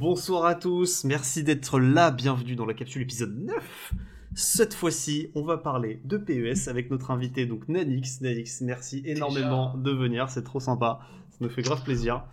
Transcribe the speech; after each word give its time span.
Bonsoir 0.00 0.44
à 0.44 0.54
tous, 0.54 1.04
merci 1.04 1.42
d'être 1.42 1.80
là, 1.80 2.10
bienvenue 2.10 2.54
dans 2.54 2.66
la 2.66 2.74
capsule 2.74 3.00
épisode 3.00 3.34
9. 3.34 3.94
Cette 4.34 4.74
fois-ci, 4.74 5.30
on 5.34 5.42
va 5.42 5.56
parler 5.56 6.00
de 6.04 6.18
PES 6.18 6.68
avec 6.68 6.90
notre 6.90 7.10
invité, 7.12 7.46
donc 7.46 7.66
Nanix. 7.66 8.20
Nanix, 8.20 8.60
merci 8.60 9.02
énormément 9.06 9.74
de 9.74 9.90
venir, 9.90 10.28
c'est 10.28 10.44
trop 10.44 10.60
sympa, 10.60 11.00
ça 11.30 11.38
nous 11.40 11.48
fait 11.48 11.62
grave 11.62 11.82
plaisir. 11.82 12.24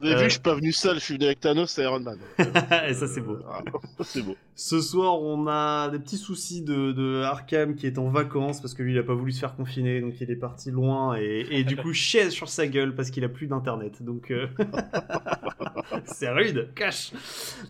Vous 0.00 0.08
avez 0.08 0.16
Euh. 0.16 0.18
vu, 0.18 0.24
je 0.24 0.30
suis 0.30 0.40
pas 0.40 0.56
venu 0.56 0.72
seul, 0.72 0.96
je 0.98 1.04
suis 1.04 1.14
venu 1.14 1.26
avec 1.26 1.38
Thanos 1.38 1.78
et 1.78 1.82
Iron 1.84 2.00
Man. 2.00 2.18
Et 2.88 2.94
ça 2.94 3.06
c'est 3.06 3.20
beau. 3.20 3.38
Ah, 3.48 3.62
c'est 4.02 4.22
beau. 4.22 4.34
Ce 4.56 4.80
soir, 4.80 5.22
on 5.22 5.46
a 5.46 5.90
des 5.90 6.00
petits 6.00 6.16
soucis 6.16 6.62
de, 6.62 6.90
de 6.90 7.22
Arkham 7.22 7.76
qui 7.76 7.86
est 7.86 7.98
en 7.98 8.08
vacances 8.08 8.60
parce 8.60 8.74
que 8.74 8.82
lui, 8.82 8.94
il 8.94 8.98
a 8.98 9.04
pas 9.04 9.14
voulu 9.14 9.30
se 9.30 9.38
faire 9.38 9.54
confiner, 9.54 10.00
donc 10.00 10.14
il 10.20 10.28
est 10.28 10.34
parti 10.36 10.72
loin 10.72 11.14
et, 11.16 11.46
et 11.52 11.62
du 11.62 11.76
coup, 11.76 11.92
chiaise 11.92 12.32
sur 12.32 12.48
sa 12.48 12.66
gueule 12.66 12.96
parce 12.96 13.10
qu'il 13.12 13.22
a 13.22 13.28
plus 13.28 13.46
d'internet. 13.46 14.02
Donc, 14.02 14.32
euh, 14.32 14.48
c'est 16.06 16.28
rude, 16.30 16.70
cache. 16.74 17.12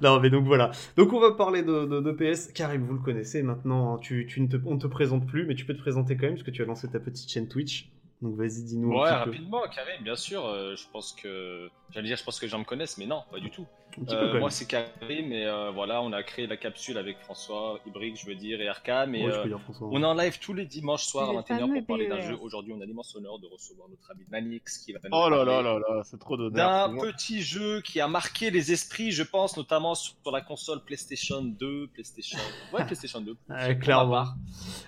Non, 0.02 0.20
mais 0.20 0.30
donc 0.30 0.44
voilà. 0.46 0.70
Donc, 0.96 1.12
on 1.12 1.20
va 1.20 1.32
parler 1.32 1.62
de, 1.62 1.84
de, 1.86 2.00
de 2.00 2.12
PS. 2.12 2.48
Karim, 2.52 2.82
vous 2.84 2.94
le 2.94 3.00
connaissez 3.00 3.42
maintenant. 3.42 3.94
hein. 3.94 3.98
Tu, 4.00 4.26
tu 4.26 4.40
ne 4.40 4.46
te, 4.48 4.56
on 4.64 4.74
ne 4.74 4.80
te 4.80 4.86
présente 4.86 5.26
plus, 5.26 5.46
mais 5.46 5.54
tu 5.54 5.64
peux 5.64 5.74
te 5.74 5.80
présenter 5.80 6.16
quand 6.16 6.26
même 6.26 6.34
parce 6.34 6.44
que 6.44 6.50
tu 6.50 6.62
as 6.62 6.66
lancé 6.66 6.88
ta 6.88 7.00
petite 7.00 7.30
chaîne 7.30 7.48
Twitch. 7.48 7.90
Donc, 8.22 8.36
vas-y, 8.36 8.62
dis-nous 8.62 8.88
Ouais, 8.92 9.00
un 9.00 9.02
petit 9.02 9.24
peu. 9.24 9.30
rapidement, 9.32 9.62
Karim, 9.74 10.02
bien 10.04 10.14
sûr. 10.16 10.46
euh, 10.46 10.76
je 10.76 10.84
pense 10.92 11.12
que. 11.12 11.68
J'allais 11.90 12.06
dire, 12.08 12.16
je 12.16 12.24
pense 12.24 12.38
que 12.38 12.44
les 12.46 12.50
gens 12.50 12.58
me 12.60 12.64
connaissent, 12.64 12.96
mais 12.96 13.06
non, 13.06 13.22
pas 13.30 13.40
du 13.40 13.50
tout. 13.50 13.66
Un 13.98 14.04
petit 14.04 14.14
Euh, 14.14 14.38
moi, 14.38 14.48
c'est 14.48 14.66
Karim, 14.66 15.32
et 15.32 15.44
euh, 15.44 15.70
voilà, 15.72 16.00
on 16.00 16.12
a 16.12 16.22
créé 16.22 16.46
la 16.46 16.56
capsule 16.56 16.96
avec 16.96 17.18
François, 17.18 17.78
Ibrick, 17.86 18.18
je 18.18 18.24
veux 18.26 18.34
dire, 18.36 18.60
et 18.62 18.68
Arkham. 18.68 19.14
Et 19.14 19.26
Ouais, 19.26 19.30
euh, 19.32 19.56
on 19.82 20.02
est 20.02 20.06
en 20.06 20.14
live 20.14 20.38
tous 20.38 20.54
les 20.54 20.64
dimanches 20.64 21.04
soirs 21.04 21.28
à 21.28 21.32
Le 21.32 21.38
21h 21.40 21.58
fameux 21.58 21.74
pour 21.80 21.86
parler 21.88 22.08
d'un 22.08 22.16
PES. 22.16 22.22
jeu. 22.28 22.38
Aujourd'hui, 22.40 22.72
on 22.74 22.80
a 22.80 22.86
l'immense 22.86 23.14
honneur 23.16 23.38
de 23.40 23.48
recevoir 23.48 23.88
notre 23.90 24.10
ami 24.12 24.24
Manix 24.30 24.78
qui 24.78 24.92
va 24.92 25.00
nous 25.02 25.10
Oh 25.12 25.28
là 25.28 25.44
parler 25.44 25.50
là 25.50 25.62
là 25.62 25.78
là, 25.80 26.02
c'est 26.04 26.18
trop 26.18 26.36
d'honneur. 26.38 26.88
d'un 26.90 26.96
petit 26.96 27.42
jeu 27.42 27.82
qui 27.82 28.00
a 28.00 28.08
marqué 28.08 28.50
les 28.50 28.72
esprits, 28.72 29.10
je 29.10 29.24
pense, 29.24 29.56
notamment 29.58 29.94
sur 29.94 30.14
la 30.32 30.40
console 30.40 30.82
PlayStation 30.84 31.42
2, 31.42 31.88
PlayStation. 31.88 32.38
Ouais, 32.72 32.84
PlayStation 32.86 33.20
2. 33.20 33.36
Ouais, 33.50 33.74
pour 33.74 33.82
clairement. 33.84 34.26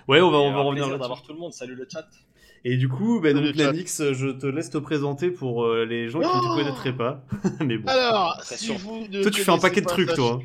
Ouais, 0.07 0.21
on 0.21 0.31
va, 0.31 0.37
on 0.37 0.51
va 0.53 0.61
revenir 0.61 0.85
là-dessus. 0.85 0.99
d'avoir 1.01 1.21
tout 1.21 1.33
le 1.33 1.39
monde. 1.39 1.53
Salut 1.53 1.75
le 1.75 1.85
chat. 1.91 2.07
Et 2.67 2.77
du 2.77 2.89
coup, 2.89 3.19
bah, 3.21 3.31
donc, 3.31 3.45
chat. 3.55 3.71
Nanix, 3.71 4.01
je 4.13 4.29
te 4.29 4.47
laisse 4.47 4.71
te 4.71 4.79
présenter 4.79 5.29
pour 5.29 5.65
euh, 5.65 5.85
les 5.85 6.09
gens 6.09 6.19
qui 6.19 6.25
ne 6.25 6.41
te 6.41 6.55
connaîtraient 6.55 6.97
pas. 6.97 7.23
mais 7.63 7.77
bon. 7.77 7.87
Alors, 7.87 8.41
si 8.43 8.75
vous 8.75 9.05
ne 9.07 9.21
Toi, 9.21 9.29
tu 9.29 9.41
fais 9.41 9.51
un 9.51 9.59
paquet 9.59 9.81
de 9.81 9.85
trucs, 9.85 10.11
toi. 10.15 10.39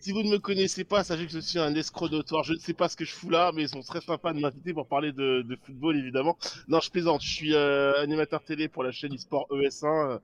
Si 0.00 0.12
vous 0.12 0.22
ne 0.22 0.30
me 0.30 0.38
connaissez 0.38 0.84
pas, 0.84 1.02
sachez 1.02 1.26
que 1.26 1.32
je 1.32 1.38
suis 1.40 1.58
un 1.58 1.74
escroc 1.74 2.08
notoire. 2.10 2.44
Je 2.44 2.52
ne 2.52 2.58
sais 2.58 2.72
pas 2.72 2.88
ce 2.88 2.96
que 2.96 3.04
je 3.04 3.12
fous 3.12 3.30
là, 3.30 3.50
mais 3.54 3.62
ils 3.62 3.68
sont 3.68 3.80
très 3.82 4.00
sympas 4.00 4.32
de 4.32 4.38
m'inviter 4.38 4.72
pour 4.72 4.86
parler 4.86 5.12
de, 5.12 5.44
football, 5.64 5.96
évidemment. 5.96 6.36
Non, 6.68 6.78
je 6.80 6.90
plaisante. 6.90 7.22
Je 7.22 7.28
suis 7.28 7.54
euh, 7.54 8.00
animateur 8.00 8.42
télé 8.42 8.68
pour 8.68 8.84
la 8.84 8.92
chaîne 8.92 9.12
eSport 9.12 9.48
ES1, 9.50 9.86
euh, 9.86 10.18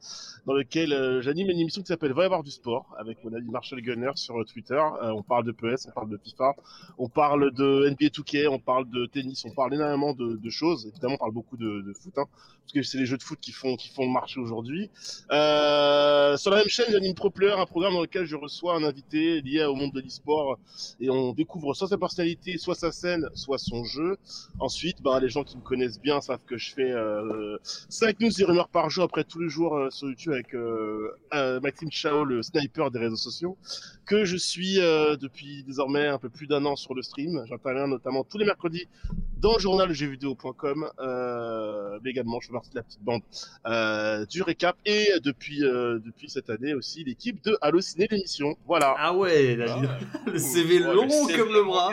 dans 0.47 0.53
lequel 0.53 0.93
euh, 0.93 1.23
j'anime 1.23 1.51
une 1.51 1.59
émission 1.59 1.83
qui 1.83 1.89
s'appelle 1.89 2.13
Va 2.13 2.23
y 2.23 2.27
avoir 2.27 2.45
du 2.45 2.53
sport, 2.53 2.95
avec 2.99 3.25
mon 3.25 3.33
ami 3.33 3.51
Marshall 3.51 3.81
Gunner 3.81 4.13
sur 4.15 4.45
Twitter. 4.45 4.81
On 5.03 5.23
parle 5.23 5.45
de 5.45 5.53
PES, 5.53 5.89
on 5.89 5.91
parle 5.91 6.11
de 6.11 6.19
FIFA, 6.19 6.55
on 6.99 7.09
parle 7.09 7.53
de 7.53 7.89
NBA 7.91 8.07
2K, 8.07 8.49
on 8.49 8.61
parle 8.61 8.89
de 8.91 9.07
tennis, 9.07 9.45
on 9.45 9.51
parle 9.51 9.75
énormément 9.75 10.13
de, 10.13 10.51
choses. 10.51 10.87
Évidemment, 10.87 11.15
on 11.15 11.19
parle 11.19 11.33
beaucoup 11.33 11.57
de, 11.57 11.93
foot, 12.01 12.17
hein, 12.19 12.27
parce 12.61 12.73
que 12.73 12.83
c'est 12.83 12.99
les 12.99 13.07
jeux 13.07 13.17
de 13.17 13.23
foot 13.23 13.39
qui 13.41 13.51
font, 13.51 13.77
qui 13.77 13.89
font 13.89 14.07
le 14.07 14.13
marché 14.13 14.39
aujourd'hui. 14.39 14.91
Sur 15.31 15.31
la 15.31 16.57
même 16.59 16.69
chaîne, 16.69 16.87
j'anime 16.91 17.15
Pro 17.15 17.31
Player, 17.31 17.53
un 17.53 17.67
programme 17.67 17.95
dans 17.95 18.03
lequel 18.03 18.27
je 18.27 18.37
reçois 18.37 18.77
un 18.77 18.85
invité 18.85 19.41
lié 19.41 19.64
au 19.65 19.75
monde 19.75 19.93
de 19.93 20.01
l'e-sport 20.01 20.59
et 21.01 21.11
on 21.11 21.33
découvre 21.33 21.75
soit 21.75 21.89
sa 21.89 21.99
personnalité, 21.99 22.59
soit 22.59 22.75
sa 22.75 22.93
scène, 22.93 23.29
soit 23.35 23.59
son 23.59 23.85
jeu. 23.85 24.17
Ensuite, 24.59 25.03
bah, 25.03 25.21
les 25.21 25.29
gens 25.29 25.45
qui 25.45 25.57
me 25.57 25.63
connaissent 25.63 26.01
bien 26.01 26.21
savent 26.21 26.45
que 26.45 26.57
je 26.57 26.73
fais 26.73 26.91
euh, 26.91 27.59
5 27.89 28.21
news 28.21 28.41
et 28.41 28.45
rumeurs 28.45 28.69
par 28.69 28.91
jour 28.91 29.05
après 29.05 29.25
tous 29.25 29.41
les 29.41 29.49
jours 29.49 29.77
euh, 29.77 29.91
sur 29.91 30.09
YouTube 30.09 30.33
avec 30.33 30.55
euh, 30.55 31.11
euh, 31.35 31.61
Maxime 31.61 31.91
Chao, 31.91 32.25
le 32.25 32.43
sniper 32.43 32.91
des 32.91 32.99
réseaux 32.99 33.17
sociaux, 33.17 33.57
que 34.07 34.25
je 34.25 34.37
suis 34.37 34.75
depuis 34.75 35.63
désormais 35.65 36.07
un 36.07 36.19
peu 36.19 36.29
plus 36.29 36.47
d'un 36.47 36.65
an 36.67 36.77
sur 36.77 36.95
le 36.95 37.03
stream. 37.03 37.43
J'interviens 37.47 37.87
notamment 37.87 38.25
tous 38.25 38.39
les 38.39 38.45
mercredis 38.45 38.87
dans 39.39 39.55
le 39.55 39.59
journal 39.59 39.93
jeuxvideo.com, 39.93 40.91
mais 42.03 42.11
également 42.11 42.41
je 42.41 42.49
fais 42.49 42.53
partie 42.53 42.71
de 42.71 42.77
la 42.77 42.83
petite 42.83 43.03
bande 43.03 43.23
du 44.29 44.43
récap 44.43 44.77
et 44.85 45.09
depuis 45.23 45.61
depuis 45.61 46.29
cette 46.29 46.51
année 46.51 46.75
aussi 46.75 47.03
l'équipe 47.05 47.43
de 47.45 47.57
Allociné 47.63 48.07
l'émission. 48.11 48.57
Voilà. 48.67 48.95
Ah 48.99 49.15
ouais, 49.15 49.54
Ah, 49.63 49.81
le 50.27 50.39
CV 50.39 50.81
Ouais, 50.85 50.95
long 50.95 51.09
CV, 51.09 51.39
comme 51.39 51.53
le 51.53 51.65
bras. 51.65 51.93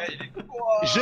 J'ai 0.83 1.01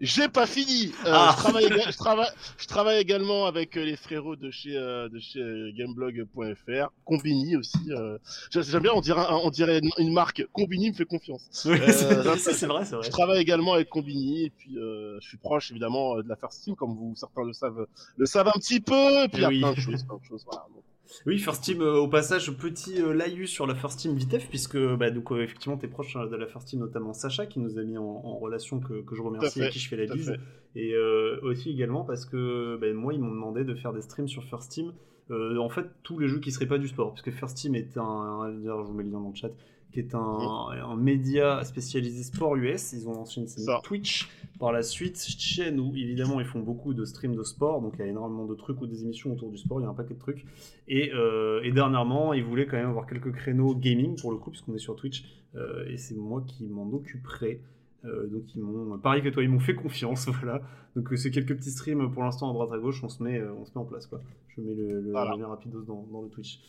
j'ai 0.00 0.28
pas 0.28 0.46
fini. 0.46 0.92
Euh, 1.06 1.10
Ah. 1.12 1.34
je, 1.36 1.42
travaille, 1.42 1.64
éga- 1.66 1.90
je, 1.90 1.96
travaille, 1.96 2.28
je 2.56 2.66
travaille 2.68 3.00
également 3.00 3.46
avec 3.46 3.76
euh, 3.76 3.84
les 3.84 3.96
frérots 3.96 4.36
de 4.36 4.48
chez 4.48 4.76
euh, 4.76 5.08
de 5.08 5.18
chez 5.18 5.40
gameblog.fr, 5.76 6.90
Combini 7.04 7.56
aussi. 7.56 7.78
Euh, 7.90 8.16
J'a- 8.52 8.62
J'aime 8.62 8.82
bien, 8.82 8.92
on 8.94 9.00
dirait 9.00 9.22
un- 9.22 9.40
on 9.42 9.50
dirait 9.50 9.80
une, 9.98 10.12
marque. 10.12 10.46
Combini 10.52 10.90
me 10.90 10.94
fait 10.94 11.04
confiance. 11.04 11.66
Oui, 11.68 11.80
Euh, 11.80 12.36
c'est 12.36 12.66
vrai, 12.66 12.84
c'est 12.84 12.94
vrai. 12.94 13.04
Je 13.06 13.10
travaille 13.10 13.40
également 13.40 13.72
avec 13.72 13.88
Combini 13.88 14.44
et 14.44 14.50
puis 14.50 14.78
euh, 14.78 15.18
je 15.20 15.26
suis 15.26 15.36
proche 15.38 15.72
évidemment 15.72 16.16
de 16.18 16.28
la 16.28 16.36
First 16.36 16.62
Team, 16.62 16.76
comme 16.76 16.94
vous 16.94 17.14
certains 17.16 17.44
le 17.44 17.52
savent, 17.52 17.86
le 18.16 18.26
savent 18.26 18.48
un 18.54 18.58
petit 18.60 18.78
peu. 18.80 19.24
Et 19.24 19.28
puis 19.28 19.38
il 19.38 19.42
y 19.42 19.44
a 19.46 19.48
Oui. 19.48 19.58
plein 19.60 19.72
de 19.72 19.80
choses, 19.80 20.04
plein 20.04 20.16
de 20.18 20.24
choses. 20.24 20.44
Voilà. 20.46 20.64
Donc, 20.72 20.84
Oui, 21.26 21.38
First 21.38 21.64
Team, 21.64 21.80
euh, 21.80 21.98
au 21.98 22.08
passage, 22.08 22.50
petit 22.52 23.00
euh, 23.00 23.12
laïus 23.12 23.50
sur 23.50 23.66
la 23.66 23.74
First 23.74 24.00
Team 24.00 24.14
Vitef, 24.14 24.48
puisque 24.48 24.78
bah, 24.96 25.10
donc, 25.10 25.32
euh, 25.32 25.42
effectivement, 25.42 25.76
t'es 25.76 25.88
proche 25.88 26.16
euh, 26.16 26.26
de 26.26 26.36
la 26.36 26.46
First 26.46 26.68
Team, 26.68 26.80
notamment 26.80 27.12
Sacha, 27.12 27.46
qui 27.46 27.60
nous 27.60 27.78
a 27.78 27.82
mis 27.82 27.96
en, 27.96 28.04
en 28.04 28.36
relation, 28.38 28.80
que, 28.80 29.02
que 29.02 29.14
je 29.14 29.22
remercie, 29.22 29.60
fait, 29.60 29.70
qui 29.70 29.78
je 29.78 29.88
fais 29.88 29.96
la 29.96 30.12
bise. 30.12 30.36
Et 30.74 30.94
euh, 30.94 31.38
aussi 31.42 31.70
également 31.70 32.04
parce 32.04 32.24
que 32.26 32.76
bah, 32.80 32.92
moi, 32.92 33.14
ils 33.14 33.20
m'ont 33.20 33.30
demandé 33.30 33.64
de 33.64 33.74
faire 33.74 33.92
des 33.92 34.02
streams 34.02 34.28
sur 34.28 34.44
First 34.44 34.70
Team. 34.70 34.92
En 35.30 35.68
fait, 35.68 35.84
tous 36.02 36.18
les 36.18 36.26
jeux 36.28 36.40
qui 36.40 36.50
seraient 36.50 36.66
pas 36.66 36.78
du 36.78 36.88
sport, 36.88 37.10
parce 37.10 37.22
que 37.22 37.30
First 37.30 37.56
Team 37.58 37.74
est 37.74 37.98
un, 37.98 38.50
je 38.64 38.70
vous 38.70 38.94
mets 38.94 39.02
le 39.02 39.10
lien 39.10 39.20
dans 39.20 39.28
le 39.28 39.34
chat, 39.34 39.50
qui 39.92 40.00
est 40.00 40.14
un, 40.14 40.18
un 40.18 40.96
média 40.96 41.62
spécialisé 41.64 42.22
sport 42.22 42.56
US. 42.56 42.92
Ils 42.94 43.06
ont 43.08 43.12
lancé 43.12 43.40
une 43.40 43.46
scène. 43.46 43.66
Twitch 43.82 44.28
par 44.58 44.72
la 44.72 44.82
suite, 44.82 45.16
chaîne 45.38 45.78
où 45.80 45.94
évidemment 45.94 46.40
ils 46.40 46.46
font 46.46 46.60
beaucoup 46.60 46.94
de 46.94 47.04
streams 47.04 47.36
de 47.36 47.42
sport, 47.42 47.80
donc 47.80 47.94
il 47.96 48.00
y 48.00 48.02
a 48.02 48.06
énormément 48.06 48.46
de 48.46 48.54
trucs 48.54 48.80
ou 48.80 48.86
des 48.86 49.04
émissions 49.04 49.32
autour 49.32 49.50
du 49.50 49.58
sport, 49.58 49.80
il 49.80 49.84
y 49.84 49.86
a 49.86 49.88
un 49.88 49.94
paquet 49.94 50.14
de 50.14 50.18
trucs. 50.18 50.44
Et, 50.88 51.12
euh, 51.14 51.60
et 51.62 51.72
dernièrement, 51.72 52.32
ils 52.32 52.44
voulaient 52.44 52.66
quand 52.66 52.76
même 52.76 52.88
avoir 52.88 53.06
quelques 53.06 53.32
créneaux 53.32 53.74
gaming 53.74 54.20
pour 54.20 54.32
le 54.32 54.38
coup, 54.38 54.50
puisqu'on 54.50 54.74
est 54.74 54.78
sur 54.78 54.96
Twitch, 54.96 55.24
euh, 55.54 55.86
et 55.88 55.96
c'est 55.96 56.16
moi 56.16 56.42
qui 56.46 56.66
m'en 56.68 56.90
occuperai. 56.92 57.60
Euh, 58.04 58.26
donc 58.28 58.54
ils 58.54 58.60
m'ont, 58.62 58.96
pareil 58.98 59.22
que 59.22 59.28
toi, 59.28 59.42
ils 59.42 59.48
m'ont 59.48 59.58
fait 59.60 59.74
confiance, 59.74 60.28
voilà. 60.40 60.62
Donc 60.96 61.08
c'est 61.16 61.30
quelques 61.30 61.56
petits 61.56 61.70
streams 61.70 62.10
pour 62.12 62.22
l'instant 62.24 62.50
à 62.50 62.52
droite 62.52 62.70
à 62.72 62.78
gauche, 62.78 63.02
on 63.04 63.08
se 63.08 63.22
met, 63.22 63.40
on 63.42 63.64
se 63.64 63.70
met 63.72 63.78
en 63.78 63.84
place 63.84 64.06
quoi. 64.06 64.20
Je 64.48 64.60
mets 64.60 64.74
le, 64.74 65.00
le 65.00 65.10
Voilà. 65.10 65.46
rapidos 65.46 65.82
dans, 65.82 66.06
dans 66.12 66.22
le 66.22 66.28
Twitch. 66.28 66.60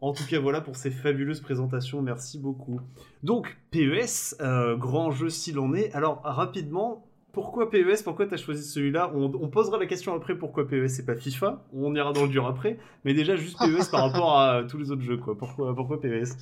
En 0.00 0.12
tout 0.12 0.24
cas, 0.28 0.38
voilà 0.38 0.60
pour 0.60 0.76
ces 0.76 0.90
fabuleuses 0.90 1.40
présentations, 1.40 2.02
merci 2.02 2.38
beaucoup. 2.38 2.80
Donc, 3.22 3.56
PES, 3.70 4.36
euh, 4.42 4.76
grand 4.76 5.10
jeu 5.10 5.30
s'il 5.30 5.58
en 5.58 5.72
est. 5.72 5.90
Alors, 5.92 6.20
rapidement, 6.22 7.06
pourquoi 7.36 7.68
PES 7.68 8.02
Pourquoi 8.02 8.26
tu 8.26 8.32
as 8.32 8.38
choisi 8.38 8.66
celui-là? 8.66 9.12
On, 9.14 9.24
on 9.24 9.48
posera 9.48 9.76
la 9.76 9.84
question 9.84 10.14
après 10.14 10.34
pourquoi 10.38 10.66
PES 10.66 11.00
et 11.00 11.02
pas 11.04 11.14
FIFA. 11.14 11.62
On 11.74 11.94
ira 11.94 12.14
dans 12.14 12.22
le 12.22 12.28
dur 12.28 12.46
après. 12.46 12.78
Mais 13.04 13.12
déjà, 13.12 13.36
juste 13.36 13.58
PES 13.58 13.90
par 13.90 14.10
rapport 14.10 14.40
à 14.40 14.62
tous 14.64 14.78
les 14.78 14.90
autres 14.90 15.02
jeux, 15.02 15.18
quoi. 15.18 15.36
Pourquoi, 15.36 15.74
pourquoi 15.74 16.00
PES 16.00 16.34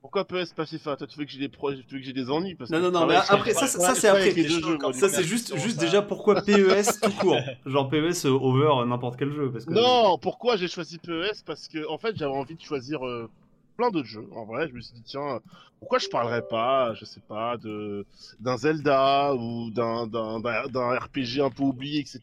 Pourquoi 0.00 0.24
PES 0.24 0.54
pas 0.54 0.64
FIFA? 0.64 0.94
Toi, 0.94 1.08
tu 1.08 1.18
veux 1.18 1.24
que 1.24 1.30
j'ai 1.32 1.40
des 1.40 1.48
pro... 1.48 1.72
tu 1.72 1.78
veux 1.90 1.98
que 1.98 2.04
j'ai 2.04 2.12
des 2.12 2.30
ennuis 2.30 2.54
parce 2.54 2.70
Non, 2.70 2.78
que 2.78 2.82
non, 2.84 3.00
non, 3.00 3.06
mais 3.08 3.16
après, 3.16 3.52
ça, 3.52 3.66
c'est 3.66 4.06
après. 4.06 4.30
les 4.30 4.44
deux 4.44 4.60
jeux, 4.60 4.78
moi, 4.80 4.92
Ça, 4.92 5.08
c'est 5.08 5.24
juste, 5.24 5.56
juste 5.58 5.80
déjà 5.80 6.02
pourquoi 6.02 6.36
PES 6.42 7.00
tout 7.02 7.10
court. 7.20 7.38
Genre 7.66 7.88
PES 7.88 8.24
over 8.26 8.86
n'importe 8.86 9.16
quel 9.18 9.32
jeu. 9.32 9.50
Parce 9.50 9.64
que... 9.64 9.72
Non, 9.72 10.18
pourquoi 10.18 10.54
j'ai 10.56 10.68
choisi 10.68 10.98
PES 10.98 11.42
Parce 11.44 11.66
que 11.66 11.84
en 11.88 11.98
fait, 11.98 12.16
j'avais 12.16 12.30
envie 12.30 12.54
de 12.54 12.62
choisir 12.62 13.04
euh, 13.04 13.28
plein 13.76 13.90
d'autres 13.90 14.08
jeux. 14.08 14.26
En 14.34 14.44
vrai, 14.44 14.68
je 14.68 14.74
me 14.74 14.80
suis 14.80 14.94
dit 14.94 15.02
tiens, 15.04 15.40
pourquoi 15.80 15.98
je 15.98 16.08
parlerais 16.08 16.46
pas, 16.48 16.94
je 16.94 17.04
sais 17.04 17.20
pas, 17.28 17.56
de 17.56 18.06
d'un 18.40 18.56
Zelda 18.56 19.34
ou 19.34 19.70
d'un 19.70 20.06
d'un 20.06 20.40
d'un- 20.40 20.66
d'un 20.68 20.98
RPG 20.98 21.40
un 21.40 21.50
peu 21.50 21.62
oublié, 21.64 22.00
etc. 22.00 22.20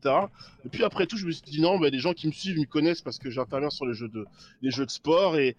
Et 0.65 0.69
puis 0.69 0.83
après 0.83 1.05
tout, 1.07 1.17
je 1.17 1.25
me 1.25 1.31
suis 1.31 1.41
dit 1.43 1.61
non, 1.61 1.79
bah, 1.79 1.89
les 1.89 1.99
gens 1.99 2.13
qui 2.13 2.27
me 2.27 2.31
suivent 2.31 2.57
me 2.59 2.65
connaissent 2.65 3.01
parce 3.01 3.17
que 3.19 3.29
j'interviens 3.29 3.69
sur 3.69 3.85
les 3.85 3.93
jeux 3.93 4.09
de 4.09 4.25
les 4.61 4.71
jeux 4.71 4.85
de 4.85 4.91
sport 4.91 5.37
et 5.37 5.55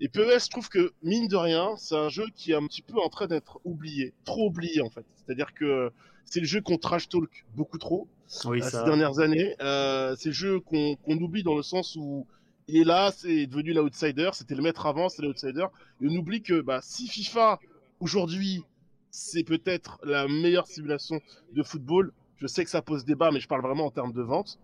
et 0.00 0.08
PES, 0.08 0.44
je 0.46 0.50
trouve 0.50 0.68
que 0.68 0.92
mine 1.02 1.28
de 1.28 1.36
rien, 1.36 1.74
c'est 1.76 1.96
un 1.96 2.08
jeu 2.08 2.24
qui 2.34 2.52
est 2.52 2.56
un 2.56 2.66
petit 2.66 2.82
peu 2.82 2.98
en 3.00 3.08
train 3.08 3.26
d'être 3.26 3.60
oublié, 3.64 4.12
trop 4.24 4.46
oublié 4.48 4.80
en 4.80 4.90
fait. 4.90 5.04
C'est-à-dire 5.16 5.52
que 5.54 5.90
c'est 6.24 6.40
le 6.40 6.46
jeu 6.46 6.60
qu'on 6.62 6.78
trash 6.78 7.08
talk 7.08 7.44
beaucoup 7.54 7.78
trop 7.78 8.08
Oui, 8.46 8.60
euh, 8.62 8.64
ça. 8.64 8.78
ces 8.80 8.84
dernières 8.86 9.18
années. 9.18 9.54
Euh, 9.60 10.16
c'est 10.18 10.30
le 10.30 10.34
jeu 10.34 10.60
qu'on 10.60 10.96
qu'on 10.96 11.18
oublie 11.18 11.42
dans 11.42 11.54
le 11.54 11.62
sens 11.62 11.94
où 11.96 12.26
il 12.68 12.80
est 12.80 12.84
là, 12.84 13.10
c'est 13.12 13.46
devenu 13.46 13.72
l'outsider, 13.72 14.30
c'était 14.32 14.54
le 14.54 14.62
maître 14.62 14.86
avant, 14.86 15.08
c'est 15.08 15.22
l'outsider. 15.22 15.66
Et 16.00 16.06
on 16.08 16.16
oublie 16.16 16.42
que 16.42 16.60
bah, 16.60 16.80
si 16.82 17.08
FIFA, 17.08 17.58
aujourd'hui, 18.00 18.64
c'est 19.10 19.44
peut-être 19.44 20.00
la 20.04 20.26
meilleure 20.28 20.66
simulation 20.66 21.20
de 21.52 21.62
football, 21.62 22.12
je 22.36 22.46
sais 22.46 22.64
que 22.64 22.70
ça 22.70 22.82
pose 22.82 23.04
débat, 23.04 23.30
mais 23.30 23.40
je 23.40 23.48
parle 23.48 23.62
vraiment 23.62 23.86
en 23.86 23.90
termes 23.90 24.12
de 24.12 24.22
vente, 24.22 24.58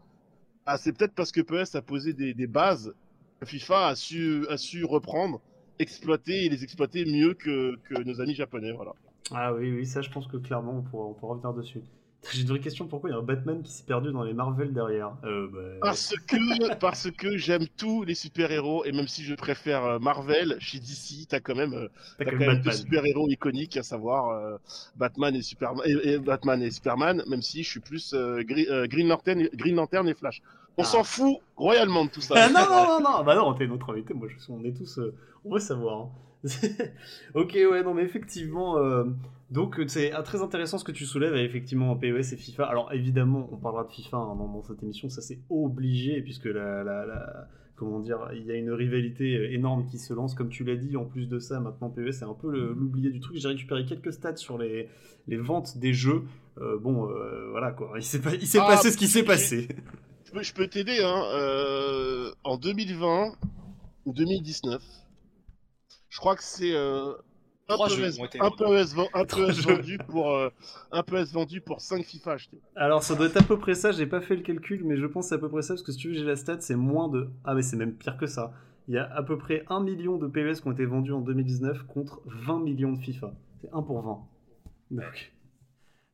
ah, 0.66 0.76
c'est 0.76 0.92
peut-être 0.92 1.14
parce 1.14 1.32
que 1.32 1.40
PES 1.40 1.76
a 1.76 1.82
posé 1.82 2.12
des, 2.12 2.46
bases 2.46 2.94
que 3.40 3.46
FIFA 3.46 3.88
a 3.88 3.96
su, 3.96 4.46
a 4.50 4.58
su 4.58 4.84
reprendre, 4.84 5.40
exploiter 5.78 6.44
et 6.44 6.48
les 6.48 6.62
exploiter 6.62 7.04
mieux 7.04 7.34
que, 7.34 7.76
que 7.88 8.02
nos 8.02 8.20
amis 8.20 8.34
japonais. 8.34 8.72
Voilà. 8.72 8.92
Ah 9.30 9.54
oui, 9.54 9.72
oui, 9.72 9.86
ça 9.86 10.02
je 10.02 10.10
pense 10.10 10.26
que 10.26 10.36
clairement 10.36 10.78
on 10.78 10.82
pourra, 10.82 11.06
on 11.06 11.14
pourra 11.14 11.34
revenir 11.34 11.54
dessus. 11.54 11.80
J'ai 12.30 12.42
une 12.42 12.48
vraie 12.48 12.60
question, 12.60 12.86
pourquoi 12.86 13.10
il 13.10 13.12
y 13.12 13.16
a 13.16 13.18
un 13.18 13.22
Batman 13.22 13.62
qui 13.62 13.72
s'est 13.72 13.84
perdu 13.84 14.12
dans 14.12 14.22
les 14.22 14.34
Marvel 14.34 14.72
derrière? 14.72 15.12
Euh, 15.24 15.48
bah... 15.52 15.60
Parce 15.80 16.12
que, 16.26 16.74
parce 16.74 17.08
que 17.12 17.36
j'aime 17.36 17.66
tous 17.76 18.02
les 18.02 18.16
super-héros, 18.16 18.84
et 18.84 18.90
même 18.90 19.06
si 19.06 19.22
je 19.22 19.34
préfère 19.34 19.84
euh, 19.84 19.98
Marvel, 20.00 20.56
chez 20.58 20.80
DC, 20.80 21.26
t'as 21.28 21.38
quand 21.38 21.54
même, 21.54 21.72
euh, 21.72 21.88
T'as 22.18 22.24
quand 22.32 22.36
même 22.38 22.60
deux 22.60 22.72
super-héros 22.72 23.28
iconiques, 23.30 23.76
à 23.76 23.84
savoir 23.84 24.28
euh, 24.30 24.56
Batman, 24.96 25.36
et 25.36 25.42
Superman, 25.42 25.82
et, 25.86 26.14
et 26.14 26.18
Batman 26.18 26.60
et 26.62 26.72
Superman, 26.72 27.22
même 27.28 27.42
si 27.42 27.62
je 27.62 27.70
suis 27.70 27.80
plus 27.80 28.12
euh, 28.12 28.42
Green, 28.42 29.06
Lantern, 29.08 29.40
et- 29.40 29.50
Green 29.54 29.76
Lantern 29.76 30.08
et 30.08 30.14
Flash. 30.14 30.42
On 30.76 30.82
Ah. 30.82 30.86
s'en 30.86 31.04
fout 31.04 31.36
royalement 31.56 32.04
de 32.06 32.10
tout 32.10 32.20
ça. 32.22 32.34
Ah, 32.40 32.48
non, 32.48 32.66
non, 32.70 32.86
non, 32.86 33.00
non, 33.00 33.24
bah 33.24 33.34
non, 33.34 33.54
t'es 33.54 33.66
notre 33.66 33.92
invité, 33.92 34.14
moi 34.14 34.28
je 34.28 34.38
suis, 34.38 34.52
on 34.52 34.64
est 34.64 34.72
tous, 34.72 34.98
euh, 34.98 35.14
on 35.44 35.52
veut 35.52 35.60
savoir. 35.60 35.98
hein. 36.00 36.10
ok, 37.34 37.52
ouais, 37.70 37.82
non, 37.82 37.94
mais 37.94 38.02
effectivement, 38.02 38.78
euh, 38.78 39.04
donc 39.50 39.78
euh, 39.80 39.88
c'est 39.88 40.12
ah, 40.12 40.22
très 40.22 40.42
intéressant 40.42 40.78
ce 40.78 40.84
que 40.84 40.92
tu 40.92 41.04
soulèves, 41.04 41.34
et 41.34 41.44
effectivement, 41.44 41.96
PES 41.96 42.32
et 42.32 42.36
FIFA. 42.36 42.64
Alors 42.64 42.92
évidemment, 42.92 43.48
on 43.52 43.56
parlera 43.56 43.84
de 43.84 43.90
FIFA 43.90 44.16
hein, 44.16 44.36
dans, 44.36 44.48
dans 44.48 44.62
cette 44.62 44.82
émission, 44.82 45.08
ça 45.08 45.20
c'est 45.20 45.40
obligé, 45.50 46.22
puisque 46.22 46.44
la, 46.46 46.84
la, 46.84 47.06
la- 47.06 47.48
comment 47.76 48.00
dire, 48.00 48.28
il 48.34 48.44
y 48.44 48.50
a 48.50 48.54
une 48.54 48.70
rivalité 48.72 49.36
euh, 49.36 49.52
énorme 49.52 49.86
qui 49.86 49.98
se 49.98 50.12
lance, 50.14 50.34
comme 50.34 50.48
tu 50.48 50.64
l'as 50.64 50.76
dit, 50.76 50.96
en 50.96 51.04
plus 51.04 51.26
de 51.28 51.38
ça, 51.38 51.60
maintenant 51.60 51.90
PES 51.90 52.12
c'est 52.12 52.24
un 52.24 52.34
peu 52.34 52.50
l'oublié 52.50 53.10
du 53.10 53.20
truc. 53.20 53.36
J'ai 53.36 53.48
récupéré 53.48 53.84
quelques 53.84 54.12
stats 54.12 54.36
sur 54.36 54.58
les, 54.58 54.88
les 55.26 55.36
ventes 55.36 55.78
des 55.78 55.92
jeux. 55.92 56.22
Euh, 56.58 56.78
bon, 56.78 57.08
euh, 57.08 57.48
voilà 57.50 57.70
quoi, 57.72 57.92
il 57.96 58.02
s'est 58.02 58.20
pas- 58.20 58.34
il 58.34 58.46
s'est 58.46 58.58
Ah, 58.60 58.66
passé 58.66 58.90
ce 58.90 58.96
qui 58.96 59.06
s'est 59.08 59.22
passé. 59.24 59.68
Je 60.40 60.52
peux, 60.52 60.66
t'aider, 60.68 61.00
hein. 61.02 61.22
euh, 61.34 62.30
en 62.44 62.58
2020 62.58 63.32
ou 64.04 64.12
2019, 64.12 64.82
je 66.08 66.18
crois 66.18 66.36
que 66.36 66.42
c'est 66.42 66.74
euh, 66.74 67.12
un 67.68 67.76
un 69.14 69.24
peu 69.24 69.50
vendu 69.50 69.98
pour 69.98 70.30
euh, 70.30 70.48
un 70.90 71.02
peu 71.02 71.16
S 71.16 71.32
vendu 71.32 71.60
pour 71.60 71.80
5 71.80 72.04
FIFA 72.04 72.32
achetés. 72.32 72.60
Alors 72.76 73.02
ça 73.02 73.14
doit 73.14 73.26
être 73.26 73.36
à 73.36 73.42
peu 73.42 73.58
près 73.58 73.74
ça, 73.74 73.92
j'ai 73.92 74.06
pas 74.06 74.20
fait 74.20 74.36
le 74.36 74.42
calcul, 74.42 74.82
mais 74.84 74.96
je 74.96 75.06
pense 75.06 75.26
que 75.26 75.28
c'est 75.30 75.34
à 75.34 75.38
peu 75.38 75.48
près 75.48 75.62
ça, 75.62 75.74
parce 75.74 75.82
que 75.82 75.92
si 75.92 75.98
tu 75.98 76.08
veux, 76.08 76.14
j'ai 76.14 76.24
la 76.24 76.36
stat, 76.36 76.60
c'est 76.60 76.76
moins 76.76 77.08
de... 77.08 77.28
Ah 77.44 77.54
mais 77.54 77.62
c'est 77.62 77.76
même 77.76 77.94
pire 77.94 78.16
que 78.16 78.26
ça. 78.26 78.52
Il 78.88 78.94
y 78.94 78.98
a 78.98 79.04
à 79.14 79.22
peu 79.22 79.36
près 79.36 79.64
1 79.68 79.80
million 79.80 80.16
de 80.16 80.26
PES 80.26 80.62
qui 80.62 80.68
ont 80.68 80.72
été 80.72 80.86
vendus 80.86 81.12
en 81.12 81.20
2019 81.20 81.82
contre 81.86 82.22
20 82.24 82.60
millions 82.60 82.92
de 82.92 83.00
FIFA. 83.00 83.34
C'est 83.60 83.68
1 83.72 83.82
pour 83.82 84.00
20. 84.00 84.18
Donc, 84.90 85.32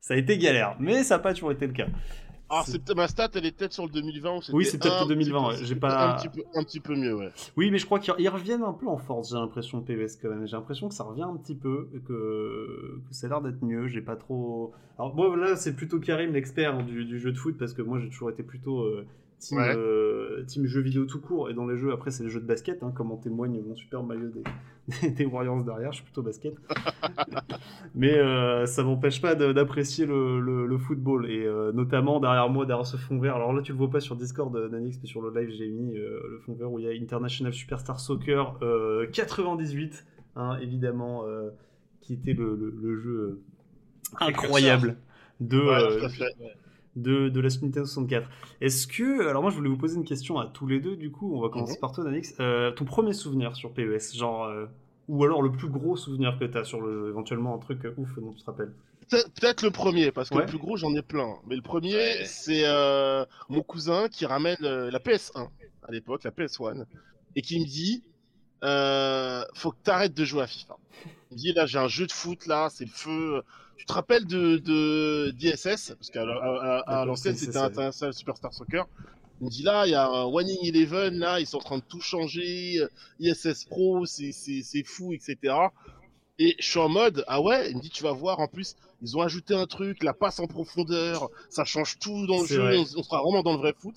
ça 0.00 0.14
a 0.14 0.16
été 0.16 0.36
galère, 0.38 0.76
mais 0.80 1.04
ça 1.04 1.16
n'a 1.16 1.22
pas 1.22 1.34
toujours 1.34 1.52
été 1.52 1.68
le 1.68 1.72
cas. 1.72 1.86
Alors, 2.50 2.66
C'est- 2.66 2.80
c'est 2.86 2.94
ma 2.94 3.08
stat, 3.08 3.30
elle 3.34 3.46
est 3.46 3.56
peut-être 3.56 3.72
sur 3.72 3.84
le 3.84 3.90
2020. 3.90 4.36
ou 4.36 4.42
c'était 4.42 4.56
Oui, 4.56 4.64
c'est 4.66 4.78
peut-être 4.78 5.02
le 5.02 5.08
2020, 5.08 5.38
petit 5.40 5.48
ouais, 5.54 5.58
peu- 5.60 5.64
j'ai 5.64 5.74
pas- 5.76 6.10
Un 6.12 6.16
petit, 6.16 6.28
peu, 6.28 6.42
un 6.54 6.62
petit 6.62 6.80
peu 6.80 6.94
mieux, 6.94 7.14
ouais. 7.16 7.30
Oui, 7.56 7.70
mais 7.70 7.78
je 7.78 7.86
crois 7.86 7.98
qu'ils 7.98 8.14
ils 8.18 8.28
reviennent 8.28 8.62
un 8.62 8.72
peu 8.74 8.86
en 8.86 8.98
force, 8.98 9.30
j'ai 9.30 9.36
l'impression, 9.36 9.80
PES 9.80 10.18
quand 10.20 10.28
même. 10.28 10.46
J'ai 10.46 10.56
l'impression 10.56 10.88
que 10.88 10.94
ça 10.94 11.04
revient 11.04 11.22
un 11.22 11.36
petit 11.36 11.54
peu, 11.54 11.88
que, 12.06 13.00
que 13.08 13.14
ça 13.14 13.26
a 13.26 13.30
l'air 13.30 13.40
d'être 13.40 13.62
mieux. 13.62 13.88
J'ai 13.88 14.02
pas 14.02 14.16
trop. 14.16 14.72
Alors, 14.98 15.14
moi, 15.14 15.34
là, 15.36 15.56
c'est 15.56 15.74
plutôt 15.74 15.98
Karim, 16.00 16.32
l'expert 16.32 16.82
du, 16.84 17.04
du 17.06 17.18
jeu 17.18 17.32
de 17.32 17.38
foot, 17.38 17.56
parce 17.58 17.72
que 17.72 17.82
moi, 17.82 17.98
j'ai 17.98 18.08
toujours 18.10 18.30
été 18.30 18.42
plutôt 18.42 18.80
euh, 18.82 19.06
team, 19.44 19.58
Ouais. 19.58 19.74
euh, 19.76 20.42
team 20.46 20.66
jeux 20.66 20.80
vidéo 20.80 21.04
tout 21.04 21.20
court. 21.20 21.50
Et 21.50 21.54
dans 21.54 21.66
les 21.66 21.76
jeux, 21.76 21.92
après, 21.92 22.10
c'est 22.10 22.22
les 22.24 22.30
jeux 22.30 22.40
de 22.40 22.46
basket, 22.46 22.82
hein, 22.82 22.92
comme 22.94 23.12
en 23.12 23.16
témoigne 23.16 23.60
mon 23.66 23.74
super 23.76 24.02
maillot 24.02 24.28
des, 24.30 25.10
des 25.10 25.24
Warriors 25.26 25.62
derrière. 25.64 25.92
Je 25.92 25.96
suis 25.96 26.04
plutôt 26.04 26.22
basket. 26.22 26.54
mais 27.94 28.14
euh, 28.18 28.66
ça 28.66 28.82
m'empêche 28.82 29.20
pas 29.20 29.34
d'apprécier 29.34 30.06
le, 30.06 30.40
le- 30.40 30.66
le 30.66 30.78
football. 30.78 31.30
Et 31.30 31.44
euh, 31.44 31.72
notamment 31.72 32.20
derrière 32.20 32.48
moi, 32.48 32.66
derrière 32.66 32.86
ce 32.86 32.96
fond 32.96 33.18
vert. 33.18 33.36
Alors 33.36 33.52
là, 33.52 33.62
tu 33.62 33.72
le 33.72 33.78
vois 33.78 33.90
pas 33.90 34.00
sur 34.00 34.16
Discord, 34.16 34.54
euh, 34.56 34.68
Nanix, 34.68 34.98
mais 35.00 35.06
sur 35.06 35.20
le 35.20 35.38
live, 35.38 35.50
j'ai 35.56 35.68
mis 35.68 35.94
le 35.94 36.40
fond 36.44 36.54
vert 36.54 36.72
où 36.72 36.78
il 36.78 36.84
y 36.86 36.88
a 36.88 36.92
International 36.92 37.52
Superstar 37.52 38.00
Soccer 38.00 38.56
euh, 38.62 39.06
98, 39.12 40.06
hein, 40.36 40.56
évidemment, 40.62 41.24
qui 42.00 42.14
était 42.14 42.32
le, 42.32 43.00
jeu 43.00 43.40
incroyable 44.20 44.96
de, 45.40 45.58
Ouais, 45.58 46.08
de, 46.96 47.28
de 47.28 47.40
la 47.40 47.48
Nintendo 47.48 47.84
64. 47.86 48.28
Est-ce 48.60 48.86
que. 48.86 49.26
Alors, 49.28 49.42
moi, 49.42 49.50
je 49.50 49.56
voulais 49.56 49.68
vous 49.68 49.76
poser 49.76 49.96
une 49.96 50.04
question 50.04 50.38
à 50.38 50.46
tous 50.46 50.66
les 50.66 50.80
deux, 50.80 50.96
du 50.96 51.10
coup. 51.10 51.34
On 51.36 51.40
va 51.40 51.48
commencer 51.48 51.78
par 51.80 51.92
toi, 51.92 52.04
Nanix. 52.04 52.34
Euh, 52.40 52.70
ton 52.70 52.84
premier 52.84 53.12
souvenir 53.12 53.56
sur 53.56 53.72
PES, 53.72 54.14
genre. 54.16 54.44
euh, 54.44 54.66
ou 55.08 55.22
alors 55.22 55.42
le 55.42 55.52
plus 55.52 55.68
gros 55.68 55.96
souvenir 55.96 56.38
que 56.38 56.44
tu 56.46 56.56
as 56.56 56.64
sur 56.64 56.80
le 56.80 57.10
éventuellement 57.10 57.54
un 57.54 57.58
truc 57.58 57.84
euh, 57.84 57.92
ouf 57.98 58.18
dont 58.18 58.32
tu 58.32 58.40
te 58.40 58.46
rappelles? 58.46 58.72
Peut-être 59.10 59.60
le 59.62 59.70
premier, 59.70 60.12
parce 60.12 60.30
que 60.30 60.34
Ouais. 60.36 60.40
le 60.42 60.46
plus 60.46 60.56
gros, 60.56 60.78
j'en 60.78 60.94
ai 60.94 61.02
plein. 61.02 61.34
Mais 61.46 61.56
le 61.56 61.60
premier, 61.62 61.94
Ouais. 61.94 62.22
c'est 62.24 62.62
euh, 62.64 63.26
mon 63.50 63.60
cousin 63.62 64.08
qui 64.08 64.24
ramène 64.24 64.56
la 64.62 64.98
PS1 64.98 65.48
à 65.86 65.92
l'époque, 65.92 66.24
la 66.24 66.30
PS1, 66.30 66.86
et 67.36 67.42
qui 67.42 67.60
me 67.60 67.66
dit 67.66 68.02
Faut 69.54 69.70
que 69.72 69.76
t'arrêtes 69.82 70.14
de 70.14 70.24
jouer 70.24 70.42
à 70.42 70.46
FIFA. 70.46 70.76
Il 71.30 71.34
me 71.34 71.38
dit 71.38 71.52
Là, 71.52 71.66
j'ai 71.66 71.78
un 71.78 71.88
jeu 71.88 72.06
de 72.06 72.12
foot, 72.12 72.46
là, 72.46 72.68
c'est 72.70 72.84
le 72.86 72.90
feu. 72.90 73.42
Tu 73.76 73.86
te 73.86 73.92
rappelles 73.92 74.26
de, 74.26 74.56
de 74.58 75.30
d'ISS 75.36 75.92
Parce 75.94 76.10
qu'à 76.10 76.24
la- 76.24 76.34
à, 76.36 76.38
à- 76.38 76.78
à 76.78 76.82
D'accord, 76.86 77.06
l'ancienne, 77.06 77.36
c'était 77.36 77.58
International 77.58 78.14
Superstar 78.14 78.52
Soccer. 78.54 78.86
Il 79.40 79.46
me 79.46 79.50
dit 79.50 79.62
là, 79.62 79.86
il 79.86 79.90
y 79.90 79.94
a 79.94 80.06
un 80.08 80.26
Winning 80.26 80.64
Eleven, 80.66 81.18
là, 81.18 81.40
ils 81.40 81.46
sont 81.46 81.58
en 81.58 81.60
train 81.60 81.78
de 81.78 81.84
tout 81.88 82.00
changer. 82.00 82.80
ISS 83.20 83.64
Pro, 83.64 84.06
c'est 84.06 84.32
c'est- 84.32 84.62
c'est 84.62 84.84
fou, 84.84 85.12
etc. 85.12 85.72
Et 86.38 86.56
je 86.58 86.68
suis 86.68 86.80
en 86.80 86.88
mode, 86.88 87.24
ah 87.28 87.40
ouais, 87.40 87.70
il 87.70 87.76
me 87.76 87.80
dit, 87.82 87.90
tu 87.90 88.02
vas 88.02 88.12
voir, 88.12 88.40
en 88.40 88.48
plus, 88.48 88.74
ils 89.02 89.16
ont 89.16 89.22
ajouté 89.22 89.54
un 89.54 89.66
truc, 89.66 90.02
la 90.02 90.14
passe 90.14 90.40
en 90.40 90.46
profondeur, 90.46 91.28
ça 91.50 91.64
change 91.64 91.98
tout 92.00 92.26
dans 92.26 92.40
le 92.40 92.46
jeu, 92.46 92.62
vrai. 92.62 92.78
on 92.96 93.02
sera 93.02 93.22
vraiment 93.22 93.42
dans 93.42 93.52
le 93.52 93.58
vrai 93.58 93.74
foot. 93.78 93.94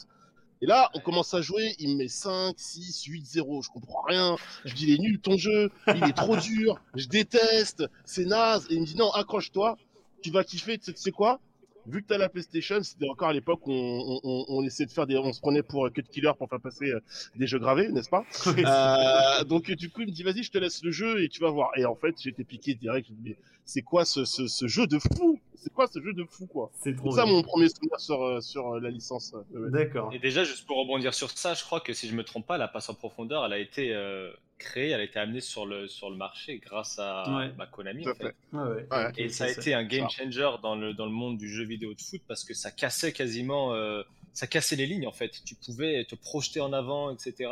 Et 0.61 0.65
là, 0.65 0.89
on 0.95 0.99
commence 0.99 1.33
à 1.33 1.41
jouer, 1.41 1.75
il 1.79 1.91
me 1.91 1.95
met 1.97 2.07
5, 2.07 2.55
6, 2.57 3.03
8, 3.05 3.25
0, 3.25 3.61
je 3.61 3.69
comprends 3.69 4.01
rien. 4.07 4.35
Je 4.65 4.73
dis, 4.73 4.85
il 4.87 4.93
est 4.95 4.97
nul 4.99 5.19
ton 5.19 5.37
jeu, 5.37 5.71
il 5.95 6.03
est 6.03 6.15
trop 6.15 6.35
dur, 6.35 6.81
je 6.95 7.05
déteste, 7.07 7.83
c'est 8.05 8.25
naze. 8.25 8.65
Et 8.69 8.75
il 8.75 8.81
me 8.81 8.85
dit, 8.85 8.95
non, 8.95 9.11
accroche-toi, 9.11 9.77
tu 10.21 10.31
vas 10.31 10.43
kiffer, 10.43 10.77
tu 10.79 10.85
sais- 10.85 10.93
tu 10.93 11.01
sais 11.01 11.11
quoi? 11.11 11.39
Vu 11.85 12.01
que 12.01 12.07
t'as 12.07 12.17
la 12.17 12.27
PlayStation, 12.27 12.83
c'était 12.83 13.07
encore 13.07 13.29
à 13.29 13.33
l'époque 13.33 13.65
où 13.65 13.71
on, 13.71 13.75
on, 13.75 14.19
on, 14.23 14.45
on 14.49 14.63
essayait 14.63 14.87
de 14.87 14.91
faire 14.91 15.07
des, 15.07 15.15
on 15.17 15.31
se 15.31 15.39
prenait 15.39 15.63
pour 15.63 15.85
euh, 15.85 15.89
cut 15.89 16.03
killer 16.11 16.31
pour 16.37 16.49
faire 16.49 16.59
passer 16.59 16.89
euh, 16.91 16.99
des 17.35 17.47
jeux 17.47 17.59
gravés, 17.59 17.87
n'est-ce 17.89 18.09
pas? 18.09 18.25
Euh, 18.57 19.43
donc 19.45 19.71
du 19.71 19.89
coup, 19.89 20.01
il 20.01 20.07
me 20.07 20.11
dit 20.11 20.23
vas-y, 20.23 20.43
je 20.43 20.51
te 20.51 20.57
laisse 20.57 20.83
le 20.83 20.91
jeu 20.91 21.23
et 21.23 21.29
tu 21.29 21.39
vas 21.39 21.49
voir. 21.49 21.69
Et 21.77 21.85
en 21.85 21.95
fait, 21.95 22.15
j'étais 22.19 22.43
piqué 22.43 22.73
direct. 22.75 23.07
Je 23.07 23.13
me 23.13 23.17
dis, 23.19 23.29
mais 23.29 23.37
c'est 23.63 23.83
quoi 23.83 24.03
ce, 24.03 24.25
ce, 24.25 24.47
ce 24.47 24.67
jeu 24.67 24.85
de 24.87 24.99
fou? 24.99 25.39
C'est 25.57 25.73
quoi 25.73 25.87
ce 25.87 26.01
jeu 26.01 26.13
de 26.13 26.23
fou 26.23 26.45
quoi 26.47 26.71
C'est 26.81 26.95
trop 26.95 27.11
ça 27.11 27.23
bien. 27.25 27.33
mon 27.33 27.41
premier 27.43 27.67
souvenir 27.69 27.99
sur, 27.99 28.21
euh, 28.23 28.41
sur 28.41 28.75
euh, 28.75 28.79
la 28.79 28.89
licence. 28.89 29.33
euh, 29.55 29.69
D'accord. 29.69 30.13
Et 30.13 30.19
déjà, 30.19 30.43
juste 30.43 30.65
pour 30.65 30.77
rebondir 30.77 31.13
sur 31.13 31.29
ça, 31.31 31.53
je 31.53 31.63
crois 31.63 31.79
que 31.81 31.93
si 31.93 32.07
je 32.07 32.15
me 32.15 32.23
trompe 32.23 32.45
pas, 32.47 32.57
la 32.57 32.67
passe 32.67 32.89
en 32.89 32.93
profondeur, 32.93 33.45
elle 33.45 33.53
a 33.53 33.59
été 33.59 33.93
euh, 33.93 34.31
créée, 34.57 34.89
elle 34.89 35.01
a 35.01 35.03
été 35.03 35.19
amenée 35.19 35.41
sur 35.41 35.65
le, 35.65 35.87
sur 35.87 36.09
le 36.09 36.15
marché 36.15 36.59
grâce 36.59 36.99
à 36.99 37.23
Ouais. 37.37 37.49
bah, 37.57 37.67
Konami. 37.67 38.03
Tout 38.03 38.09
à 38.09 38.11
en 38.13 38.15
fait. 38.15 38.23
fait. 38.23 38.35
Ouais, 38.57 38.63
ouais. 38.69 38.87
Ouais. 38.91 39.11
Et 39.17 39.29
ça 39.29 39.45
a 39.45 39.49
été 39.49 39.73
un 39.73 39.83
game 39.83 40.09
changer 40.09 40.49
dans 40.63 40.75
le, 40.75 40.93
dans 40.93 41.05
le 41.05 41.11
monde 41.11 41.37
du 41.37 41.49
jeu 41.49 41.63
vidéo 41.65 41.93
de 41.93 42.01
foot 42.01 42.21
parce 42.27 42.43
que 42.43 42.53
ça 42.53 42.71
cassait 42.71 43.11
quasiment, 43.11 43.73
euh, 43.73 44.03
ça 44.33 44.47
cassait 44.47 44.75
les 44.75 44.85
lignes 44.85 45.07
en 45.07 45.11
fait. 45.11 45.31
Tu 45.45 45.55
pouvais 45.55 46.05
te 46.05 46.15
projeter 46.15 46.59
en 46.61 46.73
avant, 46.73 47.11
etc. 47.11 47.49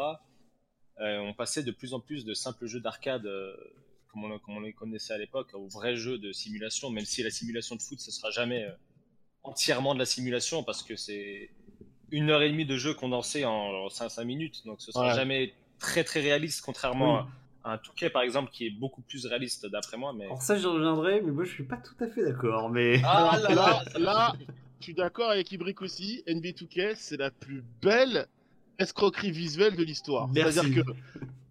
Euh, 1.02 1.18
on 1.20 1.34
passait 1.34 1.64
de 1.64 1.72
plus 1.72 1.94
en 1.94 2.00
plus 2.00 2.24
de 2.24 2.34
simples 2.34 2.68
jeux 2.68 2.80
d'arcade, 2.80 3.26
euh, 3.26 3.54
comme, 4.16 4.32
on, 4.32 4.40
comme 4.40 4.58
on 4.58 4.62
les 4.62 4.74
connaissait 4.74 5.14
à 5.14 5.18
l'époque, 5.18 5.50
aux 5.54 5.68
vrais 5.68 5.96
jeux 5.96 6.18
de 6.18 6.32
simulation, 6.32 6.90
même 6.90 7.06
si 7.06 7.22
la 7.24 7.30
simulation 7.30 7.76
de 7.76 7.82
foot, 7.82 8.00
ce 8.00 8.12
sera 8.12 8.32
jamais 8.32 8.64
euh, 8.64 8.72
entièrement 9.44 9.94
de 9.94 10.00
la 10.00 10.06
simulation 10.06 10.64
parce 10.64 10.84
que 10.84 10.96
c'est 10.96 11.50
une 12.12 12.30
heure 12.30 12.42
et 12.42 12.50
demie 12.50 12.66
de 12.66 12.78
jeu 12.78 12.94
condensé 12.94 13.46
en 13.46 13.90
5, 13.90 14.24
minutes, 14.24 14.62
donc 14.66 14.82
ce 14.82 14.92
sera 14.92 15.10
Ouais. 15.10 15.16
jamais 15.16 15.54
très 15.80 16.04
très 16.04 16.22
réaliste, 16.22 16.62
contrairement 16.64 17.24
Oui. 17.24 17.30
à 17.66 17.74
un 17.74 17.78
Touquet 17.78 18.10
par 18.10 18.22
exemple 18.22 18.52
qui 18.52 18.66
est 18.68 18.70
beaucoup 18.72 19.02
plus 19.02 19.26
réaliste 19.26 19.66
d'après 19.66 19.98
moi. 19.98 20.14
Mais... 20.14 20.26
Alors 20.26 20.42
ça, 20.42 20.56
j'y 20.58 20.66
reviendrai, 20.66 21.22
mais 21.22 21.32
moi, 21.32 21.44
je 21.44 21.52
suis 21.52 21.64
pas 21.66 21.78
tout 21.78 21.96
à 22.04 22.08
fait 22.08 22.24
d'accord. 22.24 22.70
Mais. 22.70 23.02
Ah 23.04 23.38
là 23.42 23.50
là 23.56 23.84
là, 24.00 24.34
je 24.80 24.84
suis 24.86 24.94
d'accord 24.94 25.30
avec 25.32 25.52
Ibrick 25.52 25.82
aussi. 25.82 26.24
NBA 26.28 26.50
2K, 26.50 26.94
c'est 26.96 27.18
la 27.18 27.32
plus 27.32 27.64
belle 27.82 28.28
escroquerie 28.80 29.32
visuelle 29.32 29.76
de 29.76 29.84
l'histoire. 29.84 30.30
C'est-à-dire 30.34 30.84
que 30.84 30.92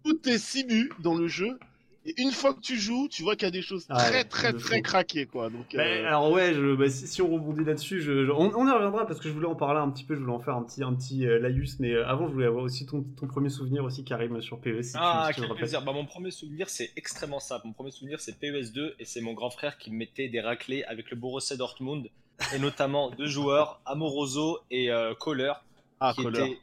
tout 0.03 0.29
est 0.29 0.37
simu 0.39 0.89
dans 0.99 1.15
le 1.15 1.27
jeu. 1.27 1.59
Et 2.07 2.13
une 2.21 2.31
fois 2.31 2.53
que 2.53 2.59
tu 2.59 2.77
joues, 2.77 3.07
tu 3.09 3.23
vois 3.23 3.35
qu'il 3.35 3.45
y 3.45 3.47
a 3.47 3.51
des 3.51 3.63
choses 3.63 3.87
Ouais, 3.89 3.95
très 3.97 4.23
très 4.25 4.53
très 4.53 4.81
craquées 4.81 5.25
quoi. 5.25 5.49
Donc, 5.49 5.75
Bah, 5.75 5.81
euh, 5.83 6.05
alors 6.05 6.31
ouais, 6.31 6.53
je, 6.53 6.75
bah, 6.75 6.87
si, 6.87 7.07
si 7.07 7.21
on 7.23 7.33
rebondit 7.33 7.63
là-dessus, 7.63 7.99
je, 8.01 8.25
je- 8.25 8.31
on, 8.31 8.53
on 8.55 8.67
y 8.67 8.71
reviendra 8.71 9.07
parce 9.07 9.19
que 9.19 9.27
je 9.27 9.33
voulais 9.33 9.47
en 9.47 9.55
parler 9.55 9.79
un 9.79 9.89
petit 9.89 10.03
peu, 10.03 10.13
je 10.15 10.19
voulais 10.19 10.31
en 10.33 10.39
faire 10.39 10.55
un 10.55 10.63
petit, 10.63 10.83
un 10.83 10.93
petit 10.93 11.25
euh, 11.25 11.39
laïus, 11.39 11.79
mais 11.79 11.91
euh, 11.93 12.07
avant 12.07 12.27
je 12.27 12.33
voulais 12.33 12.45
avoir 12.45 12.63
aussi 12.63 12.85
ton, 12.85 13.01
ton 13.19 13.25
premier 13.27 13.49
souvenir 13.49 13.83
aussi 13.83 14.03
Karim 14.03 14.39
sur 14.41 14.59
PES. 14.59 14.83
Si 14.83 14.91
Ah, 14.95 15.29
si 15.29 15.35
tu 15.35 15.41
le 15.41 15.47
quel 15.47 15.57
plaisir. 15.57 15.81
Bah, 15.83 15.93
mon 15.93 16.05
premier 16.05 16.29
souvenir, 16.29 16.69
c'est 16.69 16.91
extrêmement 16.95 17.39
simple. 17.39 17.65
Mon 17.65 17.73
premier 17.73 17.91
souvenir, 17.91 18.19
c'est 18.19 18.37
PES 18.39 18.71
2 18.71 18.95
et 18.99 19.05
c'est 19.05 19.21
mon 19.21 19.33
grand 19.33 19.49
frère 19.49 19.77
qui 19.79 19.89
me 19.91 19.97
mettait 19.97 20.27
des 20.29 20.41
raclés 20.41 20.83
avec 20.83 21.09
le 21.09 21.17
Borussia 21.17 21.57
Dortmund 21.57 22.07
et 22.53 22.59
notamment 22.59 23.09
deux 23.11 23.27
joueurs, 23.27 23.81
Amoroso 23.85 24.59
et 24.69 24.91
euh, 24.91 25.15
Kohler, 25.15 25.53
ah, 25.99 26.13
qui 26.15 26.21
Kohler. 26.21 26.39
étaient 26.39 26.57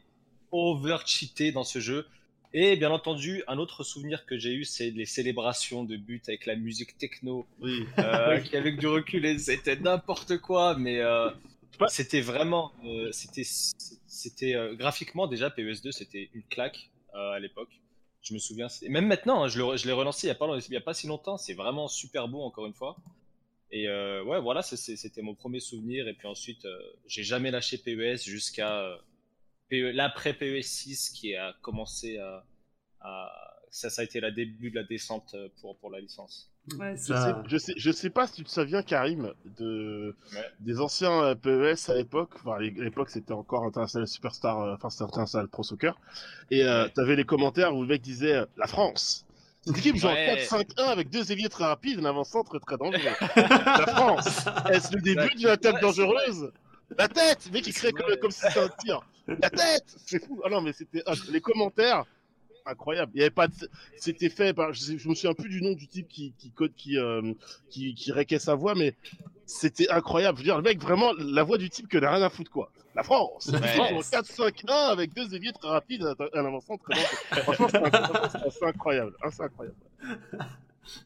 over-cheatés 0.51 1.51
dans 1.51 1.63
ce 1.63 1.79
jeu. 1.79 2.05
Et 2.55 2.75
bien 2.75 2.91
entendu, 2.91 3.43
un 3.47 3.57
autre 3.57 3.83
souvenir 3.83 4.25
que 4.27 4.37
j'ai 4.37 4.53
eu, 4.53 4.63
c'est 4.63 4.91
les 4.91 5.05
célébrations 5.05 5.83
de 5.83 5.95
but 5.97 6.27
avec 6.29 6.45
la 6.45 6.55
musique 6.55 6.97
techno, 6.97 7.47
Oui. 7.59 7.85
euh, 7.97 8.39
qui 8.43 8.55
avec 8.55 8.77
du 8.77 8.85
recul, 8.87 9.25
et 9.25 9.39
c'était 9.39 9.75
n'importe 9.75 10.37
quoi, 10.37 10.77
mais 10.77 10.99
euh, 10.99 11.31
c'était 11.87 12.21
vraiment, 12.21 12.71
euh, 12.85 13.11
c'était, 13.11 13.41
c'était 13.43 14.53
euh, 14.53 14.75
graphiquement 14.75 15.25
déjà 15.25 15.49
PES2, 15.49 15.91
c'était 15.91 16.29
une 16.33 16.43
claque 16.43 16.91
euh, 17.15 17.31
à 17.31 17.39
l'époque. 17.39 17.71
Je 18.21 18.35
me 18.35 18.39
souviens, 18.39 18.67
même 18.87 19.07
maintenant, 19.07 19.43
hein, 19.43 19.47
je, 19.47 19.57
l'ai 19.87 19.91
relancé 19.91 20.27
il 20.27 20.29
y 20.29 20.31
a 20.31 20.35
pas, 20.35 20.45
long- 20.45 20.59
il 20.59 20.71
y 20.73 20.77
a 20.77 20.81
pas 20.81 20.93
si 20.93 21.07
longtemps, 21.07 21.37
c'est 21.37 21.55
vraiment 21.55 21.87
super 21.87 22.27
beau 22.27 22.41
encore 22.43 22.67
une 22.67 22.73
fois. 22.75 22.95
Et 23.71 23.87
euh, 23.87 24.23
ouais, 24.23 24.39
voilà, 24.39 24.61
c'était 24.61 25.23
mon 25.23 25.33
premier 25.33 25.59
souvenir. 25.59 26.07
Et 26.07 26.13
puis 26.13 26.27
ensuite, 26.27 26.65
j'ai 27.07 27.23
jamais 27.23 27.49
lâché 27.49 27.79
PES 27.79 28.23
jusqu'à 28.23 28.97
PE, 29.73 29.91
l'après 29.93 30.33
PES 30.33 30.63
6 30.63 31.09
qui 31.09 31.35
a 31.35 31.53
commencé 31.61 32.17
à, 32.17 32.43
ça, 33.69 33.89
ça 33.89 34.01
a 34.01 34.05
été 34.05 34.19
le 34.19 34.31
début 34.31 34.69
de 34.69 34.75
la 34.75 34.83
descente 34.83 35.35
pour, 35.59 35.77
pour 35.77 35.89
la 35.89 35.99
licence. 35.99 36.51
Ouais, 36.79 36.95
je, 36.95 37.13
sais, 37.13 37.33
je, 37.47 37.57
sais, 37.57 37.73
je 37.75 37.91
sais 37.91 38.09
pas 38.09 38.27
si 38.27 38.35
tu 38.35 38.43
te 38.45 38.49
souviens, 38.49 38.83
Karim, 38.83 39.33
de, 39.57 40.15
des 40.61 40.79
anciens 40.79 41.35
PES 41.35 41.89
à 41.89 41.95
l'époque. 41.95 42.31
Enfin, 42.35 42.53
à 42.53 42.59
l'époque, 42.59 43.09
c'était 43.09 43.33
encore 43.33 43.65
International 43.65 44.07
Superstar, 44.07 44.73
enfin, 44.75 44.89
c'était 44.89 45.03
International 45.03 45.47
Pro 45.49 45.63
Soccer. 45.63 45.99
Et 46.51 46.63
euh, 46.63 46.87
t'avais 46.89 47.15
les 47.15 47.25
commentaires 47.25 47.75
où 47.75 47.81
le 47.81 47.87
mec 47.87 48.01
disait 48.01 48.45
La 48.55 48.67
France, 48.67 49.25
cette 49.65 49.77
équipe 49.77 49.95
joue 49.95 50.07
en 50.07 50.13
4-5-1 50.13 50.65
avec 50.83 51.09
deux 51.09 51.31
ailiers 51.31 51.47
très 51.47 51.63
rapides, 51.63 51.99
un 51.99 52.05
avant-centre 52.05 52.59
très 52.59 52.77
dangereux. 52.77 53.01
la 53.37 53.85
France, 53.87 54.45
est-ce 54.69 54.93
le 54.93 55.01
début 55.01 55.33
d'une 55.35 55.47
attaque 55.47 55.81
dangereuse? 55.81 56.51
La 56.97 57.07
tête! 57.07 57.45
Le 57.45 57.51
mec, 57.53 57.67
il 57.67 57.73
crée 57.73 57.93
comme, 57.93 58.13
comme 58.21 58.31
si 58.31 58.41
c'était 58.41 58.59
un 58.59 58.69
tir. 58.69 59.01
La 59.27 59.49
tête 59.49 59.95
C'est 60.05 60.25
fou. 60.25 60.41
Ah 60.43 60.49
non, 60.49 60.61
mais 60.61 60.73
c'était. 60.73 61.03
les 61.31 61.41
commentaires 61.41 62.05
incroyable. 62.65 63.11
Il 63.15 63.19
y 63.19 63.21
avait 63.23 63.29
pas 63.29 63.47
c'était 63.97 64.29
fait 64.29 64.53
par 64.53 64.71
je, 64.71 64.93
me 64.93 65.13
souviens 65.15 65.33
plus 65.33 65.49
du 65.49 65.61
nom 65.61 65.73
du 65.73 65.85
type 65.85 66.07
qui 66.07 66.33
qui 66.37 66.49
code 66.51 66.73
qui 66.75 66.97
euh, 66.97 67.33
qui, 67.69 67.93
qui 67.93 68.13
réquait 68.13 68.39
sa 68.39 68.55
voix 68.55 68.73
mais 68.73 68.95
c'était 69.45 69.89
incroyable. 69.89 70.37
Je 70.37 70.43
veux 70.43 70.45
dire 70.45 70.55
le 70.55 70.63
mec 70.63 70.81
vraiment 70.81 71.11
la 71.19 71.43
voix 71.43 71.57
du 71.57 71.69
type 71.69 71.89
que 71.89 71.97
n'a 71.97 72.11
rien 72.13 72.23
à 72.23 72.29
foutre 72.29 72.51
quoi. 72.51 72.71
La 72.95 73.03
France, 73.03 73.49
ouais. 73.51 73.59
4-5-1 73.59 74.71
avec 74.71 75.13
deux 75.13 75.33
ailiers 75.35 75.51
très 75.51 75.67
rapides, 75.67 76.07
un 76.33 76.45
avançant 76.45 76.77
très 76.77 76.93
bon. 76.93 77.41
Franchement, 77.41 77.67
c'est 78.49 78.65
incroyable, 78.65 79.13
c'est 79.31 79.43
incroyable. 79.43 79.75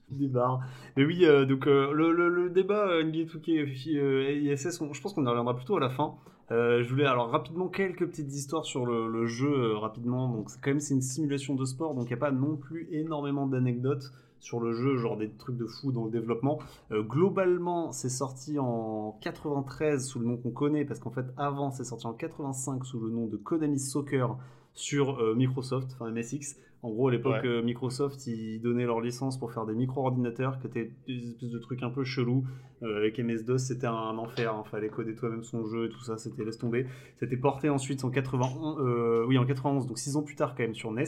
débat. 0.09 0.59
Mais 0.95 1.05
oui, 1.05 1.25
euh, 1.25 1.45
donc 1.45 1.67
euh, 1.67 1.91
le, 1.93 2.11
le, 2.11 2.29
le, 2.29 2.49
débat 2.49 2.87
euh, 2.87 3.03
NBA 3.03 3.31
2K 3.31 3.95
euh, 3.95 4.53
ISS, 4.53 4.79
je 4.91 5.01
pense 5.01 5.13
qu'on 5.13 5.25
y 5.25 5.29
reviendra 5.29 5.55
plutôt 5.55 5.77
à 5.77 5.79
la 5.79 5.89
fin. 5.89 6.15
Euh, 6.49 6.81
je 6.81 6.89
voulais 6.89 7.05
alors 7.05 7.29
rapidement 7.29 7.67
quelques 7.67 8.07
petites 8.07 8.33
histoires 8.33 8.63
sur 8.63 8.85
le, 8.85 9.25
jeu 9.25 9.51
euh, 9.51 9.77
rapidement. 9.77 10.29
Donc 10.29 10.49
quand 10.61 10.71
même 10.71 10.79
c'est 10.79 10.93
une 10.93 11.01
simulation 11.01 11.55
de 11.55 11.65
sport, 11.65 11.93
donc 11.93 12.05
il 12.05 12.09
n'y 12.09 12.13
a 12.13 12.17
pas 12.17 12.31
non 12.31 12.55
plus 12.55 12.87
énormément 12.91 13.47
d'anecdotes 13.47 14.13
sur 14.39 14.59
le 14.61 14.71
jeu, 14.71 14.97
genre 14.97 15.17
des 15.17 15.29
trucs 15.29 15.57
de 15.57 15.65
fou 15.65 15.91
dans 15.91 16.05
le 16.05 16.11
développement. 16.11 16.59
Euh, 16.91 17.01
globalement, 17.03 17.91
c'est 17.91 18.09
sorti 18.09 18.59
en 18.59 19.17
93 19.21 20.07
sous 20.07 20.19
le 20.19 20.25
nom 20.25 20.37
qu'on 20.37 20.51
connaît, 20.51 20.85
parce 20.85 20.99
qu'en 20.99 21.11
fait 21.11 21.25
avant 21.35 21.71
c'est 21.71 21.83
sorti 21.83 22.07
en 22.07 22.13
85 22.13 22.85
sous 22.85 22.99
le 22.99 23.09
nom 23.09 23.25
de 23.25 23.35
Konami 23.35 23.79
Soccer 23.79 24.37
sur 24.77 25.19
euh, 25.19 25.35
Microsoft, 25.35 25.91
enfin 25.99 26.11
MSX. 26.11 26.55
En 26.83 26.91
gros, 26.91 27.07
à 27.07 27.11
l'époque, 27.11 27.41
Ouais. 27.41 27.47
euh, 27.49 27.63
Microsoft, 27.63 28.27
ils 28.27 28.61
donnaient 28.61 28.85
leur 28.85 29.01
licence 29.01 29.39
pour 29.39 29.51
faire 29.51 29.65
des 29.65 29.73
micro-ordinateurs 29.73 30.59
qui 30.59 30.67
étaient 30.67 30.91
des 31.07 31.27
espèces 31.29 31.49
de 31.49 31.57
trucs 31.57 31.81
un 31.81 31.89
peu 31.89 32.03
chelous. 32.03 32.45
Euh, 32.83 32.97
avec 32.97 33.17
MS-DOS, 33.19 33.57
c'était 33.57 33.87
un 33.87 34.17
enfer. 34.19 34.53
Il 34.63 34.69
fallait 34.69 34.89
coder 34.89 35.15
toi-même 35.15 35.43
son 35.43 35.65
jeu 35.65 35.87
et 35.87 35.89
tout 35.89 36.01
ça, 36.03 36.17
c'était 36.19 36.45
laisse 36.45 36.59
tomber. 36.59 36.85
C'était 37.19 37.35
porté 37.35 37.69
ensuite 37.69 38.03
en 38.03 38.11
91, 38.11 38.77
euh, 38.79 39.25
oui, 39.27 39.39
en 39.39 39.45
91, 39.45 39.87
donc 39.87 39.97
6 39.97 40.15
ans 40.17 40.21
plus 40.21 40.35
tard 40.35 40.53
quand 40.55 40.61
même 40.63 40.75
sur 40.75 40.91
NES. 40.91 41.03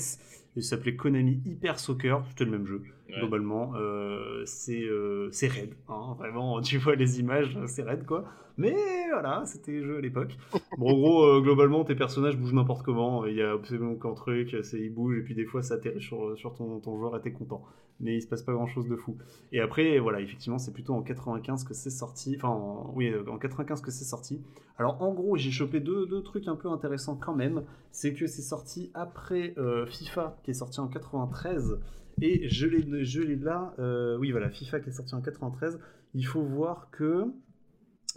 Il 0.55 0.63
s'appelait 0.63 0.95
Konami 0.95 1.39
Hyper 1.45 1.79
Soccer, 1.79 2.25
c'était 2.29 2.45
le 2.45 2.51
même 2.51 2.65
jeu 2.65 2.81
Globalement. 3.17 3.73
Euh, 3.75 4.43
c'est 4.45 4.83
euh, 4.83 5.29
raide, 5.41 5.73
hein, 5.87 6.15
vraiment. 6.17 6.61
Tu 6.69 6.77
vois 6.77 6.95
les 6.95 7.19
images, 7.19 7.57
c'est 7.67 7.83
raide 7.83 8.05
quoi. 8.05 8.25
Mais 8.57 8.75
voilà, 9.09 9.43
c'était 9.45 9.71
le 9.71 9.85
jeu 9.85 9.97
à 9.99 10.01
l'époque. 10.01 10.37
Bon, 10.77 10.89
en 10.89 10.93
gros, 10.93 11.23
euh, 11.23 11.41
globalement, 11.41 11.85
tes 11.85 11.95
personnages 11.95 12.37
bougent 12.37 12.53
n'importe 12.53 12.83
comment. 12.83 13.25
Il 13.25 13.35
y 13.35 13.41
a 13.41 13.53
absolument 13.53 13.95
qu'un 13.95 14.13
truc, 14.13 14.53
ils 14.73 14.93
bougent 14.93 15.17
et 15.19 15.21
puis 15.21 15.33
des 15.33 15.45
fois 15.45 15.61
ça 15.63 15.75
atterrit 15.75 16.01
sur, 16.01 16.37
sur 16.37 16.53
ton, 16.55 16.79
ton 16.79 16.97
joueur 16.97 17.15
et 17.15 17.21
t'es 17.21 17.31
content. 17.31 17.63
Mais 18.01 18.15
il 18.15 18.21
se 18.21 18.27
passe 18.27 18.43
pas 18.43 18.51
grand 18.53 18.67
chose 18.67 18.87
de 18.89 18.95
fou. 18.97 19.17
Et 19.53 19.61
après, 19.61 19.99
voilà, 19.99 20.19
effectivement, 20.19 20.57
c'est 20.57 20.73
plutôt 20.73 20.93
en 20.93 21.01
95 21.01 21.63
que 21.63 21.73
c'est 21.73 21.89
sorti. 21.89 22.35
Enfin, 22.37 22.49
en- 22.49 22.91
oui, 22.95 23.07
euh, 23.09 23.23
en 23.29 23.37
95 23.37 23.81
que 23.81 23.91
c'est 23.91 24.05
sorti. 24.05 24.41
Alors, 24.77 25.01
en 25.01 25.13
gros, 25.13 25.35
j'ai 25.37 25.51
chopé 25.51 25.79
deux, 25.79 26.05
deux 26.05 26.21
trucs 26.21 26.47
un 26.49 26.55
peu 26.55 26.69
intéressants 26.69 27.15
quand 27.15 27.35
même. 27.35 27.63
C'est 27.91 28.13
que 28.13 28.27
c'est 28.27 28.41
sorti 28.41 28.91
après 28.93 29.53
FIFA, 29.87 30.37
qui 30.43 30.51
est 30.51 30.53
sorti 30.53 30.79
en 30.79 30.87
93. 30.87 31.77
Et 32.21 32.49
je 32.49 32.67
l'ai 32.67 33.35
là. 33.35 33.73
euh, 33.79 34.17
oui, 34.17 34.31
voilà, 34.31 34.49
FIFA 34.49 34.79
qui 34.79 34.89
est 34.89 34.93
sorti 34.93 35.15
en 35.15 35.21
93. 35.21 35.79
Il 36.13 36.25
faut 36.25 36.41
voir 36.41 36.89
que. 36.91 37.25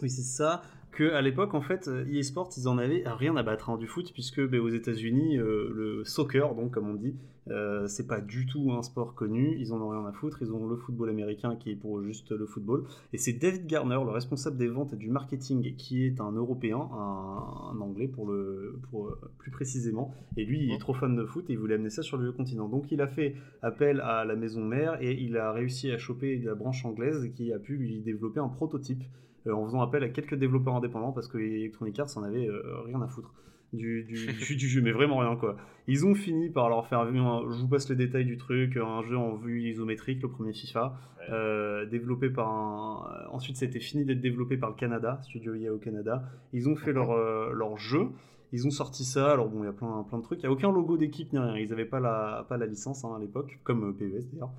Oui, 0.01 0.09
c'est 0.09 0.21
ça. 0.21 0.61
Que 0.93 1.11
à 1.13 1.21
l'époque, 1.21 1.53
en 1.53 1.61
fait, 1.61 1.87
euh, 1.87 2.05
EA 2.11 2.23
Sports, 2.23 2.51
ils 2.57 2.67
en 2.67 2.77
avaient 2.77 3.03
rien 3.05 3.35
à 3.35 3.43
battre 3.43 3.69
hein, 3.69 3.77
du 3.77 3.87
foot, 3.87 4.11
puisque 4.13 4.41
ben, 4.47 4.59
aux 4.59 4.69
États-Unis, 4.69 5.37
euh, 5.37 5.71
le 5.73 6.03
soccer, 6.05 6.53
donc 6.55 6.71
comme 6.71 6.89
on 6.89 6.93
dit, 6.93 7.15
euh, 7.49 7.87
c'est 7.87 8.07
pas 8.07 8.21
du 8.21 8.45
tout 8.45 8.71
un 8.71 8.81
sport 8.81 9.15
connu. 9.15 9.57
Ils 9.59 9.73
en 9.73 9.81
ont 9.81 9.89
rien 9.89 10.05
à 10.05 10.13
foutre. 10.13 10.41
Ils 10.41 10.51
ont 10.51 10.67
le 10.67 10.75
football 10.75 11.09
américain 11.09 11.55
qui 11.55 11.71
est 11.71 11.75
pour 11.75 12.01
juste 12.01 12.31
le 12.31 12.45
football. 12.45 12.85
Et 13.11 13.17
c'est 13.17 13.33
David 13.33 13.67
Garner, 13.67 13.99
le 14.03 14.11
responsable 14.11 14.57
des 14.57 14.67
ventes 14.67 14.93
et 14.93 14.95
du 14.95 15.09
marketing, 15.09 15.75
qui 15.75 16.05
est 16.05 16.21
un 16.21 16.31
Européen, 16.31 16.77
un, 16.77 17.71
un 17.73 17.81
Anglais 17.81 18.07
pour 18.07 18.31
le, 18.31 18.79
pour 18.89 19.07
euh, 19.07 19.19
plus 19.37 19.51
précisément. 19.51 20.13
Et 20.37 20.45
lui, 20.45 20.63
il 20.63 20.71
est 20.71 20.79
trop 20.79 20.93
fan 20.93 21.15
de 21.15 21.25
foot 21.25 21.49
et 21.49 21.53
il 21.53 21.59
voulait 21.59 21.75
amener 21.75 21.89
ça 21.89 22.01
sur 22.01 22.17
le 22.17 22.23
vieux 22.23 22.33
continent. 22.33 22.69
Donc 22.69 22.91
il 22.91 23.01
a 23.01 23.07
fait 23.07 23.35
appel 23.61 23.99
à 24.01 24.25
la 24.25 24.35
maison 24.35 24.63
mère 24.63 24.97
et 25.01 25.13
il 25.13 25.37
a 25.37 25.51
réussi 25.51 25.91
à 25.91 25.97
choper 25.97 26.37
la 26.37 26.55
branche 26.55 26.85
anglaise 26.85 27.29
qui 27.35 27.51
a 27.51 27.59
pu 27.59 27.75
lui 27.75 28.01
développer 28.01 28.39
un 28.39 28.47
prototype 28.47 29.03
euh, 29.03 29.32
en 29.51 29.65
faisant 29.65 29.81
appel 29.81 30.03
à 30.03 30.09
quelques 30.09 30.35
développeurs 30.35 30.75
indépendants 30.75 31.11
parce 31.11 31.27
que 31.27 31.37
Electronic 31.37 31.99
Arts 31.99 32.17
en 32.17 32.23
avait 32.23 32.47
euh, 32.47 32.61
rien 32.85 33.01
à 33.01 33.07
foutre. 33.07 33.33
Du, 33.73 34.03
du, 34.03 34.27
du, 34.47 34.55
du 34.55 34.67
jeu, 34.67 34.81
mais 34.81 34.91
vraiment 34.91 35.17
rien 35.17 35.35
quoi. 35.35 35.55
Ils 35.87 36.05
ont 36.05 36.13
fini 36.13 36.49
par 36.51 36.69
leur 36.69 36.85
faire, 36.85 36.99
un- 36.99 37.41
je 37.49 37.59
vous 37.59 37.67
passe 37.67 37.89
les 37.89 37.95
détails 37.95 38.25
du 38.25 38.37
truc, 38.37 38.77
un 38.77 39.01
jeu 39.01 39.17
en 39.17 39.33
vue 39.33 39.63
isométrique, 39.63 40.21
le 40.21 40.29
premier 40.29 40.53
FIFA, 40.53 40.93
Ouais. 41.17 41.25
euh, 41.33 41.85
développé 41.87 42.29
par 42.29 42.49
un. 42.49 43.27
Ensuite, 43.31 43.55
ça 43.57 43.65
a 43.65 43.67
été 43.69 43.79
fini 43.79 44.05
d'être 44.05 44.21
développé 44.21 44.57
par 44.57 44.69
le 44.69 44.75
Canada, 44.75 45.19
Studio 45.23 45.55
IA 45.55 45.73
au 45.73 45.77
Canada. 45.79 46.21
Ils 46.53 46.69
ont 46.69 46.75
fait 46.75 46.91
leur, 46.93 47.11
euh, 47.11 47.51
leur 47.53 47.77
jeu. 47.77 48.09
Ils 48.51 48.67
ont 48.67 48.71
sorti 48.71 49.03
ça. 49.05 49.31
Alors 49.31 49.49
bon, 49.49 49.63
il 49.63 49.65
y 49.65 49.69
a 49.69 49.73
plein, 49.73 50.03
plein 50.07 50.19
de 50.19 50.23
trucs. 50.23 50.39
Il 50.39 50.43
n'y 50.43 50.49
a 50.49 50.51
aucun 50.51 50.71
logo 50.71 50.95
d'équipe 50.97 51.33
ni 51.33 51.39
rien. 51.39 51.57
Ils 51.57 51.69
n'avaient 51.69 51.85
pas 51.85 51.99
la, 51.99 52.45
pas 52.47 52.57
la 52.57 52.65
licence 52.67 53.03
hein, 53.05 53.13
à 53.15 53.19
l'époque, 53.19 53.57
comme 53.63 53.89
euh, 53.89 53.93
PES 53.93 54.27
d'ailleurs. 54.31 54.51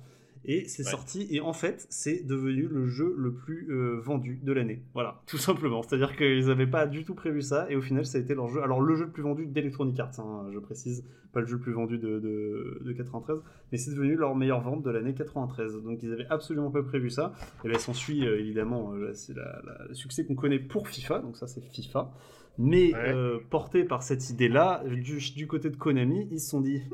Et 0.47 0.67
c'est 0.67 0.83
Ouais. 0.83 0.89
sorti. 0.91 1.27
Et 1.31 1.41
en 1.41 1.53
fait, 1.53 1.87
c'est 1.89 2.25
devenu 2.25 2.67
le 2.67 2.87
jeu 2.87 3.13
le 3.17 3.33
plus 3.33 3.67
euh, 3.71 3.99
vendu 3.99 4.39
de 4.43 4.51
l'année. 4.53 4.81
Voilà, 4.93 5.21
tout 5.27 5.37
simplement. 5.37 5.81
C'est-à-dire 5.81 6.15
qu'ils 6.15 6.47
n'avaient 6.47 6.67
pas 6.67 6.85
du 6.87 7.03
tout 7.03 7.15
prévu 7.15 7.41
ça. 7.41 7.65
Et 7.69 7.75
au 7.75 7.81
final, 7.81 8.05
ça 8.05 8.17
a 8.17 8.21
été 8.21 8.35
leur 8.35 8.47
jeu. 8.47 8.61
Alors, 8.61 8.81
le 8.81 8.95
jeu 8.95 9.05
le 9.05 9.11
plus 9.11 9.23
vendu 9.23 9.45
d'Electronic 9.45 9.99
Arts, 9.99 10.19
hein, 10.19 10.47
je 10.53 10.59
précise. 10.59 11.05
Pas 11.33 11.41
le 11.41 11.47
jeu 11.47 11.55
le 11.57 11.61
plus 11.61 11.73
vendu 11.73 11.97
de, 11.97 12.19
de, 12.19 12.81
de 12.85 12.91
93. 12.93 13.39
Mais 13.71 13.77
c'est 13.77 13.91
devenu 13.91 14.15
leur 14.15 14.35
meilleure 14.35 14.61
vente 14.61 14.83
de 14.83 14.89
l'année 14.89 15.13
93. 15.13 15.81
Donc, 15.83 16.01
ils 16.01 16.13
avaient 16.13 16.27
absolument 16.29 16.71
pas 16.71 16.81
prévu 16.83 17.09
ça. 17.09 17.33
Et 17.65 17.69
bien, 17.69 17.77
s'ensuit 17.77 18.25
euh, 18.25 18.39
évidemment 18.39 18.93
euh, 18.93 19.11
c'est 19.13 19.35
la- 19.35 19.61
la- 19.65 19.85
le 19.89 19.93
succès 19.95 20.25
qu'on 20.25 20.35
connaît 20.35 20.59
pour 20.59 20.87
FIFA. 20.87 21.19
Donc, 21.19 21.35
ça, 21.35 21.47
c'est 21.47 21.61
FIFA. 21.61 22.11
Mais 22.57 22.93
Ouais. 22.93 23.13
euh, 23.13 23.39
porté 23.49 23.83
par 23.83 24.01
cette 24.01 24.29
idée-là, 24.29 24.81
du, 24.85 25.19
du 25.35 25.45
côté 25.45 25.69
de 25.69 25.75
Konami, 25.75 26.29
ils 26.31 26.39
se 26.39 26.49
sont 26.51 26.61
dit 26.61 26.77
Hmm, 26.89 26.93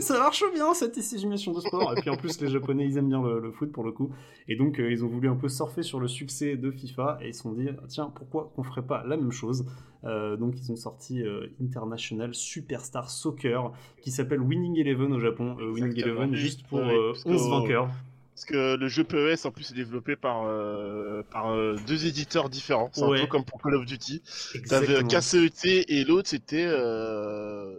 ça 0.02 0.18
marche 0.18 0.42
bien 0.54 0.74
cette 0.74 1.00
simulation 1.00 1.52
de 1.52 1.60
sport. 1.60 1.94
Et 1.96 2.00
puis 2.00 2.10
en 2.10 2.16
plus, 2.16 2.40
les 2.40 2.48
Japonais, 2.48 2.86
ils 2.86 2.96
aiment 2.98 3.08
bien 3.08 3.22
le, 3.22 3.40
le 3.40 3.50
foot 3.52 3.70
pour 3.72 3.84
le 3.84 3.92
coup. 3.92 4.10
Et 4.48 4.56
donc, 4.56 4.78
euh, 4.80 4.90
ils 4.90 5.04
ont 5.04 5.08
voulu 5.08 5.28
un 5.28 5.36
peu 5.36 5.48
surfer 5.48 5.82
sur 5.82 6.00
le 6.00 6.08
succès 6.08 6.56
de 6.56 6.70
FIFA 6.70 7.18
et 7.22 7.28
ils 7.28 7.34
se 7.34 7.42
sont 7.42 7.52
dit 7.52 7.68
tiens, 7.88 8.12
pourquoi 8.14 8.52
qu'on 8.54 8.62
ferait 8.62 8.86
pas 8.86 9.04
la 9.06 9.16
même 9.16 9.32
chose? 9.32 9.64
Euh, 10.04 10.36
Donc, 10.36 10.54
ils 10.58 10.72
ont 10.72 10.76
sorti 10.76 11.22
euh, 11.22 11.46
International 11.62 12.34
Superstar 12.34 13.10
Soccer 13.10 13.72
qui 14.00 14.10
s'appelle 14.10 14.40
Winning 14.40 14.78
Eleven 14.78 15.12
au 15.12 15.20
Japon. 15.20 15.56
Euh, 15.60 15.70
Winning. 15.72 15.98
Eleven 15.98 16.34
juste 16.34 16.66
pour 16.66 16.78
Ouais, 16.80 16.94
euh, 16.94 17.12
parce 17.12 17.24
que- 17.24 17.28
11 17.30 17.50
vainqueurs. 17.50 17.88
Parce 18.34 18.44
que 18.46 18.76
le 18.76 18.88
jeu 18.88 19.04
PES 19.04 19.44
en 19.44 19.50
plus 19.50 19.70
est 19.70 19.74
développé 19.74 20.16
par, 20.16 20.44
euh, 20.46 21.22
par 21.30 21.50
euh, 21.52 21.76
deux 21.86 22.06
éditeurs 22.06 22.48
différents. 22.48 22.88
C'est 22.92 23.04
Ouais. 23.04 23.18
un 23.18 23.22
peu 23.24 23.26
comme 23.26 23.44
pour 23.44 23.60
Call 23.60 23.74
of 23.74 23.84
Duty. 23.84 24.22
T'avais. 24.66 25.02
KCET 25.04 25.84
et 25.88 26.04
l'autre 26.04 26.28
c'était. 26.30 26.64
Euh... 26.66 27.74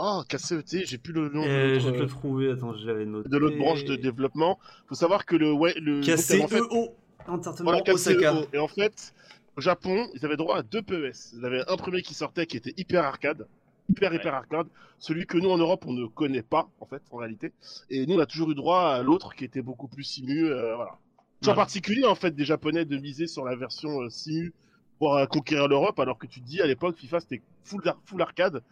Oh, 0.00 0.22
KCET, 0.28 0.86
j'ai 0.86 0.96
plus 0.98 1.12
le 1.12 1.28
nom 1.28 1.42
Euh, 1.44 1.74
de 1.74 1.78
je 1.80 1.86
vais 1.86 1.92
te 1.92 1.98
l'autre 1.98 2.00
le 2.02 2.06
trouver, 2.20 2.50
attends, 2.52 2.72
je 2.76 2.86
l'avais 2.86 3.04
noté. 3.04 3.28
de 3.28 3.36
l'autre 3.36 3.58
branche 3.58 3.84
de 3.84 3.96
développement. 3.96 4.58
Faut 4.86 4.94
savoir 4.94 5.26
que 5.26 5.34
le. 5.34 5.52
Ouais, 5.52 5.74
le 5.74 6.00
donc, 6.00 6.08
en 6.08 6.16
fait, 6.16 6.60
KCEO 6.60 6.94
Entertainment 7.26 7.70
Voilà, 7.72 7.92
Osaka. 7.92 8.32
KCEO. 8.32 8.46
Et 8.52 8.58
en 8.58 8.68
fait, 8.68 9.12
au 9.56 9.60
Japon, 9.60 10.06
ils 10.14 10.24
avaient 10.24 10.36
droit 10.36 10.58
à 10.58 10.62
deux 10.62 10.82
PES. 10.82 11.32
Ils 11.36 11.44
avaient 11.44 11.68
un 11.68 11.76
premier 11.76 12.02
qui 12.02 12.14
sortait 12.14 12.46
qui 12.46 12.56
était 12.56 12.74
hyper 12.76 13.04
arcade. 13.04 13.46
Hyper, 13.90 14.14
hyper 14.14 14.34
arcade. 14.34 14.68
Celui 15.00 15.26
que 15.26 15.36
nous 15.36 15.50
en 15.50 15.58
Europe, 15.58 15.84
on 15.86 15.92
ne 15.92 16.06
connaît 16.06 16.42
pas, 16.42 16.68
en 16.80 16.86
fait, 16.86 17.02
en 17.10 17.16
réalité. 17.16 17.52
Et 17.90 18.06
nous, 18.06 18.14
on 18.14 18.20
a 18.20 18.26
toujours 18.26 18.50
eu 18.52 18.54
droit 18.54 18.82
à 18.90 19.02
l'autre 19.02 19.34
qui 19.34 19.44
était 19.44 19.62
beaucoup 19.62 19.88
plus 19.88 20.04
simu. 20.04 20.44
euh, 20.46 20.76
voilà. 20.76 20.92
C'est 21.40 21.50
en 21.50 21.54
particulier, 21.54 22.04
en 22.04 22.14
fait, 22.14 22.34
des 22.34 22.44
Japonais 22.44 22.84
de 22.84 22.96
miser 22.98 23.26
sur 23.26 23.44
la 23.44 23.56
version 23.56 24.00
euh, 24.02 24.10
simu 24.10 24.52
pour 24.98 25.16
euh, 25.16 25.26
conquérir 25.26 25.68
l'Europe, 25.68 25.98
alors 26.00 26.18
que 26.18 26.26
tu 26.26 26.40
te 26.40 26.46
dis 26.46 26.60
à 26.60 26.66
l'époque, 26.66 26.96
FIFA 26.96 27.20
c'était 27.20 27.40
full, 27.64 27.80
ar- 27.88 27.98
full 28.04 28.20
arcade. 28.20 28.62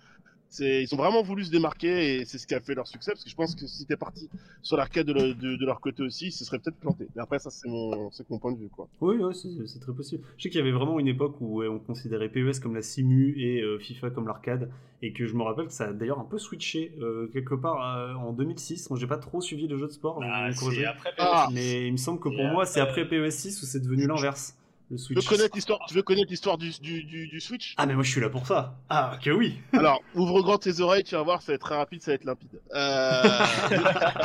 Ils 0.61 0.89
ont 0.95 0.97
vraiment 0.97 1.23
voulu 1.23 1.45
se 1.45 1.51
démarquer 1.51 2.17
et 2.21 2.25
c'est 2.25 2.39
ce 2.39 2.47
qui 2.47 2.55
a 2.55 2.61
fait 2.61 2.75
leur 2.75 2.87
succès 2.87 3.11
parce 3.13 3.25
que 3.25 3.29
je 3.31 3.35
pense 3.35 3.55
que 3.55 3.67
si 3.67 3.85
t'es 3.85 3.97
parti 3.97 4.31
sur 4.63 4.77
l'arcade 4.77 5.07
de, 5.07 5.13
le- 5.13 5.35
de- 5.35 5.57
de 5.57 5.67
leur 5.67 5.81
côté 5.81 6.03
aussi, 6.03 6.33
ce 6.33 6.45
serait 6.45 6.59
peut-être 6.59 6.77
planté. 6.79 7.09
Mais 7.15 7.23
après, 7.23 7.39
ça, 7.39 7.51
c'est 7.51 7.69
mon, 7.69 8.11
point 8.41 8.53
de 8.53 8.59
vue, 8.59 8.69
quoi. 8.69 8.89
Oui, 9.01 9.17
ouais, 9.17 9.35
c'est 9.35 9.81
très 9.81 9.93
possible. 9.93 10.23
Je 10.39 10.45
sais 10.45 10.49
qu'il 10.51 10.59
y 10.59 10.63
avait 10.63 10.73
vraiment 10.73 10.99
une 10.99 11.09
époque 11.09 11.37
où 11.41 11.59
ouais, 11.59 11.69
on 11.69 11.79
considérait 11.79 12.29
PES 12.31 12.61
comme 12.63 12.75
la 12.75 12.83
simu 12.83 13.35
et 13.39 13.61
euh, 13.61 13.79
FIFA 13.79 14.11
comme 14.11 14.27
l'arcade, 14.27 14.71
et 15.03 15.13
que 15.13 15.27
je 15.27 15.35
me 15.35 15.43
rappelle 15.43 15.67
que 15.67 15.73
ça 15.73 15.89
a 15.89 15.93
d'ailleurs 15.93 16.21
un 16.21 16.25
peu 16.25 16.39
switché 16.39 16.95
euh, 17.01 17.29
quelque 17.33 17.55
part 17.55 17.97
euh, 17.99 18.15
en 18.15 18.33
2006. 18.33 18.89
Moi, 18.91 18.99
j'ai 18.99 19.07
pas 19.07 19.19
trop 19.19 19.41
suivi 19.43 19.67
les 19.69 19.77
jeux 19.77 19.89
de 19.89 19.93
sport, 19.93 20.21
Ah, 20.23 20.47
après 20.47 21.11
Ah. 21.19 21.49
mais 21.53 21.87
il 21.87 21.93
me 21.93 21.97
semble 21.99 22.19
que 22.21 22.29
pour 22.29 22.45
moi, 22.53 22.65
c'est 22.65 22.81
après- 22.81 23.03
après 23.03 23.19
PES 23.21 23.31
6 23.31 23.63
où 23.63 23.67
c'est 23.67 23.81
devenu 23.81 24.07
l'inverse. 24.07 24.57
Le 24.89 24.99
Tu 24.99 25.15
veux 25.15 25.23
connaître 25.23 25.55
l'histoire, 25.57 25.81
tu 25.89 25.95
veux 25.95 26.03
connaître 26.03 26.31
l'histoire 26.31 26.59
du, 26.59 26.71
du, 26.81 27.03
du, 27.03 27.27
du 27.27 27.41
Switch 27.41 27.75
Ah, 27.77 27.87
mais 27.87 27.95
moi, 27.95 28.05
je 28.05 28.11
suis 28.13 28.21
là 28.21 28.29
pour 28.31 28.47
ça. 28.47 28.77
Ah, 28.89 29.19
que 29.21 29.31
oui. 29.31 29.59
Alors, 29.73 30.01
ouvre 30.15 30.43
grand 30.43 30.59
tes 30.59 30.79
oreilles, 30.81 31.03
tu 31.03 31.17
vas 31.17 31.23
voir, 31.23 31.43
ça 31.43 31.51
va 31.51 31.57
être 31.57 31.63
très 31.63 31.77
rapide, 31.77 32.03
ça 32.03 32.13
va 32.13 32.15
être 32.15 32.25
limpide. 32.25 32.61
Euh, 32.73 33.23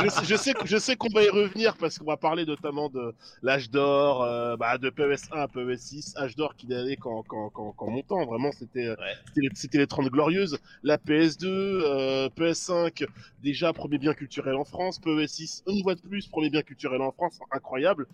je, 0.04 0.10
sais- 0.10 0.26
je 0.26 0.36
sais, 0.36 0.54
que- 0.54 0.68
je 0.68 0.78
sais 0.78 0.96
qu'on 0.96 1.10
va 1.10 1.24
y 1.24 1.30
revenir 1.30 1.76
parce 1.78 1.98
qu'on 1.98 2.06
va 2.06 2.16
parler 2.18 2.46
notamment 2.46 2.90
de 2.90 3.16
l'âge 3.42 3.72
d'or, 3.72 4.22
euh, 4.24 4.56
bah, 4.56 4.78
de 4.78 4.92
PES 4.92 5.32
1 5.32 5.40
à 5.42 5.48
PES 5.48 5.78
6, 5.78 6.14
âge 6.18 6.36
d'or 6.36 6.56
qui 6.56 6.72
allait 6.74 6.96
qu'en 6.96 7.24
qu'en- 7.24 7.50
qu'en- 7.50 7.72
qu'en 7.72 7.90
montant. 7.90 8.24
Vraiment, 8.28 8.52
c'était 8.52 8.86
euh, 8.86 8.96
Ouais. 9.00 9.14
c'était 9.28 9.42
les, 9.42 9.50
c'était 9.56 9.78
les 9.80 9.88
30 9.88 10.10
glorieuses. 10.10 10.60
La 10.84 10.98
PS2, 10.98 11.48
euh, 11.48 12.30
PS5, 12.38 13.06
déjà 13.42 13.74
premier 13.74 13.98
bien 13.98 14.14
culturel 14.14 14.56
en 14.56 14.66
France. 14.66 15.00
PES 15.00 15.28
6, 15.28 15.64
une 15.68 15.82
fois 15.82 15.96
de 15.96 16.02
plus, 16.02 16.28
premier 16.28 16.52
bien 16.52 16.62
culturel 16.62 17.02
en 17.02 17.12
France, 17.12 17.40
incroyable. 17.52 18.06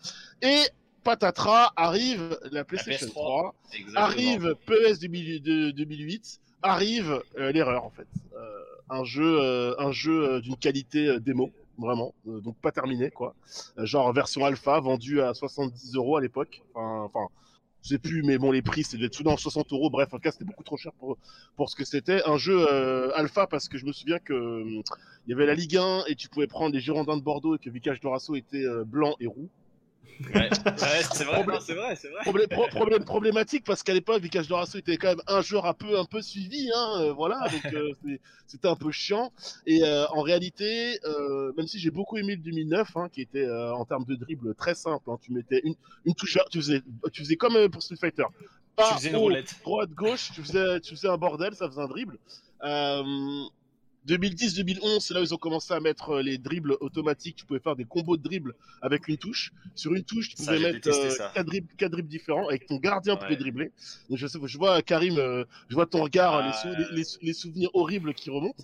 Et 0.41 0.61
patatras, 1.03 1.71
arrive 1.75 2.37
la 2.51 2.63
PlayStation 2.63 3.07
PS3. 3.07 3.11
3 3.11 3.55
Exactement. 3.73 4.01
arrive 4.01 4.55
PES 4.65 4.99
2000 4.99 5.41
de- 5.41 5.71
2008, 5.71 6.39
arrive 6.61 7.21
euh, 7.37 7.51
l'erreur 7.51 7.83
en 7.85 7.89
fait. 7.91 8.07
Euh, 8.35 8.39
un 8.89 9.03
jeu, 9.03 9.39
euh, 9.41 9.75
un 9.79 9.91
jeu 9.91 10.41
d'une 10.41 10.55
qualité 10.57 11.19
démo, 11.19 11.51
vraiment, 11.77 12.13
donc 12.25 12.55
pas 12.61 12.71
terminé 12.71 13.11
quoi. 13.11 13.35
Genre 13.77 14.11
version 14.13 14.45
alpha 14.45 14.79
vendu 14.79 15.21
à 15.21 15.33
70 15.33 15.93
euros 15.95 16.17
à 16.17 16.21
l'époque. 16.21 16.61
Enfin, 16.73 17.27
je 17.83 17.89
sais 17.89 17.99
plus, 17.99 18.23
mais 18.23 18.37
bon, 18.37 18.51
les 18.51 18.61
prix 18.61 18.83
c'était 18.83 19.09
tout 19.09 19.23
dans 19.23 19.37
60 19.37 19.71
euros. 19.73 19.89
Bref, 19.89 20.09
en 20.13 20.17
tout 20.17 20.23
cas, 20.23 20.31
c'était 20.31 20.45
beaucoup 20.45 20.63
trop 20.63 20.77
cher 20.77 20.91
pour 20.99 21.17
pour 21.55 21.69
ce 21.69 21.75
que 21.75 21.85
c'était. 21.85 22.21
Un 22.25 22.37
jeu 22.37 22.65
alpha 23.15 23.45
parce 23.47 23.67
que 23.69 23.77
je 23.77 23.85
me 23.85 23.91
souviens 23.93 24.19
que 24.19 24.33
euh, 24.33 24.81
il 25.27 25.31
y 25.31 25.33
avait 25.33 25.45
la 25.45 25.53
Ligue 25.53 25.77
1 25.77 26.05
et 26.07 26.15
tu 26.15 26.29
pouvais 26.29 26.47
prendre 26.47 26.73
les 26.73 26.79
Girondins 26.81 27.17
de 27.17 27.21
Bordeaux 27.23 27.55
et 27.55 27.59
que 27.59 27.69
Vicage 27.69 27.99
Dorasso 27.99 28.35
était 28.35 28.63
blanc 28.85 29.15
et 29.19 29.27
roux. 29.27 29.49
Ouais, 30.33 30.49
Ouais, 30.49 30.49
c'est 31.13 31.23
vrai, 31.23 31.45
c'est 31.61 31.73
vrai, 31.73 31.95
c'est 31.95 32.09
vrai. 32.09 32.21
Problème, 32.23 32.47
pro- 32.47 32.67
problème 32.67 33.03
problématique 33.05 33.63
parce 33.65 33.83
qu'à 33.83 33.93
l'époque, 33.93 34.21
Vicage 34.21 34.47
Dorasso 34.47 34.77
était 34.79 34.97
quand 34.97 35.09
même 35.09 35.21
un 35.27 35.41
joueur 35.41 35.65
un 35.67 35.73
peu, 35.73 35.99
un 35.99 36.05
peu 36.05 36.21
suivi, 36.21 36.69
hein, 36.75 37.01
euh, 37.01 37.13
voilà, 37.13 37.47
donc 37.49 37.63
euh, 37.73 37.91
c'était 38.47 38.67
un 38.67 38.75
peu 38.75 38.91
chiant. 38.91 39.31
Et 39.67 39.83
euh, 39.83 40.05
en 40.07 40.21
réalité, 40.21 40.99
même 41.55 41.67
si 41.67 41.79
j'ai 41.79 41.91
beaucoup 41.91 42.17
aimé 42.17 42.35
le 42.35 42.41
2009, 42.41 42.97
hein, 42.97 43.09
qui 43.11 43.21
était 43.21 43.47
en 43.49 43.85
termes 43.85 44.05
de 44.05 44.15
dribble 44.15 44.55
très 44.55 44.73
simple, 44.75 45.09
hein, 45.11 45.17
tu 45.21 45.31
mettais 45.33 45.61
une, 45.63 45.75
une 46.05 46.15
touche, 46.15 46.37
tu 46.51 46.57
faisais, 46.59 46.81
tu 47.13 47.21
faisais 47.21 47.35
comme 47.35 47.69
pour 47.69 47.81
Street 47.83 47.97
Fighter. 47.99 48.25
Pas 48.75 48.89
Tu 48.89 48.93
faisais 48.95 49.09
une 49.09 49.15
haut, 49.17 49.21
roulette. 49.21 49.55
droite, 49.63 49.89
gauche, 49.91 50.31
tu 50.33 50.41
faisais, 50.43 50.79
tu 50.81 50.95
faisais 50.95 51.07
un 51.07 51.17
bordel, 51.17 51.53
ça 51.55 51.67
faisait 51.67 51.81
un 51.81 51.87
dribble. 51.87 52.17
Euh, 52.63 53.03
2010-2011, 54.07 54.99
c'est 55.01 55.13
là 55.13 55.19
où 55.19 55.23
ils 55.23 55.33
ont 55.33 55.37
commencé 55.37 55.73
à 55.73 55.79
mettre 55.79 56.11
euh, 56.11 56.21
les 56.21 56.37
dribbles 56.37 56.77
automatiques. 56.79 57.35
Tu 57.35 57.45
pouvais 57.45 57.59
faire 57.59 57.75
des 57.75 57.85
combos 57.85 58.15
de 58.17 58.23
dribbles 58.23 58.53
avec 58.81 59.07
une 59.07 59.17
touche. 59.17 59.51
Sur 59.75 59.93
une 59.95 60.03
touche, 60.03 60.29
tu 60.29 60.35
pouvais 60.37 60.59
mettre 60.59 60.87
euh, 60.89 61.15
quatre, 61.33 61.45
dribbles, 61.45 61.67
quatre 61.77 61.91
dribbles 61.91 62.07
différents. 62.09 62.47
Avec 62.47 62.65
ton 62.67 62.77
gardien, 62.77 63.15
pouvait 63.17 63.31
Ouais. 63.31 63.35
dribbler. 63.37 63.71
Donc 64.09 64.17
je, 64.17 64.27
sais, 64.27 64.39
je 64.43 64.57
vois 64.57 64.81
Karim, 64.81 65.17
euh, 65.17 65.43
je 65.69 65.75
vois 65.75 65.85
ton 65.85 66.03
regard, 66.03 66.35
Ah, 66.35 66.47
les, 66.47 66.53
sou- 66.53 66.67
ouais. 66.69 66.77
les, 66.91 66.97
les- 67.01 67.07
les 67.21 67.33
souvenirs 67.33 67.69
horribles 67.73 68.13
qui 68.13 68.29
remontent. 68.29 68.63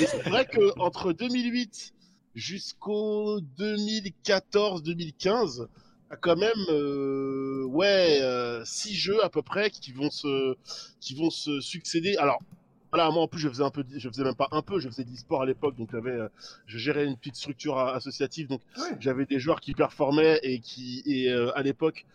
Et 0.00 0.06
c'est 0.06 0.22
vrai 0.28 0.46
que 0.46 0.72
entre 0.78 1.12
2008 1.12 1.92
jusqu'au 2.36 3.40
2014-2015, 3.58 5.66
a 6.10 6.16
quand 6.16 6.36
même 6.36 6.52
euh, 6.68 7.64
ouais 7.64 8.20
six 8.64 8.94
jeux 8.94 9.24
à 9.24 9.28
peu 9.30 9.42
près 9.42 9.70
qui 9.70 9.92
vont 9.92 10.10
se 10.10 10.54
qui 11.00 11.14
vont 11.14 11.30
se 11.30 11.60
succéder. 11.60 12.16
Alors 12.16 12.40
voilà, 12.94 13.10
moi 13.10 13.22
en 13.24 13.26
plus 13.28 13.40
je 13.40 13.48
faisais 13.48 13.64
un 13.64 13.70
peu, 13.70 13.84
je 13.96 14.08
faisais 14.08 14.22
même 14.22 14.36
pas 14.36 14.46
un 14.52 14.62
peu, 14.62 14.78
je 14.78 14.88
faisais 14.88 15.02
de 15.02 15.10
l'e-sport 15.10 15.42
à 15.42 15.46
l'époque, 15.46 15.74
donc 15.76 15.88
j'avais, 15.90 16.12
euh, 16.12 16.28
je 16.66 16.78
gérais 16.78 17.04
une 17.06 17.16
petite 17.16 17.34
structure 17.34 17.76
associative, 17.76 18.46
donc 18.46 18.60
Ouais. 18.78 18.96
j'avais 19.00 19.26
des 19.26 19.40
joueurs 19.40 19.60
qui 19.60 19.74
performaient 19.74 20.38
et 20.44 20.60
qui 20.60 21.02
et 21.04 21.28
euh, 21.30 21.50
à 21.58 21.62
l'époque. 21.62 22.06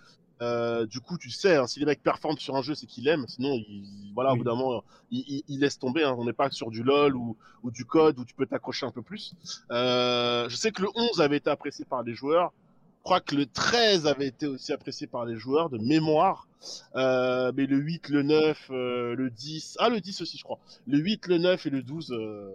euh, 0.42 0.86
du 0.86 1.02
coup, 1.02 1.18
tu 1.18 1.30
sais, 1.32 1.58
hein, 1.58 1.68
si 1.68 1.82
les 1.82 1.86
mecs 1.86 2.02
performent 2.02 2.38
sur 2.38 2.56
un 2.56 2.62
jeu, 2.62 2.74
c'est 2.74 2.86
qu'ils 2.86 3.04
l'aiment. 3.04 3.28
Sinon, 3.28 3.56
ils, 3.56 4.14
voilà, 4.16 4.30
au 4.30 4.34
Oui. 4.36 4.40
bout 4.40 4.46
d'un 4.46 4.56
moment, 4.56 4.86
ils, 5.12 5.26
ils- 5.28 5.44
ils 5.50 5.60
laissent 5.60 5.78
tomber. 5.80 6.06
Hein. 6.06 6.16
On 6.18 6.24
n'est 6.24 6.32
pas 6.32 6.50
sur 6.50 6.72
du 6.72 6.82
LOL 6.82 7.14
ou, 7.18 7.36
ou 7.64 7.72
du 7.72 7.84
code 7.84 8.18
où 8.20 8.24
tu 8.24 8.34
peux 8.36 8.46
t'accrocher 8.46 8.86
un 8.86 8.92
peu 8.92 9.02
plus. 9.02 9.34
Euh, 9.72 10.48
je 10.48 10.56
sais 10.56 10.72
que 10.72 10.82
le 10.82 10.88
11 10.96 11.20
avait 11.20 11.36
été 11.36 11.50
apprécié 11.50 11.84
par 11.84 12.04
les 12.04 12.14
joueurs. 12.14 12.54
Crois 13.04 13.22
que 13.22 13.36
le 13.36 13.46
13 13.46 14.08
avait 14.08 14.28
été 14.28 14.46
aussi 14.46 14.74
apprécié 14.74 15.08
par 15.08 15.26
les 15.26 15.36
joueurs 15.36 15.70
de 15.70 15.78
mémoire. 15.78 16.48
Euh, 16.96 17.52
mais 17.56 17.66
le 17.66 17.78
8, 17.78 18.10
le 18.10 18.24
9, 18.24 18.68
euh, 18.72 19.16
le 19.16 19.30
10. 19.30 19.78
Ah, 19.80 19.90
le 19.90 20.02
10 20.02 20.22
aussi, 20.22 20.38
je 20.38 20.44
crois. 20.44 20.60
Le 20.88 20.98
8, 20.98 21.28
le 21.28 21.38
9 21.38 21.66
et 21.66 21.70
le 21.70 21.82
12, 21.82 22.12
euh, 22.12 22.52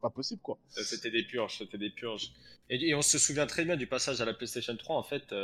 pas 0.00 0.10
possible, 0.10 0.40
quoi. 0.42 0.58
Euh, 0.78 0.82
C'était 0.82 1.10
des 1.10 1.22
purges, 1.22 1.58
c'était 1.58 1.78
des 1.78 1.90
purges. 1.90 2.32
Et, 2.68 2.94
on 2.94 3.02
se 3.02 3.18
souvient 3.18 3.46
très 3.46 3.64
bien 3.64 3.76
du 3.76 3.86
passage 3.86 4.20
à 4.20 4.24
la 4.24 4.34
PlayStation 4.34 4.76
3. 4.76 4.96
En 4.96 5.02
fait, 5.02 5.34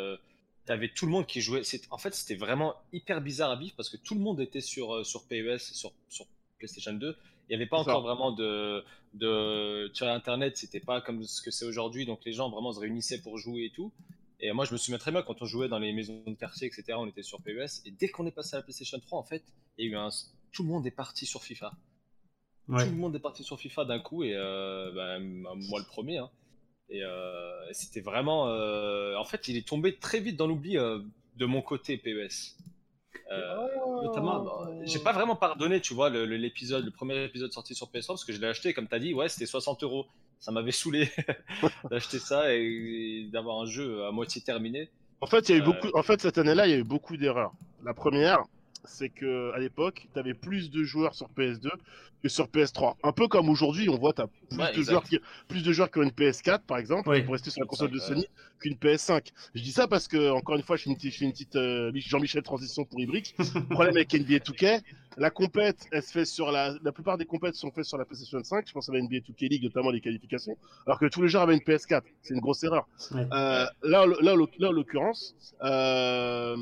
t'avais 0.67 0.89
tout 0.89 1.07
le 1.07 1.13
monde 1.13 1.27
qui 1.27 1.41
jouait. 1.41 1.63
En 1.91 1.99
fait, 1.99 2.15
c'était 2.15 2.35
vraiment 2.35 2.75
hyper 2.93 3.21
bizarre 3.21 3.51
à 3.51 3.57
vivre 3.57 3.75
parce 3.77 3.91
que 3.91 3.97
tout 3.97 4.15
le 4.15 4.21
monde 4.21 4.41
était 4.41 4.61
sur, 4.61 5.07
sur 5.07 5.25
PES, 5.25 5.59
sur, 5.59 5.93
sur 6.09 6.27
PlayStation 6.59 6.93
2. 6.93 7.17
Il 7.51 7.57
n'y 7.57 7.63
avait 7.63 7.69
pas 7.69 7.83
ça. 7.83 7.91
encore 7.91 8.03
vraiment 8.03 8.31
de, 8.31 8.85
de. 9.15 9.91
Sur 9.93 10.07
Internet, 10.07 10.57
c'était 10.57 10.81
pas 10.81 11.01
comme 11.01 11.23
ce 11.25 11.43
que 11.43 11.51
c'est 11.51 11.65
aujourd'hui. 11.67 12.07
Donc 12.07 12.21
les 12.25 12.33
gens 12.33 12.49
vraiment 12.49 12.73
se 12.73 12.79
réunissaient 12.81 13.21
pour 13.21 13.39
jouer 13.39 13.65
et 13.65 13.71
tout. 13.71 13.93
Et 14.39 14.53
moi, 14.53 14.65
je 14.65 14.73
me 14.73 14.79
souviens 14.79 14.99
très 14.99 15.11
bien 15.11 15.23
quand 15.23 15.43
on 15.43 15.47
jouait 15.47 15.69
dans 15.69 15.79
les 15.81 15.93
maisons 15.93 16.23
de 16.27 16.35
quartier, 16.35 16.69
etc. 16.69 16.95
On 16.97 17.07
était 17.09 17.23
sur 17.25 17.43
PES. 17.43 17.83
Et 17.85 17.91
dès 17.91 18.09
qu'on 18.09 18.25
est 18.27 18.31
passé 18.31 18.55
à 18.55 18.61
la 18.61 18.63
PlayStation 18.63 18.99
3, 18.99 19.19
en 19.19 19.25
fait, 19.25 19.43
il 19.77 19.85
y 19.85 19.89
a 19.89 19.91
eu 19.93 19.97
un. 19.97 20.09
Tout 20.53 20.63
le 20.63 20.69
monde 20.71 20.87
est 20.87 20.91
parti 20.93 21.27
sur 21.27 21.43
FIFA. 21.43 21.73
Ouais. 22.69 22.85
Tout 22.85 22.91
le 22.93 22.97
monde 22.97 23.17
est 23.17 23.21
parti 23.21 23.43
sur 23.43 23.59
FIFA 23.59 23.85
d'un 23.85 23.99
coup 23.99 24.23
et 24.23 24.35
euh, 24.35 24.93
bah, 24.95 25.19
moi 25.21 25.81
le 25.81 25.87
premier. 25.87 26.19
hein. 26.19 26.31
Et 26.89 27.03
euh, 27.03 27.73
c'était 27.73 28.01
vraiment. 28.01 28.49
euh, 28.49 29.17
en 29.17 29.25
fait, 29.25 29.49
il 29.49 29.57
est 29.57 29.67
tombé 29.67 29.97
très 29.97 30.21
vite 30.21 30.37
dans 30.37 30.47
l'oubli 30.47 30.75
de 30.75 31.47
mon 31.47 31.63
côté 31.63 31.97
PES. 31.99 32.57
Euh, 33.31 33.67
notamment, 34.03 34.41
bah, 34.41 34.69
j'ai 34.85 34.99
pas 34.99 35.13
vraiment 35.13 35.37
pardonné, 35.37 35.81
tu 35.81 35.95
vois, 35.95 36.11
le- 36.11 36.27
le- 36.27 36.37
l'épisode, 36.37 36.85
le, 36.85 36.91
premier 36.91 37.23
épisode 37.25 37.53
sorti 37.53 37.75
sur 37.77 37.87
PS3 37.89 38.07
parce 38.09 38.25
que 38.25 38.33
je 38.33 38.41
l'ai 38.41 38.49
acheté, 38.49 38.75
comme 38.75 38.89
t'as 38.89 38.99
dit, 38.99 39.15
ouais, 39.15 39.29
c'était 39.29 39.47
60 39.47 39.83
euros. 39.85 40.07
Ça 40.41 40.51
m'avait 40.53 40.73
saoulé 40.73 41.09
d'acheter 41.91 42.19
ça 42.19 42.55
et, 42.55 42.61
et 42.63 43.25
d'avoir 43.31 43.61
un 43.61 43.67
jeu 43.67 44.05
à 44.05 44.11
moitié 44.11 44.41
terminé. 44.41 44.89
En 45.21 45.27
fait, 45.27 45.49
il 45.49 45.53
y 45.53 45.55
a 45.55 45.59
eu 45.59 45.63
Euh, 45.63 45.65
beaucoup. 45.67 45.89
En 45.95 46.03
fait, 46.03 46.21
cette 46.23 46.39
année-là, 46.39 46.67
il 46.67 46.71
y 46.71 46.75
a 46.75 46.79
eu 46.79 46.85
beaucoup 46.85 47.17
d'erreurs. 47.19 47.53
La 47.85 47.93
première, 47.95 48.43
c'est 48.85 49.11
que 49.11 49.53
à 49.53 49.59
l'époque, 49.59 50.09
tu 50.13 50.19
avais 50.19 50.33
plus 50.35 50.71
de 50.71 50.83
joueurs 50.83 51.15
sur 51.15 51.29
PS2 51.37 51.71
que 52.23 52.29
sur 52.29 52.47
PS3. 52.47 52.95
Un 53.03 53.13
peu 53.13 53.29
comme 53.29 53.49
aujourd'hui, 53.49 53.89
on 53.89 53.99
voit, 53.99 54.13
tu 54.13 54.23
as 54.23 54.27
plus, 54.27 54.59
Ouais, 54.59 54.73
de 54.73 54.83
joueurs 54.83 55.03
qui... 55.03 55.19
plus 55.49 55.63
de 55.63 55.73
joueurs 55.73 55.91
qui 55.91 55.99
ont 55.99 56.03
une 56.03 56.11
PS4, 56.11 56.61
par 56.61 56.79
exemple, 56.79 57.23
pour 57.23 57.33
rester 57.33 57.51
sur 57.51 57.61
la 57.61 57.67
console 57.67 57.91
de. 57.91 57.99
Sony, 57.99 58.27
qu'une 58.59 58.75
PS5. 58.75 59.29
Je 59.55 59.63
dis 59.63 59.73
ça 59.73 59.89
parce 59.89 60.09
que, 60.09 60.31
encore 60.31 60.57
une 60.57 60.63
fois, 60.63 60.77
je 60.77 60.85
fais 60.85 60.91
une 60.91 60.97
petite, 60.97 61.13
je 61.13 61.19
fais 61.19 61.25
une 61.25 61.33
petite 61.33 61.57
euh, 61.57 61.93
Jean-Michel 61.95 62.43
transition 62.43 62.85
pour 62.85 63.01
Ibrick. 63.01 63.35
Le 63.39 63.69
problème 63.69 63.97
avec 63.97 64.13
NBA 64.13 64.39
2K, 64.39 64.83
la 65.17 65.31
compète, 65.31 65.87
elle 65.93 66.03
se 66.03 66.13
fait 66.13 66.25
sur 66.25 66.51
la. 66.51 66.75
La 66.83 66.93
plupart 66.93 67.19
des 67.19 67.25
compètes 67.25 67.55
sont 67.55 67.71
faites 67.71 67.85
sur 67.85 67.99
la 67.99 68.05
PlayStation 68.05 68.43
5. 68.43 68.67
Je 68.67 68.73
pense 68.73 68.89
à 68.89 68.93
la 68.93 69.01
NBA 69.01 69.19
2K 69.19 69.49
League, 69.49 69.65
notamment 69.65 69.91
les 69.91 70.01
qualifications. 70.01 70.57
Alors 70.87 70.99
que 70.99 71.07
tous 71.07 71.23
les 71.23 71.29
joueurs 71.29 71.43
avaient 71.45 71.55
une 71.55 71.61
PS4. 71.61 72.03
C'est 72.23 72.35
une 72.35 72.41
grosse 72.41 72.63
erreur. 72.63 72.87
Ouais. 73.13 73.27
Euh, 73.33 73.67
là, 73.83 74.07
là, 74.07 74.35
là, 74.59 74.69
en 74.69 74.73
l'occurrence, 74.73 75.35
euh, 75.63 76.57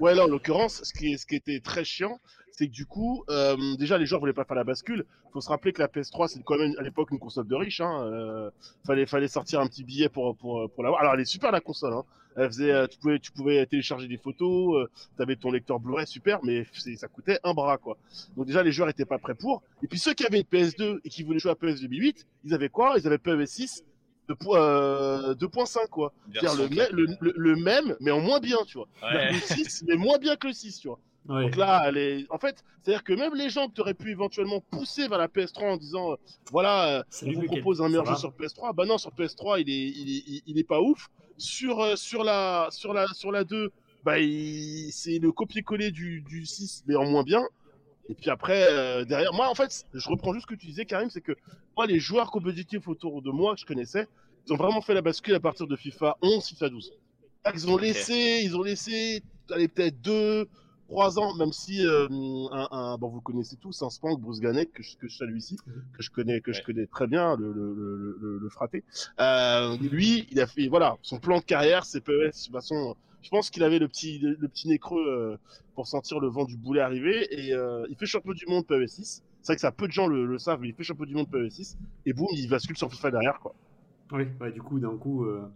ouais, 0.00 0.14
là, 0.14 0.24
en 0.24 0.28
l'occurrence, 0.28 0.82
ce 0.84 0.92
qui, 0.92 1.16
ce 1.18 1.26
qui 1.26 1.36
était 1.36 1.60
très 1.60 1.84
chiant, 1.84 2.18
c'est 2.52 2.68
que 2.68 2.72
du 2.72 2.86
coup, 2.86 3.24
euh, 3.30 3.56
déjà, 3.76 3.98
les 3.98 4.06
joueurs 4.06 4.20
voulaient 4.20 4.32
pas 4.32 4.44
faire 4.44 4.56
la 4.56 4.64
bascule. 4.64 5.04
Faut 5.32 5.40
se 5.40 5.48
rappeler 5.48 5.72
que 5.72 5.80
la 5.80 5.88
PS3, 5.88 6.28
c'est 6.28 6.42
quand 6.44 6.58
même 6.58 6.74
à 6.78 6.82
l'époque 6.82 7.10
une 7.10 7.18
console 7.18 7.46
de 7.48 7.54
riche. 7.54 7.80
Hein. 7.80 8.04
Euh, 8.04 8.50
fallait, 8.86 9.06
fallait 9.06 9.28
sortir 9.28 9.60
un 9.60 9.66
petit 9.66 9.82
billet 9.84 10.08
pour 10.08 10.36
pour 10.36 10.70
pour 10.70 10.82
l'avoir. 10.82 11.00
Alors, 11.00 11.14
elle 11.14 11.20
est 11.20 11.24
super 11.24 11.50
la 11.50 11.60
console. 11.60 11.94
Hein. 11.94 12.04
Elle 12.36 12.46
faisait, 12.46 12.70
euh, 12.72 12.86
tu 12.86 12.98
pouvais, 12.98 13.18
tu 13.18 13.30
pouvais 13.32 13.66
télécharger 13.66 14.08
des 14.08 14.16
photos. 14.16 14.88
tu 15.16 15.22
avais 15.22 15.36
ton 15.36 15.50
lecteur 15.50 15.78
Blu-ray, 15.80 16.06
super, 16.06 16.40
mais 16.42 16.66
ça 16.96 17.06
coûtait 17.08 17.38
un 17.44 17.52
bras, 17.54 17.76
quoi. 17.78 17.96
Donc 18.36 18.46
déjà, 18.46 18.62
les 18.62 18.72
joueurs 18.72 18.88
étaient 18.88 19.04
pas 19.04 19.18
prêts 19.18 19.34
pour. 19.34 19.62
Et 19.82 19.86
puis 19.86 19.98
ceux 19.98 20.14
qui 20.14 20.24
avaient 20.26 20.40
une 20.40 20.44
PS2 20.46 21.00
et 21.04 21.08
qui 21.10 21.22
voulaient 21.24 21.38
jouer 21.38 21.50
à 21.52 21.54
PS 21.56 21.80
2008, 21.82 22.26
ils 22.44 22.54
avaient 22.54 22.68
quoi? 22.70 22.94
Ils 22.98 23.06
avaient 23.06 23.18
PES 23.18 23.44
6 23.46 23.84
de 24.28 24.34
po- 24.34 24.56
euh, 24.56 25.34
2.5, 25.34 25.88
quoi. 25.90 26.12
Le, 26.54 26.68
le, 26.92 27.06
le- 27.20 27.34
le 27.36 27.56
même, 27.56 27.96
mais 28.00 28.10
en 28.12 28.20
moins 28.20 28.40
bien, 28.40 28.56
tu 28.66 28.78
vois. 28.78 28.88
Ouais. 29.02 29.32
Le 29.32 29.38
6, 29.38 29.84
mais 29.88 29.96
moins 29.96 30.16
bien 30.18 30.36
que 30.36 30.46
le 30.46 30.52
6, 30.54 30.78
tu 30.78 30.88
vois. 30.88 30.98
Donc 31.44 31.56
là, 31.56 31.84
elle 31.86 31.96
est... 31.98 32.26
en 32.30 32.38
fait, 32.38 32.64
c'est-à-dire 32.82 33.04
que 33.04 33.12
même 33.12 33.34
les 33.34 33.48
gens 33.48 33.68
que 33.68 33.74
tu 33.74 33.80
aurais 33.80 33.94
pu 33.94 34.10
éventuellement 34.10 34.60
pousser 34.70 35.06
vers 35.08 35.18
la 35.18 35.28
PS3 35.28 35.62
en 35.74 35.76
disant, 35.76 36.12
euh, 36.12 36.16
voilà, 36.50 36.98
euh, 36.98 37.02
Salut, 37.10 37.36
on 37.36 37.40
vous 37.40 37.46
propose 37.62 37.80
un 37.80 37.88
meilleur 37.88 38.04
jeu 38.06 38.12
sur 38.18 38.30
PS3, 38.32 38.74
bah 38.74 38.84
non, 38.86 38.98
sur 38.98 39.10
PS3, 39.12 39.60
il 39.60 39.70
est, 39.70 39.88
il 39.88 40.10
est, 40.16 40.22
il- 40.26 40.42
il 40.46 40.58
est 40.58 40.64
pas 40.64 40.80
ouf. 40.80 41.08
Sur, 41.38 41.80
euh, 41.80 41.94
sur, 41.96 42.24
la, 42.24 42.68
sur, 42.70 42.92
la, 42.92 43.06
sur 43.08 43.30
la 43.30 43.44
2, 43.44 43.70
bah, 44.04 44.18
il- 44.18 44.90
c'est 44.92 45.18
le 45.20 45.30
copier-coller 45.30 45.92
du, 45.92 46.22
du 46.22 46.44
6, 46.44 46.82
mais 46.86 46.96
en 46.96 47.04
moins 47.06 47.22
bien. 47.22 47.42
Et 48.08 48.14
puis 48.14 48.28
après, 48.30 48.66
euh, 48.70 49.04
derrière, 49.04 49.32
moi, 49.32 49.48
en 49.48 49.54
fait, 49.54 49.84
je 49.94 50.08
reprends 50.08 50.32
juste 50.34 50.46
ce 50.48 50.54
que 50.54 50.58
tu 50.60 50.66
disais, 50.66 50.84
Karim, 50.86 51.08
c'est 51.08 51.20
que 51.20 51.36
moi, 51.76 51.86
les 51.86 52.00
joueurs 52.00 52.32
compétitifs 52.32 52.88
autour 52.88 53.22
de 53.22 53.30
moi 53.30 53.54
que 53.54 53.60
je 53.60 53.66
connaissais, 53.66 54.08
ils 54.46 54.52
ont 54.52 54.56
vraiment 54.56 54.80
fait 54.82 54.92
la 54.92 55.02
bascule 55.02 55.36
à 55.36 55.40
partir 55.40 55.68
de 55.68 55.76
FIFA 55.76 56.16
11, 56.20 56.44
FIFA 56.48 56.68
12. 56.68 56.92
Ils 57.54 57.70
ont 57.70 57.76
laissé, 57.76 58.40
ils 58.42 58.56
ont 58.56 58.62
laissé, 58.62 59.22
allez, 59.52 59.68
peut-être 59.68 60.00
deux, 60.02 60.48
trois 60.92 61.18
ans, 61.18 61.34
même 61.34 61.52
si 61.52 61.86
euh, 61.86 62.06
un, 62.52 62.68
un- 62.70 62.98
bon, 62.98 63.08
vous 63.08 63.20
connaissez 63.20 63.56
tous, 63.56 63.82
un 63.82 63.90
Spank, 63.90 64.20
Bruce 64.20 64.40
Ganek, 64.40 64.72
que 64.72 64.82
je, 64.82 64.96
que 64.96 65.08
je 65.08 65.16
salue 65.16 65.36
ici, 65.36 65.56
que 65.96 66.02
je 66.02 66.10
connais, 66.10 66.40
que 66.40 66.52
je 66.52 66.62
connais 66.62 66.86
très 66.86 67.06
bien, 67.06 67.36
le, 67.36 67.52
le, 67.52 67.74
le, 67.74 68.18
le, 68.20 68.38
le 68.38 68.48
fraté. 68.50 68.84
Euh, 69.18 69.76
lui, 69.78 70.26
il 70.30 70.40
a 70.40 70.46
fait, 70.46 70.68
voilà, 70.68 70.96
son 71.02 71.18
plan 71.18 71.38
de 71.38 71.44
carrière, 71.44 71.84
c'est 71.84 72.00
PES. 72.02 72.10
De 72.12 72.44
toute 72.44 72.52
façon, 72.52 72.94
je 73.22 73.30
pense 73.30 73.50
qu'il 73.50 73.62
avait 73.62 73.78
le 73.78 73.88
petit, 73.88 74.18
le, 74.18 74.36
le 74.38 74.48
petit 74.48 74.68
nez 74.68 74.78
creux 74.78 75.04
euh, 75.08 75.36
pour 75.74 75.86
sentir 75.86 76.20
le 76.20 76.28
vent 76.28 76.44
du 76.44 76.56
boulet 76.56 76.80
arriver, 76.80 77.26
et 77.30 77.54
euh, 77.54 77.86
il 77.88 77.96
fait 77.96 78.06
champion 78.06 78.32
du 78.32 78.44
monde 78.46 78.66
PES 78.66 78.86
6. 78.86 79.22
C'est 79.40 79.46
vrai 79.52 79.54
que 79.56 79.60
ça, 79.62 79.72
peu 79.72 79.86
de 79.86 79.92
gens 79.92 80.06
le, 80.06 80.26
le 80.26 80.38
savent, 80.38 80.60
mais 80.60 80.68
il 80.68 80.74
fait 80.74 80.84
champion 80.84 81.04
du 81.06 81.14
monde 81.14 81.30
PES 81.30 81.50
6, 81.50 81.76
et 82.06 82.12
boum, 82.12 82.28
il 82.32 82.48
bascule 82.48 82.76
sur 82.76 82.90
FIFA 82.92 83.10
derrière, 83.12 83.38
quoi. 83.40 83.54
Oui, 84.12 84.24
ouais, 84.40 84.52
du 84.52 84.60
coup, 84.60 84.78
d'un 84.78 84.96
coup, 84.98 85.24
euh, 85.24 85.48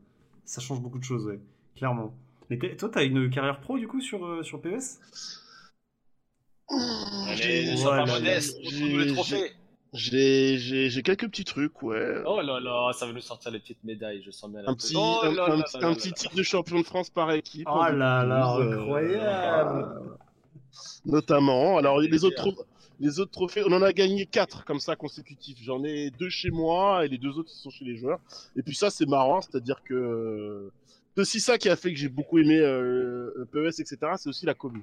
ça 0.46 0.61
change 0.62 0.81
beaucoup 0.81 0.99
de 0.99 1.05
choses, 1.05 1.27
ouais, 1.27 1.40
clairement. 1.77 2.14
Mais 2.50 2.59
t'es- 2.59 2.76
toi, 2.76 2.88
t'as 2.92 3.04
une 3.04 3.28
carrière 3.30 3.61
pro, 3.61 3.78
du 3.78 3.88
coup, 3.88 4.00
sur, 4.00 4.24
euh, 4.24 4.42
sur 4.42 4.61
PES 4.61 4.98
Allez, 7.28 7.74
pas 7.74 7.80
Voilà, 7.82 8.06
modeste, 8.06 8.59
j'ai- 8.62 8.92
le 8.92 9.12
trophée. 9.12 9.52
Quelques 11.02 11.28
petits 11.28 11.44
trucs, 11.44 11.82
ouais. 11.82 12.22
Oh 12.26 12.40
là 12.42 12.61
là, 12.61 12.90
ça 12.92 13.06
va 13.06 13.12
nous 13.12 13.20
sortir 13.20 13.50
les 13.52 13.61
petites 13.61 13.82
médailles, 13.85 14.20
je 14.24 14.30
sens 14.30 14.50
bien 14.50 14.62
la 14.62 14.70
Un 14.70 14.74
petite- 14.74 14.88
petit, 14.90 14.96
Oh 14.98 15.20
un, 15.22 15.32
là 15.32 15.44
un 15.44 15.48
là 15.48 15.54
un 15.54 15.56
là 15.90 15.94
petit 15.94 16.09
là. 16.09 16.14
titre 16.14 16.35
de 16.35 16.42
champion 16.42 16.78
de 16.80 16.85
France 16.85 17.09
par 17.09 17.30
équipe. 17.32 17.66
Oh 17.70 17.82
là 17.82 18.24
là, 18.24 18.56
2012, 18.59 18.66
euh, 18.74 18.80
incroyable 18.80 20.18
Notamment. 21.06 21.78
Alors, 21.78 22.00
les 22.00 22.24
autres, 22.24 22.52
les 23.00 23.20
autres 23.20 23.30
trophées, 23.30 23.62
on 23.66 23.72
en 23.72 23.80
a 23.82 23.92
gagné 23.92 24.26
quatre 24.26 24.64
comme 24.64 24.80
ça 24.80 24.96
consécutifs. 24.96 25.59
J'en 25.62 25.82
ai 25.85 26.11
deux 26.11 26.28
chez 26.28 26.50
moi 26.50 27.04
et 27.06 27.09
les 27.09 27.16
deux 27.18 27.38
autres 27.38 27.50
sont 27.50 27.70
chez 27.70 27.85
les 27.85 27.96
joueurs. 27.96 28.18
Et 28.56 28.62
puis 28.62 28.74
ça, 28.74 28.90
c'est 28.90 29.06
marrant, 29.06 29.40
c'est-à-dire 29.40 29.82
que 29.85 30.70
c'est 31.16 31.22
aussi 31.22 31.40
ça 31.40 31.59
qui 31.59 31.68
a 31.68 31.76
fait 31.76 31.92
que 31.92 31.98
j'ai 31.98 32.09
beaucoup 32.11 32.38
aimé 32.38 32.59
euh, 32.59 33.44
PES, 33.52 33.81
etc. 33.81 33.96
C'est 34.18 34.29
aussi 34.29 34.46
la 34.46 34.55
commune. 34.55 34.83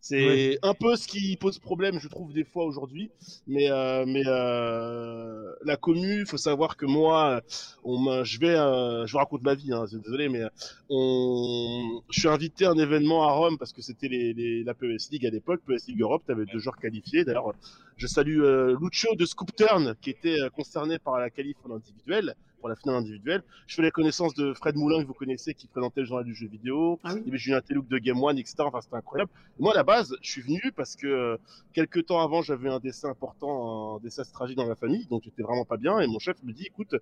C'est 0.00 0.58
un 0.62 0.72
peu 0.74 0.94
ce 0.94 1.08
qui 1.08 1.36
pose 1.36 1.58
problème, 1.58 1.98
je 1.98 2.06
trouve, 2.06 2.32
des 2.32 2.44
fois 2.44 2.64
aujourd'hui. 2.64 3.10
Mais, 3.48 3.68
euh, 3.72 4.04
mais 4.06 4.22
euh, 4.24 5.52
la 5.64 5.76
commu, 5.76 6.20
il 6.20 6.26
faut 6.26 6.36
savoir 6.36 6.76
que 6.76 6.86
moi, 6.86 7.42
on 7.82 8.22
je 8.22 8.38
vais, 8.38 8.54
euh, 8.54 9.04
je 9.06 9.12
vous 9.12 9.18
raconte 9.18 9.42
ma 9.42 9.54
vie, 9.54 9.72
hein, 9.72 9.84
désolé, 9.90 10.28
mais 10.28 10.42
on, 10.90 12.00
je 12.10 12.20
suis 12.20 12.28
invité 12.28 12.66
à 12.66 12.70
un 12.70 12.78
événement 12.78 13.24
à 13.28 13.32
Rome 13.32 13.58
parce 13.58 13.72
que 13.72 13.82
c'était 13.82 14.06
les, 14.08 14.32
les- 14.32 14.62
la 14.62 14.74
PES 14.74 15.10
League 15.10 15.26
à 15.26 15.30
l'époque, 15.30 15.60
PES 15.66 15.88
League 15.88 16.00
Europe, 16.02 16.22
tu 16.26 16.30
avais 16.32 16.46
deux 16.46 16.60
joueurs 16.60 16.76
qualifiés. 16.78 17.24
D'ailleurs, 17.24 17.52
je 17.96 18.06
salue 18.06 18.42
euh, 18.42 18.76
Lucio 18.80 19.14
de 19.16 19.24
Scoop 19.24 19.56
Turn 19.56 19.96
qui 20.00 20.10
était 20.10 20.40
euh, 20.40 20.50
concerné 20.50 21.00
par 21.00 21.18
la 21.18 21.30
qualif 21.30 21.56
en 21.64 21.74
individuel, 21.74 22.36
pour 22.60 22.68
la 22.68 22.76
finale 22.76 22.96
individuelle. 22.96 23.42
Je 23.66 23.74
fais 23.74 23.82
la 23.82 23.90
connaissance 23.90 24.34
de 24.34 24.54
Fred 24.54 24.76
Moulin, 24.76 25.02
que 25.02 25.06
vous 25.06 25.14
connaissez, 25.14 25.54
qui 25.54 25.66
présentait 25.66 26.00
le 26.00 26.06
journal 26.06 26.24
du 26.24 26.34
jeu 26.34 26.48
vidéo. 26.48 26.98
Ah 27.04 27.12
oui 27.14 27.20
Il 27.22 27.26
y 27.26 27.30
avait 27.30 27.38
Julien 27.38 27.60
Telouk 27.60 27.88
de 27.88 27.98
Game 27.98 28.22
One, 28.22 28.38
etc. 28.38 28.56
Enfin, 28.60 28.80
c'était 28.80 28.96
incroyable. 28.96 29.30
Moi, 29.58 29.72
à 29.72 29.76
la 29.76 29.84
base, 29.84 30.16
je 30.22 30.30
suis 30.30 30.42
venu 30.42 30.60
parce 30.74 30.96
que 30.96 31.06
euh, 31.06 31.36
quelques 31.72 32.06
temps 32.06 32.20
avant, 32.20 32.42
j'avais 32.42 32.68
un 32.68 32.80
décès 32.80 33.06
important, 33.06 33.96
un 33.96 34.00
décès 34.00 34.22
tragique 34.24 34.56
dans 34.56 34.66
ma 34.66 34.74
famille, 34.74 35.06
donc 35.06 35.22
j'étais 35.24 35.42
vraiment 35.42 35.64
pas 35.64 35.76
bien. 35.76 36.00
Et 36.00 36.06
mon 36.06 36.18
chef 36.18 36.42
me 36.42 36.52
dit, 36.52 36.66
écoute, 36.66 36.94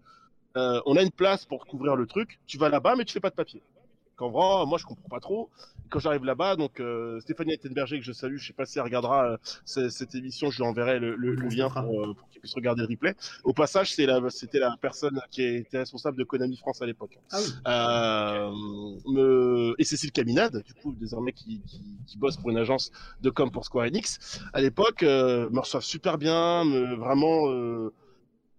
euh, 0.57 0.81
on 0.87 0.97
a 0.97 1.03
une 1.03 1.11
place 1.11 1.45
pour 1.45 1.67
couvrir 1.67 1.97
le 1.97 2.07
truc. 2.07 2.39
Tu 2.47 2.59
vas 2.59 2.69
là-bas, 2.69 2.95
mais 2.97 3.05
tu 3.05 3.13
fais 3.13 3.21
pas 3.21 3.31
de 3.31 3.35
papier. 3.35 3.63
Qu'en 4.17 4.31
vrai, 4.31 4.65
moi, 4.67 4.79
je 4.79 4.85
comprends 4.85 5.09
pas 5.09 5.21
trop. 5.21 5.51
Quand 5.91 5.99
j'arrive 5.99 6.25
là-bas, 6.25 6.55
donc 6.57 6.79
euh, 6.81 7.19
Stéphanie 7.21 7.53
Ettenberger, 7.53 7.99
que 7.99 8.05
je 8.05 8.13
salue, 8.13 8.37
je 8.37 8.47
sais 8.47 8.53
pas 8.53 8.65
si 8.65 8.79
elle 8.79 8.85
regardera 8.85 9.27
euh, 9.33 9.37
ce- 9.65 9.89
cette 9.89 10.15
émission, 10.15 10.51
je 10.51 10.59
lui 10.63 10.69
enverrai 10.69 10.99
le, 11.01 11.17
le- 11.17 11.35
le 11.35 11.49
lien 11.49 11.69
pour, 11.69 12.01
euh, 12.05 12.15
pour 12.15 12.29
qu'il 12.31 12.41
puisse 12.41 12.55
regarder 12.55 12.83
le 12.83 12.89
replay. 12.89 13.15
Au 13.43 13.53
passage, 13.53 13.93
c'est 13.93 14.07
la, 14.07 14.21
c'était 14.31 14.61
la 14.61 14.77
personne 14.81 15.21
qui 15.31 15.43
était 15.43 15.79
responsable 15.79 16.17
de 16.17 16.25
Konami 16.25 16.57
France 16.57 16.81
à 16.81 16.87
l'époque. 16.87 17.19
Ah 17.33 17.39
oui 17.41 17.49
Euh, 17.67 18.51
me... 19.07 19.75
et 19.79 19.85
Cécile 19.85 20.13
Caminade, 20.13 20.63
du 20.63 20.75
coup, 20.75 20.93
désormais 20.93 21.33
qui, 21.33 21.61
qui, 21.63 21.81
qui 22.07 22.17
bosse 22.19 22.37
pour 22.37 22.51
une 22.51 22.59
agence 22.59 22.91
de 23.21 23.31
com 23.31 23.51
pour 23.51 23.65
Square 23.65 23.87
Enix, 23.87 24.41
à 24.53 24.61
l'époque, 24.61 25.03
euh, 25.03 25.49
me 25.51 25.59
reçoivent 25.61 25.83
super 25.85 26.19
bien, 26.19 26.65
me, 26.65 26.95
vraiment 26.95 27.51
euh, 27.51 27.93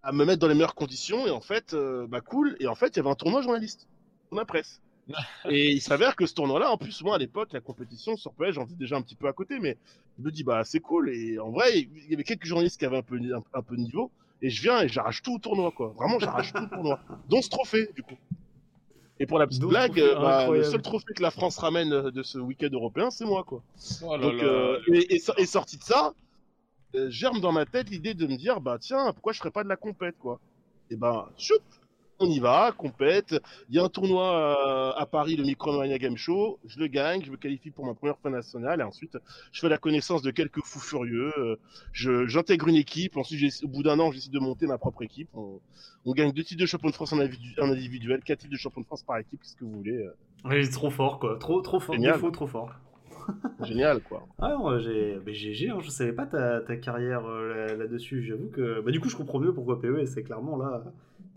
à 0.04 0.12
me 0.12 0.26
mettre 0.26 0.40
dans 0.40 0.48
les 0.48 0.54
meilleures 0.54 0.76
conditions, 0.76 1.26
et 1.28 1.32
en 1.32 1.42
fait, 1.42 1.74
euh, 1.74 2.08
bah 2.08 2.22
cool, 2.22 2.56
et 2.60 2.68
en 2.68 2.76
fait, 2.76 2.88
il 2.88 2.98
y 2.98 3.00
avait 3.00 3.10
un 3.10 3.16
tournoi 3.16 3.42
journaliste, 3.42 3.88
on 4.32 4.38
a 4.38 4.46
presse. 4.46 4.82
et 5.50 5.72
il 5.72 5.82
s'avère 5.82 6.16
que 6.16 6.26
ce 6.26 6.34
tournoi-là, 6.34 6.72
en 6.72 6.78
plus, 6.78 7.02
moi, 7.04 7.16
à 7.16 7.18
l'époque, 7.18 7.54
la 7.54 7.62
compétition 7.62 8.18
sur 8.18 8.34
PS, 8.34 8.52
j'en 8.54 8.66
faisais 8.66 8.76
déjà 8.76 8.96
un 8.96 9.02
petit 9.02 9.16
peu 9.16 9.28
à 9.28 9.34
côté, 9.34 9.60
mais 9.60 9.78
je 10.18 10.24
me 10.24 10.32
dis, 10.32 10.44
bah 10.44 10.64
c'est 10.64 10.80
cool, 10.80 11.10
et 11.10 11.38
en 11.40 11.52
vrai, 11.52 11.80
il 11.80 12.10
y 12.10 12.14
avait 12.14 12.24
quelques 12.24 12.46
journalistes 12.46 12.80
qui 12.80 12.86
avaient 12.86 12.98
un 12.98 13.04
peu, 13.04 13.18
un, 13.18 13.44
un 13.54 13.62
peu 13.62 13.76
de 13.76 13.82
niveau, 13.82 14.12
et 14.42 14.50
je 14.50 14.62
viens 14.62 14.82
et 14.82 14.88
j'arrache 14.88 15.22
tout 15.22 15.34
au 15.36 15.40
tournoi, 15.40 15.72
quoi. 15.72 15.90
Vraiment, 15.96 16.20
j'arrache 16.20 16.52
tout 16.54 16.64
au 16.64 16.68
tournoi, 16.68 17.00
dont 17.30 17.42
ce 17.42 17.50
trophée, 17.50 17.90
du 17.96 18.02
coup. 18.04 18.18
Et 19.20 19.26
pour 19.26 19.40
la 19.40 19.48
petite 19.48 19.62
Donc, 19.62 19.70
blague, 19.72 20.00
euh, 20.00 20.16
bah, 20.20 20.48
le 20.50 20.64
seul 20.64 20.82
trophée 20.82 21.14
que 21.16 21.22
la 21.22 21.32
France 21.32 21.58
ramène 21.58 21.94
euh, 21.94 22.12
de 22.12 22.22
ce 22.22 22.38
week-end 22.38 22.70
européen, 22.74 23.12
c'est 23.12 23.26
moi, 23.26 23.44
quoi. 23.46 23.62
Oh 24.04 24.18
là 24.18 24.24
Donc, 24.24 24.34
là. 24.34 24.44
euh, 24.44 24.80
et, 24.92 25.16
et, 25.16 25.20
so- 25.20 25.34
et 25.38 25.46
sorti 25.46 25.78
de 25.78 25.84
ça, 25.84 26.14
euh, 26.96 27.10
germe 27.10 27.40
dans 27.40 27.54
ma 27.54 27.66
tête 27.66 27.90
l'idée 27.90 28.14
de 28.14 28.28
me 28.28 28.36
dire, 28.36 28.60
bah 28.60 28.78
tiens, 28.80 29.14
pourquoi 29.14 29.32
je 29.32 29.40
ferais 29.40 29.52
pas 29.52 29.64
de 29.64 29.70
la 29.70 29.78
compète, 29.78 30.18
quoi. 30.20 30.40
Et 30.92 30.98
ben, 30.98 31.30
choup, 31.38 31.54
on 32.20 32.28
y 32.28 32.40
va, 32.40 32.72
compète. 32.78 33.36
Il 33.70 33.76
y 33.76 33.80
a 33.80 33.84
un 33.84 33.90
tournoi 33.90 34.24
euh, 34.34 34.92
à 35.00 35.06
Paris, 35.06 35.36
le 35.36 35.44
Micromania 35.44 35.98
Game 35.98 36.16
Show. 36.18 36.60
Je 36.66 36.80
le 36.80 36.88
gagne, 36.88 37.24
je 37.24 37.32
me 37.32 37.38
qualifie 37.38 37.72
pour 37.72 37.86
ma 37.86 37.94
première 37.94 38.18
fin 38.20 38.30
nationale. 38.30 38.80
Et 38.80 38.84
ensuite, 38.84 39.18
je 39.52 39.60
fais 39.60 39.70
la 39.70 39.78
connaissance 39.78 40.22
de 40.22 40.32
quelques 40.32 40.62
fous 40.64 40.80
furieux. 40.80 41.34
euh, 41.38 41.56
J'intègre 42.28 42.68
une 42.70 42.76
équipe. 42.76 43.18
Ensuite, 43.18 43.64
au 43.64 43.68
bout 43.68 43.84
d'un 43.84 44.00
an, 44.00 44.12
j'essaie 44.12 44.30
de 44.32 44.40
monter 44.40 44.66
ma 44.68 44.78
propre 44.78 45.02
équipe. 45.04 45.30
On, 45.34 45.60
on 46.06 46.12
gagne 46.14 46.32
deux 46.32 46.44
titres 46.44 46.62
de 46.62 46.66
champion 46.66 46.90
de 46.90 46.96
France 46.96 47.12
en, 47.14 47.20
individu- 47.20 47.60
en 47.62 47.70
individuel, 47.70 48.22
quatre 48.24 48.40
titres 48.40 48.54
de 48.54 48.58
champion 48.58 48.82
de 48.82 48.86
France 48.86 49.04
par 49.04 49.18
équipe, 49.18 49.42
qu'est-ce 49.42 49.56
que 49.56 49.66
vous 49.66 49.72
voulez. 49.72 49.98
euh, 49.98 50.16
Ouais, 50.48 50.62
il 50.62 50.66
est 50.68 50.72
trop 50.72 50.92
fort, 50.92 51.20
quoi. 51.20 51.38
Trop, 51.40 51.62
trop 51.62 51.80
fort. 51.80 51.96
Génial. 51.96 52.14
Défaut, 52.14 52.32
trop 52.32 52.48
fort. 52.48 52.72
génial, 53.64 54.02
quoi. 54.02 54.28
Ah 54.38 54.50
non, 54.50 54.78
j'ai... 54.80 55.18
GG, 55.26 55.70
hein, 55.72 55.80
je 55.82 55.90
savais 55.90 56.14
pas 56.14 56.28
ta, 56.28 56.62
ta 56.62 56.78
carrière 56.78 57.26
euh, 57.26 57.68
là- 57.70 57.76
là-dessus. 57.76 58.24
J'avoue 58.24 58.50
que... 58.50 58.82
Bah, 58.82 58.92
du 58.92 59.00
coup, 59.00 59.10
je 59.10 59.16
comprends 59.16 59.40
mieux 59.40 59.54
pourquoi 59.54 59.82
PE, 59.82 60.06
c'est 60.06 60.24
clairement 60.24 60.58
là... 60.58 60.84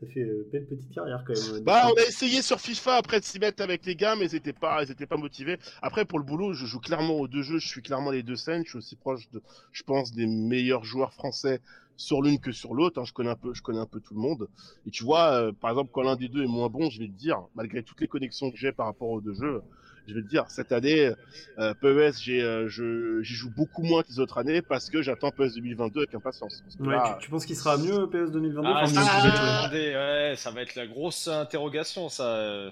T'as 0.01 0.07
fait 0.07 0.21
euh, 0.21 0.49
belle 0.53 0.67
petite 0.67 0.93
carrière, 0.95 1.25
quand 1.27 1.35
même. 1.35 1.65
Bah, 1.65 1.89
on 1.91 1.95
a 2.01 2.05
essayé 2.07 2.41
sur 2.41 2.61
FIFA 2.61 2.97
après 2.97 3.19
de 3.19 3.25
s'y 3.25 3.39
mettre 3.41 3.63
avec 3.63 3.85
les 3.85 3.97
gars, 3.97 4.15
mais 4.15 4.27
ils 4.27 4.35
étaient 4.37 4.53
pas, 4.53 4.85
ils 4.85 4.91
étaient 4.91 5.07
pas 5.07 5.17
motivés. 5.17 5.59
Après, 5.83 6.05
pour 6.05 6.19
le 6.21 6.25
boulot, 6.25 6.53
je 6.53 6.67
joue 6.67 6.79
clairement 6.79 7.15
aux 7.15 7.27
deux 7.27 7.43
jeux, 7.43 7.59
je 7.59 7.67
suis 7.67 7.83
clairement 7.83 8.13
les 8.13 8.23
deux 8.23 8.37
scènes, 8.37 8.63
je 8.65 8.71
suis 8.71 8.79
aussi 8.79 8.97
proche 8.97 9.29
de, 9.31 9.43
je 9.73 9.83
pense, 9.83 10.13
des 10.13 10.27
meilleurs 10.27 10.85
joueurs 10.85 11.13
français 11.13 11.61
sur 11.97 12.23
l'une 12.23 12.39
que 12.39 12.53
sur 12.53 12.75
l'autre. 12.75 13.01
hein. 13.01 13.05
Je 13.05 13.13
connais 13.13 13.31
un 13.31 13.35
peu, 13.37 13.53
je 13.55 13.63
connais 13.63 13.81
un 13.81 13.87
peu 13.87 13.99
tout 14.01 14.15
le 14.15 14.21
monde. 14.21 14.49
Et 14.87 14.91
tu 14.91 15.03
vois, 15.03 15.33
euh, 15.33 15.53
par 15.53 15.71
exemple, 15.71 15.91
quand 15.93 16.03
l'un 16.03 16.15
des 16.15 16.29
deux 16.29 16.45
est 16.45 16.49
moins 16.49 16.69
bon, 16.69 16.91
je 16.91 17.01
vais 17.01 17.09
te 17.09 17.13
dire, 17.13 17.41
malgré 17.57 17.83
toutes 17.83 18.01
les 18.01 18.07
connexions 18.09 18.53
que 18.53 18.57
j'ai 18.57 18.71
par 18.71 18.87
rapport 18.87 19.09
aux 19.09 19.21
deux 19.21 19.35
jeux, 19.35 19.63
je 20.09 20.14
vais 20.14 20.23
te 20.23 20.27
dire, 20.29 20.44
cette 20.49 20.73
année, 20.73 21.12
euh, 21.59 21.75
PES, 21.75 22.18
j'ai, 22.23 22.42
euh, 22.42 22.68
je, 22.68 23.21
j'y 23.23 23.35
joue 23.35 23.51
beaucoup 23.51 23.83
moins 23.83 24.03
que 24.03 24.09
les 24.09 24.18
autres 24.21 24.38
années 24.38 24.62
parce 24.62 24.88
que 24.90 25.03
j'attends 25.03 25.31
PES 25.31 25.55
2022 25.55 26.01
avec 26.01 26.14
impatience. 26.14 26.62
Ouais, 26.81 26.94
là, 26.94 27.16
tu, 27.21 27.27
tu 27.27 27.31
penses 27.31 27.44
qu'il 27.47 27.57
sera 27.57 27.77
mieux 27.77 28.09
PS 28.09 28.31
2022 28.33 28.68
Ah, 28.68 28.83
Enfin, 28.85 28.87
ça, 28.87 29.71
ouais. 29.71 30.35
ça 30.37 30.51
va 30.51 30.62
être 30.62 30.75
la 30.75 30.87
grosse 30.87 31.29
interrogation, 31.29 32.09
ça. 32.09 32.71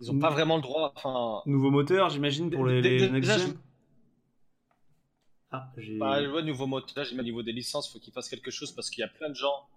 Ils 0.00 0.10
ont 0.10 0.14
Mm. 0.14 0.20
pas 0.20 0.30
vraiment 0.30 0.56
le 0.56 0.62
droit. 0.62 0.92
Enfin, 0.96 1.42
Nouveau 1.46 1.70
moteur, 1.70 2.10
j'imagine, 2.10 2.50
pour 2.50 2.66
les, 2.66 2.82
les 2.82 3.08
next 3.08 3.30
gen 3.38 3.54
Ah, 5.52 5.70
j'ai... 5.76 5.96
bah, 5.98 6.20
ouais, 6.22 6.42
nouveau 6.42 6.66
moteur, 6.66 7.06
au 7.16 7.22
niveau 7.22 7.42
des 7.42 7.52
licences, 7.52 7.92
faut 7.92 7.98
qu'ils 8.00 8.12
fassent 8.12 8.28
quelque 8.28 8.50
chose 8.50 8.72
parce 8.72 8.90
qu'il 8.90 9.02
y 9.02 9.04
a 9.04 9.08
plein 9.08 9.28
de 9.30 9.36
gens. 9.36 9.68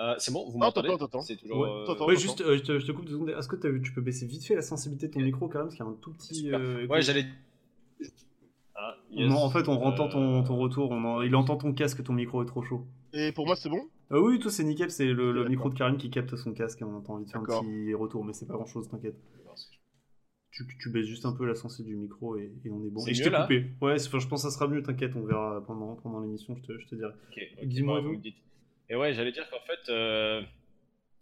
Euh, 0.00 0.14
c'est 0.18 0.32
bon, 0.32 0.48
vous 0.50 0.58
m'entendez? 0.58 0.88
t'entends, 0.88 1.06
t'entends. 1.06 1.20
C'est 1.22 1.36
toujours. 1.36 1.58
Ouais, 1.60 1.68
euh, 1.70 1.84
t'entends. 1.86 2.06
Ouais, 2.06 2.16
juste, 2.16 2.40
euh, 2.40 2.56
je, 2.56 2.62
te, 2.62 2.78
je 2.80 2.86
te 2.86 2.92
coupe 2.92 3.04
deux 3.04 3.12
secondes. 3.12 3.30
Est-ce 3.30 3.48
que 3.48 3.56
tu 3.78 3.92
peux 3.92 4.00
baisser 4.00 4.26
vite 4.26 4.44
fait 4.44 4.56
la 4.56 4.62
sensibilité 4.62 5.06
de 5.08 5.12
ton 5.12 5.20
micro, 5.20 5.48
quand 5.48 5.58
même, 5.58 5.66
parce 5.68 5.76
qu'il 5.76 5.84
y 5.84 5.88
a 5.88 5.90
un 5.90 5.96
tout 6.00 6.12
petit... 6.12 6.34
Super. 6.34 6.58
euh, 6.60 6.86
Ouais, 6.88 7.02
j'allais. 7.02 7.24
Ah, 8.74 8.96
yes. 9.10 9.30
Non, 9.30 9.36
en 9.36 9.50
fait, 9.50 9.68
on 9.68 9.80
entend 9.82 10.08
ton, 10.08 10.42
ton 10.42 10.56
retour. 10.56 10.90
On 10.90 11.04
en- 11.04 11.22
Il 11.22 11.36
entend 11.36 11.56
ton 11.56 11.72
casque, 11.72 12.02
ton 12.02 12.12
micro 12.12 12.42
est 12.42 12.46
trop 12.46 12.62
chaud. 12.62 12.84
et 13.12 13.30
pour 13.32 13.46
moi, 13.46 13.54
c'est 13.54 13.68
bon? 13.68 13.88
Ah 14.10 14.20
oui, 14.20 14.38
toi, 14.38 14.50
c'est 14.50 14.64
nickel. 14.64 14.90
C'est 14.90 15.06
le, 15.06 15.48
micro 15.48 15.70
de 15.70 15.74
Karim 15.74 15.96
qui 15.96 16.10
capte 16.10 16.34
son 16.36 16.52
casque 16.52 16.80
et 16.82 16.84
on 16.84 16.96
entend 16.96 17.14
envie 17.14 17.24
de 17.24 17.30
faire 17.30 17.40
un 17.40 17.44
petit 17.44 17.94
retour, 17.94 18.24
mais 18.24 18.32
c'est 18.32 18.46
pas 18.46 18.54
grand-chose, 18.54 18.88
t'inquiète. 18.88 19.16
Tu, 20.50 20.64
tu 20.78 20.88
baisses 20.90 21.06
juste 21.06 21.26
un 21.26 21.32
peu 21.32 21.46
la 21.46 21.56
sensibilité 21.56 21.96
du 21.96 22.02
micro 22.02 22.36
et, 22.36 22.52
et 22.64 22.70
on 22.70 22.84
est 22.84 22.88
bon. 22.90 23.00
C'est 23.00 23.10
Et 23.10 23.14
je 23.14 23.24
t'ai 23.24 23.30
coupé. 23.30 23.66
Ouais, 23.80 23.98
je 23.98 24.08
pense 24.08 24.28
que 24.28 24.36
ça 24.36 24.50
sera 24.50 24.68
mieux, 24.68 24.84
t'inquiète, 24.84 25.16
on 25.16 25.24
verra 25.24 25.60
pendant, 25.66 25.96
pendant 25.96 26.20
l'émission, 26.20 26.54
je 26.54 26.62
te, 26.62 26.78
je 26.78 26.86
te 26.86 26.94
dirai. 26.94 27.10
Ok, 27.10 27.40
ok, 27.58 27.66
Dis-moi 27.66 27.96
bah, 27.96 28.02
tout. 28.02 28.08
vous 28.08 28.18
me 28.18 28.22
dites. 28.22 28.36
Et 28.90 28.96
ouais, 28.96 29.14
j'allais 29.14 29.32
dire 29.32 29.48
qu'en 29.50 29.60
fait, 29.60 29.88
euh, 29.88 30.42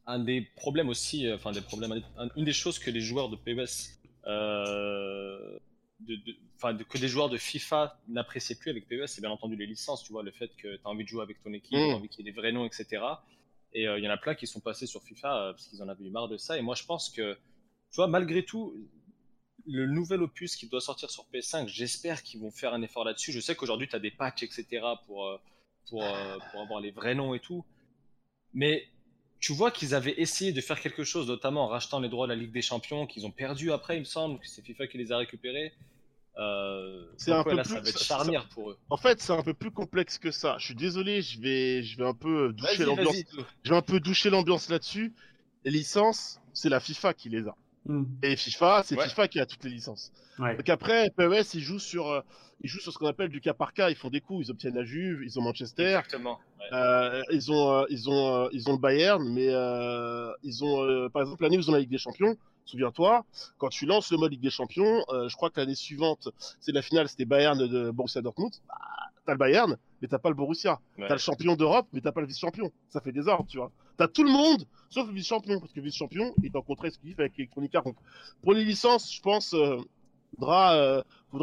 un 0.06 0.18
des 0.18 0.40
problèmes 0.56 0.88
aussi, 0.88 1.26
euh, 1.26 1.36
enfin 1.36 1.52
des 1.52 1.60
problèmes, 1.60 2.02
un- 2.18 2.28
une 2.36 2.44
des 2.44 2.52
choses 2.52 2.78
que 2.78 2.90
les 2.90 3.00
joueurs 3.00 3.28
de 3.28 3.36
PES, 3.36 3.98
euh, 4.26 5.58
de, 6.00 6.16
de- 6.16 6.36
enfin 6.56 6.74
de- 6.74 6.82
que 6.82 6.98
des 6.98 7.08
joueurs 7.08 7.28
de 7.28 7.38
FIFA 7.38 7.96
n'appréciaient 8.08 8.56
plus 8.56 8.70
avec 8.70 8.88
PES, 8.88 9.06
c'est 9.06 9.20
bien 9.20 9.30
entendu 9.30 9.54
les 9.56 9.66
licences, 9.66 10.02
tu 10.02 10.12
vois, 10.12 10.22
le 10.24 10.32
fait 10.32 10.48
que 10.56 10.74
tu 10.76 10.80
as 10.84 10.88
envie 10.88 11.04
de 11.04 11.08
jouer 11.08 11.22
avec 11.22 11.40
ton 11.42 11.52
équipe, 11.52 11.78
Mm. 11.78 11.86
tu 11.86 11.92
as 11.92 11.96
envie 11.96 12.08
qu'il 12.08 12.26
y 12.26 12.28
ait 12.28 12.32
des 12.32 12.36
vrais 12.40 12.52
noms, 12.52 12.66
etc. 12.66 12.84
Et 13.74 13.86
euh, 13.88 13.98
il 13.98 14.04
y 14.04 14.08
en 14.08 14.10
a 14.10 14.16
plein 14.18 14.34
qui 14.34 14.46
sont 14.46 14.60
passés 14.60 14.86
sur 14.86 15.02
FIFA 15.02 15.52
parce 15.52 15.68
qu'ils 15.68 15.82
en 15.82 15.88
avaient 15.88 16.04
eu 16.04 16.10
marre 16.10 16.28
de 16.28 16.36
ça. 16.36 16.58
Et 16.58 16.62
moi, 16.62 16.74
je 16.74 16.84
pense 16.84 17.08
que, 17.10 17.34
tu 17.90 17.96
vois, 17.96 18.08
malgré 18.08 18.44
tout, 18.44 18.74
le 19.66 19.86
nouvel 19.86 20.20
opus 20.22 20.56
qui 20.56 20.66
doit 20.66 20.80
sortir 20.80 21.08
sur 21.10 21.24
PS5, 21.32 21.68
j'espère 21.68 22.22
qu'ils 22.24 22.40
vont 22.40 22.50
faire 22.50 22.74
un 22.74 22.82
effort 22.82 23.04
là-dessus. 23.04 23.30
Je 23.30 23.38
sais 23.40 23.54
qu'aujourd'hui, 23.54 23.86
tu 23.88 23.94
as 23.94 24.00
des 24.00 24.10
patchs, 24.10 24.42
etc. 24.42 24.66
pour, 25.06 25.40
pour, 25.88 26.02
euh, 26.04 26.38
pour 26.50 26.60
avoir 26.62 26.80
les 26.80 26.90
vrais 26.90 27.14
noms 27.14 27.34
et 27.34 27.40
tout. 27.40 27.64
Mais 28.54 28.84
tu 29.40 29.52
vois 29.52 29.70
qu'ils 29.70 29.94
avaient 29.94 30.14
essayé 30.20 30.52
de 30.52 30.60
faire 30.60 30.80
quelque 30.80 31.04
chose, 31.04 31.26
notamment 31.28 31.64
en 31.64 31.68
rachetant 31.68 32.00
les 32.00 32.08
droits 32.08 32.26
de 32.26 32.32
la 32.32 32.38
Ligue 32.38 32.52
des 32.52 32.62
Champions, 32.62 33.06
qu'ils 33.06 33.26
ont 33.26 33.30
perdu 33.30 33.72
après, 33.72 33.96
il 33.96 34.00
me 34.00 34.04
semble, 34.04 34.38
que 34.38 34.46
c'est 34.48 34.62
FIFA 34.62 34.86
qui 34.86 34.98
les 34.98 35.10
a 35.12 35.16
récupérés. 35.18 35.72
Euh, 36.38 37.04
C'est 37.18 37.32
un 37.32 37.44
peu 37.44 37.54
là, 37.54 37.62
plus- 37.62 37.74
ça 37.74 37.80
va 37.80 37.88
être 37.88 37.98
ça- 37.98 38.04
charnière 38.16 38.48
pour 38.48 38.70
eux. 38.70 38.78
En 38.88 38.96
fait, 38.96 39.20
c'est 39.20 39.32
un 39.34 39.42
peu 39.42 39.52
plus 39.52 39.70
complexe 39.70 40.18
que 40.18 40.30
ça. 40.30 40.56
Je 40.58 40.64
suis 40.66 40.74
désolé, 40.74 41.20
je 41.20 41.38
vais, 41.40 41.82
je 41.82 41.98
vais 41.98 42.06
un 42.06 42.14
peu 42.14 42.52
doucher 42.54 42.84
l'ambiance. 42.86 43.16
Je 43.64 43.70
vais 43.70 43.76
un 43.76 43.82
peu 43.82 44.00
doucher 44.00 44.30
l'ambiance 44.30 44.70
là-dessus. 44.70 45.12
Les 45.64 45.70
licences, 45.70 46.40
c'est 46.54 46.68
la 46.70 46.80
FIFA 46.80 47.12
qui 47.12 47.28
les 47.28 47.46
a. 47.46 47.54
Hmm. 47.84 48.04
Et 48.22 48.36
FIFA, 48.36 48.82
c'est 48.84 48.96
Ouais. 48.96 49.08
FIFA 49.08 49.28
qui 49.28 49.40
a 49.40 49.46
toutes 49.46 49.64
les 49.64 49.70
licences. 49.70 50.10
Ouais. 50.38 50.56
Donc 50.56 50.68
après, 50.68 51.10
PES, 51.10 51.54
ils 51.54 51.60
jouent 51.60 51.78
sur, 51.78 52.08
euh, 52.08 52.20
ils 52.62 52.68
jouent 52.68 52.80
sur 52.80 52.92
ce 52.92 52.98
qu'on 52.98 53.06
appelle 53.06 53.28
du 53.28 53.40
cas 53.40 53.54
par 53.54 53.72
cas. 53.72 53.90
Ils 53.90 53.96
font 53.96 54.10
des 54.10 54.20
coups. 54.20 54.46
Ils 54.46 54.50
obtiennent 54.50 54.74
la 54.74 54.84
Juve, 54.84 55.22
ils 55.24 55.38
ont 55.38 55.42
Manchester, 55.42 55.84
Exactement. 55.96 56.38
ouais. 56.60 56.66
euh, 56.72 57.22
ils 57.30 57.50
ont, 57.52 57.72
euh, 57.72 57.84
ils 57.90 58.08
ont, 58.08 58.44
euh, 58.44 58.48
ils 58.52 58.68
ont 58.68 58.72
le 58.72 58.78
Bayern, 58.78 59.22
mais 59.32 59.46
ils 60.42 60.64
ont, 60.64 61.08
par 61.10 61.22
exemple, 61.22 61.42
l'année 61.42 61.56
où 61.56 61.60
ils 61.60 61.70
ont 61.70 61.74
la 61.74 61.80
Ligue 61.80 61.90
des 61.90 61.98
Champions. 61.98 62.36
Souviens-toi, 62.64 63.24
quand 63.58 63.68
tu 63.68 63.86
lances 63.86 64.12
le 64.12 64.18
mode 64.18 64.30
Ligue 64.30 64.40
des 64.40 64.50
Champions, 64.50 65.04
je 65.10 65.34
crois 65.34 65.50
que 65.50 65.60
l'année 65.60 65.74
suivante, 65.74 66.28
c'est 66.60 66.72
la 66.72 66.82
finale, 66.82 67.08
c'était 67.08 67.24
Bayern 67.24 67.58
de 67.58 67.90
Borussia 67.90 68.22
Dortmund. 68.22 68.52
Bah, 68.68 68.74
t'as 69.26 69.32
le 69.32 69.38
Bayern, 69.38 69.76
mais 70.00 70.08
t'as 70.08 70.18
pas 70.18 70.28
le 70.28 70.34
Borussia. 70.36 70.78
Ouais. 70.96 71.06
T'as 71.08 71.14
le 71.14 71.20
champion 71.20 71.54
d'Europe, 71.56 71.86
mais 71.92 72.00
t'as 72.00 72.12
pas 72.12 72.20
le 72.20 72.26
vice-champion. 72.28 72.70
Ça 72.88 73.00
fait 73.00 73.12
des 73.12 73.26
ordres, 73.28 73.46
tu 73.48 73.56
vois. 73.58 73.70
T'as 73.96 74.08
tout 74.08 74.22
le 74.24 74.30
monde, 74.30 74.64
sauf 74.90 75.06
le 75.08 75.12
vice-champion, 75.12 75.58
parce 75.60 75.72
que 75.72 75.80
le 75.80 75.86
vice-champion 75.86 76.34
est 76.42 76.54
en 76.56 76.62
contrat 76.62 76.86
exclusif 76.86 77.18
avec 77.18 77.36
Electronic 77.38 77.74
Arts. 77.74 77.84
Pour 78.42 78.52
les 78.54 78.64
licences, 78.64 79.12
je 79.12 79.20
pense, 79.20 79.54
faudra, 80.36 80.74
euh, 80.74 81.02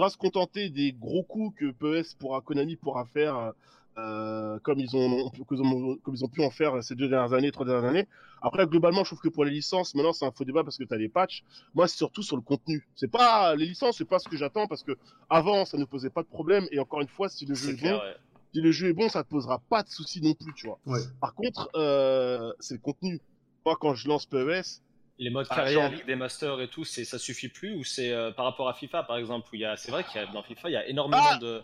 se 0.10 0.18
contenter 0.18 0.70
des 0.70 0.94
gros 0.94 1.24
coups 1.24 1.58
que 1.60 1.72
PES 1.72 2.16
pourra, 2.16 2.42
Konami 2.42 2.76
pourra 2.76 3.06
faire, 3.06 3.54
euh, 3.98 4.60
comme 4.60 4.80
ils 4.80 4.96
ont, 4.96 5.30
comme 5.30 6.16
ils 6.16 6.24
ont, 6.24 6.28
pu 6.28 6.44
en 6.44 6.50
faire 6.50 6.84
ces 6.84 6.96
deux 6.96 7.10
dernières 7.10 7.34
années, 7.34 7.52
trois 7.52 7.66
dernières 7.66 7.90
années. 7.90 8.08
Après, 8.42 8.66
globalement, 8.66 9.04
je 9.04 9.10
trouve 9.10 9.20
que 9.20 9.30
pour 9.30 9.44
les 9.44 9.52
licences, 9.52 9.96
maintenant, 9.96 10.14
c'est 10.14 10.26
un 10.26 10.32
faux 10.32 10.46
débat 10.46 10.64
parce 10.64 10.78
que 10.78 10.84
t'as 10.86 10.98
des 10.98 11.10
patchs. 11.10 11.44
Moi, 11.74 11.88
c'est 11.88 11.98
surtout 11.98 12.24
sur 12.24 12.38
le 12.38 12.42
contenu. 12.42 12.88
C'est 12.96 13.12
pas 13.12 13.56
les 13.56 13.66
licences, 13.66 13.98
c'est 13.98 14.06
pas 14.06 14.20
ce 14.20 14.30
que 14.30 14.38
j'attends 14.38 14.68
parce 14.68 14.84
que 14.84 14.98
avant, 15.30 15.66
ça 15.66 15.78
ne 15.78 15.86
posait 15.86 16.10
pas 16.10 16.24
de 16.24 16.28
problème. 16.28 16.66
Et 16.72 16.80
encore 16.80 17.02
une 17.02 17.08
fois, 17.08 17.28
si 17.28 17.46
le 17.46 17.56
jeu 17.56 17.72
est 17.72 17.76
clair, 17.76 17.98
bon, 17.98 18.06
ouais. 18.06 18.16
si 18.54 18.62
le 18.62 18.72
jeu 18.72 18.90
est 18.90 18.94
bon, 18.94 19.10
ça 19.10 19.24
te 19.24 19.30
posera 19.30 19.60
pas 19.70 19.84
de 19.84 19.90
soucis 19.90 20.22
non 20.22 20.34
plus, 20.34 20.54
tu 20.54 20.68
vois. 20.68 20.80
Ouais. 20.86 21.02
Par 21.20 21.34
contre, 21.34 21.70
euh, 21.76 22.54
c'est 22.60 22.76
le 22.76 22.80
contenu. 22.80 23.20
Moi, 23.66 23.76
quand 23.80 23.94
je 23.94 24.08
lance 24.08 24.26
PES, 24.26 24.82
Les 25.22 25.30
modes 25.30 25.48
Ah, 25.50 25.56
carrière, 25.56 25.92
genre- 25.92 26.06
des 26.06 26.16
Masters 26.16 26.62
et 26.62 26.70
tout, 26.70 26.86
c'est 26.86 27.04
ça 27.06 27.20
suffit 27.20 27.50
plus 27.50 27.76
ou 27.76 27.84
c'est 27.84 28.12
euh, 28.12 28.32
par 28.32 28.46
rapport 28.46 28.70
à 28.70 28.74
FIFA 28.74 29.04
par 29.04 29.18
exemple 29.18 29.50
où 29.52 29.56
il 29.56 29.62
y 29.62 29.66
a, 29.66 29.76
c'est 29.76 29.92
vrai 29.92 30.04
qu'il 30.06 30.16
y 30.20 30.24
a 30.24 30.28
dans 30.28 30.42
FIFA 30.44 30.70
il 30.70 30.74
y 30.74 30.78
a 30.78 30.88
énormément 30.88 31.22
Ah 31.32 31.38
de 31.38 31.62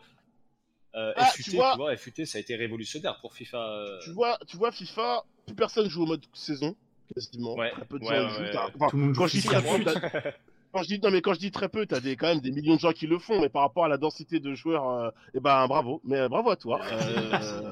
euh, 0.96 1.13
Ah, 1.15 1.26
FUT, 1.26 1.44
tu 1.44 1.50
tu 1.52 1.56
vois- 1.56 1.76
vois, 1.76 1.96
FUT 1.98 2.26
ça 2.26 2.38
a 2.38 2.41
été 2.41 2.56
révolutionnaire 2.56 3.18
pour 3.22 3.34
FIFA. 3.34 3.58
euh, 3.58 4.00
tu 4.04 4.12
vois, 4.12 4.38
tu 4.48 4.58
vois 4.58 4.72
FIFA, 4.72 5.24
plus 5.46 5.56
personne 5.56 5.89
joue 5.89 6.04
au 6.04 6.06
mode 6.06 6.26
saison, 6.34 6.76
quasiment. 7.13 7.56
Ouais, 7.56 7.72
Très 7.72 7.86
peu 7.86 8.00
de 8.00 8.04
ouais, 8.04 8.15
gens 8.18 8.28
ouais, 8.39 8.52
jouent. 8.52 8.58
enfin, 8.76 8.88
Tout 8.89 8.98
le 8.98 9.04
monde 9.04 9.15
quand 9.15 9.28
joue 9.28 9.36
je 9.38 9.41
dis 9.41 9.41
FIFA. 9.48 9.62
très 9.62 9.84
peu, 9.84 10.32
quand 10.76 10.84
je 10.84 10.90
dis 10.90 11.00
non 11.02 11.10
mais 11.10 11.22
quand 11.22 11.34
je 11.34 11.40
dis 11.40 11.52
très 11.52 11.70
peu, 11.70 11.86
t'as 11.86 12.02
des 12.02 12.18
quand 12.18 12.28
même 12.28 12.42
des 12.42 12.52
millions 12.52 12.76
de 12.76 12.80
gens 12.82 12.92
qui 12.92 13.08
le 13.08 13.18
font, 13.18 13.40
mais 13.40 13.48
par 13.48 13.62
rapport 13.62 13.86
à 13.86 13.88
la 13.88 13.98
densité 13.98 14.42
de 14.42 14.54
joueurs, 14.54 14.90
euh, 14.90 15.10
eh 15.34 15.40
ben 15.40 15.68
bravo, 15.68 16.02
mais 16.04 16.18
euh, 16.20 16.28
bravo 16.28 16.50
à 16.50 16.58
toi. 16.58 16.82
Euh. 16.92 17.72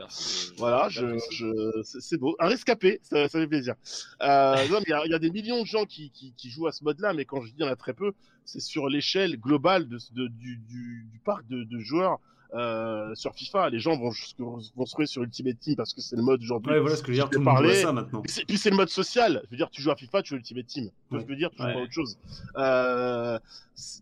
Voilà, 0.57 0.87
je, 0.87 1.01
J'apprécie. 1.01 1.35
je, 1.35 1.81
c'est 1.99 2.17
beau. 2.17 2.35
Un 2.39 2.47
rescapé, 2.47 2.99
ça, 3.03 3.27
ça 3.27 3.39
fait 3.39 3.47
plaisir. 3.47 3.75
Euh, 4.21 4.55
non, 4.69 4.77
mais 4.79 4.85
il 4.87 4.91
y 4.91 4.93
a- 4.93 5.05
il 5.05 5.11
y, 5.11 5.15
a 5.15 5.19
des 5.19 5.31
millions 5.31 5.61
de 5.61 5.67
gens 5.67 5.83
qui, 5.85 6.11
qui, 6.11 6.33
qui 6.37 6.49
jouent 6.49 6.67
à 6.67 6.71
ce 6.71 6.83
mode-là, 6.85 7.13
mais 7.13 7.25
quand 7.25 7.41
je 7.41 7.47
dis 7.47 7.55
il 7.59 7.65
y 7.65 7.67
en 7.67 7.71
a 7.71 7.75
très 7.75 7.93
peu, 7.93 8.13
c'est 8.45 8.61
sur 8.61 8.87
l'échelle 8.87 9.37
globale 9.37 9.87
de, 9.89 9.97
de- 10.13 10.27
du, 10.27 10.57
du, 10.57 11.07
du 11.11 11.19
parc 11.19 11.45
de, 11.47 11.63
de 11.63 11.79
joueurs 11.79 12.19
euh, 12.53 13.13
sur 13.15 13.33
FIFA. 13.33 13.69
Les 13.69 13.79
gens 13.79 13.97
vont, 13.97 14.11
vont 14.39 14.85
se 14.85 14.91
trouver 14.91 15.05
sur 15.07 15.23
Ultimate 15.23 15.59
Team 15.59 15.75
parce 15.75 15.93
que 15.93 16.01
c'est 16.01 16.15
le 16.15 16.21
mode 16.21 16.41
aujourd'hui. 16.41 16.71
Ouais, 16.73 16.79
voilà 16.79 16.95
ce 16.95 17.01
que 17.01 17.07
je 17.07 17.11
veux 17.13 17.17
dire, 17.17 17.25
tout 17.25 17.31
t'ai 17.31 17.37
le 17.39 17.43
monde 17.45 17.53
joue 17.55 17.59
à 17.59 17.63
parlé. 17.67 17.81
ça 17.81 17.91
maintenant. 17.91 18.21
Puis 18.21 18.31
c'est- 18.31 18.45
Puis 18.45 18.57
c'est 18.57 18.69
le 18.69 18.75
mode 18.75 18.89
social. 18.89 19.41
Je 19.45 19.49
veux 19.51 19.57
dire, 19.57 19.69
tu 19.69 19.81
joues 19.81 19.91
à 19.91 19.95
FIFA, 19.95 20.21
tu 20.21 20.29
joues 20.29 20.35
Ultimate 20.37 20.65
Team. 20.67 20.89
Je 21.11 21.17
veux 21.17 21.35
dire, 21.35 21.49
tu 21.51 21.57
joues 21.57 21.63
Ouais. 21.67 21.73
pas 21.73 21.79
à 21.79 21.83
autre 21.83 21.91
chose. 21.93 22.17
Euh, 22.57 23.39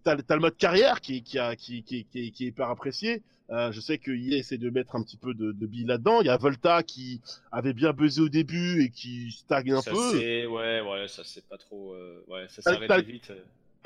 t'as, 0.04 0.18
t'as 0.18 0.36
le 0.36 0.42
mode 0.42 0.58
carrière 0.58 1.02
qui, 1.02 1.18
est- 1.18 1.22
qui, 1.22 1.40
a, 1.40 1.56
qui, 1.56 1.84
qui, 1.84 2.06
qui, 2.06 2.28
est- 2.28 2.32
qui 2.32 2.46
est 2.46 2.48
hyper 2.48 2.70
apprécié. 2.70 3.22
Euh, 3.50 3.70
je 3.74 3.82
sais 3.82 3.98
que 3.98 4.12
EA 4.12 4.38
essaie 4.38 4.58
de 4.58 4.70
mettre 4.70 4.96
un 4.96 5.04
petit 5.04 5.18
peu 5.18 5.34
de, 5.34 5.52
de 5.52 5.66
billes 5.66 5.84
là-dedans. 5.86 6.22
Il 6.22 6.28
y 6.28 6.30
a 6.30 6.38
Volta 6.38 6.84
qui 6.84 7.20
avait 7.52 7.74
bien 7.74 7.92
buzzé 7.92 8.22
au 8.22 8.30
début 8.30 8.82
et 8.82 8.90
qui 8.90 9.30
stagne 9.32 9.74
un 9.74 9.82
Ça, 9.82 9.92
peu. 9.92 10.12
c'est- 10.14 10.46
ouais, 10.46 10.80
ouais, 10.82 11.08
ça 11.10 11.24
c'est 11.26 11.46
pas 11.48 11.58
trop. 11.58 11.94
euh, 11.94 12.24
ouais, 12.30 12.46
ça 12.48 12.62
s'arrête 12.62 13.06
vite. 13.06 13.32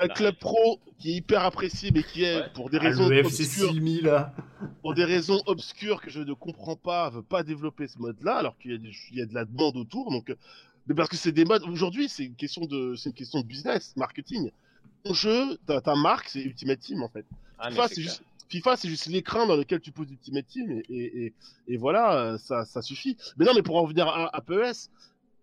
Euh. 0.00 0.04
Un 0.04 0.08
club 0.08 0.34
pro 0.36 0.80
qui 0.98 1.10
est 1.12 1.14
hyper 1.16 1.44
apprécié, 1.44 1.90
mais 1.90 2.02
qui 2.02 2.24
est 2.24 2.36
Ouais. 2.40 2.50
pour 2.54 2.70
des 2.70 2.78
Ah, 2.78 2.84
raisons 2.84 3.06
obscures, 3.10 3.70
6000 3.70 4.04
là. 4.04 4.34
pour 4.82 4.94
des 4.94 5.04
raisons 5.04 5.40
obscures 5.46 6.00
que 6.00 6.10
je 6.10 6.20
ne 6.20 6.32
comprends 6.34 6.76
pas, 6.76 7.10
veut 7.10 7.22
pas 7.22 7.42
développer 7.42 7.86
ce 7.86 7.98
mode-là, 7.98 8.36
alors 8.36 8.56
qu'il 8.58 8.72
y, 8.72 8.74
a 9.20 9.24
y 9.24 9.26
de 9.26 9.34
la 9.34 9.44
demande 9.44 9.76
autour. 9.76 10.10
Donc, 10.10 10.30
euh, 10.30 10.36
mais 10.86 10.94
parce 10.94 11.08
que 11.08 11.16
c'est 11.16 11.32
des 11.32 11.44
modes. 11.44 11.62
Aujourd'hui, 11.64 12.08
c'est 12.08 12.24
une 12.24 12.34
question 12.36 12.64
de, 12.66 12.94
c'est 12.94 13.08
une 13.10 13.14
question 13.14 13.40
de 13.40 13.46
business, 13.46 13.94
marketing. 13.96 14.50
Ton 15.04 15.14
jeu, 15.14 15.56
ta, 15.66 15.80
ta 15.80 15.94
marque, 15.94 16.28
c'est 16.28 16.40
Ultimate 16.42 16.78
Team 16.80 17.02
en 17.02 17.08
fait. 17.08 17.24
Ah, 17.58 17.70
FIFA, 17.70 17.88
c'est 17.88 18.02
juste, 18.02 18.22
FIFA, 18.48 18.76
c'est 18.76 18.88
juste 18.88 19.06
l'écran 19.06 19.46
dans 19.46 19.56
lequel 19.56 19.80
tu 19.80 19.90
poses 19.92 20.10
Ultimate 20.10 20.46
Team 20.46 20.70
et, 20.70 20.84
et, 20.88 21.24
et, 21.26 21.32
et 21.68 21.76
voilà, 21.76 22.16
euh, 22.16 22.38
ça, 22.38 22.64
ça 22.64 22.82
suffit. 22.82 23.16
Mais 23.36 23.44
non, 23.44 23.52
mais 23.54 23.62
pour 23.62 23.76
en 23.76 23.82
revenir 23.82 24.06
à, 24.08 24.34
à 24.34 24.40
PES, 24.40 24.90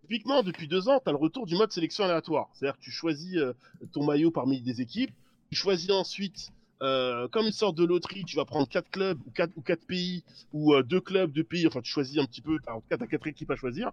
typiquement, 0.03 0.43
depuis 0.43 0.67
deux 0.67 0.89
ans, 0.89 0.99
tu 1.03 1.09
as 1.09 1.11
le 1.11 1.17
retour 1.17 1.45
du 1.45 1.55
mode 1.55 1.71
sélection 1.71 2.03
aléatoire. 2.05 2.49
C'est-à-dire 2.53 2.77
que 2.77 2.83
tu 2.83 2.91
choisis 2.91 3.37
euh, 3.37 3.53
ton 3.91 4.03
maillot 4.05 4.31
parmi 4.31 4.61
des 4.61 4.81
équipes, 4.81 5.11
tu 5.51 5.57
choisis 5.57 5.89
ensuite, 5.91 6.49
euh, 6.81 7.27
comme 7.29 7.45
une 7.45 7.51
sorte 7.51 7.77
de 7.77 7.85
loterie, 7.85 8.25
tu 8.25 8.35
vas 8.35 8.45
prendre 8.45 8.67
quatre 8.67 8.89
clubs 8.89 9.19
ou 9.25 9.31
quatre, 9.31 9.51
ou 9.55 9.61
quatre 9.61 9.85
pays 9.85 10.23
ou 10.51 10.73
euh, 10.73 10.83
deux 10.83 11.01
clubs, 11.01 11.31
deux 11.31 11.43
pays, 11.43 11.67
enfin 11.67 11.81
tu 11.81 11.91
choisis 11.91 12.17
un 12.17 12.25
petit 12.25 12.41
peu, 12.41 12.57
en 12.67 12.81
tout 12.81 12.87
cas 12.89 12.97
tu 12.97 13.03
as 13.03 13.07
quatre 13.07 13.27
équipes 13.27 13.51
à 13.51 13.55
choisir. 13.55 13.91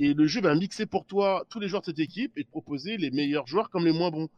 Et 0.00 0.12
le 0.14 0.26
jeu 0.26 0.40
va 0.40 0.54
mixer 0.54 0.86
pour 0.86 1.06
toi 1.06 1.44
tous 1.50 1.60
les 1.60 1.68
joueurs 1.68 1.82
de 1.82 1.86
cette 1.86 2.00
équipe 2.00 2.36
et 2.36 2.44
te 2.44 2.50
proposer 2.50 2.96
les 2.96 3.10
meilleurs 3.10 3.46
joueurs 3.46 3.70
comme 3.70 3.84
les 3.84 3.92
moins 3.92 4.10
bons. 4.10 4.28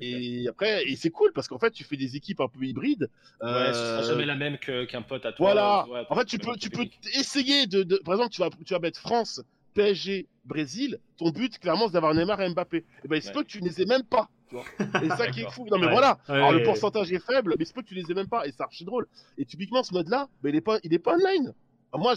Et 0.00 0.48
après, 0.48 0.84
et 0.90 0.96
c'est 0.96 1.10
cool 1.10 1.32
parce 1.32 1.46
qu'en 1.46 1.58
fait, 1.60 1.70
tu 1.70 1.84
fais 1.84 1.96
des 1.96 2.16
équipes 2.16 2.40
un 2.40 2.48
peu 2.48 2.64
hybrides. 2.64 3.08
Ouais, 3.40 3.72
ce 3.72 3.86
sera 3.86 4.02
Euh, 4.02 4.08
jamais 4.08 4.26
la 4.26 4.34
même 4.34 4.58
qu'un 4.58 5.02
pote 5.02 5.24
à 5.24 5.32
toi. 5.32 5.46
voilà. 5.46 5.86
Ouais, 5.88 6.04
en 6.10 6.16
fait, 6.16 6.24
tu 6.24 6.38
peux, 6.38 6.56
tu 6.56 6.68
peux 6.68 6.84
essayer 7.14 7.66
de, 7.68 7.84
de- 7.84 7.96
par 8.04 8.14
exemple, 8.14 8.30
tu 8.30 8.40
vas, 8.40 8.50
tu 8.50 8.74
vas 8.74 8.80
mettre 8.80 8.98
France, 8.98 9.40
PSG, 9.74 10.26
Brésil. 10.44 10.98
Ton 11.18 11.30
but, 11.30 11.58
clairement, 11.58 11.86
c'est 11.86 11.92
d'avoir 11.94 12.14
Neymar 12.14 12.40
et 12.40 12.48
Mbappé. 12.48 12.84
Et 13.04 13.08
ben, 13.08 13.16
il 13.16 13.22
se 13.22 13.28
Ouais. 13.28 13.34
peut 13.34 13.42
que 13.42 13.48
tu 13.48 13.62
ne 13.62 13.68
les 13.68 13.82
aies 13.82 13.86
même 13.86 14.04
pas. 14.04 14.28
Tu 14.48 14.54
vois. 14.56 14.64
Et 15.02 15.08
c'est 15.10 15.16
ça 15.16 15.28
qui 15.28 15.40
est 15.42 15.50
fou. 15.50 15.66
Non, 15.70 15.78
mais 15.78 15.86
Ouais. 15.86 15.92
voilà. 15.92 16.18
Ouais, 16.28 16.34
Alors, 16.36 16.52
le 16.52 16.58
ouais. 16.58 16.64
pourcentage 16.64 17.12
est 17.12 17.18
faible, 17.18 17.54
mais 17.58 17.64
il 17.64 17.66
se 17.66 17.72
peut 17.72 17.82
que 17.82 17.88
tu 17.88 17.94
les 17.94 18.10
aies 18.10 18.14
même 18.14 18.28
pas. 18.28 18.46
Et 18.46 18.52
c'est 18.52 18.62
archi 18.62 18.84
drôle. 18.84 19.06
Et 19.38 19.44
typiquement, 19.44 19.82
ce 19.82 19.92
mode-là, 19.92 20.28
ben, 20.42 20.50
il 20.50 20.56
est 20.56 20.60
pas, 20.60 20.78
il 20.84 20.92
est 20.94 20.98
pas 20.98 21.14
online. 21.14 21.52
Ah, 21.92 21.98
Moi, 21.98 22.14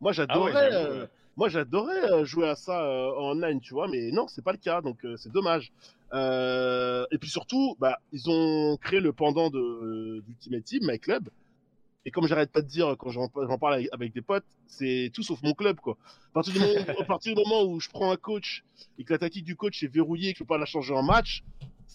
moi, 0.00 0.10
Ah 0.10 0.12
j'adorais, 0.12 0.70
euh, 0.74 1.06
moi, 1.36 1.48
j'adorais 1.48 2.10
euh, 2.12 2.24
jouer 2.24 2.48
à 2.48 2.56
ça 2.56 2.84
euh, 2.84 3.10
en 3.16 3.30
online, 3.36 3.60
tu 3.60 3.72
vois, 3.74 3.88
mais 3.88 4.10
non, 4.10 4.26
c'est 4.28 4.42
pas 4.42 4.52
le 4.52 4.58
cas, 4.58 4.80
donc 4.80 5.04
euh, 5.04 5.16
c'est 5.16 5.30
dommage. 5.32 5.72
Euh, 6.12 7.04
et 7.10 7.18
puis 7.18 7.28
surtout, 7.30 7.76
bah, 7.78 7.98
ils 8.12 8.28
ont 8.30 8.76
créé 8.80 9.00
le 9.00 9.12
pendant 9.12 9.50
de 9.50 10.22
d'Ultimate 10.26 10.64
Team, 10.64 10.80
My 10.86 10.98
Club. 10.98 11.28
Et 12.08 12.10
comme 12.10 12.26
j'arrête 12.26 12.50
pas 12.50 12.62
de 12.62 12.66
dire 12.66 12.96
quand 12.98 13.10
j'en 13.10 13.28
parle 13.28 13.74
avec, 13.74 13.88
avec 13.92 14.14
des 14.14 14.22
potes, 14.22 14.46
c'est 14.66 15.10
tout 15.12 15.22
sauf 15.22 15.42
mon 15.42 15.52
club, 15.52 15.76
quoi. 15.78 15.98
À 16.30 16.32
partir, 16.32 16.54
du 16.54 16.58
moment, 16.60 16.72
à 16.98 17.04
partir 17.04 17.34
du 17.34 17.42
moment 17.42 17.64
où 17.64 17.78
je 17.80 17.90
prends 17.90 18.10
un 18.10 18.16
coach 18.16 18.64
et 18.98 19.04
que 19.04 19.12
la 19.12 19.18
tactique 19.18 19.44
du 19.44 19.56
coach 19.56 19.82
est 19.82 19.88
verrouillée 19.92 20.30
et 20.30 20.32
que 20.32 20.38
je 20.38 20.44
peux 20.44 20.48
pas 20.48 20.56
la 20.56 20.64
changer 20.64 20.94
en 20.94 21.02
match, 21.02 21.42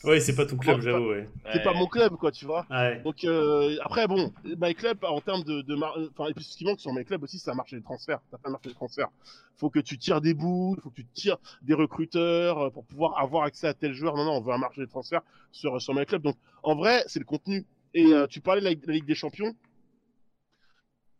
Ouais, 0.03 0.19
c'est 0.19 0.35
pas 0.35 0.45
ton 0.45 0.57
club, 0.57 0.81
j'avoue, 0.81 1.11
ouais. 1.11 1.29
c'est 1.45 1.59
Ouais. 1.59 1.63
pas 1.63 1.73
mon 1.73 1.87
club, 1.87 2.15
quoi, 2.17 2.29
tu 2.31 2.45
vois. 2.45 2.65
Ouais. 2.69 3.01
Donc 3.03 3.23
euh, 3.23 3.77
après 3.83 4.05
bon, 4.05 4.33
My 4.61 4.75
Club 4.75 4.97
en 5.03 5.19
termes 5.21 5.43
de, 5.43 5.61
de 5.61 5.75
mar- 5.75 5.97
enfin 6.11 6.29
et 6.29 6.33
puis 6.33 6.43
ce 6.43 6.57
qui 6.57 6.65
manque 6.65 6.79
sur 6.81 6.91
My 6.93 7.05
Club 7.05 7.23
aussi, 7.23 7.39
c'est 7.39 7.49
un 7.49 7.55
marché 7.55 7.77
des 7.77 7.81
transferts. 7.83 8.19
T'as 8.29 8.37
pas 8.37 8.49
un 8.49 8.51
marché 8.51 8.67
des 8.69 8.75
transferts. 8.75 9.07
Faut 9.55 9.69
que 9.69 9.79
tu 9.79 9.97
tires 9.97 10.19
des 10.19 10.33
bouts, 10.33 10.75
faut 10.83 10.89
que 10.89 10.95
tu 10.97 11.05
tires 11.13 11.37
des 11.61 11.73
recruteurs 11.73 12.59
euh, 12.59 12.69
pour 12.69 12.83
pouvoir 12.83 13.17
avoir 13.17 13.45
accès 13.45 13.65
à 13.67 13.73
tel 13.73 13.93
joueur. 13.93 14.15
Non 14.17 14.25
non, 14.25 14.33
on 14.33 14.41
veut 14.41 14.51
un 14.53 14.57
marché 14.57 14.81
des 14.81 14.87
transferts 14.89 15.21
sur 15.53 15.81
sur 15.81 15.93
My 15.95 16.05
Club. 16.05 16.21
Donc 16.21 16.35
en 16.63 16.75
vrai, 16.75 17.03
c'est 17.07 17.19
le 17.19 17.25
contenu. 17.25 17.65
Et 17.93 18.07
euh, 18.07 18.27
tu 18.27 18.41
parlais 18.41 18.59
de 18.59 18.65
la, 18.65 18.75
de 18.75 18.85
la 18.87 18.93
Ligue 18.93 19.05
des 19.05 19.15
Champions. 19.15 19.55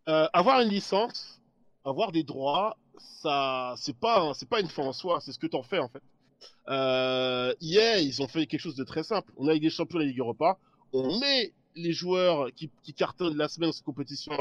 Euh, 0.10 0.28
avoir 0.34 0.60
une 0.62 0.70
licence, 0.70 1.42
avoir 1.86 2.12
des 2.12 2.24
droits, 2.24 2.78
ça 2.98 3.74
c'est 3.78 3.96
pas 3.98 4.34
c'est 4.34 4.50
pas 4.50 4.60
une 4.60 4.68
fin 4.68 4.84
en 4.84 4.94
soi, 4.94 5.20
c'est 5.22 5.32
ce 5.32 5.40
que 5.40 5.48
t'en 5.48 5.64
fais 5.64 5.80
en 5.80 5.88
fait. 5.90 6.02
Euh, 6.68 7.54
hier, 7.62 8.00
ils 8.00 8.22
ont 8.22 8.28
fait 8.28 8.46
quelque 8.46 8.60
chose 8.60 8.76
de 8.76 8.84
très 8.84 9.04
simple. 9.04 9.32
On 9.38 9.48
a 9.48 9.54
Ligue 9.54 9.64
des 9.64 9.70
Champions, 9.70 10.00
la 10.00 10.06
Ligue 10.06 10.20
Europa. 10.20 10.58
On 10.92 11.20
met 11.20 11.54
les 11.76 11.94
joueurs 11.94 12.52
qui, 12.54 12.70
qui 12.84 12.94
cartonnent 12.94 13.38
la 13.38 13.48
semaine 13.48 13.70
dans 13.70 13.74
cette 13.74 13.86
compétition 13.86 14.34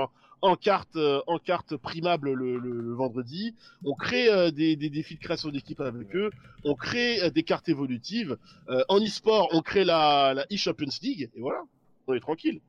en 0.43 0.57
carte, 0.57 0.97
euh, 0.97 1.23
en 1.29 1.39
carte 1.39 1.77
primable 1.77 2.33
le, 2.33 2.59
le- 2.59 2.81
le 2.81 2.95
vendredi. 2.95 3.55
On 3.85 3.95
crée 3.95 4.29
euh, 4.29 4.51
des, 4.51 4.75
des 4.77 4.91
défis 4.91 5.15
de 5.15 5.21
création 5.21 5.49
d'équipe 5.51 5.81
avec 5.81 6.15
eux. 6.17 6.31
On 6.65 6.75
crée 6.75 7.23
euh, 7.23 7.31
des 7.31 7.45
cartes 7.45 7.69
évolutives. 7.69 8.37
Euh, 8.69 8.83
en 8.89 9.01
e-sport, 9.01 9.49
on 9.53 9.63
crée 9.63 9.85
la, 9.85 10.35
la 10.35 10.43
e-Champions 10.53 10.91
League. 11.03 11.31
Et 11.35 11.41
voilà, 11.41 11.63
on 12.09 12.15
est 12.15 12.21
tranquille. 12.21 12.61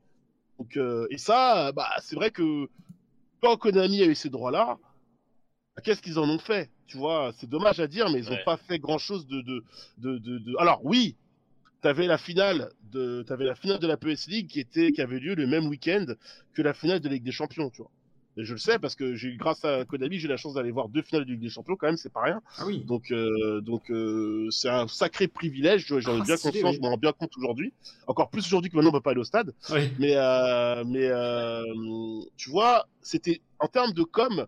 Donc, 0.60 0.77
et 1.10 1.17
ça, 1.17 1.71
bah, 1.71 1.89
c'est 1.99 2.15
vrai 2.15 2.29
que 2.29 2.69
quand 3.43 3.58
Konami 3.58 4.01
a 4.01 4.06
eu 4.06 4.15
ces 4.15 4.29
droits-là, 4.29 4.77
qu'est-ce 5.84 6.01
qu'ils 6.01 6.17
en 6.17 6.29
ont 6.29 6.39
fait 6.39 6.69
Tu 6.88 6.97
vois, 6.97 7.32
c'est 7.38 7.49
dommage 7.49 7.79
à 7.82 7.88
dire, 7.88 8.10
mais 8.10 8.19
ils 8.19 8.25
n'ont 8.25 8.32
Ouais. 8.38 8.43
pas 8.45 8.58
fait 8.58 8.79
grand-chose 8.79 9.27
de, 9.27 9.41
de, 9.41 9.63
de, 9.97 10.17
de, 10.17 10.38
de- 10.39 10.56
Alors 10.60 10.79
oui, 10.86 11.15
t'avais 11.82 12.08
la 12.08 12.17
finale 12.17 12.71
de, 12.91 13.23
t'avais 13.23 13.45
la 13.45 13.56
finale 13.56 13.79
de 13.79 13.88
la 13.88 13.97
PS 13.97 14.27
League 14.27 14.47
qui 14.47 14.60
était, 14.62 14.91
qui 14.93 15.01
avait 15.01 15.19
lieu 15.19 15.36
le 15.36 15.45
même 15.47 15.67
week-end 15.67 16.06
que 16.53 16.62
la 16.62 16.73
finale 16.73 17.01
de 17.01 17.08
la 17.10 17.15
Ligue 17.15 17.23
des 17.23 17.32
Champions, 17.32 17.69
tu 17.69 17.82
vois. 17.82 17.91
Et 18.36 18.43
je 18.45 18.53
le 18.53 18.58
sais 18.60 18.79
parce 18.79 18.95
que 18.95 19.13
j'ai, 19.13 19.36
grâce 19.36 19.63
à 19.65 19.86
Konami, 19.86 20.17
j'ai 20.17 20.25
eu 20.25 20.29
la 20.29 20.38
chance 20.38 20.53
d'aller 20.56 20.71
voir 20.71 20.88
deux 20.89 21.01
finales 21.03 21.25
de 21.25 21.32
Ligue 21.32 21.41
des 21.41 21.49
Champions, 21.49 21.75
quand 21.75 21.86
même, 21.88 21.97
c'est 21.97 22.12
pas 22.13 22.21
rien. 22.23 22.41
Ah 22.58 22.65
oui. 22.65 22.79
Donc, 22.86 23.12
euh, 23.12 23.62
donc 23.62 23.91
euh, 23.91 24.47
c'est 24.51 24.69
un 24.69 24.88
sacré 24.88 25.27
privilège. 25.27 25.86
J'en 25.88 25.97
ai 26.17 26.21
Ah, 26.21 26.23
bien 26.23 26.38
conscience, 26.38 26.56
oui. 26.71 26.75
je 26.75 26.79
m'en 26.82 26.89
rends 26.91 26.97
bien 26.97 27.12
compte 27.12 27.36
aujourd'hui. 27.38 27.73
Encore 28.08 28.29
plus 28.29 28.45
aujourd'hui 28.45 28.71
que 28.71 28.75
maintenant 28.75 28.89
on 28.89 28.93
peut 28.93 29.01
pas 29.01 29.12
aller 29.12 29.19
au 29.19 29.23
stade. 29.25 29.53
Oui. 29.71 29.91
Mais, 29.99 30.13
euh, 30.15 30.84
mais 30.88 31.06
euh, 31.12 31.62
tu 32.38 32.49
vois, 32.49 32.88
c'était 33.04 33.42
en 33.60 33.68
termes 33.68 33.94
de 33.94 34.04
com, 34.04 34.48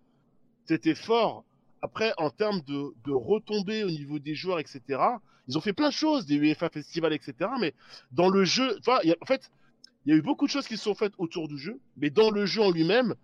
c'était 0.66 0.96
fort. 0.96 1.46
Après, 1.82 2.14
en 2.18 2.30
termes 2.32 2.62
de, 2.62 2.94
de 3.06 3.12
retombées 3.14 3.84
au 3.84 3.90
niveau 3.92 4.20
des 4.20 4.36
joueurs, 4.36 4.60
etc., 4.60 5.22
ils 5.48 5.58
ont 5.58 5.62
fait 5.62 5.74
plein 5.74 5.90
de 5.90 5.94
choses, 5.94 6.26
des 6.26 6.36
UEFA 6.36 6.70
Festival, 6.70 7.14
etc. 7.14 7.52
Mais 7.60 7.74
dans 8.12 8.30
le 8.30 8.44
jeu, 8.46 8.80
a- 8.88 9.02
en 9.22 9.26
fait, 9.26 9.52
il 10.06 10.12
y 10.12 10.14
a 10.16 10.18
eu 10.18 10.22
beaucoup 10.22 10.46
de 10.46 10.52
choses 10.52 10.68
qui 10.68 10.78
se 10.78 10.84
sont 10.84 10.96
faites 10.96 11.14
autour 11.20 11.48
du 11.48 11.58
jeu, 11.58 11.80
mais 11.98 12.10
dans 12.10 12.32
le 12.32 12.46
jeu 12.46 12.62
en 12.64 12.72
lui-même, 12.72 13.16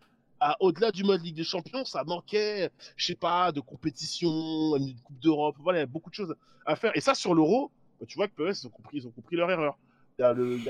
au-delà 0.59 0.91
du 0.91 1.03
mode 1.03 1.21
Ligue 1.23 1.35
des 1.35 1.43
Champions, 1.43 1.85
ça 1.85 2.03
manquait, 2.03 2.71
je 2.95 3.05
sais 3.05 3.15
pas, 3.15 3.51
de 3.51 3.59
compétition, 3.59 4.75
une 4.77 4.99
Coupe 5.01 5.19
d'Europe, 5.19 5.55
voilà, 5.59 5.79
il 5.79 5.81
y 5.81 5.83
a 5.83 5.87
beaucoup 5.87 6.09
de 6.09 6.15
choses 6.15 6.35
à 6.65 6.75
faire. 6.75 6.91
Et 6.95 7.01
ça, 7.01 7.13
sur 7.13 7.35
l'Euro, 7.35 7.71
bah, 7.99 8.05
tu 8.07 8.15
vois 8.17 8.27
que 8.27 8.33
PES, 8.35 8.63
ils 8.63 8.67
ont 8.67 8.71
compris, 8.71 8.97
ils 8.97 9.07
ont 9.07 9.11
compris 9.11 9.35
leur 9.35 9.51
erreur. 9.51 9.77
Il 10.19 10.23
y, 10.23 10.25
y 10.25 10.61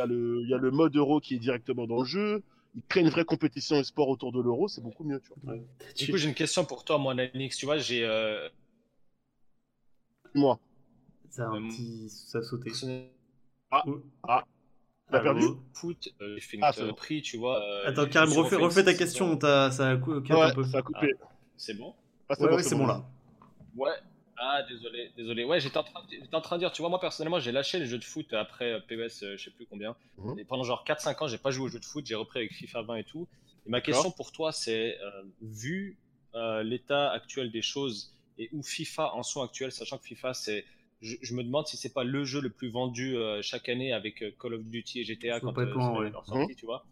il 0.43 0.49
y 0.49 0.53
a 0.53 0.57
le 0.57 0.71
mode 0.71 0.95
Euro 0.95 1.19
qui 1.21 1.35
est 1.35 1.39
directement 1.39 1.87
dans 1.87 1.99
le 1.99 2.05
jeu. 2.05 2.43
Ils 2.75 2.83
créent 2.83 3.01
une 3.01 3.09
vraie 3.09 3.25
compétition 3.25 3.75
et 3.77 3.83
sport 3.83 4.07
autour 4.09 4.31
de 4.31 4.39
l'Euro, 4.41 4.67
c'est 4.67 4.81
beaucoup 4.81 5.03
mieux, 5.03 5.19
tu 5.19 5.31
vois. 5.41 5.55
Du 5.97 6.09
coup, 6.09 6.17
j'ai 6.17 6.27
une 6.29 6.33
question 6.35 6.63
pour 6.65 6.83
toi, 6.85 6.97
moi, 6.97 7.13
Nix. 7.35 7.57
Tu 7.57 7.65
vois, 7.65 7.77
j'ai 7.77 8.05
euh, 8.05 8.47
Moi, 10.33 10.57
Ça 11.29 11.45
a 11.45 11.49
un 11.49 11.67
petit. 11.67 12.09
Ça 12.09 12.39
a 12.39 12.41
sauté. 12.41 12.71
Oh. 13.85 14.01
Ah. 14.27 14.43
T'as 15.11 15.19
perdu? 15.19 15.45
Foot, 15.73 16.13
euh, 16.21 16.35
j'ai 16.35 16.41
fait 16.41 16.57
une 16.57 16.63
Ah, 16.63 16.71
c'est 16.71 16.85
bon. 16.87 16.93
prix, 16.93 17.21
tu 17.21 17.37
vois. 17.37 17.61
euh, 17.61 17.87
Attends, 17.89 18.07
Karim, 18.07 18.31
refais, 18.31 18.83
ta 18.83 18.93
question, 18.93 19.37
ça 19.39 19.89
a 19.89 19.97
cou- 19.97 20.21
capte 20.21 20.31
un 20.41 20.47
Ouais, 20.47 20.53
peu. 20.53 20.63
ça 20.63 20.77
a 20.77 20.81
coupé. 20.81 21.13
C'est 21.57 21.73
bon? 21.73 21.93
Ah, 22.29 22.35
Ouais, 22.39 22.53
ouais, 22.53 22.63
c'est 22.63 22.75
bon 22.75 22.87
là. 22.87 23.03
Ouais. 23.75 23.91
Ah, 24.43 24.63
désolé, 24.67 25.11
désolé. 25.15 25.43
Ouais, 25.43 25.59
j'étais 25.59 25.77
en, 25.77 25.83
train 25.83 26.01
de- 26.01 26.07
j'étais 26.09 26.33
en 26.35 26.41
train 26.41 26.55
de 26.55 26.61
dire, 26.61 26.71
tu 26.71 26.81
vois, 26.81 26.89
moi 26.89 26.99
personnellement, 26.99 27.39
j'ai 27.39 27.51
lâché 27.51 27.77
les 27.77 27.85
jeux 27.85 27.99
de 27.99 28.03
foot 28.03 28.33
après 28.33 28.71
euh, 28.73 28.79
PES, 28.79 29.21
euh, 29.23 29.37
je 29.37 29.43
sais 29.43 29.51
plus 29.51 29.67
combien. 29.67 29.95
Mhm. 30.17 30.39
Et 30.39 30.45
pendant 30.45 30.63
genre 30.63 30.83
4-5 30.83 31.21
ans, 31.21 31.27
j'ai 31.27 31.37
pas 31.37 31.51
joué 31.51 31.65
aux 31.65 31.69
jeux 31.69 31.79
de 31.79 31.85
foot, 31.85 32.03
j'ai 32.07 32.15
repris 32.15 32.39
avec 32.39 32.53
FIFA 32.53 32.81
20 32.81 32.95
et 32.95 33.03
tout. 33.03 33.27
Et 33.67 33.69
ma 33.69 33.81
question 33.81 34.09
pour 34.09 34.31
toi, 34.31 34.51
c'est, 34.51 34.97
euh, 34.99 35.23
vu 35.43 35.95
euh, 36.33 36.63
l'état 36.63 37.11
actuel 37.11 37.51
des 37.51 37.61
choses 37.61 38.11
et 38.39 38.49
où 38.51 38.63
FIFA 38.63 39.13
en 39.13 39.21
son 39.21 39.43
actuel, 39.43 39.71
sachant 39.71 39.99
que 39.99 40.05
FIFA, 40.05 40.33
c'est. 40.33 40.65
Je, 41.01 41.15
je 41.21 41.35
me 41.35 41.43
demande 41.43 41.67
si 41.67 41.77
c'est 41.77 41.93
pas 41.93 42.03
le 42.03 42.25
jeu 42.25 42.41
le 42.41 42.49
plus 42.49 42.69
vendu 42.69 43.17
euh, 43.17 43.41
chaque 43.43 43.69
année 43.69 43.91
avec 43.93 44.23
euh, 44.23 44.31
Call 44.39 44.55
of 44.55 44.63
Duty 44.63 45.01
et 45.01 45.03
GTA 45.03 45.39
quand 45.39 45.55
euh, 45.57 45.73
c'est 45.79 45.99
ouais. 45.99 46.09
leur 46.11 46.25
sortie, 46.25 46.55
tu 46.55 46.65
vois. 46.65 46.85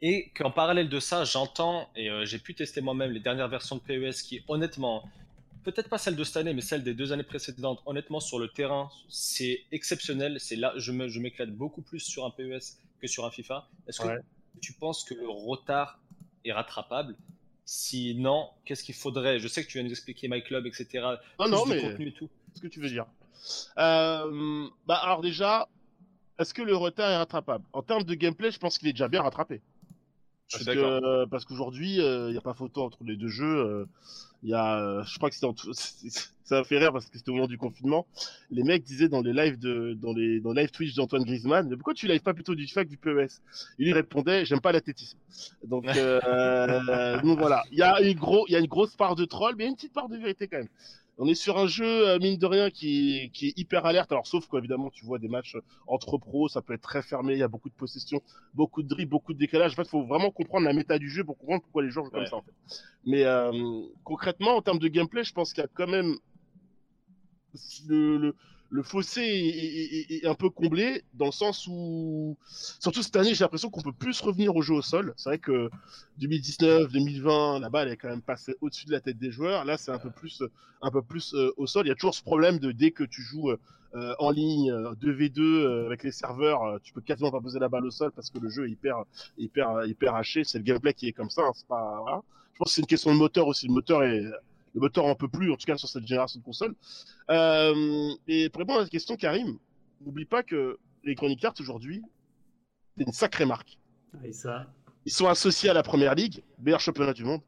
Et 0.00 0.30
qu'en 0.36 0.50
parallèle 0.50 0.88
de 0.88 1.00
ça, 1.00 1.24
j'entends, 1.24 1.88
et 1.96 2.08
euh, 2.08 2.24
j'ai 2.24 2.38
pu 2.38 2.54
tester 2.54 2.80
moi-même 2.80 3.10
les 3.10 3.20
dernières 3.20 3.48
versions 3.48 3.76
de 3.76 3.80
PES 3.80 4.22
qui, 4.22 4.42
honnêtement, 4.48 5.02
peut-être 5.64 5.88
pas 5.88 5.98
celle 5.98 6.16
de 6.16 6.24
cette 6.24 6.36
année, 6.38 6.54
mais 6.54 6.60
celle 6.60 6.82
des 6.82 6.94
deux 6.94 7.12
années 7.12 7.22
précédentes, 7.22 7.80
honnêtement, 7.86 8.20
sur 8.20 8.38
le 8.38 8.48
terrain, 8.48 8.90
c'est 9.08 9.64
exceptionnel. 9.72 10.38
C'est 10.40 10.56
là, 10.56 10.72
je 10.76 10.92
m'éclate 10.92 11.50
beaucoup 11.50 11.82
plus 11.82 12.00
sur 12.00 12.24
un 12.24 12.30
PES 12.30 12.76
que 13.00 13.06
sur 13.06 13.24
un 13.24 13.30
FIFA. 13.30 13.68
Est-ce 13.86 14.00
que 14.00 14.08
tu 14.60 14.72
penses 14.72 15.04
que 15.04 15.14
le 15.14 15.28
retard 15.28 16.00
est 16.44 16.52
rattrapable? 16.52 17.16
Si 17.64 18.14
non, 18.14 18.48
qu'est-ce 18.64 18.82
qu'il 18.82 18.94
faudrait? 18.94 19.38
Je 19.40 19.48
sais 19.48 19.62
que 19.62 19.68
tu 19.68 19.78
viens 19.78 19.84
nous 19.84 19.90
expliquer 19.92 20.26
My 20.28 20.42
Club, 20.42 20.66
etc. 20.66 21.04
Non, 21.38 21.48
non, 21.48 21.66
mais 21.66 21.82
contenu 21.82 22.08
et 22.08 22.12
tout. 22.12 22.30
ce 22.54 22.62
que 22.62 22.66
tu 22.66 22.80
veux 22.80 22.88
dire. 22.88 23.06
Euh, 23.76 24.68
bah 24.86 24.96
alors 24.96 25.20
déjà, 25.20 25.68
est-ce 26.38 26.54
que 26.54 26.62
le 26.62 26.74
retard 26.74 27.10
est 27.10 27.16
rattrapable? 27.16 27.64
En 27.72 27.82
termes 27.82 28.04
de 28.04 28.14
gameplay, 28.14 28.50
je 28.50 28.58
pense 28.58 28.78
qu'il 28.78 28.88
est 28.88 28.92
déjà 28.92 29.08
bien 29.08 29.22
rattrapé. 29.22 29.60
Parce 30.50 30.64
que 30.64 30.70
euh, 30.70 31.26
parce 31.26 31.44
qu'aujourd'hui, 31.44 31.96
il 31.96 32.30
n'y 32.30 32.36
a 32.36 32.40
pas 32.40 32.54
photo 32.54 32.82
entre 32.82 33.04
les 33.04 33.16
deux 33.16 33.28
jeux. 33.28 33.86
Il 34.42 34.50
y 34.50 34.54
a, 34.54 34.78
euh, 34.80 35.02
je 35.04 35.16
crois 35.16 35.28
que 35.30 35.34
c'était 35.34 35.46
en 35.46 35.52
tout- 35.52 35.72
ça 36.44 36.58
a 36.58 36.64
fait 36.64 36.78
rire 36.78 36.92
parce 36.92 37.06
que 37.06 37.18
c'était 37.18 37.30
au 37.30 37.34
moment 37.34 37.48
du 37.48 37.58
confinement. 37.58 38.06
Les 38.50 38.62
mecs 38.62 38.84
disaient 38.84 39.08
dans 39.08 39.20
les 39.20 39.32
lives 39.32 39.58
de 39.58 39.94
dans 40.00 40.12
les 40.12 40.40
dans 40.40 40.52
les 40.52 40.62
live 40.62 40.70
Twitch 40.70 40.94
d'Antoine 40.94 41.24
Griezmann, 41.24 41.68
mais 41.68 41.76
pourquoi 41.76 41.94
tu 41.94 42.06
lives 42.06 42.22
pas 42.22 42.34
plutôt 42.34 42.54
du 42.54 42.66
que 42.66 42.82
du 42.84 42.96
PES 42.96 43.40
Il 43.78 43.86
lui 43.86 43.92
répondait, 43.92 44.44
j'aime 44.44 44.60
pas 44.60 44.72
l'athlétisme. 44.72 45.18
Donc, 45.64 45.86
euh, 45.88 46.20
donc 47.22 47.38
voilà, 47.38 47.62
il 47.72 47.78
y 47.78 47.82
a 47.82 48.00
une 48.00 48.16
gros, 48.16 48.44
il 48.48 48.52
y 48.52 48.56
a 48.56 48.60
une 48.60 48.66
grosse 48.66 48.94
part 48.94 49.16
de 49.16 49.24
troll, 49.24 49.54
mais 49.56 49.64
y 49.64 49.66
a 49.66 49.70
une 49.70 49.76
petite 49.76 49.92
part 49.92 50.08
de 50.08 50.16
vérité 50.16 50.46
quand 50.46 50.58
même. 50.58 50.68
On 51.20 51.26
est 51.26 51.34
sur 51.34 51.58
un 51.58 51.66
jeu, 51.66 52.08
euh, 52.08 52.18
mine 52.20 52.38
de 52.38 52.46
rien, 52.46 52.70
qui 52.70 53.16
est, 53.16 53.28
qui 53.30 53.48
est 53.48 53.58
hyper 53.58 53.84
alerte. 53.84 54.12
Alors, 54.12 54.26
sauf 54.26 54.46
qu'évidemment, 54.48 54.88
tu 54.90 55.04
vois 55.04 55.18
des 55.18 55.26
matchs 55.28 55.56
entre 55.88 56.16
pros, 56.16 56.48
ça 56.48 56.62
peut 56.62 56.74
être 56.74 56.82
très 56.82 57.02
fermé, 57.02 57.32
il 57.32 57.40
y 57.40 57.42
a 57.42 57.48
beaucoup 57.48 57.68
de 57.68 57.74
possession, 57.74 58.22
beaucoup 58.54 58.84
de 58.84 58.88
dribbles, 58.88 59.10
beaucoup 59.10 59.34
de 59.34 59.38
décalage. 59.38 59.72
En 59.72 59.76
fait, 59.76 59.82
il 59.82 59.88
faut 59.88 60.04
vraiment 60.04 60.30
comprendre 60.30 60.64
la 60.64 60.72
méta 60.72 60.96
du 60.98 61.10
jeu 61.10 61.24
pour 61.24 61.36
comprendre 61.36 61.62
pourquoi 61.62 61.82
les 61.82 61.90
gens 61.90 62.04
jouent 62.04 62.10
comme 62.10 62.26
ça, 62.26 62.36
en 62.36 62.42
fait. 62.42 62.52
Mais 63.04 63.24
euh, 63.24 63.50
concrètement, 64.04 64.56
en 64.56 64.62
termes 64.62 64.78
de 64.78 64.88
gameplay, 64.88 65.24
je 65.24 65.32
pense 65.32 65.52
qu'il 65.52 65.62
y 65.62 65.66
a 65.66 65.70
quand 65.74 65.88
même 65.88 66.16
le, 67.88 68.16
le, 68.18 68.36
le 68.70 68.82
fossé 68.82 69.22
est, 70.10 70.26
un 70.26 70.34
peu 70.34 70.50
comblé 70.50 71.02
dans 71.14 71.26
le 71.26 71.32
sens 71.32 71.66
où, 71.66 72.36
surtout 72.80 73.02
cette 73.02 73.16
année, 73.16 73.34
j'ai 73.34 73.44
l'impression 73.44 73.70
qu'on 73.70 73.80
peut 73.80 73.92
plus 73.92 74.20
revenir 74.20 74.54
au 74.54 74.62
jeu 74.62 74.74
au 74.74 74.82
sol. 74.82 75.14
C'est 75.16 75.30
vrai 75.30 75.38
que 75.38 75.70
2019, 76.18 76.92
2020, 76.92 77.60
la 77.60 77.70
balle 77.70 77.88
est 77.88 77.96
quand 77.96 78.10
même 78.10 78.22
passée 78.22 78.54
au-dessus 78.60 78.86
de 78.86 78.92
la 78.92 79.00
tête 79.00 79.18
des 79.18 79.30
joueurs. 79.30 79.64
Là, 79.64 79.78
c'est 79.78 79.90
un 79.90 79.98
peu 79.98 80.10
plus, 80.10 80.42
un 80.82 80.90
peu 80.90 81.02
plus 81.02 81.34
euh, 81.34 81.50
au 81.56 81.66
sol. 81.66 81.86
Il 81.86 81.88
y 81.88 81.92
a 81.92 81.94
toujours 81.94 82.14
ce 82.14 82.22
problème 82.22 82.58
de 82.58 82.72
dès 82.72 82.90
que 82.90 83.04
tu 83.04 83.22
joues 83.22 83.50
euh, 83.94 84.14
en 84.18 84.30
ligne 84.30 84.70
euh, 84.70 84.92
2v2 85.00 85.40
euh, 85.40 85.86
avec 85.86 86.02
les 86.02 86.12
serveurs, 86.12 86.78
tu 86.82 86.92
peux 86.92 87.00
quasiment 87.00 87.30
pas 87.30 87.40
poser 87.40 87.58
la 87.58 87.70
balle 87.70 87.86
au 87.86 87.90
sol 87.90 88.10
parce 88.14 88.28
que 88.28 88.38
le 88.38 88.50
jeu 88.50 88.66
est 88.66 88.70
hyper, 88.70 89.04
hyper, 89.38 89.86
hyper 89.86 90.14
haché. 90.14 90.44
C'est 90.44 90.58
le 90.58 90.64
gameplay 90.64 90.92
qui 90.92 91.08
est 91.08 91.12
comme 91.12 91.30
ça. 91.30 91.42
hein. 91.42 91.52
C'est 91.54 91.66
pas. 91.66 92.22
Je 92.52 92.58
pense 92.58 92.68
que 92.68 92.74
c'est 92.74 92.80
une 92.82 92.86
question 92.86 93.12
de 93.12 93.18
moteur 93.18 93.46
aussi. 93.46 93.66
Le 93.66 93.72
moteur 93.72 94.02
est, 94.02 94.22
le 94.78 94.82
moteur 94.86 95.04
en 95.06 95.14
peut 95.16 95.28
plus, 95.28 95.50
en 95.52 95.56
tout 95.56 95.66
cas 95.66 95.76
sur 95.76 95.88
cette 95.88 96.06
génération 96.06 96.38
de 96.38 96.44
consoles. 96.44 96.74
Euh, 97.30 98.10
et 98.28 98.48
pour 98.48 98.60
répondre 98.60 98.78
à 98.78 98.82
la 98.82 98.88
question, 98.88 99.16
Karim, 99.16 99.58
n'oublie 100.04 100.24
pas 100.24 100.42
que 100.42 100.78
les 101.04 101.14
Chronic 101.14 101.44
Arts 101.44 101.54
aujourd'hui, 101.60 102.02
c'est 102.96 103.04
une 103.04 103.12
sacrée 103.12 103.44
marque. 103.44 103.76
Ah, 104.14 104.26
Et 104.26 104.32
ça. 104.32 104.66
Ils 105.04 105.12
sont 105.12 105.26
associés 105.26 105.70
à 105.70 105.74
la 105.74 105.82
Première 105.82 106.14
Ligue, 106.14 106.42
meilleur 106.60 106.80
championnat 106.80 107.12
du 107.12 107.24
monde. 107.24 107.40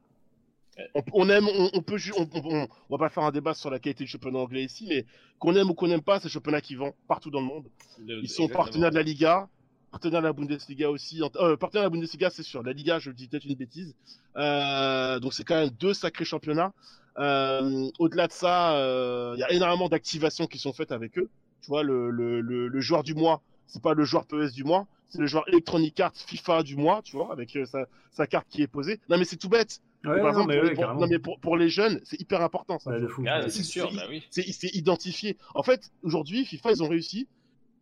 On, 0.95 1.03
on 1.13 1.29
aime, 1.29 1.47
on, 1.47 1.69
on 1.75 1.83
peut, 1.83 1.99
on, 2.17 2.27
on- 2.33 2.69
on 2.89 2.97
va 2.97 2.99
pas 2.99 3.11
faire 3.11 3.25
un 3.25 3.33
débat 3.33 3.55
sur 3.55 3.71
la 3.71 3.79
qualité 3.79 4.05
du 4.05 4.11
championnat 4.11 4.39
anglais 4.39 4.65
ici, 4.65 4.87
mais 4.89 5.05
qu'on 5.39 5.55
aime 5.55 5.69
ou 5.71 5.75
qu'on 5.75 5.89
n'aime 5.89 6.01
pas, 6.03 6.19
c'est 6.19 6.29
le 6.29 6.31
championnat 6.33 6.61
qui 6.63 6.75
vend 6.75 6.95
partout 7.07 7.31
dans 7.31 7.41
le 7.41 7.47
monde. 7.47 7.67
Ils 7.99 8.07
sont 8.29 8.45
exactement. 8.45 8.49
partenaires 8.65 8.91
de 8.91 8.97
la 8.97 9.03
Liga, 9.03 9.49
partenaires 9.91 10.21
de 10.23 10.27
la 10.27 10.33
Bundesliga 10.33 10.91
aussi. 10.91 11.23
En- 11.23 11.31
Euh, 11.37 11.57
partenaires 11.57 11.85
de 11.85 11.95
la 11.95 12.01
Bundesliga, 12.01 12.31
c'est 12.31 12.43
sûr. 12.43 12.63
La 12.63 12.73
Liga, 12.73 12.99
je 12.99 13.11
dis 13.11 13.29
peut-être 13.29 13.45
une 13.45 13.55
bêtise. 13.55 13.95
Euh, 14.37 15.19
donc 15.21 15.35
c'est 15.35 15.45
quand 15.45 15.57
même 15.57 15.71
deux 15.71 15.95
sacrés 15.95 16.25
championnats. 16.25 16.73
Euh, 17.19 17.89
Au-delà 17.99 18.27
de 18.29 18.33
ça, 18.33 18.75
euh, 18.77 19.33
il 19.37 19.41
y 19.41 19.45
a 19.45 19.53
énormément 19.53 19.89
d'activations 19.89 20.47
qui 20.47 20.59
sont 20.59 20.73
faites 20.73 20.93
avec 20.93 21.19
eux. 21.19 21.29
Tu 21.63 21.69
vois, 21.69 21.83
le, 21.83 22.11
le, 22.11 22.41
le, 22.41 22.69
le 22.69 22.81
joueur 22.81 23.03
du 23.03 23.15
mois, 23.15 23.43
c'est 23.67 23.83
pas 23.83 23.95
le 23.95 24.05
joueur 24.05 24.27
PES 24.27 24.53
du 24.55 24.65
mois, 24.65 24.87
c'est 25.09 25.19
le 25.19 25.27
joueur 25.27 25.45
Electronic 25.49 25.99
Arts 26.01 26.13
FIFA 26.15 26.63
du 26.63 26.77
mois, 26.77 27.03
tu 27.03 27.17
vois, 27.17 27.33
avec 27.33 27.55
euh, 27.57 27.67
sa, 27.67 27.87
sa 28.13 28.27
carte 28.27 28.47
qui 28.49 28.63
est 28.63 28.67
posée. 28.67 29.01
Non 29.09 29.19
mais 29.19 29.25
c'est 29.25 29.37
tout 29.37 29.49
bête. 29.49 29.81
Ouais, 30.05 30.15
Par 30.23 30.23
non, 30.23 30.29
exemple, 30.31 30.49
mais 30.49 30.57
pour, 30.61 30.65
ouais, 30.85 30.95
les, 30.95 31.01
non, 31.01 31.07
mais 31.09 31.19
pour, 31.19 31.41
pour 31.41 31.57
les 31.59 31.69
jeunes, 31.69 32.01
c'est 32.05 32.19
hyper 32.19 32.41
important 32.41 32.79
ça. 32.79 32.91
Ouais. 32.91 33.01
Ah, 33.27 33.51
c'est 33.51 33.63
sûr, 33.63 33.93
bah 33.95 34.05
oui. 34.09 34.23
C'est 34.31 34.75
identifié. 34.75 35.37
En 35.55 35.63
fait, 35.63 35.91
aujourd'hui, 36.03 36.47
FIFA, 36.47 36.71
ils 36.73 36.83
ont 36.83 36.89
réussi 36.89 37.29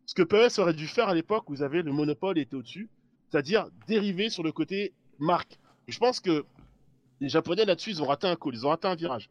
ce 0.09 0.15
que 0.15 0.23
PES 0.23 0.57
aurait 0.57 0.73
dû 0.73 0.87
faire 0.87 1.07
à 1.07 1.13
l'époque 1.13 1.43
vous 1.49 1.61
avez 1.61 1.83
le 1.83 1.91
monopole 1.91 2.39
était 2.39 2.55
au-dessus, 2.55 2.89
c'est-à-dire 3.29 3.67
dériver 3.87 4.31
sur 4.31 4.41
le 4.41 4.51
côté 4.51 4.91
marque. 5.19 5.59
Je 5.87 5.99
pense 5.99 6.19
que 6.19 6.45
les 7.19 7.29
Japonais 7.29 7.63
là-dessus, 7.63 7.91
ils 7.91 8.01
ont 8.01 8.07
raté 8.07 8.25
un 8.25 8.35
coup, 8.35 8.51
ils 8.51 8.65
ont 8.65 8.69
raté 8.69 8.87
un 8.87 8.95
virage. 8.95 9.29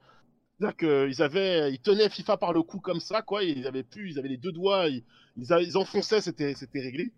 C'est-à-dire 0.56 0.76
qu'ils 0.76 1.20
avaient, 1.20 1.72
ils 1.72 1.80
tenaient 1.80 2.08
FIFA 2.08 2.36
par 2.36 2.52
le 2.52 2.62
cou 2.62 2.78
comme 2.78 3.00
ça, 3.00 3.22
quoi. 3.22 3.42
Ils 3.42 3.66
avaient 3.66 3.82
pu, 3.82 4.08
ils 4.08 4.20
avaient 4.20 4.28
les 4.28 4.36
deux 4.36 4.52
doigts, 4.52 4.86
ils, 4.86 5.76
enfonçaient, 5.76 6.20
c'était, 6.20 6.54
réglé. 6.74 7.10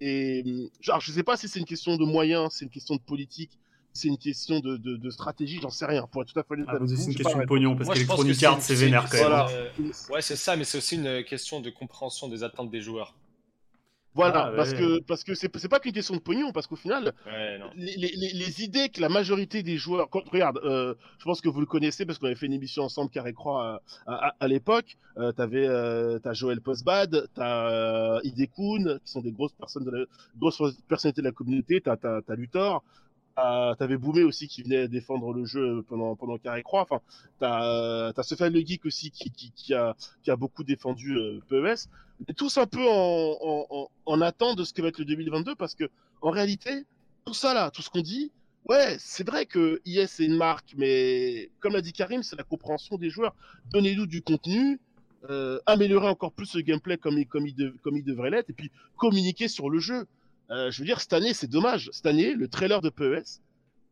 Et 0.00 0.42
hum, 0.46 0.70
genre, 0.80 1.00
je 1.02 1.12
sais 1.12 1.22
pas 1.22 1.36
si 1.36 1.48
c'est 1.48 1.60
une 1.60 1.66
question 1.66 1.98
de 1.98 2.06
moyens, 2.06 2.54
c'est 2.54 2.64
une 2.64 2.70
question 2.70 2.94
de 2.94 3.02
politique, 3.02 3.58
c'est 3.92 4.08
une 4.08 4.18
question 4.18 4.60
de, 4.60 4.76
de, 4.76 4.96
de 4.96 5.10
stratégie, 5.10 5.58
j'en 5.62 5.70
sais 5.70 5.86
rien. 5.86 6.06
Pour 6.10 6.22
être 6.22 6.32
tout 6.32 6.38
à 6.40 6.42
fait 6.42 6.54
honnête 6.54 6.66
Ah, 6.68 6.78
c'est 6.86 7.10
une 7.10 7.14
question 7.14 7.38
de 7.38 7.44
pognon, 7.44 7.76
parce 7.76 7.90
qu'Electronic 7.90 8.38
que 8.40 8.46
Arts, 8.46 8.60
c'est 8.62 8.74
vénère 8.74 9.04
quand 9.10 9.18
même. 9.18 9.26
Voilà. 9.26 9.48
euh, 9.50 9.68
Ouais, 10.10 10.22
c'est 10.22 10.36
ça, 10.36 10.56
mais 10.56 10.64
c'est 10.64 10.78
aussi 10.78 10.96
une 10.96 11.24
question 11.24 11.60
de 11.60 11.70
compréhension 11.70 12.28
des 12.28 12.42
attentes 12.42 12.70
des 12.70 12.80
joueurs. 12.80 13.14
Voilà, 14.14 14.44
Ah, 14.44 14.50
ouais. 14.50 14.56
parce 14.56 14.74
que 14.74 15.00
parce 15.04 15.24
que 15.24 15.34
c'est 15.34 15.50
c'est 15.56 15.70
pas 15.70 15.80
qu'une 15.80 15.92
question 15.94 16.14
de 16.14 16.20
pognon, 16.20 16.52
parce 16.52 16.66
qu'au 16.66 16.76
final, 16.76 17.14
Ouais, 17.24 17.58
les, 17.76 17.96
les- 17.96 18.62
idées 18.62 18.90
que 18.90 19.00
la 19.00 19.08
majorité 19.08 19.62
des 19.62 19.78
joueurs, 19.78 20.10
quand, 20.10 20.28
regarde, 20.30 20.60
euh, 20.64 20.94
je 21.18 21.24
pense 21.24 21.40
que 21.40 21.48
vous 21.48 21.60
le 21.60 21.66
connaissez 21.66 22.04
parce 22.04 22.18
qu'on 22.18 22.26
avait 22.26 22.34
fait 22.34 22.44
une 22.44 22.52
émission 22.52 22.82
ensemble 22.82 23.10
Carré 23.10 23.32
Croix 23.32 23.80
à, 24.06 24.12
à, 24.28 24.34
à 24.38 24.48
l'époque. 24.48 24.98
Euh, 25.16 25.32
t'avais 25.32 25.66
euh, 25.66 26.18
t'as 26.18 26.34
Joël 26.34 26.60
Postbad, 26.60 27.26
t'as 27.34 27.70
euh, 27.70 28.20
Idekun, 28.24 28.98
qui 29.02 29.10
sont 29.10 29.22
des 29.22 29.32
grosses 29.32 29.54
personnes 29.54 29.84
de 29.84 29.90
la, 29.90 30.04
grosses 30.38 30.60
personnalités 30.88 31.22
de 31.22 31.26
la 31.28 31.32
communauté. 31.32 31.80
T'as 31.80 31.96
t'as 31.96 32.20
t'as 32.20 32.34
Luthor. 32.34 32.84
T'avais 33.36 33.96
Boumé 33.96 34.22
aussi 34.24 34.46
qui 34.48 34.62
venait 34.62 34.88
défendre 34.88 35.32
le 35.32 35.44
jeu 35.44 35.82
pendant, 35.88 36.14
pendant 36.16 36.38
Carré 36.38 36.62
Croix. 36.62 36.82
Enfin, 36.82 37.00
t'as 37.40 38.12
as 38.16 38.22
Sofiane 38.22 38.52
Le 38.52 38.60
Geek 38.60 38.84
aussi 38.84 39.10
qui, 39.10 39.30
qui, 39.30 39.74
a, 39.74 39.96
qui 40.22 40.30
a 40.30 40.36
beaucoup 40.36 40.64
défendu 40.64 41.16
euh, 41.16 41.40
PES. 41.48 41.88
Est 42.28 42.34
tous 42.34 42.56
un 42.58 42.66
peu 42.66 42.86
en, 42.88 43.36
en, 43.40 43.66
en, 43.70 43.88
en 44.06 44.20
attente 44.20 44.58
de 44.58 44.64
ce 44.64 44.72
que 44.72 44.82
va 44.82 44.88
être 44.88 44.98
le 44.98 45.04
2022 45.06 45.54
parce 45.56 45.74
que, 45.74 45.84
en 46.20 46.30
réalité, 46.30 46.84
tout 47.24 47.34
ça 47.34 47.54
là, 47.54 47.70
tout 47.70 47.82
ce 47.82 47.90
qu'on 47.90 48.02
dit, 48.02 48.30
ouais, 48.68 48.96
c'est 48.98 49.26
vrai 49.26 49.46
que 49.46 49.80
IS 49.84 50.06
c'est 50.08 50.24
une 50.26 50.36
marque, 50.36 50.74
mais 50.76 51.50
comme 51.60 51.72
l'a 51.72 51.80
dit 51.80 51.92
Karim, 51.92 52.22
c'est 52.22 52.36
la 52.36 52.44
compréhension 52.44 52.96
des 52.96 53.10
joueurs. 53.10 53.34
Donnez-nous 53.72 54.06
du 54.06 54.22
contenu, 54.22 54.78
euh, 55.30 55.58
améliorer 55.66 56.08
encore 56.08 56.32
plus 56.32 56.54
le 56.54 56.62
gameplay 56.62 56.96
comme 56.98 57.18
il, 57.18 57.26
comme 57.26 57.46
il, 57.46 57.54
de- 57.54 57.74
comme 57.82 57.96
il 57.96 58.04
devrait 58.04 58.30
l'être, 58.30 58.50
et 58.50 58.52
puis 58.52 58.70
communiquer 58.96 59.48
sur 59.48 59.70
le 59.70 59.78
jeu. 59.80 60.06
Euh, 60.52 60.70
je 60.70 60.78
veux 60.80 60.84
dire, 60.86 61.00
cette 61.00 61.12
année, 61.12 61.32
c'est 61.34 61.48
dommage. 61.50 61.88
Cette 61.92 62.06
année, 62.06 62.34
le 62.34 62.46
trailer 62.48 62.80
de 62.82 62.90
PES, 62.90 63.40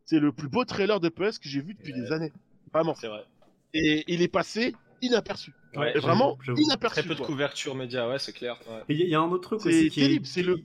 c'est 0.05 0.19
le 0.19 0.31
plus 0.31 0.47
beau 0.47 0.63
trailer 0.63 0.99
de 0.99 1.09
PES 1.09 1.39
que 1.41 1.49
j'ai 1.49 1.61
vu 1.61 1.73
depuis 1.73 1.93
Ouais. 1.93 1.99
des 2.01 2.11
années. 2.11 2.31
Vraiment. 2.73 2.93
C'est 2.95 3.07
vrai. 3.07 3.23
Et 3.73 4.03
il 4.07 4.21
est 4.21 4.27
passé 4.27 4.75
inaperçu. 5.01 5.53
Ouais, 5.75 5.97
vraiment 5.99 6.37
inaperçu. 6.57 6.99
Très 6.99 7.07
peu 7.07 7.15
de 7.15 7.21
couverture 7.21 7.75
média, 7.75 8.07
ouais, 8.07 8.19
c'est 8.19 8.33
clair. 8.33 8.57
ouais. 8.69 8.83
Il 8.89 8.97
y, 8.97 9.01
a- 9.01 9.05
il 9.05 9.09
y 9.11 9.15
a 9.15 9.21
un 9.21 9.29
autre 9.31 9.41
truc 9.57 9.65
aussi 9.65 9.89
qui 9.89 10.01
est. 10.01 10.03
terrible. 10.03 10.25
C'est 10.25 10.43
le. 10.43 10.57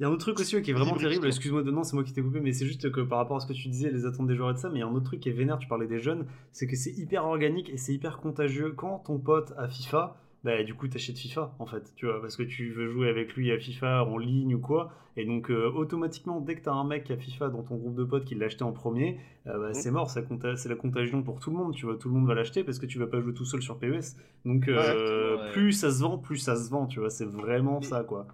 Il 0.00 0.02
y 0.02 0.04
a 0.04 0.08
un 0.08 0.12
autre 0.12 0.20
truc 0.22 0.40
aussi 0.40 0.60
qui 0.62 0.70
est 0.70 0.74
vraiment 0.74 0.96
terrible. 0.96 1.26
Excuse-moi 1.26 1.62
de 1.62 1.70
non, 1.70 1.84
c'est 1.84 1.94
moi 1.94 2.02
qui 2.04 2.12
t'ai 2.12 2.22
coupé, 2.22 2.40
mais 2.40 2.52
c'est 2.52 2.66
juste 2.66 2.90
que 2.90 3.00
par 3.00 3.18
rapport 3.18 3.36
à 3.36 3.40
ce 3.40 3.46
que 3.46 3.52
tu 3.52 3.68
disais, 3.68 3.90
les 3.90 4.04
attentes 4.04 4.26
des 4.26 4.34
joueurs 4.36 4.50
et 4.50 4.54
de 4.54 4.58
ça, 4.58 4.68
mais 4.68 4.76
il 4.76 4.80
y 4.80 4.82
a 4.82 4.86
un 4.86 4.92
autre 4.92 5.04
truc 5.06 5.20
qui 5.20 5.28
est 5.28 5.32
vénère. 5.32 5.58
Tu 5.58 5.68
parlais 5.68 5.86
des 5.86 6.00
jeunes, 6.00 6.26
c'est 6.52 6.66
que 6.66 6.76
c'est 6.76 6.92
hyper 6.92 7.24
organique 7.24 7.70
et 7.70 7.76
c'est 7.76 7.92
hyper 7.94 8.18
contagieux. 8.18 8.72
Quand 8.72 8.98
ton 9.06 9.18
pote 9.18 9.52
a 9.56 9.68
FIFA, 9.68 10.16
bah 10.44 10.62
du 10.64 10.74
coup 10.74 10.88
t'achètes 10.88 11.18
FIFA 11.18 11.54
en 11.58 11.66
fait, 11.66 11.92
tu 11.96 12.06
vois, 12.06 12.20
parce 12.20 12.36
que 12.36 12.42
tu 12.42 12.72
veux 12.72 12.88
jouer 12.90 13.08
avec 13.08 13.34
lui 13.34 13.52
à 13.52 13.58
FIFA 13.58 14.04
en 14.04 14.18
ligne 14.18 14.54
ou 14.54 14.60
quoi. 14.60 14.92
Et 15.16 15.24
donc 15.26 15.50
euh, 15.50 15.70
automatiquement, 15.70 16.40
dès 16.40 16.56
que 16.56 16.62
t'as 16.62 16.72
un 16.72 16.84
mec 16.84 17.10
a 17.10 17.16
FIFA 17.16 17.50
dans 17.50 17.62
ton 17.62 17.76
groupe 17.76 17.94
de 17.96 18.04
potes 18.04 18.24
qui 18.24 18.34
l'a 18.34 18.46
acheté 18.46 18.64
en 18.64 18.72
premier, 18.72 19.20
euh, 19.46 19.58
bah, 19.58 19.68
Mhm. 19.68 19.74
c'est 19.74 19.90
mort, 19.90 20.10
c'est 20.10 20.68
la 20.68 20.74
contagion 20.76 21.22
pour 21.22 21.38
tout 21.38 21.50
le 21.50 21.56
monde. 21.56 21.74
Tu 21.74 21.84
vois, 21.86 21.96
tout 21.96 22.08
le 22.08 22.14
monde 22.14 22.26
va 22.26 22.34
l'acheter 22.34 22.64
parce 22.64 22.78
que 22.78 22.86
tu 22.86 22.98
vas 22.98 23.06
pas 23.06 23.20
jouer 23.20 23.34
tout 23.34 23.44
seul 23.44 23.60
sur 23.62 23.78
PES. 23.78 24.16
Donc 24.44 24.68
euh, 24.68 25.36
ouais. 25.36 25.52
plus 25.52 25.72
ça 25.72 25.90
se 25.92 26.00
vend, 26.00 26.16
plus 26.18 26.38
ça 26.38 26.56
se 26.56 26.70
vend. 26.70 26.86
Tu 26.86 26.98
vois, 27.00 27.10
c'est 27.10 27.26
vraiment 27.26 27.80
Mais- 27.80 27.86
ça 27.86 28.02
quoi. 28.02 28.26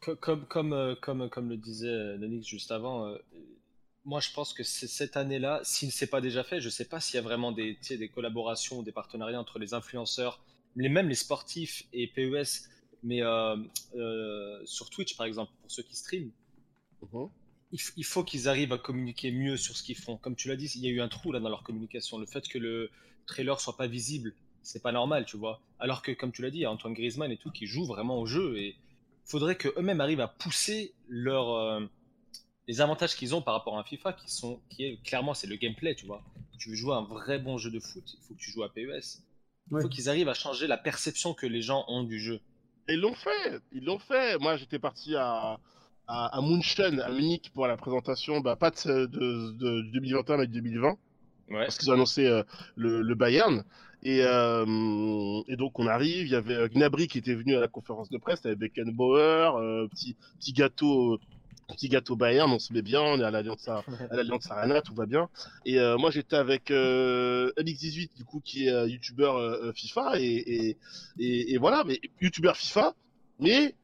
Co- 0.00 0.16
Comme, 0.16 0.44
comme, 0.46 0.96
comme, 1.02 1.28
comme 1.28 1.48
le 1.50 1.56
disait 1.56 2.16
Nonix 2.18 2.46
juste 2.46 2.70
avant, 2.72 3.14
moi 4.04 4.20
je 4.20 4.28
pense 4.34 4.52
que 4.54 4.62
cette 4.62 5.16
année-là, 5.16 5.60
s'il 5.64 5.88
ne 5.88 5.92
s'est 5.92 6.06
pas 6.06 6.20
déjà 6.20 6.44
fait, 6.44 6.60
je 6.60 6.66
ne 6.66 6.70
sais 6.70 6.84
pas 6.86 7.00
s'il 7.00 7.16
y 7.16 7.18
a 7.18 7.22
vraiment 7.22 7.50
des, 7.52 7.76
des 7.90 8.08
collaborations 8.08 8.78
ou 8.78 8.82
des 8.82 8.92
partenariats 8.92 9.40
entre 9.40 9.58
les 9.58 9.74
influenceurs, 9.74 10.40
les, 10.76 10.88
même 10.88 11.08
les 11.08 11.14
sportifs 11.14 11.84
et 11.92 12.06
PES, 12.08 12.68
mais 13.02 13.22
euh, 13.22 13.56
euh, 13.94 14.60
sur 14.64 14.90
Twitch 14.90 15.16
par 15.16 15.26
exemple, 15.26 15.52
pour 15.60 15.70
ceux 15.70 15.82
qui 15.82 15.96
streament, 15.96 16.30
Mhm. 17.02 17.28
il, 17.72 18.04
faut 18.04 18.24
qu'ils 18.24 18.48
arrivent 18.48 18.72
à 18.72 18.78
communiquer 18.78 19.30
mieux 19.30 19.56
sur 19.56 19.76
ce 19.76 19.82
qu'ils 19.82 19.96
font. 19.96 20.16
Comme 20.16 20.36
tu 20.36 20.48
l'as 20.48 20.56
dit, 20.56 20.70
il 20.76 20.80
y 20.82 20.88
a 20.88 20.90
eu 20.90 21.00
un 21.00 21.08
trou 21.08 21.32
là 21.32 21.40
dans 21.40 21.48
leur 21.48 21.62
communication. 21.62 22.18
Le 22.18 22.26
fait 22.26 22.48
que 22.48 22.58
le 22.58 22.90
trailer 23.26 23.60
soit 23.60 23.76
pas 23.76 23.86
visible, 23.86 24.34
c'est 24.62 24.82
pas 24.82 24.92
normal, 24.92 25.26
tu 25.26 25.36
vois. 25.36 25.60
Alors 25.78 26.02
que, 26.02 26.12
comme 26.12 26.32
tu 26.32 26.42
l'as 26.42 26.50
dit, 26.50 26.58
il 26.58 26.62
y 26.62 26.64
a 26.64 26.70
Antoine 26.70 26.94
Griezmann 26.94 27.30
et 27.30 27.36
tout 27.36 27.50
qui 27.50 27.66
jouent 27.66 27.86
vraiment 27.86 28.18
au 28.18 28.26
jeu 28.26 28.56
et 28.58 28.68
il 28.68 29.30
faudrait 29.30 29.56
qu'eux-mêmes 29.56 30.00
arrivent 30.00 30.20
à 30.20 30.28
pousser 30.28 30.94
leur, 31.08 31.50
euh, 31.54 31.84
les 32.68 32.80
avantages 32.80 33.14
qu'ils 33.16 33.34
ont 33.34 33.42
par 33.42 33.54
rapport 33.54 33.76
à 33.76 33.80
un 33.80 33.84
FIFA 33.84 34.12
qui 34.14 34.30
sont, 34.30 34.60
qui 34.70 34.84
est 34.84 35.02
clairement, 35.02 35.34
c'est 35.34 35.46
le 35.46 35.56
gameplay, 35.56 35.94
tu 35.94 36.06
vois. 36.06 36.22
Tu 36.58 36.70
veux 36.70 36.76
jouer 36.76 36.94
à 36.94 36.96
un 36.96 37.04
vrai 37.04 37.38
bon 37.38 37.58
jeu 37.58 37.70
de 37.70 37.78
foot, 37.78 38.04
il 38.14 38.24
faut 38.24 38.34
que 38.34 38.40
tu 38.40 38.50
joues 38.50 38.62
à 38.62 38.72
PES. 38.72 39.22
Il 39.72 39.80
faut 39.82 39.88
qu'ils 39.88 40.08
arrivent 40.08 40.28
à 40.28 40.34
changer 40.34 40.66
la 40.66 40.76
perception 40.76 41.34
que 41.34 41.46
les 41.46 41.62
gens 41.62 41.84
ont 41.88 42.04
du 42.04 42.20
jeu. 42.20 42.40
Et 42.88 42.94
Ils 42.94 43.00
l'ont 43.00 43.14
fait, 43.14 43.60
ils 43.72 43.84
l'ont 43.84 43.98
fait. 43.98 44.38
Moi, 44.38 44.56
j'étais 44.56 44.78
parti 44.78 45.16
à, 45.16 45.58
à, 46.06 46.38
à 46.38 46.40
München, 46.40 47.00
à 47.00 47.10
Munich, 47.10 47.50
pour 47.52 47.66
la 47.66 47.76
présentation, 47.76 48.40
bah, 48.40 48.54
pas 48.56 48.70
de, 48.70 49.06
de, 49.06 49.50
de 49.52 49.80
2021, 49.92 50.36
mais 50.38 50.46
de 50.46 50.52
2020, 50.52 50.96
Ouais. 51.48 51.60
parce 51.64 51.78
qu'ils 51.78 51.90
ont 51.90 51.94
annoncé 51.94 52.26
euh, 52.26 52.42
le, 52.76 53.02
le 53.02 53.14
Bayern. 53.14 53.64
Et, 54.02 54.20
euh, 54.22 55.42
et 55.48 55.56
donc, 55.56 55.78
on 55.78 55.86
arrive, 55.86 56.26
il 56.26 56.32
y 56.32 56.34
avait 56.36 56.68
Gnabry 56.68 57.08
qui 57.08 57.18
était 57.18 57.34
venu 57.34 57.56
à 57.56 57.60
la 57.60 57.68
conférence 57.68 58.08
de 58.10 58.18
presse, 58.18 58.44
avec 58.46 58.58
Beckenbauer, 58.58 59.56
euh, 59.56 59.88
petit, 59.88 60.16
petit 60.38 60.52
gâteau. 60.52 61.18
Petit 61.68 61.88
gâteau 61.88 62.14
Bayern, 62.14 62.50
on 62.50 62.58
se 62.60 62.72
met 62.72 62.82
bien, 62.82 63.00
on 63.02 63.18
est 63.18 63.24
à 63.24 63.30
l'Alliance 63.30 63.68
à 63.68 63.82
l'Alliance 64.10 64.50
Arena, 64.50 64.82
tout 64.82 64.94
va 64.94 65.06
bien. 65.06 65.28
Et 65.64 65.78
euh, 65.80 65.98
moi 65.98 66.10
j'étais 66.10 66.36
avec 66.36 66.70
euh, 66.70 67.50
MX18 67.58 68.16
du 68.16 68.24
coup 68.24 68.40
qui 68.40 68.66
est 68.66 68.72
euh, 68.72 68.86
youtubeur 68.88 69.36
euh, 69.36 69.72
FIFA 69.72 70.20
et, 70.20 70.24
et, 70.24 70.78
et, 71.18 71.54
et 71.54 71.58
voilà, 71.58 71.82
mais 71.84 72.00
youtubeur 72.20 72.56
FIFA, 72.56 72.94
mais 73.40 73.74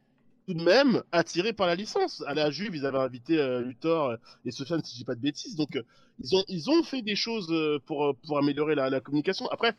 tout 0.46 0.54
de 0.54 0.62
même 0.62 1.02
attiré 1.12 1.52
par 1.52 1.66
la 1.66 1.74
licence. 1.74 2.22
À 2.26 2.34
la 2.34 2.50
Juve, 2.50 2.74
ils 2.74 2.86
avaient 2.86 2.98
invité 2.98 3.38
euh, 3.38 3.60
Luthor 3.62 4.16
et 4.44 4.50
Sofiane, 4.50 4.82
si 4.82 4.94
je 4.94 4.98
dis 4.98 5.04
pas 5.04 5.14
de 5.14 5.20
bêtises. 5.20 5.56
Donc, 5.56 5.76
euh, 5.76 5.82
ils, 6.18 6.34
ont, 6.34 6.44
ils 6.48 6.70
ont 6.70 6.82
fait 6.82 7.02
des 7.02 7.14
choses 7.14 7.48
euh, 7.50 7.78
pour, 7.86 8.04
euh, 8.06 8.12
pour 8.26 8.38
améliorer 8.38 8.74
la, 8.74 8.90
la 8.90 9.00
communication. 9.00 9.48
Après, 9.50 9.74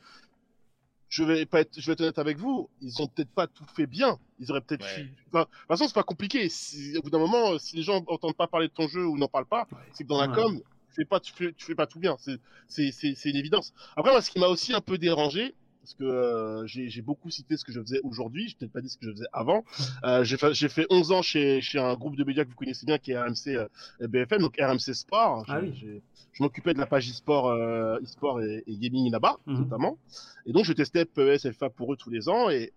je 1.13 1.23
vais, 1.23 1.45
pas 1.45 1.61
être, 1.61 1.79
je 1.79 1.85
vais 1.85 1.93
être 1.93 2.01
honnête 2.01 2.17
avec 2.17 2.39
vous, 2.39 2.71
ils 2.81 2.99
ont 2.99 3.05
peut-être 3.05 3.29
pas 3.29 3.45
tout 3.45 3.65
fait 3.75 3.85
bien. 3.85 4.17
Ils 4.39 4.49
auraient 4.49 4.61
peut-être 4.61 4.83
Ouais. 4.83 5.07
Enfin, 5.27 5.41
de 5.41 5.45
toute 5.45 5.67
façon, 5.67 5.87
c'est 5.87 5.93
pas 5.93 6.01
compliqué. 6.01 6.49
Si, 6.49 6.97
au 6.97 7.03
bout 7.03 7.11
d'un 7.11 7.19
moment, 7.19 7.51
euh, 7.51 7.59
si 7.59 7.75
les 7.75 7.83
gens 7.83 8.03
entendent 8.07 8.35
pas 8.35 8.47
parler 8.47 8.67
de 8.67 8.73
ton 8.73 8.87
jeu 8.87 9.05
ou 9.05 9.15
n'en 9.19 9.27
parlent 9.27 9.45
pas, 9.45 9.67
c'est 9.93 10.05
que 10.05 10.09
dans 10.09 10.19
la 10.19 10.27
Ouais. 10.27 10.33
com, 10.33 10.59
tu 10.59 10.95
fais 10.95 11.05
pas, 11.05 11.19
tu 11.19 11.31
fais, 11.31 11.53
tu 11.53 11.65
fais 11.67 11.75
pas 11.75 11.85
tout 11.85 11.99
bien. 11.99 12.15
C'est, 12.17 12.39
c'est, 12.67 12.91
c'est, 12.91 13.13
c'est 13.15 13.29
une 13.29 13.35
évidence. 13.35 13.73
Après, 13.95 14.11
moi, 14.11 14.23
ce 14.23 14.31
qui 14.31 14.39
m'a 14.39 14.47
aussi 14.47 14.73
un 14.73 14.81
peu 14.81 14.97
dérangé, 14.97 15.53
parce 15.83 15.95
que 15.95 16.05
euh, 16.05 16.65
j'ai, 16.65 17.01
beaucoup 17.01 17.29
cité 17.29 17.57
ce 17.57 17.65
que 17.65 17.73
je 17.73 17.81
faisais 17.81 17.99
aujourd'hui, 18.03 18.47
j'ai 18.47 18.55
peut-être 18.55 18.71
pas 18.71 18.79
dit 18.79 18.87
ce 18.87 18.97
que 18.97 19.05
je 19.05 19.11
faisais 19.11 19.25
avant. 19.33 19.65
Euh, 20.05 20.23
j'ai, 20.23 20.37
fait, 20.37 20.53
j'ai 20.53 20.69
fait 20.69 20.87
11 20.89 21.11
ans 21.11 21.21
chez, 21.21 21.59
chez 21.59 21.77
un 21.77 21.93
groupe 21.95 22.15
de 22.15 22.23
médias 22.23 22.45
que 22.45 22.49
vous 22.49 22.55
connaissez 22.55 22.85
bien, 22.85 22.97
qui 22.97 23.11
est 23.11 23.19
RMC 23.21 23.47
euh, 23.49 23.67
BFM, 23.99 24.39
donc 24.39 24.55
RMC 24.57 24.93
Sport. 24.93 25.43
Ah 25.49 25.59
oui. 25.61 26.01
je 26.31 26.41
m'occupais 26.41 26.73
de 26.73 26.79
la 26.79 26.85
page 26.85 27.09
e-sport, 27.09 27.51
e-sport 27.51 28.41
et, 28.41 28.63
et 28.65 28.77
gaming 28.77 29.11
là-bas, 29.11 29.35
Mhm. 29.45 29.59
notamment. 29.59 29.97
Et 30.45 30.53
donc, 30.53 30.63
je 30.63 30.71
testais 30.71 31.03
PES, 31.03 31.51
FA 31.51 31.69
pour 31.69 31.91
eux 31.91 31.97
tous 31.97 32.09
les 32.09 32.29
ans. 32.29 32.49
Et 32.49 32.71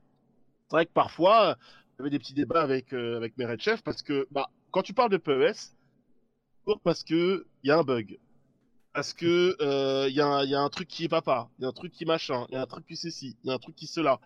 c'est 0.68 0.76
vrai 0.76 0.86
que 0.86 0.92
parfois, 0.92 1.56
j'avais 1.96 2.10
des 2.10 2.18
petits 2.18 2.34
débats 2.34 2.62
avec, 2.62 2.92
avec 2.92 3.38
mes 3.38 3.46
red 3.46 3.60
chefs 3.60 3.82
parce 3.84 4.02
que, 4.02 4.26
bah, 4.32 4.50
quand 4.72 4.82
tu 4.82 4.94
parles 4.94 5.10
de 5.12 5.16
PES, 5.16 5.76
toujours 6.64 6.80
parce 6.80 7.04
que 7.04 7.46
il 7.62 7.68
y 7.68 7.70
a 7.70 7.78
un 7.78 7.84
bug. 7.84 8.18
Parce 8.96 9.12
que 9.12 9.54
euh, 9.60 10.06
il 10.08 10.14
y, 10.16 10.22
a 10.22 10.26
un- 10.26 10.42
il 10.44 10.48
y 10.50 10.54
a 10.54 10.60
un 10.60 10.70
truc 10.70 10.88
qui 10.88 11.06
va 11.06 11.20
pas, 11.20 11.50
il 11.58 11.62
y 11.62 11.64
a 11.66 11.68
un 11.68 11.72
truc 11.72 11.92
qui 11.92 12.06
machin, 12.06 12.46
il 12.48 12.54
y 12.54 12.56
a 12.56 12.62
un 12.62 12.66
truc 12.66 12.86
qui 12.86 12.96
ceci, 12.96 13.36
il 13.44 13.48
y 13.48 13.50
a 13.50 13.54
un 13.54 13.58
truc 13.58 13.76
qui 13.76 13.86
cela. 13.86 14.18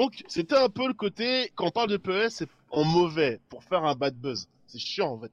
Donc 0.00 0.24
c'était 0.26 0.56
un 0.56 0.68
peu 0.68 0.88
le 0.88 0.94
côté 0.94 1.52
quand 1.54 1.66
on 1.66 1.70
parle 1.70 1.90
de 1.90 1.96
PES, 1.96 2.28
c'est 2.30 2.48
en 2.70 2.82
mauvais 2.84 3.40
pour 3.48 3.62
faire 3.62 3.84
un 3.84 3.94
bad 3.94 4.16
buzz. 4.16 4.48
C'est 4.66 4.80
chiant 4.80 5.12
en 5.12 5.20
fait. 5.20 5.30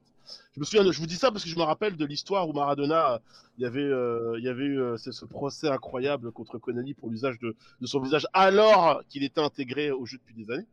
Je 0.54 0.60
me 0.60 0.64
souviens, 0.64 0.90
je 0.92 0.98
vous 1.00 1.06
dis 1.06 1.16
ça 1.16 1.32
parce 1.32 1.42
que 1.42 1.50
je 1.50 1.56
me 1.56 1.62
rappelle 1.64 1.96
de 1.96 2.04
l'histoire 2.06 2.48
où 2.48 2.52
Maradona, 2.52 3.14
euh, 3.14 3.18
il 3.58 3.64
y 3.64 3.66
avait, 3.66 3.80
euh, 3.82 4.36
il 4.38 4.44
y 4.44 4.48
avait 4.48 4.64
eu 4.64 4.80
euh, 4.80 4.96
ce 4.96 5.24
procès 5.24 5.68
incroyable 5.68 6.30
contre 6.30 6.58
Konami 6.58 6.94
pour 6.94 7.10
l'usage 7.10 7.38
de, 7.40 7.56
de 7.80 7.86
son 7.88 8.00
visage 8.00 8.28
alors 8.32 9.02
qu'il 9.08 9.24
était 9.24 9.40
intégré 9.40 9.90
au 9.90 10.06
jeu 10.06 10.18
depuis 10.18 10.34
des 10.36 10.52
années 10.52 10.66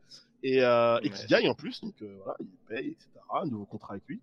et, 0.43 0.63
euh, 0.63 0.99
et 0.99 1.09
qu'il 1.09 1.21
Ouais. 1.21 1.27
gagne 1.27 1.49
en 1.49 1.55
plus. 1.55 1.81
Donc 1.81 1.95
euh, 2.03 2.17
voilà, 2.23 2.37
il 2.39 2.47
paye, 2.69 2.87
etc. 2.89 3.07
Un 3.33 3.45
nouveau 3.47 3.65
contrat 3.65 3.93
avec 3.93 4.03
lui 4.07 4.21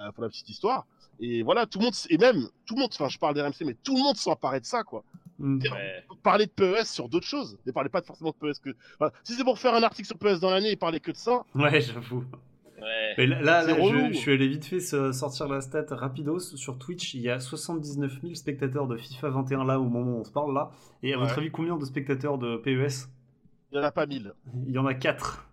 euh, 0.00 0.10
pour 0.12 0.22
la 0.22 0.28
petite 0.30 0.48
histoire. 0.48 0.86
Et 1.20 1.42
voilà, 1.42 1.66
tout 1.66 1.78
le 1.78 1.84
monde, 1.84 1.94
et 2.08 2.16
même 2.18 2.48
tout 2.66 2.74
le 2.74 2.80
monde, 2.80 2.90
enfin 2.92 3.08
je 3.08 3.18
parle 3.18 3.34
d'RMC, 3.34 3.64
mais 3.66 3.76
tout 3.84 3.94
le 3.96 4.02
monde 4.02 4.16
s'emparait 4.16 4.60
de 4.60 4.64
ça 4.66 4.82
quoi. 4.82 5.04
Mm. 5.38 5.58
Ouais. 5.62 6.04
Parler 6.22 6.46
de 6.46 6.50
PES 6.50 6.84
sur 6.84 7.08
d'autres 7.08 7.26
choses, 7.26 7.58
ne 7.66 7.72
parlez 7.72 7.88
pas 7.90 8.02
forcément 8.02 8.30
de 8.30 8.36
PES 8.36 8.58
que. 8.62 8.70
enfin, 8.98 9.10
si 9.24 9.34
c'est 9.34 9.44
pour 9.44 9.58
faire 9.58 9.74
un 9.74 9.82
article 9.82 10.06
sur 10.06 10.18
PES 10.18 10.40
dans 10.40 10.50
l'année 10.50 10.70
et 10.72 10.76
parler 10.76 11.00
que 11.00 11.10
de 11.10 11.16
ça, 11.16 11.44
Ouais, 11.54 11.80
j'avoue. 11.80 12.24
Ouais. 12.80 13.14
Mais 13.18 13.26
là, 13.26 13.42
là, 13.42 13.62
C'est 13.62 13.72
là, 13.72 13.76
je, 13.76 13.80
relou. 13.82 14.08
je 14.12 14.16
suis 14.18 14.32
allé 14.32 14.48
vite 14.48 14.64
fait 14.64 14.80
sortir 14.80 15.46
la 15.48 15.60
stat 15.60 15.84
rapidos. 15.90 16.40
Sur 16.56 16.78
Twitch, 16.78 17.12
il 17.12 17.20
y 17.20 17.28
a 17.28 17.38
79 17.38 18.20
000 18.22 18.34
spectateurs 18.34 18.86
de 18.86 18.96
FIFA 18.96 19.28
21 19.28 19.64
là 19.64 19.78
au 19.78 19.84
moment 19.84 20.12
où 20.16 20.20
on 20.20 20.24
se 20.24 20.32
parle 20.32 20.54
là. 20.54 20.70
Et 21.02 21.12
à 21.12 21.18
votre 21.18 21.36
avis, 21.36 21.50
combien 21.50 21.76
de 21.76 21.84
spectateurs 21.84 22.38
de 22.38 22.56
PES 22.56 23.08
il 23.72 23.78
n'y 23.78 23.84
en 23.84 23.86
a 23.86 23.92
pas 23.92 24.04
mille. 24.06 24.32
Il 24.66 24.72
y 24.72 24.78
en 24.78 24.86
a 24.86 24.94
4. 24.94 25.46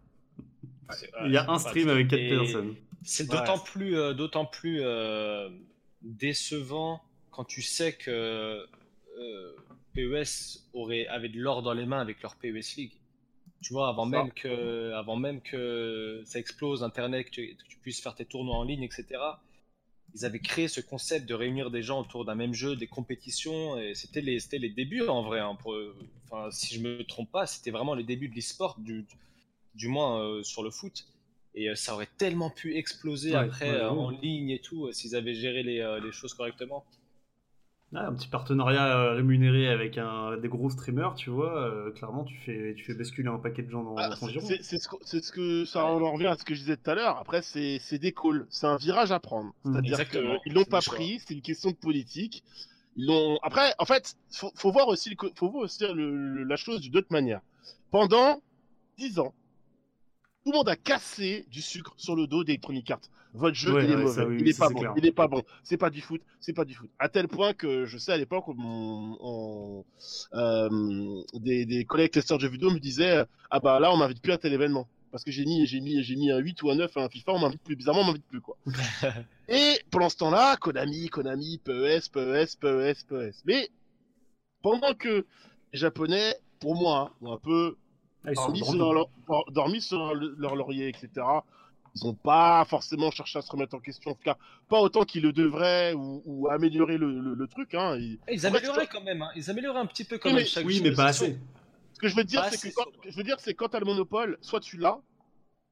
C'est- 0.89 1.11
Il 1.25 1.31
y 1.33 1.37
a 1.37 1.51
un 1.51 1.59
stream 1.59 1.87
avec 1.89 2.07
4 2.07 2.19
Et 2.19 2.29
personnes. 2.29 2.75
C'est 3.07 3.29
d'autant 3.29 3.57
plus, 3.57 3.97
euh, 3.97 4.13
d'autant 4.13 4.45
plus 4.45 4.81
euh, 4.81 5.49
décevant 6.01 7.01
quand 7.31 7.45
tu 7.45 7.61
sais 7.61 7.93
que 7.93 8.67
euh, 9.17 9.55
PES 9.93 10.67
aurait, 10.73 11.07
avait 11.07 11.29
de 11.29 11.39
l'or 11.39 11.61
dans 11.61 11.73
les 11.73 11.85
mains 11.85 12.01
avec 12.01 12.21
leur 12.21 12.35
PES 12.35 12.75
League. 12.75 12.91
Tu 13.61 13.71
vois, 13.71 13.87
avant 13.87 14.05
même, 14.05 14.31
que, 14.31 14.91
avant 14.91 15.15
même 15.15 15.41
que 15.41 16.21
ça 16.25 16.37
explose, 16.37 16.83
Internet, 16.83 17.27
que 17.27 17.31
tu, 17.31 17.55
que 17.55 17.63
tu 17.69 17.77
puisses 17.77 18.01
faire 18.01 18.13
tes 18.13 18.25
tournois 18.25 18.57
en 18.57 18.63
ligne, 18.63 18.83
etc. 18.83 19.05
Ils 20.13 20.25
avaient 20.25 20.39
créé 20.39 20.67
ce 20.67 20.81
concept 20.81 21.27
de 21.27 21.33
réunir 21.33 21.71
des 21.71 21.83
gens 21.83 22.01
autour 22.01 22.25
d'un 22.25 22.35
même 22.35 22.53
jeu, 22.53 22.75
des 22.75 22.87
compétitions, 22.87 23.79
et 23.79 23.95
c'était 23.95 24.21
les, 24.21 24.39
c'était 24.41 24.59
les 24.59 24.69
débuts 24.69 25.07
en 25.07 25.23
vrai. 25.23 25.39
hein, 25.39 25.55
pour, 25.55 25.75
enfin, 26.25 26.51
si 26.51 26.75
je 26.75 26.81
me 26.81 27.03
trompe 27.05 27.31
pas, 27.31 27.47
c'était 27.47 27.71
vraiment 27.71 27.95
les 27.95 28.03
débuts 28.03 28.27
de 28.27 28.35
l'e-sport, 28.35 28.75
du, 28.79 29.05
du 29.75 29.87
moins 29.87 30.21
euh, 30.21 30.43
sur 30.43 30.61
le 30.61 30.71
foot. 30.71 31.07
Et 31.59 31.69
euh, 31.69 31.75
ça 31.75 31.95
aurait 31.95 32.07
tellement 32.17 32.49
pu 32.51 32.75
exploser 32.75 33.31
Ouais, 33.31 33.37
après 33.37 33.69
ouais, 33.71 33.75
euh, 33.77 33.89
en 33.89 34.11
ligne 34.11 34.51
et 34.51 34.59
tout, 34.59 34.85
euh, 34.85 34.91
s'ils 34.91 35.15
avaient 35.15 35.33
géré 35.33 35.63
les, 35.63 35.79
euh, 35.81 35.99
les 35.99 36.11
choses 36.11 36.33
correctement. 36.35 36.85
un 37.93 38.13
petit 38.13 38.27
partenariat 38.27 38.85
euh, 38.95 39.13
rémunéré 39.15 39.67
avec 39.69 39.97
un, 39.97 40.37
des 40.37 40.49
gros 40.49 40.69
streamers, 40.69 41.15
tu 41.15 41.29
vois, 41.31 41.57
euh, 41.57 41.89
clairement 41.91 42.25
tu 42.25 42.35
fais, 42.45 42.75
tu 42.75 42.83
fais 42.83 42.93
basculer 42.93 43.29
un 43.29 43.39
paquet 43.39 43.63
de 43.63 43.71
gens 43.71 43.83
dans, 43.83 43.95
Ah, 43.97 44.09
dans 44.09 44.15
ton 44.17 44.27
c'est 44.27 44.33
giron. 44.33 44.45
c'est- 44.45 44.61
c'est 44.61 44.77
ce, 44.77 44.87
que- 44.87 44.97
c'est 45.03 45.23
ce 45.23 45.31
que 45.31 45.65
ça 45.65 45.83
en 45.85 46.11
revient 46.11 46.27
à 46.27 46.35
ce 46.37 46.43
que 46.43 46.53
je 46.53 46.59
disais 46.59 46.77
tout 46.77 46.91
à 46.91 46.95
l'heure. 46.95 47.17
Après, 47.17 47.41
c'est 47.41 47.79
c'est 47.81 47.97
des 47.97 48.11
calls, 48.11 48.45
c'est 48.49 48.67
un 48.67 48.77
virage 48.77 49.11
à 49.11 49.19
prendre. 49.19 49.53
Mm. 49.63 49.71
C'est-à-dire 49.73 49.99
Exactement, 49.99 50.39
qu'ils 50.41 50.53
l'ont 50.53 50.63
c'est 50.63 50.69
pas 50.69 50.81
pris, 50.81 51.19
c'est 51.25 51.33
une 51.33 51.41
question 51.41 51.71
de 51.71 51.75
politique. 51.77 52.43
Ils 52.97 53.05
l'ont. 53.07 53.39
Après, 53.41 53.73
en 53.79 53.85
fait, 53.85 54.15
faut, 54.31 54.51
faut 54.55 54.71
voir 54.71 54.89
aussi, 54.89 55.09
le 55.09 55.15
faut 55.35 55.49
voir 55.49 55.63
aussi 55.63 55.83
le- 55.87 55.93
le- 56.35 56.43
la 56.43 56.55
chose 56.55 56.81
d'une 56.81 56.97
autre 56.97 57.07
manière. 57.11 57.41
Pendant 57.89 58.41
10 58.99 59.17
ans, 59.19 59.33
tout 60.47 60.53
le 60.53 60.59
monde 60.59 60.69
a 60.69 60.77
cassé 60.77 61.45
du 61.51 61.61
sucre 61.61 61.93
sur 61.97 62.15
le 62.15 62.25
dos 62.25 62.45
d'Electronic 62.45 62.89
Arts. 62.89 63.01
Votre 63.33 63.57
jeu, 63.57 63.73
Ouais, 63.73 63.83
il 63.83 63.91
est 63.91 63.95
ouais, 63.95 64.03
mauvais, 64.03 64.13
ça, 64.15 64.25
oui, 64.25 64.37
il 64.39 64.47
est 64.47 64.53
ça, 64.53 64.59
pas 64.63 64.67
c'est 64.69 64.73
bon, 64.75 64.79
clair. 64.79 64.93
il 64.95 65.05
est 65.05 65.11
pas 65.11 65.27
bon, 65.27 65.43
c'est 65.61 65.75
pas 65.75 65.89
du 65.89 65.99
foot, 65.99 66.21
c'est 66.39 66.53
pas 66.53 66.63
du 66.63 66.73
foot. 66.73 66.89
À 66.99 67.09
tel 67.09 67.27
point 67.27 67.51
que 67.53 67.85
je 67.85 67.97
sais 67.97 68.13
à 68.13 68.17
l'époque, 68.17 68.45
euh, 70.33 71.21
des, 71.33 71.65
des 71.65 71.83
collègues 71.83 72.11
testeurs 72.11 72.37
de 72.37 72.43
jeux 72.43 72.49
vidéo 72.49 72.71
me 72.71 72.79
disaient 72.79 73.25
ah 73.51 73.59
bah 73.59 73.81
là 73.81 73.91
on 73.91 73.97
m'invite 73.97 74.21
plus 74.21 74.31
à 74.31 74.37
tel 74.37 74.53
événement. 74.53 74.87
Parce 75.11 75.25
que 75.25 75.31
j'ai 75.31 75.43
mis 75.43 75.65
j'ai 75.67 75.81
mis 75.81 76.01
j'ai 76.01 76.15
mis 76.15 76.31
un 76.31 76.37
8 76.37 76.63
ou 76.63 76.71
un 76.71 76.75
9 76.75 76.95
à 76.95 77.03
un 77.03 77.09
FIFA 77.09 77.33
on 77.33 77.39
m'invite 77.39 77.61
plus. 77.63 77.75
Bizarrement 77.75 78.03
on 78.03 78.05
m'invite 78.05 78.25
plus 78.27 78.39
quoi. 78.39 78.55
Et 79.49 79.81
pendant 79.91 80.07
ce 80.07 80.15
temps-là 80.15 80.55
Konami 80.55 81.09
Konami 81.09 81.57
PES 81.57 82.07
PES 82.13 82.55
PES 82.61 83.03
PES 83.09 83.43
mais 83.43 83.69
pendant 84.61 84.93
que 84.93 85.25
les 85.73 85.79
japonais 85.79 86.35
pour 86.61 86.75
moi 86.75 87.11
hein, 87.11 87.25
ont 87.25 87.33
un 87.33 87.37
peu 87.37 87.75
Ah, 88.25 88.31
ils 88.31 88.35
dormi 88.35 88.59
sur, 88.63 88.75
leur, 88.75 88.93
leur- 88.93 89.51
dormi 89.51 89.81
sur 89.81 90.13
le- 90.13 90.35
leur 90.37 90.55
laurier 90.55 90.87
etc 90.89 91.25
ils 91.95 92.05
ont 92.05 92.13
pas 92.13 92.63
forcément 92.65 93.09
cherché 93.09 93.39
à 93.39 93.41
se 93.41 93.49
remettre 93.49 93.75
en 93.75 93.79
question 93.79 94.11
en 94.11 94.13
tout 94.13 94.23
cas 94.23 94.37
pas 94.67 94.79
autant 94.81 95.03
qu'ils 95.03 95.23
le 95.23 95.31
devraient 95.31 95.93
ou, 95.93 96.21
ou 96.25 96.47
améliorer 96.49 96.97
le, 96.97 97.19
le- 97.19 97.33
le 97.33 97.47
truc 97.47 97.73
hein. 97.73 97.95
Ils- 97.97 98.19
fait, 98.39 98.45
amélioraient 98.47 98.87
quand 98.87 99.01
même, 99.03 99.21
hein. 99.21 99.29
ils 99.35 99.49
amélioraient 99.49 99.79
un 99.79 99.85
petit 99.85 100.03
peu 100.03 100.17
quand 100.17 100.29
Oui, 100.29 100.35
même 100.35 100.43
mais- 100.43 100.47
chaque 100.49 100.65
Oui, 100.65 100.81
mais 100.83 100.91
pas 100.91 101.05
assez. 101.05 101.37
Ce 101.93 101.99
que 101.99 102.07
je 102.07 102.15
veux 102.15 102.23
dire, 102.25 102.43
c'est 102.51 102.69
que 102.69 102.75
quand, 102.75 102.85
je 103.07 103.15
veux 103.17 103.23
dire, 103.23 103.39
c'est 103.39 103.55
quand 103.55 103.69
t'as 103.69 103.79
le 103.79 103.85
monopole, 103.85 104.37
soit 104.41 104.59
tu 104.59 104.77
l'as, 104.77 104.99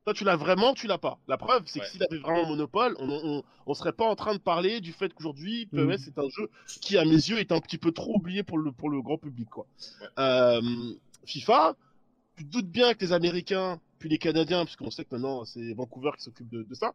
soit 0.05 0.15
tu 0.15 0.23
l'as 0.23 0.35
vraiment, 0.35 0.73
tu 0.73 0.87
l'as 0.87 0.97
pas. 0.97 1.19
La 1.27 1.37
preuve, 1.37 1.61
c'est 1.67 1.79
Ouais. 1.79 1.85
que 1.85 1.91
s'il 1.91 2.03
avait 2.03 2.17
vraiment 2.17 2.41
le 2.41 2.47
monopole, 2.47 2.95
on, 2.97 3.07
on, 3.07 3.43
on 3.67 3.73
serait 3.75 3.91
pas 3.93 4.05
en 4.05 4.15
train 4.15 4.33
de 4.33 4.39
parler 4.39 4.81
du 4.81 4.91
fait 4.91 5.13
qu'aujourd'hui, 5.13 5.67
PES 5.67 5.75
Mm. 5.77 5.91
est 5.91 6.17
un 6.17 6.29
jeu 6.29 6.49
qui, 6.81 6.97
à 6.97 7.05
mes 7.05 7.11
yeux, 7.11 7.37
est 7.37 7.51
un 7.51 7.59
petit 7.59 7.77
peu 7.77 7.91
trop 7.91 8.15
oublié 8.15 8.41
pour 8.41 8.57
le, 8.57 8.71
pour 8.71 8.89
le 8.89 9.03
grand 9.03 9.19
public, 9.19 9.47
quoi. 9.51 9.67
Euh, 10.17 10.61
FIFA, 11.25 11.75
tu 12.35 12.45
te 12.45 12.51
doutes 12.51 12.69
bien 12.69 12.93
que 12.93 12.99
les 13.05 13.13
Américains, 13.13 13.79
puis 13.99 14.09
les 14.09 14.17
Canadiens, 14.17 14.65
puisqu'on 14.65 14.91
sait 14.91 15.05
que 15.05 15.15
maintenant 15.15 15.45
c'est 15.45 15.73
Vancouver 15.73 16.11
qui 16.17 16.23
s'occupe 16.23 16.49
de, 16.49 16.65
ça, 16.73 16.93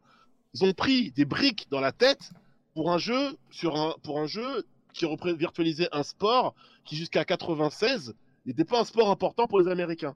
ils 0.55 0.65
ont 0.65 0.73
pris 0.73 1.11
des 1.13 1.25
briques 1.25 1.67
dans 1.71 1.81
la 1.81 1.93
tête 1.93 2.31
pour 2.75 2.93
un 2.93 2.99
jeu, 2.99 3.37
sur 3.51 3.77
un, 3.77 3.95
pour 4.03 4.19
un 4.21 4.27
jeu 4.27 4.67
qui 4.93 5.07
virtualisait 5.39 5.89
un 5.93 6.03
sport 6.03 6.55
qui 6.85 6.97
jusqu'à 6.97 7.25
96 7.25 8.15
n'était 8.47 8.65
pas 8.65 8.81
un 8.81 8.85
sport 8.85 9.11
important 9.11 9.47
pour 9.47 9.61
les 9.61 9.71
Américains. 9.71 10.15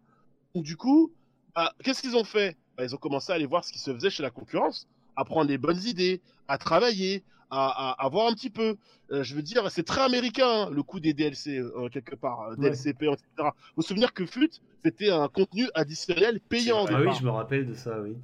Donc 0.54 0.64
du 0.64 0.76
coup, 0.76 1.12
bah, 1.54 1.72
qu'est-ce 1.82 2.02
qu'ils 2.02 2.16
ont 2.16 2.24
fait? 2.24 2.56
Bah, 2.76 2.84
Ils 2.84 2.94
ont 2.94 2.98
commencé 2.98 3.32
à 3.32 3.36
aller 3.36 3.46
voir 3.46 3.64
ce 3.64 3.72
qui 3.72 3.78
se 3.78 3.92
faisait 3.92 4.10
chez 4.10 4.22
la 4.22 4.30
concurrence, 4.30 4.86
à 5.16 5.24
prendre 5.24 5.46
des 5.46 5.58
bonnes 5.58 5.82
idées, 5.84 6.20
à 6.48 6.58
travailler, 6.58 7.22
à, 7.51 7.90
à, 7.90 8.05
à 8.05 8.09
voir 8.09 8.28
un 8.28 8.32
petit 8.34 8.51
peu. 8.51 8.76
Euh, 9.11 9.22
je 9.22 9.34
veux 9.34 9.42
dire, 9.42 9.70
c'est 9.70 9.82
très 9.82 10.01
américain 10.01 10.49
hein, 10.49 10.70
le 10.70 10.82
coup 10.82 10.99
des 10.99 11.12
DLC 11.12 11.59
euh, 11.59 11.88
quelque 11.90 12.14
part, 12.14 12.40
euh, 12.42 12.51
Ouais. 12.57 12.70
DLC 12.70 12.95
payant, 12.95 13.12
etc. 13.12 13.51
Faut 13.74 13.82
se 13.82 13.88
souvenir 13.88 14.12
que 14.14 14.24
FUT, 14.26 14.51
c'était 14.84 15.11
un 15.11 15.28
contenu 15.28 15.68
additionnel 15.74 16.40
payant. 16.40 16.86
Ah 16.88 17.01
oui, 17.01 17.12
je 17.18 17.24
me 17.24 17.30
rappelle 17.30 17.66
de 17.66 17.74
ça, 17.74 18.01
oui. 18.01 18.16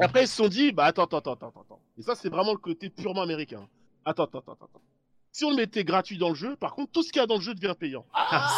Après, 0.00 0.24
ils 0.24 0.28
se 0.28 0.36
sont 0.36 0.48
dit, 0.48 0.72
bah 0.72 0.84
attends, 0.86 1.04
attends, 1.04 1.18
attends, 1.18 1.32
attends, 1.34 1.52
attends. 1.60 1.80
Et 1.98 2.02
ça, 2.02 2.14
c'est 2.14 2.28
vraiment 2.28 2.52
le 2.52 2.58
côté 2.58 2.90
purement 2.90 3.22
américain. 3.22 3.66
Attends, 4.04 4.24
attends, 4.24 4.38
attends, 4.40 4.52
attends. 4.52 4.82
Si 5.30 5.44
on 5.44 5.50
le 5.50 5.56
mettait 5.56 5.84
gratuit 5.84 6.18
dans 6.18 6.30
le 6.30 6.34
jeu, 6.34 6.56
par 6.56 6.74
contre, 6.74 6.90
tout 6.90 7.02
ce 7.02 7.12
qu'il 7.12 7.20
y 7.20 7.22
a 7.22 7.26
dans 7.26 7.36
le 7.36 7.40
jeu 7.42 7.54
devient 7.54 7.74
payant. 7.78 8.04
Ah, 8.12 8.48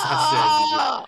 ça, 0.72 1.04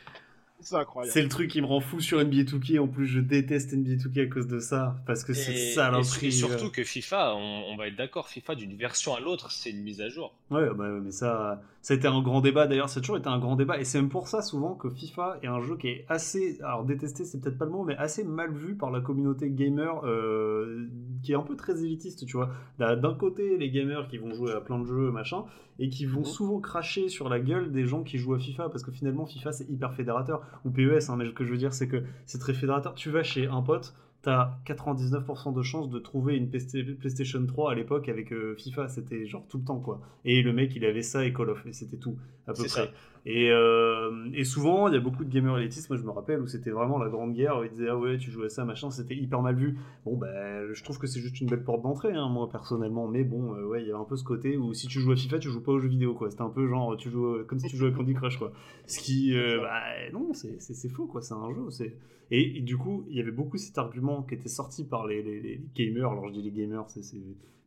C'est 0.63 0.77
incroyable. 0.77 1.13
C'est 1.13 1.23
le 1.23 1.29
truc 1.29 1.51
qui 1.51 1.61
me 1.61 1.67
rend 1.67 1.81
fou 1.81 2.01
sur 2.01 2.19
NBA 2.19 2.43
2K. 2.45 2.79
En 2.81 2.89
plus, 2.89 3.07
je 3.07 3.21
déteste 3.21 3.73
NBA 3.75 3.97
2K 4.03 4.27
à 4.27 4.27
cause 4.27 4.47
de 4.47 4.59
ça. 4.59 4.97
Parce 5.07 5.25
que 5.25 5.33
c'est 5.35 5.73
ça 5.73 5.91
l'intrigue. 5.91 6.29
et 6.29 6.33
surtout 6.33 6.71
que 6.71 6.85
FIFA, 6.85 7.35
on, 7.37 7.65
on 7.73 7.77
va 7.77 7.89
être 7.89 7.97
d'accord, 7.97 8.29
FIFA 8.29 8.55
d'une 8.55 8.75
version 8.77 9.15
à 9.15 9.21
l'autre, 9.21 9.51
c'est 9.51 9.71
une 9.71 9.83
mise 9.83 10.01
à 10.01 10.09
jour. 10.09 10.35
Ouais, 10.51 10.67
bah, 10.75 10.93
ouais, 10.93 11.01
mais 11.03 11.11
ça, 11.11 11.63
ça 11.81 11.95
a 11.95 11.97
été 11.97 12.07
un 12.07 12.23
grand 12.23 12.41
débat 12.41 12.67
d'ailleurs, 12.67 12.89
ça 12.89 12.99
a 12.99 13.01
toujours 13.01 13.17
été 13.17 13.29
un 13.29 13.39
grand 13.39 13.57
débat, 13.57 13.79
et 13.81 13.85
c'est 13.85 13.99
même 14.01 14.11
pour 14.11 14.29
ça 14.29 14.43
souvent 14.43 14.75
que 14.75 14.89
FIFA 14.91 15.39
est 15.43 15.47
un 15.47 15.61
jeu 15.61 15.77
qui 15.77 15.89
est 15.89 16.05
assez, 16.09 16.59
alors 16.63 16.85
détesté 16.85 17.25
c'est 17.25 17.41
peut-être 17.41 17.59
pas 17.59 17.65
le 17.65 17.71
mot, 17.71 17.83
mais 17.85 17.97
assez 17.97 18.23
mal 18.23 18.53
vu 18.53 18.75
par 18.77 18.91
la 18.91 19.01
communauté 19.01 19.51
gamer, 19.51 20.05
euh, 20.05 20.87
qui 21.23 21.33
est 21.33 21.37
un 21.37 21.43
peu 21.43 21.57
très 21.57 21.83
élitiste, 21.83 22.25
tu 22.27 22.37
vois. 22.37 22.51
D'un 22.79 22.97
d'un 22.97 23.15
côté, 23.15 23.57
les 23.57 23.71
gamers 23.71 24.07
qui 24.09 24.19
vont 24.19 24.33
jouer 24.35 24.53
à 24.53 24.61
plein 24.61 24.79
de 24.79 24.85
jeux, 24.87 25.11
machin, 25.11 25.45
et 25.79 25.89
qui 25.89 26.05
vont 26.05 26.21
Mhm. 26.21 26.25
souvent 26.27 26.61
cracher 26.61 27.09
sur 27.09 27.29
la 27.31 27.41
gueule 27.41 27.73
des 27.73 27.85
gens 27.87 28.03
qui 28.03 28.19
jouent 28.19 28.35
à 28.35 28.39
FIFA, 28.39 28.69
parce 28.69 28.83
que 28.85 28.93
finalement 28.93 29.25
FIFA 29.27 29.53
c'est 29.53 29.69
hyper 29.71 29.95
fédérateur, 29.95 30.43
ou 30.65 30.71
PES, 30.71 31.09
hein, 31.09 31.17
mais 31.17 31.27
ce 31.27 31.31
que 31.31 31.45
je 31.45 31.51
veux 31.51 31.59
dire 31.59 31.73
c'est 31.73 31.89
que 31.89 32.03
c'est 32.27 32.39
très 32.39 32.55
fédérateur. 32.55 32.95
Tu 32.95 33.11
vas 33.11 33.23
chez 33.23 33.47
un 33.47 33.63
pote, 33.63 33.95
t'as 34.23 34.57
99% 34.67 35.55
de 35.55 35.63
chances 35.63 35.91
de 35.91 35.99
trouver 35.99 36.37
une 36.37 36.49
PlayStation 36.49 37.45
3 37.45 37.73
à 37.73 37.75
l'époque 37.75 38.09
avec 38.09 38.33
euh, 38.33 38.55
FIFA, 38.57 38.89
c'était 38.89 39.27
genre 39.27 39.47
tout 39.49 39.59
le 39.59 39.65
temps 39.65 39.81
quoi. 39.81 40.01
Et 40.25 40.43
le 40.43 40.53
mec 40.53 40.75
il 40.77 40.85
avait 40.85 41.03
ça 41.03 41.25
et 41.25 41.33
Call 41.33 41.51
of, 41.51 41.67
et 41.67 41.73
c'était 41.73 41.97
tout, 41.97 42.17
à 42.47 42.53
peu 42.53 42.65
près. 42.65 42.69
ça. 42.69 42.87
Et, 43.25 43.51
euh, 43.53 44.29
et 44.35 44.43
souvent, 44.45 44.89
il 44.89 44.95
y 44.95 44.97
a 44.97 45.01
beaucoup 45.01 45.25
de 45.25 45.31
gamers 45.31 45.57
élitistes, 45.59 45.89
moi 45.89 45.97
je 45.97 46.03
me 46.03 46.11
rappelle, 46.11 46.41
où 46.41 46.49
c'était 46.49 46.71
vraiment 46.71 46.99
la 46.99 47.09
grande 47.09 47.35
guerre, 47.35 47.59
où 47.61 47.65
ils 47.65 47.71
disaient 47.71 47.89
ah 47.89 47.97
ouais, 47.97 48.19
tu 48.19 48.33
joues 48.33 48.43
à 48.43 48.49
ça, 48.49 48.65
machin, 48.65 48.91
c'était 48.91 49.15
hyper 49.15 49.43
mal 49.43 49.55
vu. 49.55 49.79
Bon, 50.05 50.17
ben, 50.17 50.73
je 50.73 50.83
trouve 50.83 50.99
que 50.99 51.07
c'est 51.07 51.21
juste 51.21 51.41
une 51.41 51.47
belle 51.49 51.63
porte 51.63 51.83
d'entrée, 51.83 52.13
hein, 52.15 52.29
moi 52.29 52.49
personnellement, 52.51 53.07
mais 53.07 53.23
bon, 53.23 53.55
euh, 53.55 53.65
ouais, 53.65 53.83
il 53.83 53.89
y 53.89 53.93
a 53.93 53.97
un 53.97 54.05
peu 54.05 54.17
ce 54.17 54.25
côté 54.25 54.57
où 54.57 54.75
si 54.75 54.89
tu 54.89 54.99
joues 54.99 55.13
à 55.13 55.17
FIFA, 55.17 55.39
tu 55.39 55.51
joues 55.51 55.63
pas 55.63 55.71
aux 55.73 55.79
jeux 55.79 55.89
vidéo, 55.89 56.15
quoi. 56.15 56.31
C'était 56.31 56.43
un 56.43 56.51
peu 56.51 56.67
genre, 56.67 56.97
tu 56.97 57.11
joues 57.11 57.45
comme 57.47 57.61
si 57.61 57.69
tu 57.69 57.77
jouais 57.77 57.91
à 57.91 57.93
Candy 57.93 58.15
Crush, 58.15 58.39
quoi. 58.39 58.53
Ce 58.87 58.99
qui, 58.99 59.37
euh, 59.37 59.61
bah, 59.61 59.83
non, 60.13 60.33
c'est 60.35 60.89
faux, 60.89 61.07
quoi, 61.07 61.23
c'est 61.23 61.35
un 61.35 61.49
jeu, 61.55 61.71
c'est. 61.71 61.95
Et, 62.33 62.59
et 62.59 62.61
du 62.61 62.77
coup, 62.77 63.05
il 63.09 63.17
y 63.17 63.21
avait 63.21 63.31
beaucoup 63.31 63.57
cet 63.59 63.79
argument 63.79 64.23
qui 64.23 64.35
était 64.35 64.49
sorti 64.49 64.85
par 64.85 65.07
les, 65.07 65.23
les- 65.23 65.41
les 65.41 65.61
gamers, 65.77 66.11
alors 66.11 66.27
je 66.29 66.33
dis 66.33 66.43
les 66.43 66.51
gamers, 66.51 66.87
c'est. 66.89 67.03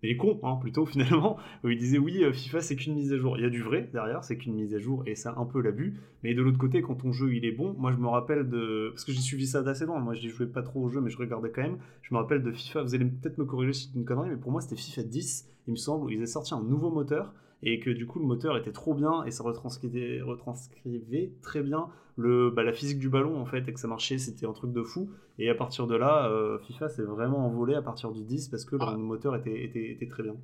Mais 0.02 0.10
les 0.10 0.18
cons, 0.18 0.40
hein, 0.44 0.58
plutôt, 0.62 0.86
finalement, 0.86 1.38
où 1.64 1.70
ils 1.70 1.78
disaient 1.78 1.98
oui, 1.98 2.24
euh, 2.24 2.34
FIFA 2.34 2.62
c'est 2.62 2.76
qu'une 2.76 2.96
mise 2.96 3.14
à 3.14 3.18
jour. 3.18 3.38
Il 3.38 3.44
y 3.44 3.46
a 3.46 3.50
du 3.50 3.62
vrai 3.62 3.90
derrière, 3.94 4.24
c'est 4.24 4.38
qu'une 4.38 4.56
mise 4.56 4.74
à 4.74 4.80
jour, 4.80 5.04
et 5.06 5.16
c'est 5.16 5.30
un 5.30 5.46
peu 5.46 5.62
l'abus. 5.62 6.00
Mais 6.24 6.34
de 6.34 6.42
l'autre 6.42 6.58
côté, 6.58 6.82
quand 6.82 6.96
ton 6.96 7.12
jeu 7.12 7.34
il 7.34 7.46
est 7.46 7.52
bon, 7.52 7.76
moi 7.78 7.92
je 7.92 7.98
me 7.98 8.08
rappelle 8.08 8.50
de. 8.50 8.90
Parce 8.92 9.06
que 9.06 9.12
j'ai 9.12 9.22
suivi 9.22 9.48
ça 9.48 9.62
d'assez 9.62 9.86
loin, 9.86 10.00
moi 10.00 10.14
je 10.14 10.28
jouais 10.28 10.48
pas 10.48 10.64
trop 10.64 10.82
au 10.84 10.90
jeu, 10.90 11.02
mais 11.02 11.10
je 11.10 11.18
regardais 11.18 11.52
quand 11.52 11.64
même. 11.64 11.78
Je 12.02 12.14
me 12.14 12.20
rappelle 12.20 12.44
de 12.44 12.52
FIFA, 12.52 12.84
vous 12.84 12.96
allez 12.96 13.06
peut-être 13.06 13.38
me 13.38 13.46
corriger 13.46 13.74
si 13.74 13.90
c'est 13.90 14.00
une 14.00 14.06
connerie, 14.06 14.30
mais 14.30 14.38
pour 14.38 14.52
moi 14.52 14.62
c'était 14.62 14.76
FIFA 14.76 15.04
10, 15.04 15.50
il 15.68 15.72
me 15.72 15.78
semble, 15.78 16.06
où 16.06 16.10
ils 16.10 16.18
avaient 16.18 16.26
sorti 16.26 16.54
un 16.54 16.62
nouveau 16.62 16.90
moteur, 16.90 17.34
et 17.64 17.80
que 17.80 17.90
du 17.90 18.06
coup 18.06 18.20
le 18.20 18.26
moteur 18.26 18.58
était 18.58 18.72
trop 18.72 18.94
bien, 18.94 19.24
et 19.26 19.32
ça 19.32 19.44
retranscrivait, 19.44 20.22
retranscrivait 20.22 21.32
très 21.42 21.62
bien 21.64 21.88
le, 22.18 22.50
bah, 22.50 22.64
la 22.64 22.74
physique 22.74 23.00
du 23.00 23.10
ballon 23.10 23.40
en 23.42 23.46
fait, 23.46 23.68
et 23.68 23.74
que 23.74 23.80
ça 23.80 23.88
marchait, 23.88 24.18
c'était 24.18 24.46
un 24.46 24.54
truc 24.54 24.72
de 24.72 24.84
fou. 24.84 25.10
Et 25.38 25.50
à 25.50 25.56
partir 25.56 25.86
de 25.88 25.96
là, 25.96 26.30
euh, 26.30 26.60
FIFA 26.60 26.88
s'est 26.90 27.04
vraiment 27.04 27.46
envolé 27.46 27.76
à 27.76 27.82
partir 27.82 28.12
du 28.12 28.24
10 28.24 28.48
parce 28.50 28.64
que 28.66 28.78
Ah. 28.80 28.92
le 28.92 28.98
moteur 28.98 29.36
était, 29.36 29.64
était, 29.66 29.92
était 29.92 30.08
très 30.08 30.24
bien. 30.24 30.36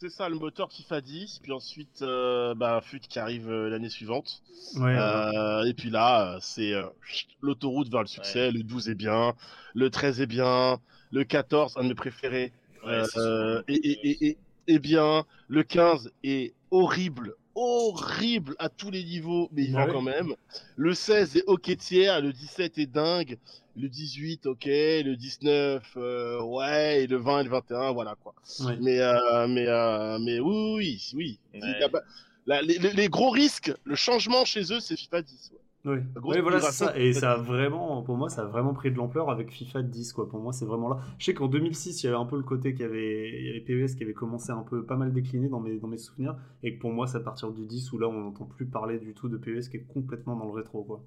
C'est 0.00 0.10
ça, 0.10 0.28
le 0.28 0.34
moteur 0.36 0.72
FIFA 0.72 1.00
10, 1.00 1.38
puis 1.44 1.52
ensuite, 1.52 2.02
euh, 2.02 2.54
bah, 2.56 2.80
FUT 2.82 2.98
qui 2.98 3.20
arrive 3.20 3.48
euh, 3.48 3.68
l'année 3.70 3.88
suivante. 3.88 4.42
Ouais, 4.76 4.96
Euh, 4.98 5.62
et 5.64 5.74
puis 5.74 5.90
là, 5.90 6.38
c'est 6.40 6.74
euh, 6.74 6.82
l'autoroute 7.40 7.88
vers 7.88 8.00
le 8.02 8.08
succès. 8.08 8.50
Le 8.50 8.64
12 8.64 8.88
est 8.88 8.96
bien, 8.96 9.34
le 9.74 9.90
13 9.90 10.20
est 10.20 10.26
bien, 10.26 10.80
le 11.12 11.22
14, 11.24 11.76
un 11.76 11.84
de 11.84 11.88
mes 11.90 11.94
préférés, 11.94 12.52
Ouais, 12.84 13.04
c'est 13.04 13.18
euh, 13.18 13.56
sûr. 13.58 13.64
et, 13.68 13.74
et, 13.74 14.26
et, 14.30 14.38
est 14.68 14.78
bien, 14.78 15.24
le 15.48 15.62
15 15.62 16.10
est 16.24 16.54
horrible, 16.70 17.34
horrible 17.54 18.54
à 18.58 18.68
tous 18.68 18.90
les 18.90 19.04
niveaux, 19.04 19.48
mais 19.52 19.64
il 19.64 19.76
Ah 19.76 19.80
vend 19.80 19.86
ouais. 19.86 19.92
quand 19.92 20.02
même. 20.02 20.34
Le 20.76 20.94
16 20.94 21.36
est 21.36 21.44
ok 21.46 21.76
tiers, 21.76 22.20
le 22.20 22.32
17 22.32 22.78
est 22.78 22.86
dingue, 22.86 23.38
le 23.76 23.88
18 23.88 24.46
ok, 24.46 24.64
le 24.66 25.14
19 25.14 25.82
euh, 25.96 26.42
ouais, 26.42 27.04
et 27.04 27.06
le 27.06 27.16
20 27.16 27.40
et 27.40 27.44
le 27.44 27.50
21 27.50 27.92
voilà 27.92 28.14
quoi. 28.22 28.34
ouais. 28.66 28.76
Mais 28.80 29.00
euh, 29.00 29.46
mais 29.48 29.66
euh, 29.66 30.18
mais 30.18 30.40
oui 30.40 30.74
oui 30.76 31.12
oui. 31.14 31.38
Ouais. 31.54 31.60
La- 31.80 31.90
la- 32.46 32.62
les, 32.62 32.78
les- 32.78 32.92
les 32.92 33.08
gros 33.08 33.30
risques, 33.30 33.72
le 33.84 33.94
changement 33.94 34.44
chez 34.44 34.62
eux, 34.72 34.80
c'est 34.80 34.96
FIFA 34.96 35.22
10. 35.22 35.52
Oui, 35.84 35.98
Ouais, 36.22 36.40
voilà, 36.40 36.60
c'est 36.60 36.70
ça. 36.72 36.96
Et 36.96 37.12
ça 37.12 37.32
a 37.32 37.36
vraiment, 37.36 38.02
pour 38.02 38.16
moi, 38.16 38.28
ça 38.28 38.42
a 38.42 38.44
vraiment 38.44 38.72
pris 38.72 38.92
de 38.92 38.96
l'ampleur 38.96 39.30
avec 39.30 39.50
FIFA 39.50 39.82
10, 39.82 40.12
quoi. 40.12 40.28
Pour 40.28 40.40
moi, 40.40 40.52
c'est 40.52 40.64
vraiment 40.64 40.88
là. 40.88 41.00
Je 41.18 41.24
sais 41.24 41.34
qu'en 41.34 41.48
2006, 41.48 42.02
il 42.02 42.06
y 42.06 42.08
avait 42.08 42.18
un 42.18 42.24
peu 42.24 42.36
le 42.36 42.44
côté 42.44 42.72
qu'il 42.72 42.82
y 42.82 42.84
avait, 42.84 43.30
il 43.40 43.46
y 43.46 43.50
avait 43.50 43.60
PES 43.60 43.96
qui 43.96 44.04
avait 44.04 44.14
commencé 44.14 44.52
un 44.52 44.62
peu 44.62 44.84
pas 44.86 44.96
mal 44.96 45.12
décliné 45.12 45.48
dans 45.48 45.58
mes, 45.60 45.78
dans 45.78 45.88
mes 45.88 45.98
souvenirs. 45.98 46.36
Et 46.62 46.76
que 46.76 46.80
pour 46.80 46.92
moi, 46.92 47.08
c'est 47.08 47.16
à 47.16 47.20
partir 47.20 47.50
du 47.50 47.66
10 47.66 47.92
où 47.92 47.98
là, 47.98 48.08
on 48.08 48.20
n'entend 48.20 48.44
plus 48.44 48.66
parler 48.66 48.98
du 49.00 49.12
tout 49.12 49.28
de 49.28 49.36
PES 49.36 49.68
qui 49.70 49.78
est 49.78 49.86
complètement 49.92 50.36
dans 50.36 50.46
le 50.46 50.52
rétro, 50.52 50.84
quoi. 50.84 51.02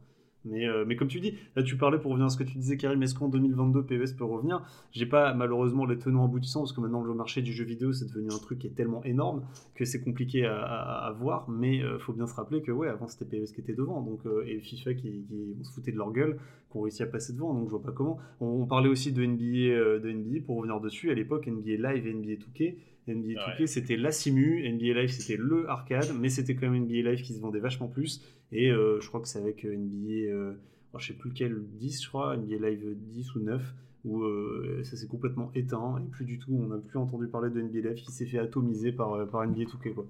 Mais, 0.45 0.67
euh, 0.67 0.85
mais 0.87 0.95
comme 0.95 1.07
tu 1.07 1.19
dis, 1.19 1.33
là 1.55 1.63
tu 1.63 1.75
parlais 1.77 1.97
pour 1.99 2.11
revenir 2.11 2.27
à 2.27 2.29
ce 2.29 2.37
que 2.37 2.43
tu 2.43 2.57
disais, 2.57 2.77
Karim, 2.77 3.01
est-ce 3.03 3.15
qu'en 3.15 3.27
2022 3.29 3.83
PES 3.83 4.13
peut 4.17 4.23
revenir? 4.23 4.61
J'ai 4.91 5.05
pas 5.05 5.33
malheureusement 5.33 5.85
les 5.85 5.97
tenants 5.97 6.25
aboutissants 6.25 6.61
parce 6.61 6.73
que 6.73 6.81
maintenant 6.81 7.03
le 7.03 7.13
marché 7.13 7.41
du 7.41 7.51
jeu 7.51 7.65
vidéo 7.65 7.91
c'est 7.93 8.05
devenu 8.07 8.27
un 8.31 8.37
truc 8.37 8.59
qui 8.59 8.67
est 8.67 8.75
tellement 8.75 9.03
énorme 9.03 9.43
que 9.73 9.85
c'est 9.85 10.01
compliqué 10.03 10.45
à, 10.45 10.57
à- 10.61 11.07
à 11.07 11.11
voir. 11.11 11.49
Mais 11.49 11.81
euh, 11.83 11.99
faut 11.99 12.13
bien 12.13 12.27
se 12.27 12.35
rappeler 12.35 12.61
que 12.61 12.71
ouais, 12.71 12.87
avant 12.87 13.07
c'était 13.07 13.25
PES 13.25 13.53
qui 13.53 13.61
était 13.61 13.73
devant, 13.73 14.01
donc 14.01 14.19
euh, 14.25 14.43
et 14.47 14.59
FIFA 14.59 14.93
qui, 14.93 15.23
qui 15.27 15.55
on 15.59 15.63
se 15.63 15.71
foutait 15.73 15.91
de 15.91 15.97
leur 15.97 16.11
gueule 16.11 16.37
qu'on 16.69 16.81
réussit 16.81 17.01
à 17.01 17.05
passer 17.07 17.33
devant, 17.33 17.53
donc 17.53 17.65
je 17.65 17.71
vois 17.71 17.81
pas 17.81 17.91
comment. 17.91 18.17
On, 18.41 18.47
on 18.47 18.65
parlait 18.65 18.89
aussi 18.89 19.11
de 19.13 19.25
NBA, 19.25 19.43
euh, 19.73 19.99
de 19.99 20.11
NBA 20.11 20.41
pour 20.45 20.57
revenir 20.57 20.79
dessus. 20.79 21.09
À 21.11 21.13
l'époque, 21.13 21.47
NBA 21.47 21.93
Live 21.93 22.07
et 22.07 22.13
NBA 22.13 22.33
2K. 22.33 22.75
NBA 23.07 23.39
2K 23.59 23.67
c'était 23.67 23.97
la 23.97 24.11
simu, 24.11 24.67
NBA 24.67 24.99
Live 24.99 25.09
c'était 25.11 25.37
le 25.37 25.69
arcade, 25.69 26.07
mais 26.19 26.29
c'était 26.29 26.55
quand 26.55 26.67
même 26.69 26.83
NBA 26.85 27.07
Live 27.11 27.21
qui 27.21 27.33
se 27.35 27.39
vendait 27.39 27.59
vachement 27.59 27.87
plus. 27.87 28.19
Et 28.51 28.69
euh, 28.71 28.99
je 29.01 29.07
crois 29.07 29.21
que 29.21 29.27
c'est 29.27 29.39
avec 29.39 29.65
euh, 29.65 29.75
NBA, 29.75 30.31
euh, 30.31 30.53
alors, 30.91 31.01
je 31.01 31.07
sais 31.07 31.13
plus 31.13 31.29
lequel, 31.29 31.61
10 31.73 32.03
je 32.03 32.07
crois, 32.07 32.37
NBA 32.37 32.67
Live 32.67 32.95
10 32.95 33.35
ou 33.35 33.39
9, 33.39 33.73
où 34.05 34.23
euh, 34.23 34.81
ça 34.83 34.95
s'est 34.95 35.07
complètement 35.07 35.51
éteint 35.55 35.97
et 35.99 36.09
plus 36.09 36.25
du 36.25 36.39
tout, 36.39 36.53
on 36.53 36.67
n'a 36.67 36.77
plus 36.77 36.97
entendu 36.99 37.27
parler 37.27 37.49
de 37.49 37.61
NBA 37.61 37.89
Live 37.89 38.03
qui 38.03 38.11
s'est 38.11 38.25
fait 38.25 38.39
atomiser 38.39 38.91
par, 38.91 39.27
par 39.29 39.45
NBA 39.45 39.63
2K 39.63 39.93
quoi. 39.93 40.05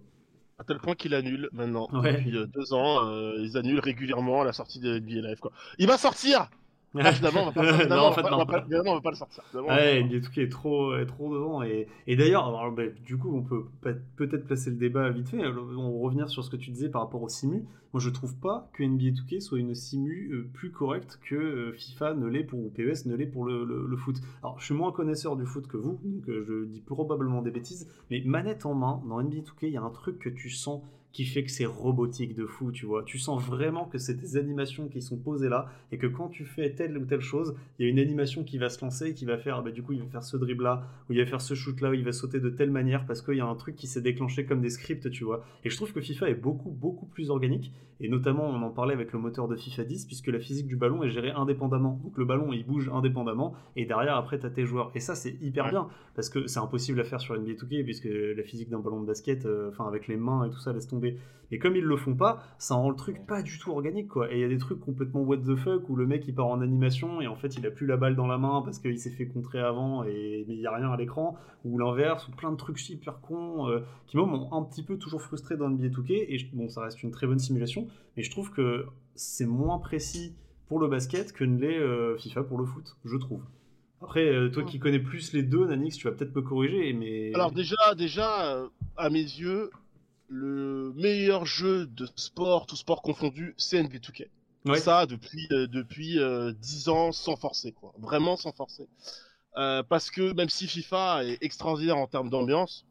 À 0.57 0.63
tel 0.63 0.79
point 0.79 0.95
qu'il 0.95 1.13
annule 1.13 1.49
maintenant. 1.51 1.89
Ouais. 1.91 2.13
Depuis 2.13 2.37
euh, 2.37 2.45
deux 2.45 2.73
ans, 2.73 3.05
euh, 3.05 3.35
ils 3.39 3.57
annulent 3.57 3.79
régulièrement 3.79 4.43
la 4.43 4.53
sortie 4.53 4.79
de 4.79 4.99
NBA 4.99 5.27
Live. 5.27 5.39
Quoi. 5.39 5.51
Il 5.79 5.87
va 5.87 5.97
sortir 5.97 6.49
Ah, 7.03 7.11
Finalement, 7.11 7.41
on 7.41 7.45
va 7.45 7.51
pas, 7.51 7.85
Non, 7.87 7.95
en 8.07 8.11
fait, 8.13 8.21
on 8.23 8.37
va 8.37 8.45
pas- 8.45 8.65
on 8.91 8.93
va 8.95 9.01
pas 9.01 9.09
le 9.09 9.15
sortir. 9.15 9.43
Ouais, 9.75 10.03
2K 10.03 10.41
est 10.43 10.49
trop, 10.49 10.95
est 10.95 11.05
trop 11.05 11.33
devant. 11.33 11.61
Et, 11.63 11.87
et 12.07 12.15
d'ailleurs, 12.15 12.71
bah, 12.71 12.83
du 13.05 13.17
coup, 13.17 13.35
on 13.35 13.41
peut 13.43 13.65
peut- 13.81 13.97
peut-être 14.15 14.45
placer 14.45 14.69
le 14.69 14.77
débat 14.77 15.09
vite 15.09 15.29
fait. 15.29 15.45
On 15.45 15.51
va 15.51 16.03
revenir 16.03 16.29
sur 16.29 16.43
ce 16.43 16.49
que 16.49 16.55
tu 16.57 16.71
disais 16.71 16.89
par 16.89 17.01
rapport 17.01 17.21
au 17.21 17.29
simu. 17.29 17.65
Moi, 17.93 18.01
je 18.01 18.09
trouve 18.09 18.35
pas 18.37 18.69
que 18.73 18.83
NBA 18.83 19.11
2K 19.11 19.39
soit 19.39 19.57
une 19.59 19.73
simu 19.73 20.29
euh, 20.33 20.49
plus 20.53 20.69
correcte 20.71 21.17
que 21.27 21.35
euh, 21.35 21.71
FIFA 21.73 22.13
ne 22.15 22.27
l'est 22.27 22.43
pour 22.43 22.59
ou 22.59 22.69
PES 22.69 23.05
ne 23.05 23.15
l'est 23.15 23.25
pour 23.25 23.45
le, 23.45 23.63
le- 23.63 23.85
le 23.87 23.97
foot. 23.97 24.17
Alors, 24.43 24.59
je 24.59 24.65
suis 24.65 24.73
moins 24.75 24.91
connaisseur 24.91 25.35
du 25.37 25.45
foot 25.45 25.67
que 25.67 25.77
vous, 25.77 25.99
donc 26.03 26.27
euh, 26.29 26.43
je 26.47 26.65
dis 26.65 26.81
probablement 26.81 27.41
des 27.41 27.51
bêtises. 27.51 27.89
Mais 28.11 28.21
manette 28.25 28.65
en 28.65 28.73
main, 28.73 29.01
dans 29.07 29.21
NBA 29.21 29.37
2K, 29.37 29.63
il 29.63 29.69
y 29.69 29.77
a 29.77 29.81
un 29.81 29.89
truc 29.91 30.19
que 30.19 30.29
tu 30.29 30.49
sens 30.49 30.81
qui 31.15 31.23
fait 31.23 31.45
que 31.45 31.49
c'est 31.51 31.65
robotique 31.65 32.35
de 32.35 32.45
fou, 32.45 32.73
tu 32.73 32.85
vois. 32.85 33.03
Tu 33.05 33.19
sens 33.19 33.41
vraiment 33.41 33.85
que 33.85 33.97
c'est 33.97 34.15
des 34.15 34.35
animations 34.35 34.89
qui 34.89 35.01
sont 35.01 35.15
posées 35.15 35.47
là 35.47 35.69
et 35.93 35.97
que 35.97 36.07
quand 36.07 36.27
tu 36.27 36.43
fais 36.43 36.71
telle 36.75 36.97
ou 36.97 37.05
telle 37.05 37.21
chose, 37.21 37.55
il 37.79 37.85
y 37.85 37.87
a 37.87 37.89
une 37.89 37.99
animation 37.99 38.43
qui 38.43 38.57
va 38.57 38.67
se 38.67 38.83
lancer 38.83 39.07
et 39.07 39.13
qui 39.13 39.23
va 39.23 39.37
faire, 39.37 39.63
bah, 39.63 39.71
du 39.71 39.81
coup, 39.81 39.93
il 39.93 39.99
va 40.01 40.07
faire 40.07 40.23
ce 40.23 40.35
dribble 40.35 40.65
là, 40.65 40.83
ou 41.09 41.13
il 41.13 41.19
va 41.19 41.25
faire 41.25 41.39
ce 41.39 41.53
shoot 41.53 41.79
là, 41.79 41.91
ou 41.91 41.93
il 41.93 42.03
va 42.03 42.11
sauter 42.11 42.41
de 42.41 42.49
telle 42.49 42.69
manière 42.69 43.05
parce 43.05 43.21
qu'il 43.21 43.35
y 43.35 43.39
a 43.39 43.45
un 43.45 43.55
truc 43.55 43.77
qui 43.77 43.87
s'est 43.87 44.01
déclenché 44.01 44.43
comme 44.43 44.59
des 44.59 44.69
scripts, 44.69 45.09
tu 45.09 45.23
vois. 45.23 45.45
Et 45.63 45.69
je 45.69 45.75
trouve 45.77 45.93
que 45.93 46.01
FIFA 46.01 46.31
est 46.31 46.35
beaucoup, 46.35 46.71
beaucoup 46.71 47.05
plus 47.05 47.29
organique. 47.29 47.71
Et 48.01 48.09
notamment, 48.09 48.49
on 48.49 48.61
en 48.61 48.71
parlait 48.71 48.93
avec 48.93 49.13
le 49.13 49.19
moteur 49.19 49.47
de 49.47 49.55
FIFA 49.55 49.85
10, 49.85 50.07
puisque 50.07 50.27
la 50.27 50.39
physique 50.39 50.67
du 50.67 50.75
ballon 50.75 51.01
est 51.01 51.09
gérée 51.09 51.31
indépendamment. 51.31 51.97
Donc 52.03 52.17
le 52.17 52.25
ballon, 52.25 52.51
il 52.51 52.65
bouge 52.65 52.89
indépendamment, 52.93 53.53
et 53.77 53.85
derrière, 53.85 54.17
après, 54.17 54.37
tu 54.37 54.45
as 54.45 54.49
tes 54.49 54.65
joueurs. 54.65 54.91
Et 54.95 54.99
ça, 54.99 55.15
c'est 55.15 55.37
hyper 55.41 55.63
Ouais. 55.65 55.71
bien, 55.71 55.87
parce 56.13 56.27
que 56.27 56.45
c'est 56.47 56.59
impossible 56.59 56.99
à 56.99 57.05
faire 57.05 57.21
sur 57.21 57.35
NBA 57.39 57.53
2K, 57.53 57.83
puisque 57.85 58.09
la 58.11 58.43
physique 58.43 58.69
d'un 58.69 58.79
ballon 58.79 58.99
de 58.99 59.05
basket, 59.05 59.45
euh, 59.45 59.69
enfin, 59.69 59.87
avec 59.87 60.09
les 60.09 60.17
mains 60.17 60.43
et 60.45 60.49
tout 60.49 60.59
ça, 60.59 60.73
laisse 60.73 60.87
tomber. 60.87 61.04
Et 61.51 61.59
comme 61.59 61.75
ils 61.75 61.83
le 61.83 61.95
font 61.95 62.15
pas, 62.15 62.41
ça 62.57 62.73
rend 62.73 62.89
le 62.89 62.95
truc 62.95 63.25
pas 63.27 63.43
du 63.43 63.59
tout 63.59 63.69
organique, 63.69 64.07
quoi. 64.07 64.31
Et 64.33 64.37
il 64.37 64.41
y 64.41 64.43
a 64.43 64.47
des 64.47 64.57
trucs 64.57 64.79
complètement 64.79 65.21
what 65.21 65.37
the 65.37 65.55
fuck, 65.55 65.87
où 65.89 65.95
le 65.95 66.07
mec, 66.07 66.27
il 66.27 66.33
part 66.33 66.47
en 66.47 66.59
animation, 66.59 67.21
et 67.21 67.27
en 67.27 67.35
fait, 67.35 67.55
il 67.55 67.65
a 67.67 67.71
plus 67.71 67.85
la 67.85 67.97
balle 67.97 68.15
dans 68.15 68.25
la 68.25 68.39
main, 68.39 68.63
parce 68.65 68.79
qu'il 68.79 68.97
s'est 68.97 69.11
fait 69.11 69.27
contrer 69.27 69.59
avant, 69.59 70.03
et 70.03 70.43
mais 70.47 70.55
il 70.55 70.59
y 70.59 70.65
a 70.65 70.75
rien 70.75 70.91
à 70.91 70.97
l'écran, 70.97 71.37
ou 71.63 71.77
l'inverse, 71.77 72.27
ou 72.27 72.31
plein 72.31 72.51
de 72.51 72.57
trucs 72.57 72.89
hyper 72.89 73.21
cons, 73.21 73.69
euh, 73.69 73.81
qui 74.07 74.17
moi 74.17 74.25
m'ont 74.25 74.51
un 74.53 74.63
petit 74.63 74.81
peu 74.83 74.97
toujours 74.97 75.21
frustré 75.21 75.55
dans 75.55 75.69
NBA 75.69 75.89
2K, 75.89 76.25
et 76.29 76.37
je- 76.39 76.47
bon, 76.51 76.67
ça 76.67 76.81
reste 76.81 77.03
une 77.03 77.11
très 77.11 77.27
bonne 77.27 77.39
simulation, 77.39 77.87
mais 78.17 78.23
je 78.23 78.31
trouve 78.31 78.49
que 78.51 78.87
c'est 79.13 79.45
moins 79.45 79.77
précis 79.77 80.33
pour 80.67 80.79
le 80.79 80.87
basket 80.87 81.31
que 81.31 81.43
ne 81.43 81.59
l'est 81.59 81.77
euh, 81.77 82.17
FIFA 82.17 82.41
pour 82.43 82.57
le 82.57 82.65
foot, 82.65 82.97
je 83.05 83.17
trouve. 83.17 83.43
Après, 84.01 84.25
euh, 84.25 84.49
toi 84.49 84.63
qui 84.63 84.79
connais 84.79 84.99
plus 84.99 85.31
les 85.33 85.43
deux, 85.43 85.65
Nanix, 85.67 85.95
tu 85.95 86.07
vas 86.07 86.13
peut-être 86.13 86.35
me 86.35 86.41
corriger, 86.41 86.91
mais... 86.93 87.31
Alors 87.35 87.51
déjà, 87.51 87.75
déjà, 87.95 88.67
à 88.97 89.09
mes 89.11 89.19
yeux, 89.21 89.69
le 90.27 90.91
meilleur 90.95 91.45
jeu 91.45 91.85
de 91.87 92.07
sport, 92.15 92.65
tout 92.65 92.75
sport 92.75 93.01
confondu, 93.01 93.53
c'est 93.57 93.81
NBA 93.81 93.97
2K. 93.97 94.27
Ouais. 94.65 94.79
Ça 94.79 95.05
depuis 95.05 95.47
euh, 95.51 95.67
depuis 95.67 96.17
euh, 96.19 96.51
10 96.53 96.89
ans 96.89 97.11
sans 97.11 97.35
forcer 97.35 97.71
quoi, 97.71 97.93
vraiment 97.99 98.35
sans 98.35 98.51
forcer. 98.51 98.87
Euh, 99.57 99.83
parce 99.83 100.09
que 100.09 100.33
même 100.33 100.49
si 100.49 100.67
FIFA 100.67 101.23
est 101.23 101.37
extraordinaire 101.41 101.97
en 101.97 102.07
termes 102.07 102.29
d'ambiance, 102.29 102.85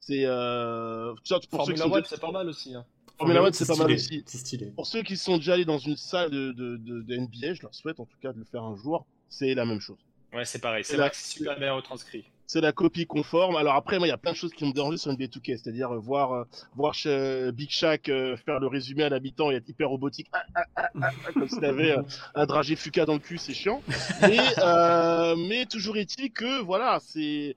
c'est 0.00 0.24
euh, 0.26 1.14
tu 1.24 1.32
vois, 1.32 1.40
pour 1.48 1.64
ceux 1.66 1.72
qui 1.74 1.78
Formula 1.78 1.84
sont 1.84 1.92
One, 1.92 2.02
déjà- 2.02 2.08
c'est 2.16 2.20
pas 2.20 2.32
mal 2.32 2.48
aussi. 2.48 2.74
Hein. 2.74 2.84
Formula 3.18 3.42
One, 3.44 3.52
c'est 3.52 3.66
pas 3.66 3.76
mal 3.76 3.92
aussi. 3.92 4.24
C'est 4.26 4.38
stylé. 4.38 4.66
Pour 4.74 4.86
ceux 4.86 5.02
qui 5.02 5.16
sont 5.16 5.36
déjà 5.36 5.54
allés 5.54 5.64
dans 5.64 5.78
une 5.78 5.96
salle 5.96 6.30
de, 6.30 6.50
de, 6.52 6.76
de, 6.78 7.02
de 7.02 7.16
NBA, 7.16 7.54
je 7.54 7.62
leur 7.62 7.74
souhaite 7.74 8.00
en 8.00 8.04
tout 8.06 8.18
cas 8.20 8.32
de 8.32 8.38
le 8.40 8.44
faire 8.44 8.64
un 8.64 8.74
jour, 8.74 9.06
c'est 9.28 9.54
la 9.54 9.64
même 9.64 9.80
chose. 9.80 9.98
Ouais, 10.32 10.44
c'est 10.44 10.58
pareil. 10.60 10.82
C'est 10.84 10.96
là, 10.96 11.08
que 11.08 11.14
c'est 11.16 11.28
super 11.38 11.56
bien 11.58 11.72
retranscrit. 11.74 12.24
C'est 12.52 12.60
la 12.60 12.72
copie 12.72 13.06
conforme. 13.06 13.56
Alors 13.56 13.74
après, 13.76 13.96
moi, 13.98 14.06
il 14.06 14.10
y 14.10 14.12
a 14.12 14.18
plein 14.18 14.32
de 14.32 14.36
choses 14.36 14.52
qui 14.52 14.66
me 14.66 14.72
dérangent 14.72 14.96
sur 14.98 15.10
NBA 15.10 15.24
2K, 15.24 15.56
c'est-à-dire 15.56 15.90
euh, 15.94 15.98
voir, 15.98 16.32
euh, 16.32 16.44
voir 16.76 16.94
euh, 17.06 17.50
Big 17.50 17.70
Shaq 17.70 18.10
euh, 18.10 18.36
faire 18.36 18.60
le 18.60 18.66
résumé 18.66 19.04
à 19.04 19.08
l'habitant 19.08 19.50
et 19.50 19.54
être 19.54 19.68
hyper 19.70 19.88
robotique, 19.88 20.28
ah, 20.34 20.42
ah, 20.54 20.62
ah, 20.76 20.88
ah, 21.02 21.08
ah, 21.26 21.32
comme 21.32 21.48
s'il 21.48 21.64
avait 21.64 21.92
euh, 21.96 22.02
un 22.34 22.44
dragé 22.44 22.76
Fuka 22.76 23.06
dans 23.06 23.14
le 23.14 23.20
cul, 23.20 23.38
c'est 23.38 23.54
chiant. 23.54 23.80
Mais, 24.20 24.38
euh, 24.58 25.34
mais 25.48 25.64
toujours 25.64 25.96
est-il 25.96 26.30
que, 26.30 26.60
voilà, 26.60 26.98
c'est. 27.02 27.56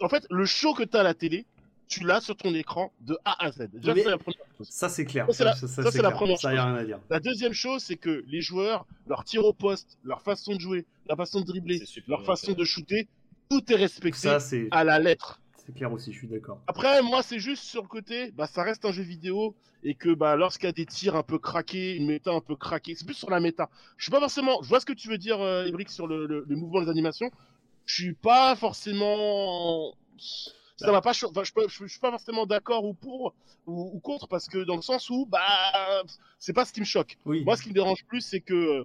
En 0.00 0.08
fait, 0.10 0.26
le 0.30 0.44
show 0.44 0.74
que 0.74 0.82
tu 0.82 0.94
as 0.96 1.00
à 1.00 1.04
la 1.04 1.14
télé, 1.14 1.46
tu 1.88 2.04
l'as 2.04 2.20
sur 2.20 2.36
ton 2.36 2.52
écran 2.54 2.92
de 3.00 3.16
A 3.24 3.42
à 3.46 3.50
Z. 3.50 3.68
Déjà, 3.72 3.94
la 3.94 4.18
première 4.18 4.38
chose. 4.58 4.68
Ça, 4.68 4.90
c'est 4.90 5.06
clair. 5.06 5.24
Ça, 5.28 5.32
c'est 5.32 5.44
la- 5.44 5.54
ça, 5.56 5.66
ça, 5.68 5.90
c'est 5.90 6.02
la 6.02 6.10
première 6.10 6.36
Ça, 6.38 6.52
y 6.52 6.58
a 6.58 6.60
chose. 6.60 6.66
rien 6.72 6.76
à 6.82 6.84
dire. 6.84 6.98
La 7.08 7.18
deuxième 7.20 7.54
chose, 7.54 7.82
c'est 7.82 7.96
que 7.96 8.24
les 8.28 8.42
joueurs, 8.42 8.84
leur 9.06 9.24
tir 9.24 9.42
au 9.46 9.54
poste, 9.54 9.96
leur 10.04 10.20
façon 10.20 10.54
de 10.54 10.60
jouer, 10.60 10.84
leur 11.08 11.16
façon 11.16 11.40
de 11.40 11.46
dribbler, 11.46 11.80
leur 12.06 12.24
façon 12.26 12.48
fait. 12.48 12.54
de 12.56 12.64
shooter, 12.64 13.08
tout 13.48 13.72
est 13.72 13.76
respecté 13.76 14.38
Ça, 14.38 14.38
à 14.70 14.84
la 14.84 14.98
lettre. 14.98 15.40
c'est 15.64 15.74
clair 15.74 15.92
aussi, 15.92 16.12
je 16.12 16.18
suis 16.18 16.28
d'accord. 16.28 16.60
Après, 16.66 17.02
moi, 17.02 17.22
c'est 17.22 17.38
juste 17.38 17.64
sur 17.64 17.82
le 17.82 17.88
côté, 17.88 18.30
bah, 18.32 18.46
ça 18.46 18.62
reste 18.62 18.84
un 18.84 18.92
jeu 18.92 19.02
vidéo 19.02 19.54
et 19.84 19.94
que 19.94 20.12
bah, 20.14 20.34
lorsqu'il 20.36 20.66
y 20.66 20.70
a 20.70 20.72
des 20.72 20.86
tirs 20.86 21.14
un 21.16 21.22
peu 21.22 21.38
craqués, 21.38 21.94
une 21.96 22.06
méta 22.06 22.32
un 22.32 22.40
peu 22.40 22.56
craquée, 22.56 22.94
c'est 22.94 23.04
plus 23.04 23.14
sur 23.14 23.30
la 23.30 23.40
méta. 23.40 23.68
Je 23.96 24.04
suis 24.04 24.10
pas 24.10 24.20
forcément, 24.20 24.60
je 24.62 24.68
vois 24.68 24.80
ce 24.80 24.86
que 24.86 24.92
tu 24.92 25.08
veux 25.08 25.18
dire, 25.18 25.40
euh, 25.40 25.68
sur 25.88 26.06
le, 26.06 26.26
le, 26.26 26.44
le 26.48 26.56
mouvement 26.56 26.82
des 26.82 26.90
animations. 26.90 27.30
Je 27.86 27.94
suis 27.94 28.14
pas 28.14 28.54
forcément, 28.56 29.94
ça 30.76 30.92
va 30.92 31.00
pas, 31.00 31.12
cho- 31.12 31.30
enfin, 31.30 31.42
je, 31.44 31.52
je 31.68 31.86
suis 31.86 32.00
pas 32.00 32.10
forcément 32.10 32.44
d'accord 32.44 32.84
ou 32.84 32.92
pour 32.94 33.34
ou, 33.66 33.90
ou 33.94 34.00
contre 34.00 34.26
parce 34.28 34.46
que 34.48 34.58
dans 34.64 34.76
le 34.76 34.82
sens 34.82 35.08
où 35.10 35.26
bah, 35.26 35.40
c'est 36.38 36.52
pas 36.52 36.64
ce 36.64 36.72
qui 36.72 36.80
me 36.80 36.84
choque. 36.86 37.16
Oui. 37.24 37.44
Moi, 37.44 37.56
ce 37.56 37.62
qui 37.62 37.68
me 37.70 37.74
dérange 37.74 38.04
plus, 38.04 38.20
c'est 38.20 38.40
que 38.40 38.84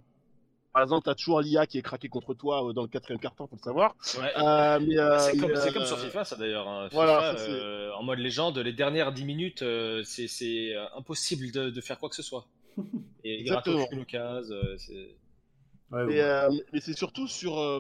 par 0.74 0.82
exemple, 0.84 1.05
t'as 1.05 1.15
toujours 1.15 1.39
l'IA 1.41 1.67
qui 1.67 1.78
est 1.78 1.82
craqué 1.84 2.09
contre 2.09 2.34
toi 2.34 2.67
euh, 2.67 2.74
dans 2.74 2.82
le 2.82 2.88
quatrième 2.88 3.19
carton, 3.19 3.47
faut 3.47 3.55
le 3.55 3.61
savoir. 3.61 3.95
Ouais. 4.17 4.32
Euh, 4.38 4.80
euh, 4.97 5.19
C'est 5.19 5.38
comme, 5.38 5.51
euh, 5.51 5.86
sur 5.86 5.99
FIFA, 5.99 6.26
ça 6.26 6.36
d'ailleurs. 6.36 6.67
hein. 6.67 6.89
voilà, 6.91 7.36
euh, 7.36 7.91
en 7.93 8.03
mode 8.03 8.19
légende, 8.19 8.57
les 8.57 8.74
dernières 8.74 9.11
10 9.13 9.24
minutes, 9.26 9.61
euh, 9.61 10.03
c'est, 10.03 10.74
impossible 10.97 11.51
de, 11.51 11.69
de 11.69 11.82
faire 11.82 11.99
quoi 11.99 12.09
que 12.09 12.15
ce 12.15 12.24
soit. 12.24 12.47
Et 13.24 13.39
Exactement. 13.41 13.84
aucune 13.84 14.01
occasion. 14.01 14.55
Ouais, 15.91 16.05
Mais, 16.05 16.13
ouais. 16.15 16.21
euh, 16.21 16.49
mais 16.74 16.80
c'est 16.80 16.97
surtout 16.97 17.28
sur, 17.28 17.59
euh, 17.59 17.80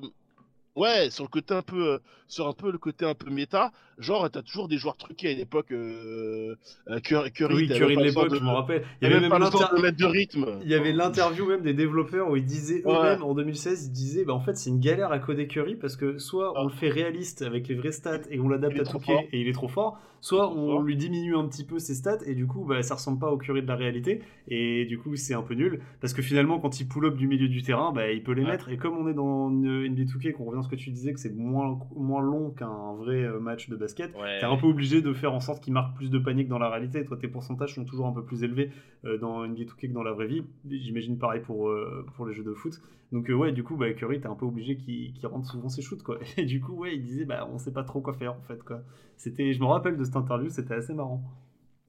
ouais, 0.75 1.09
sur 1.09 1.23
le 1.23 1.29
côté 1.29 1.53
un 1.55 1.63
peu, 1.63 1.93
euh, 1.93 1.99
sur 2.27 2.47
un 2.47 2.53
peu 2.53 2.71
le 2.71 2.77
côté 2.77 3.05
un 3.05 3.15
peu 3.15 3.29
méta. 3.31 3.71
Genre, 3.99 4.29
t'as 4.31 4.41
toujours 4.41 4.67
des 4.67 4.77
joueurs 4.77 4.97
truqués 4.97 5.31
à 5.31 5.33
l'époque. 5.33 5.71
Euh, 5.71 6.55
euh, 6.89 6.99
Curry, 6.99 7.31
oui, 7.53 7.67
Curry 7.67 7.95
de 7.95 8.01
l'époque, 8.03 8.33
je 8.35 8.41
me 8.43 8.49
rappelle. 8.49 8.83
Il 9.01 9.07
y 9.07 9.11
avait 9.11 9.19
même 9.21 9.29
pas 9.29 9.39
de 9.39 9.81
mettre 9.81 9.97
de 9.97 10.05
rythme. 10.05 10.45
Il 10.63 10.69
y 10.69 10.73
avait 10.75 10.91
l'interview 10.93 11.45
même 11.45 11.61
des 11.61 11.73
développeurs 11.73 12.29
où 12.29 12.35
ils 12.35 12.45
disaient 12.45 12.83
Ouais. 12.85 12.93
eux-mêmes 12.93 13.23
en 13.23 13.33
2016, 13.33 13.87
ils 13.87 13.91
disaient 13.91 14.25
bah 14.25 14.33
en 14.33 14.39
fait 14.39 14.55
c'est 14.57 14.69
une 14.69 14.79
galère 14.79 15.11
à 15.11 15.19
coder 15.19 15.47
Curry 15.47 15.75
parce 15.75 15.95
que 15.95 16.17
soit 16.17 16.53
on 16.59 16.63
le 16.65 16.71
fait 16.71 16.89
réaliste 16.89 17.41
avec 17.41 17.67
les 17.67 17.75
vraies 17.75 17.91
stats 17.91 18.21
et 18.29 18.39
on 18.39 18.47
l'adapte 18.49 18.79
à 18.79 18.83
trop 18.83 18.99
2K 18.99 19.05
fort. 19.05 19.21
et 19.31 19.39
il 19.41 19.47
est 19.47 19.53
trop 19.53 19.67
fort, 19.67 19.99
soit 20.21 20.43
trop 20.47 20.57
on 20.57 20.67
fort. 20.71 20.81
lui 20.81 20.95
diminue 20.97 21.35
un 21.35 21.47
petit 21.47 21.65
peu 21.65 21.79
ses 21.79 21.93
stats 21.95 22.19
et 22.25 22.35
du 22.35 22.47
coup 22.47 22.65
bah 22.65 22.81
ça 22.83 22.95
ressemble 22.95 23.19
pas 23.19 23.31
au 23.31 23.37
Curry 23.37 23.61
de 23.61 23.67
la 23.67 23.75
réalité 23.75 24.21
et 24.47 24.85
du 24.85 24.97
coup 24.97 25.15
c'est 25.15 25.33
un 25.33 25.41
peu 25.43 25.53
nul 25.53 25.81
parce 26.01 26.13
que 26.13 26.21
finalement 26.21 26.59
quand 26.59 26.79
il 26.79 26.87
pull 26.87 27.05
up 27.05 27.15
du 27.15 27.27
milieu 27.27 27.47
du 27.47 27.61
terrain 27.61 27.91
bah 27.91 28.11
il 28.11 28.23
peut 28.23 28.31
les 28.33 28.43
Ouais. 28.43 28.51
mettre 28.51 28.69
et 28.69 28.77
comme 28.77 28.97
on 28.97 29.07
est 29.07 29.13
dans 29.13 29.49
une 29.49 29.87
NBA 29.87 30.03
2K 30.03 30.33
qu'on 30.33 30.45
revient 30.45 30.59
à 30.59 30.63
ce 30.63 30.69
que 30.69 30.75
tu 30.75 30.89
disais 30.91 31.13
que 31.13 31.19
c'est 31.19 31.33
moins 31.33 31.79
moins 31.95 32.21
long 32.21 32.51
qu'un 32.51 32.93
vrai 32.97 33.23
euh, 33.23 33.39
match 33.39 33.69
de 33.69 33.75
basket, 33.83 34.13
Ouais. 34.15 34.39
T'es 34.39 34.45
un 34.45 34.57
peu 34.57 34.67
obligé 34.67 35.01
de 35.01 35.13
faire 35.13 35.33
en 35.33 35.39
sorte 35.39 35.63
qu'il 35.63 35.73
marque 35.73 35.95
plus 35.95 36.09
de 36.09 36.17
panique 36.17 36.47
dans 36.47 36.57
la 36.59 36.69
réalité. 36.69 37.05
Toi, 37.05 37.17
tes 37.17 37.27
pourcentages 37.27 37.75
sont 37.75 37.85
toujours 37.85 38.07
un 38.07 38.11
peu 38.13 38.23
plus 38.23 38.43
élevés 38.43 38.71
euh, 39.05 39.17
dans 39.17 39.45
NBA 39.45 39.63
2K 39.65 39.87
que 39.89 39.93
dans 39.93 40.03
la 40.03 40.11
vraie 40.13 40.27
vie. 40.27 40.43
J'imagine 40.69 41.17
pareil 41.17 41.41
pour, 41.41 41.69
euh, 41.69 42.05
pour 42.15 42.25
les 42.25 42.33
jeux 42.33 42.43
de 42.43 42.53
foot. 42.53 42.81
Donc, 43.11 43.29
euh, 43.29 43.33
ouais, 43.33 43.51
du 43.51 43.63
coup, 43.63 43.75
bah, 43.77 43.93
Curry, 43.93 44.19
t'es 44.19 44.27
un 44.27 44.35
peu 44.35 44.45
obligé 44.45 44.75
qu'il 44.75 45.13
qu'il 45.13 45.27
rentre 45.27 45.47
souvent 45.49 45.69
ses 45.69 45.81
shoots, 45.81 46.01
quoi. 46.03 46.17
Et 46.37 46.45
du 46.45 46.59
coup, 46.61 46.73
ouais, 46.73 46.95
il 46.95 47.03
disait, 47.03 47.25
bah, 47.25 47.47
on 47.53 47.57
sait 47.59 47.73
pas 47.73 47.83
trop 47.83 48.01
quoi 48.01 48.13
faire, 48.13 48.33
en 48.33 48.41
fait, 48.41 48.63
quoi. 48.63 48.81
C'était, 49.17 49.53
je 49.53 49.59
me 49.59 49.65
rappelle 49.65 49.97
de 49.97 50.03
cette 50.03 50.15
interview, 50.15 50.49
c'était 50.49 50.73
assez 50.73 50.93
marrant. 50.93 51.23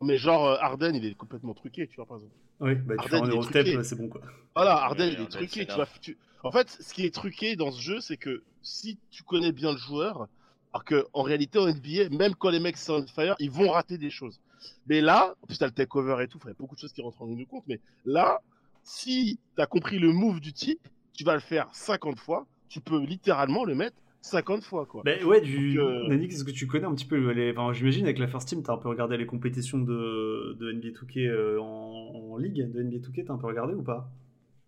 Mais 0.02 0.16
genre, 0.18 0.58
Arden, 0.60 0.94
il 0.94 1.04
est 1.06 1.14
complètement 1.14 1.54
truqué, 1.54 1.86
tu 1.86 1.96
vois, 1.96 2.06
par 2.06 2.18
exemple. 2.18 2.34
Oui, 2.60 2.74
bah, 2.74 2.94
tu 2.96 3.14
Arden, 3.14 3.40
fais 3.40 3.76
un 3.76 3.82
c'est 3.82 3.96
bon, 3.96 4.08
quoi. 4.08 4.20
Voilà, 4.54 4.76
Arden, 4.84 5.06
il 5.08 5.12
est 5.14 5.16
Arden, 5.20 5.28
truqué, 5.28 5.60
c'est 5.60 5.66
tu 5.66 5.74
vois. 5.74 5.88
tu- 6.00 6.18
En 6.42 6.52
fait, 6.52 6.68
ce 6.80 6.92
qui 6.94 7.04
est 7.06 7.14
truqué 7.14 7.56
dans 7.56 7.70
ce 7.70 7.80
jeu, 7.80 8.00
c'est 8.00 8.16
que 8.16 8.42
si 8.62 8.98
tu 9.10 9.22
connais 9.22 9.52
bien 9.52 9.72
le 9.72 9.78
joueur, 9.78 10.28
alors 10.74 10.84
que 10.84 11.06
en 11.12 11.22
réalité, 11.22 11.58
en 11.60 11.68
NBA, 11.68 12.10
même 12.10 12.34
quand 12.34 12.50
les 12.50 12.58
mecs 12.58 12.76
sont 12.76 13.04
on 13.04 13.06
fire, 13.06 13.36
ils 13.38 13.50
vont 13.50 13.70
rater 13.70 13.96
des 13.96 14.10
choses. 14.10 14.40
Mais 14.88 15.00
là, 15.00 15.34
en 15.40 15.46
plus, 15.46 15.56
t'as 15.56 15.66
le 15.66 15.72
takeover 15.72 16.24
et 16.24 16.26
tout, 16.26 16.38
il 16.44 16.48
y 16.48 16.50
a 16.50 16.54
beaucoup 16.58 16.74
de 16.74 16.80
choses 16.80 16.92
qui 16.92 17.00
rentrent 17.00 17.22
en 17.22 17.26
ligne 17.26 17.38
de 17.38 17.44
compte, 17.44 17.62
mais 17.68 17.78
là, 18.04 18.40
si 18.82 19.38
t'as 19.56 19.66
compris 19.66 20.00
le 20.00 20.12
move 20.12 20.40
du 20.40 20.52
type, 20.52 20.80
tu 21.12 21.22
vas 21.22 21.34
le 21.34 21.40
faire 21.40 21.68
50 21.72 22.18
fois, 22.18 22.44
tu 22.68 22.80
peux 22.80 23.00
littéralement 23.00 23.64
le 23.64 23.76
mettre 23.76 23.96
50 24.22 24.64
fois, 24.64 24.84
quoi. 24.84 25.02
Bah, 25.04 25.12
ouais, 25.24 25.40
du. 25.40 25.78
Euh, 25.78 26.18
qu'est-ce 26.26 26.42
que 26.42 26.50
tu 26.50 26.66
connais 26.66 26.86
un 26.86 26.94
petit 26.94 27.04
peu 27.04 27.30
les... 27.30 27.52
enfin, 27.52 27.72
J'imagine 27.72 28.04
avec 28.06 28.18
la 28.18 28.26
First 28.26 28.48
Team, 28.48 28.64
t'as 28.64 28.72
un 28.72 28.78
peu 28.78 28.88
regardé 28.88 29.16
les 29.16 29.26
compétitions 29.26 29.78
de, 29.78 30.56
de 30.58 30.72
NBA 30.72 30.88
2K 30.88 31.28
euh, 31.28 31.60
en... 31.60 32.32
en 32.32 32.36
ligue 32.36 32.68
de 32.72 32.82
NBA 32.82 32.96
2K, 32.96 33.26
t'as 33.26 33.32
un 33.34 33.38
peu 33.38 33.46
regardé 33.46 33.74
ou 33.74 33.82
pas? 33.82 34.10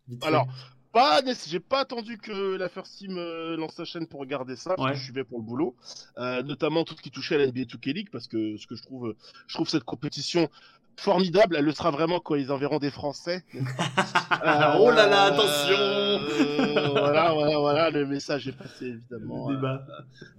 Vite. 0.07 0.24
Alors, 0.24 0.46
pas, 0.97 1.20
j'ai 1.49 1.61
pas 1.61 1.80
attendu 1.80 2.16
que 2.18 2.57
la 2.57 2.68
First 2.68 2.97
Team 2.99 3.16
euh, 3.18 3.57
lance 3.57 3.74
sa 3.74 3.84
chaîne 3.84 4.07
pour 4.07 4.20
regarder 4.20 4.57
ça, 4.57 4.74
parce 4.76 4.86
Ouais. 4.86 4.92
que 4.92 4.99
je 4.99 5.05
suivais 5.05 5.24
pour 5.24 5.38
le 5.38 5.44
boulot, 5.44 5.74
Euh, 6.18 6.42
notamment 6.42 6.84
tout 6.84 6.94
ce 6.97 7.03
qui 7.03 7.11
touchait 7.11 7.34
à 7.34 7.38
la 7.38 7.47
NBA 7.47 7.62
2K 7.66 7.92
League, 7.92 8.09
parce 8.11 8.26
que 8.28 8.57
ce 8.57 8.66
que 8.66 8.74
je 8.76 8.82
trouve, 8.82 9.14
je 9.47 9.55
trouve 9.55 9.68
cette 9.68 9.84
compétition 9.84 10.49
formidable. 10.99 11.57
Elle 11.59 11.66
le 11.66 11.72
sera 11.72 11.90
vraiment 11.90 12.20
quand 12.20 12.36
ils 12.36 12.51
enverront 12.51 12.78
des 12.78 12.90
Français. 12.90 13.44
oh 14.80 14.90
là 14.90 15.07
là, 15.07 15.22
attention 15.24 15.76
Euh, 15.76 16.88
Voilà, 16.90 17.32
voilà, 17.34 17.59
voilà, 17.59 17.90
le 17.90 18.07
message 18.07 18.49
est 18.49 18.53
passé 18.57 18.86
évidemment. 18.86 19.51
Euh, 19.51 19.76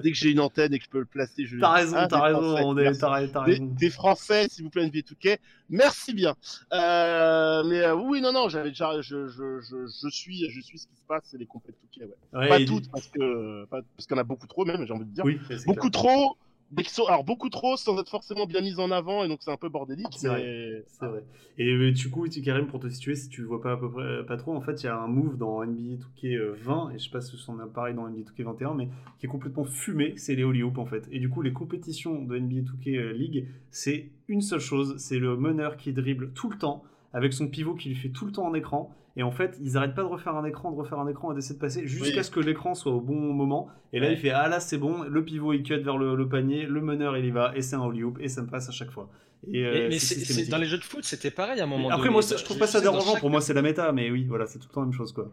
dès 0.02 0.12
que 0.12 0.18
j'ai 0.18 0.32
une 0.32 0.40
antenne 0.40 0.74
et 0.74 0.80
que 0.80 0.86
je 0.86 0.90
peux 0.90 1.00
le 1.00 1.06
placer, 1.06 1.46
je 1.46 1.60
T'as 1.60 1.72
raison, 1.74 1.96
Ah, 2.00 2.08
t'as 2.08 2.22
raison, 2.22 2.56
on 2.66 2.78
est- 2.78 2.98
t'as 3.00 3.46
Des, 3.46 3.60
des 3.60 3.90
Français, 3.92 4.48
s'il 4.50 4.64
vous 4.64 4.72
plaît, 4.72 4.84
NBA 4.88 5.02
2K. 5.02 5.38
Merci 5.70 6.14
bien. 6.14 6.36
Euh, 6.74 7.64
mais 7.66 7.82
euh, 7.82 7.96
oui, 7.96 8.22
non, 8.22 8.32
non, 8.32 8.48
j'avais 8.50 8.70
déjà, 8.70 9.02
je, 9.02 9.28
je, 9.28 9.60
je, 9.62 9.88
je 9.88 10.10
suis, 10.10 10.50
je 10.50 10.62
suis 10.62 10.80
ce 10.80 10.88
qui 10.88 10.96
se 10.96 11.04
passe, 11.08 11.24
c'est 11.26 11.38
les 11.38 11.46
compètes 11.46 11.76
2K, 11.94 12.04
ouais. 12.06 12.16
Ouais, 12.34 12.48
pas 12.50 12.60
toutes, 12.66 12.90
parce 12.92 13.08
que, 13.08 13.66
pas- 13.66 13.82
parce 13.96 14.08
qu'il 14.08 14.16
y 14.16 14.20
en 14.20 14.22
a 14.22 14.26
beaucoup 14.26 14.48
trop, 14.48 14.66
même, 14.66 14.86
j'ai 14.86 14.94
envie 14.94 15.06
de 15.06 15.12
dire. 15.14 15.26
Oui, 15.26 15.40
beaucoup 15.66 15.90
clair. 15.90 16.04
trop, 16.04 16.38
mais 16.76 16.84
qui 16.84 16.90
sont, 16.94 17.06
alors 17.06 17.24
beaucoup 17.24 17.50
trop, 17.50 17.78
sans 17.78 18.00
être 18.00 18.10
forcément 18.10 18.46
bien 18.46 18.62
mis 18.62 18.80
en 18.80 18.92
avant, 18.92 19.24
et 19.24 19.28
donc 19.28 19.40
c'est 19.42 19.52
un 19.52 19.58
peu 19.58 19.70
bordélique. 19.70 20.08
C'est 20.18 20.28
mais- 20.30 20.84
C'est 20.88 21.06
vrai. 21.06 21.24
Et 21.58 21.72
euh, 21.72 21.92
du 21.92 22.10
coup, 22.10 22.28
tu- 22.28 22.42
Karim, 22.42 22.68
pour 22.68 22.80
te 22.80 22.88
situer, 22.90 23.16
si 23.16 23.30
tu 23.30 23.44
vois 23.44 23.62
pas 23.62 23.72
à 23.74 23.78
peu 23.78 23.90
près, 23.90 24.04
euh, 24.04 24.24
pas 24.24 24.38
trop, 24.38 24.54
en 24.56 24.62
fait, 24.62 24.84
il 24.84 24.86
y 24.86 24.90
a 24.90 24.98
un 24.98 25.08
move 25.08 25.38
dans 25.38 25.64
NBA 25.64 25.96
2K 25.98 26.54
20, 26.64 26.92
et 26.92 27.00
je 27.00 27.06
sais 27.06 27.10
pas 27.10 27.22
si 27.22 27.38
c'en 27.38 27.58
a 27.60 27.66
pareil 27.68 27.96
dans 27.96 28.08
NBA 28.08 28.24
2K 28.32 28.44
21, 28.44 28.74
mais 28.76 28.90
qui 29.20 29.26
est 29.26 29.30
complètement 29.30 29.64
fumé, 29.66 30.14
c'est 30.18 30.36
les 30.36 30.44
Holy 30.44 30.62
Hoop 30.64 30.78
en 30.78 30.86
fait. 30.86 31.08
Et 31.12 31.20
du 31.20 31.30
coup, 31.30 31.42
les 31.42 31.54
compétitions 31.54 32.22
de 32.22 32.38
NBA 32.38 32.62
2K 32.62 32.98
euh, 32.98 33.14
League, 33.14 33.48
c'est 33.72 34.12
une 34.28 34.42
seule 34.42 34.60
chose, 34.60 34.96
c'est 34.98 35.20
le 35.20 35.36
meneur 35.38 35.78
qui 35.78 35.94
dribble 35.94 36.32
tout 36.34 36.50
le 36.50 36.58
temps, 36.58 36.84
avec 37.14 37.34
son 37.34 37.48
pivot 37.48 37.76
qui 37.76 37.90
lui 37.90 37.96
fait 37.96 38.10
tout 38.10 38.26
le 38.26 38.32
temps 38.32 38.46
en 38.46 38.54
écran. 38.54 38.94
Et 39.16 39.24
en 39.24 39.32
fait, 39.32 39.58
ils 39.64 39.78
arrêtent 39.78 39.96
pas 39.96 40.04
de 40.04 40.08
refaire 40.08 40.36
un 40.36 40.46
écran, 40.46 40.72
de 40.72 40.76
refaire 40.78 41.00
un 41.00 41.08
écran, 41.08 41.32
et 41.32 41.36
d'essayer 41.36 41.56
de 41.56 41.60
passer 41.60 41.88
jusqu'à 41.88 42.18
Oui. 42.20 42.24
ce 42.24 42.30
que 42.30 42.40
l'écran 42.40 42.76
soit 42.76 42.92
au 42.92 43.02
bon 43.02 43.16
moment. 43.34 43.68
Et 43.92 44.00
là, 44.00 44.08
Ouais. 44.08 44.14
il 44.14 44.20
fait 44.20 44.30
Ah 44.30 44.48
là, 44.48 44.60
c'est 44.60 44.78
bon, 44.78 45.02
le 45.04 45.26
pivot 45.26 45.54
il 45.54 45.64
cut 45.64 45.78
vers 45.80 45.98
le, 45.98 46.16
le 46.16 46.30
panier, 46.30 46.68
le 46.68 46.82
meneur 46.82 47.18
il 47.18 47.26
y 47.26 47.32
va, 47.32 47.52
et 47.56 47.62
c'est 47.64 47.76
un 47.76 47.82
Holy 47.82 48.04
Hoop, 48.04 48.20
et 48.22 48.28
ça 48.28 48.44
me 48.44 48.48
passe 48.48 48.70
à 48.70 48.72
chaque 48.72 48.92
fois. 48.92 49.10
Et, 49.52 49.64
euh, 49.66 49.72
Mais, 49.74 49.80
mais 49.90 49.92
c'est 50.00 50.00
c'est- 50.00 50.14
c'est- 50.16 50.20
systématique. 50.26 50.52
dans 50.52 50.58
les 50.58 50.66
jeux 50.68 50.78
de 50.78 50.84
foot, 50.84 51.04
c'était 51.04 51.32
pareil 51.32 51.60
à 51.60 51.64
un 51.64 51.68
moment 51.68 51.90
Après, 51.90 52.00
donné. 52.10 52.12
moi, 52.12 52.22
je 52.22 52.44
trouve 52.44 52.60
pas 52.60 52.68
ça 52.68 52.78
sais, 52.80 52.84
dérangeant. 52.86 53.14
chaque- 53.14 53.20
Pour 53.22 53.30
moi, 53.32 53.42
c'est 53.42 53.54
la 53.56 53.62
méta, 53.64 53.92
mais 53.92 54.12
oui, 54.12 54.26
voilà, 54.26 54.46
c'est 54.46 54.60
tout 54.60 54.68
le 54.70 54.74
temps 54.74 54.82
la 54.82 54.88
même 54.88 54.94
chose, 54.96 55.12
quoi. 55.14 55.32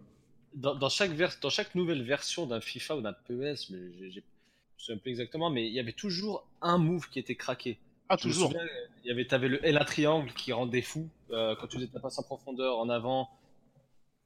dans, 0.55 0.75
dans 0.77 0.89
chaque 0.89 1.11
vers- 1.11 1.35
dans 1.43 1.51
chaque 1.51 1.75
nouvelle 1.75 2.03
version 2.05 2.47
d'un 2.47 2.61
FIFA 2.61 2.97
ou 2.97 3.01
d'un 3.03 3.13
PES, 3.13 3.71
mais 3.71 3.79
j'ai- 3.99 4.11
j'ai- 4.11 4.21
je 4.21 4.21
me 4.21 4.79
souviens 4.79 4.99
plus 4.99 5.11
exactement, 5.11 5.51
mais 5.51 5.67
il 5.67 5.73
y 5.75 5.81
avait 5.81 5.93
toujours 5.93 6.47
un 6.63 6.79
move 6.79 7.09
qui 7.11 7.19
était 7.19 7.35
craqué. 7.35 7.77
Ah, 8.09 8.17
Je 8.19 8.25
toujours. 8.29 8.49
souviens, 8.51 8.67
il 9.05 9.09
y 9.09 9.11
avait, 9.11 9.25
t'avais 9.27 9.49
le 9.49 9.59
L1 9.59 9.85
triangle 9.87 10.31
qui 10.33 10.53
rendait 10.53 10.83
fou 10.83 11.09
euh, 11.31 11.55
quand 11.59 11.67
tu 11.67 11.77
faisais 11.77 11.89
ta 11.89 12.01
passe 12.01 12.19
en 12.19 12.23
profondeur 12.23 12.79
en 12.79 12.89
avant. 12.89 13.31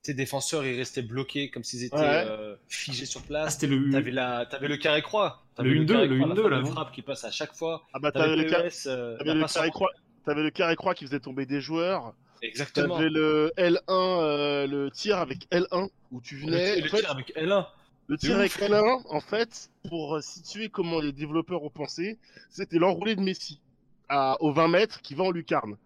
Tes 0.03 0.15
défenseurs, 0.15 0.65
ils 0.65 0.77
restaient 0.77 1.03
bloqués 1.03 1.51
comme 1.51 1.65
s'ils 1.65 1.85
étaient 1.85 1.97
Ouais. 1.97 2.25
euh, 2.27 2.57
figés 2.69 3.05
sur 3.07 3.21
Ah, 3.25 3.29
place. 3.29 3.55
c'était 3.55 3.67
le. 3.67 3.91
T'avais 3.91 4.11
la, 4.13 4.47
t'avais 4.47 4.69
le 4.69 4.77
carré 4.77 5.03
croix. 5.03 5.43
T'avais 5.57 5.71
Le 5.71 5.85
1-2, 5.85 5.87
carré 5.93 6.07
le 6.09 6.17
croix, 6.19 6.29
la 6.51 6.61
1-2, 6.61 6.67
frappe 6.67 6.89
là, 6.89 6.95
qui 6.95 7.03
passe 7.03 7.25
à 7.25 7.31
chaque 7.31 7.55
fois. 7.55 7.83
Ah 7.93 7.99
bah, 7.99 8.13
T'avais 8.13 8.37
t'avais 8.37 8.37
le, 8.37 8.43
le 8.69 8.73
euh, 8.87 9.17
t'avais 9.19 9.35
le 9.35 9.47
carré 9.47 9.71
croix. 9.71 9.91
T'avais 10.25 10.43
le 10.43 10.51
carré 10.51 10.77
croix 10.77 10.95
qui 10.95 11.05
faisait 11.05 11.21
tomber 11.21 11.47
des 11.47 11.61
joueurs. 11.61 12.15
Exactement. 12.43 12.97
T'avais 12.97 13.11
le 13.11 13.53
L1, 13.57 13.81
euh, 13.89 14.67
le 14.69 14.91
tir 14.93 15.19
avec 15.19 15.49
L1 15.51 15.89
où 16.13 16.21
tu 16.21 16.37
venais. 16.37 16.77
Le, 16.77 16.83
le 16.83 16.87
en 16.87 16.91
fait, 16.91 17.01
tir 17.01 17.11
avec 17.11 17.37
L1. 17.37 17.67
Le 18.07 18.17
tir 18.19 18.37
avec 18.39 18.53
ouf. 18.55 18.61
L1, 18.63 19.03
en 19.09 19.21
fait, 19.21 19.69
pour 19.89 20.23
situer 20.23 20.69
comment 20.69 21.01
les 21.01 21.13
développeurs 21.13 21.65
ont 21.65 21.71
pensé, 21.71 22.19
c'était 22.51 22.79
l'enroulé 22.79 23.17
de 23.17 23.21
Messi 23.21 23.61
à, 24.09 24.37
aux 24.41 24.53
20 24.53 24.69
mètres 24.69 25.01
qui 25.03 25.15
va 25.15 25.25
en 25.25 25.31
lucarne. 25.31 25.77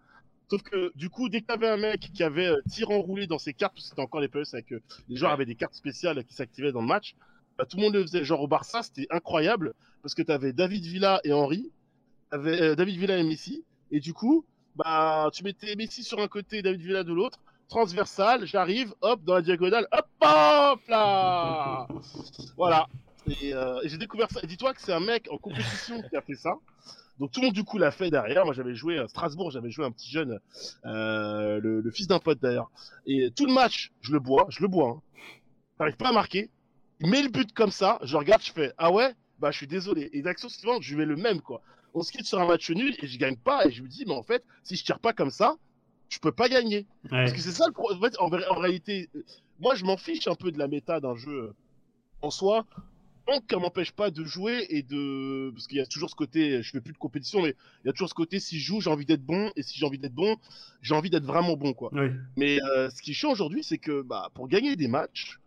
Sauf 0.49 0.61
que 0.61 0.91
du 0.95 1.09
coup, 1.09 1.29
dès 1.29 1.41
que 1.41 1.47
t'avais 1.47 1.67
un 1.67 1.77
mec 1.77 2.11
qui 2.13 2.23
avait 2.23 2.47
euh, 2.47 2.61
tir 2.69 2.91
enroulé 2.91 3.27
dans 3.27 3.39
ses 3.39 3.53
cartes, 3.53 3.73
parce 3.73 3.85
que 3.85 3.89
c'était 3.89 4.01
encore 4.01 4.21
les 4.21 4.27
PES 4.27 4.53
avec 4.53 4.71
euh, 4.71 4.81
les 5.07 5.15
joueurs 5.15 5.31
avaient 5.31 5.45
des 5.45 5.55
cartes 5.55 5.73
spéciales 5.73 6.23
qui 6.25 6.33
s'activaient 6.33 6.71
dans 6.71 6.81
le 6.81 6.87
match, 6.87 7.15
bah, 7.57 7.65
tout 7.65 7.77
le 7.77 7.83
monde 7.83 7.95
le 7.95 8.01
faisait. 8.01 8.23
Genre 8.23 8.41
au 8.41 8.47
Barça, 8.47 8.83
c'était 8.83 9.07
incroyable 9.09 9.73
parce 10.01 10.13
que 10.13 10.21
t'avais 10.21 10.53
David 10.53 10.83
Villa 10.83 11.21
et 11.23 11.33
Henry, 11.33 11.71
t'avais 12.29 12.61
euh, 12.61 12.75
David 12.75 12.97
Villa 12.97 13.17
et 13.17 13.23
Messi, 13.23 13.63
et 13.91 13.99
du 13.99 14.13
coup, 14.13 14.45
bah 14.75 15.29
tu 15.33 15.43
mettais 15.43 15.75
Messi 15.75 16.03
sur 16.03 16.19
un 16.19 16.27
côté, 16.27 16.61
David 16.61 16.81
Villa 16.81 17.03
de 17.03 17.13
l'autre, 17.13 17.39
transversal, 17.69 18.45
j'arrive, 18.45 18.93
hop, 19.01 19.23
dans 19.23 19.35
la 19.35 19.41
diagonale, 19.41 19.87
hop, 19.91 20.07
hop 20.21 20.81
là 20.87 21.87
voilà. 22.57 22.87
Et, 23.41 23.53
euh, 23.53 23.81
et 23.83 23.89
j'ai 23.89 23.97
découvert 23.97 24.29
ça. 24.29 24.41
Et 24.43 24.47
dis-toi 24.47 24.73
que 24.73 24.81
c'est 24.81 24.93
un 24.93 24.99
mec 24.99 25.27
en 25.31 25.37
compétition 25.37 26.01
qui 26.09 26.15
a 26.15 26.21
fait 26.21 26.35
ça. 26.35 26.55
Donc 27.19 27.31
tout 27.31 27.41
le 27.41 27.47
monde 27.47 27.55
du 27.55 27.63
coup 27.63 27.77
l'a 27.77 27.91
fait 27.91 28.09
derrière. 28.09 28.45
Moi 28.45 28.53
j'avais 28.53 28.75
joué 28.75 28.97
à 28.97 29.07
Strasbourg, 29.07 29.51
j'avais 29.51 29.69
joué 29.69 29.85
un 29.85 29.91
petit 29.91 30.09
jeune, 30.09 30.39
euh, 30.85 31.59
le, 31.59 31.81
le 31.81 31.91
fils 31.91 32.07
d'un 32.07 32.19
pote 32.19 32.39
d'ailleurs. 32.41 32.71
Et 33.05 33.31
tout 33.31 33.45
le 33.45 33.53
match, 33.53 33.91
je 34.01 34.11
le 34.11 34.19
bois, 34.19 34.47
je 34.49 34.61
le 34.61 34.67
bois. 34.67 34.97
Hein. 34.97 35.01
J'arrive 35.79 35.97
pas 35.97 36.09
à 36.09 36.13
marquer. 36.13 36.49
Il 36.99 37.09
met 37.09 37.21
le 37.21 37.29
but 37.29 37.51
comme 37.53 37.71
ça, 37.71 37.99
je 38.03 38.15
regarde, 38.15 38.41
je 38.41 38.51
fais 38.51 38.73
ah 38.77 38.91
ouais, 38.91 39.13
bah 39.39 39.51
je 39.51 39.57
suis 39.57 39.67
désolé. 39.67 40.09
Et 40.13 40.21
l'action 40.21 40.49
suivante, 40.49 40.81
je 40.81 40.95
mets 40.95 41.05
le 41.05 41.15
même 41.15 41.41
quoi. 41.41 41.61
On 41.93 42.01
se 42.01 42.11
quitte 42.11 42.25
sur 42.25 42.39
un 42.39 42.47
match 42.47 42.69
nul 42.71 42.95
et 43.01 43.07
je 43.07 43.17
gagne 43.19 43.37
pas. 43.37 43.65
Et 43.67 43.71
je 43.71 43.83
me 43.83 43.87
dis 43.87 44.05
mais 44.07 44.13
en 44.13 44.23
fait, 44.23 44.43
si 44.63 44.75
je 44.75 44.83
tire 44.83 44.99
pas 44.99 45.13
comme 45.13 45.31
ça, 45.31 45.55
je 46.09 46.19
peux 46.19 46.31
pas 46.31 46.49
gagner. 46.49 46.85
Ouais. 47.03 47.09
Parce 47.09 47.33
que 47.33 47.39
c'est 47.39 47.51
ça 47.51 47.67
le 47.67 47.73
problème. 47.73 47.99
En, 48.19 48.29
fait, 48.29 48.47
en, 48.49 48.59
réalité, 48.59 49.09
euh, 49.15 49.23
moi 49.59 49.75
je 49.75 49.85
m'en 49.85 49.97
fiche 49.97 50.27
un 50.27 50.35
peu 50.35 50.51
de 50.51 50.57
la 50.57 50.67
méta 50.67 50.99
d'un 50.99 51.15
jeu 51.15 51.31
euh, 51.31 51.55
en 52.21 52.31
soi. 52.31 52.65
Donc, 53.27 53.43
ça 53.49 53.57
m'empêche 53.57 53.91
pas 53.91 54.11
de 54.11 54.23
jouer 54.23 54.65
et 54.69 54.83
de. 54.83 55.51
Parce 55.51 55.67
qu'il 55.67 55.77
y 55.77 55.81
a 55.81 55.85
toujours 55.85 56.09
ce 56.09 56.15
côté, 56.15 56.61
je 56.61 56.71
fais 56.71 56.81
plus 56.81 56.93
de 56.93 56.97
compétition, 56.97 57.41
mais 57.41 57.55
il 57.83 57.87
y 57.87 57.89
a 57.89 57.93
toujours 57.93 58.09
ce 58.09 58.13
côté, 58.13 58.39
si 58.39 58.59
je 58.59 58.65
joue, 58.65 58.81
j'ai 58.81 58.89
envie 58.89 59.05
d'être 59.05 59.23
bon, 59.23 59.51
et 59.55 59.63
si 59.63 59.79
j'ai 59.79 59.85
envie 59.85 59.97
d'être 59.97 60.13
bon, 60.13 60.35
j'ai 60.81 60.93
envie 60.93 61.09
d'être 61.09 61.25
vraiment 61.25 61.55
bon, 61.55 61.73
quoi. 61.73 61.91
Mais 62.35 62.61
euh, 62.61 62.89
ce 62.89 63.01
qui 63.01 63.11
est 63.11 63.13
chiant 63.13 63.31
aujourd'hui, 63.31 63.63
c'est 63.63 63.77
que 63.77 64.01
bah, 64.01 64.29
pour 64.33 64.47
gagner 64.47 64.75
des 64.75 64.87
matchs, 64.87 65.39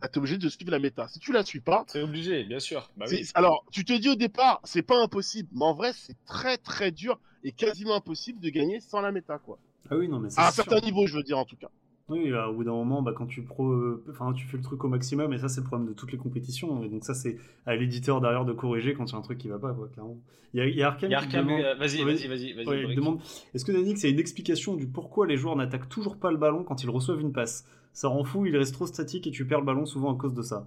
bah, 0.00 0.08
t'es 0.08 0.18
obligé 0.18 0.38
de 0.38 0.48
suivre 0.48 0.70
la 0.70 0.78
méta. 0.78 1.08
Si 1.08 1.18
tu 1.18 1.32
la 1.32 1.44
suis 1.44 1.60
pas, 1.60 1.84
C'est 1.88 2.02
obligé, 2.02 2.44
bien 2.44 2.60
sûr. 2.60 2.90
Bah 2.96 3.06
oui. 3.10 3.28
alors 3.34 3.64
tu 3.72 3.84
te 3.84 3.92
dis 3.92 4.08
au 4.08 4.14
départ, 4.14 4.60
c'est 4.64 4.82
pas 4.82 5.02
impossible, 5.02 5.48
mais 5.52 5.64
en 5.64 5.74
vrai, 5.74 5.92
c'est 5.94 6.16
très 6.24 6.56
très 6.58 6.90
dur 6.90 7.18
et 7.42 7.52
quasiment 7.52 7.94
impossible 7.94 8.40
de 8.40 8.50
gagner 8.50 8.80
sans 8.80 9.00
la 9.00 9.12
méta, 9.12 9.38
quoi. 9.38 9.58
Ah 9.90 9.96
oui, 9.96 10.08
non, 10.08 10.20
mais 10.20 10.30
c'est 10.30 10.40
À 10.40 10.48
un 10.48 10.52
certain 10.52 10.80
niveau, 10.80 11.06
je 11.06 11.16
veux 11.16 11.22
dire, 11.22 11.38
en 11.38 11.44
tout 11.44 11.56
cas. 11.56 11.70
Oui, 12.08 12.32
au 12.32 12.52
bout 12.54 12.64
d'un 12.64 12.72
moment, 12.72 13.02
bah, 13.02 13.12
quand 13.14 13.26
tu 13.26 13.42
pro, 13.42 13.70
euh, 13.70 14.02
enfin, 14.10 14.32
tu 14.32 14.46
fais 14.46 14.56
le 14.56 14.62
truc 14.62 14.82
au 14.82 14.88
maximum, 14.88 15.32
et 15.34 15.38
ça, 15.38 15.48
c'est 15.50 15.60
le 15.60 15.66
problème 15.66 15.88
de 15.88 15.92
toutes 15.92 16.10
les 16.10 16.16
compétitions. 16.16 16.82
Et 16.82 16.88
donc 16.88 17.04
ça, 17.04 17.12
c'est 17.12 17.36
à 17.66 17.76
l'éditeur 17.76 18.22
derrière 18.22 18.46
de 18.46 18.54
corriger 18.54 18.94
quand 18.94 19.04
il 19.04 19.12
y 19.12 19.14
a 19.14 19.18
un 19.18 19.22
truc 19.22 19.36
qui 19.36 19.48
va 19.48 19.58
pas, 19.58 19.74
quoi, 19.74 19.88
clairement. 19.88 20.16
Il 20.54 20.60
y 20.60 20.62
a, 20.62 20.66
il 20.66 20.74
y 20.76 20.82
Arkham, 20.82 21.10
demande- 21.10 21.60
euh, 21.60 21.74
vas-y, 21.74 22.02
vas-y, 22.02 22.26
vas-y. 22.26 22.66
Ouais, 22.66 22.94
demande 22.94 23.20
est-ce 23.54 23.64
que 23.66 23.72
Danix 23.72 24.02
a 24.04 24.08
une 24.08 24.18
explication 24.18 24.74
du 24.74 24.86
pourquoi 24.86 25.26
les 25.26 25.36
joueurs 25.36 25.56
n'attaquent 25.56 25.88
toujours 25.90 26.16
pas 26.16 26.30
le 26.30 26.38
ballon 26.38 26.64
quand 26.64 26.82
ils 26.82 26.88
reçoivent 26.88 27.20
une 27.20 27.32
passe? 27.32 27.66
Ça 27.92 28.08
rend 28.08 28.24
fou, 28.24 28.46
il 28.46 28.56
reste 28.56 28.72
trop 28.72 28.86
statique 28.86 29.26
et 29.26 29.30
tu 29.30 29.46
perds 29.46 29.60
le 29.60 29.66
ballon 29.66 29.84
souvent 29.84 30.14
à 30.14 30.16
cause 30.18 30.32
de 30.32 30.42
ça. 30.42 30.66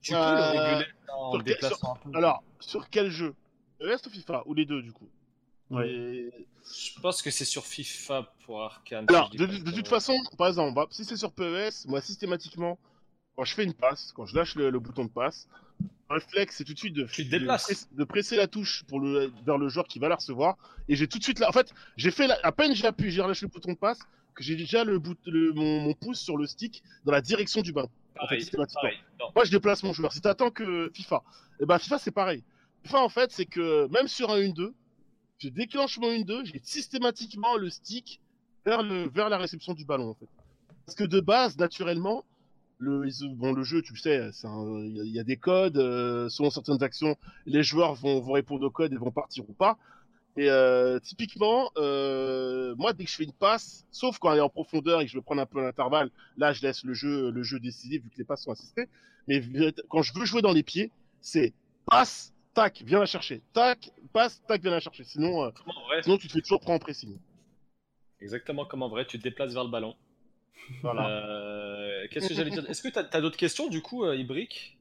Tu 0.00 0.12
peux 0.12 0.18
Euh, 0.20 0.36
le 0.36 0.42
réguler 0.60 0.84
en 1.12 1.32
sur 1.32 1.44
quel- 1.44 1.54
déplaçant 1.54 1.94
un 1.94 2.10
peu. 2.10 2.16
Alors, 2.16 2.42
sur 2.60 2.88
quel 2.90 3.10
jeu? 3.10 3.34
ES 3.80 4.06
ou 4.06 4.10
FIFA 4.10 4.42
Ou 4.46 4.54
les 4.54 4.64
deux, 4.66 4.82
du 4.82 4.92
coup? 4.92 5.08
Ouais. 5.70 5.88
Et- 5.90 6.46
Je 6.68 7.00
pense 7.00 7.22
que 7.22 7.30
c'est 7.30 7.44
sur 7.44 7.64
FIFA 7.64 8.32
pour 8.44 8.62
Arkane. 8.62 9.06
Alors, 9.08 9.30
de, 9.30 9.46
de 9.46 9.70
toute 9.70 9.86
façon, 9.88 10.14
par 10.36 10.48
exemple, 10.48 10.74
bah, 10.74 10.86
si 10.90 11.04
c'est 11.04 11.16
sur 11.16 11.30
PES, 11.32 11.86
moi, 11.86 12.00
systématiquement, 12.00 12.76
quand 13.36 13.44
je 13.44 13.54
fais 13.54 13.62
une 13.64 13.74
passe, 13.74 14.12
quand 14.12 14.26
je 14.26 14.34
lâche 14.34 14.56
le, 14.56 14.70
le 14.70 14.80
bouton 14.80 15.04
de 15.04 15.10
passe, 15.10 15.46
un 16.10 16.14
réflexe, 16.14 16.56
c'est 16.56 16.64
tout 16.64 16.72
de 16.74 16.78
suite 16.78 16.94
de, 16.94 17.04
Tu 17.04 17.24
te 17.24 17.30
de 17.32 17.38
déplaces. 17.38 17.64
press- 17.64 17.88
de 17.92 18.04
presser 18.04 18.36
la 18.36 18.48
touche 18.48 18.82
pour 18.88 18.98
le, 19.00 19.32
vers 19.44 19.58
le 19.58 19.68
joueur 19.68 19.86
qui 19.86 19.98
va 20.00 20.08
la 20.08 20.16
recevoir. 20.16 20.56
Et 20.88 20.96
j'ai 20.96 21.06
tout 21.06 21.18
de 21.18 21.22
suite 21.24 21.38
là. 21.38 21.48
En 21.48 21.52
fait, 21.52 21.72
j'ai 21.96 22.10
fait 22.10 22.26
la- 22.26 22.38
à 22.42 22.50
peine 22.52 22.74
j'ai 22.74 22.86
appuyé, 22.86 23.10
j'ai 23.12 23.22
relâché 23.22 23.46
le 23.46 23.50
bouton 23.50 23.72
de 23.72 23.78
passe, 23.78 24.00
que 24.34 24.42
j'ai 24.42 24.56
déjà 24.56 24.82
le, 24.84 24.98
bout, 24.98 25.16
le 25.26 25.52
mon, 25.52 25.80
mon 25.82 25.94
pouce 25.94 26.18
sur 26.20 26.36
le 26.36 26.46
stick 26.46 26.82
dans 27.04 27.12
la 27.12 27.20
direction 27.20 27.60
du 27.62 27.72
ballon. 27.72 27.90
en 28.18 28.26
fait. 28.28 28.40
Moi, 29.36 29.44
je 29.44 29.50
déplace 29.52 29.82
mon 29.84 29.92
joueur. 29.92 30.12
Si 30.12 30.20
t'attends 30.20 30.50
que 30.50 30.90
FIFA, 30.94 31.22
et 31.60 31.66
ben 31.66 31.78
FIFA, 31.78 31.98
c'est 31.98 32.10
pareil. 32.12 32.42
FIFA, 32.84 33.00
en 33.02 33.08
fait, 33.08 33.30
c'est 33.32 33.46
que 33.46 33.86
même 33.88 34.08
sur 34.08 34.30
un 34.30 34.38
1-2, 34.38 34.72
je 35.38 35.48
déclenche 35.48 35.98
mon 35.98 36.10
1-2, 36.10 36.44
j'ai 36.46 36.60
systématiquement 36.62 37.56
le 37.56 37.70
stick 37.70 38.20
vers, 38.64 38.82
le, 38.82 39.08
vers 39.08 39.28
la 39.28 39.38
réception 39.38 39.74
du 39.74 39.84
ballon, 39.84 40.10
en 40.10 40.14
fait. 40.14 40.28
Parce 40.86 40.96
que 40.96 41.04
de 41.04 41.20
base, 41.20 41.58
naturellement, 41.58 42.24
le, 42.78 43.08
bon, 43.34 43.52
le 43.52 43.62
jeu, 43.64 43.82
tu 43.82 43.92
le 43.94 43.98
sais, 43.98 44.30
il 44.44 45.12
y, 45.12 45.18
a- 45.18 45.24
des 45.24 45.36
codes, 45.36 45.78
euh, 45.78 46.28
selon 46.28 46.50
certaines 46.50 46.82
actions, 46.82 47.16
les 47.46 47.62
joueurs 47.62 47.94
vont, 47.94 48.20
vont 48.20 48.32
répondre 48.32 48.64
au 48.66 48.70
code 48.70 48.92
et 48.92 48.96
vont 48.96 49.10
partir 49.10 49.48
ou 49.48 49.52
pas. 49.52 49.78
Et 50.36 50.50
euh, 50.50 50.98
typiquement, 51.00 51.70
euh, 51.78 52.74
moi, 52.76 52.92
dès 52.92 53.04
que 53.04 53.10
je 53.10 53.16
fais 53.16 53.24
une 53.24 53.32
passe, 53.32 53.86
sauf 53.90 54.18
quand 54.18 54.30
elle 54.32 54.38
est 54.38 54.42
en 54.42 54.50
profondeur 54.50 55.00
et 55.00 55.06
que 55.06 55.10
je 55.10 55.16
veux 55.16 55.22
prendre 55.22 55.40
un 55.40 55.46
peu 55.46 55.62
l'intervalle, 55.62 56.10
là, 56.36 56.52
je 56.52 56.60
laisse 56.60 56.84
le 56.84 56.92
jeu, 56.92 57.30
le 57.30 57.42
jeu 57.42 57.58
décider 57.58 57.98
vu 57.98 58.10
que 58.10 58.18
les 58.18 58.24
passes 58.24 58.42
sont 58.42 58.52
assistées. 58.52 58.86
Mais 59.28 59.42
quand 59.88 60.02
je 60.02 60.12
veux 60.12 60.26
jouer 60.26 60.42
dans 60.42 60.52
les 60.52 60.62
pieds, 60.62 60.90
c'est 61.22 61.54
passe, 61.86 62.34
tac, 62.52 62.82
viens 62.86 62.98
la 63.00 63.06
chercher, 63.06 63.40
tac, 63.54 63.90
passe, 64.16 64.42
tac, 64.46 64.62
viens 64.62 64.70
la 64.70 64.80
chercher. 64.80 65.04
Sinon, 65.04 65.44
euh, 65.44 65.50
Comment 65.50 65.78
en 65.78 65.86
vrai 65.86 66.02
sinon 66.02 66.16
tu 66.16 66.26
te 66.28 66.32
fais 66.32 66.40
toujours 66.40 66.60
prendre 66.60 66.76
en 66.76 66.78
pressing. 66.78 67.18
Exactement 68.20 68.64
comme 68.64 68.82
en 68.82 68.88
vrai, 68.88 69.06
tu 69.06 69.18
te 69.18 69.22
déplaces 69.22 69.52
vers 69.52 69.64
le 69.64 69.70
ballon. 69.70 69.94
Voilà. 70.82 71.08
Euh, 71.08 72.06
Qu'est-ce 72.10 72.28
que 72.28 72.34
j'allais 72.34 72.50
dire? 72.50 72.68
Est-ce 72.68 72.82
que 72.82 72.88
tu 72.88 72.98
as, 72.98 73.20
d'autres 73.20 73.36
questions 73.36 73.68
du 73.68 73.82
coup, 73.82 74.04
euh, 74.04 74.16
Ibrick? 74.16 74.78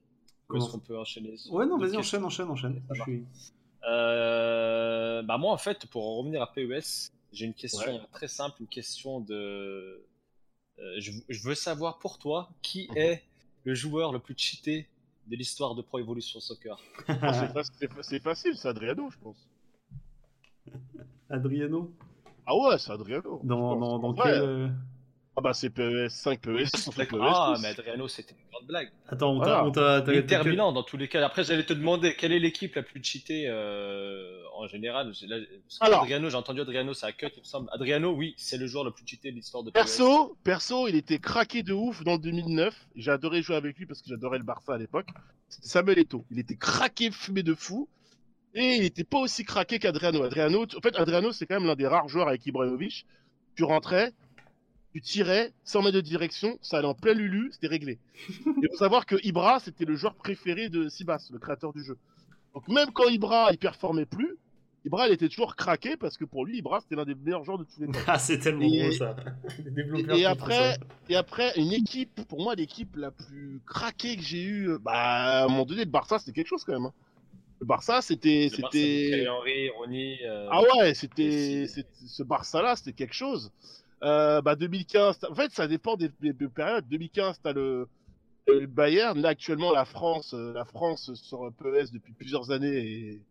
Ou 0.50 0.58
est-ce 0.58 0.70
qu'on 0.72 0.80
peut 0.80 0.98
enchaîner? 0.98 1.36
Ouais, 1.50 1.66
non, 1.66 1.78
vas-y, 1.78 1.98
enchaîne, 1.98 2.24
enchaîne, 2.24 2.50
enchaîne. 2.50 2.82
Je 2.94 3.02
suis- 3.02 3.26
Euh, 3.88 5.22
bah 5.22 5.38
moi 5.38 5.52
en 5.52 5.58
fait 5.58 5.86
pour 5.86 6.08
en 6.08 6.16
revenir 6.18 6.42
à 6.42 6.52
PES 6.52 7.12
j'ai 7.32 7.46
une 7.46 7.54
question 7.54 8.02
très 8.12 8.28
simple 8.28 8.56
une 8.62 8.68
question 8.68 9.20
de 9.20 10.04
euh, 10.80 10.96
je, 10.98 11.12
je 11.30 11.44
veux 11.48 11.54
savoir 11.54 12.00
pour 12.00 12.18
toi 12.18 12.50
qui 12.64 12.90
est 12.96 13.22
le 13.64 13.76
joueur 13.76 14.12
le 14.12 14.18
plus 14.18 14.34
cheaté 14.36 14.88
de 15.28 15.36
l'histoire 15.36 15.76
de 15.76 15.82
Pro 15.82 16.00
Evolution 16.00 16.40
Soccer. 16.40 16.78
Ah, 17.08 17.34
c'est 17.34 17.54
fac- 17.54 17.72
c'est 17.80 17.92
fa- 17.92 18.04
c'est 18.04 18.20
facile, 18.20 18.56
c'est 18.56 18.68
Adriano, 18.68 19.10
je 19.10 19.18
pense. 19.20 19.48
Adriano? 21.30 21.92
Ah 22.46 22.56
ouais, 22.56 22.78
c'est 22.78 22.92
Adriano. 22.92 23.40
Dans, 23.44 23.76
dans, 23.78 24.00
dans 24.00 24.14
quel. 24.14 24.72
Ah 25.38 25.42
bah 25.42 25.54
c'est 25.54 25.70
PES 25.70 26.08
5, 26.10 26.40
PES 26.40 26.66
6, 26.76 26.90
PES 26.96 27.08
Ah, 27.20 27.54
6. 27.58 27.62
mais 27.62 27.68
Adriano, 27.70 28.08
c'était 28.08 28.32
une 28.34 28.50
grande 28.50 28.68
blague. 28.68 28.90
Attends, 29.10 29.32
on 29.34 29.38
Voilà. 29.38 29.70
t'a. 29.74 30.02
dans 30.72 30.84
tous 30.84 30.96
les 30.96 31.10
cas. 31.10 31.26
Après, 31.26 31.44
j'allais 31.44 31.66
te 31.66 31.74
demander 31.74 32.16
quelle 32.16 32.32
est 32.32 32.40
l'équipe 32.40 32.74
la 32.76 32.84
plus 32.84 33.04
cheatée 33.04 33.46
euh, 33.50 34.42
en 34.56 34.66
général? 34.68 35.12
Là, 35.28 35.38
Alors. 35.82 36.04
Adriano, 36.04 36.30
j'ai 36.30 36.38
entendu 36.38 36.62
Adriano, 36.62 36.94
ça 36.94 37.08
a 37.08 37.12
cut, 37.12 37.28
il 37.36 37.40
me 37.42 37.44
semble. 37.46 37.70
Adriano, 37.74 38.14
oui, 38.14 38.34
c'est 38.38 38.58
le 38.58 38.66
joueur 38.66 38.86
le 38.86 38.92
plus 38.92 39.06
cheaté 39.06 39.32
de 39.32 39.36
l'histoire 39.36 39.64
de 39.64 39.72
PES. 39.72 39.74
Perso, 39.74 40.38
perso, 40.46 40.88
il 40.88 40.96
était 40.96 41.20
craqué 41.20 41.64
de 41.64 41.74
ouf 41.74 42.02
dans 42.06 42.14
le 42.14 42.20
2009. 42.20 42.74
J'ai 42.96 43.12
adoré 43.12 43.42
jouer 43.42 43.58
avec 43.58 43.78
lui 43.78 43.86
parce 43.86 44.02
que 44.02 44.08
j'adorais 44.08 44.38
le 44.38 44.46
Barça 44.46 44.74
à 44.76 44.78
l'époque. 44.78 45.10
C'était 45.50 45.68
Samuel 45.68 46.00
Eto'o. 46.00 46.24
Il 46.32 46.40
était 46.40 46.56
craqué, 46.56 47.12
fumé 47.12 47.44
de 47.44 47.54
fou. 47.54 47.90
Et 48.54 48.76
il 48.78 48.86
était 48.86 49.04
pas 49.04 49.18
aussi 49.20 49.44
craqué 49.44 49.80
qu'Adriano. 49.80 50.24
Adriano, 50.24 50.64
en 50.64 50.82
fait, 50.82 50.96
Adriano, 50.96 51.34
c'est 51.34 51.46
quand 51.46 51.56
même 51.56 51.68
l'un 51.68 51.76
des 51.76 51.88
rares 51.88 52.08
joueurs 52.08 52.30
avec 52.30 52.46
Ibrahimovic. 52.46 53.06
Tu 53.58 53.66
rentrais, 53.66 54.14
tu 54.96 55.02
tirais, 55.02 55.52
100 55.66 55.82
mètres 55.82 55.96
de 55.96 56.02
direction, 56.02 56.58
ça 56.62 56.78
allait 56.78 56.88
en 56.88 56.93
plein 56.93 57.14
lulu, 57.14 57.50
c'était 57.52 57.68
réglé. 57.68 58.00
Il 58.46 58.68
faut 58.72 58.78
savoir 58.78 59.06
que 59.06 59.16
Ibra, 59.26 59.60
c'était 59.60 59.84
le 59.84 59.96
joueur 59.98 60.16
préféré 60.16 60.70
de 60.70 60.88
Sibas, 60.88 61.28
le 61.34 61.38
créateur 61.39 61.74
du 61.74 61.84
jeu. 61.84 61.98
Donc 62.54 62.68
même 62.70 62.91
quand 62.93 63.10
Ibra, 63.10 63.50
il 63.52 63.58
performait 63.58 64.06
plus, 64.06 64.38
Ibra, 64.86 65.08
il 65.10 65.14
était 65.14 65.28
toujours 65.28 65.56
craqué 65.58 65.98
parce 65.98 66.16
que 66.18 66.24
pour 66.24 66.46
lui, 66.46 66.60
Ibra, 66.60 66.80
c'était 66.80 66.96
l'un 66.96 67.04
des 67.04 67.16
meilleurs 67.16 67.43
joueurs 67.43 67.58
de 67.58 67.66
tous 67.66 67.82
les 67.82 67.88
temps. 67.88 68.00
Ah, 68.08 68.18
c'est 68.20 68.39
tellement 68.39 68.62
Et- 68.72 68.86
beau 68.86 68.91
ça. 68.91 69.16
Les 69.66 69.72
développeurs 69.72 70.16
Et, 70.16 70.26
après, 70.26 70.74
ça. 70.76 70.78
et 71.10 71.16
après, 71.18 71.52
une 71.58 71.74
équipe, 71.74 72.22
pour 72.30 72.41
moi, 72.41 72.56
l'équipe 72.56 72.96
la 72.96 73.12
plus 73.12 73.60
craquée 73.66 74.16
que 74.16 74.22
j'ai 74.22 74.43
eue, 74.43 74.78
bah, 74.80 74.91
à 74.93 75.43
un 75.43 75.48
moment 75.50 75.66
donné, 75.66 75.84
le 75.84 75.89
Barça, 75.91 76.20
c'était 76.20 76.32
quelque 76.32 76.48
chose 76.48 76.64
quand 76.64 76.74
même. 76.74 76.86
hein. 76.86 76.93
Le 77.60 77.66
Barça, 77.66 78.02
c'était. 78.02 78.50
C'était... 78.54 79.26
Henry, 79.28 79.70
Ronny. 79.70 80.18
euh, 80.24 80.48
Ah 80.52 80.62
ouais, 80.62 80.93
c'était. 80.93 81.66
Ce 81.68 82.22
Barça-là, 82.24 82.76
c'était 82.76 82.93
quelque 82.93 83.14
chose. 83.16 83.52
Euh, 84.04 84.41
bah, 84.41 84.56
2015, 84.56 85.20
en 85.30 85.36
fait, 85.36 85.52
ça 85.52 85.68
dépend 85.68 85.96
des, 85.96 86.10
des- 86.22 86.34
des 86.34 86.48
périodes. 86.48 86.88
2015, 86.89 87.39
t'as 87.41 87.54
le, 87.54 87.88
le 88.48 88.66
Bayern. 88.68 89.20
Là, 89.20 89.30
actuellement, 89.30 89.72
la 89.74 89.86
France, 89.86 90.34
euh, 90.34 90.54
la 90.54 90.66
France 90.66 91.14
sur 91.16 91.52
PES 91.54 91.91
depuis 91.91 92.14
plusieurs 92.14 92.52
années 92.52 92.76
est, 93.14 93.22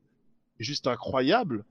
juste 0.61 0.87
incroyable. 0.87 1.65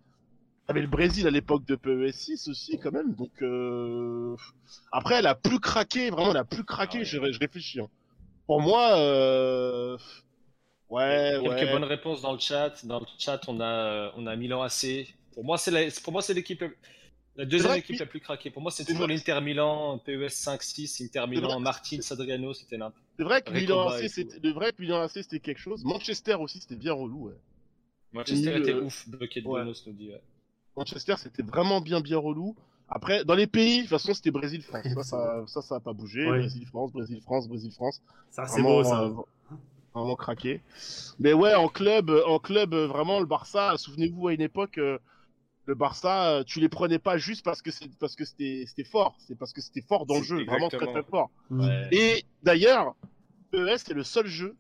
T'avais 0.68 0.82
le 0.82 0.88
Brésil 0.88 1.28
à 1.28 1.32
l'époque 1.32 1.66
de 1.66 1.76
PES 1.76 2.12
6 2.14 2.48
aussi, 2.50 2.78
quand 2.80 2.91
même. 2.91 3.14
Donc, 3.16 3.32
euh... 3.41 4.36
après, 4.91 5.16
elle 5.16 5.28
a 5.28 5.36
plus 5.36 5.60
craqué, 5.60 6.10
vraiment, 6.10 6.32
elle 6.32 6.38
a 6.38 6.46
plus 6.46 6.64
craqué. 6.64 7.00
Ah 7.00 7.02
ouais. 7.02 7.06
je, 7.06 7.32
je 7.34 7.39
réfléchis. 7.39 7.80
hein. 7.82 7.89
Pour 8.48 8.62
moi, 8.62 8.98
euh... 8.98 9.98
ouais, 10.89 11.39
Quelques 11.41 11.50
ouais. 11.50 11.72
bonnes 11.72 11.84
réponses 11.84 12.22
dans 12.22 12.34
le 12.34 12.39
chat. 12.39 12.86
Dans 12.86 13.00
le 13.00 13.06
chat, 13.18 13.41
on 13.48 13.60
a, 13.60 14.12
on 14.16 14.28
a 14.28 14.36
Milan 14.36 14.62
AC. 14.62 15.14
Pour 15.34 15.44
moi, 15.44 15.58
c'est 15.58 15.72
la, 15.72 15.82
pour 16.04 16.14
moi, 16.14 16.22
c'est 16.22 16.34
l'équipe, 16.34 16.64
la- 17.36 17.46
deuxième 17.46 17.76
équipe 17.76 18.00
la 18.00 18.06
plus 18.06 18.20
craquée. 18.20 18.50
Pour 18.52 18.62
moi, 18.62 18.72
c'est 18.72 18.86
toujours 18.86 19.08
l'Inter 19.08 19.40
Milan, 19.42 19.98
PES 20.00 20.30
5-6, 20.30 21.04
Inter 21.04 21.26
Milan, 21.28 21.48
vrai 21.48 21.58
que 21.58 21.62
Martins, 21.64 21.98
Adriano, 22.12 22.54
c'était 22.54 22.78
n'importe 22.78 23.04
C'est 23.18 23.24
vrai 23.24 23.42
que 23.42 23.52
Milan 23.52 23.88
AC, 23.90 24.10
c'était 24.10 24.36
tout. 24.36 24.42
le 24.44 24.54
vrai 24.54 24.72
que 24.72 24.82
Milan 24.82 25.02
AC, 25.02 25.12
c'était 25.14 25.40
quelque 25.40 25.60
chose. 25.60 25.84
Manchester 25.84 26.36
aussi, 26.36 26.60
c'était 26.60 26.76
bien 26.76 26.94
relou. 26.94 27.28
Ouais. 27.30 27.34
Manchester 28.14 28.58
était 28.60 28.74
euh, 28.74 28.84
ouf, 28.84 29.08
ouais. 29.10 29.42
bonus, 29.42 29.86
nous 29.88 29.94
dit. 29.94 30.10
ouais. 30.10 30.22
Manchester, 30.78 31.16
c'était 31.18 31.44
vraiment 31.44 31.82
bien, 31.82 32.02
bien 32.02 32.18
relou. 32.18 32.56
Après, 32.90 33.24
dans 33.26 33.34
les 33.36 33.48
pays, 33.48 33.78
de 33.78 33.82
toute 33.84 33.90
façon, 33.90 34.14
c'était 34.14 34.30
Brésil-France. 34.32 34.84
Ça, 34.96 35.02
ça, 35.04 35.44
ça, 35.48 35.62
ça 35.62 35.76
a 35.76 35.80
pas 35.80 35.94
bougé. 35.94 36.30
Ouais. 36.30 36.40
Brésil-France, 36.40 36.92
Brésil-France, 36.92 37.48
Brésil-France. 37.48 38.02
Ça, 38.30 38.46
c'est 38.46 38.62
beau 38.62 38.84
ça. 38.84 39.04
euh, 39.04 39.14
vraiment 39.96 40.16
craqué. 40.16 40.62
Mais 41.20 41.34
ouais, 41.34 41.56
en 41.56 41.68
club, 41.70 42.12
en 42.28 42.38
club, 42.40 42.74
euh, 42.74 42.86
vraiment, 42.88 43.20
le 43.20 43.26
Barça, 43.26 43.76
souvenez-vous, 43.78 44.28
à 44.28 44.34
une 44.34 44.42
époque, 44.42 44.78
euh, 44.78 45.00
le 45.66 45.76
Barça, 45.76 46.30
euh, 46.30 46.43
tu 46.43 46.59
les 46.59 46.70
prenais 46.70 46.99
pas 46.99 47.18
juste 47.18 47.43
parce 47.43 47.61
que 47.61 47.72
c'est 47.72 47.89
parce 47.97 48.16
que 48.16 48.26
c'était 48.26 48.66
c'était 48.68 48.84
fort. 48.84 49.16
C'est 49.20 49.38
parce 49.38 49.53
que 49.53 49.61
c'était 49.61 49.82
fort 49.82 50.05
dans 50.05 50.18
le 50.18 50.24
jeu, 50.24 50.43
vraiment 50.45 50.70
très 50.70 50.86
très 50.88 51.03
fort. 51.03 51.30
Ouais. 51.49 51.88
Et 51.91 52.26
d'ailleurs, 52.43 52.95
PES, 53.51 53.78
c'est 53.86 53.93
le 53.93 54.03
seul 54.03 54.28
jeu 54.28 54.55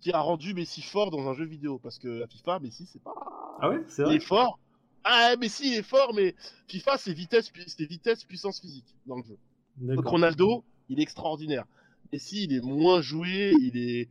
qui 0.00 0.12
a 0.12 0.20
rendu 0.20 0.52
Messi 0.52 0.82
fort 0.82 1.10
dans 1.10 1.28
un 1.28 1.34
jeu 1.34 1.44
vidéo. 1.46 1.78
Parce 1.78 1.98
que 1.98 2.08
la 2.08 2.26
FIFA, 2.26 2.58
Messi, 2.60 2.86
c'est 2.92 3.02
pas. 3.02 3.14
Ah 3.60 3.70
ouais, 3.70 3.82
c'est 3.88 4.02
Il 4.02 4.06
vrai. 4.06 4.16
est 4.16 4.20
fort. 4.20 4.58
Ah, 5.04 5.34
Messi, 5.38 5.68
il 5.72 5.74
est 5.78 5.82
fort, 5.82 6.12
mais 6.14 6.34
FIFA, 6.68 6.98
c'est 6.98 7.12
vitesse, 7.12 7.50
pu- 7.50 7.64
c'est 7.66 7.84
vitesse, 7.86 8.24
puissance 8.24 8.60
physique 8.60 8.94
dans 9.06 9.16
le 9.16 9.22
jeu. 9.22 9.38
Donc. 9.78 10.06
Ronaldo, 10.06 10.62
il 10.88 10.98
est 10.98 11.02
extraordinaire. 11.02 11.64
Messi, 12.12 12.44
il 12.44 12.52
est 12.54 12.60
moins 12.60 13.00
joué, 13.00 13.52
il 13.60 13.76
est. 13.78 14.08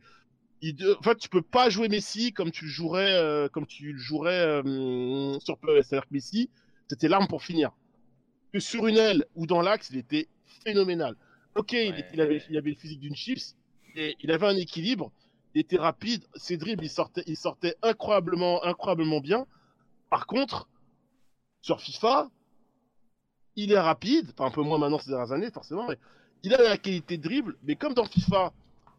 Il 0.64 0.74
de- 0.76 0.96
En 0.98 1.02
fait, 1.02 1.16
tu 1.18 1.28
peux 1.28 1.42
pas 1.42 1.68
jouer 1.68 1.88
Messi 1.88 2.32
comme 2.32 2.50
tu 2.50 2.64
le 2.64 2.70
jouerais, 2.70 3.12
euh, 3.12 3.48
comme 3.50 3.66
tu 3.66 3.92
le 3.92 3.98
jouerais 3.98 4.40
euh, 4.64 5.38
sur 5.40 5.58
PES. 5.58 5.82
C'est-à-dire 5.82 6.08
que 6.08 6.14
Messi, 6.14 6.48
c'était 6.88 7.06
l'arme 7.06 7.26
pour 7.28 7.42
finir. 7.42 7.72
Que 8.50 8.60
sur 8.60 8.86
une 8.86 8.96
aile 8.96 9.26
ou 9.34 9.46
dans 9.46 9.60
l'axe, 9.60 9.90
il 9.90 9.98
était 9.98 10.26
phénoménal. 10.64 11.16
Ok, 11.54 11.72
il, 11.72 12.20
avait, 12.20 12.42
il 12.48 12.56
avait 12.56 12.70
le 12.70 12.76
physique 12.76 13.00
d'une 13.00 13.14
chips, 13.14 13.56
et 13.94 14.16
il 14.22 14.30
avait 14.32 14.46
un 14.46 14.56
équilibre, 14.56 15.12
il 15.54 15.60
était 15.60 15.76
rapide, 15.76 16.24
ses 16.34 16.56
dribbles, 16.56 16.82
il 16.82 16.90
sortait, 16.90 17.22
il 17.26 17.36
sortait 17.36 17.76
incroyablement, 17.82 18.64
incroyablement 18.64 19.20
bien. 19.20 19.46
Par 20.08 20.26
contre, 20.26 20.66
sur 21.60 21.80
FIFA, 21.80 22.30
il 23.56 23.70
est 23.70 23.78
rapide, 23.78 24.30
enfin 24.32 24.46
un 24.46 24.50
peu 24.50 24.62
moins 24.62 24.78
maintenant 24.78 24.98
ces 24.98 25.10
dernières 25.10 25.32
années, 25.32 25.50
forcément, 25.50 25.86
mais 25.86 25.98
il 26.42 26.54
a 26.54 26.62
la 26.62 26.78
qualité 26.78 27.18
de 27.18 27.22
dribble, 27.22 27.56
mais 27.64 27.76
comme 27.76 27.92
dans 27.94 28.06
FIFA, 28.06 28.52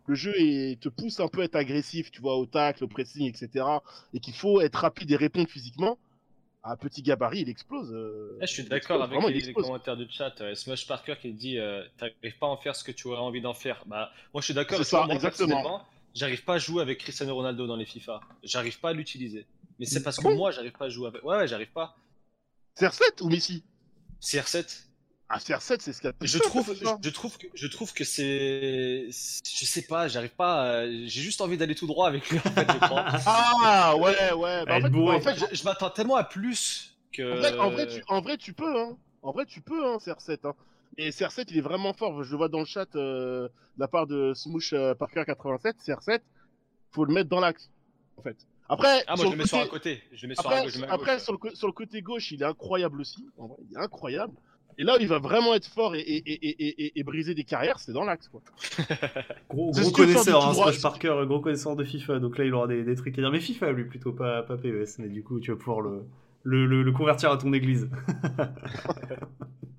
le 0.08 0.16
jeu 0.16 0.34
est- 0.38 0.80
te 0.82 0.90
pousse 0.90 1.20
un 1.20 1.28
peu 1.28 1.42
à 1.42 1.46
être 1.46 1.56
agressif, 1.56 2.12
tu 2.12 2.22
vois, 2.22 2.38
au 2.38 2.46
tacle, 2.46 2.84
au 2.84 2.88
pressing, 2.88 3.28
etc., 3.28 3.66
et 4.14 4.20
qu'il 4.20 4.34
faut 4.34 4.62
être 4.62 4.76
rapide 4.76 5.12
et 5.12 5.16
répondre 5.16 5.50
physiquement, 5.50 5.98
à 6.64 6.76
petit 6.78 7.04
gabarit, 7.04 7.42
il 7.42 7.50
explose. 7.50 7.94
euh, 7.94 8.38
Ah, 8.42 8.46
je 8.48 8.54
suis 8.54 8.64
d'accord 8.64 9.02
avec 9.02 9.20
vraiment, 9.20 9.28
les, 9.28 9.54
commentaires 9.54 9.96
du 9.98 10.08
chat. 10.10 10.34
Euh, 10.42 10.56
Smush 10.56 10.88
Parker 10.88 11.16
qui 11.22 11.32
dit 11.32 11.60
euh, 11.60 11.84
T'arrives 11.98 12.38
pas 12.40 12.48
à 12.48 12.50
en 12.50 12.58
faire 12.58 12.76
ce 12.76 12.84
que 12.84 12.92
tu 12.92 13.08
aurais 13.08 13.20
envie 13.20 13.42
d'en 13.42 13.54
faire. 13.54 13.84
Bah, 13.86 14.12
moi 14.34 14.42
je 14.42 14.46
suis 14.46 14.54
d'accord. 14.56 14.78
Vois, 14.78 14.86
ça, 14.86 15.08
exactement. 15.12 15.82
J'arrive 16.16 16.44
pas 16.44 16.56
à 16.56 16.58
jouer 16.58 16.82
avec 16.82 17.00
Cristiano 17.00 17.36
Ronaldo 17.36 17.68
dans 17.68 17.76
les 17.76 17.86
FIFA. 17.86 18.22
J'arrive 18.42 18.80
pas 18.80 18.90
à 18.90 18.94
l'utiliser. 18.94 19.46
Mais 19.80 19.86
c'est 19.86 20.02
parce 20.02 20.18
Ah 20.18 20.22
que 20.24 20.28
bon? 20.28 20.38
moi 20.38 20.52
j'arrive 20.52 20.72
pas 20.72 20.86
à 20.86 20.90
jouer 20.90 21.08
avec. 21.08 21.24
Ouais, 21.24 21.38
ouais, 21.38 21.48
j'arrive 21.48 21.72
pas. 21.72 21.96
CR7 22.80 23.22
ou 23.22 23.30
Messi? 23.30 23.64
CR7. 24.22 24.85
Ah, 25.28 25.40
CR7, 25.40 25.78
c'est 25.82 25.92
ce 25.94 26.02
qu'il 26.02 26.06
y 26.06 26.10
a 26.10 26.12
de 26.12 26.28
Je 26.28 26.38
trouve, 26.38 26.76
ça. 26.76 27.00
je 27.04 27.10
trouve 27.10 27.38
que, 27.38 27.48
je 27.56 27.68
trouve 27.68 27.94
que 27.94 28.04
c'est, 28.04 29.08
je 29.10 29.66
sais 29.66 29.82
pas, 29.82 30.08
j'arrive 30.08 30.36
pas. 30.36 30.82
à- 30.82 30.86
J'ai 30.88 31.22
juste 31.22 31.42
envie 31.42 31.58
d'aller 31.58 31.74
tout 31.74 31.88
droit 31.88 32.08
avec 32.08 32.30
lui 32.30 32.38
en 32.38 32.42
fait. 32.52 32.68
Je 32.72 32.78
crois. 32.78 33.06
Ah, 33.26 33.96
ouais, 33.98 34.34
ouais. 34.34 34.66
Bah, 34.66 34.78
en, 34.78 34.82
fait, 34.82 34.90
bourré. 34.90 35.16
en 35.16 35.22
fait, 35.22 35.36
je 35.36 35.56
je 35.56 35.64
m'attends 35.64 35.90
tellement 35.90 36.16
à 36.16 36.24
plus 36.24 36.96
que. 37.12 37.24
En 37.34 37.36
vrai, 37.38 37.58
en 37.58 37.70
vrai, 37.72 37.88
tu, 37.88 38.04
en 38.08 38.22
vrai, 38.22 38.38
tu 38.38 38.54
peux, 38.54 38.80
hein. 38.80 38.98
En 39.24 39.32
vrai, 39.32 39.46
tu 39.48 39.62
peux, 39.62 39.84
hein, 39.88 39.98
CR7. 39.98 40.46
Hein. 40.46 40.54
Et 40.98 41.10
CR7, 41.10 41.46
il 41.50 41.58
est 41.58 41.62
vraiment 41.62 41.94
fort. 41.94 42.24
Je 42.24 42.30
le 42.32 42.38
vois 42.38 42.48
dans 42.50 42.60
le 42.60 42.66
chat 42.66 42.96
euh, 42.96 43.48
de 43.48 43.80
la 43.80 43.88
part 43.88 44.06
de 44.06 44.34
Smoosh 44.36 44.74
euh, 44.74 44.94
Parker 44.94 45.24
87. 45.26 45.78
CR7, 45.84 46.20
faut 46.92 47.04
le 47.04 47.14
mettre 47.14 47.30
dans 47.30 47.40
l'axe, 47.40 47.72
en 48.18 48.22
fait. 48.22 48.38
Après, 48.70 49.04
Ah, 49.08 49.16
moi 49.16 49.26
je 49.26 49.30
le 49.32 49.32
le 49.32 49.38
mets 49.38 49.48
sur 49.48 49.58
un 49.58 49.66
côté, 49.66 49.98
côté. 49.98 50.04
Je 50.14 50.22
le 50.24 50.28
mets 50.30 50.36
sur 50.36 50.46
après, 50.46 50.60
un 50.60 50.64
gauche, 50.64 50.74
je 50.74 50.80
mets 50.82 50.88
à 50.88 50.94
après 50.94 51.14
gauche. 51.16 51.24
sur, 51.24 51.32
le, 51.34 51.38
co- 51.40 51.56
sur 51.56 51.68
le 51.68 51.74
côté 51.74 52.02
gauche, 52.04 52.32
il 52.32 52.42
est 52.42 52.46
incroyable 52.46 53.02
aussi. 53.02 53.26
En 53.38 53.48
vrai, 53.48 53.58
il 53.70 53.76
est 53.76 53.80
incroyable. 53.82 54.34
Et 54.78 54.84
là, 54.84 54.96
où 54.98 55.02
il 55.02 55.08
va 55.08 55.20
vraiment 55.20 55.54
être 55.56 55.68
fort 55.68 55.96
et, 55.96 56.00
et, 56.00 56.18
et, 56.28 57.00
et, 57.00 57.04
briser 57.04 57.34
des 57.34 57.44
carrières, 57.44 57.80
c'est 57.80 57.94
dans 57.94 58.04
l'axe, 58.04 58.28
quoi. 58.28 58.42
Gros, 59.50 59.72
gros 59.72 59.92
connaisseur, 59.92 60.46
hein. 60.46 60.54
Smash 60.54 60.82
Parker, 60.82 61.16
gros 61.26 61.40
connaisseur 61.40 61.76
de 61.76 61.84
FIFA, 61.84 62.20
donc 62.20 62.38
là 62.38 62.46
il 62.46 62.54
aura 62.54 62.68
des, 62.68 62.84
des 62.84 62.96
trucs 62.96 63.18
à 63.18 63.22
dire. 63.22 63.32
Mais 63.32 63.40
FIFA 63.40 63.72
lui 63.72 63.86
plutôt, 63.86 64.12
pas, 64.12 64.44
pas 64.44 64.58
PES, 64.58 65.00
mais 65.00 65.08
du 65.08 65.24
coup 65.24 65.40
tu 65.40 65.52
vas 65.52 65.58
pouvoir 65.58 65.82
le, 65.82 66.04
le, 66.44 66.66
le, 66.66 66.84
le 66.84 66.92
convertir 66.92 67.32
à 67.32 67.38
ton 67.38 67.54
église. 67.54 67.90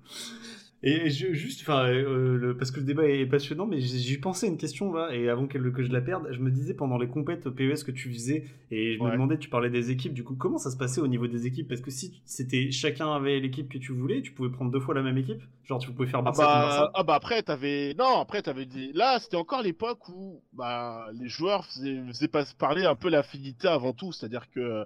Et 0.83 1.09
je, 1.09 1.33
juste, 1.33 1.61
enfin, 1.61 1.85
euh, 1.87 2.37
le- 2.37 2.55
parce 2.57 2.69
que 2.71 2.79
le 2.79 2.85
débat 2.85 3.05
est 3.07 3.25
passionnant, 3.25 3.65
mais 3.65 3.79
j'ai 3.81 3.97
j'ai 3.97 4.17
pensé 4.19 4.45
à 4.45 4.49
une 4.49 4.57
question 4.57 4.93
là, 4.93 5.09
et 5.13 5.27
avant 5.27 5.47
que, 5.47 5.57
que 5.57 5.83
je 5.83 5.91
la 5.91 6.01
perde, 6.01 6.27
je 6.31 6.39
me 6.39 6.51
disais 6.51 6.75
pendant 6.75 6.97
les 6.99 7.07
compètes 7.07 7.49
PES 7.49 7.83
que 7.83 7.91
tu 7.91 8.13
faisais, 8.13 8.45
et 8.69 8.95
je 8.95 9.01
me 9.03 9.09
demandais, 9.09 9.39
tu 9.39 9.49
parlais 9.49 9.71
des 9.71 9.89
équipes, 9.89 10.13
du 10.13 10.23
coup, 10.23 10.35
comment 10.35 10.59
ça 10.59 10.69
se 10.69 10.77
passait 10.77 11.01
au 11.01 11.07
niveau 11.07 11.25
des 11.27 11.47
équipes? 11.47 11.67
Parce 11.67 11.81
que 11.81 11.89
si 11.91 12.21
c'était 12.25 12.69
chacun 12.71 13.11
avait 13.11 13.39
l'équipe 13.39 13.69
que 13.69 13.79
tu 13.79 13.91
voulais, 13.91 14.21
tu 14.21 14.31
pouvais 14.33 14.49
prendre 14.51 14.71
deux 14.71 14.79
fois 14.79 14.93
la 14.93 15.01
même 15.01 15.17
équipe? 15.17 15.41
Genre 15.65 15.79
tu 15.79 15.91
pouvais 15.91 16.07
faire 16.07 16.21
Ah 16.25 16.31
Barça 16.31 16.47
contre 16.47 16.61
bah, 16.61 16.61
Barça? 16.61 16.93
ah 16.93 17.03
bah 17.03 17.15
après 17.15 17.41
t'avais 17.41 17.93
non 17.97 18.19
après 18.19 18.41
t'avais 18.41 18.65
des 18.65 18.91
là 18.91 19.17
c'était 19.19 19.37
encore 19.37 19.61
l'époque 19.61 20.09
où 20.09 20.43
bah 20.51 21.07
les 21.13 21.29
joueurs 21.29 21.65
faisaient, 21.65 22.27
parler 22.57 22.83
un 22.85 22.95
peu 22.95 23.09
l'affinité 23.09 23.67
avant 23.69 23.93
tout. 23.93 24.11
C'est-à-dire 24.11 24.49
que 24.51 24.59
euh, 24.59 24.85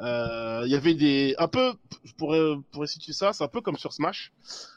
il 0.00 0.68
y 0.68 0.74
avait 0.74 0.94
des 0.94 1.34
un 1.38 1.48
peu 1.48 1.74
je 2.04 2.12
pourrais 2.14 2.56
pourrais 2.72 2.86
situer 2.86 3.12
ça 3.12 3.32
c'est 3.32 3.44
un 3.44 3.48
peu 3.48 3.60
comme 3.60 3.76
sur 3.76 3.92
Smash. 3.92 4.32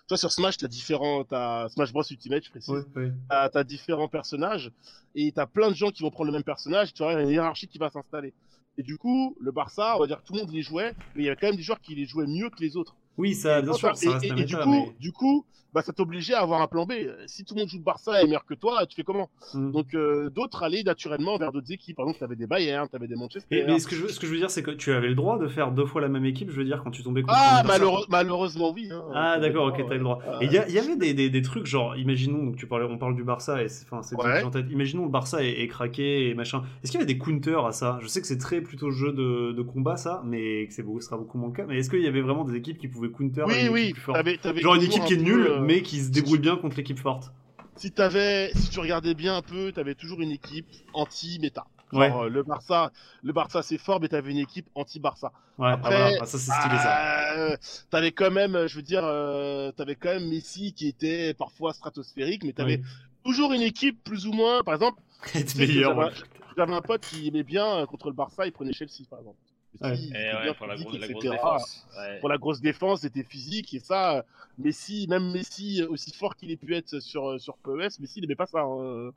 Toi 0.08 0.18
sur 0.18 0.32
Smash 0.32 0.58
t'as 0.58 0.68
différents 0.68 1.24
t'as 1.24 1.70
Smash 1.70 1.92
Bros 1.92 2.04
Ultimate 2.10 2.44
je 2.44 2.50
précise. 2.52 2.86
T'as 3.30 3.50
t'as 3.50 3.64
différents 3.64 4.08
personnages 4.08 4.72
et 5.16 5.32
t'as 5.32 5.46
plein 5.48 5.70
de 5.70 5.76
gens 5.76 5.90
qui 5.90 6.04
vont 6.04 6.12
prendre 6.12 6.28
le 6.28 6.34
même 6.34 6.44
personnage 6.44 6.94
tu 6.94 7.04
vois 7.04 7.14
il 7.14 7.16
y 7.16 7.20
a 7.20 7.24
une 7.24 7.30
hiérarchie 7.30 7.68
qui 7.68 7.78
va 7.78 7.90
s'installer. 7.90 8.34
Et 8.78 8.84
du 8.84 8.98
coup 8.98 9.36
le 9.40 9.52
Barça 9.52 9.96
on 9.98 10.00
va 10.00 10.08
dire 10.08 10.22
que 10.22 10.28
tout 10.28 10.34
le 10.34 10.40
monde 10.42 10.52
les 10.52 10.62
jouait 10.62 10.94
mais 11.16 11.24
il 11.24 11.26
y 11.26 11.28
avait 11.30 11.38
quand 11.38 11.48
même 11.48 11.56
des 11.56 11.64
joueurs 11.64 11.82
qui 11.82 11.96
les 11.96 12.06
jouaient 12.06 12.28
mieux 12.28 12.50
que 12.50 12.62
les 12.62 12.78
autres 12.78 12.96
Oui, 13.18 13.34
ça, 13.34 13.62
bien 13.62 13.74
Et- 13.74 13.76
sûr, 13.76 13.96
ça 13.96 14.12
reste 14.12 14.24
et- 14.26 14.32
un 14.32 14.36
et 14.38 14.46
du 14.46 14.56
coup, 14.58 14.70
mais... 14.70 14.96
du 15.00 15.12
coup, 15.12 15.46
bah, 15.74 15.82
ça 15.82 15.92
t'obligeait 15.94 16.34
à 16.34 16.40
avoir 16.42 16.62
un 16.62 16.68
plan 16.68 16.86
B. 16.86 16.94
Si 17.28 17.44
tout 17.44 17.54
le 17.54 17.60
monde 17.60 17.70
joue 17.70 17.78
le 17.78 17.84
Barça 17.84 18.20
et 18.20 18.24
est 18.24 18.26
meilleur 18.26 18.46
que 18.46 18.54
toi, 18.54 18.86
tu 18.88 18.96
fais 18.96 19.04
comment? 19.04 19.30
Hmm. 19.54 19.72
Donc 19.72 19.94
euh, 19.94 20.30
d'autres 20.30 20.64
allaient 20.64 20.82
naturellement 20.82 21.38
vers 21.38 21.52
d'autres 21.52 21.72
équipes. 21.72 21.98
Par 21.98 22.06
exemple, 22.06 22.20
t'avais 22.22 22.36
des 22.38 22.48
Bayern, 22.48 22.88
t'avais 22.88 23.08
des 23.08 23.16
Manchester. 23.16 23.48
Mais, 23.52 23.66
mais 23.74 23.78
ce, 23.80 23.86
que 23.88 23.96
je, 23.96 24.08
ce 24.08 24.20
que 24.20 24.26
je 24.26 24.32
veux 24.32 24.38
dire, 24.38 24.50
c'est 24.50 24.64
que 24.64 24.72
tu 24.72 24.92
avais 24.94 25.10
le 25.10 25.14
droit 25.16 25.38
de 25.38 25.48
faire 25.48 25.72
deux 25.72 25.86
fois 25.86 26.02
la 26.02 26.08
même 26.08 26.26
équipe, 26.26 26.50
je 26.52 26.56
veux 26.56 26.64
dire, 26.64 26.82
quand 26.84 26.90
tu 26.92 27.04
tombais 27.04 27.22
contre 27.22 27.36
Ah, 27.38 27.64
malheureusement, 28.10 28.72
oui. 28.74 28.90
hein. 28.92 29.04
Ah 29.14 29.40
d'accord, 29.40 29.68
ok, 29.68 29.78
Ouais. 29.78 29.86
t'as 29.88 29.96
le 29.96 30.00
droit. 30.04 30.20
Ouais. 30.40 30.46
Et 30.46 30.48
il 30.48 30.74
y, 30.74 30.80
avait 30.80 30.96
des, 30.96 31.14
des, 31.14 31.30
des 31.30 31.42
trucs 31.42 31.66
genre, 31.66 31.96
imaginons, 31.98 32.44
donc 32.44 32.56
tu 32.56 32.66
parlais, 32.66 32.86
on 32.90 32.98
parle 32.98 33.16
du 33.16 33.24
Barça 33.24 33.62
et 33.62 33.68
c'est, 33.70 33.86
enfin, 33.86 34.02
c'est 34.02 34.16
Ouais. 34.16 34.44
en 34.44 34.50
tête. 34.52 34.66
Imaginons 34.72 35.04
le 35.04 35.12
Barça 35.12 35.44
est, 35.44 35.62
est 35.62 35.68
craqué 35.68 36.30
et 36.30 36.34
machin. 36.34 36.64
Est-ce 36.82 36.92
qu'il 36.92 37.00
y 37.00 37.04
avait 37.04 37.14
des 37.14 37.20
counters 37.20 37.66
à 37.66 37.72
ça? 37.72 38.00
Je 38.02 38.08
sais 38.08 38.22
que 38.22 38.28
c'est 38.28 38.38
très 38.40 38.62
plutôt 38.62 38.90
jeu 38.90 39.12
de, 39.12 39.52
de 39.52 39.62
combat 39.62 39.98
ça, 39.98 40.24
mais 40.26 40.66
que 40.68 40.74
c'est 40.74 40.82
beaucoup, 40.84 41.02
ce 41.02 41.08
sera 41.08 41.18
beaucoup 41.18 41.38
moins 41.38 41.50
le 41.50 41.54
cas. 41.56 41.66
Mais 41.68 41.78
est-ce 41.78 41.90
qu'il 41.90 42.02
y 42.02 42.08
avait 42.08 42.22
vraiment 42.22 42.46
des 42.46 42.56
équipes 42.56 42.78
qui 42.78 42.88
pouvaient 42.88 43.07
counter 43.08 43.44
Oui, 43.48 43.66
une 43.66 43.70
oui. 43.70 43.92
plus 43.94 44.02
forte 44.02 44.60
Genre 44.62 44.76
une 44.76 44.84
équipe 44.84 45.04
qui 45.06 45.14
est 45.14 45.18
nulle, 45.18 45.48
euh, 45.48 45.60
mais 45.62 45.82
qui 45.82 46.00
se 46.02 46.10
débrouille 46.10 46.40
bien 46.40 46.56
contre 46.58 46.78
l'équipe 46.78 47.00
forte. 47.00 47.32
si 47.76 47.92
t'avais, 47.92 48.52
si 48.56 48.70
tu 48.70 48.80
regardais 48.80 49.14
bien 49.14 49.38
un 49.38 49.42
peu, 49.42 49.72
t'avais 49.72 49.96
toujours 49.96 50.22
une 50.22 50.32
équipe 50.32 50.68
anti-méta. 50.94 51.66
Ouais, 51.94 52.12
euh, 52.14 52.28
le 52.28 52.44
Barça, 52.44 52.92
le 53.24 53.32
Barça 53.32 53.62
c'est 53.62 53.78
fort, 53.78 54.02
mais 54.02 54.10
t'avais 54.10 54.32
une 54.32 54.40
équipe 54.40 54.68
anti-Barça. 54.76 55.32
ouais. 55.58 55.70
après, 55.72 55.96
ah, 55.96 56.00
voilà. 56.02 56.18
Ah, 56.22 56.26
ça 56.26 56.38
c'est 56.38 56.52
stylé 56.52 56.76
ça. 56.78 56.96
Ah, 56.98 57.56
t'avais 57.90 58.12
quand 58.12 58.30
même, 58.32 58.68
je 58.68 58.76
veux 58.76 58.82
dire, 58.82 59.04
euh, 59.06 59.72
t'avais 59.72 59.96
quand 59.96 60.10
même 60.10 60.28
Messi 60.28 60.74
qui 60.74 60.88
était 60.90 61.34
parfois 61.34 61.72
stratosphérique, 61.74 62.44
mais 62.44 62.52
t'avais 62.52 62.78
Ouais. 62.78 62.84
toujours 63.24 63.54
une 63.54 63.62
équipe 63.62 64.04
plus 64.04 64.28
ou 64.28 64.34
moins. 64.34 64.64
Par 64.64 64.74
exemple, 64.74 65.02
j'avais- 65.34 65.86
ouais. 65.86 66.12
un 66.58 66.82
pote 66.82 67.02
qui 67.02 67.28
aimait 67.30 67.44
bien 67.44 67.66
euh, 67.66 67.86
contre 67.86 68.08
le 68.08 68.14
Barça, 68.16 68.46
il 68.46 68.52
prenait 68.52 68.74
Chelsea 68.74 69.06
par 69.10 69.20
exemple. 69.20 69.38
Ouais. 69.82 69.90
Ouais, 69.92 70.54
pour 70.56 70.68
la, 70.68 70.74
physique, 70.76 70.88
grosse- 70.90 71.00
la 71.02 71.08
grosse 71.08 71.24
etc. 71.26 71.36
défense. 71.36 71.88
Ouais. 71.98 72.20
Pour 72.20 72.30
la 72.30 72.38
grosse 72.38 72.62
défense, 72.62 73.02
c'était 73.02 73.24
physique 73.24 73.74
et 73.74 73.80
ça, 73.80 74.26
Messi, 74.58 75.06
même 75.10 75.32
Messi, 75.32 75.84
aussi 75.84 76.12
fort 76.14 76.36
qu'il 76.36 76.52
ait 76.52 76.58
pu 76.58 76.76
être 76.76 77.00
sur, 77.00 77.30
euh, 77.32 77.38
sur 77.38 77.58
PES, 77.58 78.00
Messi 78.00 78.14
il 78.20 78.24
aimait 78.26 78.36
pas 78.36 78.46
ça. 78.48 78.62
hein. 78.62 79.12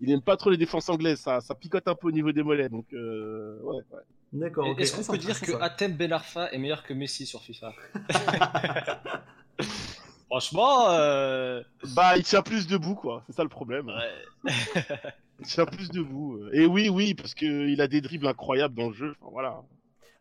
Il 0.00 0.10
aime 0.10 0.20
pas 0.20 0.36
trop 0.36 0.50
les 0.50 0.56
défenses 0.58 0.88
anglaises, 0.90 1.20
ça, 1.20 1.40
ça 1.40 1.54
picote 1.54 1.88
un 1.88 1.94
peu 1.94 2.08
au 2.08 2.12
niveau 2.12 2.30
des 2.32 2.42
mollets. 2.42 2.68
Donc, 2.68 2.84
euh, 2.92 3.58
ouais, 3.62 3.76
ouais. 3.92 4.00
D'accord. 4.32 4.66
Est-ce 4.78 4.94
qu'on 4.96 5.12
peut 5.12 5.18
dire 5.18 5.40
que 5.40 5.52
ça. 5.52 5.58
Atem 5.62 5.96
Ben 5.96 6.12
Arfa 6.12 6.50
est 6.52 6.58
meilleur 6.58 6.82
que 6.82 6.92
Messi 6.92 7.24
sur 7.24 7.40
FIFA 7.42 7.72
Franchement, 10.28 10.90
euh, 10.90 11.62
Bah, 11.94 12.16
il 12.16 12.24
tient 12.24 12.42
plus 12.42 12.66
debout, 12.66 12.94
quoi. 12.96 13.22
C'est 13.26 13.32
ça 13.36 13.42
le 13.42 13.48
problème. 13.48 13.86
ouais. 13.88 14.52
Il 15.40 15.46
tient 15.46 15.66
plus 15.66 15.90
debout. 15.90 16.40
Et 16.52 16.64
oui, 16.64 16.88
oui, 16.88 17.12
parce 17.14 17.34
que 17.34 17.44
il 17.68 17.82
a 17.82 17.88
des 17.88 18.00
dribbles 18.00 18.26
incroyables 18.26 18.74
dans 18.74 18.88
le 18.88 18.94
jeu. 18.94 19.14
Enfin, 19.20 19.30
voilà. 19.32 19.60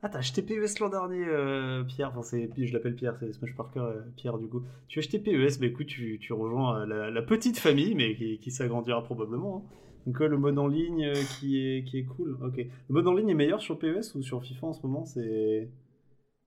Ah, 0.06 0.10
t'as 0.10 0.20
acheté 0.20 0.44
PES 0.44 0.78
l'an 0.82 0.90
dernier, 0.90 1.26
euh, 1.28 1.84
Pierre. 1.84 2.10
Enfin, 2.12 2.22
c'est, 2.22 2.48
je 2.56 2.72
l'appelle 2.74 2.94
Pierre, 2.94 3.16
c'est 3.20 3.34
Smash 3.34 3.56
Parker, 3.56 3.80
euh, 3.80 4.02
Pierre, 4.16 4.38
du 4.38 4.48
coup. 4.48 4.62
Tu 4.88 5.00
as 5.00 5.02
acheté 5.02 5.18
PES, 5.18 5.58
bah 5.60 5.66
écoute, 5.66 5.88
tu, 5.88 6.20
tu 6.22 6.32
rejoins 6.32 6.82
euh, 6.82 6.86
la, 6.86 7.10
la 7.10 7.22
petite 7.24 7.58
famille, 7.58 7.96
mais 7.96 8.16
qui, 8.16 8.38
qui 8.38 8.52
s'agrandira 8.52 9.04
probablement. 9.04 9.66
hein. 9.66 9.70
Donc, 10.06 10.20
ouais, 10.20 10.28
le 10.28 10.38
mode 10.38 10.60
en 10.60 10.68
ligne 10.68 11.06
euh, 11.06 11.14
qui, 11.40 11.58
est, 11.60 11.84
qui 11.86 11.98
est 11.98 12.04
cool. 12.04 12.38
Ok. 12.46 12.58
Le 12.58 12.94
mode 12.94 13.08
en 13.08 13.16
ligne 13.16 13.30
est 13.30 13.34
meilleur 13.34 13.60
sur 13.62 13.80
PES 13.80 14.14
ou 14.14 14.22
sur 14.22 14.44
FIFA 14.44 14.68
en 14.68 14.74
ce 14.74 14.86
moment? 14.86 15.06
C'est. 15.06 15.72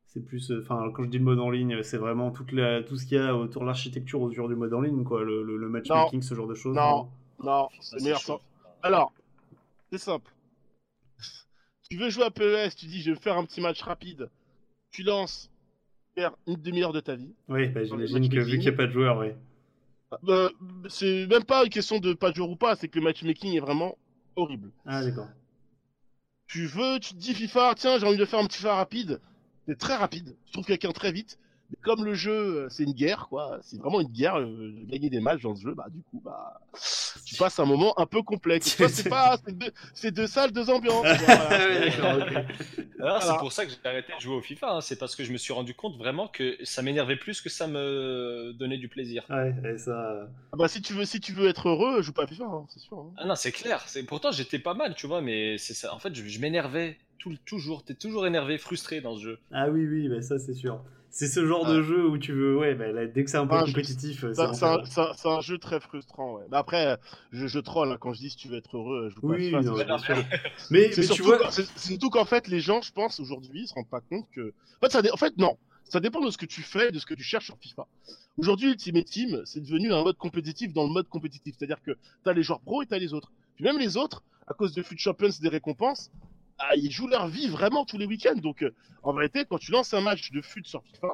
C'est 0.06 0.24
plus. 0.24 0.52
euh, 0.52 0.60
Enfin, 0.62 0.88
quand 0.94 1.02
je 1.02 1.08
dis 1.08 1.18
le 1.18 1.24
mode 1.24 1.40
en 1.40 1.50
ligne, 1.50 1.82
c'est 1.82 1.98
vraiment 1.98 2.30
toute 2.30 2.52
la, 2.52 2.84
tout 2.84 2.96
ce 2.96 3.06
qu'il 3.06 3.18
y 3.18 3.20
a 3.20 3.34
autour 3.36 3.62
de 3.62 3.66
l'architecture 3.66 4.20
autour 4.22 4.48
du 4.48 4.54
mode 4.54 4.72
en 4.72 4.82
ligne, 4.82 5.02
quoi. 5.02 5.24
Le, 5.24 5.42
le, 5.42 5.56
le 5.56 5.68
matchmaking, 5.68 6.22
ce 6.22 6.36
genre 6.36 6.46
de 6.46 6.54
choses. 6.54 6.76
Non. 6.76 7.08
Non, 7.42 7.66
Ça, 7.80 7.98
c'est 7.98 8.04
meilleur. 8.04 8.20
Alors, 8.84 9.12
c'est 9.90 9.98
simple. 9.98 10.30
Tu 11.90 11.96
veux 11.96 12.10
jouer 12.10 12.24
à 12.24 12.30
PES, 12.30 12.76
tu 12.76 12.86
dis 12.86 13.00
je 13.00 13.12
vais 13.12 13.18
faire 13.18 13.38
un 13.38 13.44
petit 13.44 13.60
match 13.60 13.80
rapide. 13.82 14.28
Tu 14.90 15.02
lances, 15.02 15.50
faire 16.14 16.32
une 16.46 16.56
demi-heure 16.56 16.92
de 16.92 17.00
ta 17.00 17.14
vie. 17.14 17.32
Oui, 17.48 17.68
bah, 17.68 17.84
j'imagine 17.84 18.28
que 18.28 18.40
vu 18.40 18.52
qu'il 18.52 18.60
n'y 18.60 18.68
a 18.68 18.72
pas 18.72 18.86
de 18.86 18.92
joueurs, 18.92 19.18
oui. 19.18 19.28
Euh, 20.28 20.50
c'est 20.88 21.26
même 21.26 21.44
pas 21.44 21.64
une 21.64 21.70
question 21.70 21.98
de 21.98 22.12
pas 22.14 22.30
de 22.30 22.36
jouer 22.36 22.48
ou 22.48 22.56
pas, 22.56 22.76
c'est 22.76 22.88
que 22.88 22.98
le 22.98 23.04
matchmaking 23.04 23.54
est 23.54 23.60
vraiment 23.60 23.96
horrible. 24.36 24.70
Ah, 24.86 25.02
d'accord. 25.02 25.28
Tu 26.46 26.66
veux, 26.66 26.98
tu 26.98 27.14
te 27.14 27.18
dis 27.18 27.34
FIFA, 27.34 27.74
tiens, 27.76 27.98
j'ai 27.98 28.06
envie 28.06 28.16
de 28.16 28.24
faire 28.24 28.38
un 28.38 28.46
petit 28.46 28.58
FIFA 28.58 28.76
rapide. 28.76 29.20
C'est 29.66 29.78
très 29.78 29.96
rapide. 29.96 30.34
Tu 30.46 30.52
trouves 30.52 30.64
quelqu'un 30.64 30.92
très 30.92 31.12
vite. 31.12 31.38
Mais 31.70 31.76
comme 31.82 32.04
le 32.04 32.14
jeu, 32.14 32.32
euh, 32.32 32.68
c'est 32.70 32.84
une 32.84 32.92
guerre, 32.94 33.26
quoi. 33.28 33.58
C'est 33.62 33.78
vraiment 33.78 34.00
une 34.00 34.08
guerre. 34.08 34.38
euh, 34.38 34.72
gagner 34.86 35.10
des 35.10 35.20
matchs 35.20 35.42
dans 35.42 35.54
ce 35.54 35.60
jeu, 35.62 35.74
bah, 35.74 35.86
du 35.90 36.00
coup, 36.02 36.20
bah, 36.24 36.60
tu 37.26 37.34
passes 37.36 37.58
un 37.58 37.66
moment 37.66 37.92
un 38.00 38.06
peu 38.06 38.22
complexe. 38.22 38.74
Toi, 38.76 38.88
c'est 38.88 39.08
pas, 39.08 39.36
c'est 39.44 39.56
deux, 39.56 39.70
c'est 39.92 40.10
deux 40.10 40.26
salles, 40.26 40.50
deux 40.52 40.70
ambiances. 40.70 41.04
Voilà. 41.20 41.58
Ouais, 41.58 41.90
d'accord, 41.90 42.14
ok. 42.18 42.32
Alors, 43.00 43.18
Voilà. 43.18 43.20
C'est 43.20 43.38
pour 43.38 43.52
ça 43.52 43.66
que 43.66 43.70
j'ai 43.70 43.76
arrêté 43.88 44.12
de 44.16 44.20
jouer 44.20 44.34
au 44.34 44.40
FIFA. 44.40 44.76
hein. 44.76 44.80
C'est 44.80 44.98
parce 44.98 45.14
que 45.14 45.24
je 45.24 45.30
me 45.32 45.36
suis 45.36 45.52
rendu 45.52 45.74
compte 45.74 45.96
vraiment 45.98 46.26
que 46.26 46.56
ça 46.64 46.80
m'énervait 46.82 47.16
plus 47.16 47.40
que 47.42 47.48
ça 47.50 47.66
me 47.66 48.52
donnait 48.54 48.78
du 48.78 48.88
plaisir. 48.88 49.24
Ouais, 49.28 49.54
et 49.74 49.78
ça. 49.78 49.90
euh, 50.12 50.26
Ah 50.52 50.56
bah, 50.56 50.68
si 50.68 50.80
tu 50.80 50.94
veux, 50.94 51.04
si 51.04 51.20
tu 51.20 51.32
veux 51.32 51.48
être 51.48 51.68
heureux, 51.68 52.00
joue 52.02 52.12
pas 52.14 52.22
à 52.24 52.26
FIFA, 52.26 52.44
hein, 52.44 52.66
c'est 52.70 52.80
sûr. 52.80 52.96
hein. 52.98 53.12
Ah 53.18 53.26
non, 53.26 53.34
c'est 53.34 53.52
clair. 53.52 53.82
C'est 53.86 54.02
pourtant 54.04 54.32
j'étais 54.32 54.58
pas 54.58 54.74
mal, 54.74 54.94
tu 54.94 55.06
vois, 55.06 55.20
mais 55.20 55.58
c'est 55.58 55.74
ça. 55.74 55.94
En 55.94 55.98
fait, 55.98 56.14
je, 56.14 56.24
je 56.26 56.40
m'énervais 56.40 56.96
tout, 57.18 57.34
toujours. 57.44 57.84
T'es 57.84 57.94
toujours 57.94 58.26
énervé, 58.26 58.56
frustré 58.58 59.00
dans 59.00 59.16
ce 59.16 59.22
jeu. 59.22 59.38
Ah 59.52 59.68
oui, 59.68 59.86
oui, 59.86 60.08
bah 60.08 60.22
ça 60.22 60.38
c'est 60.38 60.54
sûr. 60.54 60.80
C'est 61.10 61.26
ce 61.26 61.46
genre 61.46 61.66
de 61.66 61.82
jeu 61.82 62.06
où 62.06 62.18
tu 62.18 62.32
veux, 62.32 62.56
ouais, 62.58 62.74
bah, 62.74 62.92
là, 62.92 63.06
dès 63.06 63.24
que 63.24 63.30
c'est 63.30 63.38
un 63.38 63.46
peu 63.46 63.54
Ah, 63.56 63.64
je- 63.66 63.72
compétitif, 63.72 64.24
euh, 64.24 64.34
C'est 64.34 64.64
un- 64.64 65.12
un, 65.24 65.40
jeu 65.40 65.58
très 65.58 65.80
frustrant. 65.80 66.36
Ouais. 66.36 66.44
Mais 66.50 66.56
après, 66.56 66.96
je, 67.32 67.46
je 67.46 67.58
troll 67.58 67.90
hein, 67.90 67.96
quand 67.98 68.12
je 68.12 68.18
dis 68.20 68.30
si 68.30 68.36
tu 68.36 68.48
veux 68.48 68.56
être 68.58 68.76
heureux, 68.76 69.10
pas 69.20 69.28
à 69.28 69.30
Oui, 69.30 69.46
FIFA. 69.46 69.60
non, 69.62 69.74
bien 69.74 69.98
sûr. 69.98 70.16
Mais, 70.70 70.90
tu 70.90 71.02
surtout, 71.02 71.24
vois, 71.24 71.38
qu'en- 71.38 71.50
c'est- 71.50 71.78
surtout 71.78 72.10
qu'en 72.10 72.24
fait, 72.26 72.46
les 72.48 72.60
gens, 72.60 72.82
je 72.82 72.92
pense, 72.92 73.18
aujourd'hui, 73.20 73.66
se 73.66 73.74
rendent 73.74 73.88
pas 73.88 74.00
compte 74.02 74.26
que. 74.32 74.52
En 74.82 74.86
fait, 74.86 74.92
ça 74.92 75.02
en 75.12 75.16
fait, 75.16 75.36
non. 75.38 75.56
Ça 75.84 76.00
dépend 76.00 76.20
de 76.20 76.30
ce 76.30 76.36
que 76.36 76.44
tu 76.46 76.60
fais, 76.60 76.92
de 76.92 76.98
ce 76.98 77.06
que 77.06 77.14
tu 77.14 77.22
cherches 77.22 77.46
sur 77.46 77.56
FIFA. 77.58 77.86
Aujourd'hui, 78.36 78.68
Ultimate 78.68 79.06
Team, 79.06 79.40
c'est 79.46 79.60
devenu 79.60 79.90
un 79.92 80.02
mode 80.04 80.18
compétitif 80.18 80.74
dans 80.74 80.84
le 80.86 80.92
mode 80.92 81.08
compétitif. 81.08 81.54
C'est-à-dire 81.58 81.80
que 81.82 81.92
tu 81.92 82.28
as 82.28 82.34
les 82.34 82.42
joueurs 82.42 82.60
pros 82.60 82.82
et 82.82 82.86
tu 82.86 82.92
as 82.94 82.98
les 82.98 83.14
autres. 83.14 83.32
Puis 83.56 83.64
même 83.64 83.78
les 83.78 83.96
autres, 83.96 84.22
à 84.46 84.52
cause 84.52 84.74
de 84.74 84.82
Foot 84.82 84.98
Champions, 84.98 85.30
des 85.40 85.48
récompenses, 85.48 86.10
ah, 86.58 86.74
ils 86.76 86.90
jouent 86.90 87.08
leur 87.08 87.28
vie 87.28 87.48
vraiment 87.48 87.84
tous 87.84 87.98
les 87.98 88.06
week-ends. 88.06 88.36
Donc, 88.40 88.62
euh, 88.62 88.74
en 89.02 89.12
vérité, 89.12 89.44
quand 89.48 89.58
tu 89.58 89.70
lances 89.72 89.94
un 89.94 90.00
match 90.00 90.30
de 90.32 90.40
foot 90.40 90.66
sur 90.66 90.82
FIFA, 90.82 91.08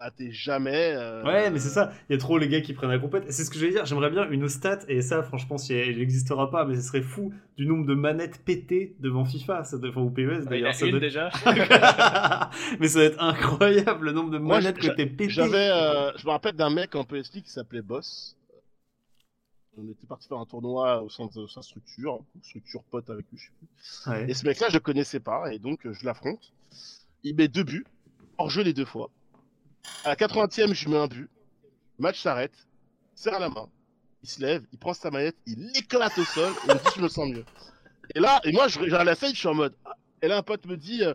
ah, 0.00 0.12
t'es 0.12 0.30
jamais. 0.30 0.92
euh, 0.94 1.24
ouais, 1.24 1.50
mais 1.50 1.58
c'est 1.58 1.70
ça, 1.70 1.90
il 2.08 2.12
y 2.12 2.16
a 2.16 2.18
trop 2.20 2.38
les 2.38 2.46
gars 2.48 2.60
qui 2.60 2.72
prennent 2.72 2.90
la 2.90 3.00
compète. 3.00 3.24
Et 3.26 3.32
C'est 3.32 3.42
ce 3.44 3.50
que 3.50 3.58
j'allais 3.58 3.72
dire, 3.72 3.84
j'aimerais 3.84 4.10
bien 4.10 4.30
une 4.30 4.48
stat, 4.48 4.78
et 4.86 5.02
ça, 5.02 5.24
franchement, 5.24 5.58
si 5.58 5.72
elle 5.74 5.98
n'existera 5.98 6.50
pas, 6.52 6.64
mais 6.64 6.76
ce 6.76 6.82
serait 6.82 7.02
fou, 7.02 7.32
du 7.56 7.66
nombre 7.66 7.84
de 7.84 7.94
manettes 7.94 8.44
pétées 8.44 8.94
devant 9.00 9.24
FIFA, 9.24 9.64
ça 9.64 9.76
doit- 9.76 9.88
enfin, 9.90 10.02
ou 10.02 10.10
PES 10.10 10.20
Il 10.22 10.24
y 10.30 10.46
en 10.46 10.50
d'ailleurs. 10.50 10.68
a 10.70 10.72
ça 10.72 10.84
une 10.86 10.90
doit- 10.92 11.00
déjà. 11.00 11.30
mais 12.78 12.86
ça 12.88 12.98
va 13.00 13.04
être 13.06 13.20
incroyable 13.22 14.06
le 14.06 14.12
nombre 14.12 14.30
de 14.30 14.38
manettes 14.38 14.78
que 14.78 14.86
t'es 14.86 15.06
pétées. 15.06 15.30
J'avais, 15.30 15.68
euh, 15.72 16.12
je 16.16 16.24
me 16.26 16.30
rappelle 16.30 16.54
d'un 16.54 16.70
mec 16.70 16.94
en 16.94 17.02
PSP 17.04 17.42
qui 17.42 17.50
s'appelait 17.50 17.82
Boss. 17.82 18.36
On 19.80 19.88
était 19.88 20.06
parti 20.08 20.26
faire 20.26 20.38
un 20.38 20.46
tournoi 20.46 21.02
au 21.02 21.08
sein 21.08 21.26
de 21.32 21.46
sa 21.46 21.62
structure, 21.62 22.20
structure 22.42 22.82
pote 22.90 23.08
avec 23.10 23.26
lui, 23.30 23.38
je 23.38 23.44
sais 23.44 23.52
plus. 23.58 24.10
Ouais. 24.10 24.30
Et 24.30 24.34
ce 24.34 24.44
mec-là, 24.44 24.68
je 24.70 24.74
le 24.74 24.80
connaissais 24.80 25.20
pas, 25.20 25.52
et 25.52 25.60
donc 25.60 25.86
euh, 25.86 25.92
je 25.92 26.04
l'affronte. 26.04 26.52
Il 27.22 27.36
met 27.36 27.46
deux 27.46 27.62
buts, 27.62 27.86
hors 28.38 28.50
jeu 28.50 28.62
les 28.62 28.72
deux 28.72 28.84
fois. 28.84 29.10
À 30.04 30.08
la 30.10 30.16
80e, 30.16 30.74
je 30.74 30.88
mets 30.88 30.96
un 30.96 31.06
but. 31.06 31.30
Le 31.98 32.02
match 32.02 32.20
s'arrête, 32.20 32.54
il 33.16 33.20
serre 33.20 33.38
la 33.38 33.50
main, 33.50 33.68
il 34.22 34.28
se 34.28 34.40
lève, 34.40 34.64
il 34.72 34.78
prend 34.78 34.94
sa 34.94 35.10
manette, 35.10 35.36
il 35.46 35.70
l'éclate 35.72 36.18
au 36.18 36.24
sol, 36.24 36.52
et 36.52 36.70
il 36.70 36.74
me 36.74 36.78
dit 36.78 36.90
je 36.96 37.02
me 37.02 37.08
sens 37.08 37.28
mieux. 37.28 37.44
Et 38.14 38.20
là, 38.20 38.40
et 38.44 38.52
moi, 38.52 38.66
je 38.68 38.80
regarde 38.80 39.06
la 39.06 39.14
fête, 39.14 39.34
je 39.34 39.38
suis 39.38 39.48
en 39.48 39.54
mode. 39.54 39.74
ah. 39.84 39.94
Et 40.22 40.26
là, 40.26 40.38
un 40.38 40.42
pote 40.42 40.66
me 40.66 40.76
dit 40.76 41.04
euh, 41.04 41.14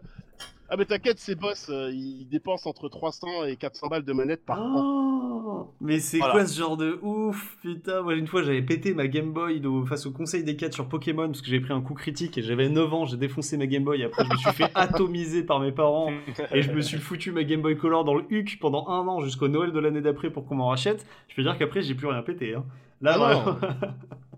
Ah, 0.69 0.75
mais 0.77 0.85
t'inquiète, 0.85 1.19
c'est 1.19 1.35
boss, 1.35 1.67
euh, 1.69 1.91
il 1.93 2.25
dépense 2.29 2.65
entre 2.65 2.89
300 2.89 3.45
et 3.45 3.57
400 3.57 3.89
balles 3.89 4.05
de 4.05 4.13
manette 4.13 4.43
par 4.43 4.59
an. 4.59 4.71
Oh, 4.75 5.73
mais 5.81 5.99
c'est 5.99 6.17
Voilà. 6.17 6.33
quoi 6.33 6.47
ce 6.47 6.57
genre 6.57 6.77
de 6.77 6.97
ouf 7.03 7.57
Putain, 7.61 8.01
moi 8.01 8.15
une 8.15 8.25
fois 8.25 8.41
j'avais 8.41 8.61
pété 8.63 8.93
ma 8.95 9.07
Game 9.07 9.33
Boy 9.33 9.59
de- 9.59 9.83
face 9.85 10.07
au 10.07 10.11
conseil 10.11 10.43
des 10.43 10.55
4 10.55 10.73
sur 10.73 10.87
Pokémon 10.89 11.27
parce 11.27 11.41
que 11.41 11.47
j'ai 11.47 11.59
pris 11.59 11.73
un 11.73 11.81
coup 11.81 11.93
critique 11.93 12.37
et 12.39 12.41
j'avais 12.41 12.69
9 12.69 12.91
ans, 12.91 13.05
j'ai 13.05 13.17
défoncé 13.17 13.55
ma 13.57 13.67
Game 13.67 13.83
Boy 13.83 14.01
et 14.01 14.05
après 14.05 14.25
je 14.25 14.31
me 14.31 14.37
suis 14.37 14.51
fait 14.51 14.71
atomiser 14.75 15.43
par 15.43 15.59
mes 15.59 15.71
parents 15.71 16.11
et 16.51 16.61
je 16.63 16.71
me 16.71 16.81
suis 16.81 16.97
foutu 16.97 17.31
ma 17.31 17.43
Game 17.43 17.61
Boy 17.61 17.77
Color 17.77 18.03
dans 18.03 18.15
le 18.15 18.23
huc 18.29 18.57
pendant 18.59 18.87
un 18.87 19.07
an 19.07 19.19
jusqu'au 19.21 19.49
Noël 19.49 19.71
de 19.73 19.79
l'année 19.79 20.01
d'après 20.01 20.31
pour 20.31 20.45
qu'on 20.47 20.55
m'en 20.55 20.69
rachète. 20.69 21.05
Je 21.27 21.35
peux 21.35 21.43
dire 21.43 21.55
qu'après 21.59 21.83
j'ai 21.83 21.93
plus 21.93 22.07
rien 22.07 22.23
pété. 22.23 22.55
Hein. 22.55 22.65
Là, 23.01 23.17
Ah 23.19 23.57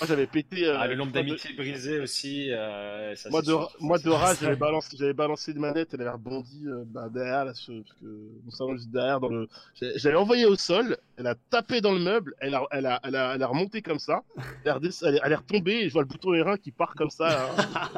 Moi, 0.00 0.06
j'avais 0.06 0.26
pété. 0.26 0.64
euh, 0.66 0.76
Ah, 0.78 0.86
le 0.86 0.94
nombre 0.94 1.10
de- 1.10 1.14
d'amitiés 1.18 1.54
brisées 1.54 1.98
aussi. 1.98 2.52
euh, 2.52 3.16
ça, 3.16 3.30
Moi 3.30 3.40
de, 3.40 3.46
sûr. 3.46 3.76
moi 3.80 3.98
de 3.98 4.10
rage, 4.10 4.38
j'avais 4.40 4.54
balancé, 4.56 4.96
j'avais 4.96 5.12
balancé 5.12 5.52
une 5.52 5.58
manette, 5.58 5.92
elle 5.94 6.02
avait 6.02 6.10
rebondi 6.10 6.62
euh, 6.66 6.84
bah, 6.86 7.08
derrière, 7.12 7.44
là, 7.46 7.54
ce- 7.54 7.72
parce 7.82 7.92
que 8.00 8.06
mon 8.44 8.50
salon 8.52 8.76
juste 8.76 8.90
derrière, 8.90 9.18
dans 9.20 9.28
le, 9.28 9.48
j'avais 9.96 10.16
envoyé 10.16 10.46
au 10.46 10.54
sol, 10.56 10.96
elle 11.18 11.26
a 11.26 11.34
tapé 11.50 11.80
dans 11.80 11.92
le 11.92 11.98
meuble, 11.98 12.34
elle 12.38 12.54
a, 12.54 12.62
elle 12.70 12.86
a, 12.86 13.00
elle 13.02 13.16
a, 13.16 13.34
elle 13.34 13.42
a 13.42 13.46
remonté 13.46 13.82
comme 13.82 13.98
ça, 13.98 14.22
elle, 14.64 14.70
a 14.70 14.78
elle, 15.02 15.32
est- 15.32 15.34
retombée, 15.34 15.72
et 15.80 15.88
je 15.88 15.92
vois 15.92 16.02
le 16.02 16.08
bouton 16.08 16.30
R1 16.32 16.58
qui 16.58 16.70
part 16.70 16.94
comme 16.94 17.10
ça. 17.10 17.48
hein. 17.50 17.88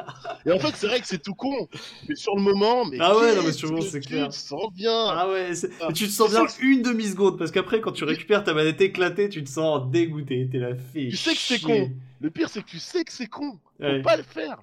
et 0.45 0.51
en 0.51 0.57
fait, 0.59 0.73
c'est 0.75 0.87
vrai 0.87 0.99
que 0.99 1.07
c'est 1.07 1.21
tout 1.21 1.35
con, 1.35 1.69
mais 2.09 2.15
sur 2.15 2.35
le 2.35 2.41
moment, 2.41 2.83
mais 2.85 2.97
Ah 2.99 3.15
ouais, 3.17 3.35
non, 3.35 3.43
mais 3.43 3.51
sur 3.51 3.67
le 3.67 3.73
moment, 3.75 3.85
que 3.85 3.91
c'est 3.91 3.99
tu 3.99 4.09
clair. 4.09 4.29
te 4.29 4.33
sens 4.35 4.73
bien? 4.73 4.91
Ah 5.07 5.29
ouais, 5.29 5.51
Ah. 5.81 5.91
tu 5.93 6.07
te 6.07 6.11
sens 6.11 6.29
Tu 6.29 6.35
bien 6.35 6.71
une 6.71 6.81
demi-seconde 6.81 7.37
parce 7.37 7.51
qu'après 7.51 7.79
quand 7.79 7.91
tu 7.91 8.03
récupères 8.03 8.43
ta 8.43 8.53
manette 8.53 8.81
éclatée, 8.81 9.29
tu 9.29 9.43
te 9.43 9.49
sens 9.49 9.89
dégoûté. 9.91 10.49
T'es 10.51 10.57
la 10.57 10.75
fille. 10.75 11.09
Tu 11.09 11.17
sais 11.17 11.33
que 11.33 11.39
c'est 11.39 11.61
con. 11.61 11.91
Le 12.19 12.29
pire, 12.29 12.49
c'est 12.49 12.61
que 12.63 12.67
tu 12.69 12.79
sais 12.79 13.03
que 13.03 13.11
c'est 13.11 13.27
con, 13.27 13.57
faut 13.79 13.85
Ouais. 13.85 14.01
pas 14.01 14.17
le 14.17 14.23
faire. 14.23 14.57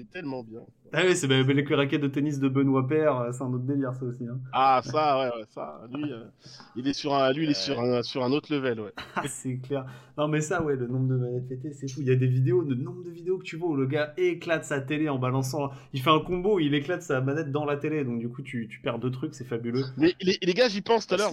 Était 0.00 0.10
tellement 0.10 0.42
bien. 0.42 0.60
Ah 0.92 1.02
oui, 1.06 1.16
c'est 1.16 1.26
bah, 1.26 1.42
les 1.42 1.74
raquettes 1.74 2.02
de 2.02 2.08
tennis 2.08 2.38
de 2.38 2.48
Benoît 2.48 2.86
Père, 2.86 3.18
euh, 3.18 3.32
c'est 3.32 3.42
un 3.42 3.52
autre 3.52 3.64
délire 3.64 3.94
ça 3.94 4.04
aussi. 4.04 4.26
Hein. 4.26 4.38
Ah 4.52 4.82
ça, 4.84 5.18
ouais, 5.18 5.36
ouais 5.38 5.44
ça. 5.48 5.80
Lui, 5.92 6.12
euh, 6.12 6.24
il 6.76 6.86
est 6.86 6.92
sur 6.92 7.14
un, 7.14 7.32
lui, 7.32 7.44
il 7.44 7.50
est 7.50 7.54
sur 7.54 7.80
un, 7.80 8.02
sur 8.02 8.22
un 8.24 8.32
autre 8.32 8.52
level, 8.52 8.80
ouais. 8.80 8.92
Ah, 9.16 9.22
c'est 9.26 9.56
clair. 9.58 9.86
Non 10.18 10.28
mais 10.28 10.40
ça, 10.42 10.62
ouais, 10.62 10.76
le 10.76 10.86
nombre 10.86 11.08
de 11.08 11.16
manettes 11.16 11.48
pétées, 11.48 11.72
c'est 11.72 11.90
fou. 11.90 12.02
Il 12.02 12.08
y 12.08 12.10
a 12.10 12.16
des 12.16 12.26
vidéos, 12.26 12.62
le 12.62 12.74
nombre 12.74 13.04
de 13.04 13.10
vidéos 13.10 13.38
que 13.38 13.44
tu 13.44 13.56
vois 13.56 13.70
où 13.70 13.76
le 13.76 13.86
gars 13.86 14.12
éclate 14.16 14.64
sa 14.64 14.80
télé 14.80 15.08
en 15.08 15.18
balançant. 15.18 15.70
Il 15.94 16.02
fait 16.02 16.10
un 16.10 16.20
combo, 16.20 16.60
il 16.60 16.74
éclate 16.74 17.02
sa 17.02 17.20
manette 17.20 17.50
dans 17.50 17.64
la 17.64 17.76
télé, 17.76 18.04
donc 18.04 18.18
du 18.18 18.28
coup 18.28 18.42
tu, 18.42 18.68
tu 18.68 18.80
perds 18.80 18.98
deux 18.98 19.10
trucs, 19.10 19.34
c'est 19.34 19.46
fabuleux. 19.46 19.84
Mais 19.96 20.14
les, 20.20 20.38
les 20.42 20.54
gars, 20.54 20.68
j'y 20.68 20.82
pense 20.82 21.06
tout 21.06 21.14
à 21.14 21.18
l'heure. 21.18 21.32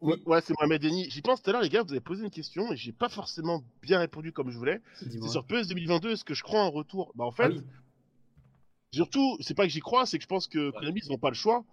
Ouais, 0.00 0.40
c'est 0.42 0.54
Mohamed 0.58 0.80
Denis. 0.82 1.08
J'y 1.10 1.22
pense 1.22 1.42
tout 1.42 1.50
à 1.50 1.52
l'heure, 1.52 1.62
les 1.62 1.68
gars, 1.68 1.82
vous 1.82 1.90
avez 1.92 2.00
posé 2.00 2.22
une 2.24 2.30
question 2.30 2.72
et 2.72 2.76
j'ai 2.76 2.92
pas 2.92 3.08
forcément 3.08 3.62
bien 3.82 3.98
répondu 3.98 4.32
comme 4.32 4.50
je 4.50 4.58
voulais. 4.58 4.80
C'est 4.94 5.28
sur 5.28 5.44
PES 5.44 5.66
2022, 5.68 6.10
est-ce 6.12 6.24
que 6.24 6.34
je 6.34 6.42
crois 6.42 6.60
en 6.62 6.70
retour? 6.70 7.12
Bah 7.14 7.24
en 7.24 7.32
fait, 7.32 7.44
Ah 7.44 7.48
oui. 7.50 7.62
surtout, 8.92 9.36
c'est 9.40 9.54
pas 9.54 9.64
que 9.64 9.70
j'y 9.72 9.80
crois, 9.80 10.06
c'est 10.06 10.18
que 10.18 10.22
je 10.22 10.28
pense 10.28 10.46
que 10.46 10.70
Konami, 10.70 11.00
ils 11.04 11.10
n'ont 11.10 11.18
pas 11.18 11.28
le 11.30 11.34
choix. 11.34 11.64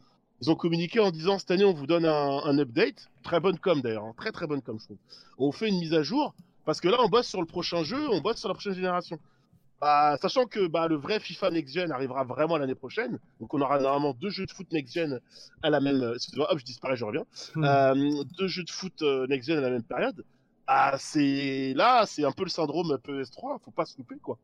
Ils 0.41 0.51
ont 0.51 0.55
communiqué 0.55 0.99
en 0.99 1.11
disant 1.11 1.39
cette 1.39 1.51
année, 1.51 1.63
on 1.63 1.73
vous 1.73 1.87
donne 1.87 2.05
un, 2.05 2.43
un 2.43 2.57
update. 2.59 3.07
Très 3.23 3.39
bonne 3.39 3.57
com 3.57 3.81
d'ailleurs, 3.81 4.03
hein, 4.05 4.13
très 4.17 4.31
très 4.31 4.47
bonne 4.47 4.61
com, 4.61 4.77
je 4.79 4.85
trouve. 4.85 4.97
On 5.37 5.51
fait 5.51 5.69
une 5.69 5.79
mise 5.79 5.93
à 5.93 6.03
jour 6.03 6.35
parce 6.65 6.81
que 6.81 6.87
là, 6.89 6.97
on 6.99 7.07
bosse 7.09 7.27
sur 7.27 7.39
le 7.39 7.47
prochain 7.47 7.83
jeu, 7.83 8.09
on 8.09 8.19
bosse 8.21 8.37
sur 8.39 8.47
la 8.49 8.53
prochaine 8.55 8.73
génération. 8.73 9.17
Bah, 9.81 10.17
sachant 10.21 10.45
que 10.45 10.67
bah, 10.67 10.87
le 10.87 10.95
vrai 10.95 11.19
FIFA 11.19 11.51
Next 11.51 11.73
Gen 11.73 11.91
arrivera 11.91 12.23
vraiment 12.23 12.57
l'année 12.57 12.75
prochaine, 12.75 13.19
donc 13.39 13.53
on 13.53 13.61
aura 13.61 13.79
normalement 13.79 14.13
deux 14.13 14.29
jeux 14.29 14.45
de 14.45 14.51
foot 14.51 14.71
Next 14.71 14.93
Gen 14.93 15.19
à 15.61 15.69
la 15.69 15.79
même. 15.81 16.13
Excusez-moi, 16.15 16.51
hop, 16.51 16.59
je 16.59 16.63
disparais, 16.65 16.95
je 16.95 17.03
reviens. 17.05 17.25
Hmm. 17.55 17.63
Euh, 17.65 18.23
deux 18.37 18.47
jeux 18.47 18.63
de 18.63 18.71
foot 18.71 19.01
euh, 19.01 19.27
Next 19.27 19.47
Gen 19.49 19.57
à 19.57 19.61
la 19.61 19.69
même 19.69 19.83
période. 19.83 20.23
Ah, 20.67 20.95
c'est 20.97 21.73
là, 21.75 22.05
c'est 22.07 22.23
un 22.23 22.31
peu 22.31 22.43
le 22.43 22.49
syndrome 22.49 22.97
PES3, 23.03 23.59
faut 23.63 23.71
pas 23.71 23.85
se 23.85 23.97
louper 23.97 24.17
quoi. 24.17 24.39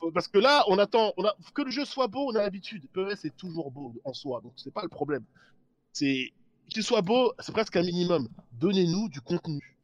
Faut- 0.00 0.10
Parce 0.10 0.26
que 0.28 0.38
là, 0.38 0.64
on 0.68 0.78
attend, 0.78 1.12
on 1.16 1.24
a 1.24 1.34
que 1.54 1.62
le 1.62 1.70
jeu 1.70 1.84
soit 1.84 2.08
beau, 2.08 2.30
on 2.32 2.34
a 2.34 2.42
l'habitude. 2.42 2.88
PES 2.92 3.24
est 3.26 3.36
toujours 3.36 3.70
beau 3.70 3.94
en 4.04 4.14
soi, 4.14 4.40
donc 4.42 4.52
c'est 4.56 4.72
pas 4.72 4.82
le 4.82 4.88
problème. 4.88 5.24
C'est 5.92 6.32
qu'il 6.70 6.82
soit 6.82 7.02
beau, 7.02 7.32
c'est 7.38 7.52
presque 7.52 7.76
un 7.76 7.82
minimum. 7.82 8.28
Donnez-nous 8.52 9.08
du 9.10 9.20
contenu 9.20 9.77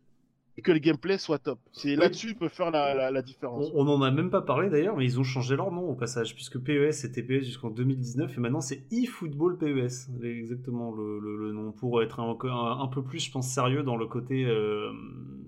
et 0.56 0.62
que 0.62 0.72
le 0.72 0.78
gameplay 0.78 1.18
soit 1.18 1.38
top. 1.38 1.58
C'est 1.72 1.96
là-dessus 1.96 2.34
peut 2.34 2.48
faire 2.48 2.70
la, 2.70 2.94
la, 2.94 3.10
la 3.10 3.22
différence. 3.22 3.70
On, 3.74 3.86
on 3.86 3.88
en 3.92 4.02
a 4.02 4.10
même 4.10 4.30
pas 4.30 4.42
parlé 4.42 4.70
d'ailleurs, 4.70 4.96
mais 4.96 5.04
ils 5.04 5.18
ont 5.18 5.24
changé 5.24 5.56
leur 5.56 5.70
nom 5.72 5.88
au 5.88 5.94
passage, 5.94 6.34
puisque 6.34 6.58
PES 6.58 6.92
c'était 6.92 7.22
PES 7.22 7.42
jusqu'en 7.44 7.70
2019 7.70 8.36
et 8.36 8.40
maintenant 8.40 8.60
c'est 8.60 8.84
eFootball 8.92 9.58
PES, 9.58 10.10
exactement 10.22 10.92
le, 10.92 11.18
le- 11.18 11.36
le 11.36 11.52
nom, 11.52 11.72
pour 11.72 12.02
être 12.02 12.20
un, 12.20 12.36
un- 12.48 12.80
un 12.82 12.88
peu 12.88 13.02
plus, 13.02 13.18
je 13.18 13.32
pense, 13.32 13.48
sérieux 13.48 13.82
dans 13.82 13.96
le 13.96 14.06
côté 14.06 14.44
euh, 14.44 14.90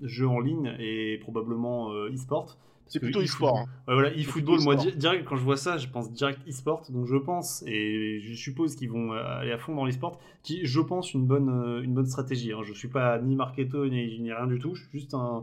jeu 0.03 0.27
en 0.27 0.41
ligne 0.41 0.75
et 0.79 1.19
probablement 1.21 1.93
euh, 1.93 2.11
e-sport. 2.13 2.59
C'est 2.89 3.01
plutôt 3.01 3.20
e-sport. 3.20 3.59
hein. 3.59 3.64
Ouais, 3.89 3.95
voilà, 3.95 4.12
eFootball, 4.14 4.61
moi 4.62 4.74
di- 4.76 4.97
direct 4.97 5.24
quand 5.24 5.37
je 5.37 5.43
vois 5.43 5.57
ça, 5.57 5.76
je 5.76 5.89
pense 5.89 6.12
direct 6.12 6.39
e-sport, 6.49 6.82
donc 6.91 7.07
je 7.07 7.16
pense 7.16 7.62
et 7.66 8.20
je 8.20 8.34
suppose 8.34 8.76
qu'ils 8.76 8.91
vont 8.91 9.12
euh, 9.12 9.22
aller 9.41 9.53
à 9.53 9.59
fond 9.59 9.74
dans 9.74 9.84
l'e-sport, 9.84 10.20
qui 10.43 10.64
je 10.64 10.80
pense 10.80 11.12
une 11.14 11.26
bonne 11.26 11.49
euh, 11.49 11.82
une 11.82 11.95
bonne 11.95 12.07
stratégie. 12.07 12.53
Hein. 12.53 12.61
Je 12.64 12.72
suis 12.72 12.89
pas 12.89 13.18
ni 13.20 13.34
marketo 13.34 13.87
ni, 13.89 14.18
ni 14.20 14.32
rien 14.32 14.47
du 14.47 14.59
tout, 14.59 14.74
je 14.74 14.82
suis 14.82 15.01
juste 15.01 15.14
un. 15.14 15.43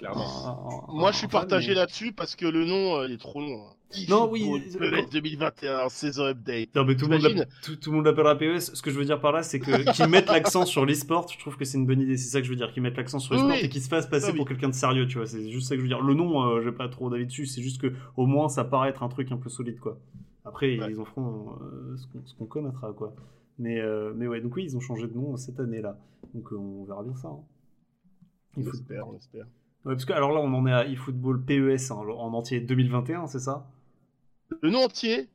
Clairement. 0.00 0.86
Moi, 0.92 1.12
je 1.12 1.18
suis 1.18 1.28
partagé 1.28 1.68
mais- 1.68 1.74
là-dessus 1.76 2.12
parce 2.12 2.34
que 2.36 2.46
le 2.46 2.64
nom 2.64 2.96
euh, 2.96 3.06
il 3.06 3.12
est 3.14 3.18
trop 3.18 3.40
long. 3.40 3.62
hein. 3.68 3.74
Non, 4.08 4.28
oui, 4.30 4.44
PES 4.78 5.10
2021 5.10 5.88
saison 5.88 6.26
update. 6.26 6.74
Non, 6.76 6.84
mais 6.84 6.94
tout 6.96 7.06
le 7.08 7.18
monde 7.18 7.46
tout, 7.62 7.74
tout 7.76 7.90
le 7.90 7.96
monde 7.96 8.06
l'appellera 8.06 8.36
PES. 8.38 8.60
Ce 8.74 8.82
que 8.82 8.90
je 8.90 8.96
veux 8.98 9.04
dire 9.04 9.20
par 9.20 9.32
là, 9.32 9.42
c'est 9.42 9.58
que 9.58 9.70
qu'ils 9.92 10.06
mettent 10.06 10.28
l'accent 10.28 10.64
sur 10.64 10.86
l'e-sport, 10.86 11.26
je 11.32 11.38
trouve 11.40 11.56
que 11.56 11.64
c'est 11.64 11.76
une 11.76 11.86
bonne 11.86 12.00
idée. 12.00 12.16
C'est 12.16 12.30
ça 12.30 12.38
que 12.40 12.44
je 12.46 12.50
veux 12.50 12.56
dire, 12.56 12.72
qu'ils 12.72 12.82
mettent 12.84 12.96
l'accent 12.96 13.18
sur 13.18 13.34
l'e-sport 13.34 13.50
oui. 13.50 13.58
et 13.62 13.68
qu'ils 13.68 13.82
se 13.82 13.88
fassent 13.88 14.06
passer 14.08 14.26
Ah 14.28 14.30
oui. 14.32 14.36
pour 14.36 14.46
quelqu'un 14.48 14.68
de 14.68 14.74
sérieux, 14.74 15.06
tu 15.08 15.18
vois. 15.18 15.26
C'est 15.26 15.50
juste 15.50 15.68
ça 15.68 15.74
que 15.74 15.78
je 15.78 15.82
veux 15.82 15.88
dire. 15.88 16.00
Le 16.00 16.14
nom, 16.14 16.40
euh, 16.44 16.62
j'ai 16.62 16.70
pas 16.72 16.88
trop 16.88 17.10
d'avis 17.10 17.26
dessus. 17.26 17.46
C'est 17.46 17.62
juste 17.62 17.80
que 17.80 17.92
au 18.16 18.26
moins 18.26 18.48
ça 18.48 18.62
paraît 18.64 18.90
être 18.90 19.02
un 19.02 19.08
truc 19.08 19.32
un 19.32 19.36
peu 19.38 19.48
solide, 19.48 19.80
quoi. 19.80 19.98
Après, 20.44 20.78
Ouais. 20.78 20.86
ils 20.92 21.00
en 21.00 21.04
feront 21.04 21.58
euh, 21.60 21.96
ce 22.24 22.34
qu'on 22.36 22.46
connaîtra, 22.46 22.92
quoi. 22.92 23.12
Mais, 23.58 23.80
euh, 23.80 24.12
mais 24.16 24.26
ouais, 24.28 24.40
donc 24.40 24.54
oui, 24.56 24.62
ils 24.64 24.76
ont 24.76 24.80
changé 24.80 25.06
de 25.08 25.14
nom 25.14 25.36
cette 25.36 25.58
année-là. 25.60 25.98
Donc 26.32 26.52
euh, 26.52 26.56
on 26.56 26.84
verra 26.84 27.02
bien 27.02 27.14
ça. 27.16 27.28
hein. 27.28 27.40
On 28.56 28.60
espère, 28.62 29.06
on 29.08 29.16
espère. 29.16 29.46
Ouais, 29.84 29.94
parce 29.94 30.04
que 30.04 30.12
alors 30.12 30.32
là, 30.32 30.40
on 30.40 30.52
en 30.52 30.66
est 30.66 30.72
à 30.72 30.86
eFootball 30.86 31.42
PES 31.44 31.90
hein, 31.90 31.94
en 31.94 32.34
entier 32.34 32.60
2021, 32.60 33.26
c'est 33.26 33.38
ça? 33.38 33.66
Le 34.60 34.70
nom 34.70 34.84
entier, 34.84 35.28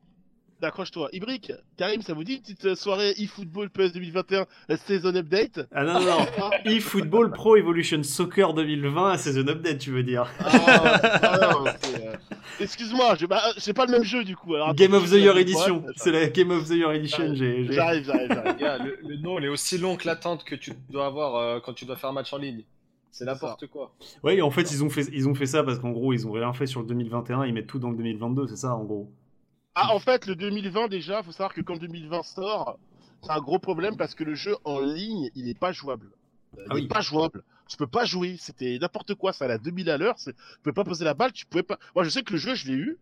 accroche-toi. 0.62 1.10
Ibrick, 1.14 1.52
Karim, 1.78 2.02
ça 2.02 2.14
vous 2.14 2.24
dit 2.24 2.36
une 2.36 2.41
petite 2.41 2.66
euh, 2.66 2.76
soirée 2.76 3.14
eFootball 3.18 3.70
PES 3.70 3.93
2021, 3.93 4.46
la 4.68 4.78
saison 4.78 5.16
update? 5.16 5.62
Ah 5.72 5.84
non, 5.84 6.00
non, 6.00 6.26
non. 6.39 6.50
eFootball 6.66 7.32
Pro 7.32 7.56
Evolution 7.56 8.04
Soccer 8.04 8.54
2020, 8.54 9.18
c'est 9.18 9.38
un 9.38 9.48
update, 9.48 9.80
tu 9.80 9.91
veux 9.91 10.04
dire. 10.04 10.28
Ah, 10.39 11.00
ah, 11.22 11.39
non, 11.52 11.66
c'est, 11.82 12.08
euh, 12.08 12.16
Excuse-moi, 12.60 13.16
j'ai 13.16 13.28
bah, 13.28 13.41
pas 13.76 13.86
le 13.86 13.91
même 13.91 14.04
jeu 14.04 14.24
du 14.24 14.36
coup. 14.36 14.56
Alors, 14.56 14.74
Game 14.74 14.93
of 14.93 15.10
the 15.10 15.16
Year 15.16 15.38
Edition. 15.38 15.84
C'est 15.96 16.12
la 16.12 16.28
Game 16.28 16.52
of 16.52 16.68
the 16.68 16.74
Year 16.74 16.91
Edition. 16.91 17.34
J'arrive, 17.36 18.06
j'arrive, 18.06 18.30
j'arrive. 18.30 18.56
Le, 18.86 19.00
le 19.08 19.18
nom, 19.18 19.39
il 19.39 19.46
est 19.46 19.50
aussi 19.50 19.78
long 19.78 19.96
que 19.96 20.06
l'attente 20.06 20.43
que 20.43 20.56
tu 20.56 20.74
dois 20.89 21.06
avoir 21.06 21.36
euh, 21.36 21.60
quand 21.64 21.74
tu 21.74 21.86
dois 21.86 21.96
faire 21.96 22.10
un 22.10 22.14
match 22.14 22.34
en 22.34 22.38
ligne. 22.38 22.64
C'est 23.18 23.24
n'importe 23.24 23.68
quoi. 23.68 23.95
Ouais, 24.24 24.41
en 24.41 24.51
fait, 24.51 24.70
ils 24.72 24.84
ont 24.84 24.89
fait, 24.89 25.07
ils 25.13 25.30
ont 25.30 25.34
fait 25.36 25.45
ça 25.45 25.63
parce 25.63 25.80
qu'en 25.80 25.91
gros, 25.91 26.11
ils 26.11 26.28
ont 26.28 26.34
rien 26.34 26.51
fait 26.51 26.68
sur 26.68 26.82
le 26.82 26.88
2021. 26.88 27.45
Ils 27.45 27.53
mettent 27.53 27.66
tout 27.68 27.80
dans 27.80 27.89
le 27.89 27.95
2022, 27.95 28.47
c'est 28.47 28.57
ça, 28.57 28.76
en 28.76 28.84
gros. 28.84 29.09
Ah, 29.74 29.95
en 29.95 29.99
fait, 29.99 30.28
le 30.28 30.36
2020 30.36 30.89
déjà, 30.89 31.24
faut 31.24 31.32
savoir 31.32 31.53
que 31.53 31.61
quand 31.61 31.78
2020 31.78 32.24
sort, 32.24 32.78
c'est 33.24 33.32
un 33.32 33.39
gros 33.39 33.57
problème 33.57 33.95
parce 33.95 34.16
que 34.16 34.26
le 34.26 34.36
jeu 34.36 34.57
en 34.66 34.82
ligne, 34.82 35.30
il 35.34 35.47
est 35.47 35.57
pas 35.57 35.72
jouable. 35.72 36.11
Il 36.57 36.63
Ah 36.70 36.76
oui. 36.76 36.84
est 36.84 36.88
pas 36.89 36.99
jouable. 36.99 37.41
Tu 37.70 37.78
peux 37.78 37.88
pas 37.88 38.03
jouer. 38.03 38.36
C'était 38.38 38.78
n'importe 38.80 39.16
quoi. 39.16 39.32
Ça 39.32 39.45
allait 39.45 39.53
à 39.53 39.59
2000 39.59 39.89
à 39.89 39.97
l'heure. 39.97 40.16
Tu 40.18 40.34
pouvais 40.61 40.74
pas 40.74 40.84
poser 40.84 41.05
la 41.05 41.13
balle. 41.13 41.32
Tu 41.32 41.45
pouvais 41.45 41.63
pas. 41.63 41.80
Moi, 41.95 42.03
je 42.03 42.09
sais 42.09 42.22
que 42.22 42.34
le 42.34 42.38
jeu, 42.38 42.53
je 42.53 42.68
l'ai 42.68 42.74
eu. 42.78 42.97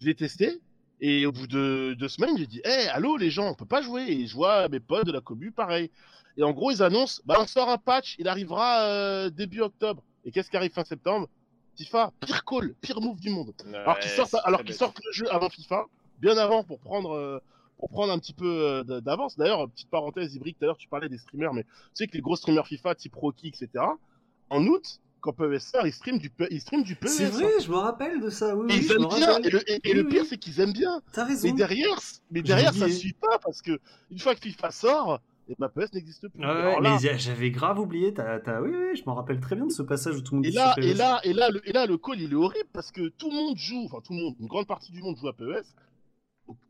Je 0.00 0.06
l'ai 0.06 0.16
testé. 0.16 0.60
Et 1.00 1.26
au 1.26 1.32
bout 1.32 1.46
de 1.46 1.94
deux 1.96 2.08
semaines, 2.08 2.36
j'ai 2.38 2.46
dit, 2.48 2.60
hé, 2.64 2.88
allô 2.88 3.16
les 3.16 3.30
gens, 3.30 3.48
on 3.50 3.54
peut 3.54 3.64
pas 3.66 3.82
jouer. 3.82 4.02
Et 4.08 4.26
je 4.26 4.34
vois 4.34 4.68
mes 4.68 4.80
potes 4.80 5.06
de 5.06 5.12
la 5.12 5.20
commu, 5.20 5.52
pareil. 5.52 5.92
Et 6.36 6.42
en 6.42 6.52
gros, 6.52 6.70
ils 6.72 6.82
annoncent, 6.82 7.22
bah 7.24 7.36
on 7.40 7.46
sort 7.46 7.68
un 7.70 7.78
patch, 7.78 8.16
il 8.18 8.28
arrivera 8.28 8.82
euh, 8.82 9.30
début 9.30 9.60
octobre. 9.60 10.02
Et 10.24 10.30
qu'est-ce 10.32 10.50
qui 10.50 10.56
arrive 10.56 10.72
fin 10.72 10.84
septembre? 10.84 11.28
FIFA, 11.76 12.12
pire 12.20 12.44
call, 12.44 12.74
pire 12.80 13.00
move 13.00 13.18
du 13.20 13.30
monde. 13.30 13.52
Alors 13.74 13.98
qu'ils 13.98 14.10
sortent, 14.10 14.34
alors 14.44 14.62
qu'ils 14.64 14.74
sortent 14.74 15.00
le 15.04 15.12
jeu 15.12 15.26
avant 15.32 15.48
FIFA, 15.50 15.86
bien 16.20 16.36
avant 16.38 16.62
pour 16.64 16.78
prendre, 16.80 17.12
euh, 17.14 17.38
pour 17.78 17.88
prendre 17.88 18.12
un 18.12 18.18
petit 18.18 18.32
peu 18.32 18.46
euh, 18.46 19.00
d'avance. 19.00 19.36
D'ailleurs, 19.36 19.68
petite 19.70 19.90
parenthèse, 19.90 20.34
Ibrick, 20.36 20.58
tout 20.58 20.64
à 20.64 20.66
l'heure 20.68 20.76
tu 20.76 20.88
parlais 20.88 21.08
des 21.08 21.18
streamers, 21.18 21.52
mais 21.52 21.62
tu 21.64 21.68
sais 21.94 22.06
que 22.06 22.12
les 22.14 22.20
gros 22.20 22.36
streamers 22.36 22.66
FIFA, 22.66 22.94
type 22.94 23.14
Rocky, 23.14 23.48
etc. 23.48 23.84
En 24.50 24.64
août, 24.66 25.00
quand 25.20 25.32
PES 25.32 25.58
sort, 25.58 25.86
ils 25.86 25.92
streament 25.92 26.18
du, 26.18 26.30
P- 26.30 26.46
ils 26.50 26.60
streament 26.60 26.84
du 26.84 26.96
PES. 26.96 27.08
C'est 27.08 27.24
hein. 27.26 27.30
vrai, 27.30 27.50
je 27.60 27.70
me 27.70 27.76
rappelle 27.76 28.20
de 28.20 28.28
ça. 28.30 28.54
Oui, 28.54 28.66
Et 28.70 28.78
oui, 28.78 28.86
ils 28.86 28.92
aiment 28.92 29.08
bien. 29.08 29.38
Et 29.38 29.50
le, 29.50 29.70
et- 29.70 29.74
et 29.76 29.80
Oui, 29.86 29.92
le 29.94 30.02
oui. 30.02 30.08
pire, 30.10 30.24
c'est 30.28 30.36
qu'ils 30.38 30.60
aiment 30.60 30.72
bien. 30.74 31.00
T'as 31.12 31.24
raison. 31.24 31.48
Mais 31.48 31.54
derrière, 31.54 31.98
mais 32.30 32.42
derrière 32.42 32.72
ça 32.74 32.84
oublié. 32.84 32.98
suit 32.98 33.14
pas 33.14 33.38
parce 33.38 33.62
que 33.62 33.80
une 34.10 34.18
fois 34.18 34.34
que 34.34 34.40
FIFA 34.42 34.70
sort, 34.70 35.20
et 35.48 35.54
bah, 35.58 35.68
PES 35.68 35.92
n'existe 35.94 36.28
plus. 36.28 36.42
Ah 36.42 36.54
ouais, 36.54 36.80
là- 36.80 36.98
mais 37.02 37.18
j'avais 37.18 37.50
grave 37.50 37.78
oublié. 37.78 38.14
T'as- 38.14 38.60
Oui, 38.62 38.70
oui, 38.70 38.96
je 38.96 39.02
m'en 39.06 39.14
rappelle 39.14 39.40
très 39.40 39.56
bien 39.56 39.66
de 39.66 39.72
ce 39.72 39.82
passage 39.82 40.16
où 40.16 40.20
tout 40.22 40.34
le 40.34 40.38
monde 40.38 40.46
Et 40.46 40.50
là, 40.50 40.74
et 40.78 40.94
là, 40.94 41.20
et 41.24 41.32
là, 41.32 41.50
le, 41.50 41.68
et 41.68 41.72
là, 41.72 41.86
le 41.86 41.98
call, 41.98 42.20
il 42.20 42.32
est 42.32 42.36
horrible 42.36 42.68
parce 42.72 42.90
que 42.92 43.08
tout 43.08 43.28
le 43.30 43.36
monde 43.36 43.56
joue, 43.56 43.84
enfin 43.86 43.98
tout 44.04 44.12
le 44.14 44.20
monde, 44.20 44.34
une 44.40 44.46
grande 44.46 44.66
partie 44.66 44.90
du 44.92 45.02
monde 45.02 45.16
joue 45.18 45.28
à 45.28 45.32
PES. 45.34 45.64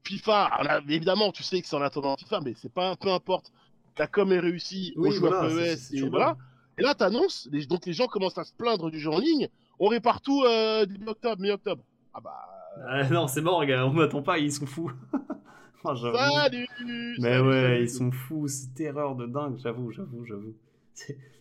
FIFA, 0.05 0.51
on 0.61 0.67
a- 0.67 0.79
évidemment, 0.89 1.33
tu 1.33 1.43
sais 1.43 1.61
que 1.61 1.67
c'est 1.67 1.77
en 1.77 1.83
attendant 1.83 2.17
FIFA, 2.17 2.41
mais 2.45 2.55
c'est 2.57 2.73
pas, 2.73 2.97
peu 2.97 3.11
importe. 3.11 3.53
Ta 3.97 4.07
com 4.07 4.33
est 4.33 4.41
réussie, 4.41 4.93
on 4.97 5.03
Oui, 5.03 5.13
joue 5.13 5.21
voilà, 5.21 5.43
à 5.43 5.49
PES, 5.49 5.77
c'est 5.77 5.97
et 5.97 6.09
voilà. 6.09 6.37
Et 6.79 6.83
là, 6.83 6.95
t'annonces, 6.95 7.49
les- 7.53 7.67
donc 7.67 7.87
les 7.87 7.93
gens 7.93 8.07
commencent 8.07 8.39
à 8.39 8.45
se 8.45 8.53
plaindre 8.53 8.91
du 8.91 8.99
jeu 8.99 9.11
en 9.11 9.19
ligne. 9.19 9.49
On 9.79 9.87
répare 9.89 10.21
tout 10.21 10.43
euh, 10.45 10.85
début 10.87 11.07
octobre, 11.07 11.41
mi-octobre. 11.41 11.83
Ah 12.13 12.21
bah, 12.21 12.41
Ah, 12.89 13.09
non, 13.09 13.29
c'est 13.29 13.41
mort, 13.41 13.65
gars. 13.65 13.87
On 13.87 13.93
m'attend 13.93 14.23
pas. 14.23 14.39
Ils 14.39 14.53
sont 14.53 14.67
fous. 14.67 14.91
J'avoue. 15.93 16.17
salut 16.17 16.69
Mais 17.19 17.39
salut, 17.39 17.41
ouais, 17.41 17.53
salut. 17.61 17.83
ils 17.83 17.91
sont 17.91 18.11
fous. 18.13 18.49
C'est 18.49 18.75
terreur 18.75 19.17
de 19.17 19.27
dingue. 19.27 19.59
J'avoue, 19.59 19.91
j'avoue, 19.93 20.25
j'avoue. 20.25 20.55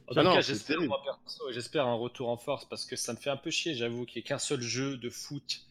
En 0.07 0.15
tout 0.15 0.29
cas, 0.31 0.41
j'espère, 0.41 0.77
terrible. 0.77 0.87
moi, 0.87 1.01
perso, 1.03 1.51
j'espère 1.51 1.87
un 1.87 1.95
retour 1.95 2.29
en 2.29 2.37
force 2.37 2.65
parce 2.65 2.85
que 2.85 2.95
ça 2.95 3.13
me 3.13 3.17
fait 3.17 3.29
un 3.29 3.37
peu 3.37 3.51
chier, 3.51 3.73
j'avoue, 3.75 4.05
qu'il 4.05 4.19
n'y 4.19 4.25
ait 4.25 4.27
qu'un 4.27 4.39
seul 4.39 4.61
jeu 4.61 4.97
de 4.97 5.09
foot 5.09 5.65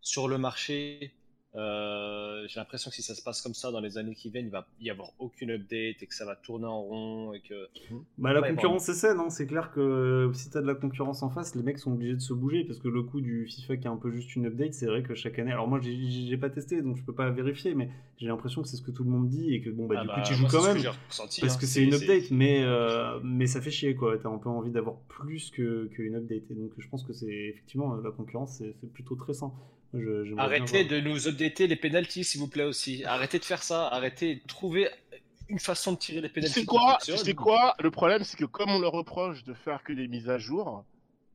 sur 0.00 0.28
le 0.28 0.38
marché. 0.38 1.12
Euh, 1.58 2.44
j'ai 2.46 2.60
l'impression 2.60 2.88
que 2.88 2.94
si 2.94 3.02
ça 3.02 3.14
se 3.14 3.22
passe 3.22 3.42
comme 3.42 3.52
ça 3.54 3.72
dans 3.72 3.80
les 3.80 3.98
années 3.98 4.14
qui 4.14 4.30
viennent, 4.30 4.46
il 4.46 4.50
va 4.52 4.66
y 4.80 4.90
avoir 4.90 5.10
aucune 5.18 5.50
update 5.50 6.02
et 6.02 6.06
que 6.06 6.14
ça 6.14 6.24
va 6.24 6.36
tourner 6.36 6.66
en 6.66 6.80
rond 6.82 7.32
et 7.34 7.40
que 7.40 7.68
Bah, 8.16 8.32
la 8.32 8.40
Ouais, 8.40 8.50
concurrence 8.50 8.84
c'est 8.84 8.94
saine, 8.94 9.18
hein. 9.18 9.28
c'est 9.28 9.46
clair 9.46 9.72
que 9.72 9.80
euh, 9.80 10.32
si 10.32 10.50
t'as 10.50 10.60
de 10.62 10.66
la 10.66 10.74
concurrence 10.76 11.22
en 11.24 11.30
face, 11.30 11.54
les 11.56 11.62
mecs 11.62 11.78
sont 11.78 11.92
obligés 11.92 12.14
de 12.14 12.20
se 12.20 12.32
bouger 12.32 12.64
parce 12.64 12.78
que 12.78 12.88
le 12.88 13.02
coup 13.02 13.20
du 13.20 13.46
FIFA 13.46 13.76
qui 13.76 13.84
est 13.86 13.90
un 13.90 13.96
peu 13.96 14.10
juste 14.12 14.36
une 14.36 14.46
update, 14.46 14.72
c'est 14.74 14.86
vrai 14.86 15.02
que 15.02 15.14
chaque 15.16 15.38
année. 15.40 15.50
Alors 15.52 15.66
moi 15.68 15.80
j'ai- 15.82 16.36
pas 16.38 16.50
testé 16.50 16.80
donc 16.82 16.96
je 16.96 17.02
peux 17.02 17.12
pas 17.14 17.30
vérifier, 17.30 17.74
mais 17.74 17.90
j'ai 18.18 18.28
l'impression 18.28 18.62
que 18.62 18.68
c'est 18.68 18.76
ce 18.76 18.82
que 18.82 18.92
tout 18.92 19.02
le 19.02 19.10
monde 19.10 19.28
dit 19.28 19.52
et 19.52 19.60
que 19.60 19.70
bon 19.70 19.86
bah 19.86 19.96
Ah 19.98 20.02
du 20.02 20.06
bah, 20.08 20.14
coup 20.14 20.20
tu 20.28 20.34
joues 20.34 20.46
quand 20.48 20.62
même 20.62 20.76
ressenti, 21.08 21.40
parce 21.40 21.54
hein. 21.56 21.58
que 21.58 21.66
c'est 21.66 21.82
une 21.82 21.94
update, 21.94 22.30
mais 22.30 22.62
euh, 22.62 23.18
mais 23.24 23.48
ça 23.48 23.60
fait 23.60 23.72
chier 23.72 23.96
quoi. 23.96 24.16
T'as 24.18 24.28
un 24.28 24.38
peu 24.38 24.48
envie 24.48 24.70
d'avoir 24.70 24.96
plus 25.08 25.50
que 25.50 25.86
qu'une 25.88 26.14
update 26.14 26.48
et 26.50 26.54
donc 26.54 26.70
je 26.78 26.88
pense 26.88 27.02
que 27.02 27.12
c'est 27.12 27.26
effectivement 27.26 27.96
la 27.96 28.12
concurrence 28.12 28.58
c'est 28.58 28.74
c'est 28.80 28.92
plutôt 28.92 29.16
très 29.16 29.32
sain. 29.34 29.52
Je- 29.94 30.34
Arrêtez 30.36 30.84
de 30.84 31.00
nous 31.00 31.28
updater 31.28 31.66
les 31.66 31.76
penalties, 31.76 32.24
s'il 32.24 32.40
vous 32.40 32.48
plaît 32.48 32.64
aussi. 32.64 33.04
Arrêtez 33.04 33.38
de 33.38 33.44
faire 33.44 33.62
ça. 33.62 33.88
Arrêtez 33.88 34.36
de 34.36 34.46
trouver 34.46 34.88
une 35.48 35.58
façon 35.58 35.92
de 35.92 35.98
tirer 35.98 36.20
les 36.20 36.28
Tu 36.28 36.34
penalties. 36.34 36.60
sais 36.60 36.66
quoi, 36.66 36.98
sais 37.00 37.34
quoi? 37.34 37.74
Le 37.80 37.90
problème, 37.90 38.22
c'est 38.24 38.36
que 38.36 38.44
comme 38.44 38.70
on 38.70 38.78
leur 38.80 38.92
reproche 38.92 39.44
de 39.44 39.54
faire 39.54 39.82
que 39.82 39.92
des 39.94 40.06
mises 40.08 40.28
à 40.28 40.36
jour, 40.38 40.84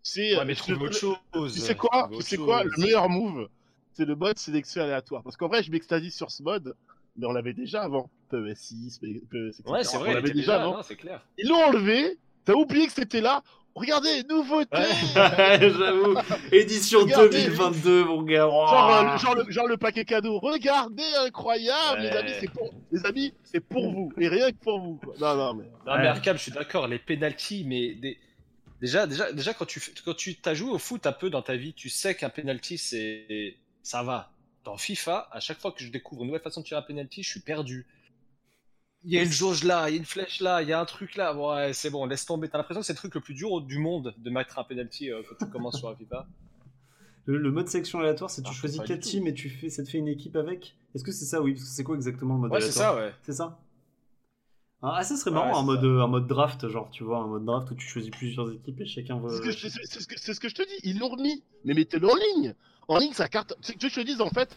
c'est. 0.04 0.38
Ouais, 0.38 0.46
mais 0.46 0.54
je 0.54 0.64
te- 0.64 0.72
trouve 0.74 0.84
autre 0.84 0.98
chose. 0.98 1.58
Sais 1.58 1.76
quoi? 1.76 2.10
Quoi? 2.38 2.64
Le 2.64 2.72
meilleur 2.78 3.10
move, 3.10 3.50
c'est 3.94 4.06
le 4.06 4.16
mode 4.16 4.38
sélection 4.38 4.84
aléatoire. 4.84 5.24
Parce 5.24 5.36
qu'en 5.36 5.48
vrai, 5.48 5.64
je 5.64 5.72
m'extasie 5.72 6.12
sur 6.12 6.30
ce 6.30 6.44
mode, 6.44 6.76
mais 7.18 7.26
on 7.26 7.32
l'avait 7.32 7.54
déjà 7.54 7.82
avant. 7.82 8.10
PES6, 8.32 9.00
PES, 9.00 9.08
etc. 9.50 9.64
Ouais, 9.68 9.84
c'est 9.84 9.98
On 9.98 10.00
vrai, 10.02 10.12
il 10.12 10.14
l'avait 10.16 10.28
déjà 10.30 10.34
déjà, 10.54 10.62
avant. 10.62 10.78
non, 10.78 10.84
c'est 10.84 10.96
clair. 10.96 11.26
Ils 11.40 11.48
l'ont 11.48 11.64
enlevé, 11.64 12.18
t'as 12.46 12.54
oublié 12.54 12.86
que 12.88 12.94
c'était 12.94 13.22
là. 13.22 13.44
Regardez, 13.76 14.24
nouveauté 14.30 14.78
J'avoue. 15.16 16.16
Édition 16.52 17.00
Regardez. 17.02 17.44
2022, 17.46 18.04
mon 18.06 18.22
gars. 18.22 18.48
Oh. 18.48 18.68
genre, 18.68 18.92
euh, 19.14 19.18
genre, 19.18 19.36
le, 19.36 19.52
genre 19.52 19.68
le 19.68 19.78
paquet 19.78 20.06
cadeau. 20.06 20.38
Regardez, 20.40 21.04
incroyable, 21.26 22.02
les 22.02 22.10
Ouais. 22.10 22.18
amis, 22.18 22.32
c'est 22.40 22.52
pour, 22.52 22.74
les 22.92 23.06
amis, 23.06 23.34
c'est 23.44 23.60
pour 23.60 23.92
vous 23.92 24.14
et 24.20 24.28
rien 24.28 24.52
que 24.52 24.58
pour 24.58 24.80
vous. 24.80 24.96
quoi. 25.04 25.16
Non, 25.20 25.36
non, 25.36 25.54
mais 25.56 25.64
Non, 25.88 25.94
Ouais. 25.94 26.02
mais 26.02 26.08
Arkham, 26.08 26.38
je 26.38 26.44
suis 26.44 26.52
d'accord, 26.52 26.88
les 26.88 27.00
penalties, 27.00 27.64
mais 27.68 27.96
des... 27.96 28.20
déjà, 28.80 29.08
déjà, 29.08 29.32
déjà 29.32 29.54
quand 29.56 29.66
tu 29.66 29.82
quand 30.06 30.14
tu 30.16 30.36
t'as 30.36 30.54
joué 30.54 30.70
au 30.70 30.78
foot 30.78 31.08
un 31.08 31.12
peu 31.12 31.32
dans 31.32 31.42
ta 31.42 31.56
vie, 31.56 31.74
tu 31.74 31.90
sais 31.90 32.14
qu'un 32.16 32.30
penalty, 32.30 32.78
c'est 32.78 33.56
ça 33.82 34.04
va. 34.04 34.30
Dans 34.66 34.78
FIFA, 34.78 35.28
à 35.32 35.40
chaque 35.40 35.60
fois 35.60 35.72
que 35.72 35.84
je 35.84 35.90
découvre 35.90 36.22
une 36.22 36.28
nouvelle 36.28 36.42
façon 36.44 36.62
de 36.62 36.66
tirer 36.68 36.80
un 36.80 36.84
penalty, 36.84 37.24
je 37.24 37.30
suis 37.30 37.40
perdu. 37.42 37.86
Il 39.06 39.12
y 39.12 39.18
a 39.20 39.24
une 39.24 39.32
jauge 39.32 39.64
là, 39.64 39.90
il 39.90 39.94
y 39.94 39.96
a 39.96 40.00
une 40.00 40.06
flèche 40.06 40.40
là, 40.40 40.62
il 40.62 40.70
y 40.70 40.74
a 40.74 40.80
un 40.80 40.86
truc 40.86 41.16
là. 41.16 41.36
Ouais, 41.36 41.74
c'est 41.74 41.90
bon, 41.90 42.06
laisse 42.06 42.26
tomber. 42.26 42.48
T'as 42.50 42.58
l'impression 42.58 42.82
que 42.82 42.86
c'est 42.88 42.94
le 42.94 42.98
truc 42.98 43.16
le 43.16 43.22
plus 43.22 43.34
dur 43.34 43.62
du 43.62 43.78
monde 43.78 44.14
de 44.18 44.30
mettre 44.30 44.60
un 44.60 44.64
penalty 44.64 45.12
euh, 45.12 45.22
quand 45.28 45.36
tu 45.46 45.52
commences 45.52 45.78
sur 45.78 45.90
la 45.90 45.96
FIFA. 45.98 46.26
Le, 47.26 47.38
le 47.38 47.52
mode 47.52 47.68
sélection 47.68 48.00
aléatoire, 48.00 48.30
c'est 48.30 48.42
tu 48.44 48.50
Ah, 48.50 48.54
choisis 48.54 48.80
pas 48.80 48.88
4 48.88 49.00
du 49.00 49.04
tout. 49.04 49.10
teams 49.10 49.28
et 49.28 49.34
tu 49.34 49.50
fais, 49.50 49.70
ça 49.70 49.84
te 49.84 49.90
fait 49.90 49.98
une 49.98 50.08
équipe 50.08 50.36
avec? 50.36 50.76
Est-ce 50.96 51.04
que 51.04 51.12
c'est 51.12 51.26
ça, 51.26 51.42
oui 51.42 51.54
Parce 51.54 51.66
que 51.66 51.72
c'est 51.72 51.84
quoi 51.84 51.96
exactement 51.96 52.36
le 52.36 52.42
mode 52.42 52.52
Ouais, 52.52 52.62
c'est 52.62 52.72
aléatoire? 52.72 52.96
ça, 52.96 53.06
ouais. 53.08 53.14
C'est 53.24 53.34
ça? 53.34 53.60
Ah, 54.82 55.02
ça 55.04 55.16
serait 55.16 55.32
Ouais, 55.32 55.36
marrant, 55.36 55.58
un, 55.58 55.62
c'est 55.62 55.66
mode, 55.66 55.80
ça. 55.80 56.04
un 56.04 56.08
mode 56.08 56.28
draft, 56.28 56.68
genre, 56.68 56.90
tu 56.92 57.04
vois, 57.04 57.20
un 57.20 57.28
mode 57.28 57.46
draft 57.46 57.72
où 57.72 57.76
tu 57.76 57.88
choisis 57.88 58.12
plusieurs 58.12 58.52
équipes 58.52 58.82
et 58.82 58.86
chacun 58.86 59.18
va. 59.20 59.30
c'est 59.30 59.38
ce, 59.38 59.42
que 59.42 59.52
je- 59.52 59.68
c'est- 59.70 59.80
c'est 59.86 60.00
ce 60.02 60.08
que- 60.08 60.20
c'est 60.20 60.34
ce 60.34 60.40
que 60.40 60.50
je 60.50 60.56
te 60.56 60.62
dis. 60.64 60.76
Ils 60.84 61.00
l'ont 61.00 61.10
remis, 61.10 61.44
mais 61.64 61.74
mettez-le 61.74 62.08
en 62.10 62.16
ligne. 62.16 62.54
En 62.90 62.98
ligne, 62.98 63.14
ça 63.14 63.30
carte. 63.30 63.54
C'est 63.62 63.76
que 63.78 63.88
je 63.88 63.96
te 63.96 64.02
dis, 64.02 64.22
en 64.22 64.30
fait, 64.30 64.56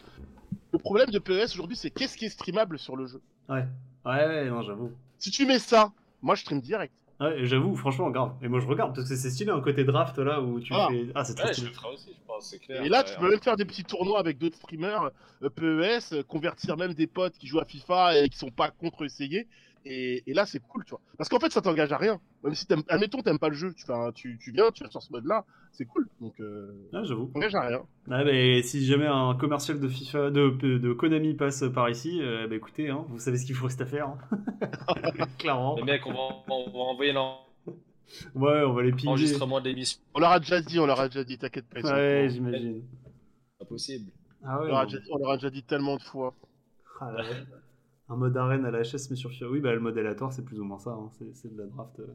le 0.73 0.79
problème 0.79 1.11
de 1.11 1.19
PES 1.21 1.55
aujourd'hui, 1.55 1.77
c'est 1.77 1.91
qu'est-ce 1.91 2.17
qui 2.17 2.25
est 2.27 2.31
streamable 2.31 2.79
sur 2.79 2.97
le 2.97 3.07
jeu. 3.07 3.23
Ouais, 3.49 3.67
ouais, 4.07 4.27
ouais, 4.27 4.45
non, 4.51 4.63
j'avoue. 4.63 4.93
Si 5.19 5.31
tu 5.31 5.47
mets 5.47 5.59
ça, 5.59 5.93
moi 6.23 6.35
je 6.35 6.43
stream 6.43 6.61
direct. 6.61 6.95
Ouais, 7.19 7.47
j'avoue, 7.47 7.75
franchement, 7.77 8.11
grave. 8.11 8.33
Et 8.43 8.49
moi, 8.49 8.61
je 8.61 8.67
regarde 8.67 8.95
parce 8.95 9.09
que 9.09 9.17
c'est 9.17 9.31
stylé 9.31 9.51
un 9.51 9.61
côté 9.63 9.85
draft 9.85 10.19
là 10.19 10.41
où 10.43 10.61
tu 10.61 10.75
Ah. 10.75 10.89
fais. 10.91 11.07
Ah, 11.15 11.25
c'est 11.25 11.39
Ouais, 11.41 11.49
je 11.49 11.53
stylé. 11.55 11.69
le 11.69 11.75
ferai 11.75 11.95
aussi, 11.95 12.11
je 12.11 12.27
pense, 12.27 12.51
c'est 12.51 12.59
clair. 12.59 12.83
Et 12.83 12.91
là, 12.91 12.99
Ouais, 12.99 13.05
tu 13.11 13.19
peux 13.19 13.31
même 13.31 13.41
faire 13.41 13.57
des 13.57 13.65
petits 13.65 13.85
tournois 13.85 14.19
avec 14.19 14.37
d'autres 14.37 14.57
streamers 14.59 15.11
euh, 15.43 15.49
PES, 15.49 16.13
euh, 16.13 16.23
convertir 16.23 16.77
même 16.77 16.93
des 16.93 17.07
potes 17.07 17.39
qui 17.39 17.47
jouent 17.47 17.61
à 17.61 17.65
FIFA 17.65 18.19
et 18.19 18.29
qui 18.29 18.37
sont 18.37 18.51
pas 18.51 18.71
contre 18.71 19.05
essayer. 19.07 19.47
Et, 19.89 20.25
et 20.29 20.35
là, 20.35 20.47
c'est 20.47 20.59
cool, 20.59 20.85
tu 20.85 20.91
vois. 20.91 21.01
Parce 21.17 21.29
qu'en 21.29 21.39
fait, 21.39 21.53
ça 21.53 21.63
t'engage 21.63 21.93
à 21.93 21.97
rien. 21.97 22.21
Même 22.43 22.55
si, 22.55 22.67
t'aimes- 22.67 22.83
admettons, 22.89 23.23
t'aimes 23.23 23.39
pas 23.39 23.49
le 23.49 23.55
jeu, 23.55 23.73
tu, 23.73 23.87
fais 23.87 23.93
un- 23.93 24.11
tu, 24.11 24.37
tu 24.43 24.51
viens, 24.51 24.71
tu 24.73 24.83
vas 24.83 24.91
sur 24.91 25.01
ce 25.01 25.13
mode-là, 25.13 25.45
c'est 25.71 25.85
cool. 25.85 26.09
Donc, 26.21 26.35
euh, 26.41 26.73
Ah, 26.93 27.05
j'avoue. 27.05 27.31
t'engage 27.33 27.55
à 27.55 27.61
rien. 27.61 27.83
Ah, 28.11 28.25
mais 28.25 28.63
si 28.63 28.85
jamais 28.85 29.07
un 29.07 29.37
commercial 29.37 29.79
de 29.79 29.87
FIFA, 29.87 30.31
de, 30.31 30.51
de 30.51 30.93
Konami 30.93 31.35
passe 31.35 31.63
par 31.73 31.89
ici, 31.89 32.21
euh, 32.21 32.49
bah 32.49 32.57
écoutez, 32.57 32.89
hein, 32.91 33.05
vous 33.11 33.21
savez 33.21 33.39
ce 33.39 33.47
qu'il 33.47 33.55
faut 33.55 33.67
rester 33.67 33.85
à 33.85 33.87
faire. 33.87 34.09
hein. 34.09 34.19
Clairement. 35.39 35.77
Les 35.77 35.85
mecs, 35.85 36.05
on 36.07 36.13
va, 36.13 36.19
on 36.49 36.71
va 36.71 36.79
envoyer 36.79 37.13
Ouais, 38.35 38.63
on 38.67 38.73
va 38.73 38.83
les 38.83 38.93
piller. 38.93 39.07
l'enregistrement 39.07 39.61
de 39.61 39.69
l'émission. 39.69 40.01
On 40.15 40.21
leur 40.21 40.31
a 40.33 40.41
déjà 40.41 40.61
dit, 40.61 40.79
on 40.81 40.87
leur 40.87 40.99
a 41.01 41.09
déjà 41.09 41.23
dit, 41.25 41.39
t'inquiète 41.39 41.67
pas. 41.69 41.81
Ouais, 41.81 42.29
j'imagine. 42.31 42.83
Pas 43.59 43.65
possible. 43.67 44.11
Ah 44.45 44.59
on, 44.61 44.65
leur 44.65 44.79
a 44.79 44.85
déjà 44.87 44.99
dit, 44.99 45.09
on 45.13 45.19
leur 45.19 45.31
a 45.31 45.37
déjà 45.37 45.51
dit 45.51 45.63
tellement 45.63 45.97
de 45.97 46.03
fois. 46.03 46.35
Ah, 47.01 47.13
ouais. 47.15 47.23
Un 48.09 48.17
mode 48.17 48.37
arène 48.37 48.65
à 48.65 48.71
la 48.73 48.83
HS, 48.83 49.11
mais 49.11 49.17
sur. 49.17 49.31
Oui, 49.51 49.61
bah 49.61 49.73
le 49.73 49.81
mode 49.81 49.97
aléatoire, 49.99 50.33
c'est 50.33 50.45
plus 50.45 50.59
ou 50.61 50.65
moins 50.65 50.79
ça. 50.79 50.91
hein. 50.91 51.11
C'est, 51.35 51.53
de 51.55 51.59
la 51.59 51.67
draft. 51.67 52.01
euh. 52.01 52.07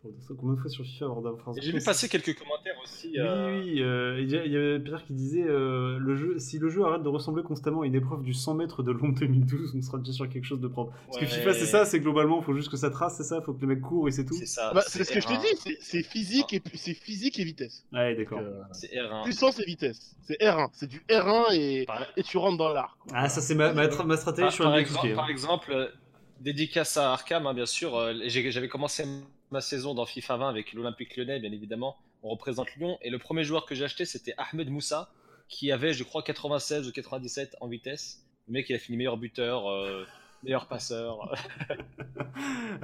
Combien 0.00 0.54
de 0.54 0.60
fois 0.60 0.70
sur 0.70 0.84
FIFA 0.84 1.06
avant 1.06 1.20
d'avoir 1.22 1.56
Et 1.56 1.60
J'ai 1.60 1.72
vu 1.72 1.82
passer 1.82 2.08
quelques 2.08 2.38
commentaires 2.38 2.76
aussi. 2.84 3.08
Oui, 3.08 3.18
euh, 3.18 3.60
oui, 3.60 3.82
euh, 3.82 4.20
il 4.20 4.28
y, 4.30 4.34
il 4.48 4.56
avait 4.56 4.78
Pierre 4.78 5.04
qui 5.04 5.12
disait 5.12 5.42
euh, 5.42 5.98
le 5.98 6.14
jeu, 6.14 6.38
si 6.38 6.60
le 6.60 6.68
jeu 6.68 6.84
arrête 6.84 7.02
de 7.02 7.08
ressembler 7.08 7.42
constamment 7.42 7.80
à 7.82 7.86
une 7.86 7.96
épreuve 7.96 8.22
du 8.22 8.32
100 8.32 8.54
mètres 8.54 8.84
de 8.84 8.92
long 8.92 9.08
2012, 9.08 9.74
on 9.76 9.82
sera 9.82 9.98
déjà 9.98 10.12
sur 10.12 10.28
quelque 10.28 10.44
chose 10.44 10.60
de 10.60 10.68
propre. 10.68 10.92
Parce 11.06 11.18
que. 11.18 11.26
FIFA, 11.26 11.52
c'est 11.52 11.66
ça, 11.66 11.84
c'est 11.84 11.98
globalement, 11.98 12.40
faut 12.42 12.54
juste 12.54 12.70
que 12.70 12.76
ça 12.76 12.90
trace, 12.90 13.16
c'est 13.16 13.24
ça, 13.24 13.40
faut 13.42 13.52
que 13.54 13.60
les 13.60 13.66
mecs 13.66 13.80
courent 13.80 14.06
et 14.06 14.12
c'est 14.12 14.24
tout. 14.24 14.36
C'est 14.38 14.46
ça. 14.46 14.68
Ah 14.70 14.74
bah, 14.74 14.82
c'est 14.86 15.02
ce 15.02 15.12
que 15.12 15.20
je 15.20 15.26
te 15.26 15.32
R1. 15.32 15.40
dis, 15.64 15.76
c'est- 15.80 16.02
physique, 16.04 16.52
et, 16.52 16.60
puis- 16.60 16.78
c'est 16.78 16.94
physique 16.94 17.38
et 17.40 17.44
vitesse. 17.44 17.84
Ouais, 17.92 18.14
d'accord. 18.14 18.38
Euh, 18.40 18.60
C'est 18.72 18.88
R1. 18.94 19.24
puissance 19.24 19.58
et 19.58 19.64
vitesse. 19.64 20.14
C'est 20.22 20.38
R1, 20.40 20.68
c'est 20.74 20.86
du 20.88 21.02
R1 21.10 21.52
et, 21.54 21.84
Par- 21.86 22.06
et 22.16 22.22
tu 22.22 22.36
rentres 22.38 22.56
dans 22.58 22.72
l'art. 22.72 22.96
Ah, 23.12 23.28
ça, 23.28 23.40
c'est 23.40 23.56
ma, 23.56 23.72
ma, 23.72 23.88
ma 24.04 24.16
stratégie 24.16 24.44
Par, 24.46 24.52
sur 24.52 24.64
par 24.64 24.74
le 24.74 24.80
exemple, 24.80 24.94
expliquer. 25.06 25.14
par 25.16 25.28
exemple, 25.28 25.92
dédicace 26.40 26.96
à 26.96 27.14
Arkham, 27.14 27.48
hein, 27.48 27.54
bien 27.54 27.66
sûr. 27.66 27.96
euh, 27.96 28.14
J'avais 28.28 28.68
commencé 28.68 29.04
ma 29.50 29.60
saison 29.60 29.94
dans 29.94 30.06
FIFA 30.06 30.36
20 30.36 30.48
avec 30.48 30.72
l'Olympique 30.72 31.16
lyonnais, 31.16 31.40
bien 31.40 31.52
évidemment. 31.52 31.96
On 32.22 32.30
représente 32.30 32.74
Lyon. 32.76 32.98
Et 33.02 33.10
le 33.10 33.18
premier 33.18 33.44
joueur 33.44 33.66
que 33.66 33.74
j'ai 33.74 33.84
acheté, 33.84 34.04
c'était 34.04 34.34
Ahmed 34.36 34.70
Moussa, 34.70 35.10
qui 35.48 35.72
avait, 35.72 35.92
je 35.92 36.04
crois, 36.04 36.22
96 36.22 36.88
ou 36.88 36.92
97 36.92 37.56
en 37.60 37.68
vitesse. 37.68 38.26
Le 38.48 38.52
mec, 38.52 38.68
il 38.68 38.76
a 38.76 38.78
fini 38.78 38.96
meilleur 38.96 39.16
buteur, 39.16 39.68
euh, 39.68 40.04
meilleur 40.42 40.66
passeur. 40.66 41.34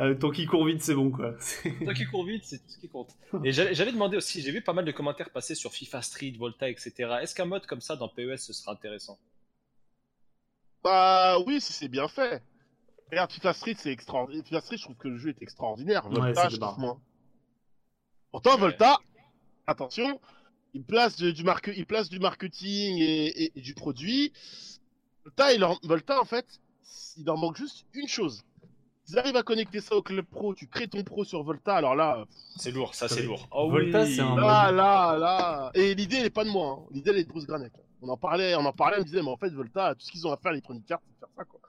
Euh, 0.00 0.16
tant 0.16 0.30
qu'il 0.30 0.48
court 0.48 0.66
vite, 0.66 0.82
c'est 0.82 0.94
bon, 0.94 1.12
quoi. 1.12 1.36
Toi 1.84 1.94
qui 1.94 2.04
cours 2.06 2.24
vite, 2.24 2.42
c'est 2.44 2.58
tout 2.58 2.68
ce 2.68 2.78
qui 2.78 2.88
compte. 2.88 3.10
Et 3.44 3.52
j'avais 3.52 3.72
j'avais 3.72 3.92
demandé 3.92 4.16
aussi, 4.16 4.42
j'ai 4.42 4.50
vu 4.50 4.60
pas 4.60 4.72
mal 4.72 4.84
de 4.84 4.90
commentaires 4.90 5.30
passer 5.30 5.54
sur 5.54 5.72
FIFA 5.72 6.02
Street, 6.02 6.34
Volta, 6.36 6.68
etc. 6.68 6.92
Est-ce 7.22 7.36
qu'un 7.36 7.44
mode 7.44 7.64
comme 7.66 7.80
ça 7.80 7.94
dans 7.94 8.08
PES 8.08 8.38
ce 8.38 8.52
sera 8.52 8.72
intéressant? 8.72 9.16
Bah 10.82 11.38
oui, 11.46 11.60
si 11.60 11.72
c'est 11.72 11.86
bien 11.86 12.08
fait. 12.08 12.42
Regarde, 13.10 13.30
FIFA 13.32 13.52
Street, 13.52 13.74
c'est 13.78 13.90
extraordinaire. 13.92 14.44
FIFA 14.46 14.60
Street, 14.60 14.76
je 14.78 14.82
trouve 14.84 14.96
que 14.96 15.08
le 15.08 15.18
jeu 15.18 15.30
est 15.30 15.42
extraordinaire. 15.42 16.06
Ouais, 16.06 16.14
Volta, 16.18 16.48
c'est 16.48 16.54
je 16.56 16.60
trouve 16.60 16.78
moins. 16.78 17.00
Pourtant, 18.32 18.54
Ouais. 18.54 18.60
Volta, 18.60 18.98
attention, 19.66 20.20
il 20.72 20.82
place, 20.84 21.16
de- 21.16 21.30
du, 21.30 21.44
marque- 21.44 21.70
il 21.76 21.86
place 21.86 22.08
du 22.08 22.18
marketing 22.18 22.98
et, 22.98 23.26
et- 23.44 23.52
et 23.56 23.60
du 23.60 23.74
produit. 23.74 24.32
Volta, 25.24 25.52
il 25.52 25.60
leur- 25.60 25.78
Volta, 25.84 26.20
en 26.20 26.24
fait, 26.24 26.46
il 27.16 27.24
leur 27.24 27.36
manque 27.36 27.56
juste 27.56 27.86
une 27.94 28.08
chose. 28.08 28.42
Ils 29.08 29.18
arrivent 29.18 29.36
à 29.36 29.42
connecter 29.42 29.80
ça 29.82 29.94
au 29.94 30.02
club 30.02 30.24
pro, 30.24 30.54
tu 30.54 30.66
crées 30.66 30.88
ton 30.88 31.04
pro 31.04 31.24
sur 31.24 31.42
Volta, 31.42 31.76
alors 31.76 31.94
là, 31.94 32.24
C'est 32.56 32.70
lourd, 32.70 32.94
ça 32.94 33.06
c'est 33.06 33.20
Ouais. 33.20 33.26
lourd. 33.26 33.46
Oh 33.52 33.70
Volta, 33.70 34.02
oui. 34.04 34.14
c'est 34.16 34.22
un- 34.22 34.34
là, 34.34 34.72
là, 34.72 35.16
là. 35.18 35.70
Et 35.74 35.94
l'idée, 35.94 36.16
elle 36.16 36.26
est 36.26 36.30
pas 36.30 36.44
de 36.44 36.48
moi. 36.50 36.78
hein. 36.80 36.86
L'idée, 36.90 37.10
elle 37.10 37.18
est 37.18 37.24
de 37.24 37.28
Bruce 37.28 37.46
Granek. 37.46 37.72
On 38.00 38.08
en 38.08 38.16
parlait, 38.16 38.54
on 38.56 38.64
en 38.64 38.72
parlait, 38.72 38.96
on 38.96 39.00
me 39.00 39.04
disait, 39.04 39.22
mais 39.22 39.28
en 39.28 39.36
fait, 39.36 39.50
Volta, 39.50 39.94
tout 39.94 40.00
ce 40.06 40.10
qu'ils 40.10 40.26
ont 40.26 40.32
à 40.32 40.38
faire, 40.38 40.52
les 40.52 40.62
Arts, 40.66 40.72
c'est 41.06 41.18
faire 41.20 41.28
ça, 41.36 41.44
quoi. 41.44 41.60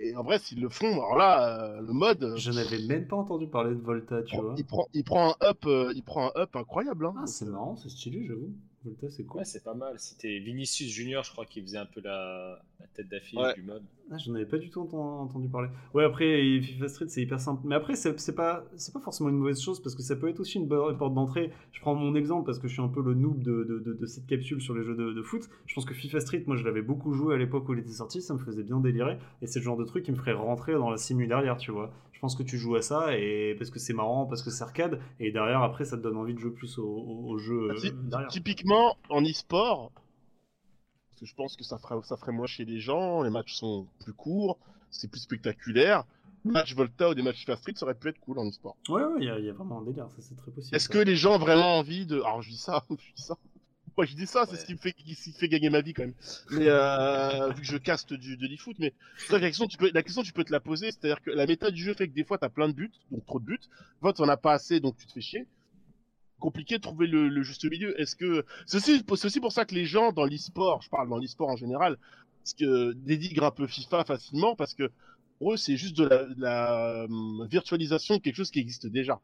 Et 0.00 0.14
en 0.14 0.22
vrai, 0.22 0.38
s'ils 0.38 0.60
le 0.60 0.68
font, 0.68 0.86
alors 0.92 1.16
là, 1.16 1.64
euh, 1.76 1.80
le 1.80 1.92
mode, 1.92 2.22
euh, 2.22 2.36
Je 2.36 2.50
n'avais 2.50 2.78
même 2.86 3.06
pas 3.06 3.16
entendu 3.16 3.46
parler 3.46 3.74
de 3.74 3.80
Volta, 3.80 4.22
tu 4.22 4.36
vois. 4.36 4.54
il 4.58 4.64
prend, 4.64 4.86
il 4.92 5.04
prend 5.04 5.30
un 5.40 5.46
up, 5.48 5.64
euh, 5.66 5.92
il 5.94 6.02
prend 6.02 6.28
un 6.34 6.40
up 6.40 6.54
incroyable. 6.56 7.06
Hein. 7.06 7.14
Ah, 7.18 7.26
c'est 7.26 7.46
marrant, 7.46 7.76
c'est 7.76 7.88
stylé, 7.88 8.24
j'avoue. 8.26 8.52
Volta, 8.84 9.10
c'est 9.10 9.24
cool. 9.24 9.38
Ouais, 9.40 9.44
c'est 9.44 9.64
pas 9.64 9.74
mal. 9.74 9.98
C'était 9.98 10.38
Vinicius 10.38 10.90
Junior, 10.92 11.24
je 11.24 11.32
crois, 11.32 11.46
qui 11.46 11.60
faisait 11.62 11.78
un 11.78 11.86
peu 11.86 12.00
la, 12.02 12.58
la 12.78 12.86
tête 12.94 13.08
d'affiche 13.08 13.38
Ouais. 13.38 13.54
du 13.54 13.62
mode. 13.62 13.82
Ah, 14.08 14.16
j'en 14.18 14.34
avais 14.34 14.46
pas 14.46 14.58
du 14.58 14.70
tout 14.70 14.80
enten- 14.80 14.96
entendu 14.96 15.48
parler. 15.48 15.68
Ouais, 15.92 16.04
après, 16.04 16.60
FIFA 16.60 16.88
Street, 16.88 17.06
c'est 17.08 17.22
hyper 17.22 17.40
simple. 17.40 17.62
Mais 17.64 17.74
après, 17.74 17.96
c'est 17.96 18.34
pas, 18.36 18.64
pas 18.92 19.00
forcément 19.00 19.30
une 19.30 19.36
mauvaise 19.36 19.60
chose 19.60 19.82
parce 19.82 19.96
que 19.96 20.02
ça 20.02 20.14
peut 20.14 20.28
être 20.28 20.38
aussi 20.38 20.58
une 20.58 20.68
bonne 20.68 20.96
porte 20.96 21.12
d'entrée. 21.12 21.50
Je 21.72 21.80
prends 21.80 21.96
mon 21.96 22.14
exemple 22.14 22.46
parce 22.46 22.60
que 22.60 22.68
je 22.68 22.74
suis 22.74 22.82
un 22.82 22.88
peu 22.88 23.02
le 23.02 23.14
noob 23.14 23.42
de, 23.42 23.64
de, 23.64 23.78
de- 23.80 23.94
de 23.94 24.06
cette 24.06 24.26
capsule 24.26 24.60
sur 24.60 24.74
les 24.74 24.84
jeux 24.84 24.94
de, 24.94 25.22
foot. 25.22 25.48
Je 25.66 25.74
pense 25.74 25.84
que 25.84 25.92
FIFA 25.92 26.20
Street, 26.20 26.44
moi, 26.46 26.54
je 26.54 26.62
l'avais 26.64 26.82
beaucoup 26.82 27.12
joué 27.14 27.34
à 27.34 27.36
l'époque 27.38 27.68
où 27.68 27.72
il 27.72 27.80
était 27.80 27.90
sorti, 27.90 28.22
ça 28.22 28.32
me 28.34 28.38
faisait 28.38 28.62
bien 28.62 28.78
délirer. 28.78 29.18
Et 29.42 29.48
c'est 29.48 29.58
le 29.58 29.64
genre 29.64 29.76
de 29.76 29.84
truc 29.84 30.04
qui 30.04 30.12
me 30.12 30.16
ferait 30.16 30.34
rentrer 30.34 30.74
dans 30.74 30.90
la 30.90 30.98
simu 30.98 31.26
derrière, 31.26 31.56
tu 31.56 31.72
vois. 31.72 31.90
Je 32.12 32.20
pense 32.20 32.36
que 32.36 32.44
tu 32.44 32.56
joues 32.58 32.76
à 32.76 32.82
ça 32.82 33.18
et 33.18 33.56
parce 33.58 33.70
que 33.70 33.78
c'est 33.80 33.92
marrant, 33.92 34.24
parce 34.26 34.42
que 34.42 34.50
c'est 34.50 34.62
arcade. 34.62 35.00
Et 35.18 35.32
derrière, 35.32 35.62
après, 35.62 35.84
ça 35.84 35.96
te 35.98 36.02
donne 36.02 36.16
envie 36.16 36.32
de 36.32 36.38
jouer 36.38 36.52
plus 36.52 36.78
au, 36.78 36.84
au- 36.86 37.28
au 37.30 37.38
jeu 37.38 37.70
euh, 37.70 37.74
derrière. 38.04 38.28
Typiquement, 38.28 38.96
en 39.10 39.22
e-sport, 39.22 39.90
parce 41.16 41.20
que 41.22 41.26
je 41.26 41.34
pense 41.34 41.56
que 41.56 41.64
ça 41.64 41.78
ferait, 41.78 41.96
ça 42.04 42.16
ferait 42.18 42.32
moins 42.32 42.46
chez 42.46 42.66
les 42.66 42.78
gens, 42.78 43.22
les 43.22 43.30
matchs 43.30 43.54
sont 43.54 43.86
plus 44.04 44.12
courts, 44.12 44.58
c'est 44.90 45.10
plus 45.10 45.20
spectaculaire. 45.20 46.04
Des 46.44 46.50
matchs 46.52 46.74
Volta 46.74 47.08
ou 47.10 47.14
des 47.14 47.22
matchs 47.22 47.38
FIFA 47.38 47.56
Street, 47.56 47.72
ça 47.74 47.86
aurait 47.86 47.94
pu 47.94 48.08
être 48.08 48.20
cool 48.20 48.38
en 48.38 48.46
e-sport. 48.46 48.76
Ouais, 48.88 49.02
ouais, 49.02 49.14
il 49.18 49.24
y, 49.24 49.30
a- 49.30 49.38
il 49.38 49.46
y 49.46 49.48
a 49.48 49.52
vraiment 49.54 49.80
un 49.80 49.82
délire, 49.84 50.08
ça 50.14 50.20
c'est 50.20 50.36
très 50.36 50.50
possible. 50.50 50.76
Est-ce 50.76 50.88
que 50.88 50.98
les 50.98 51.16
gens 51.16 51.36
ont 51.36 51.38
vraiment 51.38 51.78
envie 51.78 52.04
de. 52.06 52.16
Alors, 52.20 52.42
je 52.42 52.50
dis 52.50 52.58
ça, 52.58 52.84
je 52.90 52.94
dis 53.16 53.22
ça. 53.22 53.36
Moi, 53.96 54.04
je 54.04 54.14
dis 54.14 54.26
ça, 54.26 54.44
c'est 54.44 54.52
Ouais. 54.52 54.58
ce 54.58 54.66
qui 54.66 54.72
me 54.74 54.78
fait, 54.78 54.92
qui, 54.92 55.16
qui 55.16 55.32
fait 55.32 55.48
gagner 55.48 55.70
ma 55.70 55.80
vie 55.80 55.94
quand 55.94 56.02
même. 56.02 56.12
Mais 56.50 56.66
euh, 56.68 57.48
vu 57.52 57.62
que 57.62 57.66
je 57.66 57.78
caste 57.78 58.12
du, 58.12 58.36
de 58.36 58.46
l'e-foot, 58.46 58.76
mais 58.78 58.92
la 59.30 59.40
question, 59.40 59.66
tu 59.66 59.78
peux, 59.78 59.90
la 59.94 60.02
question, 60.02 60.22
tu 60.22 60.34
peux 60.34 60.44
te 60.44 60.52
la 60.52 60.60
poser, 60.60 60.90
c'est-à-dire 60.92 61.22
que 61.22 61.30
la 61.30 61.46
méta 61.46 61.70
du 61.70 61.82
jeu 61.82 61.94
fait 61.94 62.06
que 62.06 62.12
des 62.12 62.22
fois, 62.24 62.36
t'as 62.36 62.50
plein 62.50 62.68
de 62.68 62.74
buts, 62.74 62.92
donc 63.10 63.24
trop 63.24 63.40
de 63.40 63.46
buts. 63.46 63.58
Fois, 64.00 64.12
t'en 64.12 64.28
as 64.28 64.36
pas 64.36 64.52
assez, 64.52 64.80
donc 64.80 64.98
tu 64.98 65.06
te 65.06 65.12
fais 65.12 65.22
chier. 65.22 65.46
Compliqué 66.38 66.76
de 66.76 66.82
trouver 66.82 67.06
le, 67.06 67.28
le 67.28 67.42
juste 67.42 67.64
milieu. 67.70 67.98
Est-ce 68.00 68.14
que 68.14 68.44
c'est 68.66 68.76
aussi, 68.76 69.02
c'est 69.16 69.24
aussi 69.26 69.40
pour 69.40 69.52
ça 69.52 69.64
que 69.64 69.74
les 69.74 69.86
gens 69.86 70.12
dans 70.12 70.24
l'e-sport, 70.24 70.82
je 70.82 70.88
parle 70.90 71.08
dans 71.08 71.16
l'e-sport 71.18 71.48
en 71.48 71.56
général, 71.56 71.96
parce 72.42 72.52
que 72.54 72.92
dénigrent 72.92 73.44
un 73.44 73.50
peu 73.50 73.66
FIFA 73.66 74.04
facilement 74.04 74.54
parce 74.54 74.74
que 74.74 74.90
pour 75.38 75.54
eux, 75.54 75.56
c'est 75.56 75.76
juste 75.76 75.96
de 75.96 76.04
la, 76.06 76.24
de 76.24 76.40
la, 76.40 77.04
hum, 77.08 77.46
virtualisation 77.50 78.16
de 78.16 78.20
quelque 78.20 78.36
chose 78.36 78.50
qui 78.50 78.60
existe 78.60 78.86
déjà. 78.86 79.18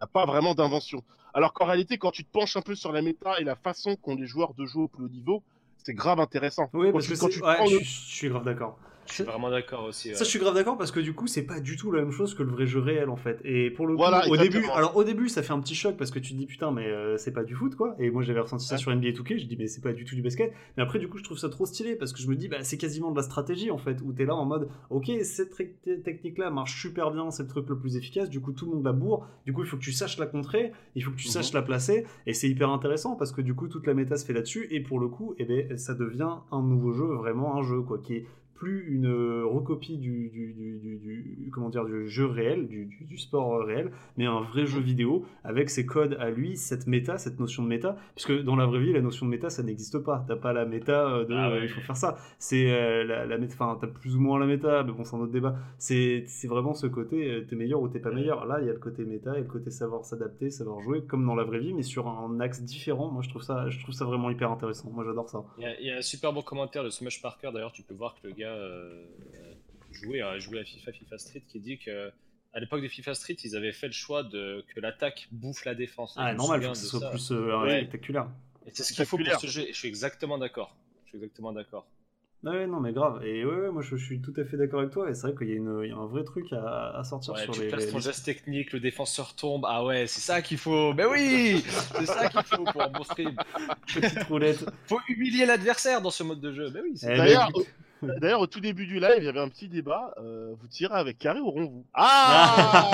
T'as 0.00 0.06
pas 0.06 0.26
vraiment 0.26 0.54
d'invention. 0.54 1.02
Alors 1.34 1.52
qu'en 1.52 1.66
réalité, 1.66 1.98
quand 1.98 2.10
tu 2.10 2.24
te 2.24 2.30
penches 2.30 2.56
un 2.56 2.62
peu 2.62 2.74
sur 2.74 2.90
la 2.92 3.02
méta 3.02 3.38
et 3.40 3.44
la 3.44 3.54
façon 3.54 3.94
qu'ont 3.96 4.16
les 4.16 4.26
joueurs 4.26 4.54
de 4.54 4.66
jouer 4.66 4.84
au 4.84 4.88
plus 4.88 5.04
haut 5.04 5.08
niveau, 5.08 5.42
c'est 5.78 5.94
grave 5.94 6.18
intéressant. 6.20 6.68
Oui, 6.72 6.86
Quand 6.88 6.92
parce 6.94 7.06
tu- 7.06 7.12
que 7.14 7.18
quand 7.18 7.28
tu 7.28 7.42
ouais, 7.42 7.54
prends 7.56 7.66
je, 7.66 7.78
je 7.78 7.84
suis 7.84 8.28
grave 8.28 8.44
d'accord. 8.44 8.78
Je 9.10 9.14
suis 9.16 9.24
vraiment 9.24 9.50
d'accord 9.50 9.84
aussi. 9.84 10.14
Ça, 10.14 10.24
je 10.24 10.28
suis 10.30 10.38
grave 10.38 10.54
d'accord 10.54 10.78
parce 10.78 10.90
que 10.92 11.00
du 11.00 11.12
coup, 11.12 11.26
c'est 11.26 11.42
pas 11.42 11.60
du 11.60 11.76
tout 11.76 11.90
la 11.92 12.00
même 12.02 12.10
chose 12.12 12.34
que 12.34 12.42
le 12.42 12.50
vrai 12.50 12.66
jeu 12.66 12.80
réel 12.80 13.08
en 13.10 13.16
fait. 13.16 13.40
Et 13.44 13.70
pour 13.70 13.86
le 13.86 13.94
coup, 13.94 13.98
Voilà, 14.02 14.26
au 14.28 14.36
début, 14.36 14.64
alors 14.74 14.96
au 14.96 15.04
début, 15.04 15.28
ça 15.28 15.42
fait 15.42 15.52
un 15.52 15.60
petit 15.60 15.74
choc 15.74 15.96
parce 15.96 16.10
que 16.10 16.18
tu 16.18 16.32
te 16.32 16.38
dis 16.38 16.46
putain, 16.46 16.70
mais 16.70 16.86
euh, 16.86 17.16
c'est 17.16 17.32
pas 17.32 17.44
du 17.44 17.54
foot 17.54 17.74
quoi. 17.74 17.94
Et 17.98 18.10
moi, 18.10 18.22
j'avais 18.22 18.40
ressenti 18.40 18.66
ça 18.66 18.74
Ouais. 18.76 18.80
sur 18.80 18.90
NBA 18.94 19.10
2K. 19.10 19.38
Je 19.38 19.46
dis 19.46 19.56
mais 19.58 19.66
c'est 19.66 19.82
pas 19.82 19.92
du 19.92 20.04
tout 20.04 20.14
du 20.14 20.22
basket. 20.22 20.52
Mais 20.76 20.82
après, 20.82 20.98
du 20.98 21.08
coup, 21.08 21.18
je 21.18 21.24
trouve 21.24 21.38
ça 21.38 21.48
trop 21.48 21.66
stylé 21.66 21.96
parce 21.96 22.12
que 22.12 22.20
je 22.20 22.28
me 22.28 22.36
dis 22.36 22.48
bah 22.48 22.62
c'est 22.62 22.78
quasiment 22.78 23.10
de 23.10 23.16
la 23.16 23.22
stratégie 23.22 23.70
en 23.70 23.78
fait 23.78 24.00
où 24.02 24.12
t'es 24.12 24.24
là 24.24 24.34
en 24.34 24.44
mode 24.44 24.68
ok 24.90 25.10
cette 25.22 25.56
tec- 25.56 26.02
technique 26.02 26.38
là 26.38 26.50
marche 26.50 26.80
super 26.80 27.10
bien, 27.10 27.30
c'est 27.30 27.42
le 27.42 27.48
truc 27.48 27.68
le 27.68 27.78
plus 27.78 27.96
efficace. 27.96 28.30
Du 28.30 28.40
coup, 28.40 28.52
tout 28.52 28.66
le 28.66 28.72
monde 28.76 28.84
la 28.84 28.92
bourre. 28.92 29.26
Du 29.46 29.52
coup, 29.52 29.62
il 29.62 29.66
faut 29.68 29.76
que 29.76 29.82
tu 29.82 29.92
saches 29.92 30.18
la 30.18 30.26
contrer, 30.26 30.72
il 30.94 31.02
faut 31.04 31.10
que 31.10 31.16
tu 31.16 31.28
Mhm. 31.28 31.32
saches 31.32 31.52
la 31.52 31.62
placer. 31.62 32.04
Et 32.26 32.34
c'est 32.34 32.48
hyper 32.48 32.70
intéressant 32.70 33.16
parce 33.16 33.32
que 33.32 33.40
du 33.40 33.54
coup, 33.54 33.68
toute 33.68 33.86
la 33.86 33.94
méta 33.94 34.16
se 34.16 34.24
fait 34.24 34.32
là-dessus. 34.32 34.66
Et 34.70 34.80
pour 34.80 34.98
le 35.00 35.08
coup, 35.08 35.34
eh 35.38 35.44
ben, 35.44 35.76
ça 35.78 35.94
devient 35.94 36.34
un 36.52 36.62
nouveau 36.62 36.92
jeu, 36.92 37.04
vraiment 37.04 37.56
un 37.58 37.62
jeu 37.62 37.80
quoi, 37.82 37.98
qui 37.98 38.14
est 38.14 38.26
plus 38.60 38.94
une 38.94 39.06
euh, 39.06 39.44
recopie 39.46 39.96
du, 39.96 40.28
du, 40.28 40.52
du, 40.52 40.78
du- 40.78 40.98
du- 40.98 41.50
comment 41.50 41.70
dire, 41.70 41.84
du 41.86 42.08
jeu 42.08 42.26
réel, 42.26 42.68
du, 42.68 43.16
sport 43.18 43.54
euh, 43.56 43.64
réel, 43.64 43.90
mais 44.18 44.26
un 44.26 44.40
vrai 44.42 44.66
jeu 44.66 44.80
vidéo 44.80 45.24
avec 45.44 45.70
ses 45.70 45.86
codes 45.86 46.16
à 46.20 46.30
lui, 46.30 46.56
cette 46.58 46.86
méta, 46.86 47.16
cette 47.16 47.40
notion 47.40 47.62
de 47.62 47.68
méta, 47.68 47.96
puisque 48.14 48.42
dans 48.44 48.56
la 48.56 48.66
vraie 48.66 48.80
vie, 48.80 48.92
la 48.92 49.00
notion 49.00 49.24
de 49.24 49.30
méta, 49.30 49.48
ça 49.48 49.62
n'existe 49.62 49.98
pas. 50.00 50.24
T'as 50.28 50.36
pas 50.36 50.52
la 50.52 50.66
méta 50.66 51.08
euh, 51.08 51.24
de 51.24 51.34
Ah 51.34 51.50
ouais. 51.50 51.62
il 51.64 51.68
faut 51.70 51.80
faire 51.80 51.96
ça. 51.96 52.18
C'est 52.38 52.70
euh, 52.70 53.02
la, 53.04 53.24
la 53.26 53.38
méta, 53.38 53.54
enfin, 53.54 53.78
t'as 53.80 53.86
plus 53.86 54.14
ou 54.16 54.20
moins 54.20 54.38
la 54.38 54.46
méta, 54.46 54.82
mais 54.84 54.92
bon, 54.92 55.04
c'est 55.04 55.16
un 55.16 55.20
autre 55.20 55.32
débat. 55.32 55.56
C'est 55.78 56.26
vraiment 56.46 56.74
ce 56.74 56.86
côté, 56.86 57.44
t'es 57.48 57.56
meilleur 57.56 57.80
ou 57.80 57.88
t'es 57.88 57.98
pas 57.98 58.10
meilleur. 58.12 58.44
Là, 58.46 58.58
il 58.60 58.66
y 58.66 58.70
a 58.70 58.72
le 58.74 58.78
côté 58.78 59.04
méta 59.06 59.36
et 59.38 59.40
le 59.40 59.46
côté 59.46 59.70
savoir 59.70 60.04
s'adapter, 60.04 60.50
savoir 60.50 60.80
jouer, 60.82 61.02
comme 61.06 61.24
dans 61.26 61.34
la 61.34 61.44
vraie 61.44 61.60
vie, 61.60 61.72
mais 61.72 61.82
sur 61.82 62.08
un 62.08 62.38
axe 62.40 62.62
différent. 62.62 63.10
Moi, 63.10 63.22
je 63.22 63.30
trouve 63.30 63.42
ça, 63.42 63.68
je 63.70 63.80
trouve 63.82 63.94
ça 63.94 64.04
vraiment 64.04 64.30
hyper 64.30 64.50
intéressant. 64.50 64.90
Moi, 64.90 65.04
j'adore 65.06 65.28
ça. 65.30 65.42
Il 65.56 65.62
y, 65.62 65.66
a, 65.66 65.80
il 65.80 65.86
y 65.86 65.90
a 65.90 65.96
un 65.96 66.02
super 66.02 66.32
bon 66.32 66.42
commentaire 66.42 66.84
de 66.84 66.90
Smash 66.90 67.22
Parker, 67.22 67.50
d'ailleurs, 67.54 67.72
tu 67.72 67.82
peux 67.82 67.94
voir 67.94 68.14
que 68.20 68.28
le 68.28 68.34
gars 68.34 68.49
euh, 68.50 69.04
jouait, 69.92 70.20
a 70.22 70.38
joué 70.38 70.60
à 70.60 70.64
FIFA, 70.64 70.92
FIFA 70.92 71.18
Street, 71.18 71.42
qui 71.48 71.60
dit 71.60 71.78
que 71.78 72.10
à 72.52 72.58
l'époque 72.60 72.82
de 72.82 72.88
FIFA 72.88 73.14
Street, 73.14 73.36
ils 73.44 73.56
avaient 73.56 73.72
fait 73.72 73.86
le 73.86 73.92
choix 73.92 74.22
de 74.24 74.64
que 74.74 74.80
l'attaque 74.80 75.28
bouffe 75.30 75.64
la 75.64 75.74
défense. 75.74 76.12
Et 76.16 76.20
Ah, 76.20 76.34
normal, 76.34 76.62
faut 76.62 76.70
que 76.72 76.76
ce 76.78 76.86
soit 76.86 77.00
ça. 77.00 77.10
plus 77.10 77.30
euh, 77.32 77.62
Ouais. 77.62 77.78
spectaculaire. 77.78 78.28
Et 78.66 78.70
c'est 78.74 78.82
ce 78.82 78.92
qu'il 78.92 79.04
faut 79.06 79.16
pour 79.18 79.40
ce 79.40 79.46
jeu. 79.46 79.64
Je 79.68 79.72
suis 79.76 79.88
exactement 79.88 80.36
d'accord. 80.38 80.76
Je 81.04 81.10
suis 81.10 81.18
exactement 81.18 81.52
d'accord. 81.52 81.86
Ah 82.44 82.50
Ouais, 82.52 82.66
non, 82.66 82.80
mais 82.80 82.92
grave. 82.92 83.22
Et 83.24 83.44
ouais, 83.44 83.54
ouais, 83.54 83.70
moi 83.70 83.82
je, 83.82 83.96
je 83.96 84.04
suis 84.04 84.20
tout 84.22 84.32
à 84.38 84.44
fait 84.44 84.56
d'accord 84.56 84.80
avec 84.80 84.92
toi. 84.92 85.10
Et 85.10 85.14
c'est 85.14 85.28
vrai 85.28 85.34
qu'il 85.36 85.48
y, 85.48 85.52
a 85.52 85.86
y 85.86 85.92
un 85.92 86.06
vrai 86.06 86.24
truc 86.24 86.50
à, 86.52 86.96
à 86.98 87.04
sortir 87.04 87.34
Ouais, 87.34 87.42
sur 87.44 87.52
tu 87.52 87.60
les. 87.60 87.68
places 87.68 87.88
ton 87.90 87.98
geste 88.00 88.24
technique, 88.24 88.72
le 88.72 88.80
défenseur 88.80 89.36
tombe. 89.36 89.66
Ah 89.68 89.84
ouais, 89.84 90.06
c'est 90.06 90.20
ça 90.22 90.40
qu'il 90.42 90.56
faut. 90.58 90.94
Mais 90.94 91.04
oui, 91.04 91.62
c'est 91.98 92.06
ça 92.06 92.28
qu'il 92.30 92.42
faut 92.44 92.64
pour 92.64 92.82
un 92.82 92.88
bon 92.88 93.04
stream. 93.04 93.36
petites 93.94 94.22
roulettes. 94.24 94.64
Faut 94.86 95.00
humilier 95.08 95.44
l'adversaire 95.46 96.00
dans 96.00 96.10
ce 96.10 96.22
mode 96.22 96.40
de 96.40 96.50
jeu. 96.52 96.70
Mais 96.72 96.80
oui, 96.80 96.92
c'est 96.96 97.12
Eh, 97.12 97.16
D'ailleurs, 97.18 97.50
mais- 97.54 97.60
au, 97.60 97.66
d'ailleurs, 98.02 98.40
au 98.40 98.46
tout 98.46 98.60
début 98.60 98.86
du 98.86 99.00
live, 99.00 99.16
il 99.18 99.24
y 99.24 99.28
avait 99.28 99.40
un 99.40 99.48
petit 99.48 99.68
débat. 99.68 100.14
euh, 100.18 100.54
vous 100.60 100.66
tirez 100.68 100.94
avec 100.94 101.18
carré 101.18 101.40
ou 101.40 101.50
rond 101.50 101.64
vous 101.66 101.84
Ah 101.94 102.84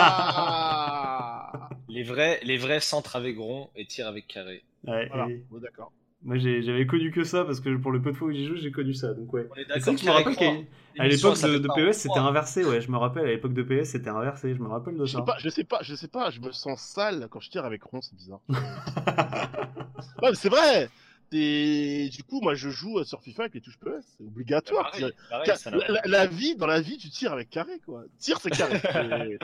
les 1.88 2.02
vrais, 2.02 2.40
les 2.42 2.56
vrais 2.58 2.80
centrent 2.80 3.16
avec 3.16 3.36
rond 3.38 3.70
et 3.76 3.86
tirent 3.86 4.08
avec 4.08 4.26
carré. 4.26 4.64
Ouais, 4.86 5.08
Voilà, 5.08 5.28
et 5.30 5.44
bon, 5.50 5.58
d'accord. 5.58 5.92
moi 6.22 6.36
j'ai- 6.36 6.62
j'avais 6.62 6.86
connu 6.86 7.10
que 7.10 7.24
ça 7.24 7.44
parce 7.44 7.60
que 7.60 7.74
pour 7.76 7.90
le 7.92 8.00
peu 8.02 8.12
de 8.12 8.16
fois 8.16 8.28
où 8.28 8.32
j'y 8.32 8.46
joue, 8.46 8.56
j'ai 8.56 8.70
connu 8.70 8.92
ça. 8.94 9.14
Donc 9.14 9.32
ouais. 9.32 9.48
On 9.50 9.54
est 9.56 9.64
d'accord. 9.64 9.96
je 9.96 10.04
me 10.06 10.10
rappelle 10.10 10.36
qu'à 10.36 11.06
l'époque 11.06 11.40
de, 11.40 11.58
de 11.58 11.68
PES 11.68 11.88
en 11.88 11.92
c'était 11.92 12.18
inversé. 12.18 12.64
Ouais, 12.64 12.80
je 12.80 12.90
me 12.90 12.96
rappelle 12.98 13.24
à 13.24 13.28
l'époque 13.28 13.54
de 13.54 13.62
PES 13.62 13.84
c'était 13.84 14.10
inversé. 14.10 14.54
Je 14.54 14.60
me 14.60 14.68
rappelle 14.68 14.96
de 14.96 15.06
Je 15.06 15.12
ça. 15.12 15.18
sais 15.18 15.24
pas, 15.24 15.36
je 15.38 15.48
sais 15.48 15.64
pas, 15.64 15.78
je 15.82 15.94
sais 15.94 16.08
pas, 16.08 16.30
je 16.30 16.40
me 16.40 16.52
sens 16.52 16.80
sale 16.80 17.28
quand 17.30 17.40
je 17.40 17.50
tire 17.50 17.64
avec 17.64 17.82
rond, 17.84 18.00
c'est 18.02 18.14
bizarre. 18.16 18.40
ouais, 18.48 20.30
mais 20.30 20.34
c'est 20.34 20.48
vrai. 20.50 20.88
Et 21.32 22.08
du 22.12 22.22
coup, 22.22 22.40
moi, 22.40 22.54
je 22.54 22.70
joue 22.70 23.02
sur 23.04 23.20
FIFA 23.20 23.42
avec 23.44 23.54
les 23.54 23.60
touches 23.60 23.78
PS, 23.78 24.04
c'est 24.16 24.24
obligatoire. 24.24 24.90
Pareil, 24.92 25.12
pareil, 25.28 25.46
Ca- 25.46 25.56
ça 25.56 25.70
n'a 25.72 25.78
la, 25.78 25.88
la- 25.88 26.02
la 26.06 26.26
vie, 26.26 26.54
dans 26.54 26.66
la 26.68 26.80
vie, 26.80 26.98
tu 26.98 27.10
tires 27.10 27.32
avec 27.32 27.50
carré, 27.50 27.80
quoi. 27.84 28.04
Tire, 28.20 28.38
c'est 28.40 28.50
carré. 28.50 28.76
Et- 29.32 29.38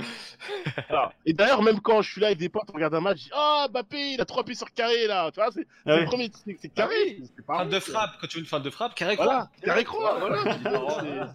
Voilà. 0.89 1.13
Et 1.27 1.33
d'ailleurs, 1.33 1.63
même 1.63 1.81
quand 1.81 2.01
je 2.03 2.11
suis 2.13 2.21
là 2.21 2.29
avec 2.29 2.39
des 2.39 2.49
potes, 2.49 2.69
on 2.71 2.75
regarde 2.75 2.95
un 2.95 3.01
match, 3.01 3.19
je 3.19 3.25
dis 3.25 3.31
Ah, 3.35 3.67
Mbappé, 3.71 4.13
il 4.13 4.21
a 4.21 4.25
3 4.25 4.45
pieds 4.45 4.55
sur 4.55 4.73
carré, 4.73 5.07
là. 5.09 5.31
Tu 5.33 5.41
vois, 5.41 5.51
c'est 5.53 5.67
Ah 5.85 5.95
ouais. 5.95 6.01
le 6.01 6.07
premier, 6.07 6.31
c'est 6.45 6.57
c'est 6.63 6.71
Ah 6.77 6.83
carré. 6.83 6.95
oui. 7.21 7.29
pas 7.47 7.59
Fin 7.59 7.65
de 7.67 7.71
quoi. 7.71 7.81
frappe, 7.81 8.11
quand 8.21 8.27
tu 8.29 8.37
veux 8.37 8.43
une 8.43 8.49
fin 8.49 8.61
de 8.61 8.71
frappe, 8.71 8.95
carré 8.95 9.17
croix. 9.17 9.27
Voilà, 9.27 9.51
carré 9.63 9.85
croix, 9.85 10.19
voilà. 10.21 11.35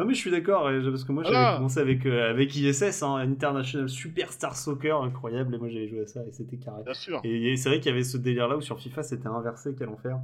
Non 0.00 0.06
mais 0.06 0.14
je 0.14 0.18
suis 0.18 0.30
d'accord 0.30 0.62
parce 0.64 1.04
que 1.04 1.12
moi 1.12 1.22
j'avais 1.24 1.36
Voilà. 1.36 1.56
commencé 1.58 1.78
avec 1.78 2.06
euh, 2.06 2.30
avec 2.30 2.56
ISS, 2.56 3.02
hein, 3.02 3.16
International 3.16 3.86
Superstar 3.88 4.56
Soccer, 4.56 5.02
incroyable. 5.02 5.54
Et 5.54 5.58
moi 5.58 5.68
j'avais 5.68 5.88
joué 5.88 6.00
à 6.00 6.06
ça 6.06 6.20
et 6.26 6.32
c'était 6.32 6.56
carré. 6.56 6.82
Bien 6.84 6.94
sûr. 6.94 7.20
Et 7.22 7.54
c'est 7.58 7.68
vrai 7.68 7.80
qu'il 7.80 7.90
y 7.90 7.94
avait 7.94 8.02
ce 8.02 8.16
délire 8.16 8.48
là 8.48 8.56
où 8.56 8.62
sur 8.62 8.80
FIFA 8.80 9.02
c'était 9.02 9.28
inversé, 9.28 9.74
quel 9.78 9.90
enfer. 9.90 10.18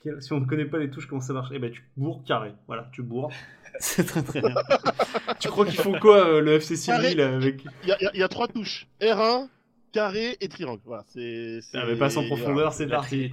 Quel- 0.00 0.22
Si 0.22 0.32
on 0.32 0.38
ne 0.38 0.46
connaît 0.46 0.64
pas 0.64 0.78
les 0.78 0.90
touches, 0.90 1.06
comment 1.08 1.20
ça 1.20 1.32
marche? 1.32 1.48
Eh 1.52 1.58
ben 1.58 1.72
tu 1.72 1.82
bourres 1.96 2.22
carré, 2.24 2.52
voilà, 2.68 2.88
tu 2.92 3.02
bourres. 3.02 3.32
C'est 3.80 4.04
très 4.04 4.22
très 4.22 4.40
bien. 4.40 4.54
tu 5.40 5.48
crois 5.48 5.66
qu'ils 5.66 5.80
font 5.80 5.98
quoi 5.98 6.24
euh, 6.24 6.40
le 6.40 6.52
FC 6.52 6.76
Sylvie 6.76 7.16
là 7.16 7.34
avec? 7.34 7.64
Il 7.82 7.88
y 7.88 7.92
a, 7.92 7.96
il 8.00 8.04
y 8.04 8.06
a- 8.06 8.10
il 8.14 8.20
y 8.20 8.22
a 8.22 8.28
trois 8.28 8.46
touches 8.46 8.86
R1, 9.00 9.48
carré 9.90 10.36
et 10.40 10.48
triangle. 10.48 10.80
Voilà, 10.84 11.02
c'est. 11.08 11.58
Ah 11.74 11.82
mais 11.84 11.96
pas 11.96 12.10
sans 12.10 12.20
voilà, 12.22 12.36
profondeur, 12.36 12.72
c'est 12.72 12.86
parti. 12.86 13.28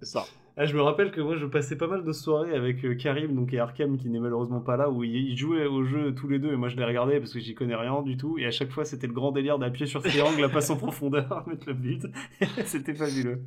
C'est 0.00 0.06
ça. 0.06 0.24
Ah, 0.58 0.64
je 0.64 0.74
me 0.74 0.80
rappelle 0.80 1.10
que 1.10 1.20
moi 1.20 1.36
je 1.36 1.44
passais 1.44 1.76
pas 1.76 1.86
mal 1.86 2.02
de 2.02 2.12
soirées 2.12 2.54
avec 2.54 2.82
euh, 2.86 2.94
Karim 2.94 3.34
donc 3.34 3.52
et 3.52 3.58
Arkham 3.58 3.98
qui 3.98 4.08
n'est 4.08 4.18
malheureusement 4.18 4.60
pas 4.60 4.78
là 4.78 4.88
où 4.88 5.04
ils, 5.04 5.36
jouaient 5.36 5.66
au 5.66 5.84
jeu 5.84 6.14
tous 6.14 6.28
les 6.28 6.38
deux 6.38 6.50
et 6.50 6.56
moi 6.56 6.70
je 6.70 6.76
les 6.76 6.84
regardais 6.84 7.18
parce 7.20 7.34
que 7.34 7.40
j'y 7.40 7.54
connais 7.54 7.74
rien 7.74 8.00
du 8.00 8.16
tout 8.16 8.38
et 8.38 8.46
à 8.46 8.50
chaque 8.50 8.70
fois 8.70 8.86
c'était 8.86 9.06
le 9.06 9.12
grand 9.12 9.32
délire 9.32 9.58
d'appuyer 9.58 9.84
sur 9.86 10.02
triangle, 10.02 10.40
la 10.40 10.48
passe 10.48 10.70
en 10.70 10.78
profondeur, 10.78 11.44
mettre 11.46 11.66
le 11.66 11.74
but. 11.74 12.06
c'était 12.64 12.94
fabuleux. 12.94 13.42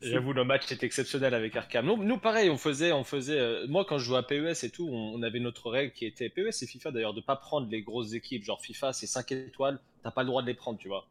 J'avoue, 0.00 0.32
le 0.32 0.44
match 0.44 0.72
était 0.72 0.86
exceptionnel 0.86 1.34
avec 1.34 1.54
Arkham. 1.54 1.86
Nous, 1.86 2.02
nous, 2.02 2.18
pareil, 2.18 2.50
on 2.50 2.56
faisait, 2.56 2.92
on 2.92 3.04
faisait. 3.04 3.38
euh, 3.38 3.66
moi, 3.68 3.84
quand 3.84 3.98
je 3.98 4.04
jouais 4.04 4.18
à 4.18 4.22
PES 4.24 4.64
et 4.64 4.70
tout, 4.70 4.88
on, 4.90 5.14
on 5.14 5.22
avait 5.22 5.38
notre 5.38 5.70
règle 5.70 5.92
qui 5.92 6.06
était 6.06 6.28
PES 6.28 6.62
et 6.62 6.66
FIFA 6.66 6.90
d'ailleurs 6.90 7.14
de 7.14 7.20
pas 7.20 7.36
prendre 7.36 7.68
les 7.70 7.82
grosses 7.82 8.14
équipes. 8.14 8.42
Genre 8.42 8.60
FIFA, 8.60 8.92
c'est 8.92 9.06
5 9.06 9.30
étoiles, 9.30 9.78
t'as 10.02 10.10
pas 10.10 10.22
le 10.22 10.28
droit 10.28 10.42
de 10.42 10.48
les 10.48 10.54
prendre, 10.54 10.78
tu 10.78 10.88
vois. 10.88 11.06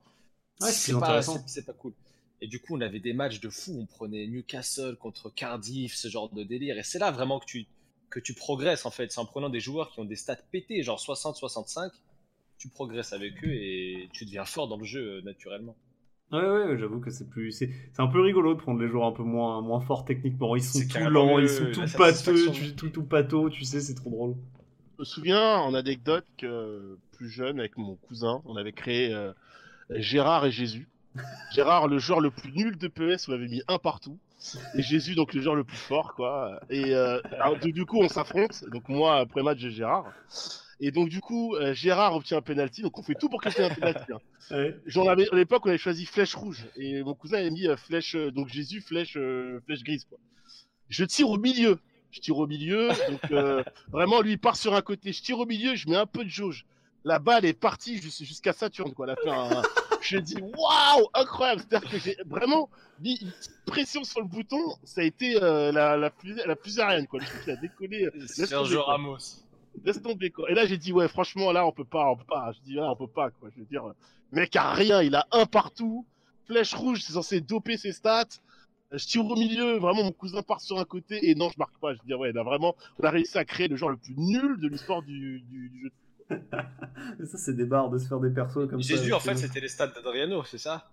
Ouais, 0.60 0.72
c'est 0.72 0.92
pas, 0.92 1.06
intéressant. 1.06 1.42
c'est 1.46 1.66
pas 1.66 1.72
cool. 1.74 1.94
Et 2.42 2.48
du 2.48 2.60
coup, 2.60 2.78
on 2.78 2.82
avait 2.82 3.00
des 3.00 3.14
matchs 3.14 3.40
de 3.40 3.50
fou. 3.50 3.78
On 3.80 3.86
prenait 3.86 4.28
Newcastle 4.28 4.96
contre 4.96 5.30
Cardiff, 5.30 5.96
ce 5.96 6.08
genre 6.08 6.30
de 6.30 6.44
délire. 6.44 6.78
Et 6.78 6.84
c'est 6.84 7.00
là 7.00 7.12
vraiment 7.12 7.40
que 7.40 7.46
tu, 7.46 7.66
que 8.10 8.20
tu 8.20 8.34
progresses 8.34 8.86
en 8.86 8.92
fait. 8.92 9.12
C'est 9.12 9.20
en 9.20 9.26
prenant 9.26 9.50
des 9.50 9.60
joueurs 9.60 9.92
qui 9.92 10.00
ont 10.00 10.06
des 10.06 10.16
stats 10.16 10.38
pétés, 10.52 10.84
genre 10.84 11.00
60-65, 11.00 11.92
tu 12.58 12.70
progresses 12.70 13.14
avec 13.14 13.44
eux 13.44 13.54
et 13.54 14.10
tu 14.14 14.26
deviens 14.26 14.46
fort 14.46 14.68
dans 14.68 14.78
le 14.78 14.86
jeu 14.86 15.18
euh, 15.18 15.22
naturellement. 15.22 15.76
Ouais, 16.32 16.40
ouais, 16.40 16.78
j'avoue 16.78 17.00
que 17.00 17.10
c'est 17.10 17.28
plus. 17.28 17.52
C'est 17.52 17.72
un 17.98 18.08
peu 18.08 18.22
rigolo 18.22 18.54
de 18.54 18.60
prendre 18.60 18.80
les 18.80 18.88
joueurs 18.88 19.08
un 19.08 19.12
peu 19.12 19.24
moins, 19.24 19.62
moins 19.62 19.82
forts 19.82 20.06
techniquement. 20.06 20.56
Ils 20.56 20.64
sont 20.64 20.80
tout 20.88 21.10
lents, 21.10 21.40
ils 21.40 21.50
sont 21.50 21.72
tout 21.72 21.86
pâteux, 21.98 22.52
tu, 22.52 22.76
tout, 22.76 22.90
tout 22.90 23.04
pâteau, 23.04 23.50
tu 23.50 23.64
sais, 23.64 23.82
c'est 23.82 23.96
trop 23.96 24.12
drôle. 24.12 24.36
Je 24.96 25.02
me 25.02 25.06
souviens 25.06 25.56
en 25.58 25.74
anecdote 25.74 26.26
que 26.38 27.00
plus 27.14 27.30
jeune, 27.30 27.60
avec 27.60 27.78
mon 27.78 27.96
cousin, 27.96 28.42
on 28.46 28.58
avait 28.58 28.74
créé 28.74 29.12
euh, 29.12 29.34
Gérard 29.90 30.46
et 30.46 30.52
Jésus. 30.52 30.88
Gérard, 31.52 31.88
le 31.88 32.00
joueur 32.00 32.20
le 32.22 32.32
plus 32.32 32.52
nul 32.52 32.78
de 32.78 32.88
PES, 32.88 33.28
on 33.28 33.34
avait 33.34 33.48
mis 33.48 33.62
un 33.68 33.78
partout. 33.78 34.18
Et 34.76 34.82
Jésus, 34.82 35.16
donc 35.16 35.34
le 35.34 35.42
joueur 35.42 35.56
le 35.56 35.64
plus 35.66 35.76
fort, 35.78 36.14
quoi. 36.16 36.60
Et 36.70 36.96
euh, 36.96 37.20
alors, 37.42 37.58
du 37.58 37.86
coup, 37.86 38.02
on 38.02 38.08
s'affronte. 38.08 38.64
Donc 38.72 38.88
moi, 38.88 39.18
après 39.18 39.44
match 39.44 39.60
de 39.60 39.70
Gérard. 39.70 40.06
Et 40.82 40.92
donc 40.92 41.10
du 41.10 41.20
coup, 41.20 41.56
euh, 41.56 41.74
Gérard 41.74 42.16
obtient 42.16 42.38
un 42.38 42.42
penalty. 42.42 42.82
Donc 42.82 42.98
on 42.98 43.04
fait 43.04 43.16
tout 43.16 43.28
pour 43.28 43.42
qu'il 43.42 43.52
un 43.62 43.70
penalty. 43.70 44.14
hein. 44.14 44.20
Ouais. 44.52 44.76
J'en 44.88 45.08
avais 45.08 45.28
à 45.32 45.36
l'époque, 45.36 45.64
on 45.66 45.70
avait 45.70 45.78
choisi 45.78 46.06
flèche 46.06 46.34
rouge. 46.34 46.66
Et 46.76 47.04
mon 47.04 47.14
cousin 47.14 47.38
avait 47.40 47.52
mis 47.52 47.68
euh, 47.68 47.76
flèche, 47.78 48.16
euh, 48.16 48.32
donc 48.32 48.48
Jésus 48.48 48.82
flèche, 48.82 49.16
flèche 49.66 49.84
grise. 49.84 50.06
Quoi. 50.06 50.18
Je 50.88 51.04
tire 51.04 51.30
au 51.30 51.38
milieu. 51.38 51.78
Je 52.12 52.20
tire 52.22 52.38
au 52.38 52.48
milieu. 52.48 52.88
Donc 53.10 53.66
vraiment, 53.92 54.22
lui 54.22 54.32
il 54.32 54.38
part 54.40 54.56
sur 54.56 54.74
un 54.74 54.82
côté. 54.82 55.12
Je 55.14 55.22
tire 55.22 55.38
au 55.40 55.46
milieu. 55.46 55.76
Je 55.76 55.88
mets 55.90 55.98
un 55.98 56.06
peu 56.08 56.24
de 56.24 56.30
jauge. 56.30 56.66
La 57.04 57.20
balle 57.20 57.46
est 57.46 57.54
partie 57.54 57.98
jus- 58.02 58.24
jusqu'à 58.26 58.54
Saturne. 58.54 58.94
Quoi. 58.94 59.06
Elle 59.06 59.12
a 59.12 59.16
fait 59.18 59.30
un- 59.30 59.62
Je 60.02 60.18
dis 60.18 60.36
waouh, 60.42 61.08
incroyable. 61.14 61.62
C'est-à-dire 61.68 61.90
que 61.90 61.98
j'ai 62.00 62.18
vraiment 62.26 62.70
mis 63.00 63.18
une 63.22 63.32
pression 63.66 64.04
sur 64.04 64.22
le 64.22 64.28
bouton. 64.28 64.62
Ça 64.84 65.02
a 65.02 65.04
été 65.04 65.42
euh, 65.42 65.72
la, 65.72 65.98
la, 65.98 66.10
fusée, 66.12 66.42
la 66.46 66.56
fusée 66.56 66.82
Ariane. 66.82 67.08
Quoi. 67.08 67.20
Le 67.20 67.26
truc 67.26 67.42
il 67.48 67.52
a 67.52 67.56
décollé. 67.58 68.06
euh, 68.06 68.28
Sergio. 68.28 68.84
Ramos. 68.84 69.18
Laisse 69.84 70.02
tomber 70.02 70.30
quoi. 70.32 70.50
Et 70.50 70.56
là 70.56 70.66
j'ai 70.66 70.78
dit 70.78 70.92
ouais 70.92 71.08
franchement 71.08 71.52
là 71.52 71.66
on 71.66 71.72
peut 71.72 71.86
pas, 71.86 72.10
on 72.10 72.16
peut 72.18 72.26
pas. 72.28 72.52
Je 72.54 72.60
dis 72.66 72.74
là 72.74 72.92
on 72.92 72.96
peut 72.96 73.08
pas 73.08 73.30
quoi. 73.32 73.50
Je 73.56 73.60
veux 73.60 73.66
dire, 73.68 73.86
euh, 73.88 73.94
mec 74.32 74.56
a 74.56 74.72
rien, 74.74 75.02
il 75.02 75.16
a 75.16 75.28
un 75.32 75.46
partout. 75.46 76.06
Flèche 76.48 76.74
rouge, 76.74 77.02
c'est 77.04 77.14
censé 77.14 77.40
doper 77.42 77.78
ses 77.78 77.92
stats. 77.92 78.26
Euh, 78.92 78.98
Je 78.98 79.06
tire 79.06 79.26
au 79.26 79.36
milieu, 79.36 79.78
vraiment 79.78 80.04
mon 80.04 80.12
cousin 80.12 80.42
part 80.42 80.60
sur 80.62 80.80
un 80.80 80.86
côté 80.86 81.30
et 81.30 81.36
non 81.36 81.50
je 81.50 81.60
marque 81.60 81.78
pas. 81.80 81.94
Je 81.94 82.00
veux 82.00 82.06
dire 82.08 82.20
ouais 82.20 82.32
là 82.32 82.44
vraiment 82.44 82.76
on 83.00 83.04
a 83.06 83.12
réussi 83.12 83.38
à 83.38 83.46
créer 83.46 83.68
le 83.68 83.76
genre 83.76 83.90
le 83.92 83.98
plus 83.98 84.16
nul 84.18 84.58
de 84.60 84.68
l'histoire 84.68 85.02
du, 85.04 85.42
du, 85.42 85.70
du 85.70 85.82
jeu. 85.84 85.92
Mais 85.92 86.09
ça, 86.30 87.38
c'est 87.38 87.56
des 87.56 87.66
barres 87.66 87.90
de 87.90 87.98
se 87.98 88.08
faire 88.08 88.20
des 88.20 88.30
persos 88.30 88.68
comme 88.70 88.82
ça. 88.82 88.96
Jésus, 88.96 89.14
en 89.14 89.20
fait, 89.20 89.36
c'était 89.36 89.60
les 89.60 89.68
stats 89.68 89.88
d'Adriano, 89.88 90.44
c'est 90.44 90.58
ça? 90.58 90.90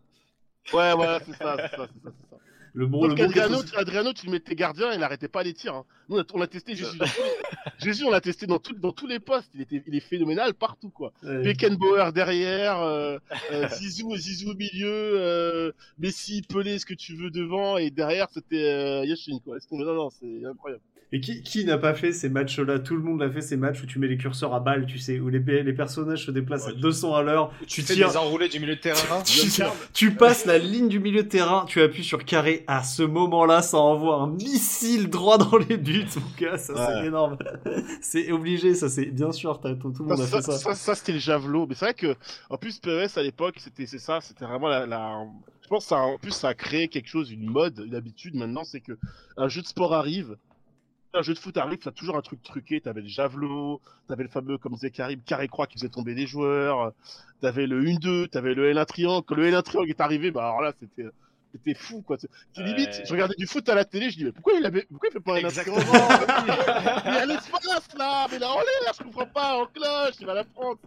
Ouais 0.73 0.93
ouais 0.95 1.19
c'est 1.25 1.33
ça, 1.35 1.57
c'est 1.57 1.77
ça, 1.77 1.89
c'est 1.93 2.03
ça, 2.03 2.13
c'est 2.21 2.31
ça. 2.31 2.37
Le 2.75 2.87
bon, 2.87 3.15
qu'Adriano, 3.15 3.63
tu- 3.63 3.75
Adriano, 3.77 4.13
tu 4.13 4.27
le 4.27 4.33
mettais 4.33 4.55
gardien, 4.55 4.93
il 4.93 5.03
arrêtait 5.03 5.29
pas 5.29 5.43
les 5.43 5.55
tirs. 5.55 5.75
hein. 5.77 5.85
Nous, 6.11 6.17
on 6.19 6.21
a, 6.21 6.25
on 6.35 6.41
a 6.43 6.47
testé 6.47 6.75
Jésus. 6.77 6.99
dans 6.99 7.07
tous 7.07 7.23
les- 7.23 7.85
Jésus, 7.87 8.05
on 8.05 8.11
l'a 8.11 8.21
testé 8.21 8.47
dans, 8.47 8.59
tout- 8.59 8.75
dans 8.75 8.93
tous 8.93 9.07
les 9.07 9.19
postes. 9.19 9.51
Il, 9.55 9.63
était, 9.63 9.83
il 9.87 9.95
est 9.95 10.01
phénoménal 10.01 10.53
partout, 10.53 10.91
quoi. 10.91 11.13
Ouais. 11.23 11.43
Beckenbauer 11.43 12.13
derrière, 12.13 12.79
euh, 12.81 13.17
euh, 13.53 13.67
Zizou, 13.69 14.15
Zizou 14.17 14.51
au 14.51 14.55
milieu, 14.55 14.91
euh, 14.91 15.73
Messi, 15.99 16.43
Pelé, 16.43 16.79
ce 16.79 16.85
que 16.85 16.93
tu 16.93 17.15
veux 17.17 17.31
devant, 17.31 17.79
et 17.79 17.91
derrière 17.91 18.29
c'était 18.31 18.69
euh, 18.69 19.05
Yashin, 19.07 19.39
quoi. 19.43 19.57
Est-ce 19.57 19.67
qu'on- 19.69 19.79
Non, 19.79 19.95
non, 19.95 20.11
c'est 20.11 20.45
incroyable. 20.45 20.83
Et 21.13 21.21
qui, 21.21 21.41
qui 21.43 21.65
n'a 21.65 21.79
pas 21.79 21.95
fait 21.95 22.13
ces 22.13 22.29
matchs-là? 22.29 22.81
Tout 22.81 22.97
le 22.97 23.03
monde 23.03 23.23
a 23.23 23.31
fait 23.31 23.41
ces 23.41 23.57
matchs 23.57 23.81
où 23.81 23.87
tu 23.87 24.01
mets 24.01 24.09
les 24.09 24.17
curseurs 24.19 24.53
à 24.53 24.59
balles, 24.59 24.87
tu 24.87 24.99
sais, 24.99 25.21
où 25.21 25.29
les, 25.29 25.39
les 25.39 25.73
personnages 25.73 26.27
se 26.27 26.33
déplacent 26.33 26.65
Ouais, 26.67 26.73
à 26.73 26.75
tu- 26.75 26.81
200 26.81 27.15
à 27.15 27.23
l'heure. 27.23 27.53
Tu, 27.61 27.67
Tu 27.67 27.83
fais 27.83 27.95
tires, 27.95 28.11
des 28.11 28.17
enroulés 28.17 28.49
du 28.49 28.59
milieu 28.59 28.75
de 28.75 28.81
terrain. 28.81 29.23
tu, 29.25 29.49
tu 29.93 30.11
passes 30.15 30.47
la 30.47 30.59
ligne 30.59 30.89
du 30.89 30.99
milieu 30.99 31.23
de 31.23 31.29
terrain, 31.29 31.65
tu 31.69 31.81
appuies 31.81 32.03
sur 32.03 32.25
carré. 32.25 32.65
À 32.67 32.83
ce 32.83 33.05
moment-là, 33.05 33.63
ça 33.63 33.79
envoie 33.79 34.17
un 34.17 34.27
missile 34.27 35.09
droit 35.09 35.39
dans 35.39 35.57
les 35.59 35.77
buts, 35.77 36.07
mon 36.17 36.23
gars. 36.49 36.59
Ça, 36.59 36.75
c'est 36.75 37.07
énorme. 37.07 37.39
c'est 38.01 38.33
obligé, 38.33 38.75
ça, 38.75 38.89
c'est 38.89 39.07
bien 39.07 39.31
sûr. 39.31 39.61
t'as- 39.61 39.75
tout, 39.77 39.93
tout 39.93 40.03
le 40.03 40.09
monde 40.09 40.21
a 40.21 40.27
ça, 40.27 40.39
fait 40.39 40.43
ça. 40.43 40.59
ça, 40.59 40.75
ça, 40.75 40.95
c'était 40.97 41.13
le 41.13 41.19
javelot. 41.21 41.67
Mais 41.69 41.77
c'est 41.77 41.85
vrai 41.85 41.95
que, 41.95 42.17
en 42.51 42.57
plus, 42.57 42.81
PES 42.81 43.17
à 43.17 43.23
l'époque, 43.23 43.55
c'était 43.59 43.87
c'est 43.87 43.99
ça, 44.01 44.21
c'était 44.21 44.45
vraiment 44.45 44.67
la, 44.69 44.87
la- 44.87 45.25
Je 45.63 45.69
pense 45.69 45.85
que 45.85 45.89
ça, 45.91 45.99
a- 45.99 46.01
en 46.03 46.19
plus, 46.19 46.33
ça 46.33 46.49
a 46.49 46.55
créé 46.55 46.89
quelque 46.89 47.09
chose, 47.09 47.31
une 47.31 47.47
mode, 47.49 47.85
une 47.87 47.95
habitude 47.95 48.35
maintenant, 48.35 48.65
c'est 48.65 48.81
que 48.81 48.99
un 49.37 49.47
jeu 49.49 49.63
de 49.63 49.67
sport 49.69 49.95
arrive, 49.95 50.37
un 51.17 51.23
jeu 51.23 51.35
de 51.35 51.39
foot 51.39 51.57
arrive, 51.57 51.79
t'as 51.79 51.91
toujours 51.91 52.17
un 52.17 52.23
truc 52.23 52.43
truqué. 52.43 52.81
T'avais 52.81 53.01
le 53.03 53.09
javelot, 53.09 53.81
t'avais 54.09 54.23
le 54.25 54.29
fameux, 54.29 54.59
comme 54.59 54.75
disait 54.75 54.91
Karim, 54.91 55.21
carré 55.21 55.49
croix 55.49 55.67
qui 55.67 55.75
faisait 55.79 55.89
tomber 55.89 56.15
les 56.15 56.27
joueurs, 56.27 56.93
t'avais 57.41 57.67
le 57.67 57.83
1-2, 57.83 58.29
t'avais 58.29 58.55
le 58.55 58.73
L1 58.73 58.85
triangle. 58.87 59.25
Quand 59.27 59.35
le 59.35 59.51
L1 59.51 59.63
triangle 59.63 59.91
est 59.91 60.01
arrivé, 60.01 60.31
bah 60.31 60.45
alors 60.49 60.61
là, 60.63 60.73
c'était. 60.81 61.09
C'était 61.53 61.75
fou 61.75 62.03
quoi. 62.03 62.19
C'est- 62.19 62.29
limite, 62.61 62.89
Ouais. 62.89 63.03
je 63.07 63.13
regardais 63.13 63.35
du 63.39 63.47
foot 63.47 63.67
à 63.71 63.75
la 63.75 63.87
télé, 63.87 64.11
je 64.11 64.19
dis 64.19 64.25
mais 64.25 64.33
pourquoi 64.33 64.53
il 64.59 64.67
avait, 64.67 64.83
pourquoi 64.91 65.09
il 65.09 65.13
fait 65.13 65.21
pas 65.21 65.33
un 65.33 65.37
Exactement. 65.37 65.77
triangle 65.79 66.27
Mais 67.07 67.17
à 67.17 67.25
l'espace 67.25 67.95
là, 67.97 68.27
mais 68.31 68.39
là 68.39 68.51
en 68.53 68.59
l'air, 68.59 68.93
je 68.99 69.03
comprends 69.05 69.25
pas, 69.27 69.57
en 69.57 69.65
cloche, 69.67 70.17
il 70.21 70.27
va 70.27 70.35
la 70.35 70.45
prendre. 70.45 70.79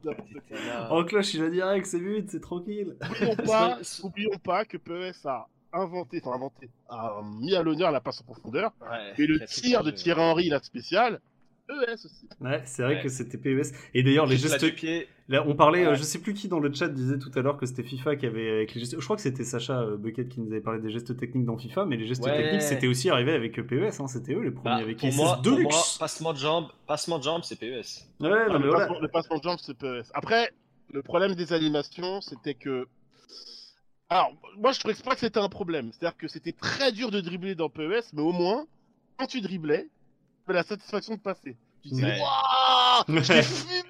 En 0.91 1.03
cloche, 1.05 1.33
il 1.33 1.43
a 1.43 1.49
direct, 1.49 1.87
c'est 1.87 1.99
but, 1.99 2.29
c'est 2.29 2.41
tranquille. 2.41 2.95
Oublions 3.01 3.35
pas, 3.47 3.79
oublions 4.03 4.37
pas 4.43 4.63
que 4.65 4.77
PES 4.77 5.25
a 5.25 5.47
inventé, 5.73 6.21
enfin 6.23 6.35
inventé, 6.35 6.69
a 6.89 7.21
mis 7.39 7.55
à 7.55 7.63
l'honneur 7.63 7.91
la 7.91 8.01
passe 8.01 8.21
en 8.21 8.23
profondeur. 8.23 8.71
Ouais, 8.81 9.13
Et 9.17 9.27
le 9.27 9.39
tir 9.45 9.83
de. 9.83 9.91
Thierry 9.91 10.21
Henry, 10.21 10.49
la 10.49 10.59
spéciale, 10.61 11.19
PES 11.67 11.93
aussi. 12.05 12.27
Ouais, 12.41 12.61
c'est 12.65 12.81
vrai 12.81 12.95
Ouais. 12.95 13.01
que 13.03 13.09
c'était 13.09 13.37
PES. 13.37 13.71
Et 13.93 14.01
d'ailleurs, 14.01 14.25
les 14.25 14.37
là 14.37 14.41
gestes. 14.49 14.65
du 14.65 14.73
pied. 14.73 15.07
Là, 15.27 15.43
on 15.47 15.53
parlait, 15.55 15.85
euh, 15.85 15.91
Ouais. 15.91 15.95
je 15.95 16.01
sais 16.01 16.17
plus 16.17 16.33
qui 16.33 16.47
dans 16.47 16.59
le 16.59 16.73
chat 16.73 16.87
disait 16.87 17.19
tout 17.19 17.29
à 17.35 17.41
l'heure 17.43 17.57
que 17.57 17.67
c'était 17.67 17.83
FIFA 17.83 18.15
qui 18.15 18.25
avait 18.25 18.49
avec 18.49 18.73
les 18.73 18.79
gestes. 18.79 18.95
Je 18.99 19.03
crois 19.03 19.15
que 19.15 19.21
c'était 19.21 19.43
Sacha 19.43 19.79
euh, 19.81 19.95
Bucket 19.95 20.27
qui 20.27 20.41
nous 20.41 20.51
avait 20.51 20.61
parlé 20.61 20.79
des 20.81 20.89
gestes 20.89 21.15
techniques 21.15 21.45
dans 21.45 21.55
FIFA, 21.55 21.85
mais 21.85 21.97
les 21.97 22.07
gestes 22.07 22.23
Ouais. 22.23 22.35
techniques 22.35 22.63
c'était 22.63 22.87
aussi 22.87 23.11
arrivé 23.11 23.33
avec 23.33 23.59
euh, 23.59 23.63
PES. 23.63 23.99
Hein, 24.01 24.07
c'était 24.07 24.33
eux 24.33 24.41
les 24.41 24.49
premiers 24.49 24.63
Bah, 24.77 24.81
avec 24.81 24.97
pour 24.97 25.07
ISS 25.09 25.15
moi, 25.17 25.35
pour 25.43 25.51
moi, 25.51 25.57
Deluxe. 25.57 25.97
passement 25.99 26.33
de 26.33 26.39
jambes, 26.39 26.67
passement 26.87 27.19
de 27.19 27.23
jambes, 27.23 27.41
c'est 27.43 27.61
E 27.61 27.81
PES. 27.81 28.07
Ouais, 28.21 28.29
Ah, 28.31 28.47
non, 28.49 28.53
mais 28.57 28.65
le, 28.65 28.69
voilà. 28.71 28.87
passement, 28.87 28.99
le 29.01 29.07
passement 29.07 29.37
de 29.37 29.43
jambes, 29.43 29.59
c'est 29.61 29.77
PES. 29.77 30.09
Après, 30.15 30.49
le 30.91 31.03
problème 31.03 31.35
des 31.35 31.53
animations, 31.53 32.21
c'était 32.21 32.55
que. 32.55 32.87
Alors, 34.09 34.31
moi, 34.57 34.71
je 34.71 34.79
trouvais 34.79 34.95
pas 34.95 35.13
que 35.13 35.19
c'était 35.19 35.39
un 35.39 35.49
problème. 35.49 35.91
C'est-à-dire 35.91 36.17
que 36.17 36.27
c'était 36.27 36.51
très 36.51 36.91
dur 36.91 37.11
de 37.11 37.21
dribbler 37.21 37.53
dans 37.55 37.69
PES, 37.69 38.11
mais 38.13 38.21
au 38.21 38.31
moins, 38.31 38.65
quand 39.17 39.27
tu 39.27 39.39
driblais, 39.41 39.83
tu 40.45 40.49
avais 40.49 40.59
la 40.59 40.63
satisfaction 40.63 41.15
de 41.15 41.19
passer. 41.19 41.57
Tu 41.83 41.89
disais, 41.89 42.05
Ouais. 42.05 42.19
waouh, 42.19 43.23
je 43.23 43.33
l'ai 43.33 43.43
fumé 43.43 43.83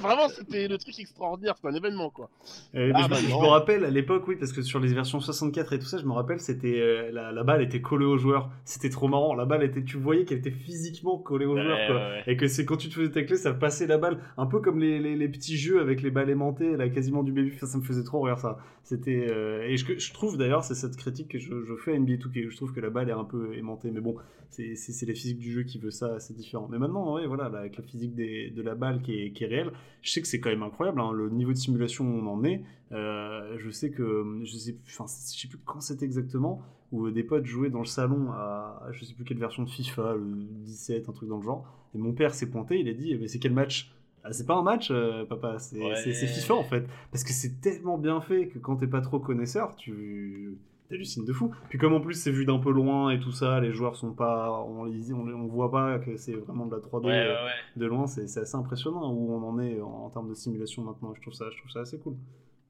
Vraiment, 0.08 0.28
c'était 0.28 0.68
le 0.68 0.78
truc 0.78 0.98
extraordinaire, 0.98 1.54
c'était 1.56 1.68
un 1.68 1.74
événement, 1.74 2.10
quoi. 2.10 2.30
Euh, 2.74 2.92
Ah, 2.94 3.02
je, 3.02 3.08
me- 3.08 3.08
bah 3.10 3.16
je 3.16 3.26
me 3.26 3.46
rappelle 3.46 3.84
à 3.84 3.90
l'époque, 3.90 4.26
oui, 4.28 4.36
parce 4.36 4.52
que 4.52 4.62
sur 4.62 4.80
les 4.80 4.92
versions 4.94 5.20
64 5.20 5.72
et 5.72 5.78
tout 5.78 5.86
ça, 5.86 5.98
je 5.98 6.04
me 6.06 6.12
rappelle, 6.12 6.40
c'était 6.40 6.80
euh, 6.80 7.10
la, 7.12 7.32
la 7.32 7.42
balle 7.44 7.62
était 7.62 7.80
collée 7.80 8.04
au 8.04 8.16
joueur. 8.16 8.50
C'était 8.64 8.90
trop 8.90 9.08
marrant. 9.08 9.34
La 9.34 9.44
balle 9.44 9.62
était, 9.64 9.82
tu 9.84 9.96
voyais 9.96 10.24
qu'elle 10.24 10.38
était 10.38 10.50
physiquement 10.50 11.18
collée 11.18 11.46
au 11.46 11.54
Ouais, 11.54 11.62
joueur, 11.62 11.78
quoi. 11.86 11.96
ouais, 11.96 12.00
ouais. 12.02 12.22
Et 12.26 12.36
que 12.36 12.46
c'est 12.48 12.64
quand 12.64 12.76
tu 12.76 12.88
te 12.88 12.94
faisais 12.94 13.10
tacler, 13.10 13.36
ça 13.36 13.52
passait 13.54 13.86
la 13.86 13.98
balle. 13.98 14.18
Un 14.36 14.46
peu 14.46 14.60
comme 14.60 14.78
les, 14.78 14.98
les, 15.00 15.16
les 15.16 15.28
petits 15.28 15.56
jeux 15.56 15.80
avec 15.80 16.02
les 16.02 16.10
balles 16.10 16.30
aimantées, 16.30 16.76
là, 16.76 16.88
quasiment 16.88 17.22
du 17.22 17.32
baby. 17.32 17.56
Ça, 17.58 17.66
ça 17.66 17.78
me 17.78 17.82
faisait 17.82 18.04
trop 18.04 18.20
rire, 18.22 18.38
ça. 18.38 18.58
C'était, 18.84 19.26
euh, 19.30 19.62
et 19.62 19.76
je, 19.76 19.98
je 19.98 20.12
trouve 20.12 20.36
d'ailleurs, 20.38 20.64
c'est 20.64 20.74
cette 20.74 20.96
critique 20.96 21.28
que 21.28 21.38
je, 21.38 21.62
je 21.64 21.74
fais 21.76 21.92
à 21.92 21.98
NBA 21.98 22.14
2K. 22.16 22.50
Je 22.50 22.56
trouve 22.56 22.72
que 22.72 22.80
la 22.80 22.90
balle 22.90 23.08
est 23.08 23.12
un 23.12 23.24
peu 23.24 23.54
aimantée. 23.56 23.90
Mais 23.90 24.00
bon, 24.00 24.14
c'est, 24.50 25.06
la 25.06 25.14
physique 25.14 25.38
du 25.38 25.52
jeu 25.52 25.62
qui 25.62 25.78
veut 25.78 25.90
ça, 25.90 26.18
c'est 26.20 26.34
différent. 26.34 26.68
Mais 26.70 26.78
maintenant, 26.78 27.14
ouais, 27.14 27.26
voilà, 27.26 27.48
là, 27.48 27.60
avec 27.60 27.76
la 27.76 27.82
physique 27.82 28.14
des, 28.14 28.50
de 28.50 28.62
la 28.62 28.74
balle 28.74 29.00
qui 29.02 29.14
est, 29.18 29.32
qui 29.32 29.44
est 29.44 29.46
réelle, 29.46 29.72
je 30.02 30.10
sais 30.10 30.20
que 30.20 30.26
c'est 30.28 30.40
quand 30.40 30.50
même 30.50 30.62
incroyable, 30.62 31.00
hein, 31.00 31.12
le 31.12 31.30
niveau 31.30 31.52
de 31.52 31.56
simulation 31.56 32.04
où 32.04 32.18
on 32.18 32.26
en 32.26 32.44
est. 32.44 32.62
Euh, 32.92 33.56
je 33.58 33.70
sais 33.70 33.90
que, 33.90 34.40
je 34.44 34.56
sais, 34.58 34.76
enfin, 34.86 35.04
je 35.06 35.40
sais 35.40 35.48
plus 35.48 35.58
quand 35.64 35.80
c'était 35.80 36.04
exactement, 36.04 36.60
où 36.92 37.08
des 37.10 37.22
potes 37.22 37.46
jouaient 37.46 37.70
dans 37.70 37.78
le 37.80 37.84
salon 37.86 38.32
à, 38.32 38.82
je 38.92 39.04
sais 39.04 39.14
plus 39.14 39.24
quelle 39.24 39.38
version 39.38 39.62
de 39.62 39.70
FIFA, 39.70 40.14
le 40.16 40.34
17, 40.64 41.08
un 41.08 41.12
truc 41.12 41.28
dans 41.28 41.36
le 41.38 41.44
genre. 41.44 41.64
Et 41.94 41.98
mon 41.98 42.12
père 42.12 42.34
s'est 42.34 42.50
pointé, 42.50 42.80
il 42.80 42.88
a 42.88 42.92
dit, 42.94 43.16
mais 43.20 43.28
c'est 43.28 43.38
quel 43.38 43.52
match? 43.52 43.92
Ah, 44.22 44.32
c'est 44.32 44.44
pas 44.44 44.54
un 44.56 44.62
match, 44.62 44.90
euh, 44.90 45.24
papa, 45.24 45.58
c'est 45.58 45.78
Ouais. 45.78 45.94
c'est- 45.96 46.12
c'est 46.12 46.26
FIFA 46.26 46.54
en 46.56 46.64
fait. 46.64 46.84
Parce 47.10 47.24
que 47.24 47.32
c'est 47.32 47.60
tellement 47.60 47.96
bien 47.96 48.20
fait 48.20 48.48
que 48.48 48.58
quand 48.58 48.76
t'es 48.76 48.86
pas 48.86 49.00
trop 49.00 49.18
connaisseur, 49.18 49.76
tu 49.76 50.58
t'hallucines 50.90 51.24
de 51.24 51.32
fou. 51.32 51.54
Puis 51.70 51.78
comme 51.78 51.94
en 51.94 52.00
plus 52.00 52.14
c'est 52.14 52.30
vu 52.30 52.44
d'un 52.44 52.58
peu 52.58 52.70
loin 52.70 53.10
et 53.10 53.18
tout 53.20 53.32
ça, 53.32 53.58
les 53.60 53.72
joueurs 53.72 53.96
sont 53.96 54.12
pas, 54.12 54.50
on, 54.68 54.84
les- 54.84 55.12
on, 55.14 55.24
les- 55.24 55.32
on 55.34 55.46
voit 55.46 55.70
pas 55.70 55.98
que 56.00 56.16
c'est 56.18 56.34
vraiment 56.34 56.66
de 56.66 56.74
la 56.76 56.82
3D 56.82 57.06
Ouais, 57.06 57.12
euh, 57.14 57.28
ouais, 57.36 57.44
ouais. 57.44 57.50
de 57.76 57.86
loin, 57.86 58.06
c'est 58.06 58.24
assez 58.24 58.56
impressionnant 58.56 59.10
où 59.12 59.32
on 59.32 59.42
en 59.48 59.58
est 59.60 59.80
en, 59.80 59.86
en 60.04 60.10
termes 60.10 60.28
de 60.28 60.34
simulation 60.34 60.82
maintenant. 60.82 61.14
Je 61.14 61.22
trouve 61.22 61.32
ça, 61.34 61.46
je 61.50 61.56
trouve 61.58 61.70
ça 61.70 61.80
assez 61.80 61.98
cool. 61.98 62.16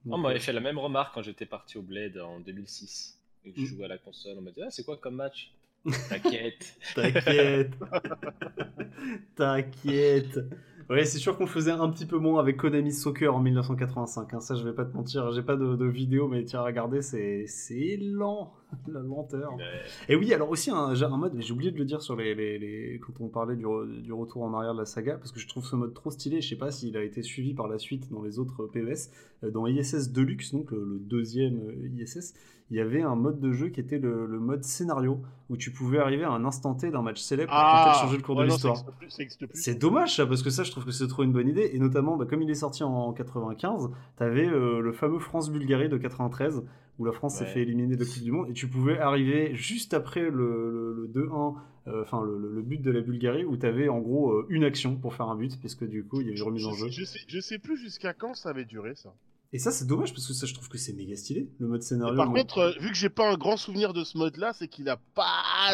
On 0.07 0.11
Donc, 0.11 0.21
m'avait 0.23 0.37
euh, 0.37 0.41
fait 0.41 0.53
la 0.53 0.61
même 0.61 0.79
remarque 0.79 1.15
quand 1.15 1.23
j'étais 1.23 1.47
parti 1.47 1.77
au 1.79 1.83
Bled 1.83 2.17
en 2.19 2.41
2006 2.41 3.19
et 3.45 3.53
que 3.53 3.61
je 3.61 3.65
Mm. 3.65 3.67
jouais 3.77 3.85
à 3.87 3.89
la 3.89 3.99
console. 3.99 4.35
On 4.39 4.43
m'a 4.43 4.51
dit 4.53 4.63
ah, 4.63 4.71
c'est 4.71 4.85
quoi 4.85 4.97
comme 4.97 5.17
match? 5.17 5.53
T'inquiète. 6.11 6.77
T'inquiète. 6.95 7.73
T'inquiète. 9.37 10.39
Ouais, 10.91 11.05
c'est 11.05 11.19
sûr 11.19 11.39
qu'on 11.39 11.47
faisait 11.47 11.71
un 11.71 11.89
petit 11.89 12.05
peu 12.05 12.19
moins 12.19 12.41
avec 12.41 12.57
Konami 12.57 12.93
Soccer 12.93 13.33
en 13.33 13.39
1985. 13.41 14.35
hein. 14.35 14.41
Ça, 14.41 14.57
je 14.57 14.65
vais 14.65 14.75
pas 14.75 14.85
te 14.85 14.93
mentir. 14.97 15.31
J'ai 15.31 15.43
pas 15.43 15.55
de, 15.55 15.77
de 15.77 15.85
vidéo, 15.87 16.27
mais 16.27 16.43
tiens, 16.45 16.63
regardez, 16.63 17.01
c'est 17.01 17.45
c'est 17.47 17.97
lent. 18.01 18.53
La 18.93 19.01
lenteur. 19.01 19.57
Et 20.09 20.17
oui, 20.17 20.33
alors 20.35 20.51
aussi 20.51 20.71
un, 20.71 20.93
un 21.01 21.17
mode, 21.17 21.35
j'ai 21.39 21.53
oublié 21.53 21.71
de 21.73 21.79
le 21.79 21.85
dire 21.85 22.03
sur 22.03 22.17
les, 22.17 22.35
les, 22.35 22.59
les- 22.59 23.01
quand 23.01 23.13
on 23.21 23.29
parlait 23.29 23.55
du, 23.57 23.65
re- 23.67 24.01
du 24.03 24.13
retour 24.13 24.43
en 24.43 24.53
arrière 24.55 24.75
de 24.75 24.79
la 24.81 24.85
saga, 24.85 25.17
parce 25.17 25.31
que 25.33 25.39
je 25.41 25.47
trouve 25.49 25.65
ce 25.65 25.77
mode 25.77 25.95
trop 25.95 26.11
stylé. 26.11 26.41
Je 26.41 26.49
sais 26.49 26.57
pas 26.57 26.71
s'il 26.73 26.97
a 26.97 27.03
été 27.05 27.23
suivi 27.23 27.55
par 27.55 27.69
la 27.69 27.79
suite 27.79 28.11
dans 28.11 28.23
les 28.23 28.39
autres 28.41 28.67
PES. 28.67 29.11
Euh, 29.45 29.51
Dans 29.51 29.67
ISS 29.69 30.11
Deluxe, 30.13 30.53
donc 30.53 30.71
le, 30.73 30.85
le 30.85 30.99
deuxième 30.99 31.61
euh, 31.69 31.89
ISS, 32.03 32.35
il 32.71 32.77
y 32.77 32.81
avait 32.81 33.03
un 33.03 33.17
mode 33.17 33.41
de 33.41 33.53
jeu 33.53 33.69
qui 33.69 33.81
était 33.81 33.99
le, 33.99 34.27
le 34.27 34.39
mode 34.39 34.63
scénario, 34.65 35.21
où 35.49 35.57
tu 35.57 35.73
pouvais 35.73 35.99
arriver 35.99 36.25
à 36.25 36.31
un 36.31 36.45
instant 36.45 36.75
T 36.75 36.91
d'un 36.91 37.03
match 37.03 37.21
célèbre 37.21 37.51
pour 37.51 37.59
peut-être 37.61 38.01
changer 38.01 38.17
le 38.17 38.23
cours 38.23 38.37
ouais, 38.37 38.47
de 38.47 38.51
l'histoire. 38.51 38.85
C'est 39.55 39.79
dommage 39.79 40.17
ça, 40.17 40.27
parce 40.27 40.43
que 40.43 40.51
ça, 40.51 40.63
je 40.63 40.71
trouve 40.71 40.85
que 40.85 40.93
c'est 40.93 41.09
trop 41.09 41.23
une 41.25 41.33
bonne 41.33 41.49
idée. 41.49 41.71
Et 41.73 41.79
notamment, 41.79 42.17
bah, 42.17 42.27
comme 42.29 42.43
il 42.43 42.51
est 42.51 42.55
sorti 42.55 42.83
en 42.85 43.13
95, 43.13 43.91
t'avais 44.17 44.47
euh, 44.47 44.81
le 44.81 44.93
fameux 44.93 45.19
France-Bulgarie 45.19 45.89
de 45.89 45.97
93, 45.99 46.63
où 46.99 47.05
la 47.05 47.13
France 47.13 47.37
s'est 47.39 47.45
Ouais. 47.45 47.51
fait 47.51 47.63
éliminer 47.63 47.97
de 47.97 48.05
la 48.05 48.11
Coupe 48.11 48.23
du 48.23 48.31
Monde, 48.33 48.51
et 48.51 48.53
tu 48.53 48.69
pouvais 48.69 48.99
arriver 48.99 49.55
juste 49.55 49.95
après 49.95 50.23
le, 50.31 50.31
le- 50.31 50.93
le 50.93 51.09
2-1, 51.09 51.55
euh, 51.89 52.03
enfin 52.03 52.23
le, 52.23 52.39
le- 52.39 52.53
le 52.55 52.63
but 52.63 52.81
de 52.83 52.91
la 52.91 53.01
Bulgarie, 53.01 53.45
où 53.45 53.57
t'avais 53.57 53.89
en 53.89 53.99
gros 54.01 54.33
euh, 54.33 54.47
une 54.51 54.65
action 54.65 54.97
pour 54.97 55.15
faire 55.15 55.27
un 55.29 55.35
but, 55.37 55.59
parce 55.61 55.75
que 55.75 55.85
du 55.87 56.05
coup, 56.05 56.21
il 56.21 56.27
y 56.27 56.31
avait 56.31 56.39
une 56.39 56.45
remise 56.45 56.67
en 56.67 56.73
je, 56.73 56.85
jeu. 56.85 56.91
sais, 56.91 57.01
je, 57.01 57.05
sais, 57.05 57.19
je 57.27 57.41
sais 57.41 57.59
plus 57.59 57.77
jusqu'à 57.79 58.13
quand 58.13 58.35
ça 58.35 58.51
avait 58.51 58.67
duré, 58.67 58.95
ça. 58.95 59.15
Et 59.53 59.59
ça, 59.59 59.73
c'est 59.73 59.85
dommage, 59.87 60.13
parce 60.13 60.27
que 60.29 60.33
ça, 60.33 60.47
je 60.47 60.55
trouve 60.55 60.69
que 60.69 60.79
c'est 60.79 60.93
méga 60.93 61.17
stylé, 61.17 61.49
le 61.59 61.67
mode 61.67 61.83
scénario. 61.83 62.15
Et 62.15 62.17
par 62.17 62.29
moi. 62.29 62.39
contre, 62.39 62.59
euh, 62.59 62.73
vu 62.79 62.89
que 62.91 62.95
j'ai 62.95 63.09
pas 63.09 63.29
un 63.33 63.37
grand 63.37 63.57
souvenir 63.57 63.93
de 63.93 64.05
ce 64.05 64.17
mode-là, 64.17 64.53
c'est 64.53 64.69
qu'il 64.69 64.89
a 64.89 64.97
pas. 65.15 65.27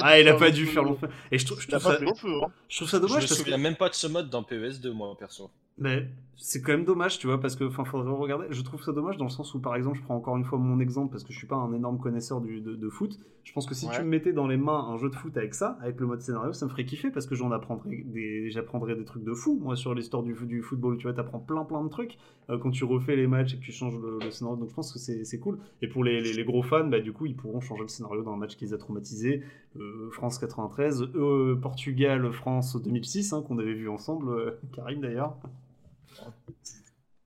ah, 0.03 0.19
il 0.19 0.27
a 0.28 0.32
dû 0.32 0.39
pas 0.39 0.44
faire 0.47 0.55
dû 0.55 0.65
long 0.65 0.73
faire 0.73 0.82
feu. 0.82 0.89
long 0.89 0.97
feu. 0.97 1.09
Et 1.31 1.39
je 1.39 1.44
trouve, 1.44 1.61
je 1.61 1.66
Il 1.69 1.74
a 1.74 1.78
trouve 1.78 1.93
pas 1.93 1.98
ça, 1.98 2.15
feu. 2.15 2.40
Hein. 2.43 2.48
je 2.69 2.77
trouve 2.77 2.89
ça 2.89 2.97
Je 2.97 3.03
me 3.03 3.09
dommage, 3.09 3.23
parce 3.24 3.32
que... 3.32 3.39
souviens 3.39 3.59
même 3.59 3.77
pas 3.77 3.90
de 3.90 3.94
ce 3.94 4.07
mode 4.07 4.31
dans 4.31 4.43
PES2, 4.43 4.90
moi, 4.93 5.15
perso. 5.19 5.51
Mais 5.77 6.09
c'est 6.36 6.60
quand 6.60 6.72
même 6.72 6.84
dommage, 6.84 7.18
tu 7.18 7.26
vois, 7.26 7.40
parce 7.40 7.56
que, 7.56 7.64
enfin, 7.64 7.84
faudrait 7.84 8.12
regarder. 8.12 8.46
Je 8.50 8.60
trouve 8.62 8.82
ça 8.82 8.92
dommage 8.92 9.16
dans 9.16 9.24
le 9.24 9.30
sens 9.30 9.54
où, 9.54 9.60
par 9.60 9.74
exemple, 9.74 9.96
je 9.98 10.02
prends 10.02 10.16
encore 10.16 10.36
une 10.36 10.44
fois 10.44 10.58
mon 10.58 10.78
exemple 10.80 11.10
parce 11.12 11.24
que 11.24 11.32
je 11.32 11.38
suis 11.38 11.46
pas 11.46 11.56
un 11.56 11.72
énorme 11.72 11.98
connaisseur 11.98 12.40
du, 12.40 12.60
de, 12.60 12.74
de 12.76 12.88
foot. 12.90 13.18
Je 13.44 13.52
pense 13.52 13.66
que 13.66 13.74
si 13.74 13.86
Ouais. 13.86 13.94
tu 13.96 14.02
me 14.02 14.08
mettais 14.08 14.32
dans 14.32 14.46
les 14.46 14.56
mains 14.56 14.84
un 14.90 14.96
jeu 14.98 15.08
de 15.08 15.14
foot 15.14 15.36
avec 15.36 15.54
ça, 15.54 15.78
avec 15.80 15.98
le 16.00 16.06
mode 16.06 16.20
scénario, 16.20 16.52
ça 16.52 16.66
me 16.66 16.70
ferait 16.70 16.84
kiffer 16.84 17.10
parce 17.10 17.26
que 17.26 17.34
j'en 17.34 17.52
apprendrais 17.52 18.02
des, 18.04 18.50
j'apprendrais 18.50 18.96
des 18.96 19.04
trucs 19.04 19.24
de 19.24 19.32
fou, 19.32 19.58
moi, 19.62 19.76
sur 19.76 19.94
l'histoire 19.94 20.22
du, 20.22 20.34
du 20.34 20.62
football. 20.62 20.98
Tu 20.98 21.04
vois, 21.04 21.14
t'apprends 21.14 21.38
plein 21.38 21.64
plein 21.64 21.82
de 21.82 21.88
trucs 21.88 22.18
euh, 22.50 22.58
quand 22.58 22.70
tu 22.70 22.84
refais 22.84 23.16
les 23.16 23.26
matchs 23.26 23.54
et 23.54 23.56
que 23.58 23.62
tu 23.62 23.72
changes 23.72 23.96
le, 23.98 24.18
le 24.22 24.30
scénario. 24.30 24.58
Donc 24.58 24.68
je 24.68 24.74
pense 24.74 24.92
que 24.92 24.98
c'est 24.98 25.24
c'est 25.24 25.38
cool. 25.38 25.58
Et 25.80 25.88
pour 25.88 26.04
les, 26.04 26.20
les, 26.20 26.32
les 26.34 26.44
gros 26.44 26.62
fans, 26.62 26.86
bah, 26.86 27.00
du 27.00 27.12
coup, 27.12 27.26
ils 27.26 27.36
pourront 27.36 27.60
changer 27.60 27.82
le 27.82 27.88
scénario 27.88 28.22
dans 28.22 28.32
un 28.34 28.36
match 28.36 28.56
qui 28.56 28.64
les 28.66 28.74
a 28.74 28.78
traumatisés. 28.78 29.42
Euh, 29.78 30.10
France 30.10 30.38
93, 30.38 31.02
euh, 31.14 31.54
Portugal, 31.54 32.30
France 32.32 32.76
2006, 32.82 33.32
hein, 33.32 33.42
qu'on 33.46 33.58
avait 33.58 33.74
vu 33.74 33.88
ensemble, 33.88 34.58
Karim 34.74 35.00
d'ailleurs. 35.00 35.36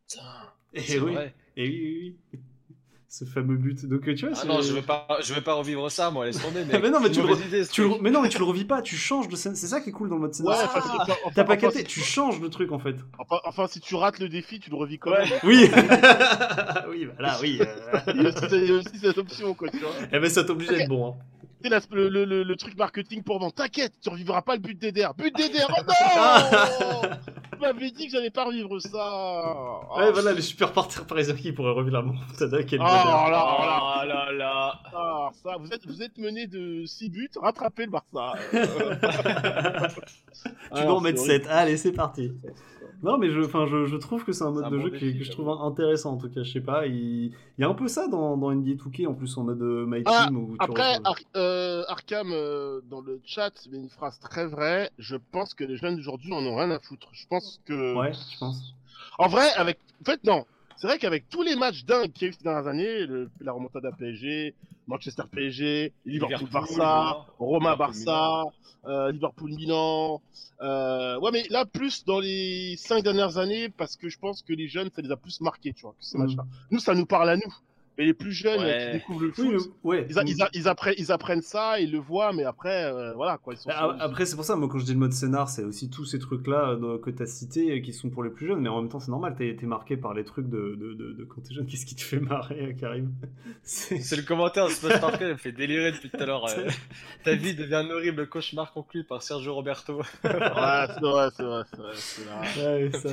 Putain, 0.08 0.22
Et 0.74 0.80
c'est 0.82 0.98
oui, 1.00 1.14
vrai. 1.14 1.34
et 1.56 1.68
oui, 1.68 1.80
oui, 1.82 2.16
oui. 2.32 2.40
Ce 3.12 3.24
fameux 3.24 3.56
but. 3.56 3.86
Donc 3.86 4.02
tu 4.14 4.28
vois, 4.28 4.38
Ah 4.40 4.44
non, 4.46 4.62
je 4.62 4.72
veux 4.72 4.82
pas, 4.82 5.08
je 5.20 5.34
veux 5.34 5.40
pas 5.40 5.54
revivre 5.54 5.90
ça, 5.90 6.12
moi, 6.12 6.26
laisse 6.26 6.40
tomber. 6.40 6.64
Mais, 6.64 6.74
Ah, 6.76 6.78
mais 6.80 6.90
non, 6.90 7.00
mais 7.00 7.10
tu 7.10 7.20
le 7.20 7.32
idée, 7.44 7.66
tu 7.66 7.82
le- 7.82 8.00
mais 8.00 8.12
non, 8.12 8.22
mais 8.22 8.28
tu 8.28 8.38
le 8.38 8.44
revis 8.44 8.64
pas, 8.64 8.82
tu 8.82 8.94
changes 8.94 9.26
de 9.26 9.34
scène. 9.34 9.56
C'est 9.56 9.66
ça 9.66 9.80
qui 9.80 9.88
est 9.88 9.92
cool 9.92 10.08
dans 10.10 10.14
le 10.14 10.20
mode 10.20 10.30
Ouais, 10.30 10.36
scénario. 10.36 10.62
enfin, 10.64 10.80
Ah, 10.84 10.96
enfin, 11.02 11.12
enfin, 11.24 11.32
T'as 11.34 11.42
pas 11.42 11.56
capté, 11.56 11.80
si- 11.80 11.84
tu 11.86 11.98
changes 12.00 12.40
le 12.40 12.48
truc 12.50 12.70
en 12.70 12.78
fait. 12.78 12.94
Enfin, 13.18 13.40
enfin, 13.44 13.66
si 13.66 13.80
tu 13.80 13.96
rates 13.96 14.20
le 14.20 14.28
défi, 14.28 14.60
tu 14.60 14.70
le 14.70 14.76
revis 14.76 15.00
quand 15.00 15.10
Ouais. 15.10 15.28
même. 15.28 15.40
Oui, 15.42 15.68
oui, 16.88 17.06
bah 17.06 17.14
là, 17.18 17.38
oui. 17.42 17.58
euh. 17.60 18.00
Il 18.14 18.22
y 18.22 18.70
a 18.70 18.74
aussi, 18.74 18.98
cette 19.00 19.18
option, 19.18 19.54
quoi, 19.54 19.68
tu 19.70 19.78
vois. 19.78 19.90
Eh 20.12 20.20
ben, 20.20 20.30
ça 20.30 20.44
t'oblige 20.44 20.68
d'être 20.68 20.88
bon. 20.88 21.08
Hein. 21.08 21.14
C'est 21.62 21.68
là, 21.68 21.80
le, 21.90 22.08
le, 22.08 22.24
le, 22.24 22.42
le 22.42 22.56
truc 22.56 22.76
marketing 22.78 23.22
pour 23.22 23.38
vendre. 23.38 23.52
T'inquiète, 23.52 23.92
tu 24.02 24.08
revivras 24.08 24.40
pas 24.42 24.54
le 24.54 24.60
but 24.60 24.78
d'Eder. 24.78 25.08
But 25.16 25.36
d'Eder, 25.36 25.64
oh 25.68 25.82
non 25.86 27.10
m'avez 27.60 27.90
dit 27.90 28.06
que 28.06 28.12
j'allais 28.12 28.30
pas 28.30 28.44
revivre 28.44 28.80
ça. 28.80 28.88
Ouais, 29.94 30.04
Ah, 30.06 30.10
voilà, 30.12 30.32
les 30.32 30.40
super 30.40 30.72
porteurs 30.72 31.04
parisiens 31.06 31.34
qui 31.34 31.52
pourraient 31.52 31.72
revivre 31.72 31.96
la 31.96 32.02
montada. 32.02 32.62
Quel 32.62 32.80
Oh 32.80 32.84
bonheur. 32.84 33.04
là 33.04 33.30
là. 33.30 34.00
Oh 34.02 34.06
là 34.06 34.32
là. 34.32 34.80
Ah, 34.94 35.28
ça, 35.42 35.56
vous 35.58 35.70
êtes, 35.70 35.86
vous 35.86 36.02
êtes 36.02 36.16
mené 36.16 36.46
de 36.46 36.86
6 36.86 37.10
buts, 37.10 37.28
rattrapez 37.40 37.84
le 37.84 37.90
Barça. 37.90 38.32
Tu 40.42 40.48
Ah, 40.70 40.84
dois 40.84 40.94
en 40.94 41.00
mettre 41.00 41.20
horrible. 41.20 41.42
7. 41.44 41.46
Allez, 41.50 41.76
c'est 41.76 41.92
parti. 41.92 42.32
Non, 43.02 43.16
mais 43.18 43.30
je, 43.30 43.40
enfin, 43.40 43.66
je, 43.66 43.86
je 43.86 43.96
trouve 43.96 44.24
que 44.24 44.32
c'est 44.32 44.44
un 44.44 44.50
mode 44.50 44.64
un 44.64 44.70
de 44.70 44.76
bon 44.76 44.82
jeu 44.82 44.90
que, 44.90 44.98
défi, 44.98 45.18
que 45.18 45.24
je 45.24 45.30
trouve 45.30 45.48
intéressant 45.48 46.12
en 46.12 46.16
tout 46.18 46.28
cas. 46.28 46.42
Je 46.42 46.52
sais 46.52 46.60
pas, 46.60 46.86
il, 46.86 47.26
il 47.26 47.32
y 47.58 47.64
a 47.64 47.68
un 47.68 47.74
peu 47.74 47.88
ça 47.88 48.08
dans, 48.08 48.36
dans 48.36 48.50
NBA 48.52 48.72
2K 48.72 49.06
en 49.06 49.14
plus 49.14 49.36
en 49.38 49.44
mode 49.44 49.62
euh, 49.62 49.86
My 49.86 50.02
Ah, 50.06 50.26
Team. 50.26 50.36
Où 50.36 50.56
Après, 50.58 50.98
Ar- 51.04 51.14
euh, 51.36 51.82
Arkham, 51.88 52.30
euh, 52.32 52.80
dans 52.90 53.00
le 53.00 53.20
chat, 53.24 53.52
met 53.70 53.78
une 53.78 53.88
phrase 53.88 54.18
très 54.18 54.46
vraie. 54.46 54.90
Je 54.98 55.16
pense 55.32 55.54
que 55.54 55.64
les 55.64 55.76
jeunes 55.76 55.96
d'aujourd'hui 55.96 56.32
en 56.32 56.44
ont 56.44 56.56
rien 56.56 56.70
à 56.70 56.78
foutre. 56.78 57.08
Je 57.12 57.26
pense 57.26 57.60
que. 57.64 57.94
Ouais, 57.96 58.12
je 58.12 58.38
pense. 58.38 58.74
En 59.18 59.28
vrai, 59.28 59.48
avec. 59.56 59.78
En 60.02 60.04
fait, 60.04 60.22
non. 60.24 60.44
C'est 60.80 60.86
vrai 60.86 60.98
qu'avec 60.98 61.28
tous 61.28 61.42
les 61.42 61.56
matchs 61.56 61.84
dingues 61.84 62.10
qu'il 62.10 62.22
y 62.22 62.24
a 62.24 62.28
eu 62.30 62.32
ces 62.32 62.42
dernières 62.42 62.66
années, 62.66 63.04
le- 63.04 63.30
la 63.40 63.52
remontada 63.52 63.90
PSG, 63.92 64.54
Manchester 64.86 65.24
PSG, 65.30 65.92
Liverpool-Barça, 66.06 67.26
Roma-Barça, 67.38 68.44
euh, 68.86 69.12
Liverpool-Milan. 69.12 70.22
euh, 70.62 71.18
ouais, 71.20 71.30
mais 71.32 71.46
là, 71.50 71.64
plus 71.66 72.04
dans 72.06 72.18
les 72.20 72.76
cinq 72.78 73.02
dernières 73.04 73.36
années, 73.38 73.68
parce 73.70 73.96
que 73.96 74.08
je 74.08 74.18
pense 74.18 74.42
que 74.42 74.52
les 74.54 74.68
jeunes, 74.68 74.90
ça 74.94 75.02
les 75.02 75.10
a 75.10 75.16
plus 75.16 75.40
marqués, 75.42 75.72
tu 75.74 75.82
vois, 75.82 75.92
que 75.92 76.04
ces 76.04 76.16
Mhm. 76.18 76.24
matchs-là. 76.24 76.44
Nous, 76.70 76.78
ça 76.80 76.94
nous 76.94 77.06
parle 77.06 77.28
à 77.30 77.36
nous. 77.36 77.54
Mais 78.00 78.06
les 78.06 78.14
plus 78.14 78.32
jeunes 78.32 78.60
Ouais. 78.62 78.86
qui 78.86 78.92
découvrent 78.98 79.20
le 79.24 79.30
foot, 79.32 79.44
Oui, 79.46 79.56
mais- 79.84 79.90
ouais. 79.90 80.06
ils, 80.08 80.18
a- 80.18 80.22
ils, 80.26 80.42
a- 80.42 80.48
ils 80.54 80.68
apprennent, 80.68 80.94
ils 80.96 81.12
apprennent 81.12 81.42
ça, 81.42 81.78
ils 81.80 81.92
le 81.92 81.98
voient, 81.98 82.32
mais 82.32 82.44
après, 82.44 82.84
euh, 82.86 83.12
voilà, 83.12 83.36
quoi. 83.36 83.52
Ils 83.52 83.58
sont 83.58 83.68
Bah, 83.68 83.94
Après, 84.00 84.24
c'est 84.24 84.36
pour 84.36 84.44
ça, 84.46 84.56
moi, 84.56 84.68
quand 84.70 84.78
je 84.78 84.86
dis 84.86 84.94
le 84.94 84.98
mode 84.98 85.12
scénar, 85.12 85.50
c'est 85.50 85.64
aussi 85.64 85.90
tous 85.90 86.06
ces 86.06 86.18
trucs-là 86.18 86.78
euh, 86.82 86.98
que 86.98 87.10
tu 87.10 87.22
as 87.22 87.26
cités 87.26 87.72
euh, 87.72 87.80
qui 87.82 87.92
sont 87.92 88.08
pour 88.08 88.24
les 88.24 88.30
plus 88.30 88.46
jeunes, 88.46 88.60
mais 88.60 88.70
en 88.70 88.80
même 88.80 88.88
temps, 88.90 89.00
c'est 89.00 89.10
normal, 89.10 89.34
t'es 89.36 89.54
es 89.60 89.66
marqué 89.66 89.98
par 89.98 90.14
les 90.14 90.24
trucs 90.24 90.48
de, 90.48 90.76
de, 90.80 90.94
de, 90.94 91.12
de 91.12 91.24
quand 91.24 91.42
t'es 91.42 91.52
jeune. 91.52 91.66
Qu'est-ce 91.70 91.84
qui 91.84 91.94
te 91.94 92.00
fait 92.00 92.20
marrer, 92.20 92.74
Karim? 92.80 93.12
C'est- 93.62 94.00
C'est 94.00 94.16
le 94.16 94.22
commentaire 94.22 94.64
de 94.68 94.70
Smash 94.72 94.98
Parker, 94.98 95.26
il 95.26 95.32
me 95.32 95.36
fait 95.36 95.52
délirer 95.52 95.92
depuis 95.92 96.08
tout 96.08 96.16
à 96.22 96.24
l'heure. 96.24 96.46
euh. 96.46 96.68
Ta 97.24 97.34
vie 97.34 97.54
devient 97.54 97.74
un 97.74 97.90
horrible 97.90 98.28
cauchemar 98.30 98.72
conclu 98.72 99.04
par 99.04 99.22
Sergio 99.22 99.54
Roberto. 99.54 99.98
Ouais, 99.98 100.04
c'est 100.24 101.00
vrai, 101.02 101.28
c'est 101.36 101.42
vrai, 101.42 101.62
c'est 101.96 102.22
vrai. 102.24 102.86
Ouais, 102.86 102.90
ça. 102.98 103.08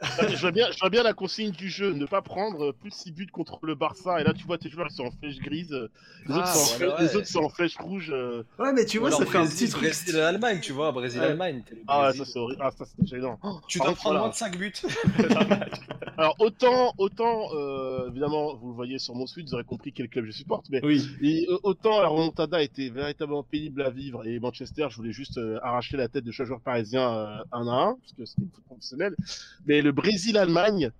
je, 0.28 0.40
vois 0.40 0.52
bien, 0.52 0.70
je 0.72 0.78
vois 0.78 0.88
bien 0.90 1.02
la 1.02 1.12
consigne 1.12 1.50
du 1.50 1.68
jeu, 1.68 1.92
ne 1.92 2.06
pas 2.06 2.22
prendre 2.22 2.72
plus 2.72 2.88
de 2.90 2.94
6 2.94 3.12
buts 3.12 3.26
contre 3.26 3.58
le 3.62 3.74
Barça, 3.74 4.21
et 4.22 4.24
là, 4.24 4.32
tu 4.32 4.44
vois 4.46 4.56
tes 4.58 4.68
joueurs, 4.70 4.86
ils 4.90 4.94
sont 4.94 5.04
en 5.04 5.10
flèche 5.10 5.38
grise, 5.40 5.72
euh, 5.72 5.88
les, 6.26 6.34
Ah, 6.34 6.38
autres, 6.38 6.46
sont 6.48 6.58
en 6.74 6.78
voilà, 6.78 6.94
flèche- 6.96 7.00
les 7.00 7.08
ouais. 7.08 7.16
autres 7.16 7.26
sont 7.28 7.38
en 7.44 7.48
flèche 7.48 7.76
rouge. 7.76 8.10
euh. 8.14 8.42
Ouais, 8.58 8.72
mais 8.72 8.84
tu 8.86 8.98
vois, 8.98 9.10
ça 9.10 9.16
alors 9.18 9.30
fait 9.30 9.38
un 9.38 9.46
petit 9.46 9.68
truc. 9.68 9.82
Brésil 9.82 10.16
Allemagne, 10.18 10.60
tu 10.62 10.72
vois, 10.72 10.92
Brésil 10.92 11.20
Ouais. 11.20 11.26
Allemagne. 11.26 11.62
t'es 11.68 11.74
le 11.74 11.82
Ah 11.88 12.06
ouais, 12.08 12.12
ça 12.16 12.24
c'est 12.24 12.38
horrible, 12.38 12.62
ah, 12.64 12.70
ça 12.70 12.84
c'était 12.86 13.06
gênant. 13.06 13.38
Tu 13.68 13.78
Par 13.78 13.88
dois 13.88 13.96
prendre 13.96 14.14
voilà. 14.16 14.20
moins 14.20 14.28
de 14.30 14.34
5 14.34 14.56
buts. 14.56 14.72
Alors 16.18 16.36
autant, 16.38 16.92
autant, 16.98 17.48
euh, 17.54 18.08
évidemment, 18.10 18.54
vous 18.54 18.68
le 18.68 18.74
voyez 18.74 18.98
sur 18.98 19.14
mon 19.14 19.26
suite, 19.26 19.48
vous 19.48 19.54
aurez 19.54 19.64
compris 19.64 19.92
quel 19.92 20.08
club 20.08 20.26
je 20.26 20.30
supporte, 20.30 20.66
mais 20.70 20.84
Oui. 20.84 21.02
Et, 21.22 21.46
autant 21.62 22.00
la 22.00 22.08
remontada 22.08 22.62
était 22.62 22.90
véritablement 22.90 23.42
pénible 23.42 23.82
à 23.82 23.90
vivre 23.90 24.26
et 24.26 24.38
Manchester, 24.38 24.86
je 24.90 24.96
voulais 24.96 25.12
juste 25.12 25.38
euh, 25.38 25.58
arracher 25.62 25.96
la 25.96 26.08
tête 26.08 26.24
de 26.24 26.30
chaque 26.30 26.46
joueur 26.46 26.60
parisien 26.60 27.12
euh, 27.12 27.36
un 27.52 27.66
à 27.66 27.72
un, 27.72 27.94
parce 27.96 28.12
que 28.16 28.24
c'était 28.24 28.42
une 28.42 28.50
foot 28.50 28.64
professionnelle. 28.64 29.16
Mais 29.66 29.80
le 29.82 29.90
Brésil-Allemagne, 29.92 30.90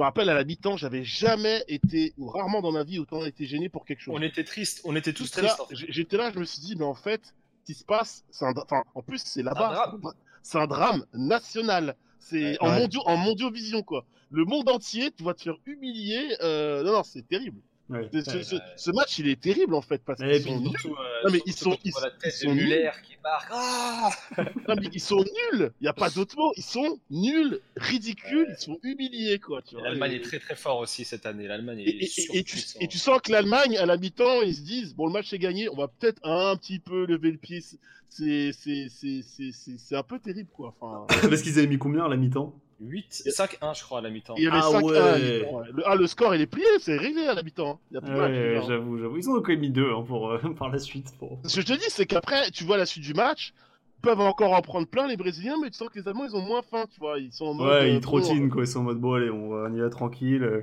me 0.00 0.04
rappelle 0.04 0.28
à 0.28 0.34
la 0.34 0.44
mi-temps, 0.44 0.76
j'avais 0.76 1.04
jamais 1.04 1.64
été, 1.68 2.12
ou 2.18 2.28
rarement 2.28 2.60
dans 2.62 2.72
ma 2.72 2.82
vie, 2.84 2.98
autant 2.98 3.24
été 3.24 3.46
gêné 3.46 3.68
pour 3.68 3.84
quelque 3.84 4.00
chose. 4.00 4.14
On 4.16 4.22
était 4.22 4.44
tristes, 4.44 4.80
on 4.84 4.96
était 4.96 5.12
tous 5.12 5.24
J'étais 5.26 5.42
là, 5.42 5.48
tristes. 5.48 5.60
en 5.60 5.66
fait. 5.66 5.76
j'- 5.76 5.86
J'étais 5.88 6.16
là, 6.16 6.30
je 6.34 6.38
me 6.38 6.44
suis 6.44 6.60
dit, 6.60 6.74
mais 6.76 6.84
en 6.84 6.94
fait, 6.94 7.20
ce 7.60 7.64
qui 7.66 7.74
se 7.74 7.84
passe, 7.84 8.24
c'est 8.30 8.44
un, 8.44 8.52
enfin, 8.56 8.82
en 8.94 9.02
plus 9.02 9.20
c'est 9.24 9.42
là-bas, 9.42 9.94
c'est 10.42 10.58
un 10.58 10.66
drame 10.66 11.04
national. 11.12 11.96
C'est 12.18 12.42
Ouais. 12.52 12.56
en 12.60 12.68
Ouais. 12.70 12.80
mondio, 12.80 13.00
en 13.06 13.16
mondiovision 13.16 13.82
quoi. 13.82 14.04
Le 14.30 14.44
monde 14.44 14.68
entier, 14.68 15.10
tu 15.10 15.24
vas 15.24 15.34
te 15.34 15.42
faire 15.42 15.56
humilier. 15.66 16.36
euh, 16.42 16.82
non 16.84 16.92
non, 16.92 17.02
c'est 17.02 17.26
terrible. 17.26 17.60
Ouais. 17.90 18.08
Ce, 18.12 18.20
ce- 18.22 18.36
Ouais. 18.36 18.42
ce- 18.44 18.56
ce 18.76 18.90
match, 18.92 19.18
il 19.18 19.28
est 19.28 19.40
terrible 19.40 19.74
en 19.74 19.82
fait 19.82 20.00
parce 20.04 20.20
qu'ils 20.20 20.42
sont 20.42 20.60
nuls. 20.60 20.70
Euh, 20.86 20.90
Non, 21.24 21.30
mais 21.32 21.40
ils 21.44 21.52
sont- 21.52 21.76
ils- 21.84 21.92
la 22.00 22.10
tête 22.10 22.20
ils 22.24 22.30
sont 22.48 22.54
de 22.54 22.60
nuls. 22.60 22.90
Qui 23.04 23.16
marque. 23.22 23.48
Ah 23.52 24.10
Non, 24.68 24.74
mais 24.80 24.88
ils 24.92 25.00
sont 25.00 25.18
nuls. 25.52 25.72
Il 25.80 25.84
y 25.84 25.88
a 25.88 25.92
pas 25.92 26.08
d'autre 26.08 26.36
mot. 26.38 26.52
Ils 26.56 26.62
sont 26.62 26.98
nuls, 27.10 27.58
ridicules. 27.76 28.46
Ils 28.56 28.62
sont 28.62 28.78
humiliés 28.84 29.38
quoi. 29.40 29.60
L'Allemagne 29.82 30.12
Et- 30.12 30.16
est 30.16 30.20
très 30.20 30.38
très 30.38 30.54
fort 30.54 30.78
aussi 30.78 31.04
cette 31.04 31.26
année. 31.26 31.48
L'Allemagne 31.48 31.80
est 31.80 31.84
Et, 31.88 32.04
et- 32.04 32.04
et- 32.04 32.38
et 32.38 32.44
tu, 32.44 32.58
et 32.80 32.86
tu 32.88 32.98
sens 32.98 33.20
que 33.22 33.32
l'Allemagne, 33.32 33.76
à 33.76 33.86
la 33.86 33.96
mi-temps, 33.96 34.42
ils 34.42 34.54
se 34.54 34.62
disent 34.62 34.94
bon, 34.94 35.06
le 35.06 35.12
match 35.12 35.32
est 35.32 35.38
gagné, 35.38 35.68
on 35.68 35.76
va 35.76 35.88
peut-être 35.88 36.20
un 36.24 36.56
petit 36.56 36.78
peu 36.78 37.06
lever 37.06 37.32
le 37.32 37.38
pied. 37.38 37.60
C'est 38.08 38.52
c'est 38.52 38.88
c'est 38.88 39.22
c'est 39.22 39.50
c'est 39.52 39.78
c'est 39.78 39.96
un 39.96 40.02
peu 40.02 40.18
terrible 40.18 40.48
quoi. 40.52 40.74
Enfin, 40.80 41.06
Parce 41.30 41.42
qu'ils 41.42 41.58
avaient 41.58 41.66
mis 41.68 41.78
combien 41.78 42.04
à 42.04 42.08
la 42.08 42.16
mi-temps? 42.16 42.54
8, 42.80 43.22
5-1 43.26 43.74
je 43.78 43.82
crois 43.84 43.98
à 43.98 44.02
la 44.02 44.10
mi-temps. 44.10 44.34
il 44.38 44.44
y 44.44 44.46
avait 44.46 44.56
Ah 44.58 44.70
5 44.70 44.84
ouais. 44.84 45.28
le, 45.72 45.82
ah, 45.86 45.94
le 45.96 46.06
score 46.06 46.34
il 46.34 46.40
est 46.40 46.46
plié, 46.46 46.64
c'est 46.80 46.96
réglé 46.96 47.26
à 47.26 47.34
la 47.34 47.42
mi-temps. 47.42 47.72
hein. 47.74 47.78
Il 47.90 47.94
y 47.94 47.98
a 47.98 48.00
plus 48.00 48.10
de 48.10 48.16
match, 48.16 48.30
Ouais, 48.32 48.62
j'avoue, 48.66 48.98
j'avoue. 48.98 49.16
Ils 49.18 49.28
ont 49.28 49.34
quand 49.42 49.48
même 49.48 49.60
mis 49.60 49.70
deux 49.70 49.90
hein, 49.90 50.02
pour, 50.06 50.30
euh, 50.30 50.38
par 50.58 50.70
la 50.70 50.78
suite. 50.78 51.12
Pour... 51.18 51.38
Ce 51.44 51.56
que 51.56 51.60
je 51.60 51.66
te 51.66 51.72
dis, 51.74 51.84
c'est 51.88 52.06
qu'après, 52.06 52.50
tu 52.50 52.64
vois 52.64 52.78
la 52.78 52.86
suite 52.86 53.04
du 53.04 53.12
match, 53.14 53.52
ils 53.98 54.00
peuvent 54.02 54.20
encore 54.20 54.52
en 54.54 54.62
prendre 54.62 54.86
plein 54.86 55.06
les 55.06 55.16
Brésiliens, 55.18 55.56
mais 55.62 55.68
tu 55.70 55.76
sens 55.76 55.88
que 55.90 55.98
les 55.98 56.08
Allemands 56.08 56.24
ils 56.24 56.34
ont 56.34 56.40
moins 56.40 56.62
faim, 56.62 56.86
tu 56.90 56.98
vois. 57.00 57.18
Ils 57.18 57.32
sont 57.32 57.46
en 57.46 57.54
mode. 57.54 57.66
Ouais, 57.68 57.72
euh, 57.74 57.88
ils 57.88 57.94
bon, 57.96 58.00
trottinent 58.00 58.48
quoi, 58.48 58.62
ils 58.62 58.66
sont 58.66 58.80
en 58.80 58.84
mode 58.84 58.98
bon 58.98 59.12
allez, 59.14 59.28
on, 59.30 59.50
va, 59.50 59.68
on 59.70 59.74
y 59.74 59.80
va 59.80 59.90
tranquille. 59.90 60.42
euh, 60.42 60.62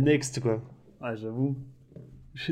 next 0.00 0.40
quoi. 0.40 0.60
Ouais, 1.00 1.16
j'avoue. 1.16 1.56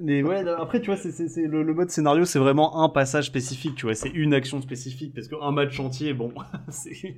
Mais 0.00 0.22
ouais, 0.22 0.48
après 0.48 0.80
tu 0.80 0.86
vois, 0.86 0.96
c'est, 0.96 1.10
c'est, 1.10 1.28
c'est- 1.28 1.46
le, 1.46 1.62
le 1.64 1.74
mode 1.74 1.90
scénario, 1.90 2.24
c'est 2.24 2.38
vraiment 2.38 2.82
un 2.84 2.88
passage 2.88 3.26
spécifique, 3.26 3.74
tu 3.74 3.86
vois, 3.86 3.94
c'est 3.94 4.08
une 4.08 4.32
action 4.32 4.62
spécifique 4.62 5.12
parce 5.14 5.26
qu'un 5.28 5.50
match 5.50 5.78
entier, 5.80 6.14
bon, 6.14 6.32
c'est. 6.68 7.16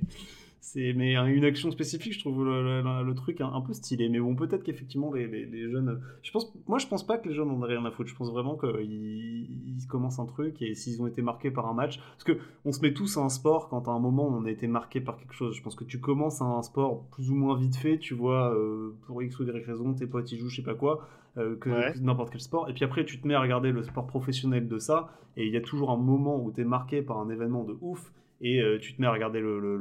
C'est, 0.65 0.93
mais 0.93 1.15
une 1.15 1.43
action 1.43 1.71
spécifique, 1.71 2.13
je 2.13 2.19
trouve 2.19 2.45
le, 2.45 2.63
le- 2.63 2.81
le- 2.81 3.03
le 3.03 3.13
truc 3.15 3.41
un, 3.41 3.51
un 3.51 3.59
peu 3.59 3.73
stylé. 3.73 4.07
Mais 4.07 4.21
bon, 4.21 4.33
peut-être 4.33 4.63
qu'effectivement, 4.63 5.11
les, 5.11 5.27
les, 5.27 5.45
les 5.45 5.69
jeunes. 5.69 6.01
Je 6.21 6.31
pense, 6.31 6.53
moi, 6.69 6.79
je 6.79 6.87
pense 6.87 7.05
pas 7.05 7.17
que 7.17 7.27
les 7.27 7.35
jeunes 7.35 7.51
en 7.51 7.61
aient 7.65 7.67
rien 7.75 7.83
à 7.83 7.91
foutre. 7.91 8.09
Je 8.09 8.15
pense 8.15 8.31
vraiment 8.31 8.55
qu'ils 8.55 9.77
ils 9.77 9.87
commencent 9.89 10.19
un 10.19 10.25
truc 10.25 10.61
et 10.61 10.73
s'ils 10.73 11.01
ont 11.01 11.07
été 11.07 11.21
marqués 11.21 11.51
par 11.51 11.67
un 11.67 11.73
match. 11.73 11.99
Parce 11.99 12.23
que 12.23 12.37
on 12.63 12.71
se 12.71 12.79
met 12.79 12.93
tous 12.93 13.17
à 13.17 13.21
un 13.21 13.27
sport 13.27 13.67
quand 13.67 13.89
à 13.89 13.91
un 13.91 13.99
moment 13.99 14.25
on 14.25 14.45
a 14.45 14.51
été 14.51 14.67
marqué 14.67 15.01
par 15.01 15.17
quelque 15.17 15.33
chose. 15.33 15.53
Je 15.53 15.61
pense 15.61 15.75
que 15.75 15.83
tu 15.83 15.99
commences 15.99 16.41
à 16.41 16.45
un 16.45 16.61
sport 16.61 17.07
plus 17.11 17.29
ou 17.29 17.35
moins 17.35 17.57
vite 17.57 17.75
fait, 17.75 17.97
tu 17.99 18.13
vois, 18.13 18.55
euh, 18.55 18.95
pour 19.05 19.21
X 19.21 19.37
ou 19.39 19.43
Y 19.43 19.65
raison, 19.65 19.93
tes 19.93 20.07
potes 20.07 20.31
ils 20.31 20.39
jouent, 20.39 20.47
je 20.47 20.55
sais 20.55 20.63
pas 20.63 20.75
quoi, 20.75 21.05
euh, 21.37 21.57
que, 21.57 21.69
Ouais. 21.71 21.91
que 21.93 21.99
n'importe 21.99 22.29
quel 22.31 22.39
sport. 22.39 22.69
Et 22.69 22.73
puis 22.73 22.85
après, 22.85 23.03
tu 23.03 23.19
te 23.19 23.27
mets 23.27 23.33
à 23.35 23.41
regarder 23.41 23.73
le 23.73 23.83
sport 23.83 24.07
professionnel 24.07 24.69
de 24.69 24.77
ça, 24.77 25.09
et 25.35 25.45
il 25.45 25.51
y 25.51 25.57
a 25.57 25.61
toujours 25.61 25.91
un 25.91 25.97
moment 25.97 26.41
où 26.41 26.53
tu 26.53 26.61
es 26.61 26.63
marqué 26.63 27.01
par 27.01 27.17
un 27.19 27.29
événement 27.29 27.65
de 27.65 27.75
ouf. 27.81 28.13
Et 28.43 28.61
euh, 28.61 28.77
tu 28.79 28.93
te 28.93 29.01
mets 29.01 29.07
à 29.07 29.11
regarder 29.11 29.39
le, 29.39 29.59
le, 29.59 29.77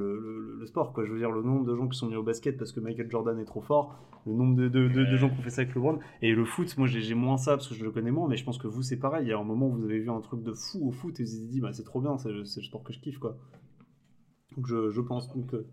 le, 0.59 0.67
sport, 0.67 0.93
quoi. 0.93 1.05
Je 1.05 1.11
veux 1.13 1.19
dire, 1.19 1.31
le 1.33 1.43
nombre 1.43 1.65
de 1.67 1.75
gens 1.77 1.89
qui 1.89 1.99
sont 1.99 2.07
mis 2.07 2.15
au 2.17 2.23
basket 2.23 2.57
parce 2.57 2.73
que 2.73 2.81
Michael 2.81 3.11
Jordan 3.11 3.39
est 3.39 3.45
trop 3.45 3.61
fort, 3.61 3.99
le 4.25 4.33
nombre 4.33 4.55
de, 4.57 4.69
de, 4.69 4.87
de- 4.89 5.05
de 5.05 5.17
gens 5.17 5.29
qui 5.29 5.39
ont 5.41 5.43
fait 5.43 5.51
ça 5.51 5.63
avec 5.63 5.75
LeBron. 5.75 5.99
Et 6.23 6.33
le 6.33 6.45
foot, 6.45 6.79
moi 6.79 6.87
j'ai 6.87 7.15
moins 7.15 7.37
ça 7.37 7.53
parce 7.57 7.69
que 7.69 7.75
je 7.75 7.85
le 7.85 7.91
connais 7.91 8.13
moins, 8.13 8.29
mais 8.29 8.37
je 8.37 8.45
pense 8.45 8.59
que 8.59 8.69
vous 8.69 8.83
c'est 8.83 8.99
pareil. 8.99 9.27
Il 9.27 9.29
y 9.29 9.33
a 9.33 9.39
un 9.39 9.43
moment 9.45 9.67
où 9.67 9.73
vous 9.73 9.85
avez 9.85 9.99
vu 9.99 10.11
un 10.11 10.21
truc 10.21 10.43
de 10.45 10.53
fou 10.53 10.87
au 10.89 10.93
foot 10.93 11.19
et 11.19 11.25
vous 11.25 11.31
vous 11.31 11.37
êtes 11.43 11.49
dit, 11.49 11.61
bah 11.61 11.73
c'est 11.73 11.83
trop 11.83 12.01
bien, 12.01 12.17
c'est 12.19 12.31
le, 12.31 12.45
c'est 12.45 12.61
le 12.61 12.67
sport 12.67 12.85
que 12.85 12.93
je 12.93 13.01
kiffe, 13.01 13.19
quoi. 13.19 13.37
Donc 14.57 14.67
je, 14.67 14.91
je 14.91 15.01
pense. 15.01 15.29
Donc, 15.35 15.53
euh, 15.55 15.67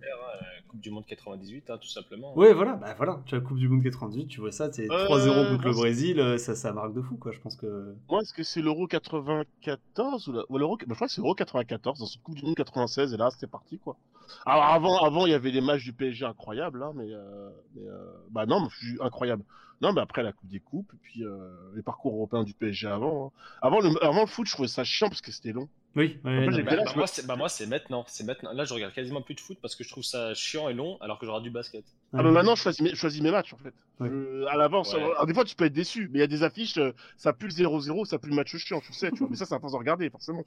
Coupe 0.70 0.82
du 0.82 0.92
Monde 0.92 1.06
98, 1.08 1.70
hein, 1.72 1.78
tout 1.82 1.88
simplement. 1.88 2.38
Ouais, 2.38 2.54
voilà, 2.54 2.74
bah 2.74 2.94
voilà, 2.96 3.20
tu 3.26 3.34
as 3.34 3.40
la 3.40 3.44
Coupe 3.44 3.58
du 3.58 3.68
Monde 3.68 3.82
98, 3.84 4.28
tu 4.28 4.40
vois 4.40 4.52
ça, 4.52 4.72
c'est 4.72 4.90
Euh, 4.92 5.06
3-0 5.08 5.50
contre 5.50 5.66
le 5.66 5.74
Brésil, 5.74 6.20
euh, 6.20 6.38
ça, 6.38 6.56
ça 6.56 6.72
marque 6.74 6.94
de 6.94 7.02
fou, 7.02 7.18
quoi. 7.18 7.32
Je 7.32 7.40
pense 7.40 7.56
que. 7.56 7.96
Moi, 8.10 8.22
est-ce 8.22 8.34
que 8.34 8.44
c'est 8.44 8.62
l'Euro 8.62 8.86
94 8.88 10.28
ou, 10.28 10.32
la... 10.34 10.44
ou 10.50 10.58
l'Euro... 10.58 10.78
bah, 10.78 10.86
je 10.90 10.94
crois 10.94 11.08
que 11.08 11.14
c'est 11.14 11.22
l'Euro 11.22 11.34
94 11.36 12.00
dans 12.00 12.06
ce 12.06 12.18
Coupe 12.20 12.36
du 12.36 12.46
Monde 12.46 12.56
96 12.56 13.14
et 13.14 13.18
là 13.18 13.30
c'était 13.32 13.48
parti 13.48 13.80
quoi. 13.80 13.98
Alors 14.46 14.64
avant, 14.66 15.00
avant 15.00 15.26
il 15.26 15.32
y 15.32 15.34
avait 15.36 15.50
les 15.52 15.62
matchs 15.62 15.84
du 15.84 15.94
PSG 15.94 16.26
incroyables 16.26 16.80
là, 16.80 16.92
mais, 16.96 17.12
euh, 17.12 17.50
mais, 17.76 17.88
euh, 17.88 18.06
bah 18.30 18.46
non, 18.46 18.62
mais 18.62 18.68
je 18.70 18.86
suis 18.86 18.98
incroyable. 19.02 19.44
Non, 19.82 19.94
mais 19.94 20.02
après 20.02 20.24
la 20.24 20.34
Coupe 20.34 20.50
des 20.50 20.60
Coupes 20.60 20.92
et 20.94 20.98
puis 21.02 21.24
euh, 21.24 21.50
les 21.76 21.82
parcours 21.82 22.14
européens 22.14 22.44
du 22.44 22.54
PSG 22.54 22.88
avant. 22.88 23.28
hein. 23.28 23.40
Avant 23.62 23.80
le, 23.80 23.90
avant 24.04 24.22
le 24.22 24.28
foot, 24.28 24.46
je 24.46 24.52
trouvais 24.54 24.68
ça 24.68 24.84
chiant 24.84 25.08
parce 25.08 25.22
que 25.22 25.32
c'était 25.32 25.54
long. 25.54 25.68
Oui, 25.96 26.20
ouais, 26.24 26.44
Après, 26.48 26.62
Bah, 26.64 26.76
là, 26.76 26.84
bah, 26.84 26.92
je 26.92 26.98
moi, 26.98 27.08
c'est 27.08 27.26
bah, 27.26 27.36
moi, 27.36 27.50
c'est 27.50 27.66
maintenant. 27.66 28.06
C'est 28.08 28.24
maintenant. 28.24 28.54
Là, 28.54 28.64
je 28.64 28.74
regarde 28.74 28.94
quasiment 28.94 29.22
plus 29.22 29.34
de 29.34 29.40
foot 29.40 29.58
parce 29.62 29.76
que 29.76 29.84
je 29.84 29.90
trouve 29.90 30.04
ça 30.04 30.34
chiant 30.36 30.70
et 30.70 30.74
long, 30.74 30.98
alors 31.02 31.18
que 31.18 31.26
j'aurai 31.26 31.42
du 31.42 31.50
basket. 31.50 31.84
Ah, 32.14 32.22
mais 32.24 32.32
maintenant 32.32 32.56
je 32.56 32.62
choisis 32.62 32.82
mes, 32.82 32.90
je 32.92 32.96
choisis 32.96 33.22
mes 33.22 33.32
matchs 33.32 33.54
en 33.54 33.58
fait. 33.58 33.74
Ouais. 34.00 34.08
Je- 34.10 34.46
à 34.46 34.56
l'avance, 34.56 34.94
Ouais. 34.94 35.02
alors, 35.02 35.26
des 35.26 35.34
fois 35.34 35.46
tu 35.46 35.56
peux 35.56 35.66
être 35.66 35.74
déçu, 35.74 36.08
mais 36.12 36.20
il 36.20 36.22
y 36.22 36.24
a 36.24 36.28
des 36.28 36.44
affiches, 36.44 36.78
euh, 36.78 36.92
ça 37.18 37.34
pue 37.34 37.46
le 37.46 37.52
0-0, 37.52 38.06
ça 38.06 38.20
pue 38.20 38.30
le 38.30 38.36
match 38.36 38.56
chiant, 38.58 38.82
tu 38.82 38.94
sais, 38.94 39.10
tu 39.12 39.18
vois. 39.20 39.28
Mais 39.30 39.36
ça, 39.36 39.46
c'est 39.46 39.56
à 39.56 39.60
force 39.60 39.74
de 39.74 39.78
regarder 39.78 40.10
forcément. 40.12 40.44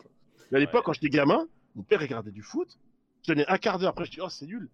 À 0.53 0.59
l'époque, 0.59 0.85
quand 0.85 0.93
j'étais 0.93 1.09
gamin, 1.09 1.47
mon 1.75 1.83
père 1.83 2.01
regardait 2.01 2.31
du 2.31 2.43
foot. 2.43 2.69
Je 3.27 3.33
tenais 3.33 3.47
un 3.49 3.59
quart 3.59 3.79
d'heure 3.79 3.91
après, 3.91 4.05
je 4.05 4.11
dis 4.13 4.21
oh 4.21 4.29
c'est 4.29 4.47
nul. 4.47 4.69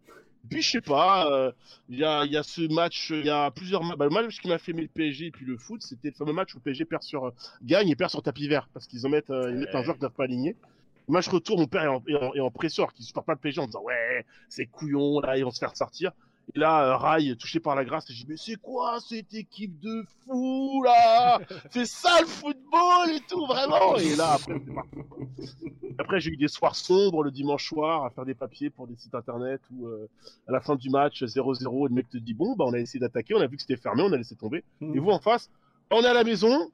Puis 0.49 0.63
je 0.63 0.71
sais 0.71 0.81
pas, 0.81 1.31
euh, 1.31 1.53
il 1.89 1.99
y, 1.99 2.05
a, 2.05 2.25
il 2.25 2.33
y 2.33 2.37
a 2.37 2.43
ce 2.43 2.73
match, 2.73 3.11
il 3.11 3.27
y 3.27 3.31
a 3.31 3.51
plusieurs 3.51 3.83
matchs. 3.83 3.97
Bah, 3.99 4.05
le 4.07 4.11
match 4.11 4.41
qui 4.41 4.49
m'a 4.49 4.59
fait 4.59 4.73
aimer 4.73 4.83
le 4.83 4.89
PSG 4.89 5.27
et 5.27 5.31
puis 5.31 5.45
le 5.45 5.57
foot, 5.57 5.83
c'était 5.83 6.09
le 6.09 6.15
fameux 6.15 6.33
match 6.33 6.55
où 6.55 6.59
le 6.59 6.63
PSG 6.63 6.85
perd 6.85 7.03
sur, 7.03 7.33
gagne 7.63 7.89
et 7.89 7.97
perd 7.97 8.11
sur 8.11 8.23
tapis 8.23 8.49
vert 8.49 8.69
parce 8.73 8.87
qu'ils 8.87 9.07
en 9.07 9.11
mettent, 9.11 9.31
euh, 9.31 9.51
ils 9.51 9.59
mettent 9.59 9.75
un 9.75 9.83
joueur 9.83 9.97
qu'ils 9.97 10.03
doivent 10.03 10.13
pas 10.13 10.25
aligner. 10.25 10.57
Le 11.09 11.13
match 11.13 11.29
retour, 11.29 11.59
mon 11.59 11.67
père 11.67 11.85
est 11.85 11.89
en, 11.89 12.03
est 12.07 12.15
en, 12.15 12.35
est 12.35 12.41
en 12.41 12.51
supporte 12.99 13.27
pas 13.27 13.33
le 13.33 13.39
PSG 13.39 13.61
en 13.61 13.67
disant 13.67 13.83
ouais, 13.83 14.27
c'est 14.49 14.67
couillon, 14.67 15.21
là, 15.21 15.39
ils 15.39 15.45
vont 15.45 15.51
se 15.51 15.59
faire 15.59 15.75
sortir. 15.77 16.13
Et 16.55 16.59
là, 16.59 16.85
euh, 16.85 16.97
Rai, 16.97 17.37
touché 17.37 17.61
par 17.61 17.75
la 17.75 17.85
grâce, 17.85 18.07
je 18.11 18.15
dis 18.15 18.27
Mais 18.29 18.37
c'est 18.37 18.57
quoi 18.57 18.99
cette 19.01 19.35
équipe 19.35 19.79
de 19.81 20.05
fous 20.25 20.83
là? 20.83 21.41
C'est 21.71 21.87
ça 21.87 22.21
le 22.21 22.27
football 22.27 23.11
et 23.11 23.21
tout, 23.29 23.47
vraiment. 23.47 23.97
Et 23.97 24.17
là, 24.17 24.39
après, 25.99 26.21
j'ai 26.21 26.31
eu 26.31 26.37
des 26.37 26.49
soirs 26.49 26.75
sombres 26.75 27.23
le 27.23 27.31
dimanche 27.31 27.69
soir 27.69 28.05
à 28.05 28.11
faire 28.11 28.25
des 28.25 28.35
papiers 28.35 28.71
pour 28.71 28.87
des 28.87 28.97
sites 28.97 29.15
internet 29.15 29.61
où 29.73 29.87
euh, 29.87 30.09
à 30.47 30.53
la 30.53 30.61
fin 30.61 30.77
du 30.77 30.89
match 30.89 31.23
0-0, 31.23 31.89
le 31.89 31.95
mec 31.95 32.09
te 32.09 32.17
dit 32.17 32.35
Bon, 32.35 32.55
bah, 32.57 32.65
on 32.67 32.73
a 32.73 32.79
essayé 32.79 33.01
d'attaquer, 33.01 33.35
on 33.35 33.41
a 33.41 33.47
vu 33.47 33.57
que 33.57 33.63
c'était 33.63 33.77
fermé, 33.77 34.03
on 34.03 34.13
a 34.13 34.17
laissé 34.17 34.35
tomber. 34.35 34.65
Et 34.81 34.99
vous 34.99 35.11
en 35.11 35.21
face, 35.21 35.51
on 35.91 36.03
est 36.03 36.07
à 36.07 36.15
la 36.15 36.25
maison, 36.25 36.71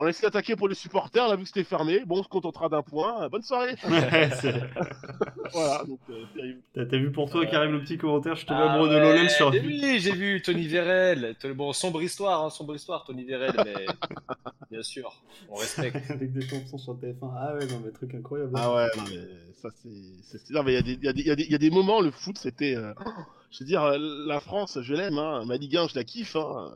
on 0.00 0.06
a 0.06 0.08
essayé 0.08 0.26
d'attaquer 0.26 0.56
pour 0.56 0.68
les 0.68 0.74
supporters, 0.74 1.24
on 1.28 1.30
a 1.30 1.36
vu 1.36 1.42
que 1.42 1.48
c'était 1.48 1.62
fermé. 1.64 2.00
Bon, 2.04 2.18
on 2.18 2.22
se 2.24 2.28
contentera 2.28 2.68
d'un 2.68 2.82
point. 2.82 3.28
Bonne 3.28 3.42
soirée. 3.42 3.76
Ouais, 3.88 4.30
c'est- 4.40 4.52
voilà, 5.52 5.84
donc 5.84 6.00
euh, 6.10 6.24
terrible. 6.34 6.60
T'as 6.74 6.86
t'as 6.86 6.96
vu 6.96 7.12
pour 7.12 7.30
toi 7.30 7.44
qui 7.46 7.54
arrive 7.54 7.70
le 7.72 7.80
petit 7.82 7.98
commentaire, 7.98 8.34
je 8.34 8.46
te 8.46 8.52
Ah 8.52 8.72
amoureux 8.72 8.88
de 8.88 8.94
ouais, 8.94 9.00
Lolel 9.00 9.30
sur. 9.30 9.50
Oui, 9.50 9.98
j'ai 10.00 10.12
vu 10.12 10.42
Tony 10.42 10.66
Vérel. 10.66 11.36
Bon, 11.54 11.72
sombre 11.72 12.02
histoire, 12.02 12.44
hein, 12.44 12.50
sombre 12.50 12.74
histoire, 12.74 13.04
Tony 13.04 13.24
Vérel, 13.24 13.52
mais 13.64 13.86
bien 14.70 14.82
sûr, 14.82 15.12
on 15.50 15.56
respecte. 15.56 16.10
Avec 16.10 16.32
des 16.32 16.46
chansons 16.48 16.78
sur 16.78 16.94
TF1. 16.94 17.30
Ah 17.36 17.54
ouais, 17.54 17.66
non, 17.66 17.80
mais 17.84 17.92
truc 17.92 18.14
incroyable. 18.14 18.52
Ah 18.56 18.74
ouais, 18.74 18.86
non, 18.96 19.02
mais 19.10 19.18
ça 19.60 19.68
c'est. 19.82 19.88
c'est- 20.22 20.38
c'est- 20.38 20.52
Non, 20.54 20.62
mais 20.62 20.72
il 20.72 20.74
y, 20.74 20.78
a 20.78 20.82
des- 20.82 20.92
il 20.94 21.04
y, 21.04 21.08
a 21.08 21.12
des- 21.12 21.20
il 21.22 21.26
y 21.26 21.30
a 21.30 21.36
des- 21.36 21.44
il 21.44 21.52
y 21.52 21.54
a 21.54 21.58
des 21.58 21.70
moments, 21.70 22.00
le 22.00 22.10
foot, 22.10 22.38
c'était. 22.38 22.74
euh, 22.76 22.92
Je 23.50 23.60
veux 23.60 23.66
dire, 23.66 23.82
euh, 23.82 23.98
la 24.26 24.40
France, 24.40 24.78
je 24.80 24.94
l'aime, 24.94 25.18
hein. 25.18 25.44
ma 25.46 25.56
Ligue 25.58 25.76
1, 25.76 25.86
je 25.88 25.94
la 25.94 26.04
kiffe. 26.04 26.36
Hein. 26.36 26.72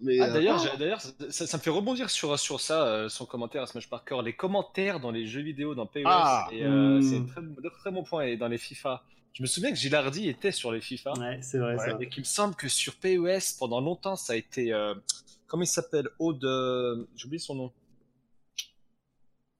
Mais, 0.00 0.20
Ah, 0.20 0.26
euh, 0.28 0.32
d'ailleurs, 0.32 0.58
j'ai- 0.58 0.76
d'ailleurs, 0.78 1.00
ça, 1.00 1.46
ça- 1.46 1.56
me 1.56 1.62
fait 1.62 1.70
rebondir 1.70 2.08
sur, 2.10 2.38
sur 2.38 2.60
ça, 2.60 2.86
euh, 2.86 3.08
son 3.08 3.26
commentaire 3.26 3.62
à 3.62 3.66
Smash 3.66 3.88
Parker, 3.88 4.18
les 4.24 4.32
commentaires 4.32 5.00
dans 5.00 5.10
les 5.10 5.26
jeux 5.26 5.40
vidéo, 5.42 5.74
dans 5.74 5.86
PES, 5.86 6.02
Ah. 6.06 6.48
et, 6.52 6.64
euh, 6.64 6.98
Hmm. 6.98 7.02
c'est 7.02 7.16
un 7.16 7.24
très, 7.24 7.70
très 7.80 7.90
bon 7.90 8.04
point, 8.04 8.24
et 8.24 8.36
dans 8.36 8.48
les 8.48 8.58
FIFA. 8.58 9.02
Je 9.32 9.42
me 9.42 9.46
souviens 9.46 9.70
que 9.70 9.76
Gilardi 9.76 10.28
était 10.28 10.52
sur 10.52 10.72
les 10.72 10.80
FIFA, 10.80 11.12
Ouais, 11.18 11.38
c'est 11.42 11.58
vrai, 11.58 11.74
Ouais. 11.76 11.90
ça. 11.90 11.96
et 12.00 12.08
qu'il 12.08 12.22
me 12.22 12.26
semble 12.26 12.54
que 12.54 12.68
sur 12.68 12.94
PES, 12.96 13.56
pendant 13.58 13.80
longtemps, 13.80 14.16
ça 14.16 14.32
a 14.32 14.36
été. 14.36 14.72
euh, 14.72 14.94
comment 15.46 15.62
il 15.62 15.66
s'appelle? 15.68 16.08
Aude. 16.18 16.44
euh, 16.44 17.04
J'ai 17.16 17.26
oublié 17.26 17.38
son 17.40 17.54
nom. 17.54 17.72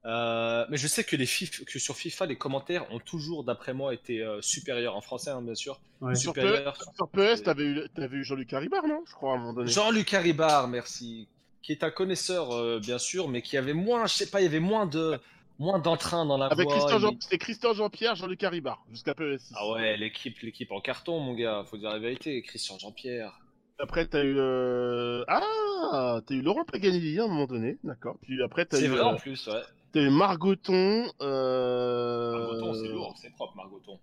Euh, 0.05 0.65
mais 0.69 0.77
je 0.77 0.87
sais 0.87 1.03
que, 1.03 1.15
les 1.17 1.25
FIF, 1.25 1.65
que 1.65 1.77
sur 1.77 1.95
FIFA, 1.95 2.25
les 2.27 2.37
commentaires 2.37 2.89
ont 2.91 2.99
toujours, 2.99 3.43
d'après 3.43 3.73
moi, 3.73 3.93
été 3.93 4.21
euh, 4.23 4.41
supérieurs, 4.41 4.95
en 4.95 5.01
français, 5.01 5.29
hein, 5.31 5.41
bien 5.41 5.55
sûr. 5.55 5.79
Ouais. 6.01 6.15
sur, 6.15 6.33
P- 6.33 6.41
supérieurs. 6.41 6.77
sur 6.95 7.09
PS, 7.09 7.43
t'avais 7.43 7.63
eu, 7.65 7.81
t'avais 7.93 8.17
eu 8.17 8.23
Jean-Luc 8.23 8.53
Haribard, 8.53 8.87
non 8.87 9.01
Je 9.05 9.13
crois, 9.13 9.33
à 9.33 9.35
un 9.35 9.39
moment 9.39 9.53
donné. 9.53 9.69
Jean-Luc 9.69 10.13
Haribard, 10.13 10.69
merci, 10.69 11.27
qui 11.61 11.73
est 11.73 11.83
un 11.83 11.91
connaisseur, 11.91 12.51
euh, 12.53 12.79
bien 12.79 12.97
sûr, 12.97 13.27
mais 13.27 13.41
qui 13.41 13.57
avait 13.57 13.73
moins, 13.73 14.05
je 14.07 14.13
sais 14.13 14.29
pas, 14.29 14.39
il 14.39 14.45
y 14.45 14.47
avait 14.47 14.61
moins 14.61 14.85
de, 14.85 15.19
moins 15.59 15.79
d'entrain 15.79 16.25
dans 16.25 16.37
la 16.37 16.45
Avec 16.45 16.65
voix. 16.69 16.77
Christian 16.77 16.99
Jean... 16.99 17.17
C'était 17.19 17.37
Christian 17.37 17.73
Jean-Pierre, 17.73 18.15
Jean-Luc 18.15 18.41
Haribard, 18.41 18.81
jusqu'à 18.91 19.11
PS6. 19.11 19.51
Ah 19.55 19.69
ouais, 19.71 19.97
l'équipe, 19.97 20.39
l'équipe 20.39 20.71
en 20.71 20.79
carton, 20.79 21.19
mon 21.19 21.33
gars, 21.33 21.65
faut 21.69 21.75
dire 21.77 21.89
la 21.89 21.99
vérité. 21.99 22.41
Christian 22.41 22.79
Jean-Pierre. 22.79 23.37
Après, 23.81 24.07
t'as 24.07 24.23
eu. 24.23 24.35
euh, 24.37 25.23
Ah 25.27 26.21
T'as 26.25 26.35
eu 26.35 26.41
Laurent 26.41 26.63
Paganelli 26.65 27.19
à 27.19 27.23
un 27.25 27.27
moment 27.27 27.47
donné, 27.47 27.77
d'accord. 27.83 28.17
Puis 28.21 28.41
après, 28.43 28.65
t'as 28.65 28.77
C'est 28.77 28.85
eu. 28.85 28.89
vrai 28.89 28.99
euh, 28.99 29.05
en 29.05 29.15
plus, 29.15 29.47
ouais. 29.47 29.61
T'as 29.91 30.01
eu 30.01 30.09
Margoton. 30.09 31.05
Euh... 31.21 32.31
Margoton, 32.37 32.73
c'est 32.73 32.87
lourd, 32.89 33.15
c'est 33.21 33.31
propre, 33.33 33.55
Margoton. 33.55 33.99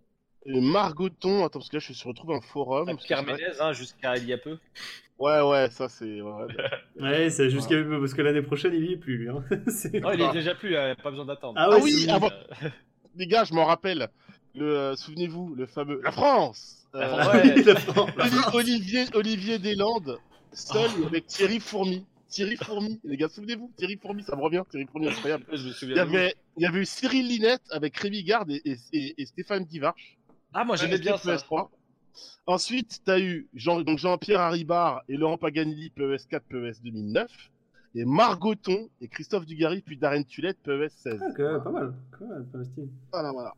Margoton, 0.47 1.45
attends, 1.45 1.59
parce 1.59 1.69
que 1.69 1.77
là, 1.77 1.81
je 1.81 1.93
suis 1.93 2.09
retrouvé 2.09 2.35
un 2.35 2.41
forum. 2.41 2.97
Pierre 3.05 3.25
Ménez, 3.25 3.43
hein, 3.61 3.73
jusqu'à 3.73 4.17
il 4.17 4.27
y 4.27 4.33
a 4.33 4.39
peu. 4.39 4.59
Ouais, 5.19 5.41
ouais, 5.41 5.69
ça 5.71 5.89
c'est. 5.89 6.21
ouais, 6.21 6.47
Ouais, 7.01 7.31
c'est 7.31 7.51
jusqu'à. 7.51 7.77
Parce 7.83 8.15
que 8.15 8.23
l'année 8.23 8.43
prochaine, 8.43 8.73
il 8.75 8.85
y 8.85 8.93
est 8.93 8.97
plus, 8.97 9.17
lui. 9.17 9.29
Hein. 9.29 9.45
Non, 10.01 10.13
il 10.13 10.21
est 10.21 10.33
déjà 10.33 10.55
plus, 10.55 10.75
pas 11.03 11.11
besoin 11.11 11.25
d'attendre. 11.25 11.55
Ah 11.57 11.67
Ah 11.71 11.77
ouais, 11.77 11.83
oui, 11.83 12.09
avant- 12.11 12.31
Les 13.17 13.27
gars, 13.27 13.45
je 13.45 13.55
m'en 13.55 13.65
rappelle. 13.65 14.09
Le, 14.55 14.65
euh, 14.79 14.97
souvenez-vous, 14.97 15.55
le 15.55 15.67
fameux 15.67 16.01
La 16.05 16.13
France. 16.13 16.87
Euh, 16.95 17.01
Ah 17.03 17.31
Ouais. 17.33 17.63
la 17.63 17.77
France. 17.77 18.11
Olivier, 18.55 19.05
Olivier 19.15 19.59
Deslandes, 19.59 20.19
seul 20.53 20.91
avec 21.07 21.27
Thierry 21.27 21.61
Fourmi. 21.61 22.05
Thierry 22.29 22.57
Fourmi, 22.57 23.01
les 23.05 23.17
gars, 23.17 23.29
souvenez-vous, 23.29 23.71
Thierry 23.77 23.97
Fourmi, 23.97 24.23
ça 24.23 24.35
me 24.37 24.43
revient. 24.43 24.63
Thierry 24.69 24.87
Fourmi, 24.87 25.09
incroyable. 25.09 25.45
je 25.53 25.63
me 25.63 25.69
Il 25.69 25.73
souviens 25.75 25.97
y 25.97 25.99
de 26.01 26.05
vous. 26.11 26.17
avait, 26.17 26.35
il 26.57 26.63
y 26.63 26.67
avait 26.67 26.81
eu 26.81 26.85
Cyril 26.87 27.27
Linette 27.29 27.63
avec 27.71 27.97
Rémi 27.97 28.23
Garde 28.25 28.51
et, 28.51 28.61
et- 28.65 28.77
et- 28.93 29.15
et 29.23 29.27
Stéphane 29.27 29.65
Guivarch. 29.65 30.19
Ah, 30.53 30.65
moi 30.65 30.77
j'aimais 30.77 30.99
bien 30.99 31.17
ça. 31.19 31.37
PS3. 31.37 31.71
Ensuite, 32.47 33.01
tu 33.05 33.11
as 33.11 33.19
eu 33.21 33.47
Jean, 33.55 33.83
donc 33.83 33.99
Jean-Pierre 33.99 34.41
Haribard 34.41 35.03
et 35.09 35.17
Laurent 35.17 35.37
Paganelli, 35.39 35.91
PES 35.91 36.27
4, 36.29 36.45
PES 36.49 36.81
2009. 36.83 37.31
Et 37.95 38.05
Margoton 38.05 38.91
et 39.01 39.09
Christophe 39.09 39.47
Dugarry, 39.47 39.81
puis 39.81 39.97
Darren 39.97 40.23
Tulette, 40.25 40.59
PES 40.63 40.91
16. 40.91 41.19
Ah, 41.23 41.31
quand 41.37 41.53
même, 41.53 41.63
pas 41.63 41.71
mal. 41.71 41.95
Même, 42.21 42.47
pas 42.47 42.59
mal. 42.59 42.67
Voilà, 43.13 43.33
voilà. 43.33 43.55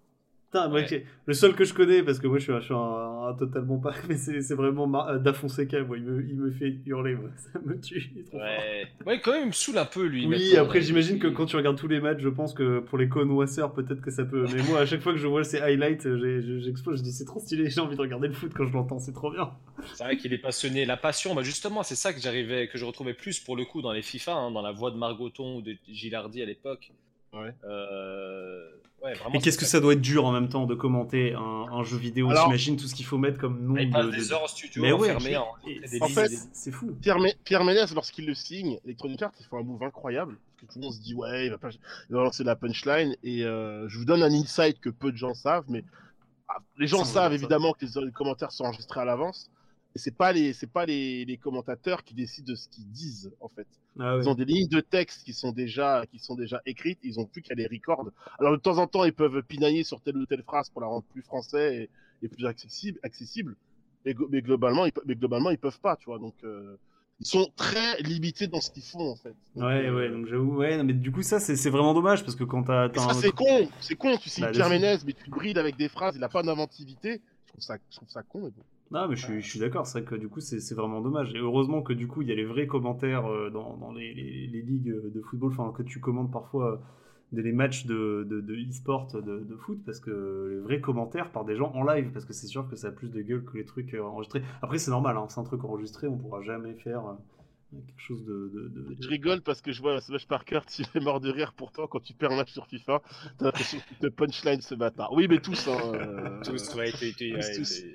Putain, 0.51 0.69
moi, 0.69 0.81
Ouais. 0.81 0.87
ok. 0.91 1.03
le 1.27 1.35
seul 1.35 1.55
que 1.55 1.65
je 1.65 1.75
connais, 1.75 2.03
parce 2.03 2.19
que 2.19 2.27
moi 2.27 2.39
je 2.39 2.45
suis 2.45 2.53
un, 2.53 2.61
je 2.61 2.65
suis 2.65 2.75
un, 2.75 3.27
un 3.29 3.35
totalement 3.35 3.77
pas, 3.79 3.93
mais 4.09 4.17
c'est 4.17 4.55
vraiment 4.55 4.87
Mar- 4.87 5.09
euh, 5.09 5.19
Da 5.19 5.35
Fonseca, 5.35 5.83
moi, 5.85 5.99
il 5.99 6.05
me, 6.05 6.27
il 6.27 6.37
me 6.37 6.51
fait 6.51 6.75
hurler, 6.87 7.15
moi. 7.17 7.29
ça 7.53 7.59
me 7.63 7.79
tue. 7.79 8.11
il 8.15 8.21
est 8.21 8.25
trop 8.25 8.39
fort. 8.39 8.47
Ouais. 8.47 8.87
ouais, 9.05 9.21
quand 9.21 9.33
même, 9.33 9.43
il 9.43 9.47
me 9.49 9.53
saoule 9.53 9.77
un 9.77 9.85
peu 9.85 10.07
lui. 10.07 10.27
Oui, 10.27 10.57
après 10.57 10.81
j'imagine 10.81 11.19
que 11.19 11.27
quand 11.27 11.45
tu 11.45 11.57
regardes 11.57 11.77
tous 11.77 11.87
les 11.89 12.01
matchs, 12.01 12.21
je 12.21 12.31
pense 12.31 12.55
que 12.55 12.79
pour 12.79 12.97
les 12.97 13.11
connoisseurs, 13.11 13.75
peut-être 13.75 14.01
que 14.01 14.11
ça 14.11 14.25
peut. 14.25 14.47
Mais 14.55 14.63
moi, 14.63 14.81
à 14.81 14.87
chaque 14.87 15.03
fois 15.03 15.13
que 15.13 15.19
je 15.19 15.27
vois 15.27 15.45
ces 15.45 15.59
highlights, 15.61 16.09
j'ai- 16.17 16.61
j'explose, 16.63 16.99
je 17.01 17.03
dis 17.03 17.13
c'est 17.13 17.27
trop 17.27 17.41
stylé, 17.41 17.69
j'ai 17.69 17.83
envie 17.83 17.97
de 17.97 18.01
regarder 18.01 18.29
le 18.29 18.35
foot 18.35 18.53
quand 18.55 18.65
je 18.67 18.73
l'entends, 18.73 18.99
c'est 19.01 19.13
trop 19.13 19.31
bien. 19.31 19.51
C'est 19.93 20.05
vrai 20.05 20.17
qu'il 20.17 20.33
est 20.33 20.39
passionné. 20.39 20.87
La 20.87 20.97
passion, 20.97 21.35
bah 21.35 21.43
justement, 21.43 21.83
c'est 21.83 21.95
ça 21.95 22.15
que 22.15 22.21
j'arrivais, 22.21 22.69
que 22.69 22.79
je 22.79 22.87
retrouvais 22.87 23.13
plus 23.15 23.39
pour 23.39 23.55
le 23.55 23.67
coup 23.67 23.83
dans 23.83 23.93
les 23.93 24.01
FIFA, 24.03 24.33
hein, 24.33 24.51
dans 24.51 24.63
la 24.63 24.73
voix 24.73 24.91
de 24.91 24.97
Margoton 24.97 25.57
ou 25.59 25.61
de 25.63 25.77
Gilardi 25.89 26.41
à 26.41 26.47
l'époque. 26.47 26.91
Ouais. 27.35 27.53
Euh, 27.65 28.67
ouais, 29.03 29.15
vraiment, 29.15 29.35
Et 29.35 29.39
qu'est-ce 29.41 29.59
que 29.59 29.65
ça 29.65 29.81
doit 29.81 29.93
être 29.95 30.01
dur 30.01 30.25
en 30.25 30.33
même 30.33 30.49
temps 30.49 30.67
de 30.67 30.75
commenter 30.75 31.35
un, 31.35 31.41
un 31.41 31.83
jeu 31.85 31.97
vidéo 31.97 32.31
Alors- 32.31 32.45
J'imagine 32.47 32.77
tout 32.77 32.87
ce 32.87 32.95
qu'il 32.95 33.07
faut 33.07 33.19
mettre 33.19 33.39
comme 33.39 33.61
nom 33.65 33.77
Il 33.77 33.89
de. 33.89 33.93
passe 33.93 34.07
de- 34.07 34.11
des 34.13 34.33
heures 34.33 34.43
en 34.43 34.47
studio, 34.49 34.83
Mais 34.83 34.93
ouais, 34.93 35.13
en- 35.15 35.21
fait, 36.09 36.31
c'est 36.53 36.71
fou. 36.73 36.95
Pierre, 37.01 37.19
Mé- 37.19 37.37
Pierre 37.45 37.65
Ménez, 37.65 37.85
lorsqu'il 37.95 38.27
le 38.27 38.35
signe, 38.35 38.79
Electronic 38.85 39.23
Arts, 39.23 39.33
il 39.41 39.47
fait 39.47 39.57
un 39.57 39.63
move 39.63 39.83
incroyable. 39.83 40.37
Parce 40.61 40.69
que 40.69 40.73
tout 40.75 40.79
le 40.81 40.85
monde 40.87 40.95
se 40.95 41.01
dit, 41.01 41.15
ouais, 41.15 41.47
il 41.47 41.51
va, 41.51 41.59
pas... 41.59 41.69
il 41.71 42.15
va 42.17 42.23
lancer 42.25 42.43
la 42.45 42.57
punchline. 42.57 43.15
Et 43.23 43.45
euh, 43.45 43.89
je 43.89 43.99
vous 43.99 44.05
donne 44.05 44.23
un 44.23 44.33
insight 44.33 44.81
que 44.81 44.91
peu 44.91 45.13
de 45.13 45.17
gens 45.17 45.35
savent, 45.35 45.65
mais 45.69 45.85
ah, 46.49 46.57
les 46.79 46.87
gens 46.89 47.05
Ça, 47.05 47.13
savent 47.13 47.31
ça. 47.33 47.35
évidemment 47.37 47.73
que 47.75 47.85
les, 47.87 48.05
les 48.07 48.13
commentaires 48.13 48.51
sont 48.51 48.65
enregistrés 48.65 49.01
à 49.01 49.05
l'avance. 49.05 49.51
Et 49.95 49.99
c'est 49.99 50.17
pas 50.17 50.33
les, 50.33 50.53
c'est 50.53 50.67
pas 50.71 50.85
les, 50.87 51.25
les 51.25 51.37
commentateurs 51.39 52.05
qui 52.05 52.15
décident 52.15 52.51
de 52.53 52.55
ce 52.55 52.69
qu'ils 52.69 52.89
disent, 52.91 53.33
en 53.41 53.49
fait. 53.49 53.67
Ah. 53.99 54.17
Ils 54.21 54.29
ont 54.29 54.35
des 54.35 54.45
lignes 54.45 54.69
de 54.69 54.81
texte 54.81 55.25
qui 55.25 55.33
sont 55.33 55.51
déjà, 55.51 56.05
qui 56.11 56.19
sont 56.19 56.35
déjà 56.37 56.61
écrites, 56.67 56.99
ils 57.03 57.19
ont 57.19 57.25
plus 57.25 57.43
qu'à 57.43 57.55
les 57.55 57.67
record. 57.67 58.09
Alors 58.39 58.53
de 58.53 58.59
temps 58.59 58.79
en 58.79 58.87
temps, 58.87 59.05
ils 59.05 59.13
peuvent 59.15 59.43
pinailler 59.43 59.83
sur 59.85 60.01
telle 60.01 60.17
ou 60.19 60.27
telle 60.27 60.43
phrase 60.43 60.69
pour 60.71 60.81
la 60.83 60.87
rendre 60.87 61.05
plus 61.05 61.23
français 61.23 61.89
et, 62.23 62.25
et 62.27 62.29
plus 62.29 62.47
accessible, 62.47 63.01
accessible. 63.03 63.57
Mais, 64.05 64.15
go- 64.15 64.29
mais 64.31 64.43
globalement, 64.43 64.87
ils, 64.87 64.93
mais 65.07 65.17
globalement, 65.17 65.51
ils 65.51 65.59
peuvent 65.59 65.81
pas, 65.81 65.97
tu 65.97 66.05
vois. 66.05 66.19
Donc 66.21 66.35
euh, 66.45 66.77
ils 67.19 67.27
sont 67.27 67.51
très 67.57 68.01
limités 68.03 68.47
dans 68.47 68.61
ce 68.61 68.71
qu'ils 68.71 68.85
font 68.85 69.11
en 69.11 69.17
fait. 69.17 69.35
Donc, 69.57 69.65
Ouais, 69.65 69.87
euh, 69.87 69.97
ouais, 69.97 70.09
donc 70.11 70.27
j'avoue, 70.27 70.55
ouais, 70.59 70.81
mais 70.85 70.93
du 70.93 71.11
coup, 71.11 71.23
ça, 71.23 71.41
c'est 71.41 71.71
vraiment 71.71 71.95
dommage 71.95 72.23
parce 72.23 72.37
que 72.37 72.45
quand 72.45 72.63
t'as. 72.63 72.89
et 72.89 72.99
ça 72.99 73.15
c'est 73.15 73.33
con, 73.33 73.69
c'est 73.81 73.97
con. 73.97 74.17
Tu 74.19 74.29
signes 74.29 74.45
Bah, 74.45 74.51
Pierre. 74.53 74.69
Ménez, 74.69 74.97
mais 75.05 75.15
tu 75.15 75.29
brides 75.31 75.59
avec 75.59 75.77
des 75.77 75.89
phrases, 75.89 76.15
il 76.15 76.23
a 76.23 76.29
pas 76.29 76.43
d'inventivité. 76.45 77.21
Je 77.47 77.53
trouve 77.53 77.65
ça, 77.65 77.79
je 77.91 77.97
trouve 77.97 78.09
ça 78.09 78.23
con. 78.23 78.43
Mais 78.45 78.51
bon. 78.51 78.63
Non, 78.91 79.07
mais 79.07 79.17
je 79.17 79.23
suis, 79.23 79.43
je 79.43 79.51
suis 79.51 79.59
d'accord, 79.61 79.87
c'est 79.87 80.01
vrai 80.01 80.09
que 80.09 80.15
du 80.15 80.29
coup, 80.31 80.41
c'est 80.41 80.75
vraiment 80.75 81.03
dommage. 81.03 81.35
Et 81.35 81.39
heureusement 81.39 81.83
que 81.83 81.93
du 81.93 82.07
coup, 82.09 82.23
il 82.23 82.29
y 82.29 82.33
a 82.33 82.35
les 82.35 82.47
vrais 82.47 82.67
commentaires 82.67 83.27
euh, 83.27 83.51
dans, 83.51 83.77
dans 83.77 83.93
les, 83.93 84.15
les- 84.15 84.47
les 84.47 84.63
ligues 84.63 84.91
de 85.13 85.21
football, 85.21 85.53
enfin, 85.53 85.73
que 85.77 85.83
tu 85.83 86.01
commandes 86.01 86.33
parfois 86.33 86.73
euh, 86.73 86.77
des 87.33 87.43
les 87.43 87.53
matchs 87.53 87.85
de, 87.85 88.27
de, 88.29 88.41
de 88.41 88.55
e-sport 88.55 89.09
de, 89.13 89.21
de 89.41 89.57
foot, 89.57 89.79
parce 89.85 90.01
que 90.01 90.49
les 90.55 90.61
vrais 90.61 90.81
commentaires 90.81 91.31
par 91.33 91.45
des 91.45 91.55
gens 91.57 91.71
en 91.75 91.85
live, 91.85 92.11
parce 92.13 92.25
que 92.25 92.33
c'est 92.33 92.47
sûr 92.47 92.67
que 92.71 92.77
ça 92.77 92.89
a 92.89 92.91
plus 92.93 93.11
de 93.11 93.21
gueule 93.21 93.45
que 93.45 93.59
les 93.59 93.67
trucs 93.67 93.93
euh, 93.93 94.03
enregistrés. 94.03 94.43
Après, 94.63 94.79
c'est 94.79 94.91
normal, 94.91 95.19
hein, 95.19 95.27
c'est 95.29 95.41
un 95.41 95.45
truc 95.45 95.63
enregistré, 95.65 96.07
on 96.09 96.17
pourra 96.17 96.41
jamais 96.41 96.73
faire 96.75 97.07
euh, 97.07 97.15
quelque 97.87 98.01
chose 98.01 98.25
de. 98.25 98.51
de, 98.55 98.69
de- 98.69 98.97
Je 99.01 99.09
rigole 99.09 99.43
parce 99.43 99.61
que 99.61 99.73
je 99.73 99.83
vois 99.83 100.01
Smash 100.01 100.27
Parker, 100.27 100.61
tu 100.75 100.83
es 100.95 101.01
mort 101.01 101.21
de 101.21 101.31
rire 101.31 101.53
pourtant 101.53 101.87
quand 101.87 102.01
tu 102.01 102.15
perds 102.15 102.33
un 102.33 102.37
match 102.37 102.53
sur 102.53 102.67
FIFA. 102.67 103.03
T'as 103.37 103.45
l'impression 103.47 103.79
te 104.01 104.07
punchline 104.07 104.61
ce 104.63 104.75
bâtard. 104.75 105.13
Oui, 105.13 105.27
mais 105.29 105.39
tous. 105.41 105.69
Hein, 105.69 105.79
euh, 105.95 106.43
Tous, 106.43 106.75
ouais, 106.75 106.91
tous, 106.93 107.15
t'es- 107.15 107.95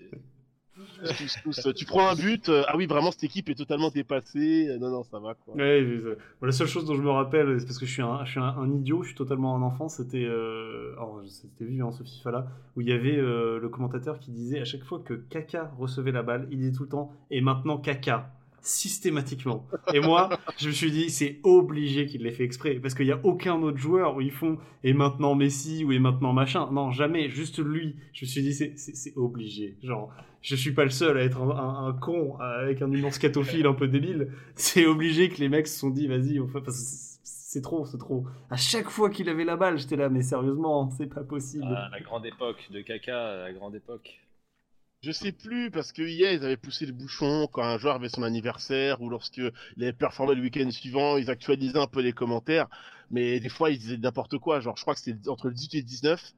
Tu 1.75 1.85
prends 1.85 2.07
un 2.07 2.15
but, 2.15 2.49
euh, 2.49 2.63
ah 2.67 2.77
oui, 2.77 2.85
vraiment, 2.85 3.11
cette 3.11 3.23
équipe 3.23 3.49
est 3.49 3.55
totalement 3.55 3.89
dépassée. 3.89 4.67
Euh, 4.69 4.77
Non, 4.77 4.89
non, 4.89 5.03
ça 5.03 5.19
va 5.19 5.33
quoi. 5.35 5.55
La 5.55 6.51
seule 6.51 6.67
chose 6.67 6.85
dont 6.85 6.95
je 6.95 7.01
me 7.01 7.09
rappelle, 7.09 7.59
c'est 7.59 7.65
parce 7.65 7.79
que 7.79 7.85
je 7.85 7.91
suis 7.91 8.01
un, 8.01 8.71
idiot, 8.71 9.03
je 9.03 9.09
suis 9.09 9.17
totalement 9.17 9.55
un 9.55 9.61
enfant, 9.61 9.89
c'était 9.89 10.25
euh, 10.25 10.93
alors, 10.93 11.21
c'était 11.27 11.65
vivant 11.65 11.91
ce 11.91 12.03
FIFA 12.03 12.31
là, 12.31 12.47
où 12.75 12.81
il 12.81 12.89
y 12.89 12.91
avait 12.91 13.17
euh, 13.17 13.59
le 13.59 13.69
commentateur 13.69 14.19
qui 14.19 14.31
disait 14.31 14.59
à 14.59 14.65
chaque 14.65 14.83
fois 14.83 14.99
que 15.03 15.13
Kaka 15.13 15.71
recevait 15.77 16.11
la 16.11 16.23
balle, 16.23 16.47
il 16.51 16.57
disait 16.59 16.71
tout 16.71 16.83
le 16.83 16.89
temps 16.89 17.11
et 17.31 17.41
maintenant 17.41 17.77
Kaka 17.77 18.31
systématiquement. 18.61 19.65
Et 19.93 19.99
moi, 19.99 20.29
je 20.57 20.67
me 20.67 20.71
suis 20.73 20.91
dit 20.91 21.09
c'est 21.09 21.39
obligé 21.43 22.05
qu'il 22.05 22.23
l'ait 22.23 22.31
fait 22.31 22.45
exprès 22.45 22.75
parce 22.75 22.93
qu'il 22.93 23.05
n'y 23.05 23.11
a 23.11 23.19
aucun 23.23 23.61
autre 23.61 23.77
joueur 23.77 24.15
où 24.15 24.21
ils 24.21 24.31
font 24.31 24.57
et 24.83 24.93
maintenant 24.93 25.35
Messi 25.35 25.83
ou 25.83 25.91
et 25.91 25.99
maintenant 25.99 26.33
machin. 26.33 26.69
Non, 26.71 26.91
jamais, 26.91 27.29
juste 27.29 27.59
lui. 27.59 27.95
Je 28.13 28.25
me 28.25 28.29
suis 28.29 28.41
dit 28.41 28.53
c'est 28.53 29.13
obligé. 29.17 29.77
Genre 29.83 30.13
je 30.43 30.55
suis 30.55 30.73
pas 30.73 30.83
le 30.83 30.91
seul 30.91 31.17
à 31.17 31.23
être 31.23 31.41
un, 31.41 31.49
un- 31.49 31.87
un 31.87 31.93
con 31.93 32.39
euh, 32.39 32.61
avec 32.63 32.81
un 32.83 32.91
humour 32.91 33.13
scatophile 33.13 33.65
un 33.65 33.73
peu 33.73 33.87
débile. 33.87 34.31
C'est 34.55 34.85
obligé 34.85 35.29
que 35.29 35.37
les 35.39 35.49
mecs 35.49 35.67
se 35.67 35.79
sont 35.79 35.89
dit, 35.89 36.05
vas-y, 36.07 36.39
on 36.39 36.47
fait, 36.47 36.59
c'est- 36.69 37.61
trop, 37.61 37.85
c'est 37.85 37.97
trop. 37.99 38.25
À 38.49 38.57
chaque 38.57 38.89
fois 38.89 39.09
qu'il 39.09 39.29
avait 39.29 39.43
la 39.45 39.55
balle, 39.55 39.77
j'étais 39.77 39.95
là, 39.95 40.09
mais 40.09 40.21
sérieusement, 40.23 40.89
c'est 40.97 41.07
pas 41.07 41.23
possible. 41.23 41.65
Ah, 41.67 41.87
la 41.91 41.99
grande 42.01 42.25
époque 42.25 42.67
de 42.71 42.81
Kaka, 42.81 43.37
la 43.37 43.53
grande 43.53 43.75
époque. 43.75 44.19
Je 45.03 45.11
sais 45.11 45.33
plus, 45.33 45.69
parce 45.69 45.91
que 45.91 46.01
hier, 46.01 46.31
ils 46.31 46.43
avaient 46.45 46.55
poussé 46.57 46.85
le 46.85 46.93
bouchon 46.93 47.47
quand 47.51 47.61
un 47.63 47.77
joueur 47.77 47.95
avait 47.95 48.07
son 48.09 48.23
anniversaire 48.23 49.01
ou 49.01 49.09
lorsque 49.09 49.37
il 49.37 49.83
avait 49.83 49.91
performé 49.93 50.33
le 50.33 50.41
week-end 50.41 50.71
suivant, 50.71 51.17
ils 51.17 51.29
actualisaient 51.29 51.77
un 51.77 51.87
peu 51.87 52.01
les 52.01 52.13
commentaires, 52.13 52.67
mais 53.11 53.39
des 53.41 53.49
fois, 53.49 53.69
ils 53.69 53.77
disaient 53.77 53.97
n'importe 53.97 54.37
quoi. 54.37 54.59
Genre, 54.61 54.75
je 54.77 54.81
crois 54.81 54.93
que 54.95 55.01
c'était 55.01 55.27
entre 55.29 55.47
le 55.49 55.53
18 55.53 55.77
et 55.77 55.81
le 55.81 55.87
19. 55.87 56.33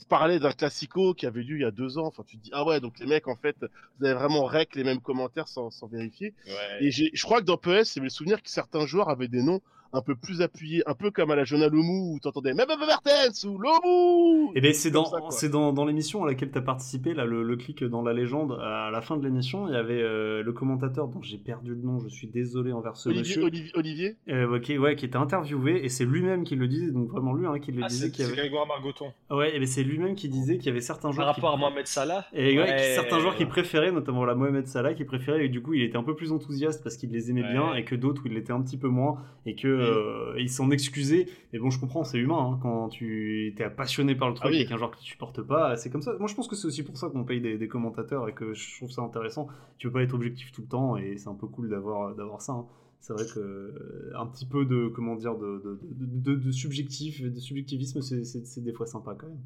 Ils 0.00 0.06
parlaient 0.06 0.38
d'un 0.38 0.52
classico 0.52 1.14
qui 1.14 1.26
avait 1.26 1.42
lieu 1.42 1.56
il 1.56 1.62
y 1.62 1.64
a 1.64 1.70
deux 1.70 1.98
ans. 1.98 2.06
Enfin, 2.06 2.22
tu 2.26 2.38
te 2.38 2.44
dis, 2.44 2.50
ah 2.52 2.64
ouais, 2.64 2.80
donc 2.80 2.98
les 2.98 3.06
mecs, 3.06 3.28
en 3.28 3.36
fait, 3.36 3.56
vous 3.98 4.06
avez 4.06 4.14
vraiment 4.14 4.44
rec 4.44 4.74
les 4.74 4.84
mêmes 4.84 5.00
commentaires 5.00 5.48
sans, 5.48 5.70
sans 5.70 5.86
vérifier. 5.86 6.34
Ouais. 6.46 6.84
Et 6.84 6.90
je 6.90 7.22
crois 7.22 7.40
que 7.40 7.46
dans 7.46 7.56
PS, 7.56 7.84
c'est 7.84 8.00
le 8.00 8.08
souvenir 8.08 8.42
que 8.42 8.50
certains 8.50 8.86
joueurs 8.86 9.08
avaient 9.08 9.28
des 9.28 9.42
noms 9.42 9.60
un 9.92 10.02
peu 10.02 10.14
plus 10.14 10.42
appuyés, 10.42 10.82
un 10.86 10.94
peu 10.94 11.10
comme 11.10 11.30
à 11.30 11.36
la 11.36 11.44
Jona 11.44 11.68
Lomu 11.68 12.14
où 12.14 12.18
t'entendais 12.20 12.52
même 12.54 12.68
Mertens 12.68 13.44
ou 13.44 13.58
Lomu. 13.58 14.52
Et 14.54 14.60
ben 14.60 14.72
c'est 14.74 14.90
dans, 14.90 15.30
c'est 15.30 15.48
dans, 15.48 15.72
dans 15.72 15.84
l'émission 15.84 16.24
à 16.24 16.26
laquelle 16.26 16.50
tu 16.50 16.58
as 16.58 16.62
participé, 16.62 17.14
là, 17.14 17.24
le, 17.24 17.42
le 17.42 17.56
clic 17.56 17.82
dans 17.84 18.02
la 18.02 18.12
légende, 18.12 18.52
à 18.62 18.90
la 18.90 19.00
fin 19.00 19.16
de 19.16 19.24
l'émission, 19.24 19.66
il 19.68 19.74
y 19.74 19.76
avait 19.76 20.00
euh, 20.02 20.42
le 20.42 20.52
commentateur 20.52 21.08
dont 21.08 21.22
j'ai 21.22 21.38
perdu 21.38 21.74
le 21.74 21.80
nom, 21.82 21.98
je 22.00 22.08
suis 22.08 22.28
désolé 22.28 22.72
envers 22.72 22.96
ce 22.96 23.08
Olivier, 23.08 23.22
monsieur, 23.36 23.44
Olivier, 23.44 23.70
Olivier? 23.74 24.16
Euh, 24.28 24.58
qui, 24.60 24.76
ouais, 24.78 24.96
qui 24.96 25.06
était 25.06 25.16
interviewé, 25.16 25.84
et 25.84 25.88
c'est 25.88 26.04
lui-même 26.04 26.44
qui 26.44 26.56
le 26.56 26.68
disait, 26.68 26.90
donc 26.90 27.08
vraiment 27.10 27.32
lui 27.34 27.46
hein, 27.46 27.58
qui 27.58 27.72
le 27.72 27.82
Ah, 27.84 27.88
disait 27.88 28.10
c'est 28.14 28.24
avait... 28.24 28.34
Grégoire 28.36 28.66
Margoton. 28.66 29.06
Ouais, 29.30 29.54
et 29.56 29.58
ben 29.58 29.66
c'est 29.66 29.82
lui-même 29.82 30.14
qui 30.14 30.28
disait 30.28 30.58
qu'il 30.58 30.66
y 30.66 30.70
avait 30.70 30.80
certains 30.80 31.08
Par 31.08 31.12
joueurs 31.12 31.34
qui... 31.34 31.40
rapport 31.40 31.54
à 31.54 31.56
Mohamed 31.58 31.86
Salah. 31.86 32.26
Et 32.32 32.56
ouais, 32.58 32.64
Ouais. 32.68 32.92
certains 32.94 33.20
joueurs 33.20 33.36
qui 33.36 33.46
préféraient, 33.46 33.92
notamment 33.92 34.24
la 34.24 34.34
Mohamed 34.34 34.66
Salah, 34.66 34.92
qui 34.94 35.04
préférait, 35.04 35.46
et 35.46 35.48
du 35.48 35.62
coup 35.62 35.74
il 35.74 35.82
était 35.82 35.96
un 35.96 36.02
peu 36.02 36.14
plus 36.14 36.32
enthousiaste 36.32 36.82
parce 36.82 36.96
qu'il 36.96 37.10
les 37.10 37.30
aimait 37.30 37.42
Ouais. 37.42 37.52
bien, 37.52 37.74
et 37.74 37.84
que 37.84 37.94
d'autres 37.94 38.22
où 38.24 38.26
il 38.28 38.34
l'était 38.34 38.52
un 38.52 38.60
petit 38.60 38.76
peu 38.76 38.88
moins, 38.88 39.16
et 39.46 39.54
que 39.54 39.68
euh, 39.80 40.34
il 40.38 40.50
s'en 40.50 40.70
excusait. 40.70 41.26
Mais 41.52 41.58
bon, 41.58 41.70
je 41.70 41.80
comprends, 41.80 42.04
c'est 42.04 42.18
humain, 42.18 42.52
hein, 42.54 42.58
quand 42.62 42.88
tu 42.88 43.54
es 43.58 43.70
passionné 43.70 44.14
par 44.14 44.28
le 44.28 44.34
truc 44.34 44.46
Ah 44.48 44.52
oui. 44.54 44.62
et 44.62 44.66
qu'un 44.66 44.76
joueur 44.76 44.90
que 44.90 44.98
tu 44.98 45.04
supportes 45.04 45.42
pas, 45.42 45.76
c'est 45.76 45.90
comme 45.90 46.02
ça. 46.02 46.14
Moi 46.18 46.28
je 46.28 46.34
pense 46.34 46.48
que 46.48 46.56
c'est 46.56 46.66
aussi 46.66 46.82
pour 46.82 46.96
ça 46.96 47.08
qu'on 47.08 47.24
paye 47.24 47.40
des, 47.40 47.58
des 47.58 47.68
commentateurs 47.68 48.28
et 48.28 48.32
que 48.34 48.54
je 48.54 48.76
trouve 48.76 48.90
ça 48.90 49.02
intéressant. 49.02 49.48
Tu 49.78 49.88
peux 49.88 49.94
pas 49.94 50.02
être 50.02 50.14
objectif 50.14 50.52
tout 50.52 50.62
le 50.62 50.68
temps, 50.68 50.96
et 50.96 51.16
c'est 51.16 51.28
un 51.28 51.34
peu 51.34 51.46
cool 51.46 51.68
d'avoir 51.68 52.14
d'avoir 52.14 52.42
ça. 52.42 52.52
hein. 52.52 52.66
C'est 53.00 53.12
vrai 53.12 53.24
que 53.32 53.38
euh, 53.38 54.12
un 54.16 54.26
petit 54.26 54.44
peu 54.46 54.64
de 54.64 54.88
comment 54.88 55.14
dire 55.14 55.36
de, 55.36 55.62
de, 55.64 55.80
de, 55.84 56.34
de- 56.34 56.46
de 56.46 56.50
subjectif, 56.50 57.22
de 57.22 57.38
subjectivisme, 57.40 58.02
c'est- 58.02 58.24
c'est 58.24 58.44
c'est 58.44 58.62
des 58.64 58.72
fois 58.72 58.86
sympa 58.86 59.14
quand 59.18 59.28
même. 59.28 59.38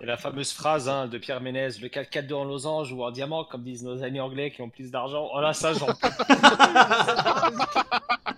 Et 0.00 0.06
la 0.06 0.16
fameuse 0.16 0.52
phrase 0.52 0.88
hein, 0.88 1.08
de 1.08 1.18
Pierre 1.18 1.40
Ménez, 1.40 1.66
le 1.82 1.88
4-4-2 1.88 2.34
en 2.34 2.44
losange 2.44 2.92
ou 2.92 3.02
en 3.02 3.10
diamant, 3.10 3.44
comme 3.44 3.64
disent 3.64 3.82
nos 3.82 4.00
amis 4.04 4.20
anglais 4.20 4.52
qui 4.52 4.62
ont 4.62 4.70
plus 4.70 4.92
d'argent. 4.92 5.28
Oh 5.34 5.40
là, 5.40 5.52
ça, 5.52 5.72
j'en 5.72 5.88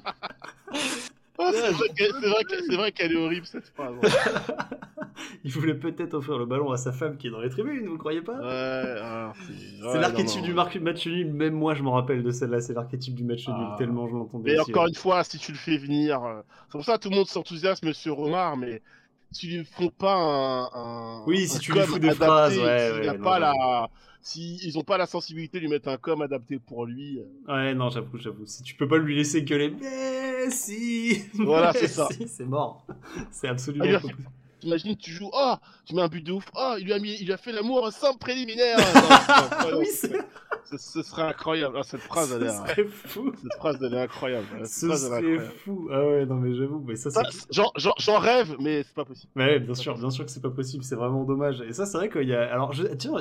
Ah, 1.36 1.50
c'est 1.52 1.72
vrai 1.72 1.88
qu'elle- 1.96 2.76
vrai 2.76 2.92
est 3.12 3.16
horrible 3.16 3.46
cette 3.46 3.66
phrase. 3.68 3.94
Il 5.44 5.50
voulait 5.52 5.74
peut-être 5.74 6.14
offrir 6.14 6.38
le 6.38 6.46
ballon 6.46 6.70
à 6.70 6.76
sa 6.76 6.92
femme 6.92 7.16
qui 7.16 7.26
est 7.26 7.30
dans 7.30 7.40
les 7.40 7.48
tribunes, 7.50 7.86
vous 7.88 7.98
croyez 7.98 8.20
pas? 8.22 8.34
Ouais, 8.34 9.32
c'est 9.80 9.86
ouais, 9.86 10.00
l'archétype 10.00 10.42
du 10.42 10.54
match 10.80 11.06
nul, 11.06 11.32
même 11.32 11.54
moi 11.54 11.74
je 11.74 11.82
m'en 11.82 11.92
rappelle 11.92 12.22
de 12.22 12.30
celle-là, 12.30 12.60
c'est 12.60 12.72
l'archétype 12.74 13.14
du 13.14 13.24
match 13.24 13.46
nul, 13.48 13.56
Ah. 13.58 13.74
tellement 13.78 14.06
je 14.08 14.14
l'entendais. 14.14 14.52
Mais 14.52 14.60
aussi, 14.60 14.70
encore 14.70 14.84
ouais. 14.84 14.88
une 14.90 14.94
fois, 14.94 15.24
si 15.24 15.38
tu 15.38 15.52
le 15.52 15.58
fais 15.58 15.76
venir, 15.76 16.22
euh, 16.24 16.40
c'est 16.68 16.72
pour 16.78 16.84
ça 16.84 16.98
que 16.98 17.02
tout 17.02 17.10
le 17.10 17.16
monde 17.16 17.26
s'enthousiasme 17.26 17.92
sur 17.92 18.18
Omar, 18.20 18.56
mais 18.56 18.80
si 19.32 19.52
ils 19.54 19.64
font 19.64 19.90
pas 19.90 20.14
un, 20.14 20.64
un 20.72 21.24
Oui, 21.26 21.46
si 21.48 21.56
un 21.56 21.60
tu 21.60 21.72
lui 21.72 21.80
fous 21.80 21.98
des 21.98 22.08
adapté, 22.10 22.24
phrases, 22.26 22.58
ouais, 22.58 22.90
s'il 22.92 23.00
ouais, 23.00 23.08
a 23.08 23.12
non, 23.14 23.24
pas 23.24 23.88
la, 24.24 24.30
si 24.30 24.56
ils 24.66 24.78
ont 24.78 24.82
pas 24.84 24.98
la 24.98 25.06
sensibilité 25.06 25.58
de 25.58 25.62
lui 25.64 25.68
mettre 25.70 25.88
un 25.88 25.96
com 25.96 26.22
adapté 26.22 26.58
pour 26.58 26.86
lui, 26.86 27.18
euh, 27.20 27.52
Ouais, 27.52 27.74
non, 27.74 27.90
j'avoue, 27.90 28.18
j'avoue. 28.18 28.46
Si 28.46 28.62
tu 28.62 28.74
peux 28.74 28.88
pas 28.88 28.98
lui 28.98 29.14
laisser 29.14 29.42
gueuler, 29.42 29.74
mais 29.80 30.50
si 30.50 31.22
Voilà, 31.34 31.72
c'est 31.72 31.88
ça. 31.88 32.08
si, 32.10 32.26
C'est 32.28 32.44
mort. 32.46 32.86
C'est 33.30 33.48
absolument 33.48 33.84
Ah, 33.88 34.00
T'imagines, 34.64 34.96
tu 34.96 35.10
joues, 35.10 35.28
oh, 35.30 35.54
tu 35.84 35.94
mets 35.94 36.00
un 36.00 36.08
but 36.08 36.24
de 36.24 36.32
ouf, 36.32 36.46
oh, 36.56 36.76
il 36.78 36.86
lui 36.86 36.94
a 36.94 36.98
mis, 36.98 37.14
il 37.20 37.26
lui 37.26 37.34
a 37.34 37.36
fait 37.36 37.52
l'amour 37.52 37.92
sans 37.92 38.16
préliminaire. 38.16 38.78
Non, 38.94 39.68
non, 39.68 39.72
non, 39.72 39.78
Oui, 39.80 39.86
ce, 40.78 41.02
serait 41.02 41.22
incroyable. 41.22 41.76
Ah, 41.78 41.82
cette 41.82 42.00
phrase, 42.00 42.32
elle 42.32 42.46
est, 42.46 42.50
serait 42.50 42.84
fou. 42.84 43.32
cette 43.42 43.52
phrase, 43.58 43.76
elle 43.82 43.92
est 43.92 44.00
incroyable. 44.00 44.46
Cette 44.62 44.66
Ce 44.68 44.86
phrase, 44.86 45.04
elle 45.04 45.12
est 45.12 45.20
serait 45.20 45.32
incroyable. 45.32 45.54
fou. 45.58 45.88
Ah 45.92 46.06
ouais, 46.06 46.26
non, 46.26 46.36
mais 46.36 46.54
j'avoue, 46.54 46.82
mais 46.86 46.96
ça, 46.96 47.10
J'en 47.50 48.18
rêve, 48.18 48.56
mais 48.58 48.82
c'est 48.84 48.94
pas 48.94 49.04
possible. 49.04 49.32
Ouais, 49.36 49.60
bien 49.60 49.74
sûr, 49.74 49.98
bien 49.98 50.10
sûr 50.10 50.24
que 50.24 50.30
c'est 50.30 50.40
pas 50.40 50.50
possible, 50.50 50.82
c'est 50.82 50.94
vraiment 50.96 51.24
dommage. 51.24 51.60
Et 51.60 51.74
ça, 51.74 51.84
c'est 51.84 51.98
vrai 51.98 52.08
qu'il 52.08 52.28
y 52.28 52.34
a. 52.34 52.50
Alors, 52.50 52.72
je... 52.72 52.84
tiens, 52.94 53.12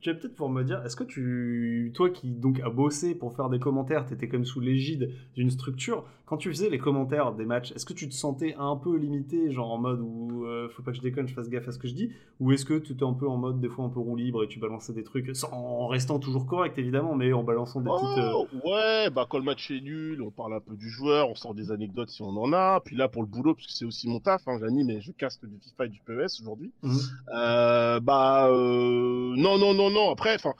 tu 0.00 0.10
vas 0.10 0.18
peut-être 0.18 0.34
pouvoir 0.34 0.50
me 0.50 0.64
dire, 0.64 0.82
est-ce 0.84 0.96
que 0.96 1.04
tu, 1.04 1.92
toi 1.94 2.10
qui 2.10 2.32
donc 2.32 2.58
a 2.60 2.70
bossé 2.70 3.14
pour 3.14 3.36
faire 3.36 3.48
des 3.48 3.60
commentaires, 3.60 4.06
t'étais 4.06 4.26
quand 4.26 4.38
même 4.38 4.44
sous 4.44 4.60
l'égide 4.60 5.12
d'une 5.36 5.50
structure. 5.50 6.04
Quand 6.30 6.36
tu 6.36 6.48
faisais 6.48 6.70
les 6.70 6.78
commentaires 6.78 7.32
des 7.32 7.44
matchs, 7.44 7.72
est-ce 7.72 7.84
que 7.84 7.92
tu 7.92 8.08
te 8.08 8.14
sentais 8.14 8.54
un 8.56 8.76
peu 8.76 8.96
limité, 8.96 9.50
genre 9.50 9.72
en 9.72 9.78
mode 9.78 9.98
où 10.00 10.46
euh, 10.46 10.68
faut 10.68 10.80
pas 10.80 10.92
que 10.92 10.96
je 10.96 11.02
déconne, 11.02 11.26
je 11.26 11.34
fasse 11.34 11.48
gaffe 11.48 11.66
à 11.66 11.72
ce 11.72 11.78
que 11.80 11.88
je 11.88 11.92
dis, 11.92 12.12
ou 12.38 12.52
est-ce 12.52 12.64
que 12.64 12.78
tu 12.78 12.92
étais 12.92 13.02
un 13.02 13.14
peu 13.14 13.26
en 13.28 13.36
mode 13.36 13.60
des 13.60 13.68
fois 13.68 13.84
un 13.84 13.88
peu 13.88 13.98
roue 13.98 14.14
libre 14.14 14.44
et 14.44 14.46
tu 14.46 14.60
balançais 14.60 14.92
des 14.92 15.02
trucs 15.02 15.34
sans... 15.34 15.50
en 15.52 15.88
restant 15.88 16.20
toujours 16.20 16.46
correct 16.46 16.78
évidemment, 16.78 17.16
mais 17.16 17.32
en 17.32 17.42
balançant 17.42 17.80
des 17.80 17.90
petites. 17.90 18.18
euh, 18.18 18.32
Oh, 18.32 18.46
ouais, 18.64 19.10
bah 19.10 19.26
quand 19.28 19.38
le 19.38 19.44
match 19.44 19.72
est 19.72 19.80
nul, 19.80 20.22
on 20.22 20.30
parle 20.30 20.54
un 20.54 20.60
peu 20.60 20.76
du 20.76 20.88
joueur, 20.88 21.28
on 21.28 21.34
sort 21.34 21.52
des 21.52 21.72
anecdotes 21.72 22.10
si 22.10 22.22
on 22.22 22.28
en 22.28 22.52
a. 22.52 22.78
Puis 22.84 22.94
là, 22.94 23.08
pour 23.08 23.22
le 23.22 23.28
boulot, 23.28 23.54
parce 23.56 23.66
que 23.66 23.72
c'est 23.72 23.84
aussi 23.84 24.08
mon 24.08 24.20
taf, 24.20 24.46
hein, 24.46 24.56
j'anime 24.60 24.88
et 24.90 25.00
je 25.00 25.10
caste 25.10 25.44
du 25.44 25.58
FIFA 25.58 25.86
et 25.86 25.88
du 25.88 26.00
PES 26.06 26.40
aujourd'hui. 26.42 26.70
mhm. 26.84 26.96
Euh, 27.34 27.98
bah 27.98 28.46
non, 28.48 29.58
non, 29.58 29.74
non, 29.74 29.90
non. 29.90 30.12
Après, 30.12 30.36
enfin, 30.36 30.54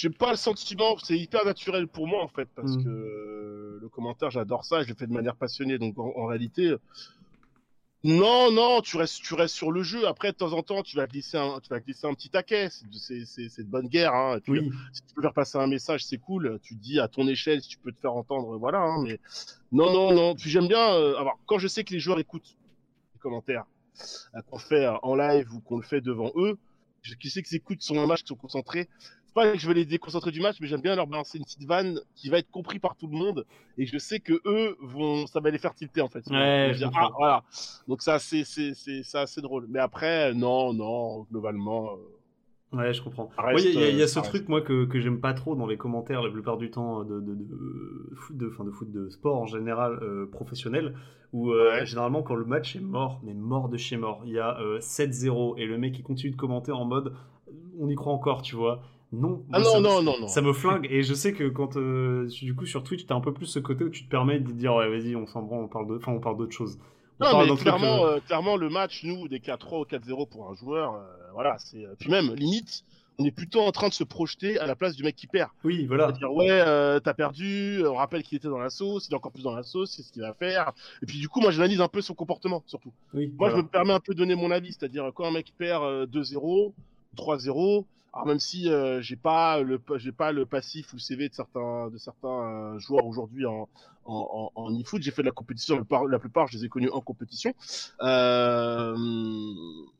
j'ai 0.00 0.10
pas 0.10 0.30
le 0.30 0.36
sentiment, 0.36 0.96
c'est 0.98 1.18
hyper 1.18 1.44
naturel 1.44 1.88
pour 1.88 2.06
moi 2.06 2.22
en 2.22 2.28
fait, 2.28 2.48
parce 2.54 2.76
Mhm. 2.76 2.84
que 2.84 2.88
euh, 2.88 3.78
le 3.80 3.88
commentaire, 3.88 4.30
j'adore 4.30 4.64
ça, 4.64 4.82
je 4.84 4.88
le 4.88 4.94
fais 4.94 5.06
de 5.08 5.12
manière 5.12 5.34
passionnée. 5.36 5.78
Donc 5.78 5.98
en, 5.98 6.12
en 6.16 6.26
réalité, 6.26 6.66
euh, 6.66 6.78
non, 8.04 8.52
non, 8.52 8.80
tu 8.80 8.96
restes, 8.96 9.20
tu 9.22 9.34
restes 9.34 9.56
sur 9.56 9.72
le 9.72 9.82
jeu. 9.82 10.06
Après, 10.06 10.30
de 10.30 10.36
temps 10.36 10.52
en 10.52 10.62
temps, 10.62 10.82
tu 10.84 10.94
vas 10.96 11.06
glisser 11.08 11.36
un, 11.36 11.58
tu 11.60 11.68
vas 11.68 11.80
glisser 11.80 12.06
un 12.06 12.14
petit 12.14 12.30
taquet. 12.30 12.68
C'est- 12.70 12.86
C'est 12.92 13.24
c'est- 13.26 13.48
c'est 13.48 13.64
de 13.64 13.68
bonne 13.68 13.88
guerre. 13.88 14.14
Hein. 14.14 14.38
Puis, 14.40 14.52
Oui, 14.60 14.70
si 14.92 15.02
tu 15.02 15.14
peux 15.14 15.22
faire 15.22 15.34
passer 15.34 15.58
un 15.58 15.66
message, 15.66 16.04
c'est 16.04 16.18
cool. 16.18 16.60
Tu 16.62 16.76
te 16.76 16.80
dis 16.80 17.00
à 17.00 17.08
ton 17.08 17.26
échelle 17.26 17.60
si 17.60 17.68
tu 17.70 17.78
peux 17.78 17.90
te 17.90 17.98
faire 17.98 18.14
entendre, 18.14 18.56
voilà. 18.56 18.78
hein, 18.82 19.02
mais 19.02 19.18
non, 19.72 19.92
non, 19.92 20.14
non. 20.14 20.34
Puis 20.36 20.48
j'aime 20.48 20.68
bien. 20.68 20.92
euh, 20.94 21.16
alors, 21.16 21.38
quand 21.46 21.58
je 21.58 21.66
sais 21.66 21.82
que 21.82 21.92
les 21.92 21.98
joueurs 21.98 22.20
écoutent 22.20 22.56
les 23.14 23.18
commentaires 23.20 23.64
euh, 24.36 24.42
qu'on 24.48 24.58
fait 24.58 24.84
euh, 24.86 24.94
en 25.02 25.16
live 25.16 25.52
ou 25.52 25.60
qu'on 25.60 25.76
le 25.78 25.82
fait 25.82 26.00
devant 26.00 26.30
eux, 26.36 26.56
qui 27.20 27.30
sais 27.30 27.42
qu'ils 27.42 27.56
écoutent 27.56 27.82
sur 27.82 27.98
un 27.98 28.06
match, 28.06 28.20
qu'ils 28.20 28.28
sont 28.28 28.36
concentrés. 28.36 28.88
C'est 29.28 29.34
pas 29.34 29.52
que 29.52 29.58
je 29.58 29.68
veux 29.68 29.74
les 29.74 29.84
déconcentrer 29.84 30.30
du 30.32 30.40
match, 30.40 30.56
mais 30.60 30.66
j'aime 30.66 30.80
bien 30.80 30.96
leur 30.96 31.06
balancer 31.06 31.38
une 31.38 31.44
petite 31.44 31.64
vanne 31.64 32.00
qui 32.16 32.28
va 32.30 32.38
être 32.38 32.50
compris 32.50 32.78
par 32.80 32.96
tout 32.96 33.06
le 33.06 33.16
monde. 33.16 33.46
Et 33.76 33.86
je 33.86 33.98
sais 33.98 34.20
que 34.20 34.40
eux 34.46 34.76
vont, 34.80 35.26
ça 35.26 35.40
va 35.40 35.50
les 35.50 35.58
faire 35.58 35.74
tilter 35.74 36.00
en 36.00 36.08
fait. 36.08 36.24
Ouais, 36.30 36.74
dire, 36.74 36.90
ah, 36.94 37.10
voilà. 37.18 37.44
Donc 37.86 38.02
ça, 38.02 38.18
c'est 38.18 38.44
c'est 38.44 38.74
c'est 38.74 39.02
c'est 39.04 39.18
assez 39.18 39.40
drôle. 39.42 39.66
Mais 39.68 39.78
après, 39.80 40.34
non, 40.34 40.72
non, 40.74 41.22
globalement. 41.30 41.92
euh, 41.92 41.96
Ouais, 42.72 42.92
je 42.92 43.00
comprends. 43.02 43.30
Il 43.54 43.80
y 43.80 43.82
a, 43.82 43.88
il 43.88 43.96
y 43.96 44.02
a 44.02 44.06
ce 44.06 44.20
truc, 44.20 44.46
moi, 44.50 44.60
que, 44.60 44.84
que 44.84 45.00
j'aime 45.00 45.20
pas 45.20 45.32
trop 45.32 45.54
dans 45.56 45.66
les 45.66 45.78
commentaires 45.78 46.22
la 46.22 46.30
plupart 46.30 46.58
du 46.58 46.70
temps 46.70 47.02
de, 47.02 47.18
de, 47.20 47.34
de 47.34 48.14
foot, 48.14 48.36
de, 48.36 48.48
enfin, 48.48 48.64
de 48.64 48.70
foot 48.70 48.90
de 48.92 49.08
sport 49.08 49.38
en 49.40 49.46
général 49.46 49.98
euh, 50.02 50.26
professionnel, 50.30 50.94
où 51.32 51.50
euh, 51.52 51.70
Ouais. 51.78 51.86
généralement 51.86 52.22
quand 52.22 52.34
le 52.34 52.44
match 52.44 52.76
est 52.76 52.80
mort, 52.80 53.20
mais 53.24 53.32
mort 53.32 53.70
de 53.70 53.78
chez 53.78 53.96
mort, 53.96 54.20
il 54.26 54.32
y 54.32 54.38
a 54.38 54.60
euh, 54.60 54.80
7-0 54.80 55.54
et 55.56 55.64
le 55.64 55.78
mec 55.78 55.98
il 55.98 56.02
continue 56.02 56.32
de 56.32 56.36
commenter 56.36 56.72
en 56.72 56.84
mode 56.84 57.14
on 57.80 57.88
y 57.88 57.94
croit 57.94 58.12
encore, 58.12 58.42
tu 58.42 58.56
vois. 58.56 58.82
Non, 59.12 59.42
Ah 59.52 59.60
non, 59.60 59.76
me- 59.78 59.82
non, 59.82 60.02
non, 60.02 60.20
non. 60.20 60.28
Ça 60.28 60.42
me 60.42 60.52
flingue 60.52 60.86
et 60.90 61.02
je 61.02 61.14
sais 61.14 61.32
que 61.32 61.48
quand 61.48 61.76
euh, 61.76 62.26
du 62.28 62.54
coup 62.54 62.66
sur 62.66 62.82
Twitch 62.82 63.06
t'as 63.06 63.14
un 63.14 63.20
peu 63.22 63.32
plus 63.32 63.46
ce 63.46 63.58
côté 63.58 63.84
où 63.84 63.88
tu 63.88 64.04
te 64.04 64.10
permets 64.10 64.38
de 64.38 64.52
dire 64.52 64.74
ouais 64.74 64.88
vas-y 64.88 65.16
on 65.16 65.26
s'en 65.26 65.40
branle 65.42 65.64
on 65.64 65.68
parle 65.68 65.86
de 65.88 65.96
enfin 65.96 66.12
on 66.12 66.20
parle 66.20 66.36
d'autre 66.36 66.52
chose. 66.52 66.78
On 67.20 67.24
Non, 67.24 67.38
mais 67.38 67.46
d'un 67.46 67.54
truc, 67.54 67.62
clairement, 67.62 68.04
euh, 68.04 68.16
euh, 68.16 68.20
clairement, 68.20 68.56
le 68.56 68.68
match, 68.68 69.02
nous, 69.04 69.26
dès 69.26 69.40
qu'il 69.40 69.48
y 69.48 69.50
a 69.50 69.56
3 69.56 69.80
ou 69.80 69.84
4-0 69.84 70.28
pour 70.28 70.48
un 70.50 70.54
joueur, 70.54 70.94
euh, 70.94 70.98
voilà, 71.34 71.56
c'est. 71.58 71.84
euh, 71.84 71.94
Puis 71.98 72.10
même, 72.10 72.32
limite, 72.34 72.84
on 73.18 73.24
est 73.24 73.32
plutôt 73.32 73.60
en 73.62 73.72
train 73.72 73.88
de 73.88 73.92
se 73.92 74.04
projeter 74.04 74.56
à 74.60 74.66
la 74.68 74.76
place 74.76 74.94
du 74.94 75.02
mec 75.02 75.16
qui 75.16 75.26
perd. 75.26 75.50
oui 75.64 75.86
voilà. 75.86 76.04
C'est-à-dire, 76.10 76.32
ouais, 76.32 76.46
euh, 76.50 77.00
t'as 77.00 77.14
perdu, 77.14 77.82
on 77.84 77.94
rappelle 77.96 78.22
qu'il 78.22 78.36
était 78.36 78.46
dans 78.46 78.58
la 78.60 78.70
sauce, 78.70 79.08
il 79.08 79.12
est 79.14 79.16
encore 79.16 79.32
plus 79.32 79.42
dans 79.42 79.56
la 79.56 79.64
sauce, 79.64 79.94
c'est 79.96 80.02
ce 80.02 80.12
qu'il 80.12 80.22
va 80.22 80.32
faire. 80.32 80.70
Et 81.02 81.06
puis, 81.06 81.18
du 81.18 81.28
coup, 81.28 81.40
moi, 81.40 81.50
j'analyse 81.50 81.80
un 81.80 81.88
peu 81.88 82.02
son 82.02 82.14
comportement, 82.14 82.62
surtout. 82.66 82.92
Oui, 83.14 83.26
Moi, 83.36 83.48
voilà. 83.48 83.56
je 83.56 83.62
me 83.62 83.66
permets 83.66 83.94
un 83.94 84.00
peu 84.00 84.12
de 84.14 84.18
donner 84.18 84.36
mon 84.36 84.52
avis, 84.52 84.72
c'est-à-dire, 84.74 85.10
quand 85.12 85.24
un 85.24 85.32
mec 85.32 85.52
perd 85.58 85.82
euh, 85.82 86.06
2-0, 86.06 86.72
3-0, 87.16 87.84
alors 88.12 88.26
même 88.26 88.38
si 88.38 88.68
euh, 88.70 89.00
j'ai 89.00 89.16
pas 89.16 89.60
le 89.60 89.80
j'ai 89.96 90.12
pas 90.12 90.32
le 90.32 90.46
passif 90.46 90.92
ou 90.92 90.96
le 90.96 91.00
CV 91.00 91.28
de 91.28 91.34
certains 91.34 91.88
de 91.90 91.98
certains 91.98 92.74
euh, 92.74 92.78
joueurs 92.78 93.06
aujourd'hui 93.06 93.46
en 93.46 93.68
en, 94.08 94.50
en, 94.56 94.62
en 94.62 94.80
e-foot, 94.80 95.02
j'ai 95.02 95.10
fait 95.10 95.22
de 95.22 95.26
la 95.26 95.32
compétition, 95.32 95.74
la 95.76 95.82
plupart, 95.82 96.06
la 96.06 96.18
plupart 96.18 96.46
je 96.48 96.56
les 96.56 96.64
ai 96.64 96.68
connus 96.68 96.88
en 96.90 97.00
compétition. 97.00 97.52
Euh, 98.00 98.96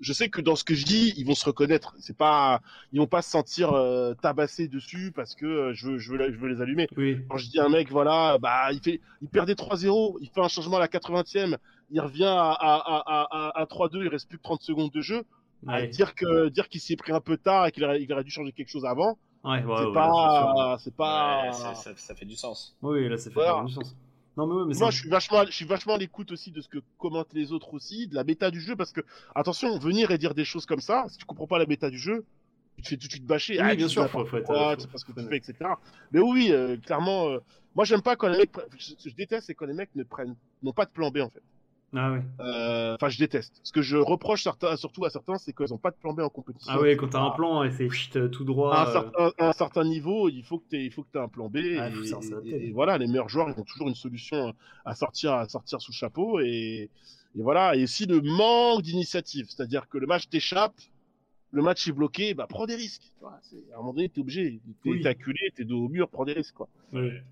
je 0.00 0.12
sais 0.12 0.28
que 0.28 0.40
dans 0.40 0.56
ce 0.56 0.64
que 0.64 0.74
je 0.74 0.84
dis, 0.84 1.12
ils 1.16 1.26
vont 1.26 1.34
se 1.34 1.44
reconnaître. 1.44 1.94
C'est 1.98 2.16
pas, 2.16 2.60
ils 2.92 2.98
vont 3.00 3.06
pas 3.06 3.22
se 3.22 3.30
sentir 3.30 3.72
euh, 3.72 4.14
tabassés 4.14 4.68
dessus 4.68 5.12
parce 5.14 5.34
que 5.34 5.46
euh, 5.46 5.74
je 5.74 5.88
veux, 5.90 5.98
je 5.98 6.12
veux, 6.12 6.32
je 6.32 6.38
veux 6.38 6.48
les 6.48 6.60
allumer. 6.60 6.88
Oui. 6.96 7.18
Quand 7.28 7.36
je 7.36 7.50
dis 7.50 7.58
à 7.60 7.66
un 7.66 7.68
mec, 7.68 7.90
voilà, 7.90 8.38
bah, 8.38 8.72
il 8.72 8.80
fait, 8.80 9.00
il 9.20 9.28
perdait 9.28 9.54
3-0, 9.54 10.16
il 10.20 10.28
fait 10.30 10.40
un 10.40 10.48
changement 10.48 10.76
à 10.76 10.80
la 10.80 10.88
80e, 10.88 11.56
il 11.90 12.00
revient 12.00 12.24
à, 12.24 12.50
à, 12.52 12.74
à, 12.76 13.26
à, 13.30 13.60
à 13.60 13.64
3-2, 13.66 14.02
il 14.02 14.08
reste 14.08 14.28
plus 14.28 14.38
que 14.38 14.42
30 14.42 14.62
secondes 14.62 14.90
de 14.90 15.00
jeu. 15.00 15.24
Ouais. 15.66 15.88
dire 15.88 16.14
que, 16.14 16.48
dire 16.48 16.68
qu'il 16.68 16.80
s'est 16.80 16.96
pris 16.96 17.12
un 17.12 17.20
peu 17.20 17.36
tard 17.36 17.66
et 17.66 17.72
qu'il 17.72 17.84
aurait, 17.84 18.00
il 18.02 18.12
aurait 18.12 18.24
dû 18.24 18.30
changer 18.30 18.52
quelque 18.52 18.70
chose 18.70 18.84
avant, 18.84 19.18
Ouais, 19.44 19.62
ouais, 19.64 19.74
c'est 19.78 19.92
pas, 19.94 20.76
c'est 20.80 20.94
pas. 20.96 21.42
Ouais, 21.44 21.52
c'est- 21.52 21.74
ça, 21.82 21.92
ça 21.96 22.14
fait 22.14 22.24
du 22.26 22.34
sens. 22.36 22.76
Oui, 22.82 23.08
là 23.08 23.16
ça 23.16 23.30
fait 23.30 23.34
Voilà. 23.34 23.64
du 23.64 23.72
sens. 23.72 23.96
Non 24.36 24.46
mais 24.46 24.54
ouais, 24.54 24.64
mais 24.68 24.74
Moi, 24.78 24.90
je 24.90 24.98
suis 25.00 25.08
vachement, 25.08 25.44
je 25.46 25.50
suis 25.52 25.64
vachement 25.64 25.94
à 25.94 25.98
l'écoute 25.98 26.30
aussi 26.32 26.50
de 26.52 26.60
ce 26.60 26.68
que 26.68 26.78
commentent 26.98 27.32
les 27.32 27.52
autres 27.52 27.72
aussi, 27.74 28.06
de 28.08 28.14
la 28.14 28.22
méta 28.24 28.50
du 28.50 28.60
jeu, 28.60 28.76
parce 28.76 28.92
que 28.92 29.00
attention, 29.34 29.78
venir 29.78 30.10
et 30.12 30.18
dire 30.18 30.34
des 30.34 30.44
choses 30.44 30.64
comme 30.66 30.80
ça, 30.80 31.06
si 31.08 31.18
tu 31.18 31.24
comprends 31.24 31.46
pas 31.46 31.58
la 31.58 31.66
méta 31.66 31.88
du 31.90 31.98
jeu, 31.98 32.24
tu 32.76 32.82
te 32.82 32.88
fais 32.88 32.96
tout 32.96 33.06
de 33.08 33.12
suite 33.12 33.26
bâcher. 33.26 33.54
Oui, 33.54 33.60
ah, 33.64 33.74
bien 33.74 33.88
sûr, 33.88 34.08
faut- 34.08 34.24
faut 34.26 34.36
être- 34.36 34.46
pas, 34.46 34.70
faut- 34.70 34.76
tu 34.76 34.82
sais 34.82 34.88
pas 34.88 34.98
ce 34.98 35.04
que 35.04 35.12
faut 35.12 35.20
tu 35.20 35.26
fais, 35.28 35.36
etc. 35.38 35.54
Mais 36.12 36.20
oui, 36.20 36.48
euh, 36.52 36.76
clairement, 36.76 37.28
euh, 37.28 37.38
moi 37.74 37.84
j'aime 37.84 38.02
pas 38.02 38.14
quand 38.16 38.28
les 38.28 38.38
mecs, 38.38 38.50
ce 38.78 38.94
que 38.94 39.10
je 39.10 39.14
déteste, 39.16 39.46
c'est 39.48 39.54
quand 39.54 39.66
les 39.66 39.74
mecs 39.74 39.94
ne 39.96 40.04
prennent, 40.04 40.36
n'ont 40.62 40.72
pas 40.72 40.84
de 40.84 40.90
plan 40.90 41.10
B 41.10 41.18
en 41.18 41.30
fait. 41.30 41.42
Ah 41.94 42.12
ouais. 42.12 42.20
Euh, 42.40 42.94
Enfin, 42.96 43.08
je 43.08 43.18
déteste. 43.18 43.60
Ce 43.62 43.72
que 43.72 43.80
je 43.80 43.96
reproche 43.96 44.42
certains, 44.42 44.76
surtout 44.76 45.04
à 45.06 45.10
certains, 45.10 45.38
c'est 45.38 45.54
qu'ils 45.54 45.70
n'ont 45.70 45.78
pas 45.78 45.90
de 45.90 45.96
plan 45.96 46.12
B 46.12 46.20
en 46.20 46.28
compétition. 46.28 46.70
Ah 46.74 46.80
ouais, 46.80 46.96
quand 46.96 47.08
t'as 47.08 47.20
un 47.22 47.30
plan 47.30 47.64
et 47.64 47.70
c'est 47.70 47.88
chut, 47.88 48.30
tout 48.30 48.44
droit. 48.44 48.74
À 48.74 48.82
un, 48.82 48.88
euh, 48.88 48.92
certain, 48.92 49.32
à 49.38 49.48
un 49.48 49.52
certain 49.52 49.84
niveau, 49.84 50.28
il 50.28 50.42
faut 50.44 50.58
que 50.58 50.68
tu 50.68 50.76
il 50.84 50.90
faut 50.92 51.02
que 51.02 51.16
aies 51.16 51.20
un 51.22 51.28
plan 51.28 51.48
B. 51.48 51.56
Ah, 51.78 51.88
et, 51.88 52.48
et- 52.50 52.66
et 52.68 52.70
voilà, 52.72 52.98
les 52.98 53.06
meilleurs 53.06 53.28
joueurs, 53.30 53.48
ils 53.48 53.58
ont 53.58 53.64
toujours 53.64 53.88
une 53.88 53.94
solution 53.94 54.54
à 54.84 54.94
sortir, 54.94 55.32
à 55.32 55.48
sortir 55.48 55.80
sous 55.80 55.92
le 55.92 55.96
chapeau. 55.96 56.40
Et, 56.40 56.90
et 57.36 57.42
voilà. 57.42 57.74
Et 57.74 57.84
aussi 57.84 58.04
le 58.04 58.20
manque 58.20 58.82
d'initiative. 58.82 59.46
C'est-à-dire 59.48 59.88
que 59.88 59.96
le 59.96 60.06
match 60.06 60.28
t'échappe, 60.28 60.74
le 61.52 61.62
match 61.62 61.88
est 61.88 61.92
bloqué, 61.92 62.34
bah 62.34 62.46
prends 62.46 62.66
des 62.66 62.74
risques. 62.74 63.10
À 63.22 63.28
un 63.74 63.78
moment 63.78 63.94
donné, 63.94 64.10
t'es 64.10 64.20
obligé. 64.20 64.60
T'es 64.82 64.90
Oui. 64.90 65.06
acculé, 65.06 65.38
t'es 65.56 65.64
dos 65.64 65.86
au 65.86 65.88
mur, 65.88 66.10
prends 66.10 66.26
des 66.26 66.34
risques. 66.34 66.54
Quoi. 66.54 66.68
ouais. 66.92 67.22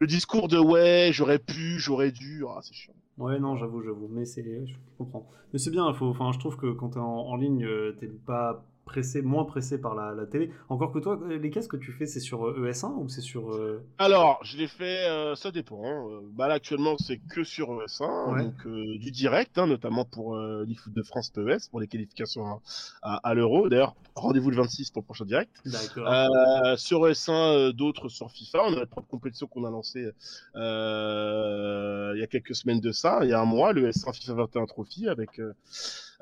Le 0.00 0.06
discours 0.06 0.46
de 0.48 0.56
ouais, 0.58 1.10
j'aurais 1.12 1.40
pu, 1.40 1.78
j'aurais 1.78 2.12
dû, 2.12 2.44
ah, 2.48 2.60
c'est 2.62 2.72
chiant. 2.72 2.94
Ouais, 3.18 3.38
non, 3.40 3.56
j'avoue, 3.56 3.82
j'avoue. 3.82 4.08
Mais 4.08 4.24
c'est, 4.24 4.66
je 4.66 4.74
comprends. 4.96 5.28
Mais 5.52 5.58
c'est 5.58 5.70
bien, 5.70 5.92
faut, 5.94 6.06
enfin, 6.06 6.30
je 6.32 6.38
trouve 6.38 6.56
que 6.56 6.72
quand 6.72 6.90
t'es 6.90 6.98
en, 7.00 7.04
en 7.04 7.36
ligne, 7.36 7.64
euh, 7.64 7.92
t'es 7.98 8.06
pas 8.06 8.64
pressé, 8.88 9.22
moins 9.22 9.44
pressé 9.44 9.78
par 9.78 9.94
la, 9.94 10.14
la 10.14 10.26
télé. 10.26 10.50
Encore 10.70 10.92
que 10.92 10.98
toi, 10.98 11.18
les 11.28 11.50
casques 11.50 11.70
que 11.72 11.76
tu 11.76 11.92
fais, 11.92 12.06
c'est 12.06 12.20
sur 12.20 12.46
euh, 12.48 12.70
ES1 12.70 12.94
ou 12.96 13.08
c'est 13.08 13.20
sur. 13.20 13.52
euh, 13.54 13.82
Alors, 13.98 14.40
je 14.42 14.56
l'ai 14.56 14.66
fait, 14.66 15.06
euh, 15.08 15.34
ça 15.34 15.50
dépend. 15.50 15.82
hein. 15.84 16.06
Euh, 16.10 16.20
Bah 16.32 16.48
là, 16.48 16.54
actuellement, 16.54 16.96
c'est 16.98 17.18
que 17.18 17.44
sur 17.44 17.68
ES1, 17.82 18.32
Ouais. 18.34 18.44
donc 18.44 18.54
euh, 18.66 18.98
du 18.98 19.10
direct, 19.10 19.58
hein, 19.58 19.66
notamment 19.66 20.04
pour 20.04 20.36
euh, 20.36 20.64
l'eFoot 20.66 20.92
de 20.92 21.02
France 21.02 21.30
PES, 21.30 21.68
pour 21.70 21.80
les 21.80 21.86
qualifications 21.86 22.44
à, 22.46 22.60
à- 23.02 23.28
à 23.28 23.34
l'Euro. 23.34 23.68
D'ailleurs, 23.68 23.94
rendez-vous 24.16 24.50
le 24.50 24.56
26 24.56 24.90
pour 24.90 25.02
le 25.02 25.06
prochain 25.06 25.24
direct. 25.26 25.50
D'accord. 25.66 26.08
Euh, 26.12 26.76
sur 26.76 27.00
ES1, 27.06 27.32
euh, 27.32 27.72
d'autres 27.72 28.08
sur 28.08 28.30
FIFA. 28.30 28.58
On 28.64 28.72
a 28.72 28.76
notre 28.76 28.90
propre 28.90 29.08
compétition 29.08 29.46
qu'on 29.46 29.64
a 29.64 29.70
lancée 29.70 30.10
euh, 30.56 32.12
il 32.14 32.20
y 32.20 32.22
a 32.22 32.26
quelques 32.26 32.54
semaines 32.54 32.80
de 32.80 32.92
ça, 32.92 33.20
il 33.22 33.28
y 33.30 33.32
a 33.32 33.40
un 33.40 33.44
mois, 33.44 33.72
le 33.72 33.88
ES1 33.90 34.12
FIFA 34.14 34.32
21 34.34 34.66
Trophy, 34.66 35.08
avec 35.08 35.38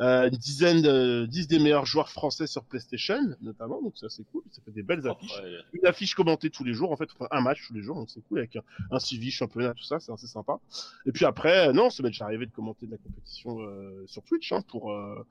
euh, 0.01 0.29
une 0.29 0.37
dizaine, 0.37 0.83
de, 0.83 1.27
10 1.27 1.49
des 1.49 1.59
meilleurs 1.59 1.87
joueurs 1.87 2.11
français 2.11 2.47
sur 2.47 2.65
PlayStation, 2.65 3.19
notamment. 3.41 3.81
Donc 3.83 3.97
ça, 3.97 4.09
c'est 4.11 4.25
cool. 4.31 4.43
Ça 4.51 4.61
fait 4.65 4.71
des 4.73 4.83
belles 4.83 5.07
affiches 5.09 5.33
Après, 5.39 5.51
une 5.73 5.87
affiche 5.87 6.15
commentée 6.15 6.51
tous 6.51 6.65
les 6.65 6.75
jours, 6.75 6.93
en 6.93 6.97
fait, 6.97 7.09
enfin, 7.15 7.29
un 7.31 7.41
match 7.41 7.67
tous 7.67 7.75
les 7.75 7.83
jours, 7.83 7.97
donc 7.97 8.11
c'est 8.11 8.21
cool, 8.29 8.39
avec 8.39 8.57
un, 8.57 8.63
un 8.91 8.99
suivi, 8.99 9.31
championnat, 9.31 9.75
tout 9.75 9.85
ça, 9.85 9.99
c'est 10.01 10.13
assez 10.13 10.27
sympa. 10.27 10.59
Et 11.07 11.13
puis 11.13 11.25
après, 11.25 11.69
euh, 11.69 11.73
non, 11.73 11.89
ça 11.91 12.03
m'est 12.03 12.11
déjà 12.11 12.25
arrivé 12.27 12.47
de 12.47 12.51
commenter 12.53 12.87
de 12.87 12.91
la 12.93 12.99
compétition 12.99 13.61
euh, 13.61 14.05
sur 14.07 14.23
Twitch, 14.23 14.53
hein, 14.53 14.63
pour, 14.69 14.93
euh, 14.93 15.25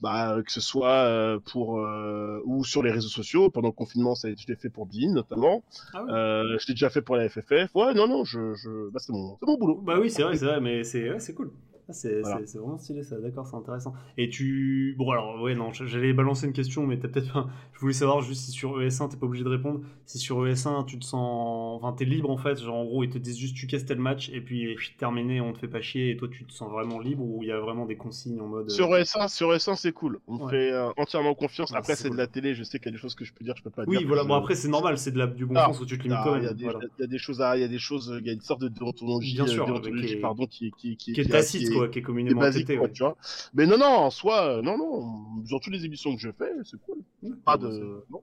bah, 0.00 0.36
que 0.44 0.52
ce 0.52 0.60
soit 0.60 1.04
euh, 1.06 1.38
pour, 1.38 1.80
euh, 1.80 2.40
ou 2.44 2.64
sur 2.64 2.82
les 2.82 2.90
réseaux 2.90 3.08
sociaux, 3.08 3.50
pendant 3.50 3.68
le 3.68 3.72
confinement, 3.72 4.14
ça, 4.14 4.28
je 4.36 4.46
l'ai 4.46 4.56
fait 4.56 4.70
pour 4.70 4.86
Bean, 4.86 5.12
notamment, 5.12 5.62
Ah 5.94 6.02
oui. 6.04 6.12
euh, 6.12 6.58
je 6.58 6.66
l'ai 6.68 6.74
déjà 6.74 6.90
fait 6.90 7.02
pour 7.02 7.16
la 7.16 7.28
FFF, 7.28 7.74
ouais, 7.74 7.94
non, 7.94 8.06
non, 8.06 8.24
je, 8.24 8.54
je, 8.54 8.90
bah, 8.90 9.00
c'est 9.00 9.12
mon, 9.12 9.36
c'est 9.40 9.46
mon 9.46 9.56
boulot. 9.56 9.76
Bah 9.82 9.98
oui, 9.98 10.10
c'est 10.10 10.22
vrai, 10.22 10.36
c'est 10.36 10.44
vrai, 10.46 10.60
mais 10.60 10.84
c'est, 10.84 11.10
ouais, 11.10 11.20
c'est 11.20 11.34
cool. 11.34 11.50
Ah, 11.90 11.92
c'est, 11.92 12.20
Voilà. 12.20 12.40
vraiment 12.54 12.78
stylé 12.78 13.02
ça, 13.02 13.18
d'accord, 13.18 13.46
c'est 13.48 13.56
intéressant. 13.56 13.92
Et 14.16 14.28
tu. 14.30 14.94
Bon, 14.96 15.10
alors, 15.10 15.42
ouais, 15.42 15.56
non, 15.56 15.72
j'allais 15.72 16.12
balancer 16.12 16.46
une 16.46 16.52
question, 16.52 16.86
mais 16.86 16.98
t'as 16.98 17.08
peut-être 17.08 17.32
pas. 17.32 17.48
Je 17.72 17.80
voulais 17.80 17.92
savoir 17.92 18.20
juste 18.22 18.42
si 18.44 18.52
sur 18.52 18.80
ES1, 18.80 19.08
t'es 19.08 19.16
pas 19.16 19.26
obligé 19.26 19.42
de 19.42 19.48
répondre. 19.48 19.80
Si 20.06 20.18
sur 20.18 20.46
ES1, 20.46 20.84
tu 20.86 20.98
te 21.00 21.04
sens. 21.04 21.80
Enfin, 21.82 21.92
t'es 21.92 22.04
libre 22.04 22.30
en 22.30 22.36
fait, 22.36 22.60
genre 22.62 22.76
en 22.76 22.84
gros, 22.84 23.02
ils 23.02 23.10
te 23.10 23.18
disent 23.18 23.38
juste 23.38 23.56
tu 23.56 23.66
casses 23.66 23.84
tel 23.86 23.98
match, 23.98 24.30
et 24.32 24.40
puis 24.40 24.76
terminé, 24.98 25.40
on 25.40 25.52
te 25.52 25.58
fait 25.58 25.68
pas 25.68 25.80
chier, 25.80 26.10
et 26.10 26.16
toi, 26.16 26.28
tu 26.30 26.44
te 26.44 26.52
sens 26.52 26.70
vraiment 26.70 27.00
libre, 27.00 27.24
ou 27.24 27.42
il 27.42 27.48
y 27.48 27.52
a 27.52 27.58
vraiment 27.58 27.86
des 27.86 27.96
consignes 27.96 28.40
en 28.40 28.46
mode. 28.46 28.66
euh, 28.66 28.72
Sur 28.72 28.88
ES1, 28.94 29.26
sur 29.28 29.52
ES1, 29.52 29.74
c'est 29.76 29.92
cool. 29.92 30.20
On 30.28 30.34
me 30.36 30.42
Ouais. 30.44 30.50
fait 30.50 30.72
euh, 30.72 30.90
entièrement 30.96 31.34
confiance. 31.34 31.72
Ah, 31.74 31.78
Après, 31.78 31.96
c'est 31.96 32.08
cool. 32.08 32.16
de 32.16 32.22
la 32.22 32.26
télé. 32.28 32.54
Je 32.54 32.62
sais 32.62 32.78
qu'il 32.78 32.86
y 32.86 32.90
a 32.90 32.92
des 32.92 32.98
choses 32.98 33.14
que 33.16 33.24
je 33.24 33.32
peux 33.32 33.44
dire, 33.44 33.54
je 33.56 33.62
peux 33.62 33.70
pas 33.70 33.82
Oui, 33.86 33.98
dire. 33.98 34.06
voilà, 34.06 34.22
Je- 34.22 34.28
bon, 34.28 34.34
après, 34.34 34.54
c'est 34.54 34.68
normal, 34.68 34.96
c'est 34.98 35.10
de 35.10 35.18
la, 35.18 35.26
du 35.26 35.44
bon 35.46 35.54
Ah, 35.56 35.66
sens 35.66 35.80
où 35.80 35.86
tu 35.86 35.98
te 35.98 36.02
limites 36.04 36.18
Il 36.36 36.42
y, 36.44 36.46
a 36.46 36.54
des- 36.54 36.64
voilà. 36.64 36.78
il 36.98 37.00
y 37.00 37.04
a 37.04 37.06
des 37.08 37.18
choses 37.18 37.40
à, 37.42 37.56
il 37.56 37.60
y 37.60 37.64
a 37.64 37.68
des 37.68 37.78
choses, 37.78 38.14
il 38.20 38.26
y 38.26 38.30
a 38.30 38.32
une 38.32 38.40
sorte 38.40 38.60
de 38.60 38.68
déontologie, 38.68 39.34
Bien 39.34 39.46
sûr, 39.46 39.64
euh, 39.68 40.20
pardon, 40.20 40.46
qui, 40.46 40.70
qui, 40.76 40.96
qui, 40.96 41.12
Qui 41.12 41.20
est 41.20 41.24
qui 41.24 41.30
est- 41.30 41.32
quoi, 41.80 41.88
qui 41.88 41.98
est 41.98 42.02
communément 42.02 42.42
accepté. 42.42 42.78
ouais. 42.78 42.92
tu 42.92 43.02
vois. 43.02 43.16
Mais 43.54 43.66
non, 43.66 43.78
non, 43.78 43.86
en 43.86 44.10
soi, 44.10 44.58
euh, 44.58 44.62
non, 44.62 44.78
non, 44.78 45.42
dans 45.50 45.58
toutes 45.58 45.72
les 45.72 45.84
émissions 45.84 46.14
que 46.14 46.20
je 46.20 46.30
fais, 46.32 46.50
c'est 46.64 46.80
cool. 46.82 46.98
Pas 47.44 47.56
bon, 47.56 47.68
de, 47.68 48.04
non. 48.10 48.22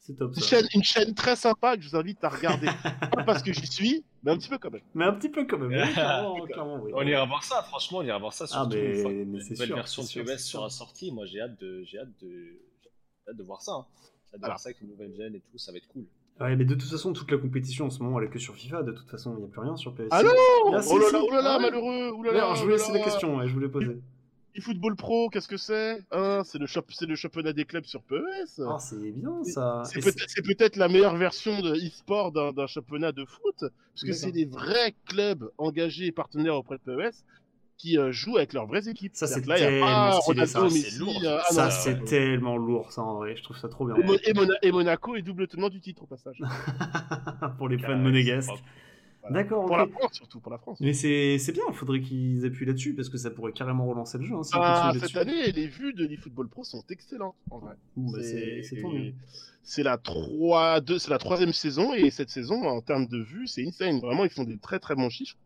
C'est 0.00 0.14
top 0.16 0.30
Une 0.34 0.40
ça. 0.42 0.46
chaîne, 0.46 0.66
une 0.74 0.82
chaîne 0.82 1.14
très 1.14 1.36
sympa 1.36 1.76
que 1.76 1.82
je 1.82 1.90
vous 1.90 1.96
invite 1.96 2.22
à 2.24 2.30
regarder. 2.30 2.66
Pas 3.12 3.24
parce 3.24 3.42
que 3.42 3.52
j'y 3.52 3.66
suis, 3.66 4.04
mais 4.22 4.30
un 4.30 4.38
petit 4.38 4.48
peu 4.48 4.56
quand 4.56 4.70
même. 4.70 4.80
Mais 4.94 5.04
un 5.04 5.12
petit 5.12 5.28
peu 5.28 5.44
quand 5.44 5.58
même. 5.58 5.68
oui, 5.86 5.92
clairement, 5.92 6.40
clairement, 6.46 6.80
oui. 6.82 6.92
On 6.94 7.02
ira 7.06 7.26
voir 7.26 7.42
ça, 7.44 7.62
franchement, 7.64 7.98
on 7.98 8.02
ira 8.02 8.18
voir 8.18 8.32
ça. 8.32 8.46
Surtout 8.46 8.70
mais- 8.76 8.86
une 8.96 9.02
fois 9.02 9.10
que 9.10 9.16
mais 9.16 9.24
nouvelle 9.24 9.56
sûr, 9.66 9.76
version 9.76 10.02
de 10.02 10.08
PES 10.24 10.38
sera 10.38 10.70
sortie. 10.70 11.12
Moi, 11.12 11.26
j'ai 11.26 11.40
hâte 11.42 11.60
de, 11.60 11.82
j'ai 11.84 11.98
hâte 11.98 12.08
de, 12.22 12.28
j'ai 12.30 13.30
hâte 13.30 13.36
de 13.36 13.42
voir 13.42 13.60
ça. 13.60 13.72
hein. 13.72 13.86
J'ai 14.30 14.34
hâte 14.36 14.40
de 14.40 14.46
voir 14.46 14.58
ça 14.60 14.68
avec 14.70 14.80
une 14.80 14.88
nouvelle 14.88 15.14
gêne 15.14 15.34
et 15.34 15.40
tout, 15.40 15.58
ça 15.58 15.72
va 15.72 15.78
être 15.78 15.88
cool. 15.88 16.06
Ouais, 16.40 16.54
mais 16.54 16.64
de 16.64 16.74
toute 16.74 16.88
façon, 16.88 17.12
toute 17.12 17.30
la 17.32 17.38
compétition 17.38 17.86
en 17.86 17.90
ce 17.90 18.00
moment, 18.02 18.20
elle 18.20 18.26
est 18.26 18.30
que 18.30 18.38
sur 18.38 18.54
FIFA. 18.54 18.82
De 18.84 18.92
toute 18.92 19.10
façon, 19.10 19.34
il 19.36 19.40
n'y 19.40 19.44
a 19.44 19.48
plus 19.48 19.60
rien 19.60 19.76
sur 19.76 19.92
PS. 19.94 20.02
Ah 20.10 20.22
non 20.22 20.30
Ah, 20.72 20.80
Oh 20.88 20.98
là 20.98 21.06
là, 21.12 21.20
oh 21.22 21.30
là 21.32 21.42
là, 21.42 21.54
Ah 21.56 21.58
malheureux, 21.58 22.10
oh 22.14 22.22
là 22.22 22.54
je 22.54 22.60
oh 22.60 22.62
voulais 22.62 22.76
laisser 22.76 22.92
les 22.92 22.98
là. 22.98 23.04
questions, 23.04 23.36
ouais, 23.36 23.48
je 23.48 23.54
voulais 23.54 23.68
poser. 23.68 23.98
eFootball 24.54 24.94
Pro, 24.94 25.30
qu'est-ce 25.30 25.48
que 25.48 25.56
c'est? 25.56 26.00
Hein, 26.12 26.42
C'est 26.44 26.58
le, 26.58 26.66
championnat 27.16 27.52
des 27.52 27.64
clubs 27.64 27.84
sur 27.84 28.02
PES. 28.02 28.60
Ah, 28.68 28.78
c'est 28.78 29.10
bien 29.10 29.42
ça. 29.44 29.82
C'est 29.84 30.42
peut-être 30.42 30.76
la 30.76 30.88
meilleure 30.88 31.16
version 31.16 31.60
de 31.60 31.74
e-sport 31.74 32.30
d'un 32.30 32.66
championnat 32.68 33.10
de 33.10 33.24
foot, 33.24 33.56
parce 33.58 34.04
que 34.04 34.12
c'est 34.12 34.32
des 34.32 34.46
vrais 34.46 34.94
clubs 35.06 35.50
engagés 35.58 36.06
et 36.06 36.12
partenaires 36.12 36.56
auprès 36.56 36.76
de 36.76 36.82
PES 36.96 37.24
qui 37.78 37.96
euh, 37.96 38.10
jouent 38.12 38.36
avec 38.36 38.52
leurs 38.52 38.66
vraies 38.66 38.88
équipes. 38.88 39.12
Ça, 39.14 39.26
c'est 39.26 39.40
tellement 39.42 40.20
stylé, 40.20 40.46
ça, 40.46 40.68
c'est 40.68 40.98
lourd. 40.98 41.22
euh, 41.24 41.38
ah 41.40 41.52
ça, 41.52 41.64
non, 41.66 41.70
c'est 41.70 41.94
euh, 41.94 42.04
tellement 42.04 42.56
lourd, 42.56 42.92
ça, 42.92 43.02
en 43.02 43.14
vrai. 43.14 43.36
Je 43.36 43.42
trouve 43.42 43.56
ça 43.56 43.68
trop 43.68 43.86
bien. 43.86 43.94
et, 43.96 44.02
Mo- 44.02 44.16
et 44.24 44.32
Mona- 44.34 44.58
et 44.62 44.72
Monaco 44.72 45.14
est 45.16 45.22
double 45.22 45.46
tenant 45.46 45.68
du 45.70 45.80
titre 45.80 46.02
au 46.02 46.06
passage. 46.06 46.38
Pour 47.56 47.68
les 47.68 47.78
fans 47.78 47.96
monégasques. 47.96 48.50
D'accord, 49.30 49.66
Pour 49.66 49.76
ok. 49.76 49.78
la 49.78 49.86
France, 49.88 50.12
surtout, 50.14 50.40
pour 50.40 50.50
la 50.50 50.56
France. 50.56 50.78
Mais 50.80 50.94
c'est 50.94 51.36
c'est 51.38 51.52
bien, 51.52 51.64
il 51.68 51.74
faudrait 51.74 52.00
qu'ils 52.00 52.46
appuient 52.46 52.64
là-dessus 52.64 52.94
parce 52.94 53.10
que 53.10 53.18
ça 53.18 53.30
pourrait 53.30 53.52
carrément 53.52 53.86
relancer 53.86 54.16
le 54.16 54.24
jeu. 54.24 54.34
Hein, 54.34 54.42
si 54.42 54.52
Ah, 54.54 54.88
continue 54.92 55.06
cette 55.06 55.16
année, 55.18 55.52
les 55.52 55.66
vues 55.66 55.92
de 55.92 56.06
l'eFootball 56.06 56.48
Pro 56.48 56.64
sont 56.64 56.82
excellentes, 56.88 57.34
en 57.50 57.58
vrai. 57.58 57.74
Bon, 57.94 58.10
bah, 58.10 58.20
c'est 58.22 58.62
c'est 58.62 58.80
tant 58.80 58.90
mieux. 58.90 59.12
C'est 59.64 59.82
la, 59.82 59.98
3, 59.98 60.80
deux- 60.80 60.98
c'est 60.98 61.10
la 61.10 61.18
troisième 61.18 61.52
saison 61.52 61.92
et 61.92 62.08
cette 62.10 62.30
saison, 62.30 62.64
en 62.66 62.80
termes 62.80 63.06
de 63.06 63.18
vues, 63.18 63.46
c'est 63.46 63.66
insane. 63.66 64.00
Vraiment, 64.00 64.24
ils 64.24 64.30
font 64.30 64.44
des 64.44 64.56
très 64.56 64.78
très 64.78 64.94
bons 64.94 65.10
chiffres. 65.10 65.36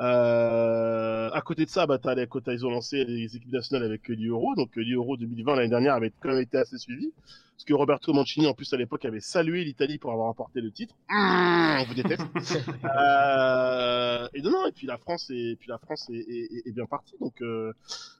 Euh, 0.00 1.30
à 1.32 1.40
côté 1.40 1.64
de 1.64 1.70
ça, 1.70 1.86
bah, 1.86 1.98
t'as 1.98 2.14
les, 2.14 2.26
ils 2.48 2.66
ont 2.66 2.70
lancé 2.70 3.04
les 3.04 3.36
équipes 3.36 3.52
nationales 3.52 3.84
avec 3.84 4.08
l'Euro. 4.08 4.54
Donc 4.54 4.70
l'Euro 4.76 5.16
2020 5.16 5.56
l'année 5.56 5.68
dernière 5.68 5.94
avait 5.94 6.12
quand 6.20 6.28
même 6.30 6.40
été 6.42 6.58
assez 6.58 6.78
suivi. 6.78 7.12
Parce 7.56 7.64
que 7.64 7.74
Roberto 7.74 8.12
Mancini, 8.12 8.46
en 8.46 8.54
plus 8.54 8.72
à 8.72 8.76
l'époque, 8.76 9.04
avait 9.04 9.18
salué 9.18 9.64
l'Italie 9.64 9.98
pour 9.98 10.12
avoir 10.12 10.28
remporté 10.28 10.60
le 10.60 10.70
titre. 10.70 10.94
Mmh, 11.10 11.78
on 11.80 11.84
vous 11.84 11.94
déteste. 11.94 12.22
euh, 12.84 14.28
et 14.32 14.42
non, 14.42 14.50
non, 14.52 14.66
et 14.66 14.72
puis 14.72 14.86
la 14.86 14.96
France 14.96 15.28
est, 15.30 15.56
puis 15.58 15.68
la 15.68 15.78
France 15.78 16.08
est, 16.10 16.18
est- 16.18 16.68
est 16.68 16.72
bien 16.72 16.86
partie. 16.86 17.16
Donc, 17.20 17.42
euh, 17.42 17.72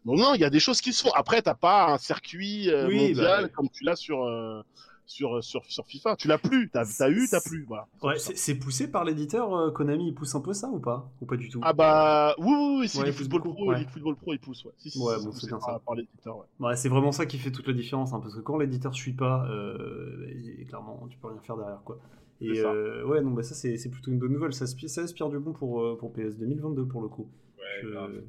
donc 0.05 0.18
non, 0.18 0.34
il 0.34 0.40
y 0.40 0.44
a 0.44 0.50
des 0.50 0.59
choses 0.59 0.80
qui 0.80 0.92
se 0.92 1.05
font. 1.05 1.12
Après, 1.14 1.40
t'as 1.40 1.55
pas 1.55 1.86
un 1.92 1.98
circuit 1.98 2.68
euh, 2.68 2.88
Oui, 2.88 2.96
mondial 3.10 3.42
bah 3.44 3.48
comme 3.50 3.68
tu 3.70 3.84
l'as 3.84 3.94
sur, 3.94 4.24
euh, 4.24 4.60
sur, 5.09 5.43
sur, 5.43 5.64
sur 5.64 5.86
FIFA. 5.86 6.16
Tu 6.16 6.28
l'as 6.28 6.39
plus. 6.39 6.70
T'as 6.70 6.85
as 7.01 7.10
eu, 7.10 7.26
t'as 7.28 7.40
plus. 7.40 7.64
Voilà. 7.64 7.89
Ouais, 8.02 8.18
c'est 8.18 8.55
poussé 8.55 8.90
par 8.90 9.05
l'éditeur 9.05 9.52
euh, 9.55 9.70
Konami, 9.70 10.09
il 10.09 10.14
pousse 10.14 10.35
un 10.35 10.40
peu 10.40 10.52
ça 10.52 10.68
ou 10.68 10.78
pas? 10.78 11.10
Ou 11.20 11.26
pas 11.26 11.36
du 11.36 11.48
tout? 11.48 11.60
Ah 11.64 11.72
bah 11.72 12.35
oui, 12.39 12.47
oui, 12.52 12.76
oui, 12.80 12.89
si 12.89 12.98
Ouais, 12.98 13.06
les 13.06 13.12
football 13.12 13.43
beaucoup, 13.43 13.55
pro, 13.55 13.70
ouais. 13.70 13.78
les 13.80 13.86
football 13.86 14.16
pro, 14.16 14.35
ils 14.35 14.39
poussent, 14.39 14.64
ouais. 14.66 14.72
Si, 14.76 14.90
si, 14.90 14.98
Ouais, 14.98 15.16
bon, 15.24 15.32
c'est 15.32 15.47
bien 15.48 15.59
ça. 15.60 15.80
par 15.85 15.94
l'éditeur, 15.94 16.44
ouais. 16.60 16.76
C'est 16.76 16.89
vraiment 16.90 17.10
ça 17.10 17.26
qui 17.26 17.39
fait 17.39 17.51
toute 17.51 17.66
la 17.66 17.72
différence, 17.72 18.12
hein, 18.12 18.20
parce 18.20 18.35
que 18.35 18.40
quand 18.40 18.59
l'éditeur 18.59 18.94
suit 18.94 19.14
pas, 19.14 19.47
euh, 19.51 20.26
clairement, 20.68 21.06
tu 21.10 21.18
peux 21.18 21.28
rien 21.28 21.40
faire 21.40 21.56
derrière, 21.56 21.82
quoi. 21.85 21.98
Et 22.40 22.60
euh, 22.60 23.05
ouais, 23.05 23.20
donc 23.20 23.35
bah, 23.35 23.43
ça 23.43 23.55
c'est 23.56 23.90
plutôt 23.90 24.12
une 24.12 24.18
bonne 24.18 24.32
nouvelle, 24.32 24.52
ça, 24.52 24.64
aspire- 24.64 24.89
ça 24.89 25.02
aspire 25.02 25.28
du 25.28 25.39
bon 25.40 25.52
pour, 25.52 25.98
pour 25.98 26.12
PS 26.12 26.36
2022 26.39 26.86
pour 26.86 27.02
le 27.02 27.09
coup. 27.09 27.28
Ouais, 27.59 28.22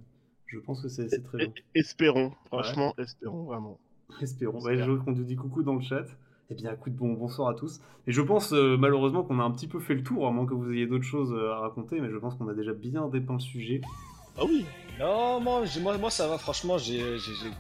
je, 0.48 0.58
pense 0.58 0.82
que 0.82 0.88
c'est 0.88 1.08
très 1.24 1.38
bien. 1.38 1.54
Espérons, 1.76 2.32
franchement, 2.46 2.96
espérons 2.98 3.44
vraiment. 3.44 3.80
Espérons. 4.22 4.60
J'espère. 4.62 4.86
je 4.86 4.92
vois 4.92 5.04
qu'on 5.04 5.14
te 5.14 5.22
dit 5.22 5.36
coucou 5.36 5.62
dans 5.62 5.76
le 5.76 5.82
chat. 5.82 6.06
Eh 6.52 6.56
bien, 6.56 6.74
écoute, 6.74 6.94
bon, 6.94 7.14
bonsoir 7.14 7.50
à 7.50 7.54
tous. 7.54 7.80
Et 8.08 8.12
je 8.12 8.22
pense 8.22 8.54
euh, 8.54 8.76
malheureusement 8.76 9.24
qu'on 9.24 9.40
a 9.40 9.44
un 9.44 9.52
petit 9.52 9.68
peu 9.68 9.80
fait 9.80 9.94
le 9.94 10.02
tour, 10.02 10.26
à 10.26 10.32
moins 10.32 10.48
que 10.48 10.56
vous 10.56 10.72
ayez 10.72 10.88
d'autres 10.88 11.04
choses 11.04 11.32
euh, 11.32 11.52
à 11.52 11.60
raconter, 11.60 12.00
mais 12.00 12.10
je 12.10 12.18
pense 12.18 12.34
qu'on 12.36 12.48
a 12.48 12.56
déjà 12.56 12.74
bien 12.74 13.08
dépeint 13.08 13.36
le 13.36 13.40
sujet. 13.40 13.82
Ah 14.36 14.46
oui, 14.46 14.66
Non, 14.98 15.40
moi, 15.40 15.64
moi, 15.80 15.98
moi 16.00 16.10
ça 16.10 16.28
va, 16.28 16.40
franchement, 16.40 16.80
j'ai 16.80 17.04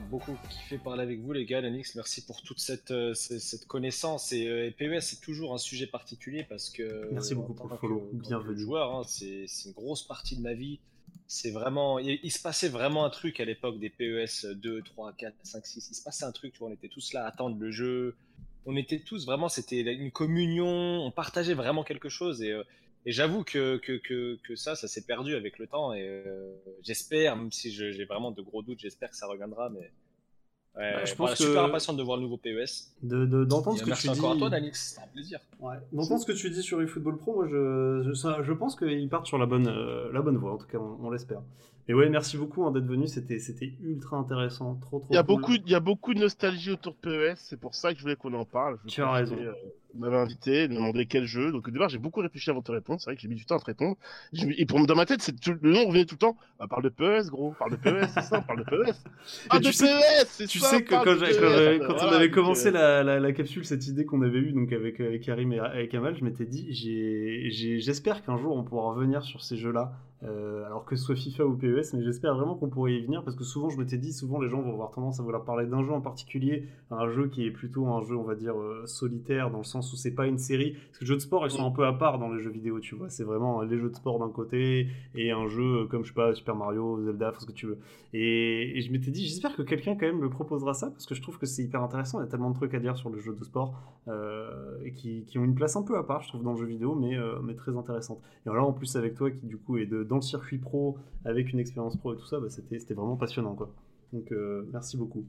beaucoup 0.09 0.35
kiffé 0.49 0.79
parler 0.79 1.03
avec 1.03 1.19
vous, 1.19 1.33
les 1.33 1.45
gars, 1.45 1.61
Lanix, 1.61 1.93
merci 1.95 2.25
pour 2.25 2.41
toute 2.41 2.59
cette, 2.59 2.89
euh, 2.89 3.13
cette, 3.13 3.41
cette 3.41 3.67
connaissance. 3.67 4.31
Et, 4.31 4.47
euh, 4.47 4.67
et 4.67 4.71
PES, 4.71 5.01
c'est 5.01 5.21
toujours 5.21 5.53
un 5.53 5.59
sujet 5.59 5.85
particulier 5.85 6.43
parce 6.49 6.71
que. 6.71 7.11
Merci 7.11 7.35
beaucoup 7.35 7.53
pour 7.53 7.67
le 7.69 7.75
follow. 7.75 8.09
Bienvenue. 8.13 8.57
joueur, 8.57 8.95
hein, 8.95 9.01
c'est 9.05 9.45
c'est 9.45 9.69
une 9.69 9.75
grosse 9.75 10.01
partie 10.01 10.35
de 10.35 10.41
ma 10.41 10.55
vie. 10.55 10.79
C'est 11.27 11.51
vraiment. 11.51 11.99
Il, 11.99 12.19
il 12.23 12.31
se 12.31 12.41
passait 12.41 12.69
vraiment 12.69 13.05
un 13.05 13.11
truc 13.11 13.39
à 13.39 13.45
l'époque 13.45 13.77
des 13.77 13.91
PES 13.91 14.47
2, 14.55 14.81
3, 14.81 15.13
4, 15.13 15.35
5, 15.43 15.63
6. 15.63 15.89
Il 15.91 15.93
se 15.93 16.03
passait 16.03 16.25
un 16.25 16.31
truc, 16.31 16.53
tu 16.53 16.59
vois, 16.59 16.69
on 16.69 16.73
était 16.73 16.87
tous 16.87 17.13
là 17.13 17.25
à 17.25 17.27
attendre 17.27 17.55
le 17.59 17.69
jeu. 17.69 18.15
On 18.65 18.75
était 18.75 18.99
tous 18.99 19.25
vraiment, 19.25 19.49
c'était 19.49 19.81
une 19.81 20.11
communion, 20.11 20.67
on 20.67 21.11
partageait 21.11 21.53
vraiment 21.53 21.83
quelque 21.83 22.09
chose. 22.09 22.41
Et. 22.41 22.51
euh, 22.51 22.63
et 23.05 23.13
j'avoue 23.13 23.45
que, 23.45 23.77
que, 23.77 23.93
que, 23.97 24.37
que 24.43 24.55
ça, 24.57 24.75
ça 24.75 24.89
s'est 24.89 25.05
perdu 25.05 25.33
avec 25.35 25.57
le 25.57 25.67
temps. 25.67 25.93
Et 25.93 26.03
euh, 26.03 26.53
j'espère, 26.83 27.37
même 27.37 27.51
si 27.51 27.71
j'ai 27.71 28.03
vraiment 28.05 28.31
de 28.31 28.41
gros 28.41 28.61
doutes, 28.61 28.79
j'espère 28.79 29.09
que 29.09 29.15
ça 29.15 29.25
reviendra. 29.25 29.69
Mais 29.69 29.93
Ouais, 30.77 30.81
Ouais, 30.83 31.05
je 31.05 31.15
voilà, 31.15 31.31
pense 31.31 31.39
que- 31.39 31.43
super 31.45 31.63
impatient 31.65 31.93
de 31.93 32.03
voir 32.03 32.17
le 32.17 32.23
nouveau 32.23 32.37
PES. 32.37 32.93
De- 33.03 33.25
de- 33.25 33.43
D'entendre 33.43 33.75
Et 33.75 33.79
ce 33.79 33.83
que 33.83 33.89
merci 33.89 34.07
tu 34.07 34.13
dis. 34.13 34.19
encore 34.19 34.31
à 34.33 34.37
toi, 34.37 34.49
Danix, 34.49 34.79
c'était 34.79 35.01
un 35.05 35.11
plaisir. 35.11 35.39
Ouais. 35.59 35.75
D'entendre 35.91 36.21
ce 36.21 36.25
que 36.25 36.31
tu 36.31 36.49
dis 36.49 36.61
sur 36.63 36.81
eFootball 36.81 37.17
Pro, 37.17 37.33
moi 37.35 37.47
je, 37.47 38.03
je, 38.05 38.13
ça- 38.13 38.41
je 38.43 38.53
pense 38.53 38.75
qu'ils 38.77 39.09
partent 39.09 39.25
sur 39.25 39.37
la 39.37 39.45
bonne, 39.45 39.67
euh, 39.67 40.09
la 40.13 40.21
bonne 40.21 40.37
voie, 40.37 40.53
en 40.53 40.57
tout 40.57 40.67
cas 40.67 40.77
on, 40.77 40.97
on 41.05 41.09
l'espère. 41.09 41.41
Mais 41.87 41.95
ouais, 41.95 42.07
merci 42.07 42.37
beaucoup 42.37 42.63
hein, 42.65 42.71
d'être 42.71 42.85
venu, 42.85 43.07
c'était 43.07 43.39
c'était 43.39 43.73
ultra 43.81 44.17
intéressant, 44.17 44.75
trop 44.75 44.99
trop 44.99 45.07
Il 45.09 45.15
y, 45.15 45.17
a 45.17 45.23
cool. 45.23 45.35
beaucoup, 45.35 45.53
il 45.53 45.69
y 45.69 45.75
a 45.75 45.79
beaucoup 45.79 46.13
de 46.13 46.19
nostalgie 46.19 46.71
autour 46.71 46.93
de 46.93 46.97
PES, 47.33 47.35
c'est 47.39 47.59
pour 47.59 47.73
ça 47.75 47.91
que 47.91 47.97
je 47.97 48.03
voulais 48.03 48.15
qu'on 48.15 48.33
en 48.35 48.45
parle. 48.45 48.77
Je 48.85 48.89
Tu 48.91 49.01
as 49.01 49.11
raison. 49.11 49.35
euh, 49.37 49.51
M'avez 49.97 50.17
invité, 50.17 50.67
me 50.67 50.75
demander 50.75 51.05
quel 51.07 51.25
jeu. 51.25 51.51
Donc 51.51 51.67
au 51.67 51.71
départ, 51.71 51.89
j'ai 51.89 51.97
beaucoup 51.97 52.19
réfléchi 52.21 52.49
avant 52.51 52.59
de 52.59 52.63
te 52.65 52.71
répondre. 52.71 52.99
C'est 53.01 53.05
vrai 53.09 53.15
que 53.15 53.21
j'ai 53.21 53.27
mis 53.27 53.35
du 53.35 53.45
temps 53.45 53.55
à 53.55 53.59
te 53.59 53.65
répondre. 53.65 53.97
Et 54.33 54.65
pour 54.67 54.85
dans 54.85 54.95
ma 54.95 55.05
tête, 55.07 55.21
c'est 55.21 55.39
tout- 55.39 55.55
le 55.61 55.71
nom 55.71 55.87
revenait 55.87 56.05
tout 56.05 56.15
le 56.15 56.19
temps. 56.19 56.37
Bah, 56.59 56.67
parle 56.69 56.83
de 56.83 56.89
PES, 56.89 57.29
gros. 57.31 57.53
Parle 57.57 57.71
de 57.71 57.75
PES, 57.77 58.07
c'est 58.13 58.21
ça. 58.21 58.41
Parle 58.41 58.59
de 58.59 58.63
PES. 58.65 58.93
Parle 59.49 59.61
tu 59.61 59.67
de 59.69 59.73
sais- 59.73 59.85
PES, 59.87 60.25
c'est 60.27 60.47
Tu 60.47 60.59
sais 60.59 60.83
que 60.83 60.89
parle 60.91 61.05
quand, 61.05 61.25
PES. 61.25 61.81
on 61.89 61.93
Voilà, 61.95 62.15
avait 62.17 62.29
commencé 62.29 62.69
la, 62.71 63.03
la, 63.03 63.19
la 63.19 63.31
capsule, 63.31 63.65
cette 63.65 63.87
idée 63.87 64.05
qu'on 64.05 64.21
avait 64.21 64.37
eue 64.39 64.51
donc 64.51 64.71
avec, 64.73 64.99
avec 64.99 65.23
Karim 65.23 65.51
et 65.53 65.59
avec 65.59 65.89
Kamal, 65.91 66.15
je 66.15 66.23
m'étais 66.23 66.45
dit, 66.45 66.67
j'espère 67.79 68.23
qu'un 68.23 68.37
jour 68.37 68.55
on 68.55 68.63
pourra 68.63 68.93
revenir 68.93 69.23
sur 69.23 69.41
ces 69.43 69.57
jeux-là, 69.57 69.91
euh, 70.23 70.65
alors 70.65 70.83
que 70.83 70.95
ce 70.97 71.03
soit 71.05 71.15
FIFA 71.15 71.45
ou 71.45 71.55
PES, 71.55 71.93
mais 71.93 72.03
j'espère 72.03 72.35
vraiment 72.35 72.55
qu'on 72.55 72.67
pourrait 72.67 72.93
y 72.93 73.01
venir 73.01 73.23
parce 73.23 73.37
que 73.37 73.43
souvent, 73.45 73.69
je 73.69 73.77
m'étais 73.77 73.97
dit, 73.97 74.11
souvent 74.11 74.39
les 74.41 74.49
gens 74.49 74.61
vont 74.61 74.73
avoir 74.73 74.91
tendance 74.91 75.19
à 75.19 75.23
vouloir 75.23 75.45
parler 75.45 75.65
d'un 75.65 75.81
jeu 75.83 75.93
en 75.93 76.01
particulier, 76.01 76.67
un 76.91 77.07
jeu 77.09 77.27
qui 77.29 77.45
est 77.45 77.51
plutôt 77.51 77.87
un 77.87 78.01
jeu, 78.01 78.17
on 78.17 78.23
va 78.23 78.35
dire, 78.35 78.59
euh, 78.59 78.85
solitaire, 78.85 79.49
dans 79.49 79.59
le 79.59 79.63
sens 79.63 79.93
où 79.93 79.95
c'est 79.95 80.13
pas 80.13 80.27
une 80.27 80.37
série. 80.37 80.71
Parce 80.73 80.97
que 80.99 81.03
les 81.05 81.07
jeux 81.07 81.15
de 81.15 81.21
sport, 81.21 81.45
ils 81.47 81.51
sont 81.51 81.65
un 81.65 81.71
peu 81.71 81.85
à 81.85 81.93
part 81.93 82.19
dans 82.19 82.33
les 82.33 82.41
jeux 82.41 82.49
vidéo, 82.51 82.79
tu 82.81 82.95
vois. 82.95 83.09
C'est 83.09 83.23
vraiment 83.23 83.61
les 83.61 83.77
jeux 83.79 83.89
de 83.89 83.95
sport 83.95 84.19
d'un 84.19 84.29
côté 84.29 84.87
et 85.15 85.31
un 85.31 85.47
jeu 85.47 85.83
euh, 85.83 85.85
comme, 85.87 86.03
je 86.03 86.09
sais 86.09 86.13
pas, 86.13 86.33
Super 86.35 86.55
Mario, 86.55 87.01
Zelda, 87.05 87.31
ce 87.39 87.45
que 87.45 87.53
tu 87.53 87.67
veux. 87.67 87.77
Et, 88.13 88.77
et 88.77 88.81
je 88.81 88.91
m'étais 88.91 89.11
dit, 89.11 89.25
j'espère 89.25 89.55
que 89.55 89.61
quelqu'un 89.61 89.95
quand 89.95 90.05
même 90.07 90.19
me 90.19 90.29
proposera 90.29 90.73
ça 90.73 90.87
parce 90.89 91.05
que 91.05 91.15
je 91.15 91.21
trouve 91.21 91.37
que 91.37 91.45
c'est 91.45 91.63
hyper 91.63 91.81
intéressant. 91.81 92.19
Il 92.19 92.23
y 92.23 92.27
a 92.27 92.29
tellement 92.29 92.49
de 92.49 92.55
trucs 92.55 92.73
à 92.73 92.79
dire 92.79 92.97
sur 92.97 93.09
les 93.09 93.19
jeux 93.19 93.35
de 93.35 93.43
sport 93.43 93.73
et 94.83 94.91
qui, 94.93 95.23
qui 95.25 95.37
ont 95.37 95.43
une 95.45 95.53
place 95.53 95.75
un 95.75 95.83
peu 95.83 95.95
à 95.97 96.03
part, 96.03 96.23
je 96.23 96.29
trouve, 96.29 96.43
dans 96.43 96.53
le 96.53 96.57
jeu 96.57 96.65
vidéo, 96.65 96.95
mais, 96.95 97.15
mais 97.43 97.53
très 97.53 97.77
intéressante. 97.77 98.19
Et 98.45 98.49
alors, 98.49 98.67
en 98.67 98.73
plus, 98.73 98.95
avec 98.95 99.13
toi 99.15 99.29
qui, 99.29 99.45
du 99.45 99.57
coup, 99.57 99.77
est 99.77 99.85
de- 99.85 100.03
dans 100.09 100.15
le 100.17 100.21
circuit 100.21 100.57
pro 100.57 100.97
avec 101.25 101.53
une 101.53 101.59
expérience 101.59 101.95
pro 101.97 102.13
et 102.13 102.17
tout 102.17 102.25
ça, 102.25 102.39
bah, 102.39 102.47
c'était 102.49 102.93
vraiment 102.93 103.15
passionnant, 103.15 103.55
quoi. 103.55 103.73
Donc, 104.11 104.31
euh, 104.31 104.67
merci 104.73 104.97
beaucoup. 104.97 105.25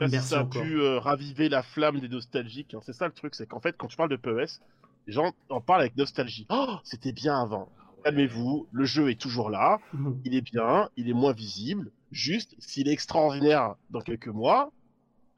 Là, 0.00 0.08
Merci 0.08 0.28
ça 0.28 0.40
a 0.40 0.42
encore. 0.44 0.62
pu 0.62 0.80
euh, 0.80 0.98
raviver 1.00 1.48
la 1.48 1.62
flamme 1.62 1.98
des 2.00 2.08
nostalgiques. 2.08 2.74
hein. 2.74 2.80
C'est 2.84 2.92
ça 2.92 3.06
le 3.06 3.12
truc, 3.12 3.34
c'est 3.34 3.46
qu'en 3.46 3.60
fait, 3.60 3.76
quand 3.76 3.88
tu 3.88 3.96
parles 3.96 4.10
de 4.10 4.16
PES, 4.16 4.60
les 5.06 5.12
gens 5.12 5.32
en 5.48 5.60
parlent 5.60 5.80
avec 5.80 5.96
nostalgie. 5.96 6.46
Oh, 6.50 6.76
c'était 6.84 7.12
bien 7.12 7.40
avant. 7.40 7.68
Calmez-vous, 8.04 8.68
le 8.70 8.84
jeu 8.84 9.10
est 9.10 9.20
toujours 9.20 9.50
là, 9.50 9.78
il 10.24 10.34
est 10.34 10.40
bien, 10.40 10.88
il 10.96 11.08
est 11.08 11.14
moins 11.14 11.32
visible. 11.32 11.90
Juste, 12.12 12.54
s'il 12.58 12.88
est 12.88 12.92
extraordinaire 12.92 13.74
dans 13.90 14.00
quelques 14.00 14.28
mois, 14.28 14.70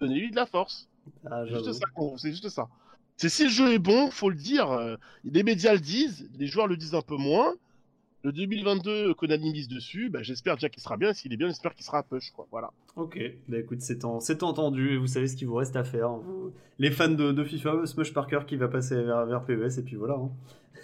donnez-lui 0.01 0.31
de 0.31 0.37
la 0.37 0.47
force. 0.47 0.89
Ah, 1.25 1.43
C'est 1.45 1.53
juste 1.55 1.65
j'avoue. 1.65 1.79
ça, 1.79 1.87
qu'on- 1.95 2.17
c'est 2.19 2.31
juste 2.31 2.49
ça. 2.51 2.69
C'est 3.17 3.29
si 3.31 3.45
le 3.45 3.51
jeu 3.51 3.73
est 3.73 3.79
bon, 3.79 4.11
faut 4.11 4.29
le 4.31 4.37
dire. 4.37 4.71
euh, 4.71 4.97
Les 5.25 5.43
médias 5.43 5.73
le 5.73 5.81
disent, 5.81 6.29
les 6.39 6.47
joueurs 6.47 6.67
le 6.67 6.77
disent 6.77 6.95
un 6.95 7.03
peu 7.03 7.17
moins. 7.17 7.55
Le 8.23 8.33
2022, 8.33 9.15
Konami 9.15 9.51
mise 9.53 9.69
dessus. 9.69 10.11
Bah, 10.11 10.23
j'espère 10.23 10.57
déjà 10.57 10.69
qu'il 10.69 10.83
sera 10.83 10.97
bien. 10.99 11.15
S'il 11.15 11.33
est 11.33 11.37
bien, 11.39 11.49
j'espère 11.49 11.75
qu'il 11.75 11.85
sera 11.87 11.99
un 12.01 12.03
push, 12.03 12.31
quoi. 12.33 12.47
Voilà. 12.51 12.71
Ok, 12.97 13.19
bah 13.49 13.59
écoute, 13.59 13.81
c'est 13.81 14.05
en- 14.05 14.21
c'est 14.21 14.43
entendu 14.43 14.93
et 14.93 14.97
vous 14.99 15.07
savez 15.07 15.27
ce 15.27 15.37
qu'il 15.37 15.47
vous 15.49 15.55
reste 15.55 15.75
à 15.77 15.85
faire. 15.85 16.11
Vous- 16.11 16.53
Les 16.79 16.91
fans 16.91 17.09
de, 17.09 17.33
de 17.33 17.45
FIFA, 17.45 17.87
Smush 17.87 18.13
Parker 18.13 18.41
qui 18.47 18.57
va 18.57 18.69
passer 18.69 19.03
vers, 19.03 19.25
vers 19.25 19.45
PES 19.45 19.79
et 19.79 19.83
puis 19.83 19.97
voilà. 19.97 20.15
hein. 20.17 20.31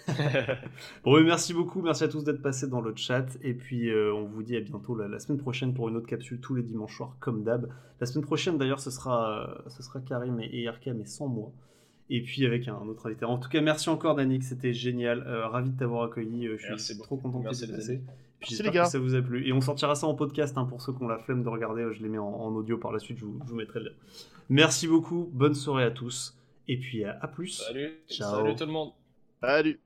bon, 1.03 1.13
ouais, 1.15 1.23
merci 1.23 1.53
beaucoup, 1.53 1.81
merci 1.81 2.03
à 2.03 2.07
tous 2.07 2.23
d'être 2.23 2.41
passés 2.41 2.67
dans 2.67 2.81
le 2.81 2.93
chat 2.95 3.25
et 3.43 3.53
puis 3.53 3.89
euh, 3.89 4.13
on 4.13 4.23
vous 4.25 4.41
dit 4.41 4.55
à 4.55 4.61
bientôt 4.61 4.95
la, 4.95 5.07
la 5.07 5.19
semaine 5.19 5.37
prochaine 5.39 5.73
pour 5.73 5.89
une 5.89 5.97
autre 5.97 6.07
capsule 6.07 6.39
tous 6.39 6.55
les 6.55 6.63
dimanches 6.63 6.95
soirs 6.95 7.15
comme 7.19 7.43
d'hab. 7.43 7.67
La 7.99 8.05
semaine 8.05 8.23
prochaine 8.23 8.57
d'ailleurs 8.57 8.79
ce 8.79 8.89
sera, 8.89 9.43
euh, 9.65 9.69
ce 9.69 9.83
sera 9.83 9.99
Karim 9.99 10.39
et, 10.39 10.49
et 10.61 10.69
RK 10.69 10.87
mais 10.95 11.05
sans 11.05 11.27
moi. 11.27 11.51
Et 12.09 12.21
puis 12.21 12.45
avec 12.45 12.67
un 12.69 12.75
autre 12.87 13.05
invité. 13.07 13.25
En 13.25 13.37
tout 13.37 13.49
cas, 13.49 13.59
merci 13.61 13.89
encore 13.89 14.15
Danik, 14.15 14.43
c'était 14.43 14.73
génial. 14.73 15.23
Euh, 15.27 15.47
ravi 15.47 15.71
de 15.71 15.77
t'avoir 15.77 16.03
accueilli. 16.03 16.47
euh, 16.47 16.53
je 16.57 16.61
suis 16.61 16.69
Merci 16.69 16.97
trop 16.99 17.17
content 17.17 17.41
que 17.41 17.49
tu 17.49 17.67
passé. 17.67 17.91
amis. 17.93 18.01
Puis 18.39 18.49
Merci, 18.51 18.55
j'espère 18.55 18.71
les 18.71 18.75
gars. 18.77 18.83
que 18.85 18.89
ça 18.91 18.99
vous 18.99 19.15
a 19.15 19.21
plu. 19.21 19.45
Et 19.47 19.51
on 19.51 19.59
sortira 19.61 19.93
ça 19.95 20.07
en 20.07 20.13
podcast 20.15 20.57
hein, 20.57 20.65
pour 20.65 20.81
ceux 20.81 20.93
qui 20.93 21.01
ont 21.03 21.07
la 21.07 21.17
flemme 21.17 21.43
de 21.43 21.49
regarder. 21.49 21.81
euh, 21.81 21.91
Je 21.93 22.01
les 22.03 22.07
mets 22.09 22.17
en, 22.19 22.27
en 22.27 22.53
audio 22.55 22.77
par 22.77 22.91
la 22.93 22.99
suite. 22.99 23.17
Je 23.17 23.25
vous, 23.25 23.39
je 23.45 23.49
vous 23.49 23.55
mettrai 23.55 23.79
le 23.79 23.85
lien. 23.87 23.91
Merci 24.49 24.87
beaucoup. 24.87 25.29
Bonne 25.33 25.53
soirée 25.55 25.83
à 25.83 25.91
tous. 25.91 26.37
Et 26.69 26.77
puis 26.77 27.03
à, 27.03 27.17
à 27.21 27.27
plus. 27.27 27.61
Salut, 27.65 27.91
Ciao. 28.07 28.31
salut 28.37 28.55
tout 28.55 28.65
le 28.65 28.71
monde. 28.71 28.91
Salut. 29.41 29.79